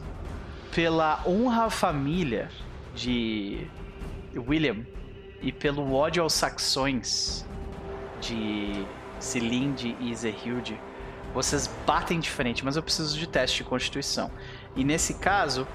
pela 0.74 1.23
honra 1.26 1.66
à 1.66 1.70
família 1.70 2.50
de 2.94 3.66
William 4.34 4.84
e 5.40 5.52
pelo 5.52 5.92
ódio 5.92 6.23
aos 6.23 6.32
saxões 6.32 7.47
de 8.20 8.84
Cilinde 9.18 9.97
e 10.00 10.15
Zehilde, 10.15 10.78
vocês 11.32 11.70
batem 11.86 12.18
de 12.18 12.28
frente, 12.28 12.65
mas 12.65 12.76
eu 12.76 12.82
preciso 12.82 13.16
de 13.16 13.26
teste 13.26 13.58
de 13.58 13.65
constituição. 13.65 14.31
E 14.74 14.84
nesse 14.84 15.15
caso, 15.15 15.66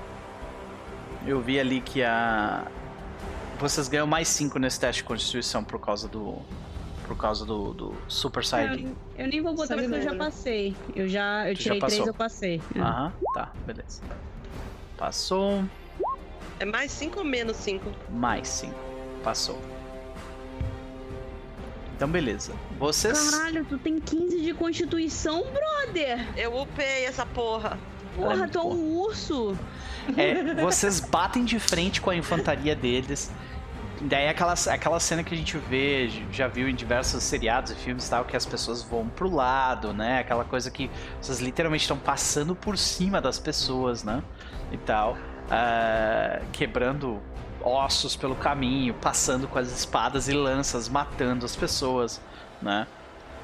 eu 1.25 1.41
vi 1.41 1.59
ali 1.59 1.81
que 1.81 2.03
a 2.03 2.65
vocês 3.57 3.87
ganham 3.87 4.05
mais 4.05 4.27
5 4.27 4.59
nesse 4.59 4.79
teste 4.79 5.01
de 5.01 5.07
constituição 5.07 5.63
por 5.63 5.79
causa 5.79 6.09
do 6.09 6.41
por 7.07 7.17
causa 7.17 7.45
do, 7.45 7.73
do 7.73 7.95
Super 8.07 8.43
Saiyajin. 8.43 8.95
Eu, 9.17 9.25
eu 9.25 9.27
nem 9.27 9.41
vou 9.41 9.53
botar 9.53 9.67
Sabe 9.75 9.83
porque 9.83 9.95
eu 9.97 10.01
já 10.01 10.15
passei. 10.15 10.75
Eu 10.95 11.07
já. 11.07 11.47
Eu 11.49 11.55
Tu 11.55 11.61
já 11.61 11.63
tirei 11.63 11.79
três, 11.79 12.07
eu 12.07 12.13
passei. 12.13 12.61
É. 12.75 12.79
Aham, 12.79 13.13
tá, 13.33 13.51
beleza. 13.65 14.01
Passou, 14.97 15.63
É 16.59 16.65
mais 16.65 16.91
5 16.91 17.19
ou 17.19 17.25
menos 17.25 17.57
5? 17.57 17.91
mais 18.09 18.47
5. 18.47 18.73
Passou. 19.23 19.59
Então, 21.95 22.09
beleza. 22.09 22.53
Vocês. 22.77 23.31
Caralho, 23.31 23.65
tu 23.65 23.77
tem 23.77 23.99
15 23.99 24.41
de 24.41 24.53
constituição, 24.53 25.43
brother! 25.43 26.27
Eu 26.37 26.61
upei 26.61 27.05
essa 27.05 27.25
porra. 27.25 27.77
Porra, 28.15 28.47
tu 28.47 28.59
é 28.59 28.63
um 28.63 28.97
urso! 28.97 29.57
É, 30.17 30.53
vocês 30.61 30.99
batem 30.99 31.43
de 31.43 31.59
frente 31.59 31.99
com 32.01 32.09
a 32.09 32.15
infantaria 32.15 32.75
deles. 32.75 33.31
Daí 34.07 34.25
é 34.25 34.29
aquela, 34.29 34.53
aquela 34.53 34.99
cena 34.99 35.23
que 35.23 35.33
a 35.33 35.37
gente 35.37 35.57
vê, 35.57 36.09
já 36.31 36.47
viu 36.47 36.69
em 36.69 36.75
diversos 36.75 37.23
seriados 37.23 37.71
e 37.71 37.75
filmes 37.75 38.05
e 38.05 38.09
tal, 38.09 38.23
que 38.23 38.37
as 38.37 38.45
pessoas 38.45 38.83
vão 38.83 39.07
pro 39.09 39.33
lado, 39.33 39.93
né? 39.93 40.19
Aquela 40.19 40.43
coisa 40.43 40.69
que 40.69 40.91
vocês 41.19 41.39
literalmente 41.39 41.85
estão 41.85 41.97
passando 41.97 42.55
por 42.55 42.77
cima 42.77 43.19
das 43.19 43.39
pessoas, 43.39 44.03
né? 44.03 44.21
E 44.71 44.77
tal. 44.77 45.13
Uh, 45.13 46.45
quebrando 46.51 47.19
ossos 47.63 48.15
pelo 48.15 48.35
caminho, 48.35 48.93
passando 48.93 49.47
com 49.47 49.57
as 49.57 49.71
espadas 49.71 50.27
e 50.27 50.33
lanças, 50.33 50.87
matando 50.87 51.43
as 51.43 51.55
pessoas, 51.55 52.21
né? 52.61 52.85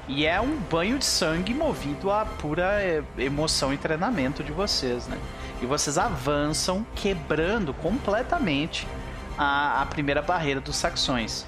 E 0.06 0.26
é 0.26 0.40
um 0.40 0.56
banho 0.58 0.96
de 0.96 1.04
sangue 1.04 1.52
movido 1.52 2.10
à 2.10 2.24
pura 2.24 2.80
eh, 2.82 3.02
emoção 3.18 3.72
e 3.72 3.78
treinamento 3.78 4.44
de 4.44 4.52
vocês, 4.52 5.08
né? 5.08 5.18
E 5.60 5.66
vocês 5.66 5.98
avançam 5.98 6.86
quebrando 6.94 7.74
completamente 7.74 8.86
a, 9.36 9.82
a 9.82 9.86
primeira 9.86 10.22
barreira 10.22 10.60
dos 10.60 10.76
saxões. 10.76 11.46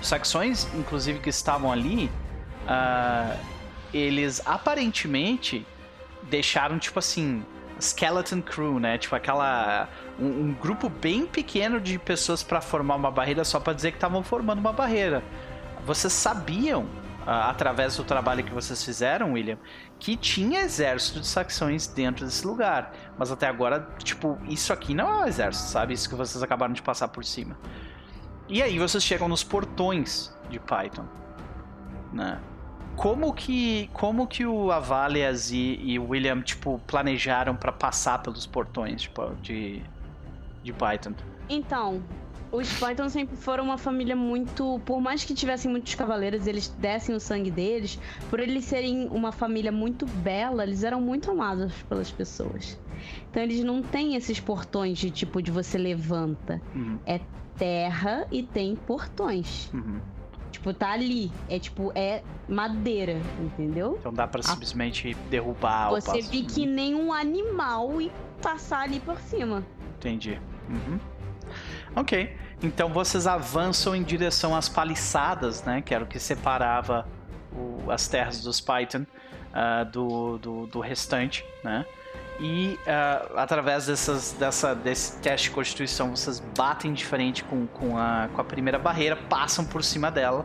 Os 0.00 0.08
saxões, 0.08 0.68
inclusive, 0.74 1.18
que 1.18 1.30
estavam 1.30 1.72
ali, 1.72 2.10
uh, 2.66 3.38
eles 3.92 4.42
aparentemente 4.44 5.66
deixaram, 6.24 6.78
tipo 6.78 6.98
assim, 6.98 7.44
skeleton 7.80 8.42
crew, 8.42 8.78
né? 8.78 8.98
Tipo 8.98 9.16
aquela 9.16 9.88
um, 10.18 10.26
um 10.26 10.52
grupo 10.54 10.88
bem 10.88 11.26
pequeno 11.26 11.80
de 11.80 11.98
pessoas 11.98 12.42
para 12.42 12.60
formar 12.60 12.96
uma 12.96 13.10
barreira 13.10 13.44
só 13.44 13.60
para 13.60 13.72
dizer 13.72 13.90
que 13.92 13.96
estavam 13.96 14.22
formando 14.22 14.58
uma 14.58 14.72
barreira. 14.72 15.22
Vocês 15.84 16.12
sabiam, 16.12 16.86
através 17.26 17.96
do 17.96 18.04
trabalho 18.04 18.44
que 18.44 18.52
vocês 18.52 18.82
fizeram, 18.84 19.32
William, 19.32 19.58
que 19.98 20.16
tinha 20.16 20.60
exército 20.60 21.20
de 21.20 21.26
saxões 21.26 21.86
dentro 21.86 22.24
desse 22.24 22.46
lugar. 22.46 22.92
Mas 23.18 23.32
até 23.32 23.48
agora, 23.48 23.88
tipo, 24.02 24.38
isso 24.48 24.72
aqui 24.72 24.94
não 24.94 25.08
é 25.08 25.24
um 25.24 25.26
exército, 25.26 25.68
sabe? 25.68 25.92
Isso 25.92 26.08
que 26.08 26.14
vocês 26.14 26.42
acabaram 26.42 26.72
de 26.72 26.82
passar 26.82 27.08
por 27.08 27.24
cima. 27.24 27.58
E 28.48 28.62
aí 28.62 28.78
vocês 28.78 29.02
chegam 29.02 29.28
nos 29.28 29.42
portões 29.42 30.32
de 30.48 30.60
Python, 30.60 31.06
né? 32.12 32.40
Como 32.94 33.34
que, 33.34 33.90
como 33.92 34.26
que 34.26 34.46
o 34.46 34.72
Avalias 34.72 35.50
e, 35.50 35.78
e 35.82 35.98
o 35.98 36.08
William, 36.08 36.40
tipo, 36.40 36.80
planejaram 36.86 37.54
para 37.54 37.70
passar 37.70 38.22
pelos 38.22 38.46
portões 38.46 39.02
tipo, 39.02 39.34
de, 39.42 39.82
de 40.62 40.72
Python? 40.72 41.12
Então, 41.48 42.02
os 42.52 42.72
Python 42.78 43.08
sempre 43.08 43.36
foram 43.36 43.64
uma 43.64 43.78
família 43.78 44.16
muito. 44.16 44.80
Por 44.84 45.00
mais 45.00 45.24
que 45.24 45.34
tivessem 45.34 45.70
muitos 45.70 45.94
cavaleiros, 45.94 46.46
eles 46.46 46.68
dessem 46.68 47.14
o 47.14 47.20
sangue 47.20 47.50
deles, 47.50 47.98
por 48.30 48.40
eles 48.40 48.64
serem 48.64 49.08
uma 49.08 49.32
família 49.32 49.72
muito 49.72 50.06
bela, 50.06 50.62
eles 50.62 50.84
eram 50.84 51.00
muito 51.00 51.30
amados 51.30 51.72
pelas 51.88 52.10
pessoas. 52.10 52.78
Então 53.30 53.42
eles 53.42 53.62
não 53.62 53.82
têm 53.82 54.16
esses 54.16 54.40
portões 54.40 54.98
de 54.98 55.10
tipo 55.10 55.42
de 55.42 55.50
você 55.50 55.78
levanta. 55.78 56.60
Uhum. 56.74 56.98
É 57.06 57.20
terra 57.56 58.26
e 58.30 58.42
tem 58.42 58.76
portões. 58.76 59.70
Uhum. 59.72 60.00
Tipo, 60.50 60.72
tá 60.72 60.92
ali. 60.92 61.30
É 61.48 61.58
tipo, 61.58 61.92
é 61.94 62.22
madeira, 62.48 63.20
entendeu? 63.40 63.96
Então 64.00 64.12
dá 64.12 64.26
pra 64.26 64.42
simplesmente 64.42 65.14
derrubar 65.28 65.90
Você 65.90 66.22
vir 66.22 66.44
que 66.44 66.64
nem 66.64 66.94
um 66.94 67.12
animal 67.12 68.00
e 68.00 68.10
passar 68.40 68.80
ali 68.82 69.00
por 69.00 69.18
cima. 69.20 69.64
Entendi. 69.98 70.40
Uhum. 70.68 70.98
Ok. 71.96 72.36
Então 72.62 72.90
vocês 72.90 73.26
avançam 73.26 73.96
em 73.96 74.02
direção 74.02 74.54
às 74.54 74.68
paliçadas, 74.68 75.64
né? 75.64 75.80
Que 75.80 75.94
era 75.94 76.04
o 76.04 76.06
que 76.06 76.20
separava 76.20 77.06
o, 77.52 77.90
as 77.90 78.06
terras 78.06 78.42
dos 78.42 78.60
Python 78.60 79.06
uh, 79.56 79.84
do, 79.90 80.36
do, 80.38 80.66
do, 80.66 80.80
restante, 80.80 81.42
né? 81.64 81.86
E 82.38 82.78
uh, 82.82 83.38
através 83.38 83.86
dessas, 83.86 84.32
dessa, 84.32 84.74
desse 84.74 85.18
teste 85.22 85.48
de 85.48 85.54
constituição, 85.54 86.14
vocês 86.14 86.38
batem 86.38 86.92
de 86.92 87.04
frente 87.04 87.42
com, 87.42 87.66
com, 87.66 87.96
a, 87.96 88.28
com 88.34 88.42
a 88.42 88.44
primeira 88.44 88.78
barreira, 88.78 89.16
passam 89.16 89.64
por 89.64 89.82
cima 89.82 90.10
dela 90.10 90.44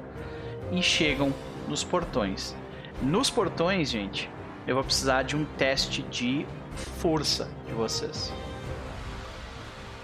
e 0.72 0.82
chegam 0.82 1.34
nos 1.68 1.84
portões. 1.84 2.56
Nos 3.02 3.30
portões, 3.30 3.90
gente, 3.90 4.30
eu 4.66 4.76
vou 4.76 4.86
precisar 4.86 5.24
de 5.24 5.36
um 5.36 5.44
teste 5.44 6.02
de 6.04 6.46
força 7.00 7.50
de 7.68 7.74
vocês. 7.74 8.32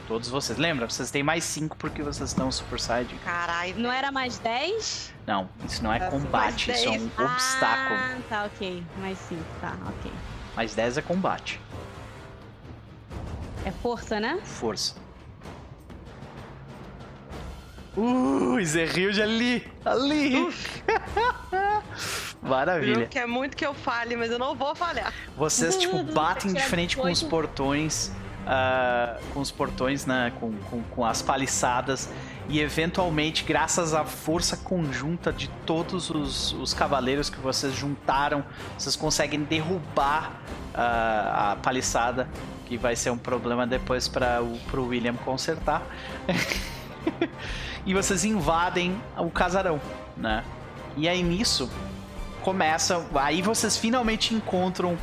Todos 0.08 0.30
vocês. 0.30 0.58
Lembra? 0.58 0.90
Vocês 0.90 1.11
têm 1.11 1.22
mais 1.22 1.44
5 1.44 1.76
porque 1.77 2.02
vocês 2.02 2.30
estão 2.30 2.50
Super 2.50 2.80
Side. 2.80 3.14
Caralho. 3.26 3.77
Não 3.77 3.92
era 3.92 4.10
mais 4.10 4.40
10? 4.40 5.14
Não, 5.26 5.50
isso 5.66 5.84
não 5.84 5.92
é 5.92 6.00
combate, 6.10 6.72
isso 6.72 6.88
é 6.88 6.92
um 6.92 7.11
ah, 7.18 7.24
obstáculo. 7.24 8.00
Ah, 8.00 8.18
tá, 8.30 8.44
ok. 8.45 8.84
Mais 9.00 9.18
5, 9.18 9.44
tá, 9.60 9.76
ok. 9.86 10.11
Mais 10.56 10.74
10 10.74 10.98
é 10.98 11.02
combate. 11.02 11.60
É 13.66 13.72
força, 13.72 14.18
né? 14.18 14.40
Força. 14.45 14.95
Uh, 17.98 18.64
Zerrilde 18.64 19.22
ali! 19.22 19.68
Ali! 19.84 20.48
Maravilha. 22.42 23.02
Eu 23.02 23.08
quer 23.08 23.27
muito 23.27 23.58
que 23.58 23.66
eu 23.66 23.74
falhe, 23.74 24.16
mas 24.16 24.32
eu 24.32 24.40
não 24.40 24.56
vou 24.56 24.74
falhar. 24.74 25.14
Vocês, 25.36 25.76
tipo, 25.76 26.02
batem 26.14 26.53
de 26.53 26.61
frente 26.61 26.95
com 26.95 27.11
os 27.11 27.22
portões 27.24 28.11
uh, 28.48 29.19
com 29.34 29.42
os 29.42 29.51
portões, 29.51 30.06
né, 30.06 30.32
com, 30.40 30.53
com, 30.69 30.82
com 30.84 31.06
as 31.06 31.22
paliçadas 31.22 32.09
e 32.50 32.61
eventualmente, 32.61 33.43
graças 33.43 33.93
à 33.93 34.06
força 34.06 34.56
conjunta 34.56 35.34
de 35.34 35.50
todos 35.66 36.09
os, 36.09 36.53
os 36.53 36.74
cavaleiros 36.74 37.30
que 37.30 37.40
vocês 37.40 37.74
juntaram, 37.76 38.43
vocês 38.77 38.95
conseguem 38.95 39.43
derrubar 39.43 40.32
uh, 40.74 40.77
a 40.77 41.58
paliçada, 41.61 42.30
que 42.66 42.77
vai 42.77 42.95
ser 42.95 43.09
um 43.09 43.17
problema 43.17 43.67
depois 43.67 44.08
para 44.08 44.42
o 44.42 44.88
William 44.88 45.16
consertar. 45.16 45.82
e 47.85 47.93
vocês 47.93 48.24
invadem 48.24 49.01
o 49.17 49.30
casarão, 49.30 49.80
né? 50.16 50.43
E 50.95 51.08
aí 51.08 51.22
nisso 51.22 51.69
começa, 52.42 53.06
aí 53.16 53.42
vocês 53.42 53.76
finalmente 53.76 54.34
encontram, 54.34 54.98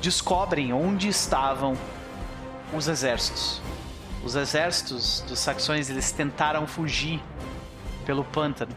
descobrem 0.00 0.72
onde 0.72 1.08
estavam 1.08 1.76
os 2.72 2.88
exércitos. 2.88 3.60
Os 4.24 4.34
exércitos 4.34 5.20
dos 5.22 5.38
saxões 5.38 5.88
eles 5.88 6.12
tentaram 6.12 6.66
fugir 6.66 7.22
pelo 8.04 8.24
pântano, 8.24 8.74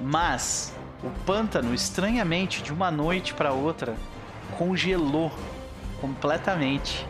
mas 0.00 0.74
o 1.02 1.10
pântano 1.24 1.74
estranhamente 1.74 2.62
de 2.62 2.72
uma 2.72 2.90
noite 2.90 3.34
para 3.34 3.52
outra 3.52 3.96
congelou 4.58 5.30
completamente, 6.00 7.06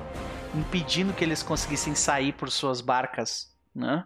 impedindo 0.55 1.13
que 1.13 1.25
eles 1.25 1.43
conseguissem 1.43 1.95
sair 1.95 2.33
por 2.33 2.51
suas 2.51 2.81
barcas, 2.81 3.55
né? 3.75 4.05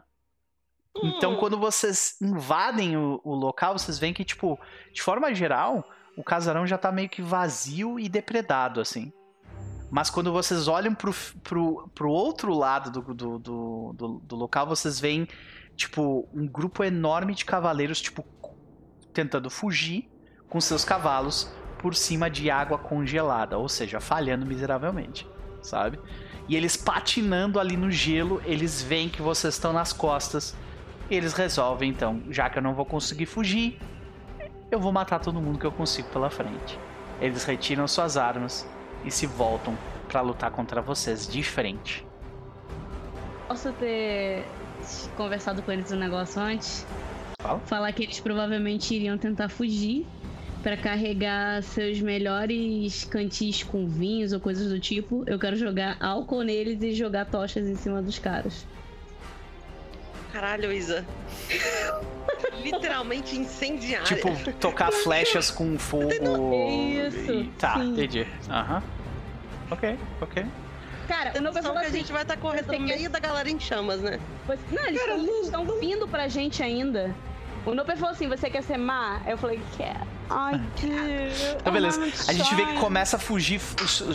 Então, 1.03 1.37
quando 1.37 1.57
vocês 1.57 2.17
invadem 2.21 2.97
o, 2.97 3.21
o, 3.23 3.35
local, 3.35 3.79
vocês 3.79 3.99
veem 3.99 4.13
que, 4.13 4.25
tipo, 4.25 4.59
de 4.93 5.01
forma 5.01 5.33
geral, 5.33 5.89
o 6.17 6.23
casarão 6.23 6.67
já 6.67 6.77
tá 6.77 6.91
meio 6.91 7.09
que 7.09 7.23
vazio 7.23 7.99
e 7.99 8.09
depredado, 8.09 8.81
assim. 8.81 9.13
Mas 9.91 10.09
quando 10.09 10.33
vocês 10.33 10.69
olham 10.69 10.95
pro, 10.95 11.13
pro, 11.43 11.91
pro 11.95 12.11
outro 12.11 12.55
lado 12.55 12.91
do, 12.91 13.15
do, 13.15 13.39
do, 13.39 13.93
do, 13.93 14.09
do 14.25 14.37
local, 14.37 14.67
vocês 14.67 15.01
veem, 15.01 15.27
tipo, 15.77 16.29
um 16.33 16.47
grupo 16.47 16.85
enorme 16.85 17.35
de 17.35 17.45
cavaleiros, 17.45 18.01
tipo, 18.01 18.25
tentando 19.13 19.51
fugir 19.51 20.09
com 20.49 20.61
seus 20.61 20.85
cavalos 20.85 21.53
por 21.79 21.95
cima 21.95 22.31
de 22.31 22.51
água 22.51 22.79
congelada, 22.79 23.59
ou 23.59 23.69
seja, 23.69 24.01
falhando 24.01 24.47
miseravelmente, 24.47 25.27
sabe? 25.61 25.99
E 26.49 26.55
eles 26.55 26.77
patinando 26.77 27.59
ali 27.59 27.77
no 27.77 27.91
gelo, 27.91 28.41
eles 28.45 28.83
veem 28.83 29.09
que 29.09 29.23
vocês 29.23 29.55
estão 29.55 29.73
nas 29.73 29.93
costas. 29.93 30.55
Eles 31.11 31.33
resolvem, 31.33 31.91
então, 31.91 32.23
já 32.31 32.49
que 32.49 32.59
eu 32.59 32.63
não 32.63 32.75
vou 32.75 32.85
conseguir 32.85 33.27
fugir, 33.27 33.81
eu 34.71 34.79
vou 34.79 34.93
matar 34.93 35.19
todo 35.19 35.41
mundo 35.41 35.59
que 35.59 35.67
eu 35.67 35.73
consigo 35.73 36.09
pela 36.11 36.31
frente. 36.31 36.79
Eles 37.21 37.45
retiram 37.45 37.89
suas 37.89 38.17
armas 38.17 38.69
e 39.05 39.11
se 39.11 39.27
voltam 39.27 39.77
para 40.09 40.21
lutar 40.21 40.51
contra 40.51 40.81
vocês 40.81 41.27
de 41.27 41.43
frente. 41.43 42.07
Posso 43.49 43.73
ter 43.73 44.45
conversado 45.17 45.63
com 45.63 45.73
eles 45.73 45.91
um 45.93 45.97
negócio 45.97 46.41
antes? 46.41 46.87
Fala. 47.41 47.59
Falar 47.61 47.93
que 47.93 48.03
eles 48.03 48.21
provavelmente 48.21 48.95
iriam 48.95 49.17
tentar 49.17 49.49
fugir 49.49 50.07
para 50.63 50.77
carregar 50.77 51.63
seus 51.63 52.01
melhores 52.01 53.05
cantis 53.05 53.63
com 53.63 53.89
vinhos 53.89 54.33
ou 54.33 54.41
coisas 54.41 54.71
do 54.71 54.79
tipo. 54.79 55.25
Eu 55.27 55.39
quero 55.39 55.57
jogar 55.57 55.97
álcool 56.01 56.43
neles 56.43 56.83
e 56.83 56.93
jogar 56.93 57.25
tochas 57.25 57.67
em 57.67 57.77
cima 57.77 58.03
dos 58.03 58.19
caras. 58.19 58.67
Caralho, 60.33 60.73
Isa. 60.73 61.05
Literalmente 62.63 63.37
incendiária. 63.37 64.05
Tipo, 64.07 64.31
tocar 64.55 64.93
flechas 64.93 65.51
com 65.51 65.79
fogo. 65.79 66.55
Isso. 66.69 67.51
Tá, 67.59 67.75
sim. 67.75 67.93
entendi. 67.93 68.27
Aham. 68.49 68.77
Uhum. 68.77 68.83
Ok, 69.73 69.99
ok. 70.21 70.47
Cara, 71.07 71.33
eu 71.35 71.43
não 71.43 71.53
Só 71.53 71.61
que 71.61 71.69
assim, 71.69 71.87
a 71.87 71.91
gente 71.91 72.13
vai 72.13 72.23
estar 72.23 72.37
tá 72.37 72.41
correndo 72.41 72.73
no 72.73 72.81
meio 72.81 73.11
da 73.11 73.19
galera 73.19 73.51
em 73.51 73.59
chamas, 73.59 74.01
né? 74.01 74.21
Não, 74.71 74.87
eles 74.87 75.01
Cara, 75.01 75.17
estão 75.17 75.65
vindo 75.81 76.07
pra 76.07 76.29
gente 76.29 76.63
ainda. 76.63 77.15
O 77.67 77.75
Noper 77.75 77.97
falou 77.97 78.13
assim: 78.13 78.29
você 78.29 78.49
quer 78.49 78.63
ser 78.63 78.77
má? 78.77 79.21
Eu 79.27 79.37
falei, 79.37 79.61
quer. 79.77 80.01
Ai, 80.29 80.61
que. 80.77 80.89
Então, 81.59 81.73
beleza. 81.73 82.01
A 82.29 82.33
gente 82.33 82.55
vê 82.55 82.65
que 82.65 82.79
começa 82.79 83.17
a 83.17 83.19
fugir, 83.19 83.61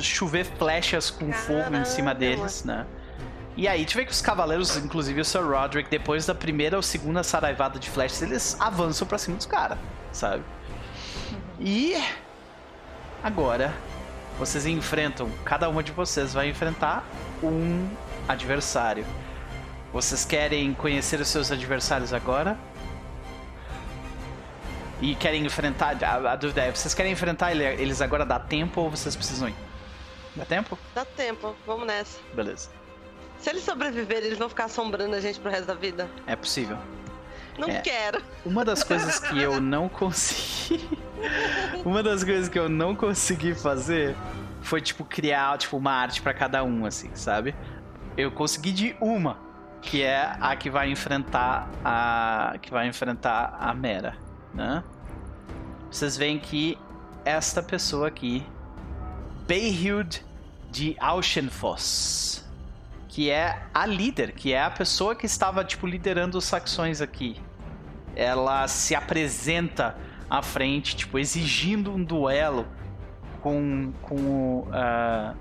chover 0.02 0.46
flechas 0.46 1.10
com 1.10 1.30
Caramba, 1.30 1.64
fogo 1.64 1.76
em 1.76 1.86
cima 1.86 2.16
deles, 2.16 2.64
né? 2.64 2.86
E 3.58 3.68
aí, 3.68 3.86
tu 3.86 3.96
vê 3.96 4.06
que 4.06 4.12
os 4.12 4.22
cavaleiros, 4.22 4.76
inclusive 4.76 5.22
o 5.22 5.26
Sir 5.26 5.42
Roderick, 5.42 5.90
depois 5.90 6.26
da 6.26 6.36
primeira 6.36 6.76
ou 6.76 6.84
segunda 6.84 7.24
saraivada 7.24 7.80
de 7.80 7.90
flashes, 7.90 8.22
eles 8.22 8.58
avançam 8.60 9.08
pra 9.08 9.18
cima 9.18 9.38
dos 9.38 9.46
caras, 9.46 9.78
sabe? 10.12 10.44
E 11.60 11.96
agora 13.24 13.74
vocês 14.38 14.66
enfrentam, 14.66 15.32
cada 15.46 15.70
uma 15.70 15.82
de 15.82 15.94
vocês 15.94 16.34
vai 16.34 16.50
enfrentar 16.50 17.06
um 17.42 17.88
adversário. 18.28 19.06
Vocês 19.94 20.26
querem 20.26 20.74
conhecer 20.74 21.22
os 21.22 21.30
seus 21.30 21.50
adversários 21.50 22.12
agora? 22.12 22.58
E 25.02 25.16
querem 25.16 25.46
enfrentar. 25.46 25.96
A, 26.04 26.34
a 26.34 26.36
dúvida 26.36 26.62
é: 26.64 26.72
vocês 26.72 26.94
querem 26.94 27.14
enfrentar 27.14 27.52
ele- 27.52 27.64
eles 27.82 28.02
agora? 28.02 28.26
Dá 28.26 28.38
tempo 28.38 28.82
ou 28.82 28.90
vocês 28.90 29.16
precisam 29.16 29.48
ir? 29.48 29.56
Dá 30.36 30.44
tempo? 30.44 30.78
Dá 30.94 31.06
tempo, 31.06 31.56
vamos 31.66 31.88
nessa. 31.88 32.20
Beleza. 32.34 32.70
Se 33.40 33.50
eles 33.50 33.64
sobreviverem, 33.64 34.26
eles 34.26 34.38
vão 34.40 34.50
ficar 34.50 34.66
assombrando 34.66 35.16
a 35.16 35.20
gente 35.20 35.40
pro 35.40 35.52
resto 35.52 35.66
da 35.68 35.74
vida? 35.76 36.10
É 36.26 36.36
possível. 36.36 36.78
Não 37.58 37.70
É. 37.70 37.80
quero. 37.82 38.22
Uma 38.46 38.66
das 38.66 38.84
coisas 38.84 39.20
que 39.20 39.40
eu 39.42 39.60
não 39.62 39.88
consegui. 39.88 40.88
Uma 41.86 42.04
das 42.04 42.24
coisas 42.24 42.50
que 42.50 42.60
eu 42.60 42.68
não 42.70 42.96
consegui 42.96 43.54
fazer 43.56 44.16
foi, 44.62 44.82
tipo, 44.82 45.06
criar, 45.06 45.58
tipo, 45.58 45.78
uma 45.78 45.92
arte 45.92 46.22
pra 46.22 46.34
cada 46.34 46.64
um, 46.64 46.86
assim, 46.86 47.10
sabe? 47.16 47.56
Eu 48.18 48.32
consegui 48.32 48.72
de 48.72 48.96
uma, 49.00 49.38
que 49.82 50.02
é 50.04 50.36
a 50.42 50.56
que 50.56 50.70
vai 50.70 50.90
enfrentar 50.90 51.70
a. 51.84 52.56
que 52.62 52.72
vai 52.72 52.88
enfrentar 52.88 53.56
a 53.60 53.74
Mera, 53.74 54.18
né? 54.54 54.84
Vocês 55.90 56.18
veem 56.18 56.38
que 56.40 56.78
esta 57.24 57.62
pessoa 57.64 58.08
aqui, 58.08 58.46
Beihud 59.48 60.24
de 60.72 60.96
Auchenfoss, 61.00 62.45
que 63.16 63.32
é 63.32 63.64
a 63.74 63.86
líder, 63.86 64.34
que 64.34 64.52
é 64.52 64.62
a 64.62 64.70
pessoa 64.70 65.16
que 65.16 65.26
estava, 65.26 65.64
tipo, 65.64 65.88
liderando 65.88 66.38
os 66.38 66.44
saxões 66.44 67.00
aqui 67.00 67.38
ela 68.16 68.68
se 68.68 68.96
apresenta 68.96 69.96
à 70.30 70.42
frente, 70.42 70.96
tipo, 70.96 71.20
exigindo 71.20 71.92
um 71.94 72.04
duelo 72.04 72.66
com, 73.42 73.92
com, 74.02 74.68
ah, 74.72 75.34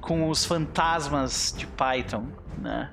com 0.00 0.28
os 0.28 0.44
fantasmas 0.44 1.54
de 1.56 1.66
Python, 1.66 2.26
né? 2.58 2.90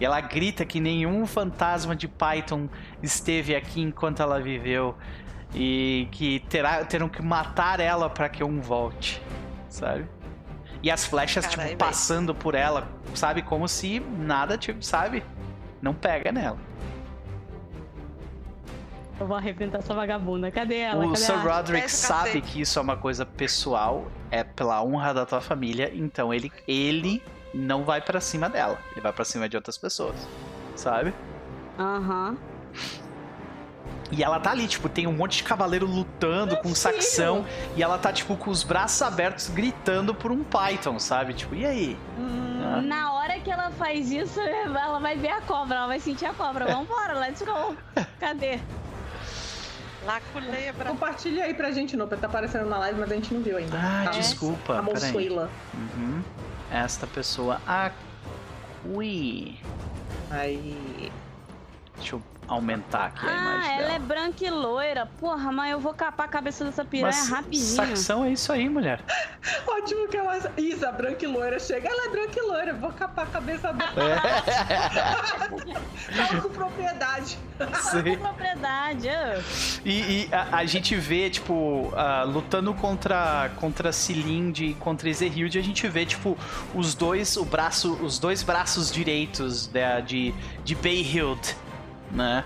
E 0.00 0.04
ela 0.04 0.20
grita 0.20 0.64
que 0.64 0.80
nenhum 0.80 1.24
fantasma 1.24 1.94
de 1.94 2.08
Python 2.08 2.68
esteve 3.00 3.54
aqui 3.54 3.80
enquanto 3.80 4.20
ela 4.20 4.40
viveu 4.40 4.96
e 5.54 6.08
que 6.10 6.40
terá, 6.48 6.84
terão 6.84 7.08
que 7.08 7.22
matar 7.22 7.78
ela 7.78 8.10
para 8.10 8.28
que 8.28 8.42
um 8.42 8.60
volte, 8.60 9.22
sabe? 9.68 10.04
E 10.84 10.90
as 10.90 11.06
flechas, 11.06 11.46
Carai, 11.46 11.68
tipo, 11.68 11.68
véi. 11.68 11.76
passando 11.76 12.34
por 12.34 12.54
ela, 12.54 12.86
sabe? 13.14 13.40
Como 13.40 13.66
se 13.66 14.00
nada, 14.00 14.58
tipo, 14.58 14.84
sabe? 14.84 15.24
Não 15.80 15.94
pega 15.94 16.30
nela. 16.30 16.58
Eu 19.18 19.26
vou 19.26 19.34
arrebentar 19.34 19.78
essa 19.78 19.94
vagabunda. 19.94 20.50
Cadê 20.50 20.80
ela? 20.80 21.06
o 21.06 21.08
Cadê 21.12 21.20
Sir 21.20 21.32
ela? 21.32 21.42
Roderick 21.56 21.90
sabe 21.90 22.24
cacete. 22.32 22.42
que 22.52 22.60
isso 22.60 22.78
é 22.78 22.82
uma 22.82 22.98
coisa 22.98 23.24
pessoal, 23.24 24.08
é 24.30 24.44
pela 24.44 24.82
honra 24.84 25.14
da 25.14 25.24
tua 25.24 25.40
família, 25.40 25.90
então 25.94 26.34
ele, 26.34 26.52
ele 26.68 27.22
não 27.54 27.82
vai 27.82 28.02
pra 28.02 28.20
cima 28.20 28.50
dela, 28.50 28.78
ele 28.92 29.00
vai 29.00 29.12
pra 29.12 29.24
cima 29.24 29.48
de 29.48 29.56
outras 29.56 29.78
pessoas, 29.78 30.16
sabe? 30.76 31.14
Aham. 31.78 32.36
E 34.16 34.22
ela 34.22 34.38
tá 34.38 34.52
ali, 34.52 34.68
tipo, 34.68 34.88
tem 34.88 35.08
um 35.08 35.12
monte 35.12 35.38
de 35.38 35.42
cavaleiro 35.42 35.86
lutando 35.86 36.56
com 36.58 36.72
saxão, 36.74 37.44
e 37.74 37.82
ela 37.82 37.98
tá, 37.98 38.12
tipo, 38.12 38.36
com 38.36 38.48
os 38.48 38.62
braços 38.62 39.02
abertos 39.02 39.48
gritando 39.48 40.14
por 40.14 40.30
um 40.30 40.44
Python, 40.44 41.00
sabe? 41.00 41.34
Tipo, 41.34 41.54
e 41.56 41.66
aí? 41.66 41.98
Ah. 42.16 42.80
Na 42.80 43.12
hora 43.14 43.40
que 43.40 43.50
ela 43.50 43.70
faz 43.72 44.12
isso, 44.12 44.38
ela 44.40 45.00
vai 45.00 45.16
ver 45.16 45.30
a 45.30 45.40
cobra, 45.40 45.76
ela 45.78 45.86
vai 45.88 45.98
sentir 45.98 46.26
a 46.26 46.32
cobra. 46.32 46.66
Vambora, 46.66 47.18
let's 47.18 47.42
go. 47.42 47.76
Cadê? 48.20 48.60
Lá 50.06 50.20
culebra. 50.32 50.90
Compartilha 50.90 51.44
aí 51.44 51.54
pra 51.54 51.72
gente, 51.72 51.96
Noper. 51.96 52.18
Tá 52.18 52.26
aparecendo 52.28 52.68
na 52.68 52.78
live, 52.78 53.00
mas 53.00 53.10
a 53.10 53.14
gente 53.16 53.32
não 53.34 53.42
viu 53.42 53.56
ainda. 53.56 53.76
Ah, 53.76 54.02
Tá? 54.04 54.10
desculpa, 54.12 54.78
A 54.78 54.82
peraí. 54.82 54.94
moçoila. 55.06 55.50
Uhum. 55.72 56.22
Esta 56.70 57.06
pessoa 57.06 57.60
aqui. 57.66 59.58
Aí. 60.30 61.10
Deixa 61.96 62.16
eu 62.16 62.22
aumentar 62.48 63.06
aqui 63.06 63.26
a 63.26 63.30
Ah, 63.30 63.34
imagem 63.36 63.70
ela 63.72 63.80
dela. 63.82 63.92
é 63.94 63.98
branca 63.98 64.44
e 64.44 64.50
loira. 64.50 65.06
Porra, 65.18 65.50
mas 65.52 65.72
eu 65.72 65.80
vou 65.80 65.94
capar 65.94 66.26
a 66.26 66.28
cabeça 66.28 66.64
dessa 66.64 66.84
piranha 66.84 67.06
Mas 67.12 67.28
rapidinho. 67.28 67.64
saxão 67.64 68.24
é 68.24 68.30
isso 68.32 68.52
aí, 68.52 68.68
mulher. 68.68 69.00
Ótimo 69.66 70.08
que 70.08 70.16
ela. 70.16 70.34
Isa, 70.56 70.90
branca 70.92 71.24
e 71.24 71.28
loira, 71.28 71.58
chega. 71.58 71.88
Ela 71.88 72.06
é 72.06 72.08
branca 72.10 72.38
e 72.38 72.42
loira. 72.42 72.74
Vou 72.74 72.92
capar 72.92 73.24
a 73.26 73.28
cabeça 73.28 73.72
dela. 73.72 73.92
Fala 76.14 76.40
com 76.42 76.48
propriedade. 76.50 77.38
Sim. 77.82 78.16
propriedade. 78.18 79.08
ah. 79.08 79.40
E, 79.84 80.26
e 80.28 80.28
a, 80.34 80.56
a 80.58 80.64
gente 80.64 80.96
vê, 80.96 81.30
tipo, 81.30 81.92
ah, 81.96 82.24
lutando 82.24 82.74
contra 82.74 83.50
contra 83.56 83.92
Cilinde 83.92 84.66
e 84.66 84.74
contra 84.74 85.08
Ezehilde, 85.08 85.58
a 85.58 85.62
gente 85.62 85.86
vê, 85.88 86.04
tipo, 86.04 86.36
os 86.74 86.94
dois, 86.94 87.36
o 87.36 87.44
braço, 87.44 87.92
os 87.94 88.18
dois 88.18 88.42
braços 88.42 88.90
direitos 88.90 89.66
da, 89.68 90.00
de, 90.00 90.34
de 90.64 90.74
Bayhild, 90.74 91.56
né? 92.10 92.44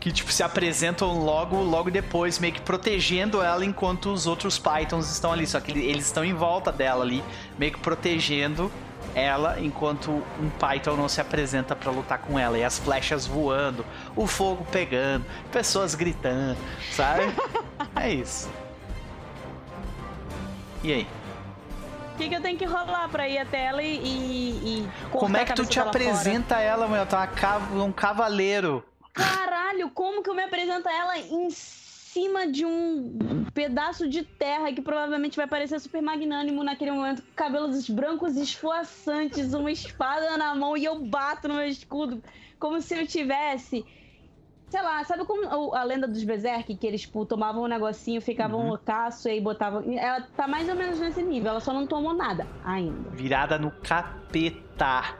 Que, 0.00 0.12
tipo, 0.12 0.30
se 0.30 0.42
apresentam 0.44 1.18
logo, 1.24 1.56
logo 1.56 1.90
depois, 1.90 2.38
meio 2.38 2.54
que 2.54 2.60
protegendo 2.60 3.42
ela 3.42 3.64
enquanto 3.64 4.12
os 4.12 4.26
outros 4.28 4.56
Pythons 4.58 5.10
estão 5.10 5.32
ali. 5.32 5.46
Só 5.46 5.58
que 5.60 5.72
ele- 5.72 5.84
eles 5.84 6.06
estão 6.06 6.24
em 6.24 6.32
volta 6.34 6.70
dela 6.70 7.02
ali, 7.04 7.22
meio 7.58 7.72
que 7.72 7.80
protegendo 7.80 8.70
ela 9.14 9.58
enquanto 9.60 10.10
um 10.40 10.48
Python 10.50 10.94
não 10.96 11.08
se 11.08 11.20
apresenta 11.20 11.74
pra 11.74 11.90
lutar 11.90 12.18
com 12.18 12.38
ela. 12.38 12.56
E 12.56 12.62
as 12.62 12.78
flechas 12.78 13.26
voando, 13.26 13.84
o 14.14 14.26
fogo 14.28 14.64
pegando, 14.70 15.24
pessoas 15.50 15.96
gritando, 15.96 16.56
sabe? 16.92 17.22
é 17.96 18.10
isso. 18.12 18.48
E 20.84 20.92
aí? 20.92 21.06
O 22.14 22.18
que, 22.18 22.28
que 22.28 22.34
eu 22.36 22.40
tenho 22.40 22.58
que 22.58 22.64
rolar 22.64 23.08
pra 23.08 23.28
ir 23.28 23.38
até 23.38 23.66
ela 23.66 23.82
e. 23.82 23.96
e, 23.96 24.84
e 24.84 24.88
Como 25.10 25.36
é 25.36 25.44
que 25.44 25.54
tu 25.54 25.64
te 25.66 25.78
apresenta 25.80 26.60
ela, 26.60 26.86
meu? 26.88 27.04
Tá 27.06 27.26
cav- 27.26 27.72
um 27.74 27.92
cavaleiro. 27.92 28.82
Caralho, 29.18 29.90
como 29.90 30.22
que 30.22 30.30
eu 30.30 30.34
me 30.34 30.42
apresento 30.42 30.88
a 30.88 30.92
ela 30.92 31.18
em 31.18 31.50
cima 31.50 32.46
de 32.46 32.64
um 32.64 33.44
pedaço 33.52 34.08
de 34.08 34.22
terra 34.22 34.72
que 34.72 34.80
provavelmente 34.80 35.36
vai 35.36 35.46
parecer 35.46 35.78
super 35.80 36.00
magnânimo 36.00 36.64
naquele 36.64 36.90
momento, 36.92 37.22
com 37.22 37.32
cabelos 37.34 37.88
brancos 37.90 38.36
esvoaçantes, 38.36 39.52
uma 39.52 39.70
espada 39.70 40.36
na 40.36 40.54
mão 40.54 40.76
e 40.76 40.84
eu 40.84 41.04
bato 41.04 41.48
no 41.48 41.54
meu 41.54 41.66
escudo, 41.66 42.22
como 42.58 42.80
se 42.80 42.94
eu 42.98 43.06
tivesse. 43.06 43.84
Sei 44.70 44.82
lá, 44.82 45.02
sabe 45.04 45.24
como 45.24 45.74
a 45.74 45.82
lenda 45.82 46.06
dos 46.06 46.22
Berserk, 46.24 46.76
que 46.76 46.86
eles 46.86 47.00
tipo, 47.00 47.24
tomavam 47.24 47.62
um 47.64 47.66
negocinho, 47.68 48.20
ficavam 48.20 48.60
Uhum. 48.60 48.68
loucaço 48.68 49.26
e 49.26 49.32
aí 49.32 49.40
botavam. 49.40 49.82
Ela 49.96 50.20
tá 50.36 50.46
mais 50.46 50.68
ou 50.68 50.74
menos 50.74 51.00
nesse 51.00 51.22
nível, 51.22 51.50
ela 51.50 51.60
só 51.60 51.72
não 51.72 51.86
tomou 51.86 52.12
nada 52.12 52.46
ainda. 52.64 53.08
Virada 53.10 53.58
no 53.58 53.70
capeta. 53.70 55.16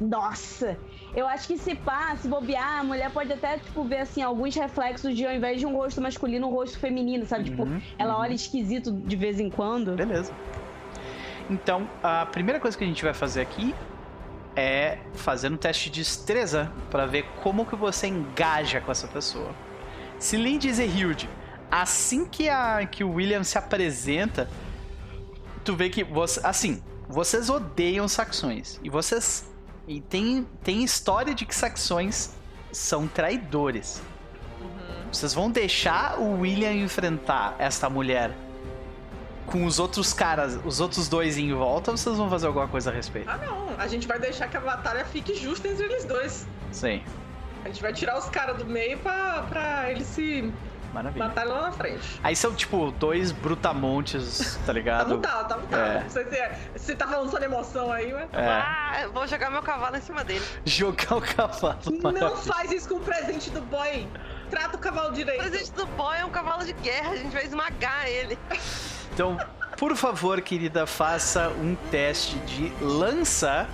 Nossa! 0.00 0.78
Eu 1.14 1.26
acho 1.26 1.48
que 1.48 1.58
se 1.58 1.74
pá, 1.74 2.16
se 2.16 2.28
bobear, 2.28 2.80
a 2.80 2.84
mulher 2.84 3.10
pode 3.10 3.32
até, 3.32 3.58
tipo, 3.58 3.82
ver, 3.84 3.98
assim, 3.98 4.22
alguns 4.22 4.54
reflexos 4.54 5.16
de, 5.16 5.26
ao 5.26 5.32
invés 5.32 5.58
de 5.58 5.66
um 5.66 5.76
rosto 5.76 6.00
masculino, 6.00 6.46
um 6.46 6.50
rosto 6.50 6.78
feminino, 6.78 7.26
sabe? 7.26 7.44
Tipo, 7.44 7.64
Uhum, 7.64 7.80
ela 7.98 8.14
uhum. 8.14 8.20
olha 8.20 8.34
esquisito 8.34 8.92
de 8.92 9.16
vez 9.16 9.40
em 9.40 9.50
quando. 9.50 9.94
Beleza. 9.96 10.32
Então, 11.48 11.88
a 12.02 12.26
primeira 12.26 12.60
coisa 12.60 12.78
que 12.78 12.84
a 12.84 12.86
gente 12.86 13.02
vai 13.02 13.12
fazer 13.12 13.40
aqui 13.40 13.74
é 14.54 14.98
fazer 15.14 15.50
um 15.50 15.56
teste 15.56 15.90
de 15.90 16.00
destreza 16.00 16.70
para 16.90 17.06
ver 17.06 17.24
como 17.42 17.66
que 17.66 17.74
você 17.74 18.06
engaja 18.06 18.80
com 18.80 18.92
essa 18.92 19.08
pessoa. 19.08 19.50
Se 20.18 20.36
Lindy 20.36 20.68
e 20.68 20.72
Zehilde, 20.72 21.28
assim 21.70 22.24
que, 22.24 22.48
a, 22.48 22.86
que 22.86 23.02
o 23.02 23.14
William 23.14 23.42
se 23.42 23.58
apresenta, 23.58 24.48
tu 25.64 25.74
vê 25.74 25.88
que 25.88 26.04
você, 26.04 26.40
assim, 26.44 26.82
vocês 27.08 27.50
odeiam 27.50 28.06
saxões 28.06 28.78
e 28.84 28.88
vocês 28.88 29.49
e 29.90 30.00
tem 30.00 30.46
tem 30.62 30.84
história 30.84 31.34
de 31.34 31.44
que 31.44 31.54
saxões 31.54 32.30
são 32.70 33.08
traidores. 33.08 34.00
Vocês 35.10 35.34
vão 35.34 35.50
deixar 35.50 36.20
o 36.20 36.40
William 36.40 36.72
enfrentar 36.72 37.56
esta 37.58 37.90
mulher 37.90 38.30
com 39.46 39.64
os 39.64 39.80
outros 39.80 40.12
caras, 40.12 40.60
os 40.64 40.78
outros 40.78 41.08
dois 41.08 41.36
em 41.36 41.52
volta, 41.52 41.90
ou 41.90 41.96
vocês 41.96 42.16
vão 42.16 42.30
fazer 42.30 42.46
alguma 42.46 42.68
coisa 42.68 42.90
a 42.90 42.92
respeito? 42.92 43.28
Ah, 43.28 43.36
não. 43.38 43.74
A 43.76 43.88
gente 43.88 44.06
vai 44.06 44.20
deixar 44.20 44.46
que 44.46 44.56
a 44.56 44.60
batalha 44.60 45.04
fique 45.04 45.34
justa 45.34 45.66
entre 45.66 45.86
eles 45.86 46.04
dois. 46.04 46.46
Sim, 46.70 47.02
A 47.64 47.68
gente 47.68 47.82
vai 47.82 47.92
tirar 47.92 48.16
os 48.16 48.26
caras 48.26 48.58
do 48.58 48.64
meio 48.64 48.96
pra, 48.98 49.42
pra 49.48 49.90
eles 49.90 50.06
se 50.06 50.52
maravilha. 50.92 51.24
matarem 51.26 51.52
lá 51.52 51.62
na 51.62 51.72
frente. 51.72 52.20
Aí 52.22 52.34
são, 52.36 52.54
tipo, 52.54 52.90
dois 52.92 53.32
brutamontes, 53.32 54.56
tá 54.56 54.66
Tá 54.66 54.72
ligado? 54.72 55.14
mutado, 55.16 55.48
tá 55.48 55.56
mutado. 55.56 55.80
É. 55.80 56.04
Você, 56.08 56.24
você, 56.24 56.50
você 56.76 56.96
tá 56.96 57.06
falando 57.06 57.30
só 57.30 57.38
de 57.38 57.44
emoção 57.44 57.92
aí, 57.92 58.12
mas. 58.12 58.28
É, 58.32 58.46
Ah, 58.48 59.08
vou 59.12 59.26
jogar 59.26 59.50
meu 59.50 59.62
cavalo 59.62 59.96
em 59.96 60.00
cima 60.00 60.22
dele. 60.24 60.44
jogar 60.64 61.16
o 61.16 61.20
cavalo. 61.20 61.78
Não 61.90 62.12
maravilha. 62.12 62.36
faz 62.42 62.70
isso 62.72 62.88
com 62.88 62.96
o 62.96 63.00
presente 63.00 63.50
do 63.50 63.60
boy. 63.62 64.06
Trata 64.50 64.76
o 64.76 64.80
cavalo 64.80 65.10
O 65.10 65.12
direito. 65.12 65.38
presente 65.38 65.72
do 65.72 65.86
boy 65.86 66.16
é 66.18 66.24
um 66.24 66.30
cavalo 66.30 66.64
de 66.64 66.72
guerra, 66.72 67.10
a 67.12 67.16
gente 67.16 67.32
vai 67.32 67.44
esmagar 67.44 68.06
ele. 68.08 68.38
Então, 69.14 69.36
por 69.76 69.94
favor, 69.96 70.40
querida, 70.40 70.86
faça 70.86 71.48
um 71.50 71.74
teste 71.90 72.36
de 72.40 72.72
lança 72.80 73.68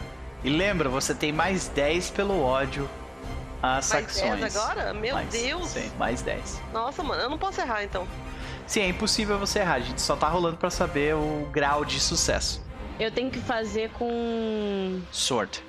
E 0.44 0.50
lembra, 0.50 0.88
você 0.88 1.14
tem 1.14 1.32
mais 1.32 1.68
10 1.68 2.10
pelo 2.10 2.42
ódio 2.42 2.88
às 3.62 3.90
Mais 3.90 4.04
facções. 4.06 4.40
10 4.40 4.56
agora? 4.56 4.94
Meu 4.94 5.14
Mais- 5.14 5.28
Deus. 5.30 5.68
Sim, 5.68 5.90
mais 5.98 6.22
10. 6.22 6.60
Nossa, 6.72 7.02
mano, 7.02 7.22
eu 7.22 7.30
não 7.30 7.38
posso 7.38 7.60
errar 7.60 7.82
então. 7.84 8.06
Sim, 8.66 8.80
é 8.80 8.88
impossível 8.88 9.38
você 9.38 9.60
errar. 9.60 9.74
A 9.74 9.80
gente 9.80 10.00
só 10.00 10.16
tá 10.16 10.28
rolando 10.28 10.56
pra 10.56 10.70
saber 10.70 11.14
o 11.14 11.48
grau 11.52 11.84
de 11.84 12.00
sucesso. 12.00 12.64
Eu 12.98 13.10
tenho 13.10 13.30
que 13.30 13.38
fazer 13.40 13.90
com. 13.90 15.00
Sword. 15.12 15.62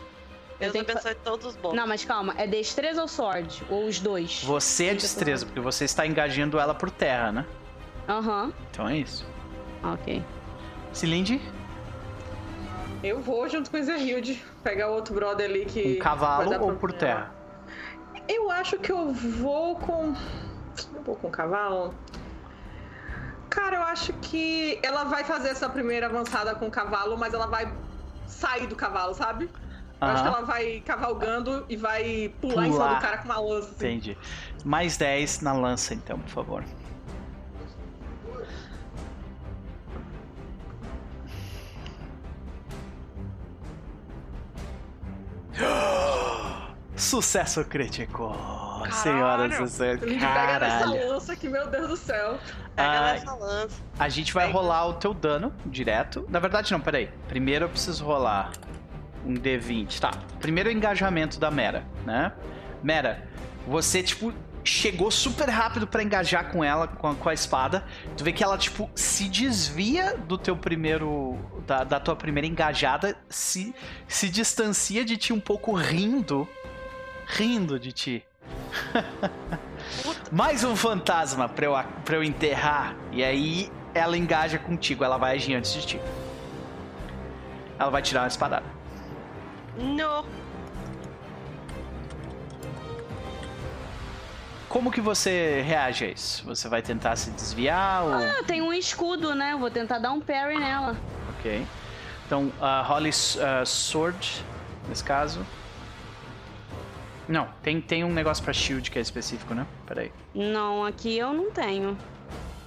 Deus 0.59 0.71
tenho 0.71 0.83
que 0.85 0.91
fa- 0.93 0.99
abençoe 0.99 1.15
todos 1.23 1.45
os 1.45 1.55
bons. 1.55 1.73
Não, 1.73 1.85
mas 1.85 2.03
calma, 2.03 2.33
é 2.37 2.47
destreza 2.47 2.99
ou 3.01 3.07
sword? 3.07 3.63
Ou 3.69 3.85
os 3.85 3.99
dois? 3.99 4.41
Você 4.43 4.87
é 4.87 4.93
destreza, 4.95 5.45
porque 5.45 5.59
você 5.59 5.85
está 5.85 6.07
engajando 6.07 6.57
ela 6.59 6.73
por 6.73 6.89
terra, 6.89 7.31
né? 7.31 7.45
Aham, 8.09 8.51
Então 8.71 8.87
é 8.89 8.97
isso. 8.97 9.23
ok. 9.83 10.23
Cilinde, 10.93 11.39
Eu 13.03 13.21
vou 13.21 13.47
junto 13.47 13.69
com 13.69 13.77
o 13.77 13.83
Zerhilde 13.83 14.43
pegar 14.63 14.89
o 14.89 14.95
outro 14.95 15.13
brother 15.13 15.47
ali 15.47 15.65
que. 15.65 15.97
um 15.97 15.99
cavalo 15.99 16.59
ou 16.63 16.73
por 16.75 16.91
terra? 16.91 17.31
Eu 18.27 18.51
acho 18.51 18.77
que 18.77 18.91
eu 18.91 19.11
vou 19.11 19.75
com. 19.75 20.13
Eu 20.93 21.01
vou 21.03 21.15
com 21.15 21.27
o 21.27 21.31
cavalo. 21.31 21.93
Cara, 23.49 23.77
eu 23.77 23.83
acho 23.83 24.13
que 24.13 24.79
ela 24.83 25.05
vai 25.05 25.23
fazer 25.23 25.49
essa 25.49 25.69
primeira 25.69 26.07
avançada 26.07 26.53
com 26.55 26.67
o 26.67 26.71
cavalo, 26.71 27.17
mas 27.17 27.33
ela 27.33 27.47
vai 27.47 27.71
sair 28.27 28.67
do 28.67 28.75
cavalo, 28.75 29.13
sabe? 29.13 29.49
Eu 29.99 30.07
acho 30.07 30.21
que 30.21 30.27
ela 30.27 30.41
vai 30.41 30.83
cavalgando 30.85 31.65
e 31.67 31.75
vai 31.75 32.31
pular, 32.39 32.67
em 32.67 32.71
cima 32.71 32.85
Pular. 32.85 32.95
do 32.95 33.01
cara 33.01 33.17
com 33.17 33.25
uma 33.25 33.39
lança. 33.39 33.69
Assim. 33.69 33.87
Entendi. 33.87 34.17
Mais 34.63 34.95
10 34.97 35.41
na 35.41 35.53
lança, 35.53 35.93
então, 35.95 36.19
por 36.19 36.29
favor. 36.29 36.63
Sucesso 46.97 47.63
crítico! 47.63 48.35
Senhoras 48.91 49.59
e 49.59 49.69
senhores, 49.69 49.99
pega 49.99 50.15
nessa 50.15 50.27
caralho! 50.27 51.09
lança 51.09 51.35
que, 51.35 51.47
meu 51.49 51.67
Deus 51.67 51.87
do 51.89 51.97
céu. 51.97 52.39
Pega 52.75 52.89
Ah, 52.89 53.13
nessa 53.13 53.33
lança. 53.35 53.75
A 53.99 54.09
gente 54.09 54.33
vai 54.33 54.47
Pega. 54.47 54.57
rolar 54.57 54.85
o 54.87 54.93
teu 54.93 55.13
dano 55.13 55.53
direto. 55.65 56.25
Na 56.29 56.39
verdade, 56.39 56.71
não, 56.71 56.79
peraí. 56.79 57.09
Primeiro 57.27 57.65
eu 57.65 57.69
preciso 57.69 58.03
rolar 58.05 58.51
um 59.25 59.33
D20. 59.33 59.99
Tá. 59.99 60.11
Primeiro 60.39 60.69
o 60.69 60.71
engajamento 60.71 61.39
da 61.39 61.51
Mera, 61.51 61.85
né? 62.05 62.31
Mera, 62.81 63.27
você, 63.67 64.01
tipo, 64.01 64.33
chegou 64.63 65.11
super 65.11 65.49
rápido 65.49 65.85
pra 65.85 66.01
engajar 66.01 66.49
com 66.51 66.63
ela, 66.63 66.87
com 66.87 67.07
a, 67.09 67.15
com 67.15 67.29
a 67.29 67.33
espada. 67.33 67.83
Tu 68.15 68.23
vê 68.23 68.31
que 68.31 68.43
ela, 68.43 68.57
tipo, 68.57 68.89
se 68.95 69.27
desvia 69.27 70.15
do 70.17 70.37
teu 70.37 70.55
primeiro. 70.55 71.37
Da, 71.67 71.83
da 71.83 71.99
tua 71.99 72.15
primeira 72.15 72.47
engajada, 72.47 73.17
se, 73.29 73.75
se 74.07 74.29
distancia 74.29 75.03
de 75.03 75.17
ti 75.17 75.33
um 75.33 75.39
pouco 75.39 75.73
rindo. 75.73 76.47
Rindo 77.27 77.79
de 77.79 77.91
ti. 77.91 78.25
Mais 80.31 80.63
um 80.63 80.75
fantasma 80.75 81.47
pra 81.49 81.65
eu, 81.65 81.73
pra 82.05 82.15
eu 82.15 82.23
enterrar. 82.23 82.95
E 83.11 83.23
aí 83.23 83.71
ela 83.93 84.17
engaja 84.17 84.57
contigo, 84.57 85.03
ela 85.03 85.17
vai 85.17 85.35
agir 85.35 85.55
antes 85.55 85.73
de 85.73 85.85
ti. 85.85 86.01
Ela 87.77 87.89
vai 87.89 88.01
tirar 88.01 88.21
uma 88.21 88.27
espadada. 88.27 88.65
No. 89.77 90.25
Como 94.69 94.91
que 94.91 94.99
você 94.99 95.61
reage 95.61 96.05
a 96.05 96.09
isso? 96.09 96.45
Você 96.45 96.67
vai 96.67 96.81
tentar 96.81 97.15
se 97.15 97.31
desviar 97.31 98.03
ou. 98.03 98.13
Ah, 98.13 98.43
tem 98.45 98.61
um 98.61 98.73
escudo, 98.73 99.33
né? 99.35 99.55
Vou 99.57 99.69
tentar 99.69 99.99
dar 99.99 100.11
um 100.11 100.19
parry 100.19 100.59
nela. 100.59 100.95
Ok. 101.37 101.65
Então, 102.25 102.51
uh, 102.59 102.83
role 102.83 103.09
uh, 103.09 103.65
Sword, 103.65 104.43
nesse 104.89 105.03
caso. 105.03 105.45
Não, 107.27 107.47
tem, 107.61 107.81
tem 107.81 108.03
um 108.03 108.13
negócio 108.13 108.43
pra 108.43 108.53
shield 108.53 108.89
que 108.89 108.97
é 108.97 109.01
específico, 109.01 109.53
né? 109.53 109.65
Peraí, 109.85 110.11
Não, 110.33 110.85
aqui 110.85 111.17
eu 111.17 111.33
não 111.33 111.51
tenho. 111.51 111.97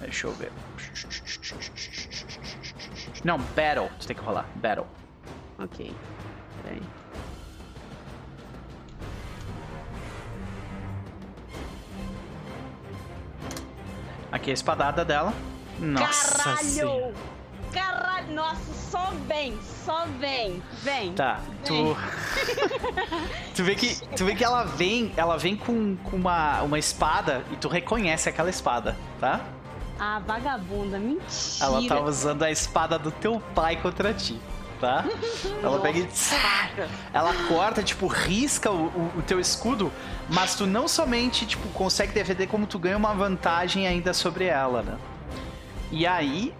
deixa 0.00 0.26
eu 0.26 0.32
ver. 0.32 0.52
Não, 3.24 3.38
Battle. 3.38 3.88
Tu 3.98 4.06
tem 4.06 4.16
que 4.16 4.22
rolar. 4.22 4.46
Battle. 4.56 4.86
Ok. 5.58 5.92
Peraí. 6.62 6.82
Aqui 14.30 14.50
é 14.50 14.52
a 14.52 14.54
espadada 14.54 15.04
dela. 15.04 15.32
Nossa 15.78 16.56
senhora. 16.58 17.12
Caralho! 17.72 18.34
Nossa, 18.34 18.72
só 18.90 19.12
vem! 19.26 19.58
Só 19.84 20.06
vem! 20.18 20.62
Vem! 20.82 21.12
Tá, 21.14 21.40
tu. 21.64 21.96
tu 23.54 23.64
vê 23.64 23.74
que 23.74 23.96
tu 24.16 24.24
vê 24.24 24.34
que 24.34 24.44
ela 24.44 24.64
vem, 24.64 25.12
ela 25.16 25.36
vem 25.36 25.56
com, 25.56 25.96
com 25.96 26.16
uma, 26.16 26.62
uma 26.62 26.78
espada 26.78 27.44
e 27.50 27.56
tu 27.56 27.68
reconhece 27.68 28.28
aquela 28.28 28.50
espada, 28.50 28.96
tá? 29.18 29.40
Ah, 29.98 30.20
vagabunda, 30.26 30.98
mentira! 30.98 31.26
Ela 31.60 31.86
tava 31.86 32.08
usando 32.08 32.42
a 32.42 32.50
espada 32.50 32.98
do 32.98 33.10
teu 33.10 33.40
pai 33.54 33.76
contra 33.76 34.14
ti, 34.14 34.40
tá? 34.80 35.04
Ela 35.62 35.78
pega 35.80 35.98
e 35.98 36.08
ela 37.12 37.34
corta, 37.48 37.82
tipo, 37.82 38.06
risca 38.06 38.70
o, 38.70 38.86
o, 38.86 39.12
o 39.18 39.22
teu 39.22 39.38
escudo, 39.38 39.92
mas 40.30 40.54
tu 40.54 40.66
não 40.66 40.88
somente, 40.88 41.44
tipo, 41.44 41.68
consegue 41.68 42.12
defender, 42.12 42.46
como 42.46 42.66
tu 42.66 42.78
ganha 42.78 42.96
uma 42.96 43.12
vantagem 43.12 43.86
ainda 43.86 44.14
sobre 44.14 44.46
ela, 44.46 44.82
né? 44.82 44.96
E 45.92 46.06
aí 46.06 46.54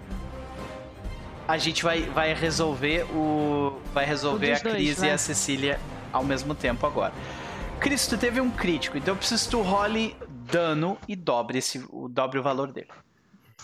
a 1.50 1.58
gente 1.58 1.82
vai, 1.82 2.02
vai 2.02 2.32
resolver 2.34 3.04
o. 3.14 3.80
Vai 3.92 4.04
resolver 4.04 4.52
O 4.52 4.56
a 4.56 4.58
dois, 4.58 4.74
Cris 4.74 4.98
e 4.98 5.00
vai. 5.00 5.10
a 5.10 5.18
Cecília 5.18 5.80
ao 6.12 6.24
mesmo 6.24 6.54
tempo 6.54 6.86
agora. 6.86 7.12
Cris, 7.80 8.06
tu 8.06 8.16
teve 8.18 8.40
um 8.40 8.50
crítico, 8.50 8.96
então 8.98 9.14
eu 9.14 9.18
preciso 9.18 9.44
que 9.44 9.50
tu 9.50 9.62
role 9.62 10.16
dano 10.50 10.98
e 11.08 11.16
dobre, 11.16 11.58
esse, 11.58 11.84
o, 11.90 12.08
dobre 12.08 12.38
o 12.38 12.42
valor 12.42 12.72
dele. 12.72 12.88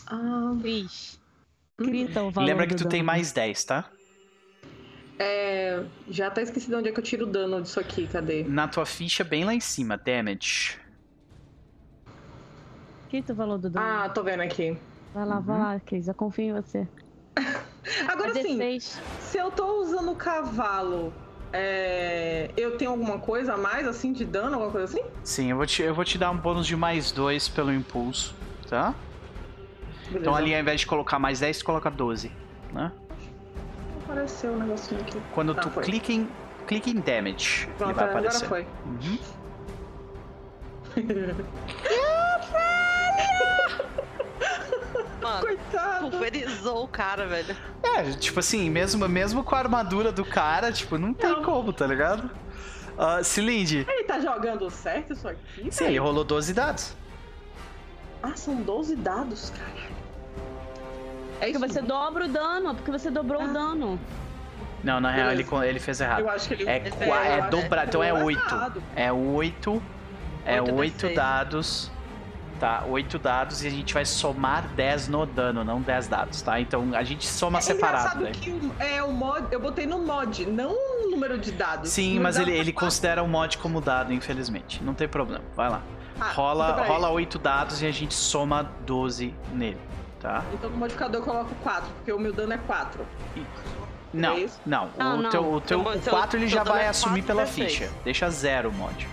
Ah, 0.07 0.53
Cris. 0.61 1.21
Grita 1.79 2.23
o 2.23 2.31
valor 2.31 2.47
Lembra 2.47 2.67
que 2.67 2.75
tu 2.75 2.87
tem 2.89 3.01
dano. 3.01 3.07
mais 3.07 3.33
10, 3.33 3.65
tá? 3.65 3.91
é. 5.19 5.85
Já 6.09 6.29
até 6.29 6.43
esqueci 6.43 6.69
de 6.69 6.75
onde 6.75 6.89
é 6.89 6.93
que 6.93 6.99
eu 7.01 7.05
tiro 7.05 7.27
o 7.27 7.31
dano 7.31 7.61
disso 7.63 7.79
aqui, 7.81 8.07
cadê? 8.07 8.45
Na 8.45 8.67
tua 8.69 8.87
ficha, 8.87 9.23
bem 9.25 9.45
lá 9.45 9.55
em 9.55 9.61
cima, 9.61 9.97
damage. 9.99 10.79
Grita 13.11 13.33
o 13.33 13.37
valor 13.37 13.59
do 13.59 13.71
dano. 13.71 13.87
Ah, 13.87 14.09
tô 14.09 14.23
vendo 14.23 14.41
aqui. 14.43 14.77
vai 15.13 15.25
lá, 15.27 15.41
vai 15.41 15.59
lá, 15.59 15.81
Cris. 15.81 16.09
Eu 16.09 16.15
confio 16.15 16.45
em 16.47 16.53
você. 16.63 16.89
Agora 18.09 18.31
é 18.31 18.43
sim, 18.43 18.59
16. 18.59 19.01
se 19.21 19.39
eu 19.39 19.51
tô 19.51 19.81
usando 19.83 20.11
o 20.11 20.17
cavalo, 20.17 21.13
é, 21.53 22.51
eu 22.57 22.77
tenho 22.77 22.91
alguma 22.91 23.19
coisa 23.19 23.55
a 23.55 23.57
mais, 23.57 23.87
assim, 23.87 24.13
de 24.13 24.25
dano, 24.25 24.55
alguma 24.55 24.71
coisa 24.73 24.87
assim? 24.99 25.07
Sim, 25.23 25.51
eu 25.51 25.57
vou 25.57 25.67
te, 25.67 25.83
eu 25.83 25.95
vou 25.95 26.05
te 26.05 26.19
dar 26.19 26.31
um 26.31 26.37
bônus 26.37 26.67
de 26.67 26.77
mais 26.77 27.13
2 27.13 27.49
pelo 27.49 27.73
impulso, 27.73 28.35
tá? 28.69 28.95
Beleza. 30.07 30.19
Então 30.21 30.35
ali 30.35 30.55
ao 30.55 30.61
invés 30.61 30.81
de 30.81 30.87
colocar 30.87 31.19
mais 31.19 31.41
10, 31.41 31.59
tu 31.59 31.65
coloca 31.65 31.91
12, 31.91 32.31
né? 32.73 32.91
Apareceu 34.05 34.53
um 34.53 34.59
negocinho 34.59 35.01
aqui. 35.01 35.21
Quando 35.33 35.53
Ah, 35.53 35.55
tu 35.61 35.71
foi. 35.71 35.83
clica 35.85 36.13
em, 36.13 36.29
clica 36.67 36.91
em 36.91 36.95
damage, 37.01 37.65
ele 37.65 37.73
Pronto, 37.77 37.95
vai 37.95 38.05
agora 38.05 38.19
aparecer. 38.19 38.47
foi. 38.49 38.67
Uhum. 38.87 39.19
Mano, 45.27 45.41
Coitado. 45.41 46.11
pulverizou 46.11 46.85
o 46.85 46.89
cara, 46.89 47.27
velho. 47.27 47.57
É, 47.83 48.03
tipo 48.13 48.39
assim, 48.41 48.71
mesmo, 48.71 49.09
mesmo 49.09 49.43
com 49.43 49.55
a 49.55 49.59
armadura 49.59 50.13
do 50.13 50.25
cara, 50.25 50.71
tipo, 50.73 50.97
não 50.99 51.13
tem 51.15 51.31
Não. 51.31 51.43
como, 51.43 51.73
tá 51.73 51.87
ligado? 51.87 52.31
Uh, 52.97 53.23
Cilinde, 53.23 53.85
Ele 53.89 54.05
tá 54.05 54.19
jogando 54.21 54.71
certo 54.71 55.13
isso 55.13 55.29
aqui? 55.29 55.69
sim, 55.71 55.85
ele 55.85 55.99
rolou 55.99 56.25
12 56.25 56.55
dados. 56.55 56.95
Ah, 58.23 58.35
são 58.35 58.55
12 58.57 58.97
dados, 58.97 59.51
cara. 59.51 59.87
É 61.41 61.51
Porque 61.51 61.51
isso? 61.51 61.75
você 61.75 61.83
dobra 61.83 62.25
o 62.25 62.29
dano, 62.29 62.75
porque 62.75 62.91
você 62.91 63.11
dobrou 63.11 63.43
Ah. 63.43 63.45
o 63.45 63.53
dano. 63.53 64.01
Não, 64.83 65.01
na 65.01 65.11
real 65.11 65.31
ele, 65.33 65.47
ele 65.69 65.81
fez 65.81 66.01
errado. 66.01 66.21
Eu 66.21 66.31
acho 66.31 66.49
que 66.49 66.55
ele... 66.55 66.69
É, 66.69 66.81
fez, 66.81 66.95
é 67.03 67.43
dobrado, 67.51 67.89
então 67.89 68.03
é 68.03 68.11
Rolou 68.11 68.27
8. 68.27 68.39
errado. 68.55 68.83
É 68.95 69.13
8. 69.13 69.83
É 70.45 70.63
Oito 70.63 70.75
8 70.77 71.07
D6. 71.09 71.15
dados. 71.15 71.91
Tá, 72.59 72.85
8 72.89 73.19
dados 73.19 73.63
e 73.63 73.67
a 73.67 73.71
gente 73.71 73.93
vai 73.93 74.07
somar 74.07 74.67
10 74.69 75.09
no 75.09 75.27
dano, 75.27 75.63
não 75.63 75.79
10 75.83 76.09
dados, 76.09 76.41
tá? 76.41 76.59
Então 76.59 76.93
a 76.95 77.03
gente 77.05 77.27
soma 77.27 77.59
É 77.59 77.61
separado. 77.61 78.23
daí. 78.23 78.33
que 78.33 78.51
o, 78.51 78.73
é, 78.79 79.03
o 79.03 79.13
mod... 79.13 79.47
Eu 79.51 79.61
botei 79.61 79.87
no 79.87 79.99
mod, 79.99 80.47
não 80.47 80.71
no 81.03 81.11
número 81.11 81.37
de 81.37 81.53
dados. 81.53 81.91
Sim, 81.91 82.19
mas 82.19 82.37
dado 82.37 82.49
ele, 82.49 82.59
ele 82.59 82.73
considera 82.73 83.23
o 83.23 83.29
mod 83.29 83.59
como 83.59 83.79
dado, 83.83 84.11
infelizmente. 84.13 84.83
Não 84.83 84.95
tem 84.95 85.07
problema. 85.07 85.45
Vai 85.55 85.69
lá. 85.69 85.83
Ah, 86.19 86.33
rola 86.33 86.83
rola 86.87 87.11
8 87.11 87.39
dados 87.39 87.83
e 87.83 87.87
a 87.87 87.91
gente 87.93 88.15
soma 88.15 88.63
12 88.87 89.35
nele, 89.53 89.77
tá? 90.19 90.43
Então 90.55 90.71
no 90.71 90.79
modificador 90.79 91.21
eu 91.21 91.25
coloco 91.27 91.55
4, 91.57 91.91
porque 91.97 92.11
o 92.11 92.19
meu 92.19 92.33
dano 92.33 92.55
é 92.55 92.59
4. 92.59 93.05
Não, 94.15 94.33
É 94.33 94.41
isso? 94.41 94.59
não. 94.65 94.89
Ah, 94.99 95.13
o 95.15 95.23
não. 95.23 95.29
teu, 95.31 95.53
o 95.53 95.61
teu 95.61 95.81
Então, 95.81 95.93
o 95.93 95.97
então, 95.97 96.15
4 96.15 96.39
ele 96.39 96.49
já 96.49 96.65
vai 96.65 96.85
é 96.85 96.89
assumir 96.89 97.23
4 97.23 97.27
pela 97.27 97.43
D6. 97.45 97.49
ficha. 97.53 97.91
Deixa 98.03 98.31
zero 98.31 98.71
o 98.71 98.73
mod. 98.73 99.07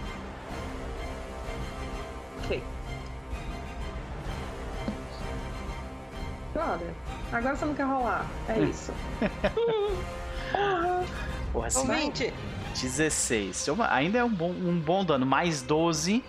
Brother, 6.53 6.93
agora 7.31 7.55
você 7.55 7.65
não 7.65 7.73
quer 7.73 7.83
rolar. 7.83 8.25
É 8.47 8.53
Hum. 8.53 8.63
isso. 8.69 8.93
Porra. 10.51 11.03
Porra, 11.51 11.67
assim. 11.67 11.79
Ouvinte, 11.79 12.33
16. 12.79 13.67
Uma- 13.69 13.91
Ainda 13.93 14.19
é 14.19 14.23
um 14.23 14.29
bom, 14.33 14.49
um 14.51 14.79
bom 14.79 15.03
dano. 15.03 15.25
Mais 15.25 15.61
12 15.61 16.23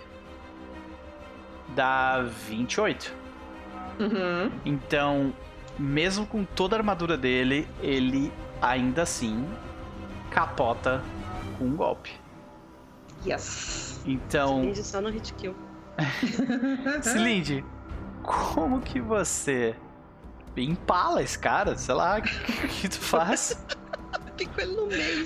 dá 1.75 2.21
28. 2.47 3.13
Uhum. 3.99 4.51
Então, 4.65 5.33
mesmo 5.77 6.25
com 6.25 6.43
toda 6.43 6.75
a 6.75 6.79
armadura 6.79 7.17
dele, 7.17 7.67
ele 7.81 8.31
ainda 8.61 9.03
assim 9.03 9.47
capota 10.31 11.01
com 11.57 11.65
um 11.65 11.75
golpe. 11.75 12.11
Yes. 13.25 14.01
Então, 14.05 14.61
Finge 14.61 14.83
só 14.83 15.01
no 15.01 15.09
hit 15.09 15.33
kill. 15.33 15.55
Cilinde, 17.01 17.63
como 18.21 18.81
que 18.81 18.99
você 18.99 19.75
empala 20.63 21.21
esse 21.21 21.37
cara? 21.37 21.77
Sei 21.77 21.93
lá, 21.93 22.19
o 22.19 22.21
que, 22.21 22.67
que 22.67 22.89
tu 22.89 22.99
faz? 22.99 23.57
Fico 24.37 24.59
ele 24.59 24.75
no 24.75 24.87
meio. 24.87 25.25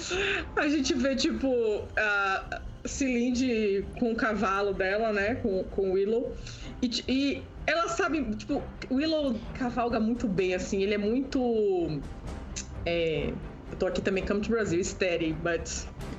A 0.56 0.68
gente 0.68 0.94
vê, 0.94 1.16
tipo, 1.16 1.88
a 1.98 2.62
Cilinde 2.86 3.86
com 4.00 4.12
o 4.12 4.16
cavalo 4.16 4.74
dela, 4.74 5.12
né? 5.12 5.36
Com, 5.36 5.64
com 5.66 5.90
o 5.90 5.94
Willow. 5.94 6.36
E, 6.82 7.04
e 7.08 7.44
ela 7.66 7.88
sabe, 7.88 8.24
tipo, 8.36 8.64
o 8.90 8.96
Willow 8.96 9.36
cavalga 9.58 10.00
muito 10.00 10.28
bem, 10.28 10.54
assim. 10.54 10.82
Ele 10.82 10.94
é 10.94 10.98
muito. 10.98 12.00
É, 12.86 13.34
eu 13.72 13.78
tô 13.78 13.88
aqui 13.88 14.02
também, 14.02 14.26
come 14.26 14.42
to 14.42 14.50
Brasil, 14.50 14.84
steady, 14.84 15.34
but. 15.34 15.68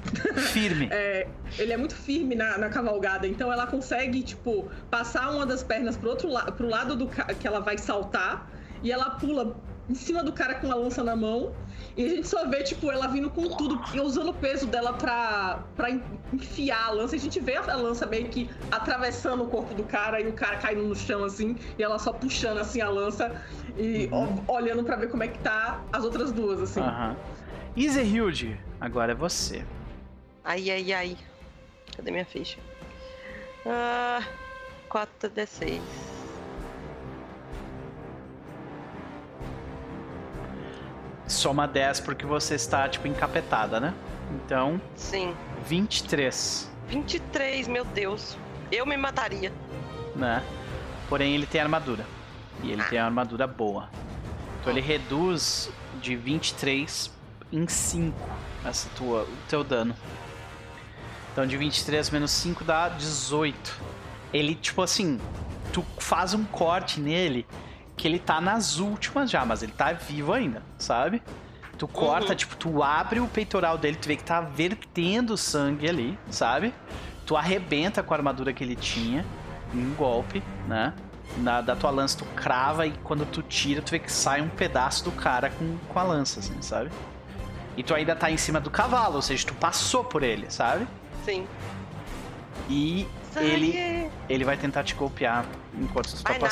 Firme. 0.53 0.89
É, 0.91 1.27
ele 1.59 1.73
é 1.73 1.77
muito 1.77 1.95
firme 1.95 2.35
na, 2.35 2.57
na 2.57 2.71
cavalgada, 2.71 3.27
então 3.27 3.53
ela 3.53 3.67
consegue, 3.67 4.23
tipo, 4.23 4.71
passar 4.91 5.31
uma 5.31 5.45
das 5.45 5.63
pernas 5.63 5.97
pro 5.97 6.11
outro 6.11 6.29
lado, 6.29 6.53
pro 6.53 6.69
lado 6.69 6.97
do 6.97 7.07
que 7.09 7.47
ela 7.47 7.61
vai 7.61 7.77
saltar, 7.77 8.51
e 8.83 8.91
ela 8.93 9.11
pula 9.11 9.57
em 9.89 9.95
cima 9.95 10.23
do 10.23 10.33
cara 10.33 10.55
com 10.55 10.71
a 10.71 10.75
lança 10.75 11.03
na 11.03 11.17
mão. 11.17 11.53
E 11.97 12.05
a 12.05 12.09
gente 12.09 12.29
só 12.29 12.47
vê, 12.49 12.63
tipo, 12.63 12.91
ela 12.91 13.09
vindo 13.09 13.29
com 13.29 13.49
tudo 13.49 13.81
e 13.93 13.99
usando 14.01 14.29
o 14.29 14.35
peso 14.35 14.67
dela 14.67 14.93
pra, 14.93 15.65
pra 15.75 15.91
en- 15.91 16.03
enfiar 16.33 16.87
a 16.87 16.91
lança. 16.93 17.17
A 17.17 17.19
gente 17.19 17.41
vê 17.41 17.57
a 17.57 17.75
lança 17.75 18.07
meio 18.07 18.29
que 18.29 18.49
atravessando 18.71 19.43
o 19.43 19.49
corpo 19.49 19.75
do 19.75 19.83
cara 19.83 20.21
e 20.21 20.29
o 20.29 20.33
cara 20.33 20.57
caindo 20.59 20.85
no 20.85 20.95
chão, 20.95 21.25
assim, 21.25 21.57
e 21.77 21.83
ela 21.83 21.99
só 21.99 22.13
puxando, 22.13 22.59
assim, 22.59 22.81
a 22.81 22.89
lança 22.89 23.35
e 23.77 24.09
ó- 24.13 24.55
olhando 24.57 24.85
pra 24.85 24.95
ver 24.95 25.09
como 25.11 25.25
é 25.25 25.29
que 25.29 25.39
tá 25.41 25.83
as 25.93 26.05
outras 26.05 26.31
duas, 26.31 26.61
assim. 26.61 26.81
Iserhild, 27.77 28.59
agora 28.81 29.13
é 29.13 29.15
você. 29.15 29.65
Ai, 30.45 30.71
ai, 30.71 30.93
ai. 30.93 31.17
Cadê 31.97 32.11
minha 32.13 32.25
ficha? 32.25 32.59
Ah, 33.67 34.23
4d6. 34.89 35.81
Soma 41.31 41.67
10 41.67 42.01
porque 42.01 42.27
você 42.27 42.55
está, 42.55 42.89
tipo, 42.89 43.07
encapetada, 43.07 43.79
né? 43.81 43.95
Então, 44.33 44.81
Sim. 44.97 45.35
23, 45.67 46.71
23, 46.89 47.69
meu 47.69 47.85
Deus. 47.85 48.37
Eu 48.71 48.87
me 48.87 48.97
mataria. 48.97 49.53
né? 50.15 50.43
Porém, 51.09 51.35
ele 51.35 51.47
tem 51.47 51.61
armadura. 51.61 52.07
E 52.63 52.71
ele 52.71 52.83
tem 52.85 52.99
uma 52.99 53.07
armadura 53.07 53.47
boa. 53.47 53.89
Então, 54.61 54.73
ele 54.73 54.81
reduz 54.81 55.71
de 56.01 56.15
23 56.15 57.11
em 57.53 57.67
5 57.67 58.17
essa 58.65 58.89
tua, 58.97 59.23
o 59.23 59.37
teu 59.49 59.65
dano. 59.65 59.95
Então, 61.33 61.47
de 61.47 61.57
23 61.57 62.11
menos 62.11 62.31
5 62.31 62.63
dá 62.65 62.89
18. 62.89 63.81
Ele, 64.33 64.55
tipo 64.55 64.83
assim, 64.83 65.19
tu 65.73 65.85
faz 65.99 66.35
um 66.35 66.45
corte 66.45 67.01
nele 67.01 67.47
que 68.01 68.09
ele 68.09 68.19
tá 68.19 68.41
nas 68.41 68.79
últimas 68.79 69.31
já, 69.31 69.45
mas 69.45 69.63
ele 69.63 69.73
tá 69.73 69.93
vivo 69.93 70.33
ainda, 70.33 70.63
sabe? 70.79 71.23
Tu 71.77 71.87
corta, 71.87 72.31
Uhum. 72.31 72.35
tipo, 72.35 72.57
tu 72.57 72.83
abre 72.83 73.21
o 73.21 73.29
peitoral 73.29 73.77
dele, 73.77 73.97
tu 73.97 74.09
vê 74.09 74.17
que 74.17 74.25
tá 74.25 74.41
vertendo 74.41 75.37
sangue 75.37 75.87
ali, 75.87 76.19
sabe? 76.31 76.73
Tu 77.27 77.37
arrebenta 77.37 78.03
com 78.03 78.15
a 78.15 78.17
armadura 78.17 78.55
que 78.55 78.65
ele 78.65 78.75
tinha 78.75 79.23
em 79.75 79.87
um 79.87 79.95
golpe, 79.95 80.43
né? 80.67 80.95
Na, 81.37 81.61
da 81.61 81.77
tua 81.77 81.91
lança, 81.91 82.17
tu 82.17 82.25
crava 82.35 82.87
e 82.87 82.91
quando 83.05 83.27
tu 83.27 83.43
tira, 83.43 83.83
tu 83.83 83.91
vê 83.91 83.99
que 83.99 84.11
sai 84.11 84.41
um 84.41 84.49
pedaço 84.49 85.05
do 85.05 85.13
cara 85.13 85.51
com, 85.51 85.77
com 85.87 85.99
a 85.99 86.03
lança, 86.03 86.41
assim, 86.41 86.61
sabe? 86.63 86.91
E 87.77 87.83
tu 87.83 87.95
ainda 87.95 88.17
tá 88.17 88.31
em 88.31 88.37
cima 88.39 88.59
do 88.61 88.71
cavalo, 88.71 89.17
ou 89.17 89.23
seja, 89.23 89.47
tu 89.47 89.55
passou 89.55 90.03
por 90.05 90.23
ele, 90.23 90.51
sabe? 90.51 90.87
Sim. 91.25 91.47
E 92.69 93.07
ele, 93.37 94.11
ele 94.29 94.45
vai 94.45 94.57
tentar 94.57 94.85
te 94.85 94.95
golpear 94.95 95.45
enquanto 95.79 96.15
tu 96.15 96.23
tá 96.23 96.31
Vai 96.31 96.39
nada. 96.41 96.51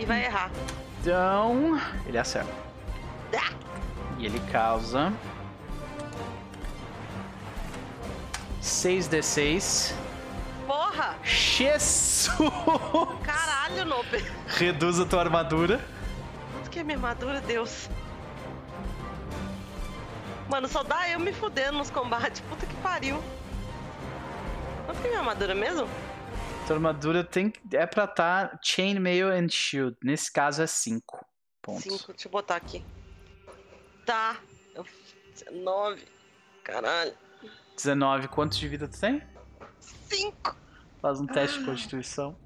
E 0.00 0.04
vai 0.06 0.24
errar. 0.24 0.50
Então, 0.98 1.78
ele 2.06 2.16
acerta. 2.16 2.50
Ah! 3.36 3.52
E 4.18 4.24
ele 4.24 4.40
causa 4.50 5.12
6d6. 8.62 9.92
Porra! 10.66 11.16
Jesus! 11.22 12.38
Caralho, 13.22 13.84
Nope. 13.84 14.24
Reduz 14.46 14.98
a 14.98 15.04
tua 15.04 15.20
armadura. 15.20 15.78
Quanto 16.54 16.70
que 16.70 16.78
é 16.78 16.82
minha 16.82 16.96
armadura, 16.96 17.42
Deus? 17.42 17.90
Mano, 20.48 20.66
só 20.66 20.82
dá 20.82 21.10
eu 21.10 21.20
me 21.20 21.34
fudendo 21.34 21.76
nos 21.76 21.90
combates. 21.90 22.40
Puta 22.40 22.64
que 22.64 22.74
pariu. 22.76 23.22
Quanto 24.86 24.98
que 25.02 25.08
é 25.08 25.10
minha 25.10 25.20
armadura 25.20 25.54
mesmo? 25.54 25.86
Tua 26.70 26.76
armadura 26.76 27.24
tem, 27.24 27.52
é 27.72 27.84
pra 27.84 28.06
tá 28.06 28.56
Chainmail 28.62 29.28
and 29.28 29.48
Shield. 29.48 29.96
Nesse 30.04 30.30
caso 30.32 30.62
é 30.62 30.68
5 30.68 31.26
pontos. 31.60 31.82
5, 31.82 32.12
deixa 32.12 32.28
eu 32.28 32.30
botar 32.30 32.54
aqui. 32.54 32.84
Tá. 34.06 34.36
Eu- 34.72 34.86
19. 35.34 36.00
Caralho. 36.62 37.12
19, 37.74 38.28
quantos 38.28 38.56
de 38.56 38.68
vida 38.68 38.86
tu 38.86 39.00
tem? 39.00 39.20
5. 39.80 40.54
Faz 41.02 41.20
um 41.20 41.26
teste 41.26 41.56
Ah. 41.56 41.58
de 41.58 41.66
constituição. 41.66 42.36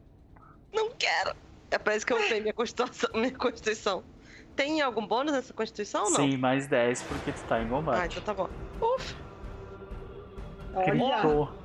Não 0.72 0.90
quero. 0.92 1.36
É 1.70 1.76
pra 1.76 1.94
isso 1.94 2.06
que 2.06 2.14
eu 2.14 2.26
tenho 2.26 2.40
minha 2.40 2.54
constituição. 2.54 3.10
Minha 3.14 3.36
constituição. 3.36 4.02
Tem 4.56 4.80
algum 4.80 5.06
bônus 5.06 5.34
nessa 5.34 5.52
constituição 5.52 6.04
ou 6.04 6.10
não? 6.12 6.16
Sim, 6.16 6.38
mais 6.38 6.66
10 6.66 7.02
porque 7.02 7.30
tu 7.30 7.44
tá 7.44 7.60
em 7.60 7.66
Ah, 7.66 7.68
combate. 7.68 8.18
então 8.18 8.22
tá 8.22 8.32
bom. 8.32 8.48
Ufa. 8.80 9.16
Olha. 10.74 11.63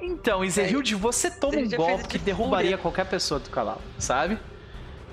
Então, 0.00 0.44
Iserhild, 0.44 0.94
você 0.94 1.30
toma 1.30 1.58
um 1.58 1.68
golpe 1.68 2.08
que 2.08 2.18
derrubaria 2.18 2.76
qualquer 2.76 3.06
pessoa 3.06 3.40
do 3.40 3.50
cavalo, 3.50 3.80
sabe? 3.98 4.38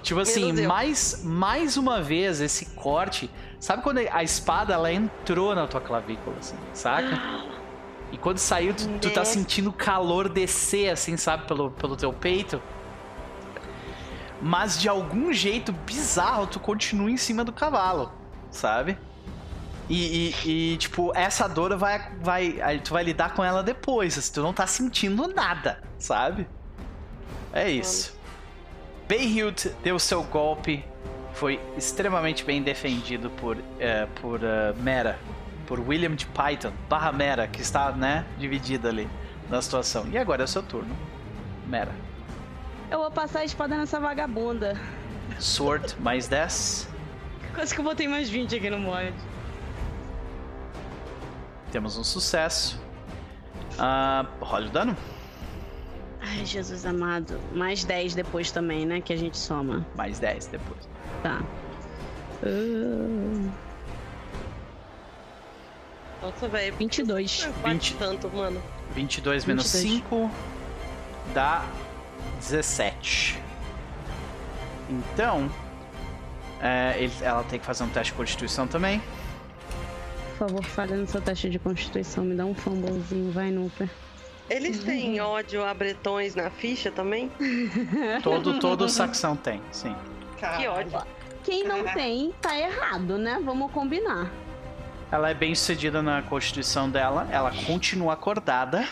Tipo 0.02 0.20
assim, 0.20 0.66
mais, 0.68 1.22
mais 1.24 1.78
uma 1.78 2.02
vez 2.02 2.42
esse 2.42 2.66
corte. 2.76 3.30
Sabe 3.60 3.82
quando 3.82 4.00
a 4.00 4.22
espada 4.22 4.74
ela 4.74 4.92
entrou 4.92 5.56
na 5.56 5.66
tua 5.66 5.80
clavícula, 5.80 6.36
assim, 6.38 6.58
saca? 6.74 7.22
E 8.12 8.18
quando 8.18 8.38
saiu, 8.38 8.74
tu, 8.74 8.88
tu 9.00 9.10
tá 9.10 9.24
sentindo 9.24 9.70
o 9.70 9.74
calor 9.74 10.28
descer, 10.28 10.90
assim, 10.90 11.16
sabe, 11.16 11.48
pelo, 11.48 11.72
pelo 11.72 11.96
teu 11.96 12.12
peito. 12.12 12.62
Mas 14.42 14.80
de 14.80 14.90
algum 14.90 15.32
jeito 15.32 15.72
bizarro, 15.72 16.46
tu 16.46 16.60
continua 16.60 17.10
em 17.10 17.16
cima 17.16 17.46
do 17.46 17.54
cavalo, 17.54 18.12
sabe? 18.52 18.98
E, 19.90 20.34
e- 20.46 20.74
e, 20.74 20.78
tipo, 20.78 21.12
essa 21.16 21.48
dor 21.48 21.76
vai, 21.78 22.10
vai. 22.22 22.80
Tu 22.84 22.94
vai 22.94 23.04
lidar 23.04 23.34
com 23.34 23.44
ela 23.44 23.62
depois. 23.62 24.18
assim, 24.18 24.32
tu 24.34 24.42
não 24.42 24.54
tá 24.54 24.66
sentindo 24.66 25.28
nada, 25.28 25.82
sabe? 26.00 26.48
É 27.52 27.70
isso. 27.70 28.18
Bayhild 29.08 29.70
deu 29.84 30.00
seu 30.00 30.24
golpe. 30.24 30.84
Foi 31.34 31.60
extremamente 31.76 32.44
bem 32.46 32.62
defendido 32.62 33.30
por, 33.32 33.58
eh, 33.80 34.08
por 34.22 34.40
eh, 34.44 34.74
Mera. 34.78 35.18
Por 35.68 35.80
William 35.80 36.14
de 36.16 36.26
Python, 36.28 36.72
barra 36.88 37.12
Mera, 37.12 37.48
que 37.48 37.62
está, 37.62 37.92
né, 37.92 38.24
dividida 38.38 38.90
ali 38.90 39.10
na 39.50 39.62
situação. 39.62 40.06
E 40.12 40.18
agora 40.18 40.44
é 40.44 40.46
o 40.46 40.48
seu 40.48 40.62
turno. 40.62 40.96
Mera. 41.68 41.92
Eu 42.92 43.00
vou 43.00 43.10
passar 43.12 43.40
a 43.40 43.46
espada 43.46 43.76
nessa 43.78 44.00
vagabunda. 44.00 44.80
Sword 45.40 45.96
mais 46.00 46.28
10. 46.28 46.88
Quase 47.56 47.74
que 47.74 47.82
eu 47.82 47.86
botei 47.86 48.08
mais 48.08 48.30
20 48.30 48.56
aqui 48.56 48.70
no 48.70 48.78
mod. 48.80 49.14
Temos 51.74 51.98
um 51.98 52.04
sucesso. 52.04 52.80
Ah, 53.80 54.28
rola 54.40 54.68
o 54.68 54.70
dano. 54.70 54.96
Ai, 56.22 56.46
Jesus 56.46 56.86
amado. 56.86 57.40
Mais 57.52 57.84
10 57.84 58.14
depois 58.14 58.52
também, 58.52 58.86
né? 58.86 59.02
Que 59.02 59.12
a 59.12 59.16
gente 59.18 59.36
soma. 59.40 59.84
Mais 59.96 60.20
10 60.20 60.46
depois. 60.46 60.88
Tá. 61.24 61.42
Ah, 62.44 63.50
Nossa, 66.22 66.48
velho. 66.48 66.76
22. 66.76 67.46
Não 67.48 67.52
bate 67.54 67.94
20. 67.94 67.96
tanto, 67.96 68.30
mano. 68.30 68.62
22 68.94 69.44
menos 69.46 69.64
22. 69.74 69.96
5 70.04 70.32
dá 71.34 71.66
17. 72.40 73.42
Então, 74.92 75.50
é, 76.62 76.94
ele- 77.00 77.14
ela 77.24 77.44
tem 77.46 77.60
que 77.60 77.66
fazer 77.66 77.84
um 77.84 77.90
teste 77.90 78.12
de 78.14 78.18
constituição 78.18 78.68
também. 78.68 79.02
Por 80.44 80.50
favor, 80.50 80.64
falha 80.66 80.98
no 80.98 81.08
seu 81.08 81.22
teste 81.22 81.50
de 81.50 81.58
constituição. 81.58 82.26
Me 82.26 82.36
dá 82.36 82.44
um 82.44 82.54
fumblezinho, 82.54 83.32
vai, 83.32 83.50
Nuper. 83.50 83.90
Eles 84.50 84.84
têm 84.84 85.20
ódio 85.24 85.64
a 85.64 85.74
bretões 85.74 86.36
na 86.36 86.50
ficha 86.50 86.92
também? 86.92 87.32
Todo, 88.22 88.60
todo 88.60 88.88
saxão 88.90 89.38
tem, 89.38 89.62
sim. 89.72 89.96
Que 90.58 90.68
ódio. 90.68 91.02
Quem 91.46 91.66
não 91.66 91.86
tem, 91.94 92.34
tá 92.42 92.60
errado, 92.60 93.18
né? 93.18 93.40
Vamos 93.44 93.72
combinar. 93.72 94.30
Ela 95.10 95.30
é 95.30 95.34
bem 95.34 95.56
sucedida 95.56 96.02
na 96.02 96.22
constituição 96.24 96.90
dela. 96.90 97.26
Ela 97.32 97.52
continua 97.66 98.14
acordada. 98.14 98.86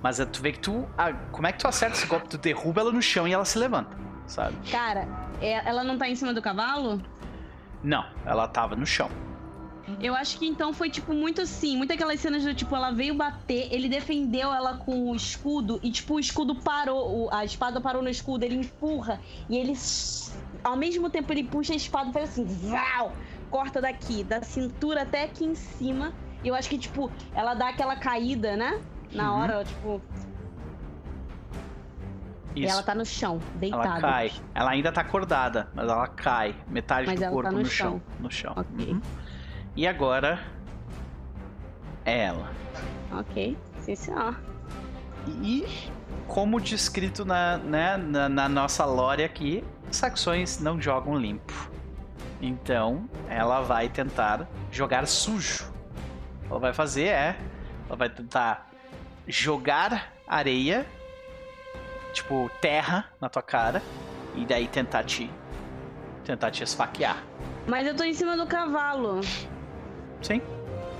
Mas 0.00 0.18
tu 0.30 0.40
vê 0.40 0.52
que 0.52 0.60
tu. 0.60 0.86
ah, 0.96 1.12
como 1.32 1.48
é 1.48 1.52
que 1.52 1.58
tu 1.58 1.66
acerta 1.66 1.96
esse 1.96 2.06
golpe? 2.06 2.28
Tu 2.28 2.38
derruba 2.38 2.80
ela 2.82 2.92
no 2.92 3.02
chão 3.02 3.26
e 3.26 3.32
ela 3.32 3.44
se 3.44 3.58
levanta, 3.58 3.96
sabe? 4.28 4.54
Cara, 4.70 5.08
é- 5.40 5.68
ela 5.68 5.82
não 5.82 5.98
tá 5.98 6.08
em 6.08 6.14
cima 6.14 6.32
do 6.32 6.40
cavalo? 6.40 7.02
Não, 7.82 8.04
ela 8.24 8.46
tava 8.46 8.76
no 8.76 8.86
chão. 8.86 9.10
Eu 10.00 10.14
acho 10.14 10.38
que 10.38 10.46
então 10.46 10.72
foi, 10.72 10.90
tipo, 10.90 11.12
muito 11.14 11.40
assim. 11.42 11.76
Muito 11.76 11.92
aquelas 11.92 12.18
cenas 12.20 12.42
do 12.42 12.52
tipo, 12.54 12.74
ela 12.74 12.90
veio 12.90 13.14
bater, 13.14 13.68
ele 13.72 13.88
defendeu 13.88 14.52
ela 14.52 14.78
com 14.78 15.10
o 15.10 15.14
escudo 15.14 15.78
e, 15.82 15.90
tipo, 15.90 16.14
o 16.14 16.20
escudo 16.20 16.54
parou, 16.56 17.32
a 17.32 17.44
espada 17.44 17.80
parou 17.80 18.02
no 18.02 18.08
escudo, 18.08 18.44
ele 18.44 18.56
empurra 18.56 19.20
e 19.48 19.56
ele. 19.56 19.74
Ao 20.64 20.76
mesmo 20.76 21.08
tempo, 21.08 21.32
ele 21.32 21.44
puxa 21.44 21.72
a 21.72 21.76
espada 21.76 22.10
e 22.10 22.12
faz 22.12 22.30
assim, 22.30 22.46
zau! 22.48 23.12
Corta 23.48 23.80
daqui, 23.80 24.24
da 24.24 24.42
cintura 24.42 25.02
até 25.02 25.22
aqui 25.24 25.44
em 25.44 25.54
cima. 25.54 26.12
E 26.42 26.48
eu 26.48 26.54
acho 26.54 26.68
que, 26.68 26.78
tipo, 26.78 27.10
ela 27.34 27.54
dá 27.54 27.68
aquela 27.68 27.94
caída, 27.94 28.56
né? 28.56 28.80
Na 29.12 29.32
Uhum. 29.32 29.38
hora, 29.40 29.64
tipo. 29.64 30.02
E 32.56 32.64
Isso. 32.64 32.72
ela 32.72 32.82
tá 32.82 32.94
no 32.94 33.04
chão, 33.04 33.40
deitada. 33.54 33.88
Ela 33.88 34.00
cai. 34.00 34.32
Ela 34.54 34.70
ainda 34.70 34.90
tá 34.90 35.02
acordada, 35.02 35.68
mas 35.74 35.88
ela 35.88 36.08
cai. 36.08 36.54
Metade 36.66 37.06
Mas 37.06 37.18
do 37.18 37.24
ela 37.24 37.32
corpo 37.32 37.50
tá 37.50 37.52
no 37.56 37.62
no 37.62 37.68
chão. 37.68 37.90
chão. 37.92 38.02
No 38.18 38.30
chão. 38.30 38.52
Ok. 38.56 38.92
Uhum. 38.92 39.00
E 39.76 39.86
agora. 39.86 40.40
É 42.04 42.24
ela. 42.24 42.50
Ok, 43.12 43.56
sim, 43.80 43.94
senhor. 43.94 44.40
E 45.42 45.66
como 46.26 46.60
descrito 46.60 47.24
na, 47.24 47.58
né, 47.58 47.96
na, 47.96 48.28
na 48.28 48.48
nossa 48.48 48.84
lore 48.84 49.22
aqui, 49.22 49.62
saxões 49.90 50.60
não 50.60 50.80
jogam 50.80 51.16
limpo. 51.18 51.70
Então, 52.40 53.08
ela 53.28 53.60
vai 53.60 53.88
tentar 53.88 54.48
jogar 54.70 55.06
sujo. 55.06 55.64
O 55.64 56.40
que 56.40 56.50
ela 56.50 56.60
vai 56.60 56.72
fazer 56.72 57.08
é. 57.08 57.36
Ela 57.86 57.96
vai 57.96 58.08
tentar 58.08 58.70
jogar 59.26 60.12
areia, 60.26 60.86
tipo 62.12 62.50
terra, 62.60 63.06
na 63.20 63.28
tua 63.28 63.42
cara. 63.42 63.82
E 64.34 64.44
daí 64.46 64.68
tentar 64.68 65.04
te. 65.04 65.30
Tentar 66.24 66.50
te 66.50 66.62
esfaquear. 66.62 67.22
Mas 67.66 67.86
eu 67.86 67.94
tô 67.94 68.04
em 68.04 68.14
cima 68.14 68.36
do 68.36 68.46
cavalo. 68.46 69.20
Sim? 70.26 70.42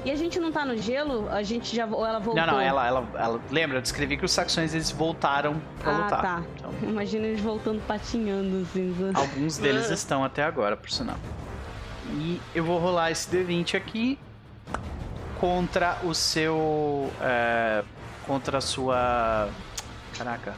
E 0.04 0.10
a 0.12 0.14
gente 0.14 0.38
não 0.38 0.52
tá 0.52 0.64
no 0.64 0.76
gelo? 0.76 1.28
A 1.30 1.42
gente 1.42 1.74
já. 1.74 1.84
Ou 1.84 2.06
ela 2.06 2.20
voltou? 2.20 2.46
Não, 2.46 2.52
não, 2.52 2.60
ela, 2.60 2.86
ela, 2.86 3.08
ela. 3.18 3.40
Lembra, 3.50 3.78
eu 3.78 3.82
descrevi 3.82 4.16
que 4.16 4.24
os 4.24 4.30
saxões 4.30 4.72
eles 4.72 4.88
voltaram 4.88 5.60
pra 5.80 5.92
ah, 5.92 5.98
lutar. 5.98 6.22
tá. 6.22 6.44
Então, 6.54 6.72
Imagina 6.82 7.26
eles 7.26 7.40
voltando 7.40 7.84
patinhando, 7.88 8.62
assim. 8.62 8.94
Alguns 9.12 9.58
deles 9.58 9.90
estão 9.90 10.22
até 10.22 10.44
agora, 10.44 10.76
por 10.76 10.90
sinal. 10.90 11.16
E 12.12 12.40
eu 12.54 12.62
vou 12.62 12.78
rolar 12.78 13.10
esse 13.10 13.28
D20 13.28 13.74
aqui 13.74 14.16
contra 15.40 15.98
o 16.04 16.14
seu. 16.14 17.10
é, 17.20 17.82
contra 18.28 18.58
a 18.58 18.60
sua. 18.60 19.48
Caraca. 20.16 20.54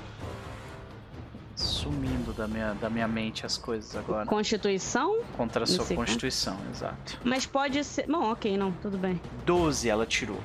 Sumindo 1.58 2.32
da 2.32 2.46
minha, 2.46 2.72
da 2.74 2.88
minha 2.88 3.08
mente 3.08 3.44
as 3.44 3.58
coisas 3.58 3.96
agora. 3.96 4.24
Constituição? 4.26 5.22
Contra 5.36 5.64
a 5.64 5.66
sua 5.66 5.78
Nesse 5.78 5.88
caso? 5.88 5.96
constituição, 5.96 6.56
exato. 6.72 7.18
Mas 7.24 7.46
pode 7.46 7.82
ser. 7.82 8.06
Bom, 8.06 8.30
ok, 8.30 8.56
não, 8.56 8.70
tudo 8.72 8.96
bem. 8.96 9.20
12 9.44 9.88
ela 9.88 10.06
tirou. 10.06 10.38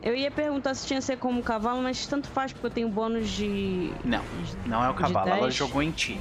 Eu 0.00 0.14
ia 0.14 0.30
perguntar 0.30 0.74
se 0.74 0.86
tinha 0.86 1.00
a 1.00 1.02
ser 1.02 1.16
como 1.18 1.42
cavalo, 1.42 1.82
mas 1.82 2.06
tanto 2.06 2.28
faz, 2.28 2.52
porque 2.52 2.66
eu 2.66 2.70
tenho 2.70 2.88
bônus 2.88 3.28
de. 3.30 3.90
Não, 4.04 4.22
não 4.64 4.84
é 4.84 4.88
o 4.90 4.94
cavalo, 4.94 5.28
ela 5.28 5.40
10? 5.40 5.54
jogou 5.56 5.82
em 5.82 5.90
ti. 5.90 6.20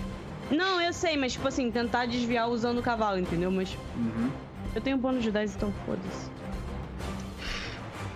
Não, 0.50 0.82
eu 0.82 0.92
sei, 0.92 1.16
mas 1.16 1.34
tipo 1.34 1.48
assim, 1.48 1.70
tentar 1.70 2.08
desviar 2.08 2.50
usando 2.50 2.80
o 2.80 2.82
cavalo, 2.82 3.20
entendeu? 3.20 3.52
Mas 3.52 3.78
Uhum. 3.96 4.32
eu 4.74 4.82
tenho 4.82 4.98
bônus 4.98 5.22
de 5.22 5.30
10, 5.32 5.56
então 5.58 5.72
foda-se. 5.86 6.32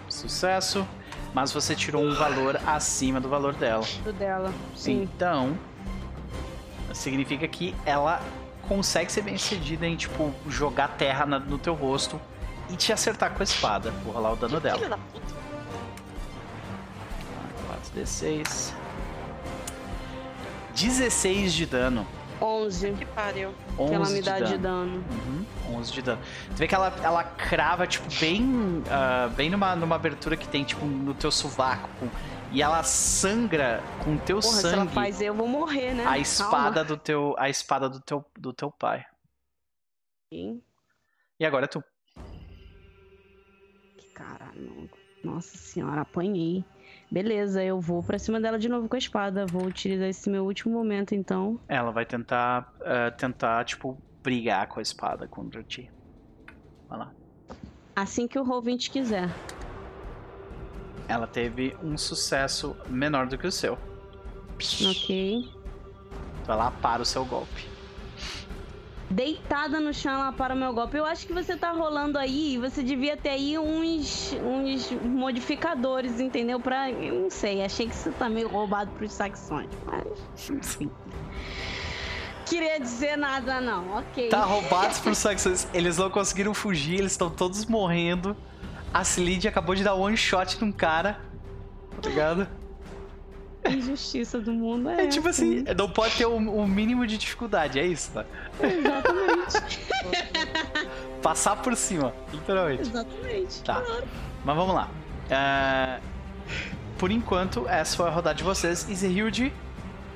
Sucesso. 0.10 0.88
Mas 1.34 1.52
você 1.52 1.76
tirou 1.76 2.04
um 2.04 2.14
valor 2.14 2.60
acima 2.68 3.20
do 3.22 3.30
valor 3.30 3.54
dela. 3.56 3.86
Do 4.04 4.12
dela, 4.12 4.54
sim. 4.76 5.02
Então, 5.04 5.58
significa 6.94 7.48
que 7.48 7.74
ela 7.86 8.22
consegue 8.68 9.12
ser 9.12 9.22
bem 9.22 9.38
sucedida 9.38 9.88
em, 9.88 9.96
tipo, 9.96 10.34
jogar 10.50 10.90
terra 10.90 11.26
na- 11.26 11.40
no 11.40 11.58
teu 11.58 11.74
rosto 11.74 12.20
e 12.70 12.76
te 12.76 12.92
acertar 12.92 13.32
com 13.32 13.42
a 13.42 13.44
espada. 13.44 13.92
Vou 14.04 14.14
rolar 14.14 14.34
o 14.34 14.36
dano 14.36 14.60
dela. 14.60 14.78
Filha 14.78 14.90
da 14.90 14.98
puta. 14.98 15.34
4d6. 17.94 18.74
16 20.76 21.54
de 21.54 21.66
dano. 21.66 22.06
11, 22.42 22.94
Que 22.94 23.06
pariu. 23.06 23.54
11 23.78 23.90
que 23.90 23.96
ela 23.96 24.10
me 24.10 24.22
dá 24.22 24.40
de 24.40 24.52
de 24.54 24.58
dano. 24.58 25.04
Uhum, 25.12 25.46
11 25.78 25.92
de 25.92 26.02
dano. 26.02 26.22
Tu 26.50 26.56
vê 26.56 26.68
que 26.68 26.74
ela, 26.76 26.88
ela 27.04 27.24
crava, 27.24 27.86
tipo, 27.86 28.08
bem. 28.20 28.84
ah, 28.90 29.28
bem 29.36 29.50
numa, 29.50 29.76
numa 29.76 29.96
abertura 29.96 30.36
que 30.36 30.48
tem, 30.48 30.64
tipo, 30.64 30.86
no 30.86 31.14
teu 31.14 31.32
sovaco. 31.32 31.88
com- 32.00 32.10
e 32.54 32.62
ela 32.62 32.84
sangra 32.84 33.82
com 34.04 34.16
o 34.16 34.20
teu 34.20 34.40
Porra, 34.42 34.54
se 34.58 34.68
ela 34.68 34.78
sangue 34.80 34.94
faz 34.94 35.22
eu 35.22 35.34
vou 35.34 35.48
morrer, 35.48 35.94
né? 35.94 36.04
a 36.06 36.18
espada 36.18 36.84
do 36.84 36.98
teu. 36.98 37.34
A 37.38 37.50
espada 37.50 37.88
do 37.88 38.00
teu, 38.02 38.26
do 38.38 38.52
teu 38.52 38.70
pai. 38.70 39.06
Calma. 40.30 40.60
E 41.40 41.46
agora 41.46 41.66
é 41.66 41.68
tu. 41.68 41.82
Que 43.98 44.10
caralho. 44.14 44.90
Nossa 45.24 45.56
senhora, 45.58 46.02
apanhei. 46.02 46.66
Beleza, 47.12 47.62
eu 47.62 47.82
vou 47.82 48.02
pra 48.02 48.18
cima 48.18 48.40
dela 48.40 48.58
de 48.58 48.70
novo 48.70 48.88
com 48.88 48.96
a 48.96 49.00
espada. 49.00 49.46
Vou 49.46 49.66
utilizar 49.66 50.08
esse 50.08 50.30
meu 50.30 50.46
último 50.46 50.74
momento, 50.74 51.14
então. 51.14 51.60
Ela 51.68 51.92
vai 51.92 52.06
tentar, 52.06 52.74
eh, 52.80 53.12
tentar, 53.12 53.66
tipo, 53.66 53.98
brigar 54.24 54.68
com 54.68 54.80
a 54.80 54.82
espada 54.82 55.28
contra 55.28 55.62
ti. 55.62 55.92
Vai 56.88 57.00
lá. 57.00 57.12
Assim 57.94 58.30
que 58.30 58.40
o 58.40 58.46
Roll20 58.46 58.90
quiser. 58.90 59.30
Ela 61.10 61.28
teve 61.28 61.76
um 61.84 61.98
sucesso 61.98 62.78
menor 62.88 63.28
do 63.28 63.38
que 63.38 63.46
o 63.46 63.52
seu. 63.52 63.78
Ok. 64.90 65.50
Vai 66.46 66.56
lá, 66.56 66.72
para 66.72 67.02
o 67.02 67.06
seu 67.06 67.26
golpe. 67.26 67.71
Deitada 69.12 69.80
no 69.80 69.94
chão 69.94 70.14
ela 70.14 70.32
para 70.32 70.56
o 70.56 70.58
meu 70.58 70.74
golpe. 70.74 70.98
Eu 70.98 71.06
acho 71.06 71.28
que 71.28 71.34
você 71.34 71.58
tá 71.58 71.72
rolando 71.72 72.18
aí. 72.18 72.58
Você 72.58 72.82
devia 72.82 73.18
ter 73.18 73.30
aí 73.30 73.58
uns, 73.58 74.34
uns 74.42 74.90
modificadores, 75.04 76.20
entendeu? 76.20 76.60
Pra. 76.60 76.90
Eu 76.90 77.24
não 77.24 77.30
sei. 77.30 77.64
Achei 77.64 77.88
que 77.88 77.96
você 77.96 78.10
tá 78.12 78.30
meio 78.30 78.48
roubado 78.48 78.90
pros 78.92 79.12
saxões. 79.12 79.70
Mas. 79.86 80.50
Enfim. 80.50 80.90
Queria 82.46 82.80
dizer 82.80 83.18
nada, 83.18 83.60
não. 83.60 83.98
Ok. 83.98 84.30
Tá 84.30 84.44
roubados 84.44 85.00
por 85.00 85.14
saxões. 85.14 85.68
Eles 85.74 85.98
não 85.98 86.10
conseguiram 86.10 86.54
fugir, 86.54 87.00
eles 87.00 87.12
estão 87.12 87.30
todos 87.30 87.66
morrendo. 87.66 88.36
A 88.94 89.04
Celid 89.04 89.48
acabou 89.48 89.76
de 89.76 89.84
dar 89.84 89.94
one 89.94 90.18
shot 90.18 90.60
num 90.62 90.72
cara. 90.72 91.20
Tá 92.02 92.10
ligado? 92.10 92.61
Injustiça 93.70 94.40
do 94.40 94.52
mundo 94.54 94.90
é. 94.90 95.04
É 95.06 95.08
tipo 95.08 95.28
assim, 95.30 95.62
né? 95.62 95.74
não 95.78 95.90
pode 95.90 96.16
ter 96.16 96.26
o, 96.26 96.36
o 96.36 96.68
mínimo 96.68 97.06
de 97.06 97.18
dificuldade, 97.18 97.80
é 97.80 97.86
isso, 97.86 98.12
tá? 98.12 98.26
Exatamente. 98.62 99.80
Passar 101.22 101.56
por 101.58 101.76
cima, 101.76 102.14
literalmente. 102.34 102.82
Exatamente. 102.82 103.64
Tá. 103.64 103.84
Mas 104.44 104.56
vamos 104.56 104.74
lá. 104.74 104.90
Ah, 105.30 106.00
por 106.98 107.12
enquanto, 107.12 107.68
essa 107.68 107.96
foi 107.96 108.08
a 108.08 108.10
rodada 108.12 108.36
de 108.36 108.44
vocês. 108.44 108.88
E 108.90 108.96
Zehilde, 108.96 109.54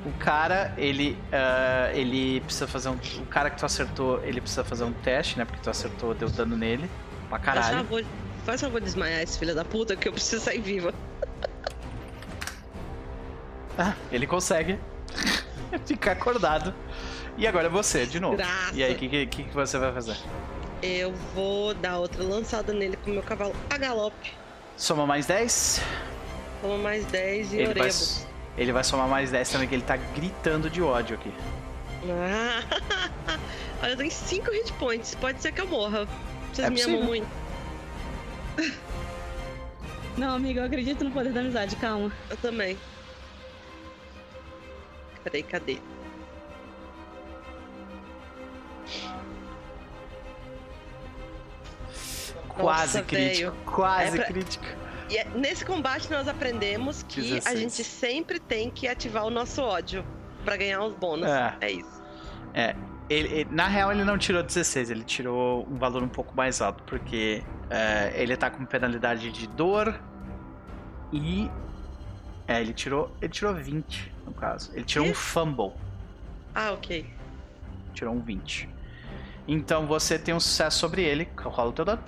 o 0.05 0.11
cara, 0.19 0.73
ele. 0.77 1.17
ah, 1.31 1.91
ele 1.93 2.41
precisa 2.41 2.67
fazer 2.67 2.89
um. 2.89 2.97
O 3.21 3.25
cara 3.27 3.49
que 3.49 3.57
tu 3.59 3.65
acertou, 3.65 4.23
ele 4.23 4.41
precisa 4.41 4.63
fazer 4.63 4.83
um 4.83 4.91
teste, 4.93 5.37
né? 5.37 5.45
Porque 5.45 5.61
tu 5.61 5.69
acertou, 5.69 6.13
deu 6.15 6.29
dano 6.29 6.57
nele. 6.57 6.89
Pra 7.29 7.39
Faz 7.39 7.45
caralho. 7.67 7.77
favor, 7.77 8.03
faz 8.45 8.61
favor 8.61 8.79
de 8.79 8.85
desmaiar 8.85 9.21
esse 9.21 9.37
filho 9.37 9.53
da 9.55 9.65
puta 9.65 9.95
que 9.95 10.07
eu 10.07 10.13
preciso 10.13 10.43
sair 10.43 10.61
viva. 10.61 10.93
Ah, 13.77 13.93
ele 14.11 14.25
consegue 14.25 14.79
ficar 15.85 16.13
acordado. 16.13 16.73
E 17.37 17.45
agora 17.45 17.67
é 17.67 17.69
você, 17.69 18.05
de 18.05 18.19
novo. 18.19 18.37
Graça. 18.37 18.71
E 18.73 18.83
aí, 18.83 18.93
o 18.93 18.97
que, 18.97 19.25
que, 19.27 19.43
que 19.43 19.53
você 19.53 19.77
vai 19.77 19.91
fazer? 19.91 20.15
Eu 20.81 21.13
vou 21.33 21.73
dar 21.73 21.97
outra 21.97 22.23
lançada 22.23 22.71
nele 22.73 22.97
com 22.97 23.09
o 23.11 23.13
meu 23.13 23.23
cavalo 23.23 23.53
a 23.69 23.77
galope. 23.77 24.31
Soma 24.77 25.05
mais 25.05 25.25
10. 25.25 25.81
Toma 26.61 26.77
mais 26.77 27.05
10 27.05 27.53
e 27.53 27.57
Ele 27.57 27.73
vai, 27.73 27.89
ele 28.57 28.71
vai 28.71 28.83
somar 28.83 29.07
mais 29.07 29.31
10 29.31 29.49
também, 29.49 29.67
que 29.67 29.75
ele 29.75 29.83
tá 29.83 29.97
gritando 29.97 30.69
de 30.69 30.81
ódio 30.81 31.17
aqui. 31.17 31.31
Ah, 32.09 32.63
Olha, 33.81 33.91
eu 33.91 33.97
tenho 33.97 34.11
5 34.11 34.51
hit 34.51 34.73
points. 34.73 35.15
Pode 35.15 35.41
ser 35.41 35.51
que 35.51 35.59
eu 35.61 35.67
morra. 35.67 36.07
Vocês 36.53 36.67
É 36.67 36.69
me 36.69 36.75
possível. 36.77 36.95
amam 36.95 37.07
muito. 37.07 37.27
Não, 40.17 40.35
amigo, 40.35 40.59
eu 40.59 40.65
acredito 40.65 41.03
no 41.03 41.11
poder 41.11 41.33
da 41.33 41.41
amizade, 41.41 41.75
calma. 41.75 42.11
Eu 42.29 42.37
também. 42.37 42.77
Peraí, 45.25 45.43
cadê? 45.43 45.79
Quase 52.49 52.97
Nossa, 52.97 53.01
crítico. 53.03 53.51
velho. 53.51 53.53
Quase 53.65 54.07
É 54.17 54.21
pra- 54.21 54.25
crítico. 54.25 54.65
E 55.09 55.17
é- 55.17 55.25
nesse 55.35 55.65
combate 55.65 56.09
nós 56.09 56.27
aprendemos 56.27 57.03
que 57.03 57.19
a 57.19 57.23
16. 57.35 57.59
gente 57.59 57.83
sempre 57.83 58.39
tem 58.39 58.69
que 58.71 58.87
ativar 58.87 59.25
o 59.25 59.29
nosso 59.29 59.61
ódio 59.61 60.03
pra 60.43 60.57
ganhar 60.57 60.81
os 60.83 60.93
bônus. 60.95 61.27
É. 61.29 61.55
É, 61.61 61.71
isso. 61.71 62.03
Ele, 63.07 63.27
ele- 63.41 63.47
na 63.51 63.67
real, 63.67 63.91
ele 63.91 64.03
não 64.03 64.17
tirou 64.17 64.41
16, 64.41 64.89
ele 64.89 65.03
tirou 65.03 65.67
um 65.69 65.75
valor 65.77 66.01
um 66.01 66.07
pouco 66.07 66.35
mais 66.35 66.59
alto, 66.59 66.81
porque 66.83 67.43
é, 67.69 68.13
ele 68.15 68.35
tá 68.35 68.49
com 68.49 68.65
penalidade 68.65 69.31
de 69.31 69.47
dor 69.47 69.99
e. 71.13 71.49
É, 72.47 72.61
ele 72.61 72.73
tirou. 72.73 73.15
Ele 73.21 73.31
tirou 73.31 73.53
20, 73.53 74.11
no 74.25 74.33
caso. 74.33 74.71
Ele 74.73 74.85
tirou 74.85 75.07
um 75.07 75.11
Quê? 75.11 75.15
fumble. 75.15 75.73
Ah, 76.53 76.71
ok. 76.71 77.05
Tirou 77.93 78.13
um 78.13 78.21
20. 78.21 78.69
Então 79.47 79.85
você 79.87 80.17
tem 80.17 80.33
um 80.33 80.39
sucesso 80.39 80.79
sobre 80.79 81.03
ele. 81.03 81.27
Rola 81.37 81.69
o 81.69 81.73
teu 81.73 81.85
dano. 81.85 82.03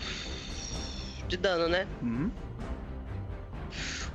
De 1.28 1.38
dano, 1.38 1.68
né? 1.68 1.88
Uhum. 2.02 2.32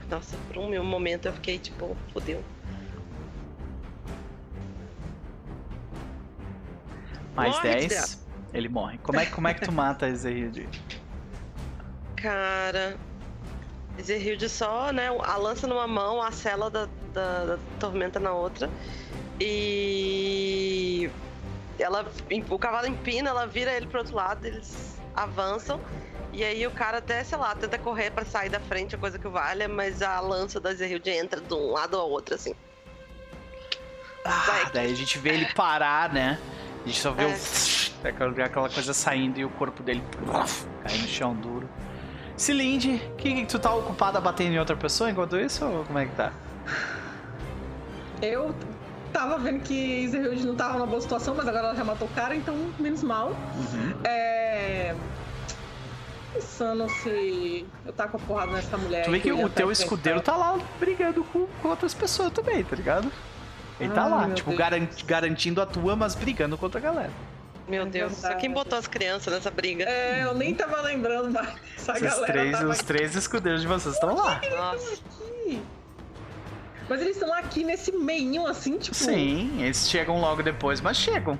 Nossa, 0.08 0.36
por 0.48 0.58
um 0.58 0.68
meu 0.68 0.84
momento 0.84 1.26
eu 1.26 1.32
fiquei 1.32 1.58
tipo, 1.58 1.96
fodeu. 2.12 2.42
Mais 7.34 7.54
Morre, 7.56 7.68
10. 7.70 7.86
desgraça. 7.88 8.22
Ele 8.52 8.68
morre. 8.68 8.98
Como 8.98 9.18
é, 9.18 9.26
como 9.26 9.48
é 9.48 9.54
que 9.54 9.62
tu 9.62 9.72
mata 9.72 10.06
Ezerhilde? 10.08 10.68
Cara. 12.16 12.96
Zerhilde 14.00 14.48
só, 14.48 14.90
né? 14.92 15.08
A 15.22 15.36
lança 15.36 15.66
numa 15.66 15.86
mão, 15.86 16.22
a 16.22 16.30
cela 16.32 16.70
da, 16.70 16.88
da, 17.12 17.44
da 17.44 17.58
tormenta 17.78 18.18
na 18.18 18.32
outra. 18.32 18.70
E. 19.40 21.10
Ela, 21.78 22.06
o 22.48 22.58
cavalo 22.58 22.86
empina, 22.86 23.30
ela 23.30 23.46
vira 23.46 23.72
ele 23.72 23.86
pro 23.86 23.98
outro 23.98 24.14
lado, 24.14 24.44
eles 24.46 24.96
avançam. 25.14 25.80
E 26.32 26.42
aí 26.44 26.66
o 26.66 26.70
cara 26.70 26.98
até, 26.98 27.22
sei 27.24 27.36
lá, 27.36 27.54
tenta 27.54 27.76
correr 27.78 28.10
pra 28.10 28.24
sair 28.24 28.48
da 28.48 28.60
frente, 28.60 28.94
a 28.94 28.98
coisa 28.98 29.18
que 29.18 29.28
valha, 29.28 29.68
mas 29.68 30.00
a 30.00 30.18
lança 30.20 30.58
da 30.60 30.72
Zerhilde 30.72 31.10
entra 31.10 31.40
de 31.40 31.52
um 31.52 31.72
lado 31.72 31.96
ao 31.98 32.08
outro, 32.08 32.34
assim. 32.34 32.54
Ah, 34.24 34.70
daí 34.72 34.92
a 34.92 34.94
gente 34.94 35.18
vê 35.18 35.30
ele 35.30 35.46
parar, 35.52 36.12
né? 36.12 36.38
A 36.84 36.86
gente 36.88 37.00
só 37.00 37.10
vê 37.12 37.24
É. 37.24 37.26
o. 37.26 37.32
aquela- 38.08 38.44
aquela 38.44 38.68
coisa 38.70 38.94
saindo 38.94 39.38
e 39.38 39.44
o 39.44 39.50
corpo 39.50 39.82
dele 39.82 40.02
cai 40.86 40.96
no 40.98 41.08
chão 41.08 41.34
duro. 41.34 41.68
Cilinde, 42.42 43.00
que, 43.16 43.34
que 43.34 43.46
tu 43.46 43.56
tá 43.56 43.72
ocupada 43.72 44.20
batendo 44.20 44.54
em 44.54 44.58
outra 44.58 44.74
pessoa 44.74 45.08
enquanto 45.08 45.36
isso? 45.38 45.64
Ou 45.64 45.84
como 45.84 45.96
é 46.00 46.06
que 46.06 46.16
tá? 46.16 46.32
Eu 48.20 48.52
tava 49.12 49.38
vendo 49.38 49.60
que 49.60 50.08
Zerhild 50.08 50.44
não 50.44 50.56
tava 50.56 50.72
numa 50.74 50.86
boa 50.86 51.00
situação, 51.00 51.36
mas 51.36 51.46
agora 51.46 51.68
ela 51.68 51.76
já 51.76 51.84
matou 51.84 52.08
o 52.08 52.10
cara, 52.10 52.34
então 52.34 52.56
menos 52.80 53.00
mal. 53.04 53.28
Uhum. 53.28 53.94
É. 54.02 54.92
Pensando 56.34 56.88
se 56.90 57.64
eu 57.86 57.92
taco 57.92 58.16
a 58.16 58.20
porrada 58.20 58.50
nessa 58.50 58.76
mulher. 58.76 59.04
Tu 59.04 59.12
vê 59.12 59.20
que 59.20 59.28
ia 59.28 59.36
o 59.36 59.48
teu 59.48 59.70
escudeiro 59.70 60.20
tá 60.20 60.34
lá 60.34 60.58
brigando 60.80 61.22
com, 61.22 61.46
com 61.46 61.68
outras 61.68 61.94
pessoas 61.94 62.32
também, 62.32 62.64
tá 62.64 62.74
ligado? 62.74 63.12
Ele 63.78 63.92
tá 63.92 64.02
Ai, 64.02 64.10
lá, 64.10 64.30
tipo, 64.30 64.52
garan- 64.56 64.88
garantindo 65.06 65.62
a 65.62 65.66
tua, 65.66 65.94
mas 65.94 66.16
brigando 66.16 66.58
contra 66.58 66.80
a 66.80 66.82
galera. 66.82 67.12
Meu 67.68 67.82
É 67.82 67.86
Deus, 67.86 68.12
verdade. 68.12 68.40
quem 68.40 68.50
botou 68.50 68.78
as 68.78 68.86
crianças 68.86 69.32
nessa 69.32 69.50
briga? 69.50 69.84
É, 69.84 70.24
eu 70.24 70.34
nem 70.34 70.54
tava 70.54 70.80
lembrando 70.82 71.30
mais. 71.30 71.48
Essa 71.76 71.92
Os 71.94 72.00
galera 72.00 72.26
três, 72.32 72.52
tava 72.52 72.70
os 72.70 72.78
três 72.78 73.14
escudeiros 73.16 73.60
de 73.62 73.66
vocês 73.68 73.94
estão 73.94 74.14
lá. 74.14 74.40
Nossa, 74.50 74.94
aqui. 74.94 75.62
Mas 76.88 77.00
eles 77.00 77.16
estão 77.16 77.32
aqui 77.32 77.64
nesse 77.64 77.92
meinho, 77.92 78.46
assim, 78.46 78.78
tipo. 78.78 78.94
Sim, 78.96 79.62
eles 79.62 79.88
chegam 79.88 80.20
logo 80.20 80.42
depois, 80.42 80.80
mas 80.80 80.96
chegam. 80.96 81.38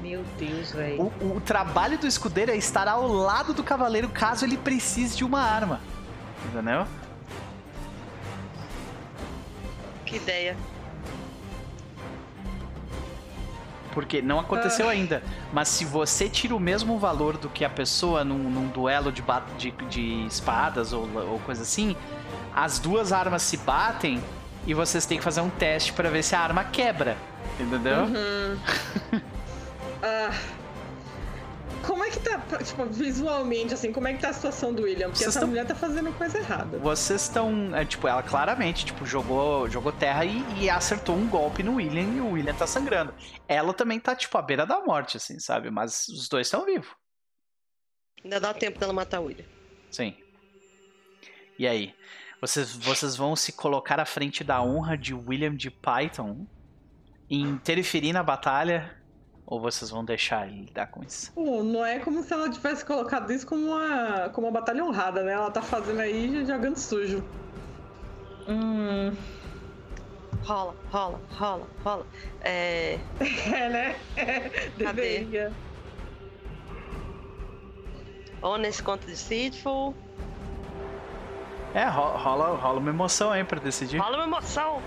Meu 0.00 0.22
Deus, 0.38 0.70
velho. 0.72 1.02
O, 1.20 1.36
o 1.36 1.40
trabalho 1.40 1.98
do 1.98 2.06
escudeiro 2.06 2.52
é 2.52 2.56
estar 2.56 2.86
ao 2.86 3.06
lado 3.08 3.52
do 3.52 3.64
cavaleiro 3.64 4.08
caso 4.08 4.44
ele 4.44 4.56
precise 4.56 5.16
de 5.16 5.24
uma 5.24 5.40
arma. 5.40 5.80
Entendeu? 6.46 6.86
que 10.04 10.16
ideia. 10.16 10.56
Porque 13.94 14.20
não 14.20 14.40
aconteceu 14.40 14.88
ainda. 14.88 15.22
Mas 15.52 15.68
se 15.68 15.84
você 15.84 16.28
tira 16.28 16.54
o 16.54 16.60
mesmo 16.60 16.98
valor 16.98 17.36
do 17.38 17.48
que 17.48 17.64
a 17.64 17.70
pessoa 17.70 18.24
num, 18.24 18.50
num 18.50 18.66
duelo 18.66 19.12
de, 19.12 19.22
de, 19.56 19.70
de 19.88 20.26
espadas 20.26 20.92
ou, 20.92 21.08
ou 21.14 21.38
coisa 21.40 21.62
assim, 21.62 21.96
as 22.54 22.78
duas 22.78 23.12
armas 23.12 23.42
se 23.42 23.56
batem 23.56 24.22
e 24.66 24.74
vocês 24.74 25.06
têm 25.06 25.18
que 25.18 25.24
fazer 25.24 25.40
um 25.40 25.50
teste 25.50 25.92
pra 25.92 26.10
ver 26.10 26.22
se 26.22 26.34
a 26.34 26.40
arma 26.40 26.64
quebra. 26.64 27.16
Entendeu? 27.58 28.04
Uhum. 28.04 29.20
Ah, 30.06 30.30
como 31.86 32.02
é 32.04 32.10
que 32.10 32.18
tá, 32.20 32.38
tipo, 32.62 32.84
visualmente, 32.86 33.74
assim, 33.74 33.92
como 33.92 34.08
é 34.08 34.14
que 34.14 34.20
tá 34.20 34.30
a 34.30 34.32
situação 34.32 34.72
do 34.72 34.82
William? 34.82 35.06
Porque 35.08 35.18
Vocês 35.18 35.28
essa 35.28 35.40
tão- 35.40 35.48
mulher 35.48 35.66
tá 35.66 35.74
fazendo 35.74 36.12
coisa 36.12 36.38
errada. 36.38 36.78
Vocês 36.78 37.22
estão. 37.22 37.74
É, 37.74 37.84
tipo, 37.84 38.06
ela 38.08 38.22
claramente 38.22 38.84
tipo, 38.84 39.04
jogou, 39.06 39.68
jogou 39.70 39.92
terra 39.92 40.24
e, 40.24 40.42
e 40.62 40.70
acertou 40.70 41.14
um 41.16 41.28
golpe 41.28 41.62
no 41.62 41.76
William 41.76 42.02
e 42.16 42.20
o 42.20 42.32
William 42.32 42.54
tá 42.54 42.66
sangrando. 42.66 43.14
Ela 43.48 43.72
também 43.74 44.00
tá, 44.00 44.14
tipo, 44.14 44.36
à 44.38 44.42
beira 44.42 44.66
da 44.66 44.80
morte, 44.80 45.16
assim, 45.16 45.38
sabe? 45.38 45.70
Mas 45.70 46.08
os 46.08 46.28
dois 46.28 46.46
estão 46.46 46.64
vivos. 46.64 46.88
Ainda 48.22 48.40
dá 48.40 48.54
tempo 48.54 48.78
dela 48.78 48.92
matar 48.92 49.20
o 49.20 49.24
William. 49.26 49.44
Sim. 49.90 50.16
E 51.58 51.66
aí? 51.66 51.94
Vocês, 52.40 52.74
vocês 52.76 53.16
vão 53.16 53.34
se 53.36 53.52
colocar 53.52 53.98
à 54.00 54.04
frente 54.04 54.42
da 54.44 54.60
honra 54.62 54.98
de 54.98 55.14
William 55.14 55.54
de 55.54 55.70
Python 55.70 56.46
e 57.30 57.40
interferir 57.40 58.12
na 58.12 58.22
batalha? 58.22 59.02
Ou 59.54 59.60
vocês 59.60 59.88
vão 59.88 60.04
deixar 60.04 60.48
ele 60.48 60.62
lidar 60.62 60.88
com 60.88 61.00
isso? 61.04 61.30
Pô, 61.32 61.62
não 61.62 61.86
é 61.86 62.00
como 62.00 62.24
se 62.24 62.32
ela 62.32 62.50
tivesse 62.50 62.84
colocado 62.84 63.32
isso 63.32 63.46
como 63.46 63.68
uma, 63.68 64.28
como 64.30 64.48
uma 64.48 64.52
batalha 64.52 64.84
honrada, 64.84 65.22
né? 65.22 65.32
Ela 65.32 65.48
tá 65.48 65.62
fazendo 65.62 66.00
aí 66.00 66.44
jogando 66.44 66.76
sujo. 66.76 67.22
Hum, 68.48 69.12
Rola, 70.42 70.74
rola, 70.90 71.20
rola, 71.38 71.66
rola. 71.84 72.06
É. 72.42 72.98
É, 73.54 73.68
né? 73.68 73.96
Cadê? 74.76 75.20
Deveria. 75.20 75.52
Honest 78.42 78.82
contra 78.82 79.06
Deceitful. 79.06 79.94
É, 81.72 81.84
ro- 81.86 82.16
rola, 82.16 82.56
rola 82.56 82.80
uma 82.80 82.90
emoção 82.90 83.30
aí 83.30 83.44
pra 83.44 83.60
decidir. 83.60 83.98
Rola 83.98 84.16
uma 84.16 84.24
emoção. 84.26 84.82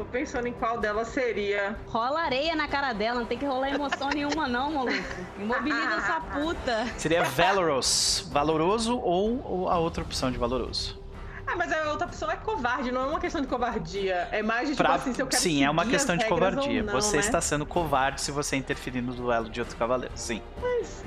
Tô 0.00 0.06
pensando 0.06 0.46
em 0.46 0.52
qual 0.54 0.78
delas 0.78 1.08
seria. 1.08 1.76
Rola 1.86 2.22
areia 2.22 2.56
na 2.56 2.66
cara 2.66 2.94
dela, 2.94 3.20
não 3.20 3.26
tem 3.26 3.36
que 3.36 3.44
rolar 3.44 3.68
emoção 3.68 4.08
nenhuma, 4.14 4.48
não, 4.48 4.72
maluco. 4.72 4.94
Imobiliza 5.38 5.94
essa 5.94 6.20
puta. 6.32 6.86
Seria 6.96 7.22
Valorous. 7.22 8.26
Valoroso 8.32 8.98
ou, 8.98 9.42
ou 9.44 9.68
a 9.68 9.78
outra 9.78 10.02
opção 10.02 10.32
de 10.32 10.38
valoroso? 10.38 10.98
Ah, 11.46 11.54
mas 11.54 11.70
a 11.70 11.90
outra 11.90 12.06
opção 12.06 12.30
é 12.30 12.36
covarde, 12.36 12.90
não 12.90 13.02
é 13.02 13.06
uma 13.08 13.20
questão 13.20 13.42
de 13.42 13.46
covardia. 13.46 14.26
É 14.32 14.40
mais 14.42 14.68
de 14.70 14.74
tipo 14.74 14.84
Pra- 14.84 14.94
assim, 14.94 15.12
se 15.12 15.20
eu 15.20 15.26
quero 15.26 15.42
Sim, 15.42 15.64
é 15.64 15.68
uma 15.68 15.84
questão 15.84 16.16
de 16.16 16.24
covardia. 16.24 16.82
não, 16.82 16.92
você 16.94 17.16
né? 17.16 17.20
está 17.22 17.40
sendo 17.42 17.66
covarde 17.66 18.22
se 18.22 18.30
você 18.32 18.56
interferir 18.56 19.02
no 19.02 19.12
duelo 19.12 19.50
de 19.50 19.60
outro 19.60 19.76
cavaleiro. 19.76 20.14
Sim. 20.16 20.40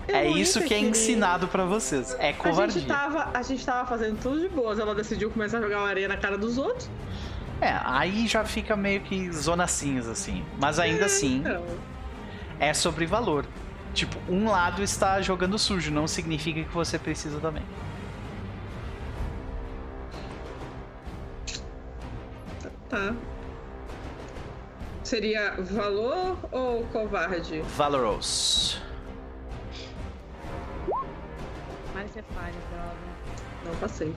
É 0.07 0.27
isso 0.27 0.61
que 0.61 0.71
é 0.73 0.79
ensinado 0.79 1.47
pra 1.47 1.65
vocês. 1.65 2.15
É 2.19 2.29
A 2.29 2.33
covardia. 2.35 2.79
gente, 2.81 2.87
tava, 2.87 3.31
a 3.33 3.41
gente 3.41 3.65
tava 3.65 3.87
fazendo 3.89 4.21
tudo 4.21 4.39
de 4.39 4.49
boas, 4.49 4.77
ela 4.77 4.93
decidiu 4.93 5.31
começar 5.31 5.57
a 5.57 5.61
jogar 5.61 5.79
uma 5.79 5.87
areia 5.89 6.07
na 6.07 6.17
cara 6.17 6.37
dos 6.37 6.59
outros. 6.59 6.87
É, 7.63 7.79
aí 7.85 8.27
já 8.27 8.43
fica 8.43 8.75
meio 8.75 8.99
que 8.99 9.31
zona 9.31 9.67
cinza, 9.67 10.11
assim. 10.11 10.43
Mas 10.59 10.79
ainda 10.79 11.05
assim, 11.05 11.37
Então, 11.37 11.65
é 12.59 12.73
sobre 12.73 13.05
valor. 13.05 13.45
Tipo, 13.93 14.19
um 14.29 14.49
lado 14.49 14.83
está 14.83 15.21
jogando 15.21 15.57
sujo, 15.57 15.89
não 15.89 16.05
significa 16.05 16.61
que 16.61 16.73
você 16.73 16.99
precisa 16.99 17.39
também. 17.39 17.63
tá. 22.89 23.15
Seria 25.03 25.55
valor 25.57 26.37
ou 26.51 26.83
covarde? 26.87 27.61
Valorous. 27.77 28.81
Mas 31.93 32.11
você 32.11 32.23
falha, 32.23 32.53
droga. 32.71 32.97
Não 33.65 33.75
passei. 33.75 34.13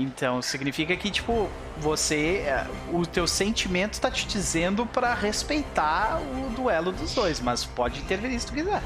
Então, 0.00 0.40
significa 0.40 0.96
que, 0.96 1.10
tipo, 1.10 1.50
você. 1.78 2.44
é, 2.46 2.64
O 2.92 3.04
teu 3.04 3.26
sentimento 3.26 4.00
tá 4.00 4.08
te 4.10 4.26
dizendo 4.28 4.86
pra 4.86 5.12
respeitar 5.12 6.20
o 6.20 6.50
duelo 6.50 6.92
dos 6.92 7.12
dois, 7.14 7.40
mas 7.40 7.64
pode 7.64 8.00
interferir 8.00 8.38
se 8.38 8.46
tu 8.46 8.52
quiser. 8.52 8.80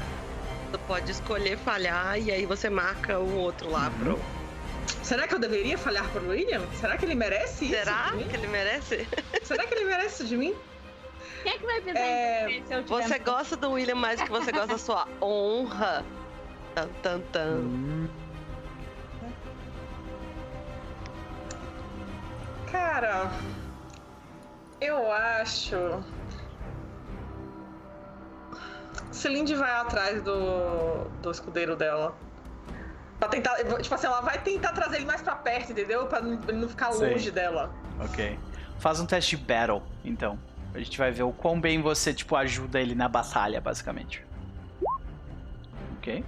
Tu 0.71 0.79
pode 0.79 1.11
escolher 1.11 1.55
falhar 1.59 2.19
e 2.19 2.31
aí 2.31 2.47
você 2.47 2.67
marca 2.67 3.19
o 3.19 3.35
outro 3.37 3.69
lá 3.69 3.91
pro. 3.99 4.19
Será 5.03 5.27
que 5.27 5.35
eu 5.35 5.39
deveria 5.39 5.77
falhar 5.77 6.09
pro 6.09 6.27
William? 6.29 6.61
Será 6.79 6.97
que 6.97 7.05
ele 7.05 7.13
merece 7.15 7.65
isso? 7.65 7.75
Será 7.75 8.09
de 8.09 8.17
mim? 8.17 8.27
que 8.27 8.35
ele 8.35 8.47
merece? 8.47 9.07
Será 9.43 9.67
que 9.67 9.73
ele 9.75 9.85
merece 9.85 10.23
isso 10.23 10.25
de 10.25 10.35
mim? 10.35 10.55
Quem 11.43 11.51
é 11.53 11.57
que 11.59 11.65
vai 11.65 11.81
pensar 11.81 11.99
É, 11.99 12.49
em 12.51 12.65
se 12.65 12.73
eu 12.73 12.83
tiver 12.83 13.03
Você 13.07 13.19
gosta 13.19 13.55
do 13.55 13.71
William 13.71 13.95
mais 13.95 14.19
que 14.21 14.29
você 14.31 14.51
gosta 14.51 14.67
da 14.67 14.77
sua 14.79 15.07
honra. 15.21 16.03
Tan, 16.73 16.87
tan, 17.03 17.19
tan. 17.31 18.09
Cara, 22.73 23.29
eu 24.81 25.11
acho. 25.11 26.03
Celine 29.11 29.53
vai 29.53 29.69
atrás 29.69 30.23
do, 30.23 31.07
do 31.21 31.29
escudeiro 31.29 31.75
dela. 31.75 32.17
Pra 33.19 33.29
tentar. 33.29 33.57
Tipo 33.79 33.93
assim, 33.93 34.07
ela 34.07 34.21
vai 34.21 34.41
tentar 34.41 34.71
trazer 34.71 34.95
ele 34.95 35.05
mais 35.05 35.21
pra 35.21 35.35
perto, 35.35 35.71
entendeu? 35.71 36.07
Pra 36.07 36.17
ele 36.17 36.53
não 36.53 36.67
ficar 36.67 36.91
Sei. 36.93 37.11
longe 37.11 37.29
dela. 37.29 37.71
Ok. 37.99 38.39
Faz 38.79 38.99
um 38.99 39.05
teste 39.05 39.37
de 39.37 39.43
battle, 39.43 39.83
então. 40.03 40.39
A 40.73 40.79
gente 40.79 40.97
vai 40.97 41.11
ver 41.11 41.21
o 41.21 41.31
quão 41.31 41.61
bem 41.61 41.79
você, 41.79 42.11
tipo, 42.11 42.35
ajuda 42.35 42.81
ele 42.81 42.95
na 42.95 43.07
batalha, 43.07 43.61
basicamente. 43.61 44.25
Ok. 45.99 46.25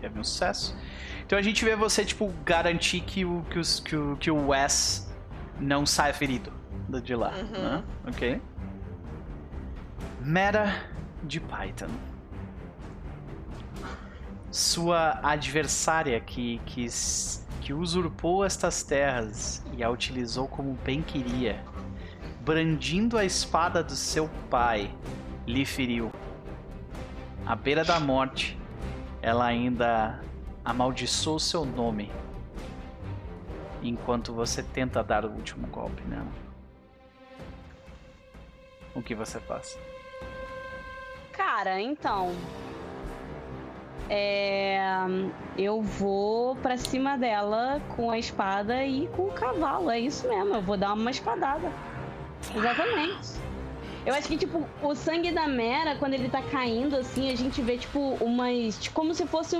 Teve 0.00 0.20
um 0.20 0.22
sucesso. 0.22 0.78
Então 1.26 1.36
a 1.36 1.42
gente 1.42 1.64
vê 1.64 1.74
você, 1.74 2.04
tipo, 2.04 2.32
garantir 2.44 3.00
que 3.00 3.24
o, 3.24 3.44
que 3.50 3.58
os, 3.58 3.80
que 3.80 3.96
o, 3.96 4.16
que 4.16 4.30
o 4.30 4.50
Wes 4.50 5.03
não 5.60 5.84
saia 5.86 6.12
ferido 6.14 6.52
do- 6.88 7.00
de 7.00 7.14
lá. 7.14 7.30
Uhum. 7.30 7.62
né? 7.62 7.84
Ok. 8.06 8.40
Mera 10.20 10.74
de 11.22 11.40
Python. 11.40 11.88
Sua 14.50 15.18
adversária 15.22 16.20
que, 16.20 16.60
que, 16.64 16.86
que 17.60 17.72
usurpou 17.72 18.44
estas 18.44 18.82
terras 18.84 19.64
e 19.76 19.82
a 19.82 19.90
utilizou 19.90 20.46
como 20.46 20.74
bem 20.84 21.02
queria, 21.02 21.60
brandindo 22.42 23.18
a 23.18 23.24
espada 23.24 23.82
do 23.82 23.96
seu 23.96 24.28
pai, 24.48 24.94
lhe 25.46 25.64
feriu. 25.64 26.12
À 27.44 27.56
beira 27.56 27.84
da 27.84 27.98
morte, 27.98 28.56
ela 29.20 29.44
ainda 29.44 30.20
amaldiçoou 30.64 31.38
seu 31.38 31.64
nome 31.64 32.10
enquanto 33.88 34.32
você 34.32 34.62
tenta 34.62 35.02
dar 35.02 35.24
o 35.24 35.30
último 35.30 35.66
golpe 35.68 36.02
nela. 36.04 36.32
O 38.94 39.02
que 39.02 39.14
você 39.14 39.40
faz? 39.40 39.78
Cara, 41.32 41.80
então. 41.80 42.32
É. 44.08 44.78
Eu 45.56 45.82
vou 45.82 46.56
pra 46.56 46.76
cima 46.76 47.16
dela 47.16 47.80
com 47.96 48.10
a 48.10 48.18
espada 48.18 48.84
e 48.84 49.06
com 49.08 49.26
o 49.26 49.32
cavalo. 49.32 49.90
É 49.90 49.98
isso 49.98 50.28
mesmo, 50.28 50.54
eu 50.54 50.62
vou 50.62 50.76
dar 50.76 50.92
uma 50.92 51.10
espadada. 51.10 51.72
Exatamente. 52.54 53.40
Eu 54.06 54.12
acho 54.14 54.28
que, 54.28 54.36
tipo, 54.36 54.68
o 54.82 54.94
sangue 54.94 55.32
da 55.32 55.48
Mera, 55.48 55.96
quando 55.96 56.12
ele 56.12 56.28
tá 56.28 56.42
caindo, 56.42 56.94
assim, 56.94 57.30
a 57.32 57.36
gente 57.36 57.62
vê, 57.62 57.78
tipo, 57.78 58.18
umas. 58.20 58.88
Como 58.88 59.14
se 59.14 59.26
fosse. 59.26 59.56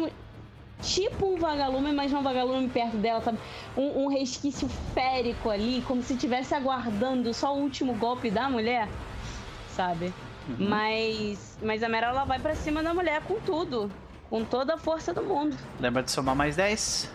Tipo 0.83 1.35
um 1.35 1.37
vagalume, 1.37 1.93
mas 1.93 2.13
não 2.13 2.21
um 2.21 2.23
vagalume 2.23 2.69
perto 2.69 2.97
dela, 2.97 3.21
sabe? 3.21 3.39
Um, 3.77 4.05
um 4.05 4.09
resquício 4.09 4.69
férico 4.93 5.49
ali, 5.49 5.83
como 5.87 6.03
se 6.03 6.13
estivesse 6.15 6.55
aguardando 6.55 7.33
só 7.33 7.55
o 7.55 7.59
último 7.59 7.95
golpe 7.95 8.31
da 8.31 8.49
mulher, 8.49 8.89
sabe? 9.71 10.13
Uhum. 10.49 10.69
Mas, 10.69 11.59
mas 11.63 11.83
a 11.83 11.89
Mera 11.89 12.09
ela 12.09 12.25
vai 12.25 12.39
pra 12.39 12.55
cima 12.55 12.83
da 12.83 12.93
mulher 12.93 13.23
com 13.23 13.41
tudo, 13.41 13.91
com 14.29 14.45
toda 14.45 14.75
a 14.75 14.79
força 14.79 15.15
do 15.15 15.23
mundo. 15.23 15.57
Lembra 15.81 16.03
de 16.03 16.11
somar 16.11 16.37
mais 16.37 16.57
10? 16.57 17.11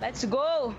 Let's 0.00 0.24
go! 0.24 0.74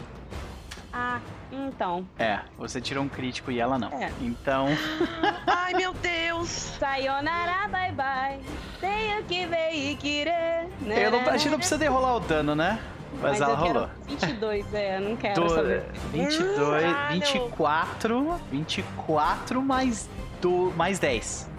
Ah, 0.91 1.21
então. 1.67 2.05
É, 2.17 2.39
você 2.57 2.79
tirou 2.81 3.03
um 3.03 3.09
crítico 3.09 3.51
e 3.51 3.59
ela 3.59 3.77
não. 3.77 3.89
É. 3.89 4.11
Então, 4.21 4.67
Ai, 5.47 5.73
meu 5.73 5.93
Deus! 5.93 6.49
Sayonara, 6.49 7.67
bye 7.67 7.91
bye. 7.91 8.39
Tenho 8.79 9.23
que 9.23 9.45
ver 9.45 9.71
e 9.71 9.95
querer. 9.95 10.69
eu 10.85 11.11
não, 11.11 11.21
a 11.21 11.37
gente 11.37 11.49
não 11.49 11.57
precisa 11.57 11.77
de 11.77 11.87
rolar 11.87 12.15
o 12.15 12.19
dano, 12.19 12.55
né? 12.55 12.79
Mas, 13.21 13.39
ela 13.39 13.53
eu 13.53 13.57
quero 13.57 13.73
rolou. 13.73 13.89
22, 14.07 14.73
é, 14.73 14.99
não 14.99 15.15
quero 15.17 15.41
Do, 15.41 15.49
saber. 15.49 15.85
22, 16.11 16.83
Caralho. 16.83 17.13
24, 17.13 18.39
24 18.51 19.61
mais, 19.61 20.09
do, 20.41 20.73
mais 20.75 20.99
10. 20.99 21.49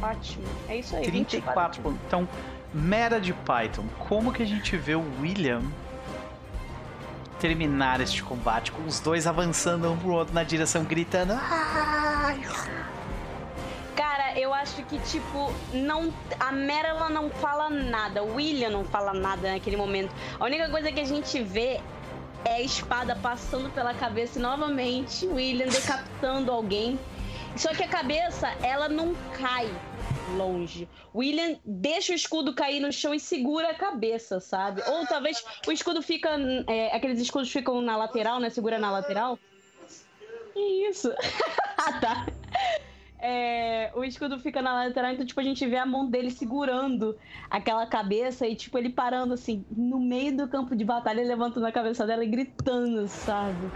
Ótimo. 0.00 0.44
É 0.68 0.76
isso 0.76 0.94
aí. 0.96 1.02
34 1.04 1.82
pontos. 1.82 1.98
Então, 2.06 2.28
Mera 2.72 3.20
de 3.20 3.32
Python, 3.32 3.84
como 4.08 4.32
que 4.32 4.42
a 4.42 4.46
gente 4.46 4.76
vê 4.76 4.94
o 4.94 5.04
William 5.20 5.62
terminar 7.38 8.00
este 8.00 8.22
combate 8.22 8.72
com 8.72 8.82
os 8.84 9.00
dois 9.00 9.26
avançando 9.26 9.90
um 9.90 9.96
pro 9.96 10.12
outro 10.12 10.34
na 10.34 10.42
direção, 10.42 10.84
gritando. 10.84 11.32
"Ai!" 11.32 12.40
Cara, 13.96 14.38
eu 14.38 14.52
acho 14.52 14.82
que, 14.84 14.98
tipo, 14.98 15.52
não. 15.72 16.12
A 16.40 16.50
Mera 16.50 16.88
ela 16.88 17.08
não 17.08 17.30
fala 17.30 17.70
nada. 17.70 18.22
O 18.22 18.34
William 18.34 18.70
não 18.70 18.84
fala 18.84 19.12
nada 19.14 19.52
naquele 19.52 19.76
momento. 19.76 20.12
A 20.38 20.44
única 20.44 20.68
coisa 20.68 20.90
que 20.90 21.00
a 21.00 21.04
gente 21.04 21.42
vê 21.42 21.80
é 22.44 22.56
a 22.56 22.60
espada 22.60 23.16
passando 23.16 23.70
pela 23.70 23.94
cabeça 23.94 24.38
e 24.38 24.42
novamente 24.42 25.26
William 25.26 25.66
decapitando 25.66 26.50
alguém. 26.50 26.98
Só 27.56 27.72
que 27.72 27.84
a 27.84 27.88
cabeça, 27.88 28.52
ela 28.62 28.88
não 28.88 29.14
cai 29.38 29.70
longe. 30.28 30.88
William 31.14 31.56
deixa 31.64 32.12
o 32.12 32.16
escudo 32.16 32.54
cair 32.54 32.80
no 32.80 32.92
chão 32.92 33.14
e 33.14 33.20
segura 33.20 33.70
a 33.70 33.74
cabeça, 33.74 34.40
sabe? 34.40 34.82
Ou 34.86 35.06
talvez 35.06 35.42
o 35.66 35.72
escudo 35.72 36.02
fica. 36.02 36.30
é, 36.66 36.94
aqueles 36.94 37.20
escudos 37.20 37.50
ficam 37.50 37.80
na 37.80 37.96
lateral, 37.96 38.40
né? 38.40 38.50
Segura 38.50 38.78
na 38.78 38.90
lateral. 38.90 39.38
Que 40.52 40.60
isso? 40.88 41.12
ah, 41.78 41.92
tá. 42.00 42.26
É, 43.26 43.90
o 43.94 44.04
escudo 44.04 44.38
fica 44.38 44.60
na 44.60 44.74
lateral, 44.74 45.12
então, 45.12 45.24
tipo, 45.24 45.40
a 45.40 45.42
gente 45.42 45.66
vê 45.66 45.78
a 45.78 45.86
mão 45.86 46.10
dele 46.10 46.30
segurando 46.30 47.16
aquela 47.48 47.86
cabeça 47.86 48.46
e, 48.46 48.54
tipo, 48.54 48.76
ele 48.76 48.90
parando, 48.90 49.32
assim, 49.32 49.64
no 49.74 49.98
meio 49.98 50.36
do 50.36 50.46
campo 50.46 50.76
de 50.76 50.84
batalha, 50.84 51.24
levantando 51.24 51.64
a 51.64 51.72
cabeça 51.72 52.06
dela 52.06 52.22
e 52.22 52.28
gritando, 52.28 53.08
sabe? 53.08 53.70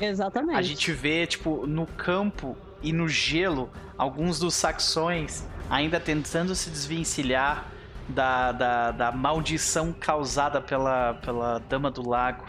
Exatamente. 0.00 0.58
A 0.58 0.62
gente 0.62 0.90
vê, 0.90 1.24
tipo, 1.24 1.66
no 1.68 1.86
campo 1.86 2.56
e 2.82 2.92
no 2.92 3.08
gelo, 3.08 3.70
alguns 3.96 4.38
dos 4.38 4.54
saxões 4.54 5.46
ainda 5.68 6.00
tentando 6.00 6.54
se 6.54 6.70
desvencilhar 6.70 7.66
da, 8.08 8.52
da, 8.52 8.90
da 8.90 9.12
maldição 9.12 9.92
causada 9.92 10.60
pela, 10.60 11.14
pela 11.14 11.58
Dama 11.68 11.90
do 11.90 12.08
Lago. 12.08 12.44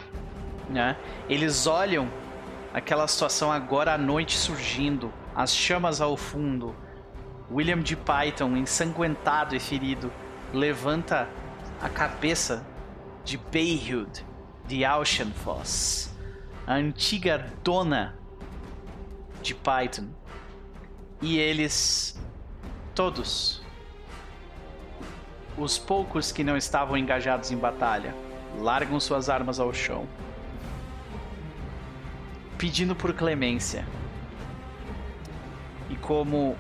Né? 0.70 0.98
Eles 1.30 1.68
olham 1.68 2.10
aquela 2.74 3.08
situação 3.08 3.52
agora 3.52 3.94
à 3.94 3.98
noite 3.98 4.38
surgindo, 4.38 5.14
as 5.36 5.56
chamas 5.56 6.02
ao 6.02 6.18
fundo. 6.18 6.76
William 7.52 7.80
de 7.80 7.96
Python, 7.96 8.56
ensanguentado 8.56 9.56
e 9.56 9.60
ferido, 9.60 10.12
levanta 10.54 11.28
a 11.82 11.90
cabeça 11.90 12.66
de 13.24 13.38
Bayhud 13.38 14.26
de 14.66 14.86
Auchenfoss 14.86 16.12
a 16.66 16.76
antiga 16.76 17.52
dona 17.64 18.18
de 19.42 19.54
Python. 19.56 20.08
E 21.22 21.38
eles, 21.38 22.20
todos, 22.96 23.62
os 25.56 25.78
poucos 25.78 26.32
que 26.32 26.44
não 26.44 26.58
estavam 26.58 26.98
engajados 26.98 27.52
em 27.52 27.58
batalha, 27.58 28.16
largam 28.58 29.00
suas 29.00 29.30
armas 29.30 29.60
ao 29.60 29.72
chão, 29.72 30.08
pedindo 32.58 32.96
por 32.96 33.14
clemência. 33.14 33.86
E 35.90 35.96
como 35.96 36.58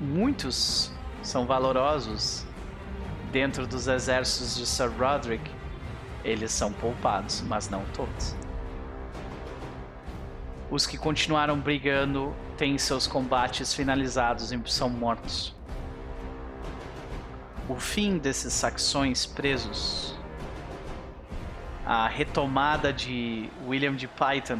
muitos 0.00 0.90
são 1.22 1.46
valorosos 1.46 2.46
dentro 3.30 3.66
dos 3.66 3.88
exércitos 3.88 4.56
de 4.56 4.64
Sir 4.64 4.90
Roderick, 4.98 5.50
eles 6.24 6.50
são 6.50 6.72
poupados, 6.72 7.42
mas 7.42 7.68
não 7.68 7.84
todos. 7.92 8.34
Os 10.70 10.86
que 10.86 10.98
continuaram 10.98 11.60
brigando 11.60 12.34
têm 12.56 12.76
seus 12.76 13.06
combates 13.06 13.72
finalizados 13.72 14.50
e 14.50 14.60
são 14.66 14.90
mortos. 14.90 15.54
O 17.68 17.76
fim 17.76 18.18
desses 18.18 18.52
saxões 18.52 19.26
presos, 19.26 20.16
a 21.84 22.08
retomada 22.08 22.92
de 22.92 23.48
William 23.66 23.94
de 23.94 24.08
Python, 24.08 24.58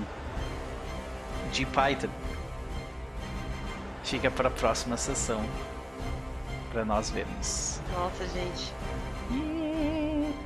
de 1.52 1.66
Python, 1.66 2.10
fica 4.04 4.30
para 4.30 4.48
a 4.48 4.50
próxima 4.50 4.96
sessão 4.96 5.44
para 6.70 6.84
nós 6.84 7.10
vermos. 7.10 7.80
Nossa, 7.92 8.28
gente. 8.28 8.72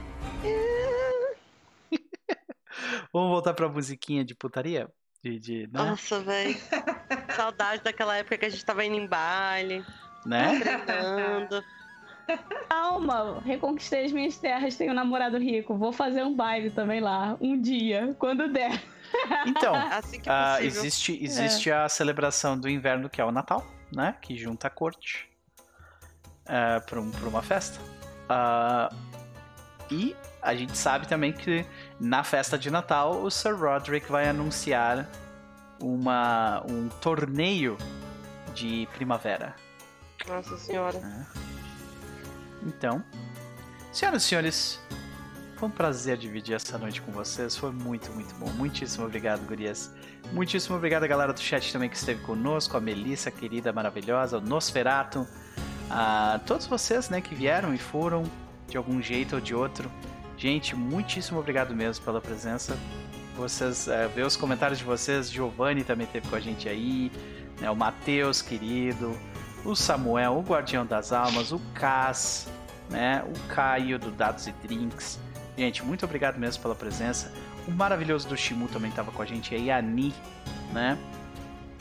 Vamos 3.12 3.30
voltar 3.30 3.52
para 3.52 3.66
a 3.66 3.68
musiquinha 3.68 4.24
de 4.24 4.34
putaria? 4.34 4.90
De, 5.22 5.38
de, 5.38 5.62
né? 5.66 5.68
Nossa, 5.72 6.20
velho. 6.20 6.56
Saudade 7.36 7.82
daquela 7.82 8.16
época 8.16 8.38
que 8.38 8.46
a 8.46 8.48
gente 8.48 8.64
tava 8.64 8.84
indo 8.84 8.96
em 8.96 9.06
baile, 9.06 9.84
né? 10.24 10.58
treinando. 10.86 11.64
Calma, 12.68 13.40
reconquistei 13.44 14.04
as 14.04 14.12
minhas 14.12 14.38
terras, 14.38 14.76
tenho 14.76 14.92
um 14.92 14.94
namorado 14.94 15.36
rico. 15.36 15.76
Vou 15.76 15.92
fazer 15.92 16.22
um 16.22 16.34
baile 16.34 16.70
também 16.70 17.00
lá, 17.00 17.36
um 17.40 17.60
dia, 17.60 18.14
quando 18.18 18.48
der. 18.48 18.80
Então, 19.46 19.74
Assim 19.90 20.20
que 20.20 20.30
Ah, 20.30 20.58
existe 20.62 21.18
existe 21.22 21.70
a 21.70 21.88
celebração 21.88 22.58
do 22.58 22.68
inverno, 22.68 23.10
que 23.10 23.20
é 23.20 23.24
o 23.24 23.32
Natal, 23.32 23.66
né? 23.92 24.16
Que 24.22 24.36
junta 24.36 24.68
a 24.68 24.70
corte 24.70 25.28
para 26.86 27.00
um, 27.00 27.10
pra 27.10 27.28
uma 27.28 27.42
festa. 27.42 27.80
Ah, 28.28 28.88
e 29.90 30.14
a 30.42 30.54
gente 30.54 30.76
sabe 30.76 31.06
também 31.06 31.32
que 31.32 31.64
na 31.98 32.24
festa 32.24 32.58
de 32.58 32.70
Natal 32.70 33.22
o 33.22 33.30
Sir 33.30 33.54
Roderick 33.54 34.10
vai 34.10 34.28
anunciar 34.28 35.06
uma, 35.80 36.62
um 36.68 36.88
torneio 36.88 37.76
de 38.54 38.88
primavera. 38.94 39.54
Nossa 40.28 40.56
senhora. 40.58 41.00
Então, 42.62 43.02
senhoras 43.92 44.22
e 44.22 44.26
senhores, 44.26 44.80
Foi 45.56 45.68
um 45.68 45.72
prazer 45.72 46.16
dividir 46.16 46.54
essa 46.54 46.78
noite 46.78 47.02
com 47.02 47.12
vocês. 47.12 47.54
Foi 47.54 47.70
muito, 47.70 48.10
muito 48.12 48.34
bom. 48.36 48.48
Muitíssimo 48.52 49.04
obrigado, 49.04 49.46
gurias. 49.46 49.92
Muitíssimo 50.32 50.74
obrigado 50.76 51.04
a 51.04 51.06
galera 51.06 51.34
do 51.34 51.40
chat 51.40 51.70
também 51.70 51.90
que 51.90 51.96
esteve 51.96 52.22
conosco, 52.22 52.78
a 52.78 52.80
Melissa, 52.80 53.30
querida, 53.30 53.70
maravilhosa, 53.70 54.38
o 54.38 54.40
Nosferato, 54.40 55.26
a 55.90 56.40
todos 56.46 56.66
vocês, 56.66 57.10
né, 57.10 57.20
que 57.20 57.34
vieram 57.34 57.74
e 57.74 57.78
foram 57.78 58.22
de 58.68 58.78
algum 58.78 59.02
jeito 59.02 59.34
ou 59.34 59.40
de 59.40 59.54
outro. 59.54 59.90
Gente, 60.40 60.74
muitíssimo 60.74 61.38
obrigado 61.38 61.76
mesmo 61.76 62.02
pela 62.02 62.18
presença. 62.18 62.74
Vocês, 63.36 63.86
é, 63.88 64.08
ver 64.08 64.24
os 64.24 64.36
comentários 64.36 64.78
de 64.78 64.84
vocês, 64.86 65.30
Giovanni 65.30 65.84
também 65.84 66.06
esteve 66.06 66.26
com 66.28 66.34
a 66.34 66.40
gente 66.40 66.66
aí, 66.66 67.12
né, 67.60 67.70
o 67.70 67.76
Matheus, 67.76 68.40
querido, 68.40 69.14
o 69.66 69.76
Samuel, 69.76 70.38
o 70.38 70.40
Guardião 70.40 70.86
das 70.86 71.12
Almas, 71.12 71.52
o 71.52 71.58
Cas, 71.74 72.48
né, 72.88 73.22
o 73.22 73.54
Caio 73.54 73.98
do 73.98 74.10
Dados 74.10 74.46
e 74.46 74.52
Drinks. 74.52 75.20
Gente, 75.58 75.84
muito 75.84 76.06
obrigado 76.06 76.38
mesmo 76.38 76.62
pela 76.62 76.74
presença. 76.74 77.30
O 77.68 77.70
maravilhoso 77.70 78.26
do 78.26 78.34
Shimu 78.34 78.66
também 78.68 78.88
estava 78.88 79.12
com 79.12 79.20
a 79.20 79.26
gente 79.26 79.54
aí, 79.54 79.70
a 79.70 79.82
Ni, 79.82 80.14
né? 80.72 80.96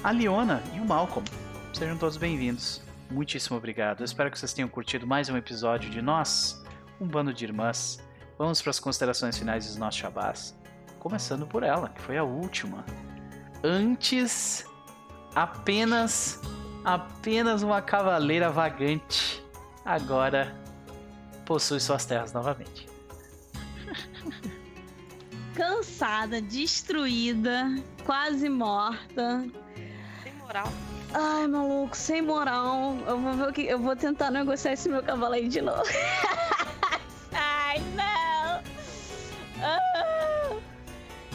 A 0.03 0.11
Leona 0.11 0.61
e 0.75 0.81
o 0.81 0.85
Malcolm. 0.85 1.25
Sejam 1.71 1.97
todos 1.97 2.17
bem-vindos. 2.17 2.81
Muitíssimo 3.09 3.55
obrigado. 3.55 4.01
Eu 4.01 4.05
espero 4.05 4.29
que 4.29 4.37
vocês 4.37 4.51
tenham 4.51 4.67
curtido 4.67 5.07
mais 5.07 5.29
um 5.29 5.37
episódio 5.37 5.89
de 5.89 6.01
Nós, 6.01 6.61
um 6.99 7.07
bando 7.07 7.33
de 7.33 7.45
irmãs. 7.45 8.08
Vamos 8.39 8.61
para 8.61 8.69
as 8.69 8.79
considerações 8.79 9.37
finais 9.37 9.65
dos 9.67 9.75
nossos 9.75 9.99
Shabás. 9.99 10.55
Começando 10.97 11.45
por 11.45 11.61
ela, 11.61 11.89
que 11.89 12.01
foi 12.01 12.17
a 12.17 12.23
última. 12.23 12.85
Antes, 13.61 14.65
apenas, 15.35 16.39
apenas 16.85 17.63
uma 17.63 17.81
cavaleira 17.81 18.49
vagante. 18.49 19.43
Agora 19.83 20.55
possui 21.45 21.81
suas 21.81 22.05
terras 22.05 22.31
novamente. 22.31 22.87
Cansada, 25.53 26.41
destruída, 26.41 27.65
quase 28.05 28.47
morta. 28.47 29.45
Sem 30.23 30.33
moral. 30.35 30.71
Ai, 31.13 31.45
maluco, 31.45 31.97
sem 31.97 32.21
moral. 32.21 32.97
Eu 33.05 33.19
vou 33.19 33.33
ver 33.33 33.49
o 33.49 33.51
que. 33.51 33.63
Eu 33.63 33.79
vou 33.79 33.97
tentar 33.97 34.31
negociar 34.31 34.71
esse 34.71 34.87
meu 34.87 35.03
cavalo 35.03 35.33
aí 35.33 35.49
de 35.49 35.59
novo. 35.59 35.83
Ai, 37.35 37.79
não! 37.97 38.18
Ah. 39.61 40.55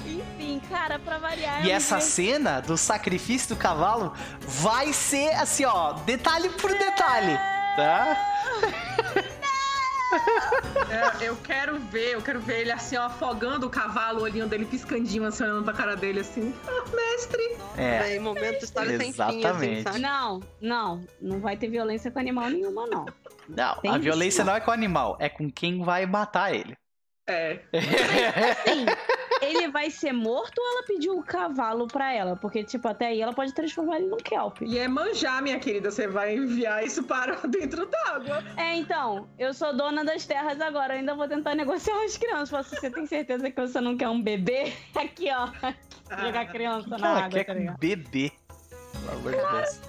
Enfim, 0.06 0.60
cara, 0.68 0.98
pra 0.98 1.18
variar. 1.18 1.64
E 1.64 1.70
essa 1.70 1.98
cena 2.00 2.60
do 2.60 2.76
sacrifício 2.76 3.48
do 3.48 3.56
cavalo 3.56 4.12
vai 4.40 4.92
ser 4.92 5.30
assim, 5.34 5.64
ó, 5.64 5.92
detalhe 5.92 6.50
por 6.50 6.70
detalhe, 6.72 7.36
tá? 7.76 8.16
É, 10.90 11.26
eu 11.26 11.36
quero 11.36 11.78
ver, 11.80 12.12
eu 12.14 12.22
quero 12.22 12.38
ver 12.40 12.60
ele 12.60 12.70
assim, 12.70 12.96
ó, 12.96 13.06
afogando 13.06 13.66
o 13.66 13.70
cavalo, 13.70 14.20
o 14.20 14.22
olhinho 14.22 14.46
dele 14.46 14.64
piscandinho, 14.64 15.24
assim, 15.24 15.42
olhando 15.42 15.64
pra 15.64 15.72
cara 15.72 15.96
dele 15.96 16.20
assim. 16.20 16.54
Ah, 16.68 16.84
mestre! 16.94 17.56
É, 17.76 17.98
Daí, 17.98 18.18
momento 18.20 18.64
história 18.64 18.96
sem 18.96 19.12
fim, 19.12 19.44
assim? 19.44 19.98
Não, 19.98 20.40
não. 20.60 21.04
Não 21.20 21.40
vai 21.40 21.56
ter 21.56 21.68
violência 21.68 22.10
com 22.10 22.18
animal 22.18 22.48
nenhuma, 22.48 22.86
não. 22.86 23.06
não, 23.48 23.76
Tem 23.80 23.90
a 23.90 23.94
isso, 23.94 24.02
violência 24.04 24.44
não. 24.44 24.52
não 24.52 24.56
é 24.58 24.60
com 24.60 24.70
o 24.70 24.74
animal, 24.74 25.16
é 25.18 25.28
com 25.28 25.50
quem 25.50 25.82
vai 25.82 26.06
matar 26.06 26.54
ele. 26.54 26.76
É. 27.26 27.60
Assim, 27.72 28.86
ele 29.40 29.68
vai 29.68 29.90
ser 29.90 30.12
morto 30.12 30.58
ou 30.58 30.66
ela 30.66 30.86
pediu 30.86 31.18
o 31.18 31.22
cavalo 31.22 31.86
pra 31.86 32.12
ela? 32.12 32.36
Porque, 32.36 32.62
tipo, 32.62 32.86
até 32.86 33.06
aí 33.08 33.20
ela 33.20 33.32
pode 33.32 33.54
transformar 33.54 33.96
ele 33.96 34.06
num 34.06 34.18
kelp. 34.18 34.60
E 34.62 34.78
é 34.78 34.86
manjar, 34.86 35.42
minha 35.42 35.58
querida, 35.58 35.90
você 35.90 36.06
vai 36.06 36.36
enviar 36.36 36.84
isso 36.84 37.02
para 37.04 37.36
dentro 37.48 37.86
d'água. 37.86 38.44
É, 38.56 38.74
então, 38.74 39.28
eu 39.38 39.54
sou 39.54 39.74
dona 39.74 40.04
das 40.04 40.26
terras 40.26 40.60
agora. 40.60 40.94
Eu 40.94 40.98
ainda 40.98 41.14
vou 41.14 41.26
tentar 41.26 41.54
negociar 41.54 42.04
as 42.04 42.16
crianças. 42.16 42.50
Falo, 42.50 42.60
assim, 42.62 42.76
você 42.76 42.90
tem 42.90 43.06
certeza 43.06 43.50
que 43.50 43.60
você 43.60 43.80
não 43.80 43.96
quer 43.96 44.08
um 44.08 44.20
bebê? 44.20 44.72
Aqui, 44.94 45.28
ó. 45.30 45.48
Jogar 46.20 46.46
criança 46.46 46.98
na 46.98 47.24
água, 47.24 47.42
quer 47.42 47.44
tá 47.44 47.76
beber. 47.78 48.32
Pelo 48.92 49.18
amor 49.18 49.32
de 49.32 49.38
Deus. 49.38 49.80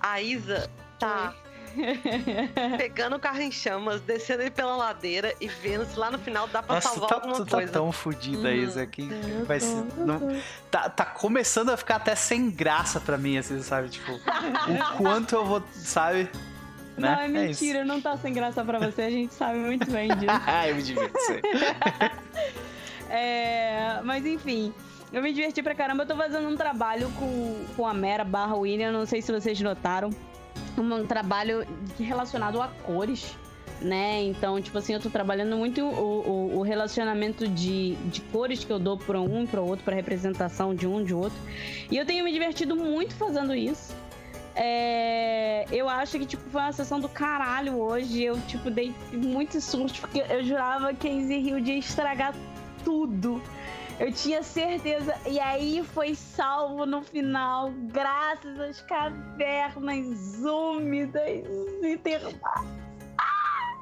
A 0.00 0.20
Isa 0.22 0.70
tá 0.98 1.34
pegando 2.78 3.16
o 3.16 3.18
carro 3.18 3.40
em 3.40 3.50
chamas, 3.50 4.00
descendo 4.00 4.42
ele 4.42 4.50
pela 4.50 4.76
ladeira 4.76 5.34
e 5.40 5.48
vendo 5.48 5.84
se 5.86 5.98
lá 5.98 6.10
no 6.10 6.18
final 6.18 6.46
dá 6.48 6.62
pra 6.62 6.76
Nossa, 6.76 6.88
salvar 6.90 7.08
tá, 7.08 7.14
alguma 7.16 7.34
tu 7.34 7.44
tá 7.44 7.56
coisa. 7.58 7.72
tão 7.72 7.92
fodida, 7.92 8.48
Hum. 8.48 8.54
Isa, 8.54 8.82
aqui. 8.82 9.08
Vai 9.46 9.60
ser, 9.60 9.84
não- 9.96 10.40
tá, 10.70 10.88
tá 10.88 11.04
começando 11.04 11.70
a 11.70 11.76
ficar 11.76 11.96
até 11.96 12.14
sem 12.14 12.50
graça 12.50 13.00
pra 13.00 13.16
mim, 13.18 13.38
assim, 13.38 13.62
sabe? 13.62 13.88
Tipo, 13.88 14.12
o 14.94 14.96
quanto 14.96 15.34
eu 15.34 15.44
vou, 15.44 15.62
sabe? 15.72 16.28
Né? 16.96 17.10
Não, 17.14 17.20
é 17.20 17.28
mentira, 17.28 17.84
não 17.84 18.00
tá 18.00 18.16
sem 18.16 18.32
graça 18.32 18.64
pra 18.64 18.78
você, 18.78 19.02
a 19.02 19.10
gente 19.10 19.34
sabe 19.34 19.58
muito 19.58 19.90
bem 19.90 20.08
disso. 20.16 20.26
Ah, 20.46 20.66
eu 20.68 20.76
me 20.76 20.82
divirto. 20.82 21.18
sei. 21.20 21.42
É, 23.10 24.00
mas 24.02 24.24
enfim, 24.26 24.72
eu 25.12 25.22
me 25.22 25.32
diverti 25.32 25.62
pra 25.62 25.74
caramba. 25.74 26.02
Eu 26.02 26.06
tô 26.08 26.16
fazendo 26.16 26.48
um 26.48 26.56
trabalho 26.56 27.10
com, 27.18 27.64
com 27.76 27.86
a 27.86 27.94
Mera 27.94 28.24
barra 28.24 28.56
William, 28.56 28.92
não 28.92 29.06
sei 29.06 29.22
se 29.22 29.30
vocês 29.32 29.60
notaram. 29.60 30.10
Um 30.78 31.06
trabalho 31.06 31.66
relacionado 31.98 32.60
a 32.60 32.68
cores, 32.68 33.36
né? 33.80 34.22
Então, 34.24 34.60
tipo 34.60 34.76
assim, 34.78 34.94
eu 34.94 35.00
tô 35.00 35.10
trabalhando 35.10 35.56
muito 35.56 35.82
o, 35.82 36.28
o, 36.54 36.58
o 36.58 36.62
relacionamento 36.62 37.46
de, 37.48 37.94
de 38.06 38.20
cores 38.20 38.64
que 38.64 38.72
eu 38.72 38.78
dou 38.78 38.96
pra 38.96 39.20
um 39.20 39.44
e 39.44 39.46
pro 39.46 39.64
outro, 39.64 39.84
pra 39.84 39.94
representação 39.94 40.74
de 40.74 40.86
um 40.86 41.02
de 41.02 41.14
outro. 41.14 41.38
E 41.90 41.96
eu 41.96 42.04
tenho 42.04 42.24
me 42.24 42.32
divertido 42.32 42.76
muito 42.76 43.14
fazendo 43.14 43.54
isso. 43.54 43.94
É, 44.58 45.66
eu 45.70 45.86
acho 45.86 46.18
que, 46.18 46.24
tipo, 46.24 46.42
foi 46.48 46.62
uma 46.62 46.72
sessão 46.72 46.98
do 46.98 47.08
caralho 47.10 47.78
hoje. 47.78 48.22
Eu, 48.22 48.40
tipo, 48.42 48.70
dei 48.70 48.94
muito 49.12 49.60
susto, 49.60 50.00
porque 50.00 50.24
eu 50.28 50.42
jurava 50.42 50.94
que 50.94 51.06
a 51.06 51.12
Easy 51.12 51.34
Hill 51.34 51.58
ia 51.58 51.78
estragar 51.78 52.34
tudo. 52.82 53.42
Eu 53.98 54.12
tinha 54.12 54.42
certeza. 54.42 55.14
E 55.26 55.40
aí 55.40 55.82
foi 55.82 56.14
salvo 56.14 56.84
no 56.84 57.02
final, 57.02 57.72
graças 57.92 58.60
às 58.60 58.80
cavernas 58.82 60.38
úmidas 60.44 61.46
e. 61.82 61.98
Ah! 63.18 63.80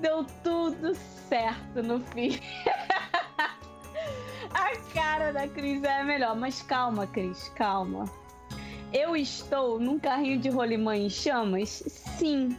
Deu 0.00 0.24
tudo 0.42 0.94
certo 1.28 1.82
no 1.82 2.00
fim. 2.00 2.38
A 4.52 4.76
cara 4.94 5.32
da 5.32 5.48
Cris 5.48 5.82
é 5.82 6.00
a 6.00 6.04
melhor. 6.04 6.36
Mas 6.36 6.62
calma, 6.62 7.06
Cris, 7.06 7.48
calma. 7.56 8.04
Eu 8.92 9.16
estou 9.16 9.80
num 9.80 9.98
carrinho 9.98 10.38
de 10.38 10.48
rolimã 10.48 10.96
em 10.96 11.10
chamas? 11.10 11.82
Sim. 11.88 12.56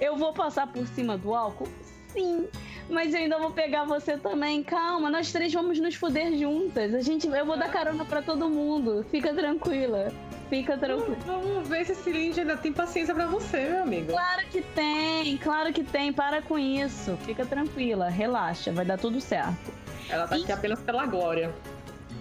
Eu 0.00 0.16
vou 0.16 0.32
passar 0.32 0.66
por 0.72 0.86
cima 0.88 1.16
do 1.16 1.34
álcool? 1.34 1.68
Sim. 2.08 2.48
Mas 2.88 3.12
eu 3.12 3.20
ainda 3.20 3.38
vou 3.38 3.50
pegar 3.50 3.84
você 3.84 4.16
também. 4.16 4.62
Calma, 4.62 5.10
nós 5.10 5.32
três 5.32 5.52
vamos 5.52 5.78
nos 5.80 5.94
fuder 5.94 6.36
juntas. 6.38 6.94
A 6.94 7.00
gente, 7.00 7.26
eu 7.26 7.46
vou 7.46 7.56
dar 7.56 7.68
carona 7.70 8.04
pra 8.04 8.22
todo 8.22 8.48
mundo. 8.48 9.04
Fica 9.10 9.34
tranquila. 9.34 10.12
Fica 10.48 10.78
tranquila. 10.78 11.16
Vamos 11.26 11.68
ver 11.68 11.84
se 11.84 11.92
esse 11.92 12.12
Lindy 12.12 12.40
ainda 12.40 12.56
tem 12.56 12.72
paciência 12.72 13.12
pra 13.12 13.26
você, 13.26 13.68
meu 13.68 13.82
amigo. 13.82 14.12
Claro 14.12 14.46
que 14.46 14.62
tem, 14.62 15.36
claro 15.38 15.72
que 15.72 15.82
tem. 15.82 16.12
Para 16.12 16.40
com 16.40 16.56
isso. 16.56 17.16
Fica 17.24 17.44
tranquila, 17.44 18.08
relaxa, 18.08 18.70
vai 18.70 18.84
dar 18.84 18.98
tudo 18.98 19.20
certo. 19.20 19.72
Ela 20.08 20.28
tá 20.28 20.36
aqui 20.36 20.52
apenas 20.52 20.80
pela 20.80 21.04
glória. 21.04 21.52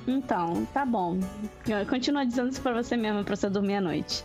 Então, 0.08 0.66
tá 0.74 0.84
bom. 0.84 1.20
Continua 1.88 2.26
dizendo 2.26 2.50
isso 2.50 2.62
pra 2.62 2.74
você 2.74 2.98
mesmo, 2.98 3.24
pra 3.24 3.36
você 3.36 3.50
dormir 3.50 3.76
à 3.76 3.82
noite. 3.82 4.24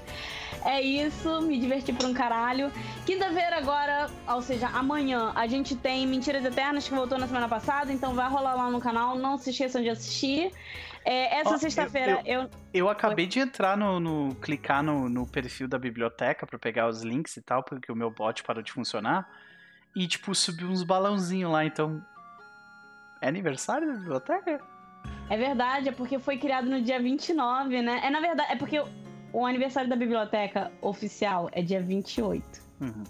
É 0.64 0.80
isso, 0.80 1.40
me 1.42 1.58
diverti 1.58 1.92
por 1.92 2.04
um 2.06 2.12
caralho. 2.12 2.70
Quinta-feira 3.06 3.56
agora, 3.56 4.10
ou 4.28 4.42
seja, 4.42 4.68
amanhã, 4.68 5.32
a 5.34 5.46
gente 5.46 5.74
tem 5.74 6.06
Mentiras 6.06 6.44
Eternas 6.44 6.86
que 6.86 6.94
voltou 6.94 7.18
na 7.18 7.26
semana 7.26 7.48
passada, 7.48 7.92
então 7.92 8.12
vai 8.14 8.28
rolar 8.28 8.54
lá 8.54 8.70
no 8.70 8.80
canal, 8.80 9.16
não 9.16 9.38
se 9.38 9.50
esqueçam 9.50 9.82
de 9.82 9.88
assistir. 9.88 10.52
É, 11.02 11.38
essa 11.40 11.54
Ó, 11.54 11.56
sexta-feira 11.58 12.20
eu, 12.26 12.50
Eu 12.74 12.88
acabei 12.90 13.26
de 13.26 13.38
entrar 13.40 13.74
no. 13.74 13.98
no- 13.98 14.34
clicar 14.34 14.82
no, 14.82 15.08
no 15.08 15.26
perfil 15.26 15.66
da 15.66 15.78
biblioteca 15.78 16.46
pra 16.46 16.58
pegar 16.58 16.88
os 16.88 17.00
links 17.02 17.38
e 17.38 17.42
tal, 17.42 17.62
porque 17.62 17.90
o 17.90 17.96
meu 17.96 18.10
bot 18.10 18.42
parou 18.42 18.62
de 18.62 18.70
funcionar. 18.70 19.26
E, 19.96 20.06
tipo, 20.06 20.34
subiu 20.34 20.68
uns 20.68 20.82
balãozinhos 20.82 21.50
lá, 21.50 21.64
então. 21.64 22.04
É 23.22 23.28
aniversário 23.28 23.86
da 23.86 23.94
biblioteca? 23.94 24.60
É 25.30 25.36
verdade, 25.36 25.88
é 25.88 25.92
porque 25.92 26.18
foi 26.18 26.36
criado 26.36 26.68
no 26.68 26.82
dia 26.82 27.00
29, 27.00 27.80
né? 27.80 28.00
É 28.04 28.10
na 28.10 28.20
verdade, 28.20 28.52
é 28.52 28.56
porque 28.56 28.82
o 29.32 29.46
aniversário 29.46 29.88
da 29.88 29.96
biblioteca 29.96 30.70
oficial 30.80 31.48
é 31.52 31.62
dia 31.62 31.80
28. 31.80 32.44
Uhum. 32.80 33.04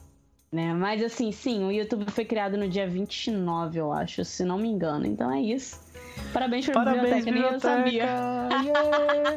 Né? 0.52 0.74
Mas 0.74 1.02
assim, 1.02 1.30
sim, 1.30 1.64
o 1.64 1.70
YouTube 1.70 2.10
foi 2.10 2.24
criado 2.24 2.56
no 2.56 2.68
dia 2.68 2.88
29, 2.88 3.78
eu 3.78 3.92
acho, 3.92 4.24
se 4.24 4.44
não 4.44 4.58
me 4.58 4.68
engano. 4.68 5.06
Então 5.06 5.32
é 5.32 5.40
isso. 5.40 5.80
Parabéns 6.32 6.66
pra 6.66 6.74
Parabéns, 6.74 7.24
biblioteca, 7.24 7.30
nem 7.30 7.42
eu 7.42 7.60
sabia. 7.60 8.04
Yeah! 8.04 9.36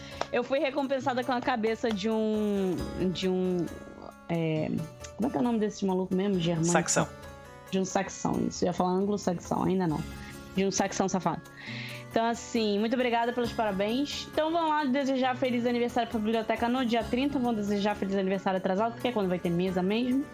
Eu 0.32 0.44
fui 0.44 0.60
recompensada 0.60 1.24
com 1.24 1.32
a 1.32 1.40
cabeça 1.40 1.90
de 1.90 2.08
um. 2.08 2.76
de 3.12 3.28
um. 3.28 3.66
é, 4.28 4.70
como 5.16 5.26
é 5.26 5.30
que 5.30 5.36
é 5.36 5.40
o 5.40 5.42
nome 5.42 5.58
desse 5.58 5.84
maluco 5.84 6.14
mesmo? 6.14 6.38
Germânico? 6.38 6.72
Saxão. 6.72 7.08
De 7.70 7.78
um 7.78 7.84
saxão, 7.84 8.40
isso. 8.46 8.64
Eu 8.64 8.68
ia 8.68 8.72
falar 8.72 8.90
anglo-saxão, 8.90 9.64
ainda 9.64 9.86
não. 9.88 10.00
De 10.54 10.64
um 10.64 10.70
saxão 10.70 11.08
safado. 11.08 11.42
Então, 12.10 12.26
assim, 12.26 12.76
muito 12.80 12.94
obrigada 12.94 13.32
pelos 13.32 13.52
parabéns. 13.52 14.26
Então, 14.32 14.50
vão 14.50 14.68
lá 14.68 14.84
desejar 14.84 15.36
feliz 15.36 15.64
aniversário 15.64 16.10
pra 16.10 16.18
biblioteca 16.18 16.68
no 16.68 16.84
dia 16.84 17.04
30. 17.04 17.38
Vão 17.38 17.54
desejar 17.54 17.94
feliz 17.94 18.16
aniversário 18.16 18.58
atrasado, 18.58 18.94
porque 18.94 19.08
é 19.08 19.12
quando 19.12 19.28
vai 19.28 19.38
ter 19.38 19.48
mesa 19.48 19.80
mesmo. 19.80 20.24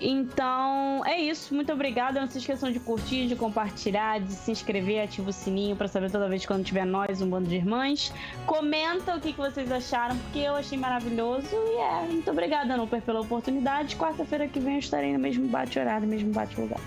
Então, 0.00 1.04
é 1.04 1.20
isso. 1.20 1.54
Muito 1.54 1.70
obrigada. 1.70 2.18
Não 2.18 2.28
se 2.28 2.38
esqueçam 2.38 2.70
de 2.70 2.80
curtir, 2.80 3.26
de 3.26 3.36
compartilhar, 3.36 4.20
de 4.20 4.32
se 4.32 4.50
inscrever, 4.50 5.04
ativa 5.04 5.28
o 5.28 5.32
sininho 5.34 5.76
pra 5.76 5.86
saber 5.86 6.10
toda 6.10 6.30
vez 6.30 6.46
quando 6.46 6.64
tiver 6.64 6.86
nós, 6.86 7.20
um 7.20 7.28
bando 7.28 7.46
de 7.46 7.56
irmãs. 7.56 8.10
Comenta 8.46 9.16
o 9.16 9.20
que, 9.20 9.34
que 9.34 9.38
vocês 9.38 9.70
acharam, 9.70 10.16
porque 10.16 10.38
eu 10.38 10.56
achei 10.56 10.78
maravilhoso. 10.78 11.48
E 11.52 11.76
é, 11.78 12.06
muito 12.06 12.30
obrigada, 12.30 12.74
Nuper, 12.74 13.02
pela 13.02 13.20
oportunidade. 13.20 13.96
Quarta-feira 13.96 14.48
que 14.48 14.58
vem 14.58 14.74
eu 14.74 14.80
estarei 14.80 15.12
no 15.12 15.18
mesmo 15.18 15.46
bate-horário, 15.46 16.06
no 16.06 16.14
mesmo 16.14 16.32
bate-lugar. 16.32 16.80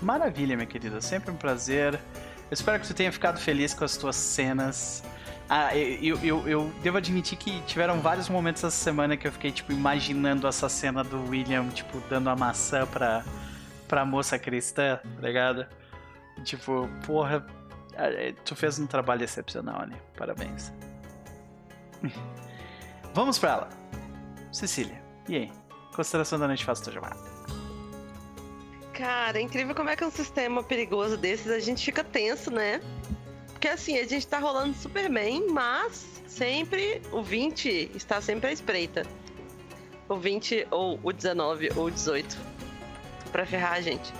Maravilha, 0.00 0.54
minha 0.54 0.66
querida. 0.66 1.00
Sempre 1.00 1.32
um 1.32 1.36
prazer. 1.36 1.98
Eu 2.50 2.54
espero 2.54 2.80
que 2.80 2.86
você 2.86 2.94
tenha 2.94 3.12
ficado 3.12 3.38
feliz 3.38 3.74
com 3.74 3.84
as 3.84 3.96
tuas 3.96 4.16
cenas. 4.16 5.02
Ah, 5.50 5.76
eu, 5.76 6.18
eu, 6.22 6.48
eu 6.48 6.72
devo 6.82 6.98
admitir 6.98 7.36
que 7.36 7.60
tiveram 7.62 8.00
vários 8.00 8.28
momentos 8.28 8.64
essa 8.64 8.76
semana 8.76 9.16
que 9.16 9.26
eu 9.26 9.32
fiquei, 9.32 9.50
tipo, 9.50 9.72
imaginando 9.72 10.46
essa 10.46 10.68
cena 10.68 11.04
do 11.04 11.28
William, 11.28 11.68
tipo, 11.68 12.00
dando 12.08 12.28
a 12.30 12.36
maçã 12.36 12.86
pra, 12.86 13.24
pra 13.86 14.04
moça 14.04 14.38
cristã, 14.38 14.98
tá 15.02 15.26
ligado? 15.26 15.66
Tipo, 16.42 16.88
porra, 17.06 17.46
ah, 17.96 18.08
tu 18.44 18.54
fez 18.56 18.78
um 18.78 18.86
trabalho 18.86 19.24
excepcional, 19.24 19.86
né? 19.86 19.96
Parabéns. 20.16 20.72
Vamos 23.12 23.38
pra 23.38 23.50
ela. 23.50 23.68
Cecília, 24.52 25.02
e 25.28 25.36
aí? 25.36 25.52
Consideração 25.94 26.38
da 26.38 26.46
noite 26.46 26.64
faz 26.64 26.80
tua 26.80 26.92
chamada. 26.92 27.27
Cara, 28.98 29.38
é 29.38 29.42
incrível 29.42 29.76
como 29.76 29.88
é 29.88 29.94
que 29.94 30.04
um 30.04 30.10
sistema 30.10 30.60
perigoso 30.60 31.16
desses 31.16 31.52
a 31.52 31.60
gente 31.60 31.84
fica 31.84 32.02
tenso, 32.02 32.50
né? 32.50 32.80
Porque 33.52 33.68
assim, 33.68 33.96
a 33.96 34.04
gente 34.04 34.26
tá 34.26 34.40
rolando 34.40 34.74
super 34.74 35.08
bem, 35.08 35.48
mas 35.52 36.04
sempre 36.26 37.00
o 37.12 37.22
20 37.22 37.92
está 37.94 38.20
sempre 38.20 38.50
à 38.50 38.52
espreita. 38.52 39.06
O 40.08 40.16
20 40.16 40.66
ou 40.72 40.98
o 41.00 41.12
19 41.12 41.70
ou 41.76 41.84
o 41.84 41.90
18 41.92 42.36
pra 43.30 43.46
ferrar 43.46 43.74
a 43.74 43.80
gente. 43.80 44.12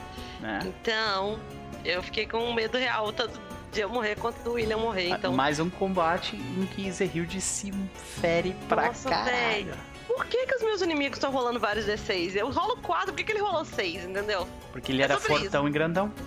É. 0.44 0.64
Então, 0.64 1.40
eu 1.84 2.00
fiquei 2.00 2.24
com 2.24 2.52
medo 2.52 2.78
real, 2.78 3.12
tanto 3.12 3.40
de 3.72 3.80
eu 3.80 3.88
morrer 3.88 4.14
quanto 4.14 4.40
do 4.44 4.52
William 4.52 4.78
morrer. 4.78 5.08
Então, 5.08 5.32
Mais 5.32 5.58
um 5.58 5.68
combate 5.68 6.36
em 6.36 6.66
que 6.66 6.88
Zerhilde 6.92 7.40
se 7.40 7.72
fere 8.20 8.54
pra 8.68 8.86
Nossa, 8.86 9.08
caralho. 9.08 9.32
velho. 9.32 9.97
Por 10.08 10.24
que, 10.24 10.46
que 10.46 10.54
os 10.56 10.62
meus 10.62 10.80
inimigos 10.80 11.18
estão 11.18 11.30
rolando 11.30 11.60
vários 11.60 11.84
D6? 11.84 12.34
Eu 12.34 12.50
rolo 12.50 12.78
4, 12.78 13.08
por 13.08 13.14
que, 13.14 13.24
que 13.24 13.32
ele 13.32 13.40
rolou 13.40 13.62
6, 13.64 14.06
entendeu? 14.06 14.48
Porque 14.72 14.90
ele 14.90 15.02
É 15.02 15.04
era 15.04 15.20
fortão 15.20 15.68
e 15.68 15.70
grandão. 15.70 16.10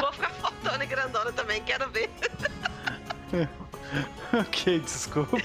Vou 0.00 0.12
ficar 0.12 0.30
faltando 0.30 0.82
e 0.82 0.86
grandona 0.86 1.30
também, 1.32 1.62
quero 1.62 1.90
ver. 1.90 2.08
ok, 4.32 4.80
desculpa. 4.80 5.36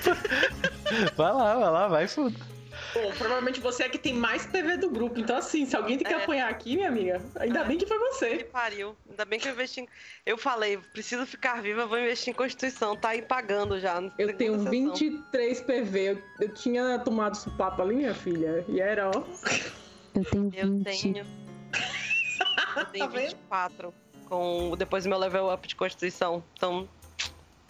vai 1.18 1.34
lá, 1.34 1.56
vai 1.56 1.70
lá, 1.70 1.88
vai 1.90 2.08
fundo. 2.08 2.53
Bom, 2.94 3.12
provavelmente 3.18 3.60
você 3.60 3.84
é 3.84 3.90
que 3.90 3.98
tem 3.98 4.14
mais 4.14 4.46
PV 4.46 4.78
do 4.78 4.90
grupo. 4.90 5.20
Então, 5.20 5.36
assim, 5.38 5.66
se 5.66 5.76
alguém 5.76 5.98
tem 5.98 6.06
que 6.06 6.14
É. 6.14 6.18
apanhar 6.24 6.50
aqui, 6.50 6.76
minha 6.76 6.88
amiga, 6.90 7.22
ainda 7.40 7.62
É. 7.62 7.64
bem 7.64 7.78
que 7.78 7.86
foi 7.88 7.98
Que 7.98 8.04
você. 8.06 8.44
pariu. 8.44 8.96
Ainda 9.10 9.26
bem 9.26 9.40
que 9.40 9.48
eu 9.48 9.52
investi 9.54 9.82
em... 9.82 9.88
Eu 10.26 10.38
falei, 10.38 10.78
preciso 10.78 11.26
ficar 11.26 11.62
viva, 11.62 11.86
vou 11.88 11.98
investir 12.00 12.32
em 12.32 12.36
Constituição. 12.36 12.96
Tá 12.96 13.10
aí 13.10 13.22
pagando 13.22 13.80
já. 13.80 14.00
Eu 14.18 14.36
tenho 14.38 14.54
sessão. 14.58 14.72
23 14.72 15.62
PV. 15.62 16.00
Eu, 16.12 16.24
eu 16.42 16.54
tinha 16.54 17.00
tomado 17.00 17.36
supapo 17.36 17.82
ali, 17.82 17.96
minha 17.96 18.14
filha. 18.14 18.64
E 18.68 18.80
era, 18.80 19.10
ó. 19.10 19.24
Eu 20.16 20.26
tenho 20.26 20.46
Eu 20.54 20.84
tenho. 20.84 21.18
Eu 21.18 22.86
tenho 22.86 23.00
Tá 23.00 23.08
vendo? 23.08 23.30
24. 23.30 23.94
Com... 24.30 24.76
Depois 24.78 25.04
do 25.04 25.10
meu 25.10 25.18
level 25.18 25.52
up 25.52 25.68
de 25.68 25.76
Constituição. 25.76 26.44
Então, 26.56 26.88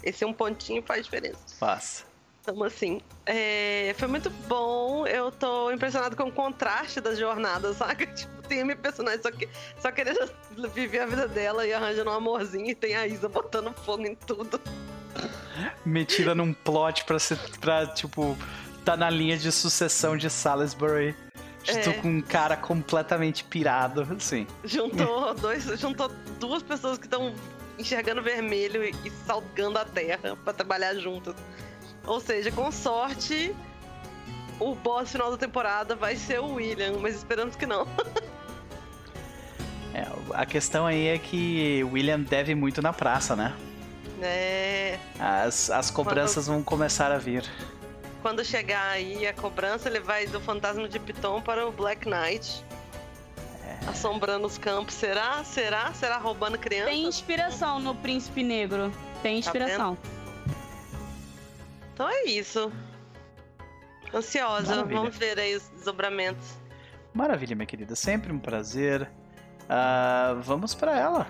esse 0.03 0.23
um 0.25 0.33
pontinho 0.33 0.81
faz 0.83 1.03
diferença. 1.05 1.39
Passa. 1.59 2.05
Então, 2.45 2.61
assim, 2.61 2.99
é, 3.25 3.95
foi 3.97 4.07
muito 4.09 4.29
bom. 4.29 5.07
Eu 5.07 5.31
tô 5.31 5.71
impressionado 5.71 6.13
com 6.13 6.23
o 6.23 6.31
contraste 6.31 6.99
das 6.99 7.17
jornadas, 7.17 7.77
saca? 7.77 8.05
Tipo, 8.05 8.41
tem 8.41 8.61
a 8.61 8.65
minha 8.65 8.75
personagem 8.75 9.21
só, 9.21 9.31
que, 9.31 9.47
só 9.79 9.89
querendo 9.93 10.29
viver 10.73 10.99
a 10.99 11.05
vida 11.05 11.25
dela 11.25 11.65
e 11.65 11.71
arranjando 11.71 12.09
um 12.09 12.13
amorzinho, 12.13 12.69
e 12.69 12.75
tem 12.75 12.95
a 12.97 13.07
Isa 13.07 13.29
botando 13.29 13.73
fogo 13.85 14.05
em 14.05 14.13
tudo. 14.13 14.59
Metida 15.85 16.35
num 16.35 16.53
plot 16.53 17.05
pra, 17.05 17.17
ser, 17.17 17.37
pra, 17.61 17.87
tipo, 17.87 18.37
tá 18.83 18.97
na 18.97 19.09
linha 19.09 19.37
de 19.37 19.49
sucessão 19.49 20.17
de 20.17 20.29
Salisbury. 20.29 21.15
Estou 21.65 21.93
É. 21.93 21.97
com 21.97 22.09
um 22.09 22.21
cara 22.21 22.57
completamente 22.57 23.45
pirado, 23.45 24.05
assim. 24.17 24.45
Juntou 24.65 25.33
dois, 25.35 25.63
juntou 25.79 26.11
duas 26.37 26.61
pessoas 26.61 26.97
que 26.97 27.05
estão 27.05 27.33
enxergando 27.79 28.21
vermelho 28.21 28.83
e, 28.83 28.93
e 29.05 29.11
salgando 29.25 29.79
a 29.79 29.85
terra 29.85 30.35
pra 30.43 30.51
trabalhar 30.51 30.93
juntas. 30.95 31.33
Ou 32.05 32.19
seja, 32.19 32.51
com 32.51 32.71
sorte, 32.71 33.55
o 34.59 34.75
boss 34.75 35.11
final 35.11 35.31
da 35.31 35.37
temporada 35.37 35.95
vai 35.95 36.15
ser 36.15 36.39
o 36.39 36.55
William, 36.55 36.97
mas 36.99 37.15
esperamos 37.15 37.55
que 37.55 37.65
não. 37.65 37.87
É, 39.95 40.07
a 40.33 40.43
questão 40.43 40.87
aí 40.87 41.05
é 41.05 41.19
que 41.19 41.83
William 41.83 42.19
deve 42.19 42.55
muito 42.55 42.81
na 42.81 42.91
praça, 42.91 43.35
né? 43.35 43.55
É. 44.23 44.97
As, 45.19 45.69
as 45.69 45.91
cobranças 45.91 46.47
vão 46.47 46.63
começar 46.63 47.11
a 47.11 47.19
vir. 47.19 47.47
Quando 48.19 48.43
chegar 48.43 48.89
aí 48.89 49.27
a 49.27 49.33
cobrança, 49.33 49.87
ele 49.87 49.99
vai 49.99 50.25
do 50.25 50.41
fantasma 50.41 50.89
de 50.89 50.97
Piton 50.97 51.43
para 51.43 51.67
o 51.67 51.71
Black 51.71 52.09
Knight. 52.09 52.65
Assombrando 53.87 54.47
os 54.47 54.57
campos. 54.57 54.95
Será? 54.95 55.43
Será? 55.43 55.93
Será 55.93 56.17
roubando 56.17 56.57
criança? 56.57 56.89
Tem 56.89 57.05
inspiração 57.05 57.79
no 57.79 57.93
Príncipe 57.93 58.43
Negro. 58.43 58.91
Tem 59.21 59.39
inspiração. 59.39 59.97
Então 62.03 62.09
é 62.13 62.23
isso. 62.25 62.69
Ansiosa. 64.13 64.75
Maravilha. 64.75 64.99
Vamos 64.99 65.17
ver 65.17 65.39
aí 65.39 65.55
os 65.55 65.69
desdobramentos. 65.69 66.57
Maravilha, 67.13 67.55
minha 67.55 67.65
querida. 67.65 67.95
Sempre 67.95 68.33
um 68.33 68.39
prazer. 68.39 69.09
Ah, 69.69 70.35
vamos 70.41 70.75
pra 70.75 70.99
ela. 70.99 71.27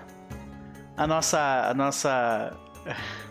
A 0.96 1.06
nossa. 1.06 1.38
A 1.70 1.74
nossa. 1.74 2.52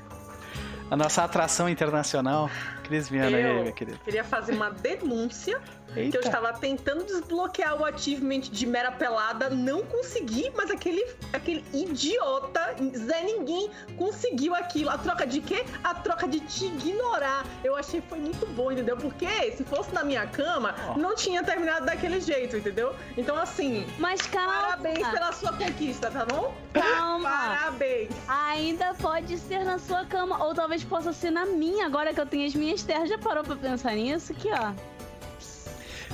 A 0.92 0.96
nossa 0.96 1.24
atração 1.24 1.68
internacional. 1.68 2.50
Cris 2.84 3.10
Viana 3.10 3.36
aí, 3.36 3.44
Eu 3.44 3.62
minha 3.62 3.72
querida. 3.72 3.98
queria 4.06 4.24
fazer 4.24 4.54
uma 4.54 4.70
denúncia 4.70 5.60
que 5.94 6.00
eu 6.00 6.04
Eita. 6.04 6.20
estava 6.20 6.54
tentando 6.54 7.04
desbloquear 7.06 7.80
o 7.80 7.86
achievement 7.86 8.42
de 8.42 8.66
mera 8.66 8.92
pelada, 8.92 9.50
não 9.50 9.84
consegui, 9.84 10.52
mas 10.56 10.72
aquele, 10.72 11.06
aquele 11.32 11.64
idiota, 11.74 12.76
Zé 12.96 13.24
Ninguém, 13.24 13.70
conseguiu 13.98 14.54
aquilo. 14.56 14.90
A 14.90 14.98
troca 14.98 15.26
de 15.26 15.40
quê? 15.42 15.64
A 15.84 15.94
troca 15.96 16.28
de 16.28 16.40
te 16.40 16.66
ignorar. 16.66 17.46
Eu 17.64 17.76
achei 17.76 18.02
que 18.02 18.08
foi 18.10 18.20
muito 18.20 18.46
bom, 18.48 18.72
entendeu? 18.72 18.98
Porque 18.98 19.52
se 19.54 19.64
fosse 19.64 19.94
na 19.94 20.04
minha 20.04 20.26
cama, 20.28 20.76
Ó. 20.90 20.98
não 20.98 21.16
tinha 21.16 21.44
terminado 21.44 21.86
daquele 21.86 22.20
jeito, 22.20 22.58
entendeu? 22.58 22.96
Então, 23.18 23.36
assim, 23.38 23.86
Mas 23.98 24.22
calma. 24.24 24.54
parabéns 24.54 25.08
pela 25.08 25.32
sua 25.32 25.54
conquista, 25.54 26.10
tá 26.12 26.26
bom? 26.26 26.54
Calma. 26.74 27.30
Parabéns. 27.30 28.10
Ainda 28.28 28.94
pode 28.96 29.38
ser 29.38 29.64
na 29.64 29.78
sua 29.80 30.06
cama. 30.06 30.44
Ou 30.44 30.54
talvez 30.54 30.84
possa 30.84 31.14
ser 31.14 31.32
na 31.32 31.46
minha, 31.46 31.86
agora 31.86 32.14
que 32.14 32.20
eu 32.20 32.26
tenho 32.26 32.48
as 32.48 32.56
minhas 32.56 32.84
terras. 32.84 33.10
Já 33.10 33.18
parou 33.18 33.44
pra 33.44 33.56
pensar 33.56 33.94
nisso? 33.94 34.32
Aqui, 34.32 34.50
ó. 34.52 34.74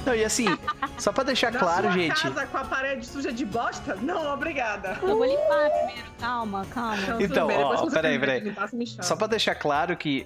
Não, 0.06 0.16
e 0.16 0.24
assim, 0.24 0.46
só 0.98 1.12
pra 1.12 1.24
deixar 1.24 1.52
Na 1.52 1.60
claro, 1.60 1.84
sua 1.84 1.92
gente. 1.92 2.22
casa 2.22 2.46
com 2.48 2.58
a 2.58 2.64
parede 2.66 3.06
suja 3.06 3.32
de 3.32 3.46
bosta? 3.46 3.96
Não, 3.96 4.34
obrigada. 4.34 4.98
Eu 5.02 5.18
vou 5.18 5.26
limpar 5.26 5.70
primeiro. 5.70 6.10
Calma, 6.20 6.66
calma. 6.74 6.98
Então, 7.22 7.48
bem, 7.48 7.58
depois 7.58 7.82
ó, 7.82 7.90
peraí, 7.90 8.18
peraí. 8.20 8.40
limpar. 8.40 8.70
Só 9.02 9.16
pra 9.16 9.28
deixar 9.28 9.56
claro 9.56 9.96
que 9.98 10.26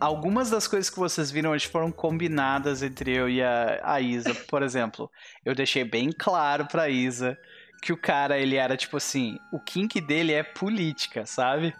algumas 0.00 0.48
das 0.50 0.66
coisas 0.68 0.88
que 0.88 0.98
vocês 0.98 1.30
viram 1.30 1.50
hoje 1.50 1.66
foram 1.66 1.90
combinadas 1.90 2.82
entre 2.82 3.12
eu 3.14 3.28
e 3.28 3.42
a, 3.42 3.80
a 3.82 4.00
Isa. 4.00 4.34
Por 4.34 4.62
exemplo, 4.62 5.10
eu 5.44 5.54
deixei 5.54 5.84
bem 5.84 6.10
claro 6.12 6.66
pra 6.66 6.88
Isa 6.88 7.36
que 7.82 7.92
o 7.92 7.96
cara, 7.96 8.38
ele 8.38 8.56
era 8.56 8.76
tipo 8.76 8.96
assim, 8.96 9.38
o 9.52 9.60
kink 9.60 10.00
dele 10.00 10.32
é 10.32 10.42
política, 10.42 11.24
sabe? 11.26 11.74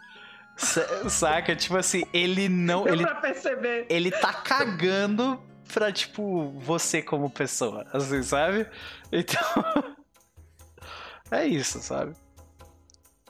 Sa- 0.57 1.09
Saca? 1.09 1.55
Tipo 1.57 1.77
assim, 1.77 2.05
ele 2.12 2.49
não. 2.49 2.85
Deu 2.85 2.94
Ele, 2.94 3.05
pra 3.05 3.15
perceber. 3.17 3.86
ele 3.89 4.10
tá 4.10 4.33
cagando 4.33 5.41
pra, 5.72 5.92
tipo, 5.92 6.50
você 6.60 7.02
como 7.02 7.30
pessoa, 7.30 7.86
assim, 7.92 8.22
sabe? 8.22 8.66
Então. 9.12 9.42
é 11.30 11.47
isso, 11.47 11.80
sabe? 11.80 12.14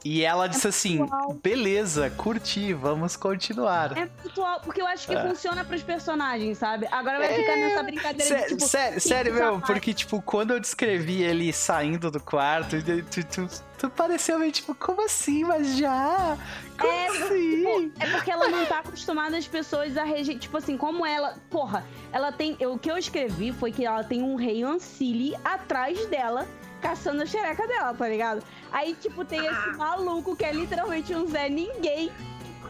E 0.05 0.23
ela 0.23 0.47
disse 0.47 0.67
assim: 0.69 1.05
beleza, 1.43 2.09
curti, 2.11 2.73
vamos 2.73 3.17
continuar. 3.17 3.97
É 3.99 4.09
virtual, 4.23 4.61
porque 4.61 4.81
eu 4.81 4.87
acho 4.87 5.07
que 5.07 5.15
É. 5.15 5.29
funciona 5.29 5.65
pros 5.65 5.83
personagens, 5.83 6.59
sabe? 6.59 6.87
Agora 6.91 7.19
vai 7.19 7.35
ficar 7.35 7.57
nessa 7.57 7.83
brincadeira 7.83 8.17
de 8.17 8.23
Sério, 8.41 8.57
tipo. 8.57 8.69
sério, 8.69 9.01
sério, 9.01 9.35
meu, 9.35 9.61
porque, 9.61 9.93
tipo, 9.93 10.23
quando 10.23 10.53
eu 10.53 10.61
descrevi 10.61 11.23
ele 11.23 11.53
saindo 11.53 12.11
do 12.11 12.21
quarto, 12.21 12.77
tu, 13.11 13.25
tu, 13.25 13.63
tu, 13.79 13.91
pareceu 13.91 14.39
meio 14.39 14.53
tipo, 14.53 14.75
como 14.75 15.05
assim? 15.05 15.45
Mas 15.45 15.77
já? 15.77 16.37
Como 16.79 16.93
É, 16.93 17.07
assim? 17.09 17.93
É 17.99 18.07
porque 18.11 18.31
ela 18.31 18.49
não 18.49 18.65
tá 18.67 18.79
acostumada 18.79 19.37
as 19.37 19.49
pessoas 19.49 19.97
a 19.97 20.05
rejeitar. 20.05 20.41
Tipo 20.41 20.57
assim, 20.59 20.77
como 20.77 21.05
ela. 21.05 21.35
Porra, 21.51 21.85
ela 22.13 22.31
tem. 22.31 22.57
eu- 22.61 22.75
O 22.75 22.79
que 22.79 22.91
eu 22.91 22.97
escrevi 22.97 23.51
foi 23.53 23.73
que 23.73 23.85
ela 23.85 24.05
tem 24.05 24.23
um 24.23 24.37
rei 24.37 24.63
Ancili 24.63 25.35
atrás 25.45 26.07
dela, 26.07 26.47
caçando 26.81 27.23
a 27.23 27.27
xereca 27.27 27.67
dela, 27.67 27.93
tá 27.95 28.09
ligado? 28.09 28.43
Aí, 28.73 28.95
tipo, 28.95 29.25
tem 29.25 29.45
esse 29.45 29.69
maluco 29.77 30.35
que 30.37 30.45
é 30.45 30.53
literalmente 30.53 31.15
um 31.15 31.27
Zé 31.29 31.49
Ninguém. 31.49 32.11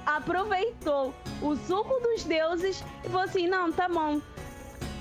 Aproveitou 0.06 1.14
o 1.42 1.54
suco 1.56 2.00
dos 2.00 2.24
deuses 2.24 2.82
e 3.04 3.08
falou 3.08 3.24
assim: 3.24 3.46
não, 3.46 3.70
tá 3.70 3.88
bom. 3.88 4.20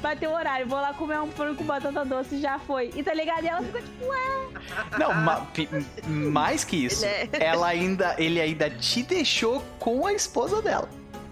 bateu 0.01 0.31
o 0.31 0.33
horário, 0.35 0.67
vou 0.67 0.79
lá 0.79 0.93
comer 0.93 1.19
um 1.19 1.31
frango 1.31 1.55
com 1.55 1.63
batata 1.63 2.03
doce, 2.03 2.39
já 2.39 2.59
foi. 2.59 2.91
E 2.95 3.01
tá 3.01 3.13
ligado? 3.13 3.43
E 3.43 3.47
ela 3.47 3.61
ficou 3.63 3.81
tipo, 3.81 4.05
ué. 4.05 4.17
Não, 4.99 5.13
ma- 5.13 5.47
mais 6.07 6.63
que 6.63 6.85
isso, 6.85 7.05
Ele 7.05 7.29
ela 7.39 7.67
ainda, 7.67 8.15
ele 8.17 8.39
ainda 8.41 8.69
te 8.69 9.01
deixou 9.03 9.63
com 9.79 10.05
a 10.05 10.13
esposa 10.13 10.61
dela. 10.61 10.89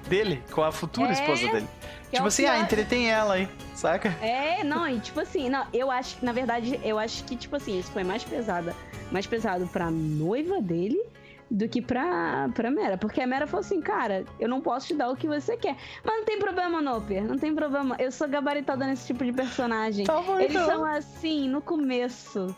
Dele, 0.08 0.42
com 0.52 0.64
a 0.64 0.72
futura 0.72 1.10
É, 1.10 1.14
esposa 1.14 1.48
dele. 1.52 1.68
que 2.10 2.10
é 2.10 2.12
tipo 2.12 2.24
o 2.24 2.28
assim, 2.28 2.46
ah, 2.46 2.54
pior. 2.54 2.64
entretém 2.64 3.12
ela 3.12 3.34
aí, 3.36 3.50
saca? 3.76 4.10
É, 4.22 4.64
não, 4.64 4.88
e 4.88 5.00
tipo 5.00 5.20
assim, 5.20 5.50
não, 5.50 5.66
eu 5.74 5.92
acho 5.92 6.18
que, 6.18 6.26
na 6.26 6.32
verdade, 6.32 6.80
eu 6.84 6.98
acho 6.98 7.24
que, 7.24 7.36
tipo 7.36 7.56
assim, 7.56 7.80
isso 7.80 7.92
foi 7.92 8.04
mais 8.04 8.24
pesada, 8.24 8.76
mais 9.12 9.26
pesado 9.28 9.68
pra 9.68 9.92
noiva 9.92 10.62
dele 10.62 11.02
do 11.50 11.68
que 11.70 11.82
pra, 11.82 12.50
pra 12.54 12.72
Mera. 12.72 12.98
Porque 12.98 13.22
a 13.22 13.28
Mera 13.28 13.46
falou 13.48 13.64
assim, 13.64 13.82
cara, 13.82 14.26
eu 14.40 14.50
não 14.50 14.62
posso 14.62 14.88
te 14.88 14.96
dar 14.96 15.10
o 15.10 15.16
que 15.16 15.28
você 15.28 15.56
quer. 15.56 15.76
Mas 16.04 16.18
não 16.18 16.26
tem 16.26 16.40
problema, 16.40 16.82
Noper, 16.82 17.24
não 17.24 17.38
tem 17.38 17.54
problema. 17.54 17.96
Eu 18.00 18.12
sou 18.12 18.28
gabaritada 18.28 18.86
nesse 18.86 19.08
tipo 19.08 19.24
de 19.24 19.32
personagem. 19.32 20.06
Tá 20.06 20.22
bom, 20.22 20.40
Eles 20.40 20.52
então. 20.52 20.66
são 20.66 20.86
assim 20.86 21.48
no 21.48 21.62
começo. 21.62 22.56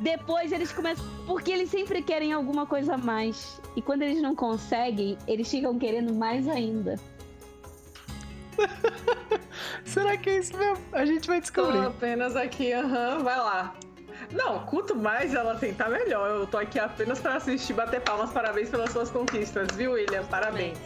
Depois 0.00 0.52
eles 0.52 0.70
começam. 0.70 1.04
Porque 1.26 1.50
eles 1.50 1.70
sempre 1.70 2.02
querem 2.02 2.32
alguma 2.32 2.66
coisa 2.66 2.94
a 2.94 2.98
mais. 2.98 3.60
E 3.74 3.82
quando 3.82 4.02
eles 4.02 4.22
não 4.22 4.34
conseguem, 4.34 5.18
eles 5.26 5.50
ficam 5.50 5.76
querendo 5.78 6.14
mais 6.14 6.46
ainda. 6.46 6.96
Será 9.84 10.16
que 10.16 10.30
é 10.30 10.38
isso 10.38 10.56
mesmo? 10.56 10.84
A 10.92 11.04
gente 11.04 11.26
vai 11.26 11.38
Tô 11.38 11.42
descobrir. 11.42 11.86
apenas 11.86 12.36
aqui, 12.36 12.72
aham, 12.72 13.22
vai 13.22 13.36
lá. 13.36 13.74
Não, 14.32 14.60
quanto 14.66 14.94
mais 14.94 15.34
ela 15.34 15.54
tentar, 15.54 15.88
melhor. 15.88 16.28
Eu 16.28 16.46
tô 16.46 16.58
aqui 16.58 16.78
apenas 16.78 17.18
pra 17.18 17.36
assistir, 17.36 17.72
bater 17.72 18.00
palmas. 18.00 18.30
Parabéns 18.30 18.68
pelas 18.68 18.90
suas 18.90 19.10
conquistas, 19.10 19.68
viu, 19.74 19.92
William? 19.92 20.24
Parabéns. 20.24 20.78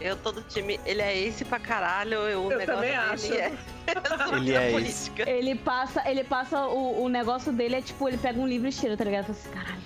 Eu 0.00 0.16
tô 0.16 0.32
do 0.32 0.42
time. 0.42 0.78
Ele 0.84 1.02
é 1.02 1.16
esse 1.16 1.44
pra 1.44 1.58
caralho. 1.58 2.14
Eu, 2.14 2.44
o 2.44 2.52
Eu 2.52 2.58
negócio 2.58 2.74
também 2.80 2.96
acho. 2.96 3.34
É... 3.34 3.52
Ele 4.36 4.54
é 4.54 4.70
política. 4.70 5.30
Ele 5.30 5.54
passa, 5.54 6.02
ele 6.08 6.22
passa 6.22 6.66
o, 6.66 7.02
o 7.04 7.08
negócio 7.08 7.50
dele 7.52 7.76
é 7.76 7.80
tipo, 7.80 8.06
ele 8.06 8.18
pega 8.18 8.38
um 8.38 8.46
livro 8.46 8.68
e 8.68 8.72
tira, 8.72 8.96
tá 8.98 9.04
ligado? 9.04 9.24
Fala 9.24 9.38
assim, 9.38 9.50
caralho, 9.50 9.82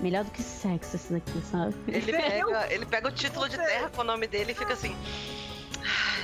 melhor 0.00 0.24
do 0.24 0.30
que 0.30 0.42
sexo 0.42 0.96
esse 0.96 1.12
daqui, 1.12 1.40
sabe? 1.50 1.74
Ele 1.88 2.12
pega, 2.12 2.72
ele 2.72 2.84
pega 2.86 3.08
o 3.08 3.10
título 3.10 3.48
de 3.48 3.56
terra 3.56 3.88
com 3.88 4.02
o 4.02 4.04
nome 4.04 4.26
dele 4.26 4.52
e 4.52 4.54
fica 4.54 4.74
assim. 4.74 4.94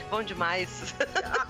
"Ah, 0.04 0.10
Bom 0.10 0.22
demais. 0.22 0.94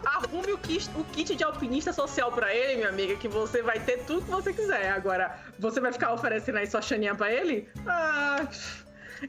Arrume 0.04 0.52
o 0.52 0.58
kit, 0.58 0.88
o 0.96 1.04
kit 1.04 1.34
de 1.34 1.44
alpinista 1.44 1.92
social 1.92 2.30
pra 2.32 2.54
ele, 2.54 2.76
minha 2.76 2.88
amiga, 2.88 3.16
que 3.16 3.28
você 3.28 3.62
vai 3.62 3.78
ter 3.80 4.04
tudo 4.04 4.22
que 4.24 4.30
você 4.30 4.52
quiser. 4.52 4.90
Agora, 4.92 5.38
você 5.58 5.80
vai 5.80 5.92
ficar 5.92 6.12
oferecendo 6.12 6.58
aí 6.58 6.66
sua 6.66 6.80
chaninha 6.82 7.14
pra 7.14 7.32
ele? 7.32 7.68
Ah. 7.86 8.46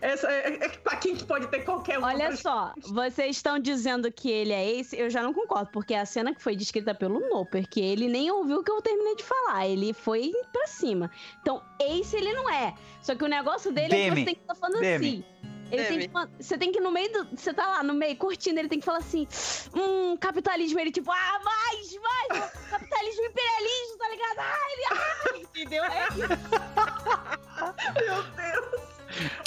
Essa 0.02 0.30
é, 0.30 0.66
é 0.66 0.70
pra 0.70 0.98
quem 0.98 1.16
que 1.16 1.24
pode 1.24 1.48
ter 1.48 1.60
qualquer 1.64 2.00
um. 2.00 2.04
Olha 2.04 2.36
só, 2.36 2.74
vocês 2.90 3.38
estão 3.38 3.58
dizendo 3.60 4.12
que 4.12 4.30
ele 4.30 4.52
é 4.52 4.70
esse, 4.80 4.98
eu 4.98 5.10
já 5.10 5.22
não 5.22 5.34
concordo, 5.34 5.70
porque 5.72 5.94
a 5.94 6.06
cena 6.06 6.34
que 6.36 6.42
foi 6.42 6.56
descrita 6.56 6.94
pelo 6.94 7.20
Noper, 7.30 7.66
que 7.70 7.80
ele 7.80 8.10
nem 8.10 8.30
ouviu 8.30 8.58
o 8.60 8.64
que 8.64 8.72
eu 8.72 8.82
terminei 8.82 9.16
de 9.16 9.24
falar, 9.24 9.68
ele 9.68 9.94
foi 9.94 10.32
pra 10.52 10.68
cima. 10.68 11.10
Então, 11.42 11.62
esse 11.80 12.18
ele 12.18 12.34
não 12.34 12.50
é. 12.50 12.74
Só 13.02 13.16
que 13.16 13.24
o 13.24 13.28
negócio 13.28 13.72
dele 13.72 13.94
é 13.94 13.98
que 13.98 14.04
Demi. 14.10 14.16
você 14.22 14.26
tem 14.26 14.36
que 14.36 14.42
estar 14.42 14.56
falando 14.56 14.82
Demi. 14.82 15.08
assim. 15.08 15.26
Ele 15.72 15.84
tem 15.85 16.00
que, 16.00 16.10
você 16.40 16.58
tem 16.58 16.72
que 16.72 16.80
ir 16.80 16.82
no 16.82 16.92
meio 16.92 17.11
do. 17.11 17.38
Você 17.38 17.53
tá 17.53 17.68
lá 17.68 17.84
no 17.84 17.94
meio 17.94 18.16
curtindo, 18.18 18.60
ele 18.60 18.69
tem 18.69 18.80
que 18.80 18.85
falar 18.85 19.00
assim: 19.00 19.27
hum, 19.74 20.16
capitalismo. 20.18 20.80
Ele 20.80 20.92
tipo, 20.92 21.11
ah, 21.11 21.40
mais, 21.44 21.98
mais, 21.98 22.52
capitalismo 22.69 23.26
imperialismo, 23.26 23.98
tá 23.98 24.10
ligado? 24.10 24.40
Ah, 24.40 24.58
ele, 24.72 24.84
ah, 24.92 25.38
entendeu? 25.38 25.84
É 25.84 26.08
isso. 26.10 26.27
Meu 28.06 28.24
Deus! 28.24 28.95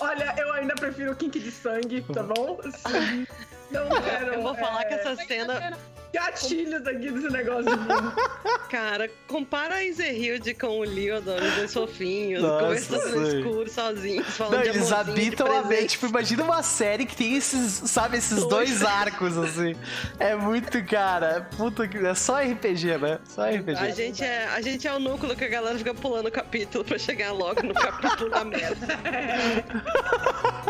Olha, 0.01 0.35
eu 0.39 0.53
ainda 0.53 0.75
prefiro 0.75 1.13
o 1.13 1.17
kink 1.17 1.39
de 1.39 1.51
sangue, 1.51 2.03
tá 2.13 2.23
bom? 2.23 2.59
Sim. 2.63 3.27
Não 3.71 3.89
quero. 4.03 4.35
Eu 4.35 4.43
vou 4.43 4.55
falar 4.55 4.85
que 4.85 4.95
é, 4.95 4.99
essa 4.99 5.17
cena. 5.25 5.79
Gatilhos 6.13 6.87
aqui 6.87 7.11
desse 7.11 7.29
negócio 7.31 7.65
de. 7.65 8.69
Cara, 8.71 9.11
compara 9.27 9.77
a 9.77 9.85
Ezerhilde 9.85 10.55
com 10.55 10.81
o 10.81 10.83
Leodon, 10.83 11.37
os 11.37 11.55
dois 11.55 11.73
fofinhos, 11.73 12.43
Nossa, 12.43 12.65
conversando 12.65 13.21
no 13.21 13.29
escuro, 13.29 13.71
sozinhos, 13.71 14.27
falando 14.29 14.55
Não, 14.55 14.63
de 14.63 14.69
eles 14.69 14.93
habitam 14.93 15.59
a 15.59 15.63
mente. 15.63 15.89
Tipo, 15.91 16.07
imagina 16.07 16.43
uma 16.45 16.63
série 16.63 17.07
que 17.07 17.17
tem 17.17 17.37
esses, 17.37 17.91
sabe, 17.91 18.19
esses 18.19 18.45
dois 18.47 18.83
arcos, 18.83 19.37
assim. 19.37 19.75
É 20.19 20.35
muito, 20.35 20.85
cara. 20.85 21.49
Puta 21.57 21.87
que. 21.87 21.99
É 21.99 22.15
só 22.15 22.41
RPG, 22.41 22.99
né? 22.99 23.19
Só 23.29 23.45
RPG. 23.45 23.79
A 23.79 23.91
gente, 23.91 24.25
é, 24.25 24.47
a 24.49 24.61
gente 24.61 24.87
é 24.87 24.95
o 24.95 24.99
núcleo 24.99 25.37
que 25.37 25.45
a 25.45 25.49
galera 25.49 25.77
fica 25.77 25.95
pulando 25.95 26.27
o 26.27 26.33
capítulo 26.33 26.85
pra 26.85 26.99
chegar 26.99 27.33
logo 27.33 27.63
no 27.63 27.75
capítulo 27.75 28.31
da 28.31 28.45
merda. 28.45 28.87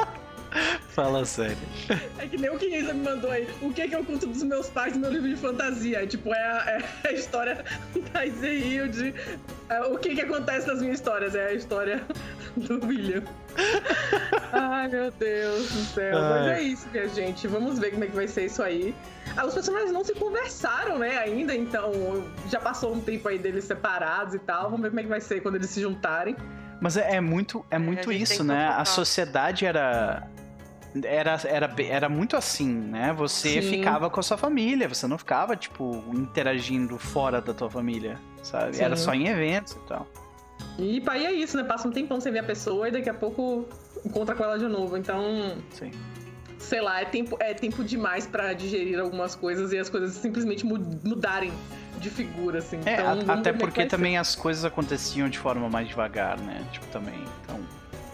Fala 0.90 1.24
sério. 1.24 1.56
É 2.18 2.26
que 2.26 2.36
nem 2.36 2.50
o 2.50 2.58
que 2.58 2.66
Isa 2.66 2.92
me 2.92 3.04
mandou 3.04 3.30
aí. 3.30 3.48
O 3.62 3.72
que 3.72 3.82
é 3.82 3.88
que 3.88 3.94
eu 3.94 4.04
conto 4.04 4.26
dos 4.26 4.42
meus 4.42 4.68
pais 4.68 4.94
no 4.94 5.00
meu 5.00 5.12
livro 5.12 5.28
de 5.28 5.36
fantasia? 5.36 6.06
Tipo, 6.06 6.34
é 6.34 6.42
a, 6.42 6.82
é 7.04 7.08
a 7.08 7.12
história 7.12 7.64
da 8.12 8.26
Izehilde. 8.26 9.14
É, 9.68 9.80
o 9.82 9.98
que 9.98 10.14
que 10.14 10.20
acontece 10.20 10.66
nas 10.66 10.80
minhas 10.80 10.98
histórias? 10.98 11.34
É 11.34 11.48
a 11.48 11.52
história 11.52 12.04
do 12.56 12.86
William. 12.86 13.22
Ai, 14.52 14.88
meu 14.88 15.10
Deus 15.10 15.70
do 15.70 15.84
céu. 15.94 16.18
Mas 16.20 16.46
Ai. 16.46 16.50
é 16.50 16.62
isso, 16.62 16.88
minha 16.92 17.08
gente. 17.08 17.46
Vamos 17.46 17.78
ver 17.78 17.92
como 17.92 18.04
é 18.04 18.06
que 18.06 18.16
vai 18.16 18.28
ser 18.28 18.46
isso 18.46 18.62
aí. 18.62 18.94
Ah, 19.36 19.46
os 19.46 19.54
personagens 19.54 19.92
não 19.92 20.02
se 20.02 20.14
conversaram, 20.14 20.98
né, 20.98 21.18
ainda, 21.18 21.54
então 21.54 21.92
já 22.48 22.58
passou 22.58 22.94
um 22.94 23.00
tempo 23.00 23.28
aí 23.28 23.38
deles 23.38 23.64
separados 23.64 24.34
e 24.34 24.38
tal. 24.38 24.64
Vamos 24.64 24.80
ver 24.80 24.88
como 24.88 25.00
é 25.00 25.02
que 25.02 25.08
vai 25.08 25.20
ser 25.20 25.40
quando 25.40 25.56
eles 25.56 25.70
se 25.70 25.80
juntarem. 25.80 26.34
Mas 26.80 26.96
é, 26.96 27.16
é 27.16 27.20
muito, 27.20 27.64
é 27.70 27.78
muito 27.78 28.10
a 28.10 28.12
gente 28.12 28.22
isso, 28.22 28.44
né? 28.44 28.68
A 28.68 28.84
sociedade 28.84 29.66
era. 29.66 30.26
Era, 31.04 31.38
era, 31.44 31.74
era 31.78 32.08
muito 32.08 32.36
assim, 32.36 32.68
né? 32.72 33.12
Você 33.16 33.60
Sim. 33.62 33.70
ficava 33.70 34.08
com 34.08 34.18
a 34.20 34.22
sua 34.22 34.38
família, 34.38 34.88
você 34.88 35.06
não 35.06 35.18
ficava, 35.18 35.54
tipo, 35.54 36.02
interagindo 36.14 36.98
fora 36.98 37.40
da 37.40 37.52
tua 37.52 37.70
família, 37.70 38.18
sabe? 38.42 38.76
Sim. 38.76 38.82
Era 38.84 38.96
só 38.96 39.12
em 39.12 39.28
eventos 39.28 39.74
e 39.74 39.78
tal. 39.86 40.06
E 40.78 41.00
pai 41.00 41.26
é 41.26 41.32
isso, 41.32 41.56
né? 41.56 41.64
Passa 41.64 41.86
um 41.86 41.90
tempão 41.90 42.20
sem 42.20 42.32
ver 42.32 42.38
a 42.40 42.42
pessoa 42.44 42.88
e 42.88 42.90
daqui 42.92 43.08
a 43.10 43.14
pouco 43.14 43.68
encontra 44.04 44.34
com 44.34 44.42
ela 44.44 44.58
de 44.58 44.66
novo. 44.66 44.96
Então, 44.96 45.56
Sim. 45.70 45.90
sei 46.58 46.80
lá, 46.80 47.00
é 47.00 47.04
tempo, 47.04 47.36
é 47.38 47.52
tempo 47.52 47.84
demais 47.84 48.26
pra 48.26 48.52
digerir 48.54 48.98
algumas 48.98 49.34
coisas 49.34 49.72
e 49.72 49.78
as 49.78 49.88
coisas 49.90 50.12
simplesmente 50.14 50.64
mu- 50.64 50.78
mudarem 51.04 51.52
de 51.98 52.08
figura, 52.10 52.58
assim. 52.60 52.78
É, 52.86 52.94
então, 52.94 53.34
a- 53.34 53.34
até 53.38 53.50
é 53.50 53.52
que 53.52 53.58
porque 53.58 53.84
também 53.86 54.16
as 54.16 54.34
coisas 54.34 54.64
aconteciam 54.64 55.28
de 55.28 55.38
forma 55.38 55.68
mais 55.68 55.86
devagar, 55.88 56.38
né? 56.40 56.64
Tipo, 56.72 56.86
também. 56.86 57.22
Então. 57.44 57.60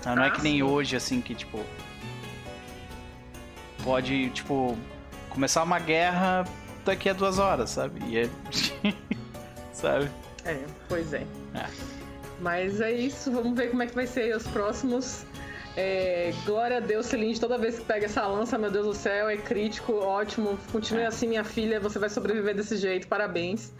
ah, 0.07 0.17
Não 0.17 0.25
é 0.25 0.29
Ah, 0.29 0.31
que 0.33 0.43
nem 0.43 0.55
sim. 0.57 0.63
hoje, 0.63 0.97
assim, 0.97 1.21
que, 1.21 1.35
tipo. 1.35 1.61
Pode, 3.85 4.31
tipo, 4.31 4.77
começar 5.29 5.63
uma 5.63 5.79
guerra 5.79 6.45
daqui 6.85 7.09
a 7.09 7.13
duas 7.13 7.39
horas, 7.39 7.71
sabe? 7.71 8.01
E 8.09 8.19
é. 8.19 8.29
sabe? 9.73 10.11
É, 10.45 10.59
pois 10.89 11.13
é. 11.13 11.27
É. 11.55 11.67
Mas 12.41 12.81
é 12.81 12.91
isso, 12.91 13.31
vamos 13.31 13.57
ver 13.57 13.71
como 13.71 13.83
é 13.83 13.87
que 13.87 13.95
vai 13.95 14.07
ser 14.07 14.35
os 14.35 14.47
próximos. 14.47 15.25
É, 15.77 16.33
glória 16.47 16.77
a 16.77 16.81
Deus, 16.81 17.07
Celine, 17.07 17.39
toda 17.39 17.59
vez 17.59 17.79
que 17.79 17.85
pega 17.85 18.07
essa 18.07 18.27
lança, 18.27 18.57
meu 18.57 18.71
Deus 18.71 18.87
do 18.87 18.95
céu, 18.95 19.29
é 19.29 19.37
crítico, 19.37 19.93
ótimo. 19.93 20.59
Continue 20.73 21.03
É. 21.03 21.07
assim, 21.07 21.27
minha 21.27 21.45
filha, 21.45 21.81
você 21.81 21.99
vai 21.99 22.09
sobreviver 22.09 22.55
desse 22.55 22.77
jeito, 22.77 23.07
parabéns. 23.09 23.73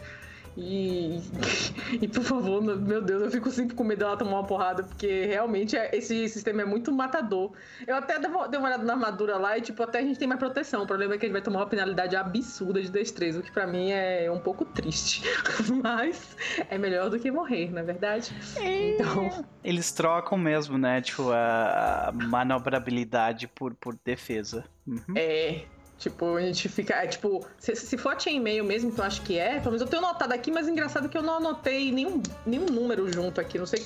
E, 0.57 1.19
e 2.01 2.07
por 2.07 2.23
favor, 2.23 2.61
meu- 2.61 3.01
Deus, 3.01 3.23
eu 3.23 3.31
fico 3.31 3.49
sempre 3.51 3.75
com 3.75 3.83
medo 3.83 3.99
dela 3.99 4.15
tomar 4.15 4.39
uma 4.39 4.43
porrada, 4.47 4.83
porque 4.83 5.25
realmente 5.25 5.75
é- 5.75 5.95
esse 5.95 6.27
sistema 6.29 6.61
é 6.61 6.65
muito 6.65 6.91
matador. 6.91 7.51
Eu 7.85 7.95
até 7.95 8.17
dei 8.19 8.29
uma 8.29 8.47
olhada 8.67 8.83
na 8.83 8.93
armadura 8.93 9.37
lá 9.37 9.57
e, 9.57 9.61
tipo, 9.61 9.83
até 9.83 9.99
a 9.99 10.01
gente 10.01 10.17
tem 10.17 10.27
mais 10.27 10.39
proteção. 10.39 10.83
O 10.83 10.87
problema 10.87 11.15
é 11.15 11.17
que 11.17 11.25
a 11.25 11.27
gente 11.27 11.33
vai 11.33 11.41
tomar 11.41 11.59
uma 11.59 11.67
penalidade 11.67 12.15
absurda 12.15 12.81
de 12.81 12.89
destreza, 12.89 13.39
o 13.39 13.43
que 13.43 13.51
pra 13.51 13.67
mim 13.67 13.91
é 13.91 14.29
um 14.31 14.39
pouco 14.39 14.63
triste. 14.65 15.23
Mas 15.83 16.35
é 16.69 16.77
melhor 16.77 17.09
do 17.09 17.19
que 17.19 17.29
morrer, 17.29 17.71
não 17.71 17.79
é 17.79 17.83
verdade? 17.83 18.31
Então, 18.61 19.45
Eles 19.63 19.91
trocam 19.91 20.37
mesmo, 20.37 20.77
né? 20.77 21.01
Tipo, 21.01 21.31
a, 21.31 22.07
a 22.07 22.11
manobrabilidade 22.11 23.47
por, 23.47 23.73
por 23.75 23.97
defesa. 24.03 24.63
Uhum. 24.87 24.99
é. 25.15 25.63
Tipo, 25.97 26.35
a 26.35 26.41
gente 26.41 26.67
fica. 26.67 26.93
É, 26.95 27.07
tipo, 27.07 27.45
se, 27.57 27.75
se 27.75 27.97
for 27.97 28.13
a 28.13 28.19
chainmail 28.19 28.63
mesmo, 28.63 28.91
que 28.91 28.99
eu 28.99 29.05
acho 29.05 29.21
que 29.21 29.37
é, 29.37 29.59
pelo 29.59 29.71
menos 29.71 29.81
eu 29.81 29.87
tenho 29.87 30.01
notado 30.01 30.33
aqui, 30.33 30.51
mas 30.51 30.67
engraçado 30.67 31.07
que 31.07 31.17
eu 31.17 31.23
não 31.23 31.35
anotei 31.35 31.91
nenhum, 31.91 32.21
nenhum 32.45 32.65
número 32.65 33.11
junto 33.11 33.39
aqui, 33.39 33.57
não 33.57 33.65
sei. 33.65 33.85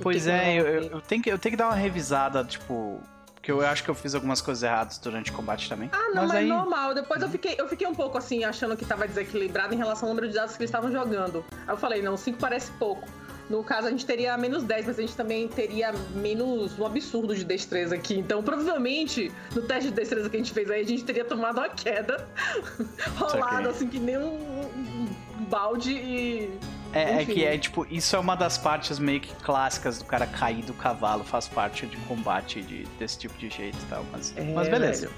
Pois 0.00 0.24
que 0.24 0.30
que 0.30 0.30
é, 0.30 0.60
eu 0.60 0.66
eu, 0.66 0.82
eu, 0.82 0.90
eu 0.90 1.00
tenho 1.00 1.22
que, 1.22 1.30
eu 1.30 1.38
tenho 1.38 1.52
que 1.52 1.56
dar 1.56 1.66
uma 1.66 1.74
revisada, 1.74 2.44
tipo. 2.44 3.00
Porque 3.34 3.52
eu 3.52 3.64
acho 3.64 3.84
que 3.84 3.88
eu 3.88 3.94
fiz 3.94 4.14
algumas 4.14 4.40
coisas 4.40 4.62
erradas 4.64 4.98
durante 4.98 5.30
o 5.30 5.34
combate 5.34 5.68
também. 5.68 5.88
Ah, 5.92 6.10
não, 6.12 6.26
mas, 6.26 6.32
aí. 6.32 6.46
normal. 6.46 6.92
Depois 6.92 7.22
eu 7.22 7.28
fiquei, 7.28 7.54
eu 7.56 7.68
fiquei 7.68 7.86
um 7.86 7.94
pouco 7.94 8.18
assim, 8.18 8.44
achando 8.44 8.76
que 8.76 8.84
tava 8.84 9.06
desequilibrado 9.06 9.72
em 9.72 9.78
relação 9.78 10.08
ao 10.08 10.14
número 10.14 10.28
de 10.28 10.34
dados 10.34 10.56
que 10.56 10.62
eles 10.62 10.70
estavam 10.70 10.90
jogando. 10.90 11.44
Aí 11.66 11.72
eu 11.72 11.76
falei, 11.76 12.02
não, 12.02 12.16
5 12.16 12.38
parece 12.38 12.70
pouco. 12.72 13.08
No 13.48 13.64
caso, 13.64 13.86
a 13.86 13.90
gente 13.90 14.04
teria 14.04 14.36
menos 14.36 14.62
10, 14.62 14.86
mas 14.86 14.98
a 14.98 15.00
gente 15.00 15.16
também 15.16 15.48
teria 15.48 15.92
menos 16.14 16.78
um 16.78 16.84
absurdo 16.84 17.34
de 17.34 17.44
destreza 17.44 17.94
aqui. 17.94 18.18
Então, 18.18 18.42
provavelmente, 18.42 19.32
no 19.54 19.62
teste 19.62 19.88
de 19.88 19.96
destreza 19.96 20.28
que 20.28 20.36
a 20.36 20.38
gente 20.38 20.52
fez 20.52 20.70
aí, 20.70 20.82
a 20.82 20.86
gente 20.86 21.02
teria 21.04 21.24
tomado 21.24 21.58
uma 21.58 21.68
queda. 21.68 22.28
rolado 23.16 23.70
assim, 23.70 23.88
que 23.88 23.98
nem 23.98 24.18
um, 24.18 24.34
um- 24.34 25.08
balde 25.48 25.92
e. 25.92 26.58
É, 26.92 27.22
é 27.22 27.24
que 27.24 27.44
é 27.44 27.56
tipo, 27.58 27.86
isso 27.90 28.16
é 28.16 28.18
uma 28.18 28.34
das 28.34 28.56
partes 28.56 28.98
meio 28.98 29.20
que 29.20 29.34
clássicas 29.36 29.98
do 29.98 30.04
cara 30.04 30.26
cair 30.26 30.62
do 30.64 30.72
cavalo, 30.72 31.22
faz 31.22 31.46
parte 31.46 31.86
de 31.86 31.96
combate 31.98 32.62
de, 32.62 32.84
desse 32.98 33.18
tipo 33.18 33.36
de 33.38 33.48
jeito 33.50 33.76
e 33.78 33.86
tal. 33.90 34.04
Mas, 34.10 34.34
É, 34.36 34.42
mas 34.42 34.68
beleza. 34.68 35.10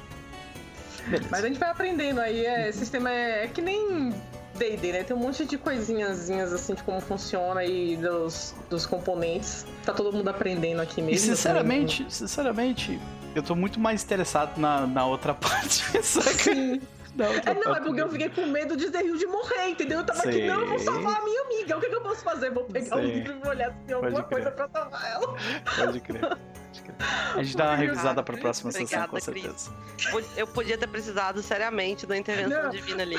beleza. 1.09 1.29
Mas 1.31 1.45
a 1.45 1.49
gente 1.49 1.59
vai 1.59 1.71
aprendendo 1.71 2.21
aí. 2.21 2.45
É, 2.45 2.71
sistema 2.73 3.11
é, 3.11 3.45
é 3.45 3.49
que 3.49 3.61
nem 3.63 4.13
D&D, 4.61 4.93
né? 4.93 5.03
Tem 5.03 5.17
um 5.17 5.21
monte 5.21 5.45
de 5.47 5.57
coisinhazinhas 5.57 6.53
assim 6.53 6.75
de 6.75 6.83
como 6.83 7.01
funciona 7.01 7.65
e 7.65 7.97
dos, 7.97 8.55
dos 8.69 8.85
componentes. 8.85 9.65
Tá 9.85 9.93
todo 9.95 10.13
mundo 10.13 10.29
aprendendo 10.29 10.81
aqui 10.83 11.01
mesmo. 11.01 11.17
E 11.17 11.19
sinceramente, 11.19 12.07
sinceramente, 12.11 13.01
eu 13.35 13.43
tô 13.43 13.55
muito 13.57 13.81
mais 13.81 14.05
interessado 14.05 14.59
na, 14.61 14.87
na 14.87 15.07
outra 15.07 15.33
parte. 15.35 15.83
saca? 16.03 16.29
Sim. 16.31 16.81
Outra 17.19 17.51
É, 17.51 17.55
não, 17.55 17.75
é 17.75 17.81
porque 17.81 18.01
eu 18.01 18.09
fiquei 18.09 18.29
com 18.31 18.47
medo 18.47 18.77
de 18.77 18.89
Zerril 18.89 19.17
de 19.17 19.27
morrer, 19.27 19.71
entendeu? 19.71 19.99
Eu 19.99 20.07
tava 20.07 20.21
aqui, 20.21 20.47
não, 20.47 20.61
eu 20.61 20.69
vou 20.69 20.79
salvar 20.79 21.17
a 21.21 21.25
minha 21.25 21.43
amiga. 21.43 21.77
O 21.77 21.81
que, 21.81 21.89
que 21.89 21.95
eu 21.95 22.01
posso 22.03 22.23
fazer? 22.23 22.51
Vou 22.51 22.65
pegar 22.65 22.97
o 22.97 23.01
livro 23.01 23.33
e 23.33 23.39
vou 23.41 23.49
olhar 23.49 23.73
se 23.73 23.79
tem 23.87 23.95
alguma 23.97 24.23
coisa 24.23 24.51
pra 24.53 24.69
salvar 24.69 25.11
ela. 25.11 25.37
Pode 25.77 26.01
crer. 26.01 26.21
Pode 26.21 26.83
crer. 26.83 26.95
A 27.35 27.43
gente 27.43 27.57
dá 27.57 27.65
uma 27.65 27.77
revisada 27.77 28.23
pra 28.23 28.37
próxima 28.37 28.71
sessão, 28.71 28.85
Obrigada, 29.05 29.09
com 29.09 29.33
Cris. 29.33 29.61
certeza. 29.61 30.31
Eu 30.37 30.47
podia 30.47 30.79
ter 30.79 30.87
precisado 30.87 31.43
seriamente 31.43 32.07
da 32.07 32.17
intervenção 32.17 32.63
Não. 32.65 32.71
divina 32.71 33.03
ali. 33.03 33.19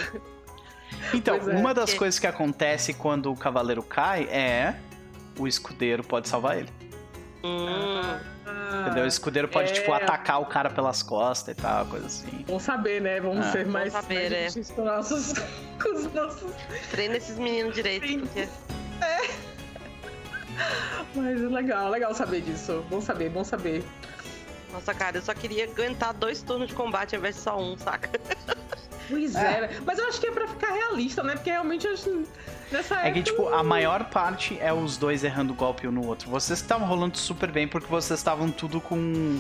Então, 1.13 1.35
é. 1.35 1.39
uma 1.55 1.73
das 1.73 1.91
Que- 1.91 1.97
coisas 1.99 2.19
que 2.19 2.27
acontece 2.27 2.93
quando 2.93 3.31
o 3.31 3.35
cavaleiro 3.35 3.81
cai 3.83 4.23
é 4.25 4.75
o 5.37 5.47
escudeiro 5.47 6.03
pode 6.03 6.27
salvar 6.27 6.57
ele. 6.57 6.69
Hum, 7.43 8.01
Entendeu? 8.81 9.03
O 9.05 9.07
escudeiro 9.07 9.47
pode, 9.47 9.69
é. 9.71 9.73
tipo, 9.73 9.91
atacar 9.93 10.39
o 10.41 10.45
cara 10.45 10.69
pelas 10.69 11.01
costas 11.01 11.57
e 11.57 11.61
tal, 11.61 11.85
coisa 11.87 12.05
assim. 12.05 12.43
Vamos 12.47 12.63
saber, 12.63 13.01
né? 13.01 13.19
Vamos 13.19 13.45
Ah. 13.47 13.51
ser 13.51 13.65
mais, 13.65 13.91
saber, 13.93 14.29
mais 14.31 14.55
é. 14.69 14.73
com, 14.73 14.83
nossos, 14.85 15.33
com 15.81 15.93
os 15.95 16.13
nossos. 16.13 16.51
treina 16.91 17.17
esses 17.17 17.37
meninos 17.37 17.73
direito, 17.73 18.07
Sim. 18.07 18.19
porque 18.19 18.47
Mas 21.15 21.41
legal, 21.41 21.89
legal 21.89 22.13
saber 22.13 22.41
disso. 22.41 22.85
Bom 22.89 23.01
saber, 23.01 23.29
bom 23.29 23.43
saber. 23.43 23.83
Nossa, 24.71 24.93
cara, 24.93 25.17
eu 25.17 25.21
só 25.21 25.33
queria 25.33 25.65
aguentar 25.65 26.13
dois 26.13 26.41
turnos 26.43 26.69
de 26.69 26.75
combate 26.75 27.15
ao 27.15 27.19
invés 27.19 27.35
de 27.35 27.41
só 27.41 27.59
um, 27.59 27.77
saca? 27.77 28.09
Pois 29.11 29.35
é. 29.35 29.69
Mas 29.85 29.99
eu 29.99 30.07
acho 30.07 30.19
que 30.19 30.25
é 30.27 30.31
pra 30.31 30.47
ficar 30.47 30.71
realista, 30.71 31.21
né? 31.21 31.33
Porque 31.35 31.51
realmente 31.51 31.85
eu 31.85 31.93
acho. 31.93 32.23
Nessa 32.71 32.95
É 33.05 33.11
que, 33.11 33.21
tipo, 33.21 33.47
a 33.49 33.61
maior 33.63 34.05
parte 34.05 34.57
é 34.59 34.71
os 34.73 34.97
dois 34.97 35.23
errando 35.23 35.53
golpe 35.53 35.87
um 35.87 35.91
no 35.91 36.05
outro. 36.07 36.29
Vocês 36.29 36.59
estavam 36.59 36.87
rolando 36.87 37.17
super 37.17 37.51
bem 37.51 37.67
porque 37.67 37.87
vocês 37.87 38.19
estavam 38.19 38.49
tudo 38.49 38.79
com, 38.81 39.37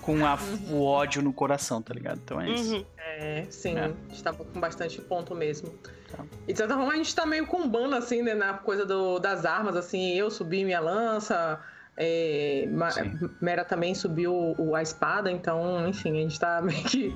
com 0.00 0.24
a- 0.24 0.38
o 0.70 0.84
ódio 0.84 1.20
no 1.20 1.32
coração, 1.32 1.82
tá 1.82 1.92
ligado? 1.92 2.20
Então 2.24 2.40
é 2.40 2.48
isso. 2.50 2.74
Uhum. 2.76 2.84
É, 2.96 3.46
sim. 3.50 3.76
É. 3.76 3.84
A 3.86 3.88
gente 4.10 4.22
tava 4.22 4.44
com 4.44 4.60
bastante 4.60 5.00
ponto 5.00 5.34
mesmo. 5.34 5.70
Tá. 6.10 6.24
E 6.46 6.52
de 6.52 6.58
certa 6.58 6.74
forma 6.76 6.92
a 6.92 6.96
gente 6.96 7.12
tá 7.14 7.26
meio 7.26 7.46
combando, 7.46 7.96
assim, 7.96 8.22
né? 8.22 8.32
Na 8.34 8.54
coisa 8.54 8.86
do- 8.86 9.18
das 9.18 9.44
armas, 9.44 9.74
assim. 9.76 10.14
Eu 10.14 10.30
subi 10.30 10.64
minha 10.64 10.78
lança. 10.80 11.60
É. 12.00 12.68
Mera 13.40 13.64
também 13.64 13.94
subiu 13.94 14.54
o- 14.56 14.74
a 14.74 14.82
espada, 14.82 15.30
então, 15.32 15.88
enfim, 15.88 16.10
a 16.10 16.22
gente 16.22 16.38
tá 16.38 16.60
meio 16.62 16.82
que. 16.84 17.14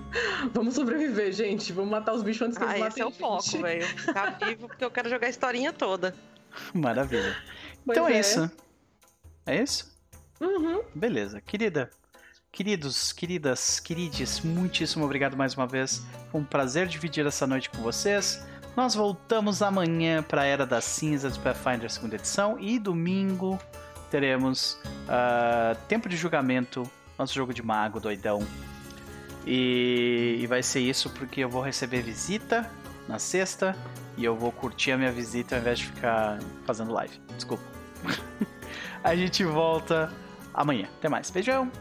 Vamos 0.53 0.75
sobreviver, 0.75 1.33
gente. 1.33 1.73
Vamos 1.73 1.91
matar 1.91 2.13
os 2.15 2.23
bichos 2.23 2.43
antes 2.43 2.59
que 2.59 2.65
Ah, 2.65 2.77
eles 2.77 2.89
esse 2.89 3.01
é 3.01 3.05
matem 3.05 3.05
o 3.05 3.11
foco, 3.19 3.63
velho. 3.63 3.87
Ficar 3.87 4.39
vivo 4.45 4.67
porque 4.69 4.85
eu 4.85 4.91
quero 4.91 5.09
jogar 5.09 5.27
a 5.29 5.31
historinha 5.31 5.73
toda. 5.73 6.15
Maravilha. 6.75 7.37
Pois 7.87 7.97
então 7.97 8.09
é. 8.09 8.15
é. 8.15 8.21
isso. 8.21 8.51
É 9.47 9.63
isso? 9.63 9.93
Uhum. 10.41 10.83
Beleza. 10.95 11.41
Querida, 11.41 11.89
queridos, 12.51 13.13
queridas, 13.13 13.79
querides, 13.81 14.41
muitíssimo 14.41 15.05
obrigado 15.05 15.37
mais 15.37 15.55
uma 15.55 15.67
vez. 15.67 16.05
Foi 16.31 16.41
um 16.41 16.45
prazer 16.45 16.87
dividir 16.89 17.25
essa 17.27 17.47
noite 17.47 17.71
com 17.71 17.79
vocês. 17.79 18.45
Nós 18.77 18.95
voltamos 18.95 19.63
amanhã 19.63 20.23
para 20.23 20.43
a 20.43 20.47
Era 20.47 20.67
das 20.67 20.85
Cinzas 20.85 21.35
de 21.35 21.41
Pathfinder 21.41 21.91
segunda 21.91 22.17
edição 22.17 22.59
e 22.59 22.79
domingo 22.79 23.59
teremos 24.13 24.79
ah, 25.09 25.75
Tempo 25.89 26.07
de 26.07 26.19
Julgamento, 26.19 26.89
nosso 27.19 27.35
jogo 27.35 27.55
de 27.55 27.63
mago 27.63 27.99
doidão. 27.99 28.47
E, 29.47 30.37
e 30.39 30.47
vai 30.47 30.63
ser 30.63 30.81
isso 30.81 31.09
porque 31.11 31.41
eu 31.41 31.49
vou 31.49 31.63
receber 31.63 32.03
visita 32.03 32.71
na 33.09 33.19
sexta 33.19 33.75
e 34.17 34.25
eu 34.25 34.37
vou 34.37 34.53
curtir 34.53 34.93
a 34.93 34.99
minha 34.99 35.11
visita 35.11 35.57
ao 35.57 35.63
invés 35.63 35.79
de 35.79 35.87
ficar 35.87 36.39
fazendo 36.67 36.93
live. 36.93 37.19
Desculpa. 37.35 37.65
a 39.03 39.17
gente 39.17 39.43
volta 39.45 40.13
amanhã. 40.53 40.89
Até 40.99 41.09
mais. 41.09 41.31
Beijão! 41.31 41.73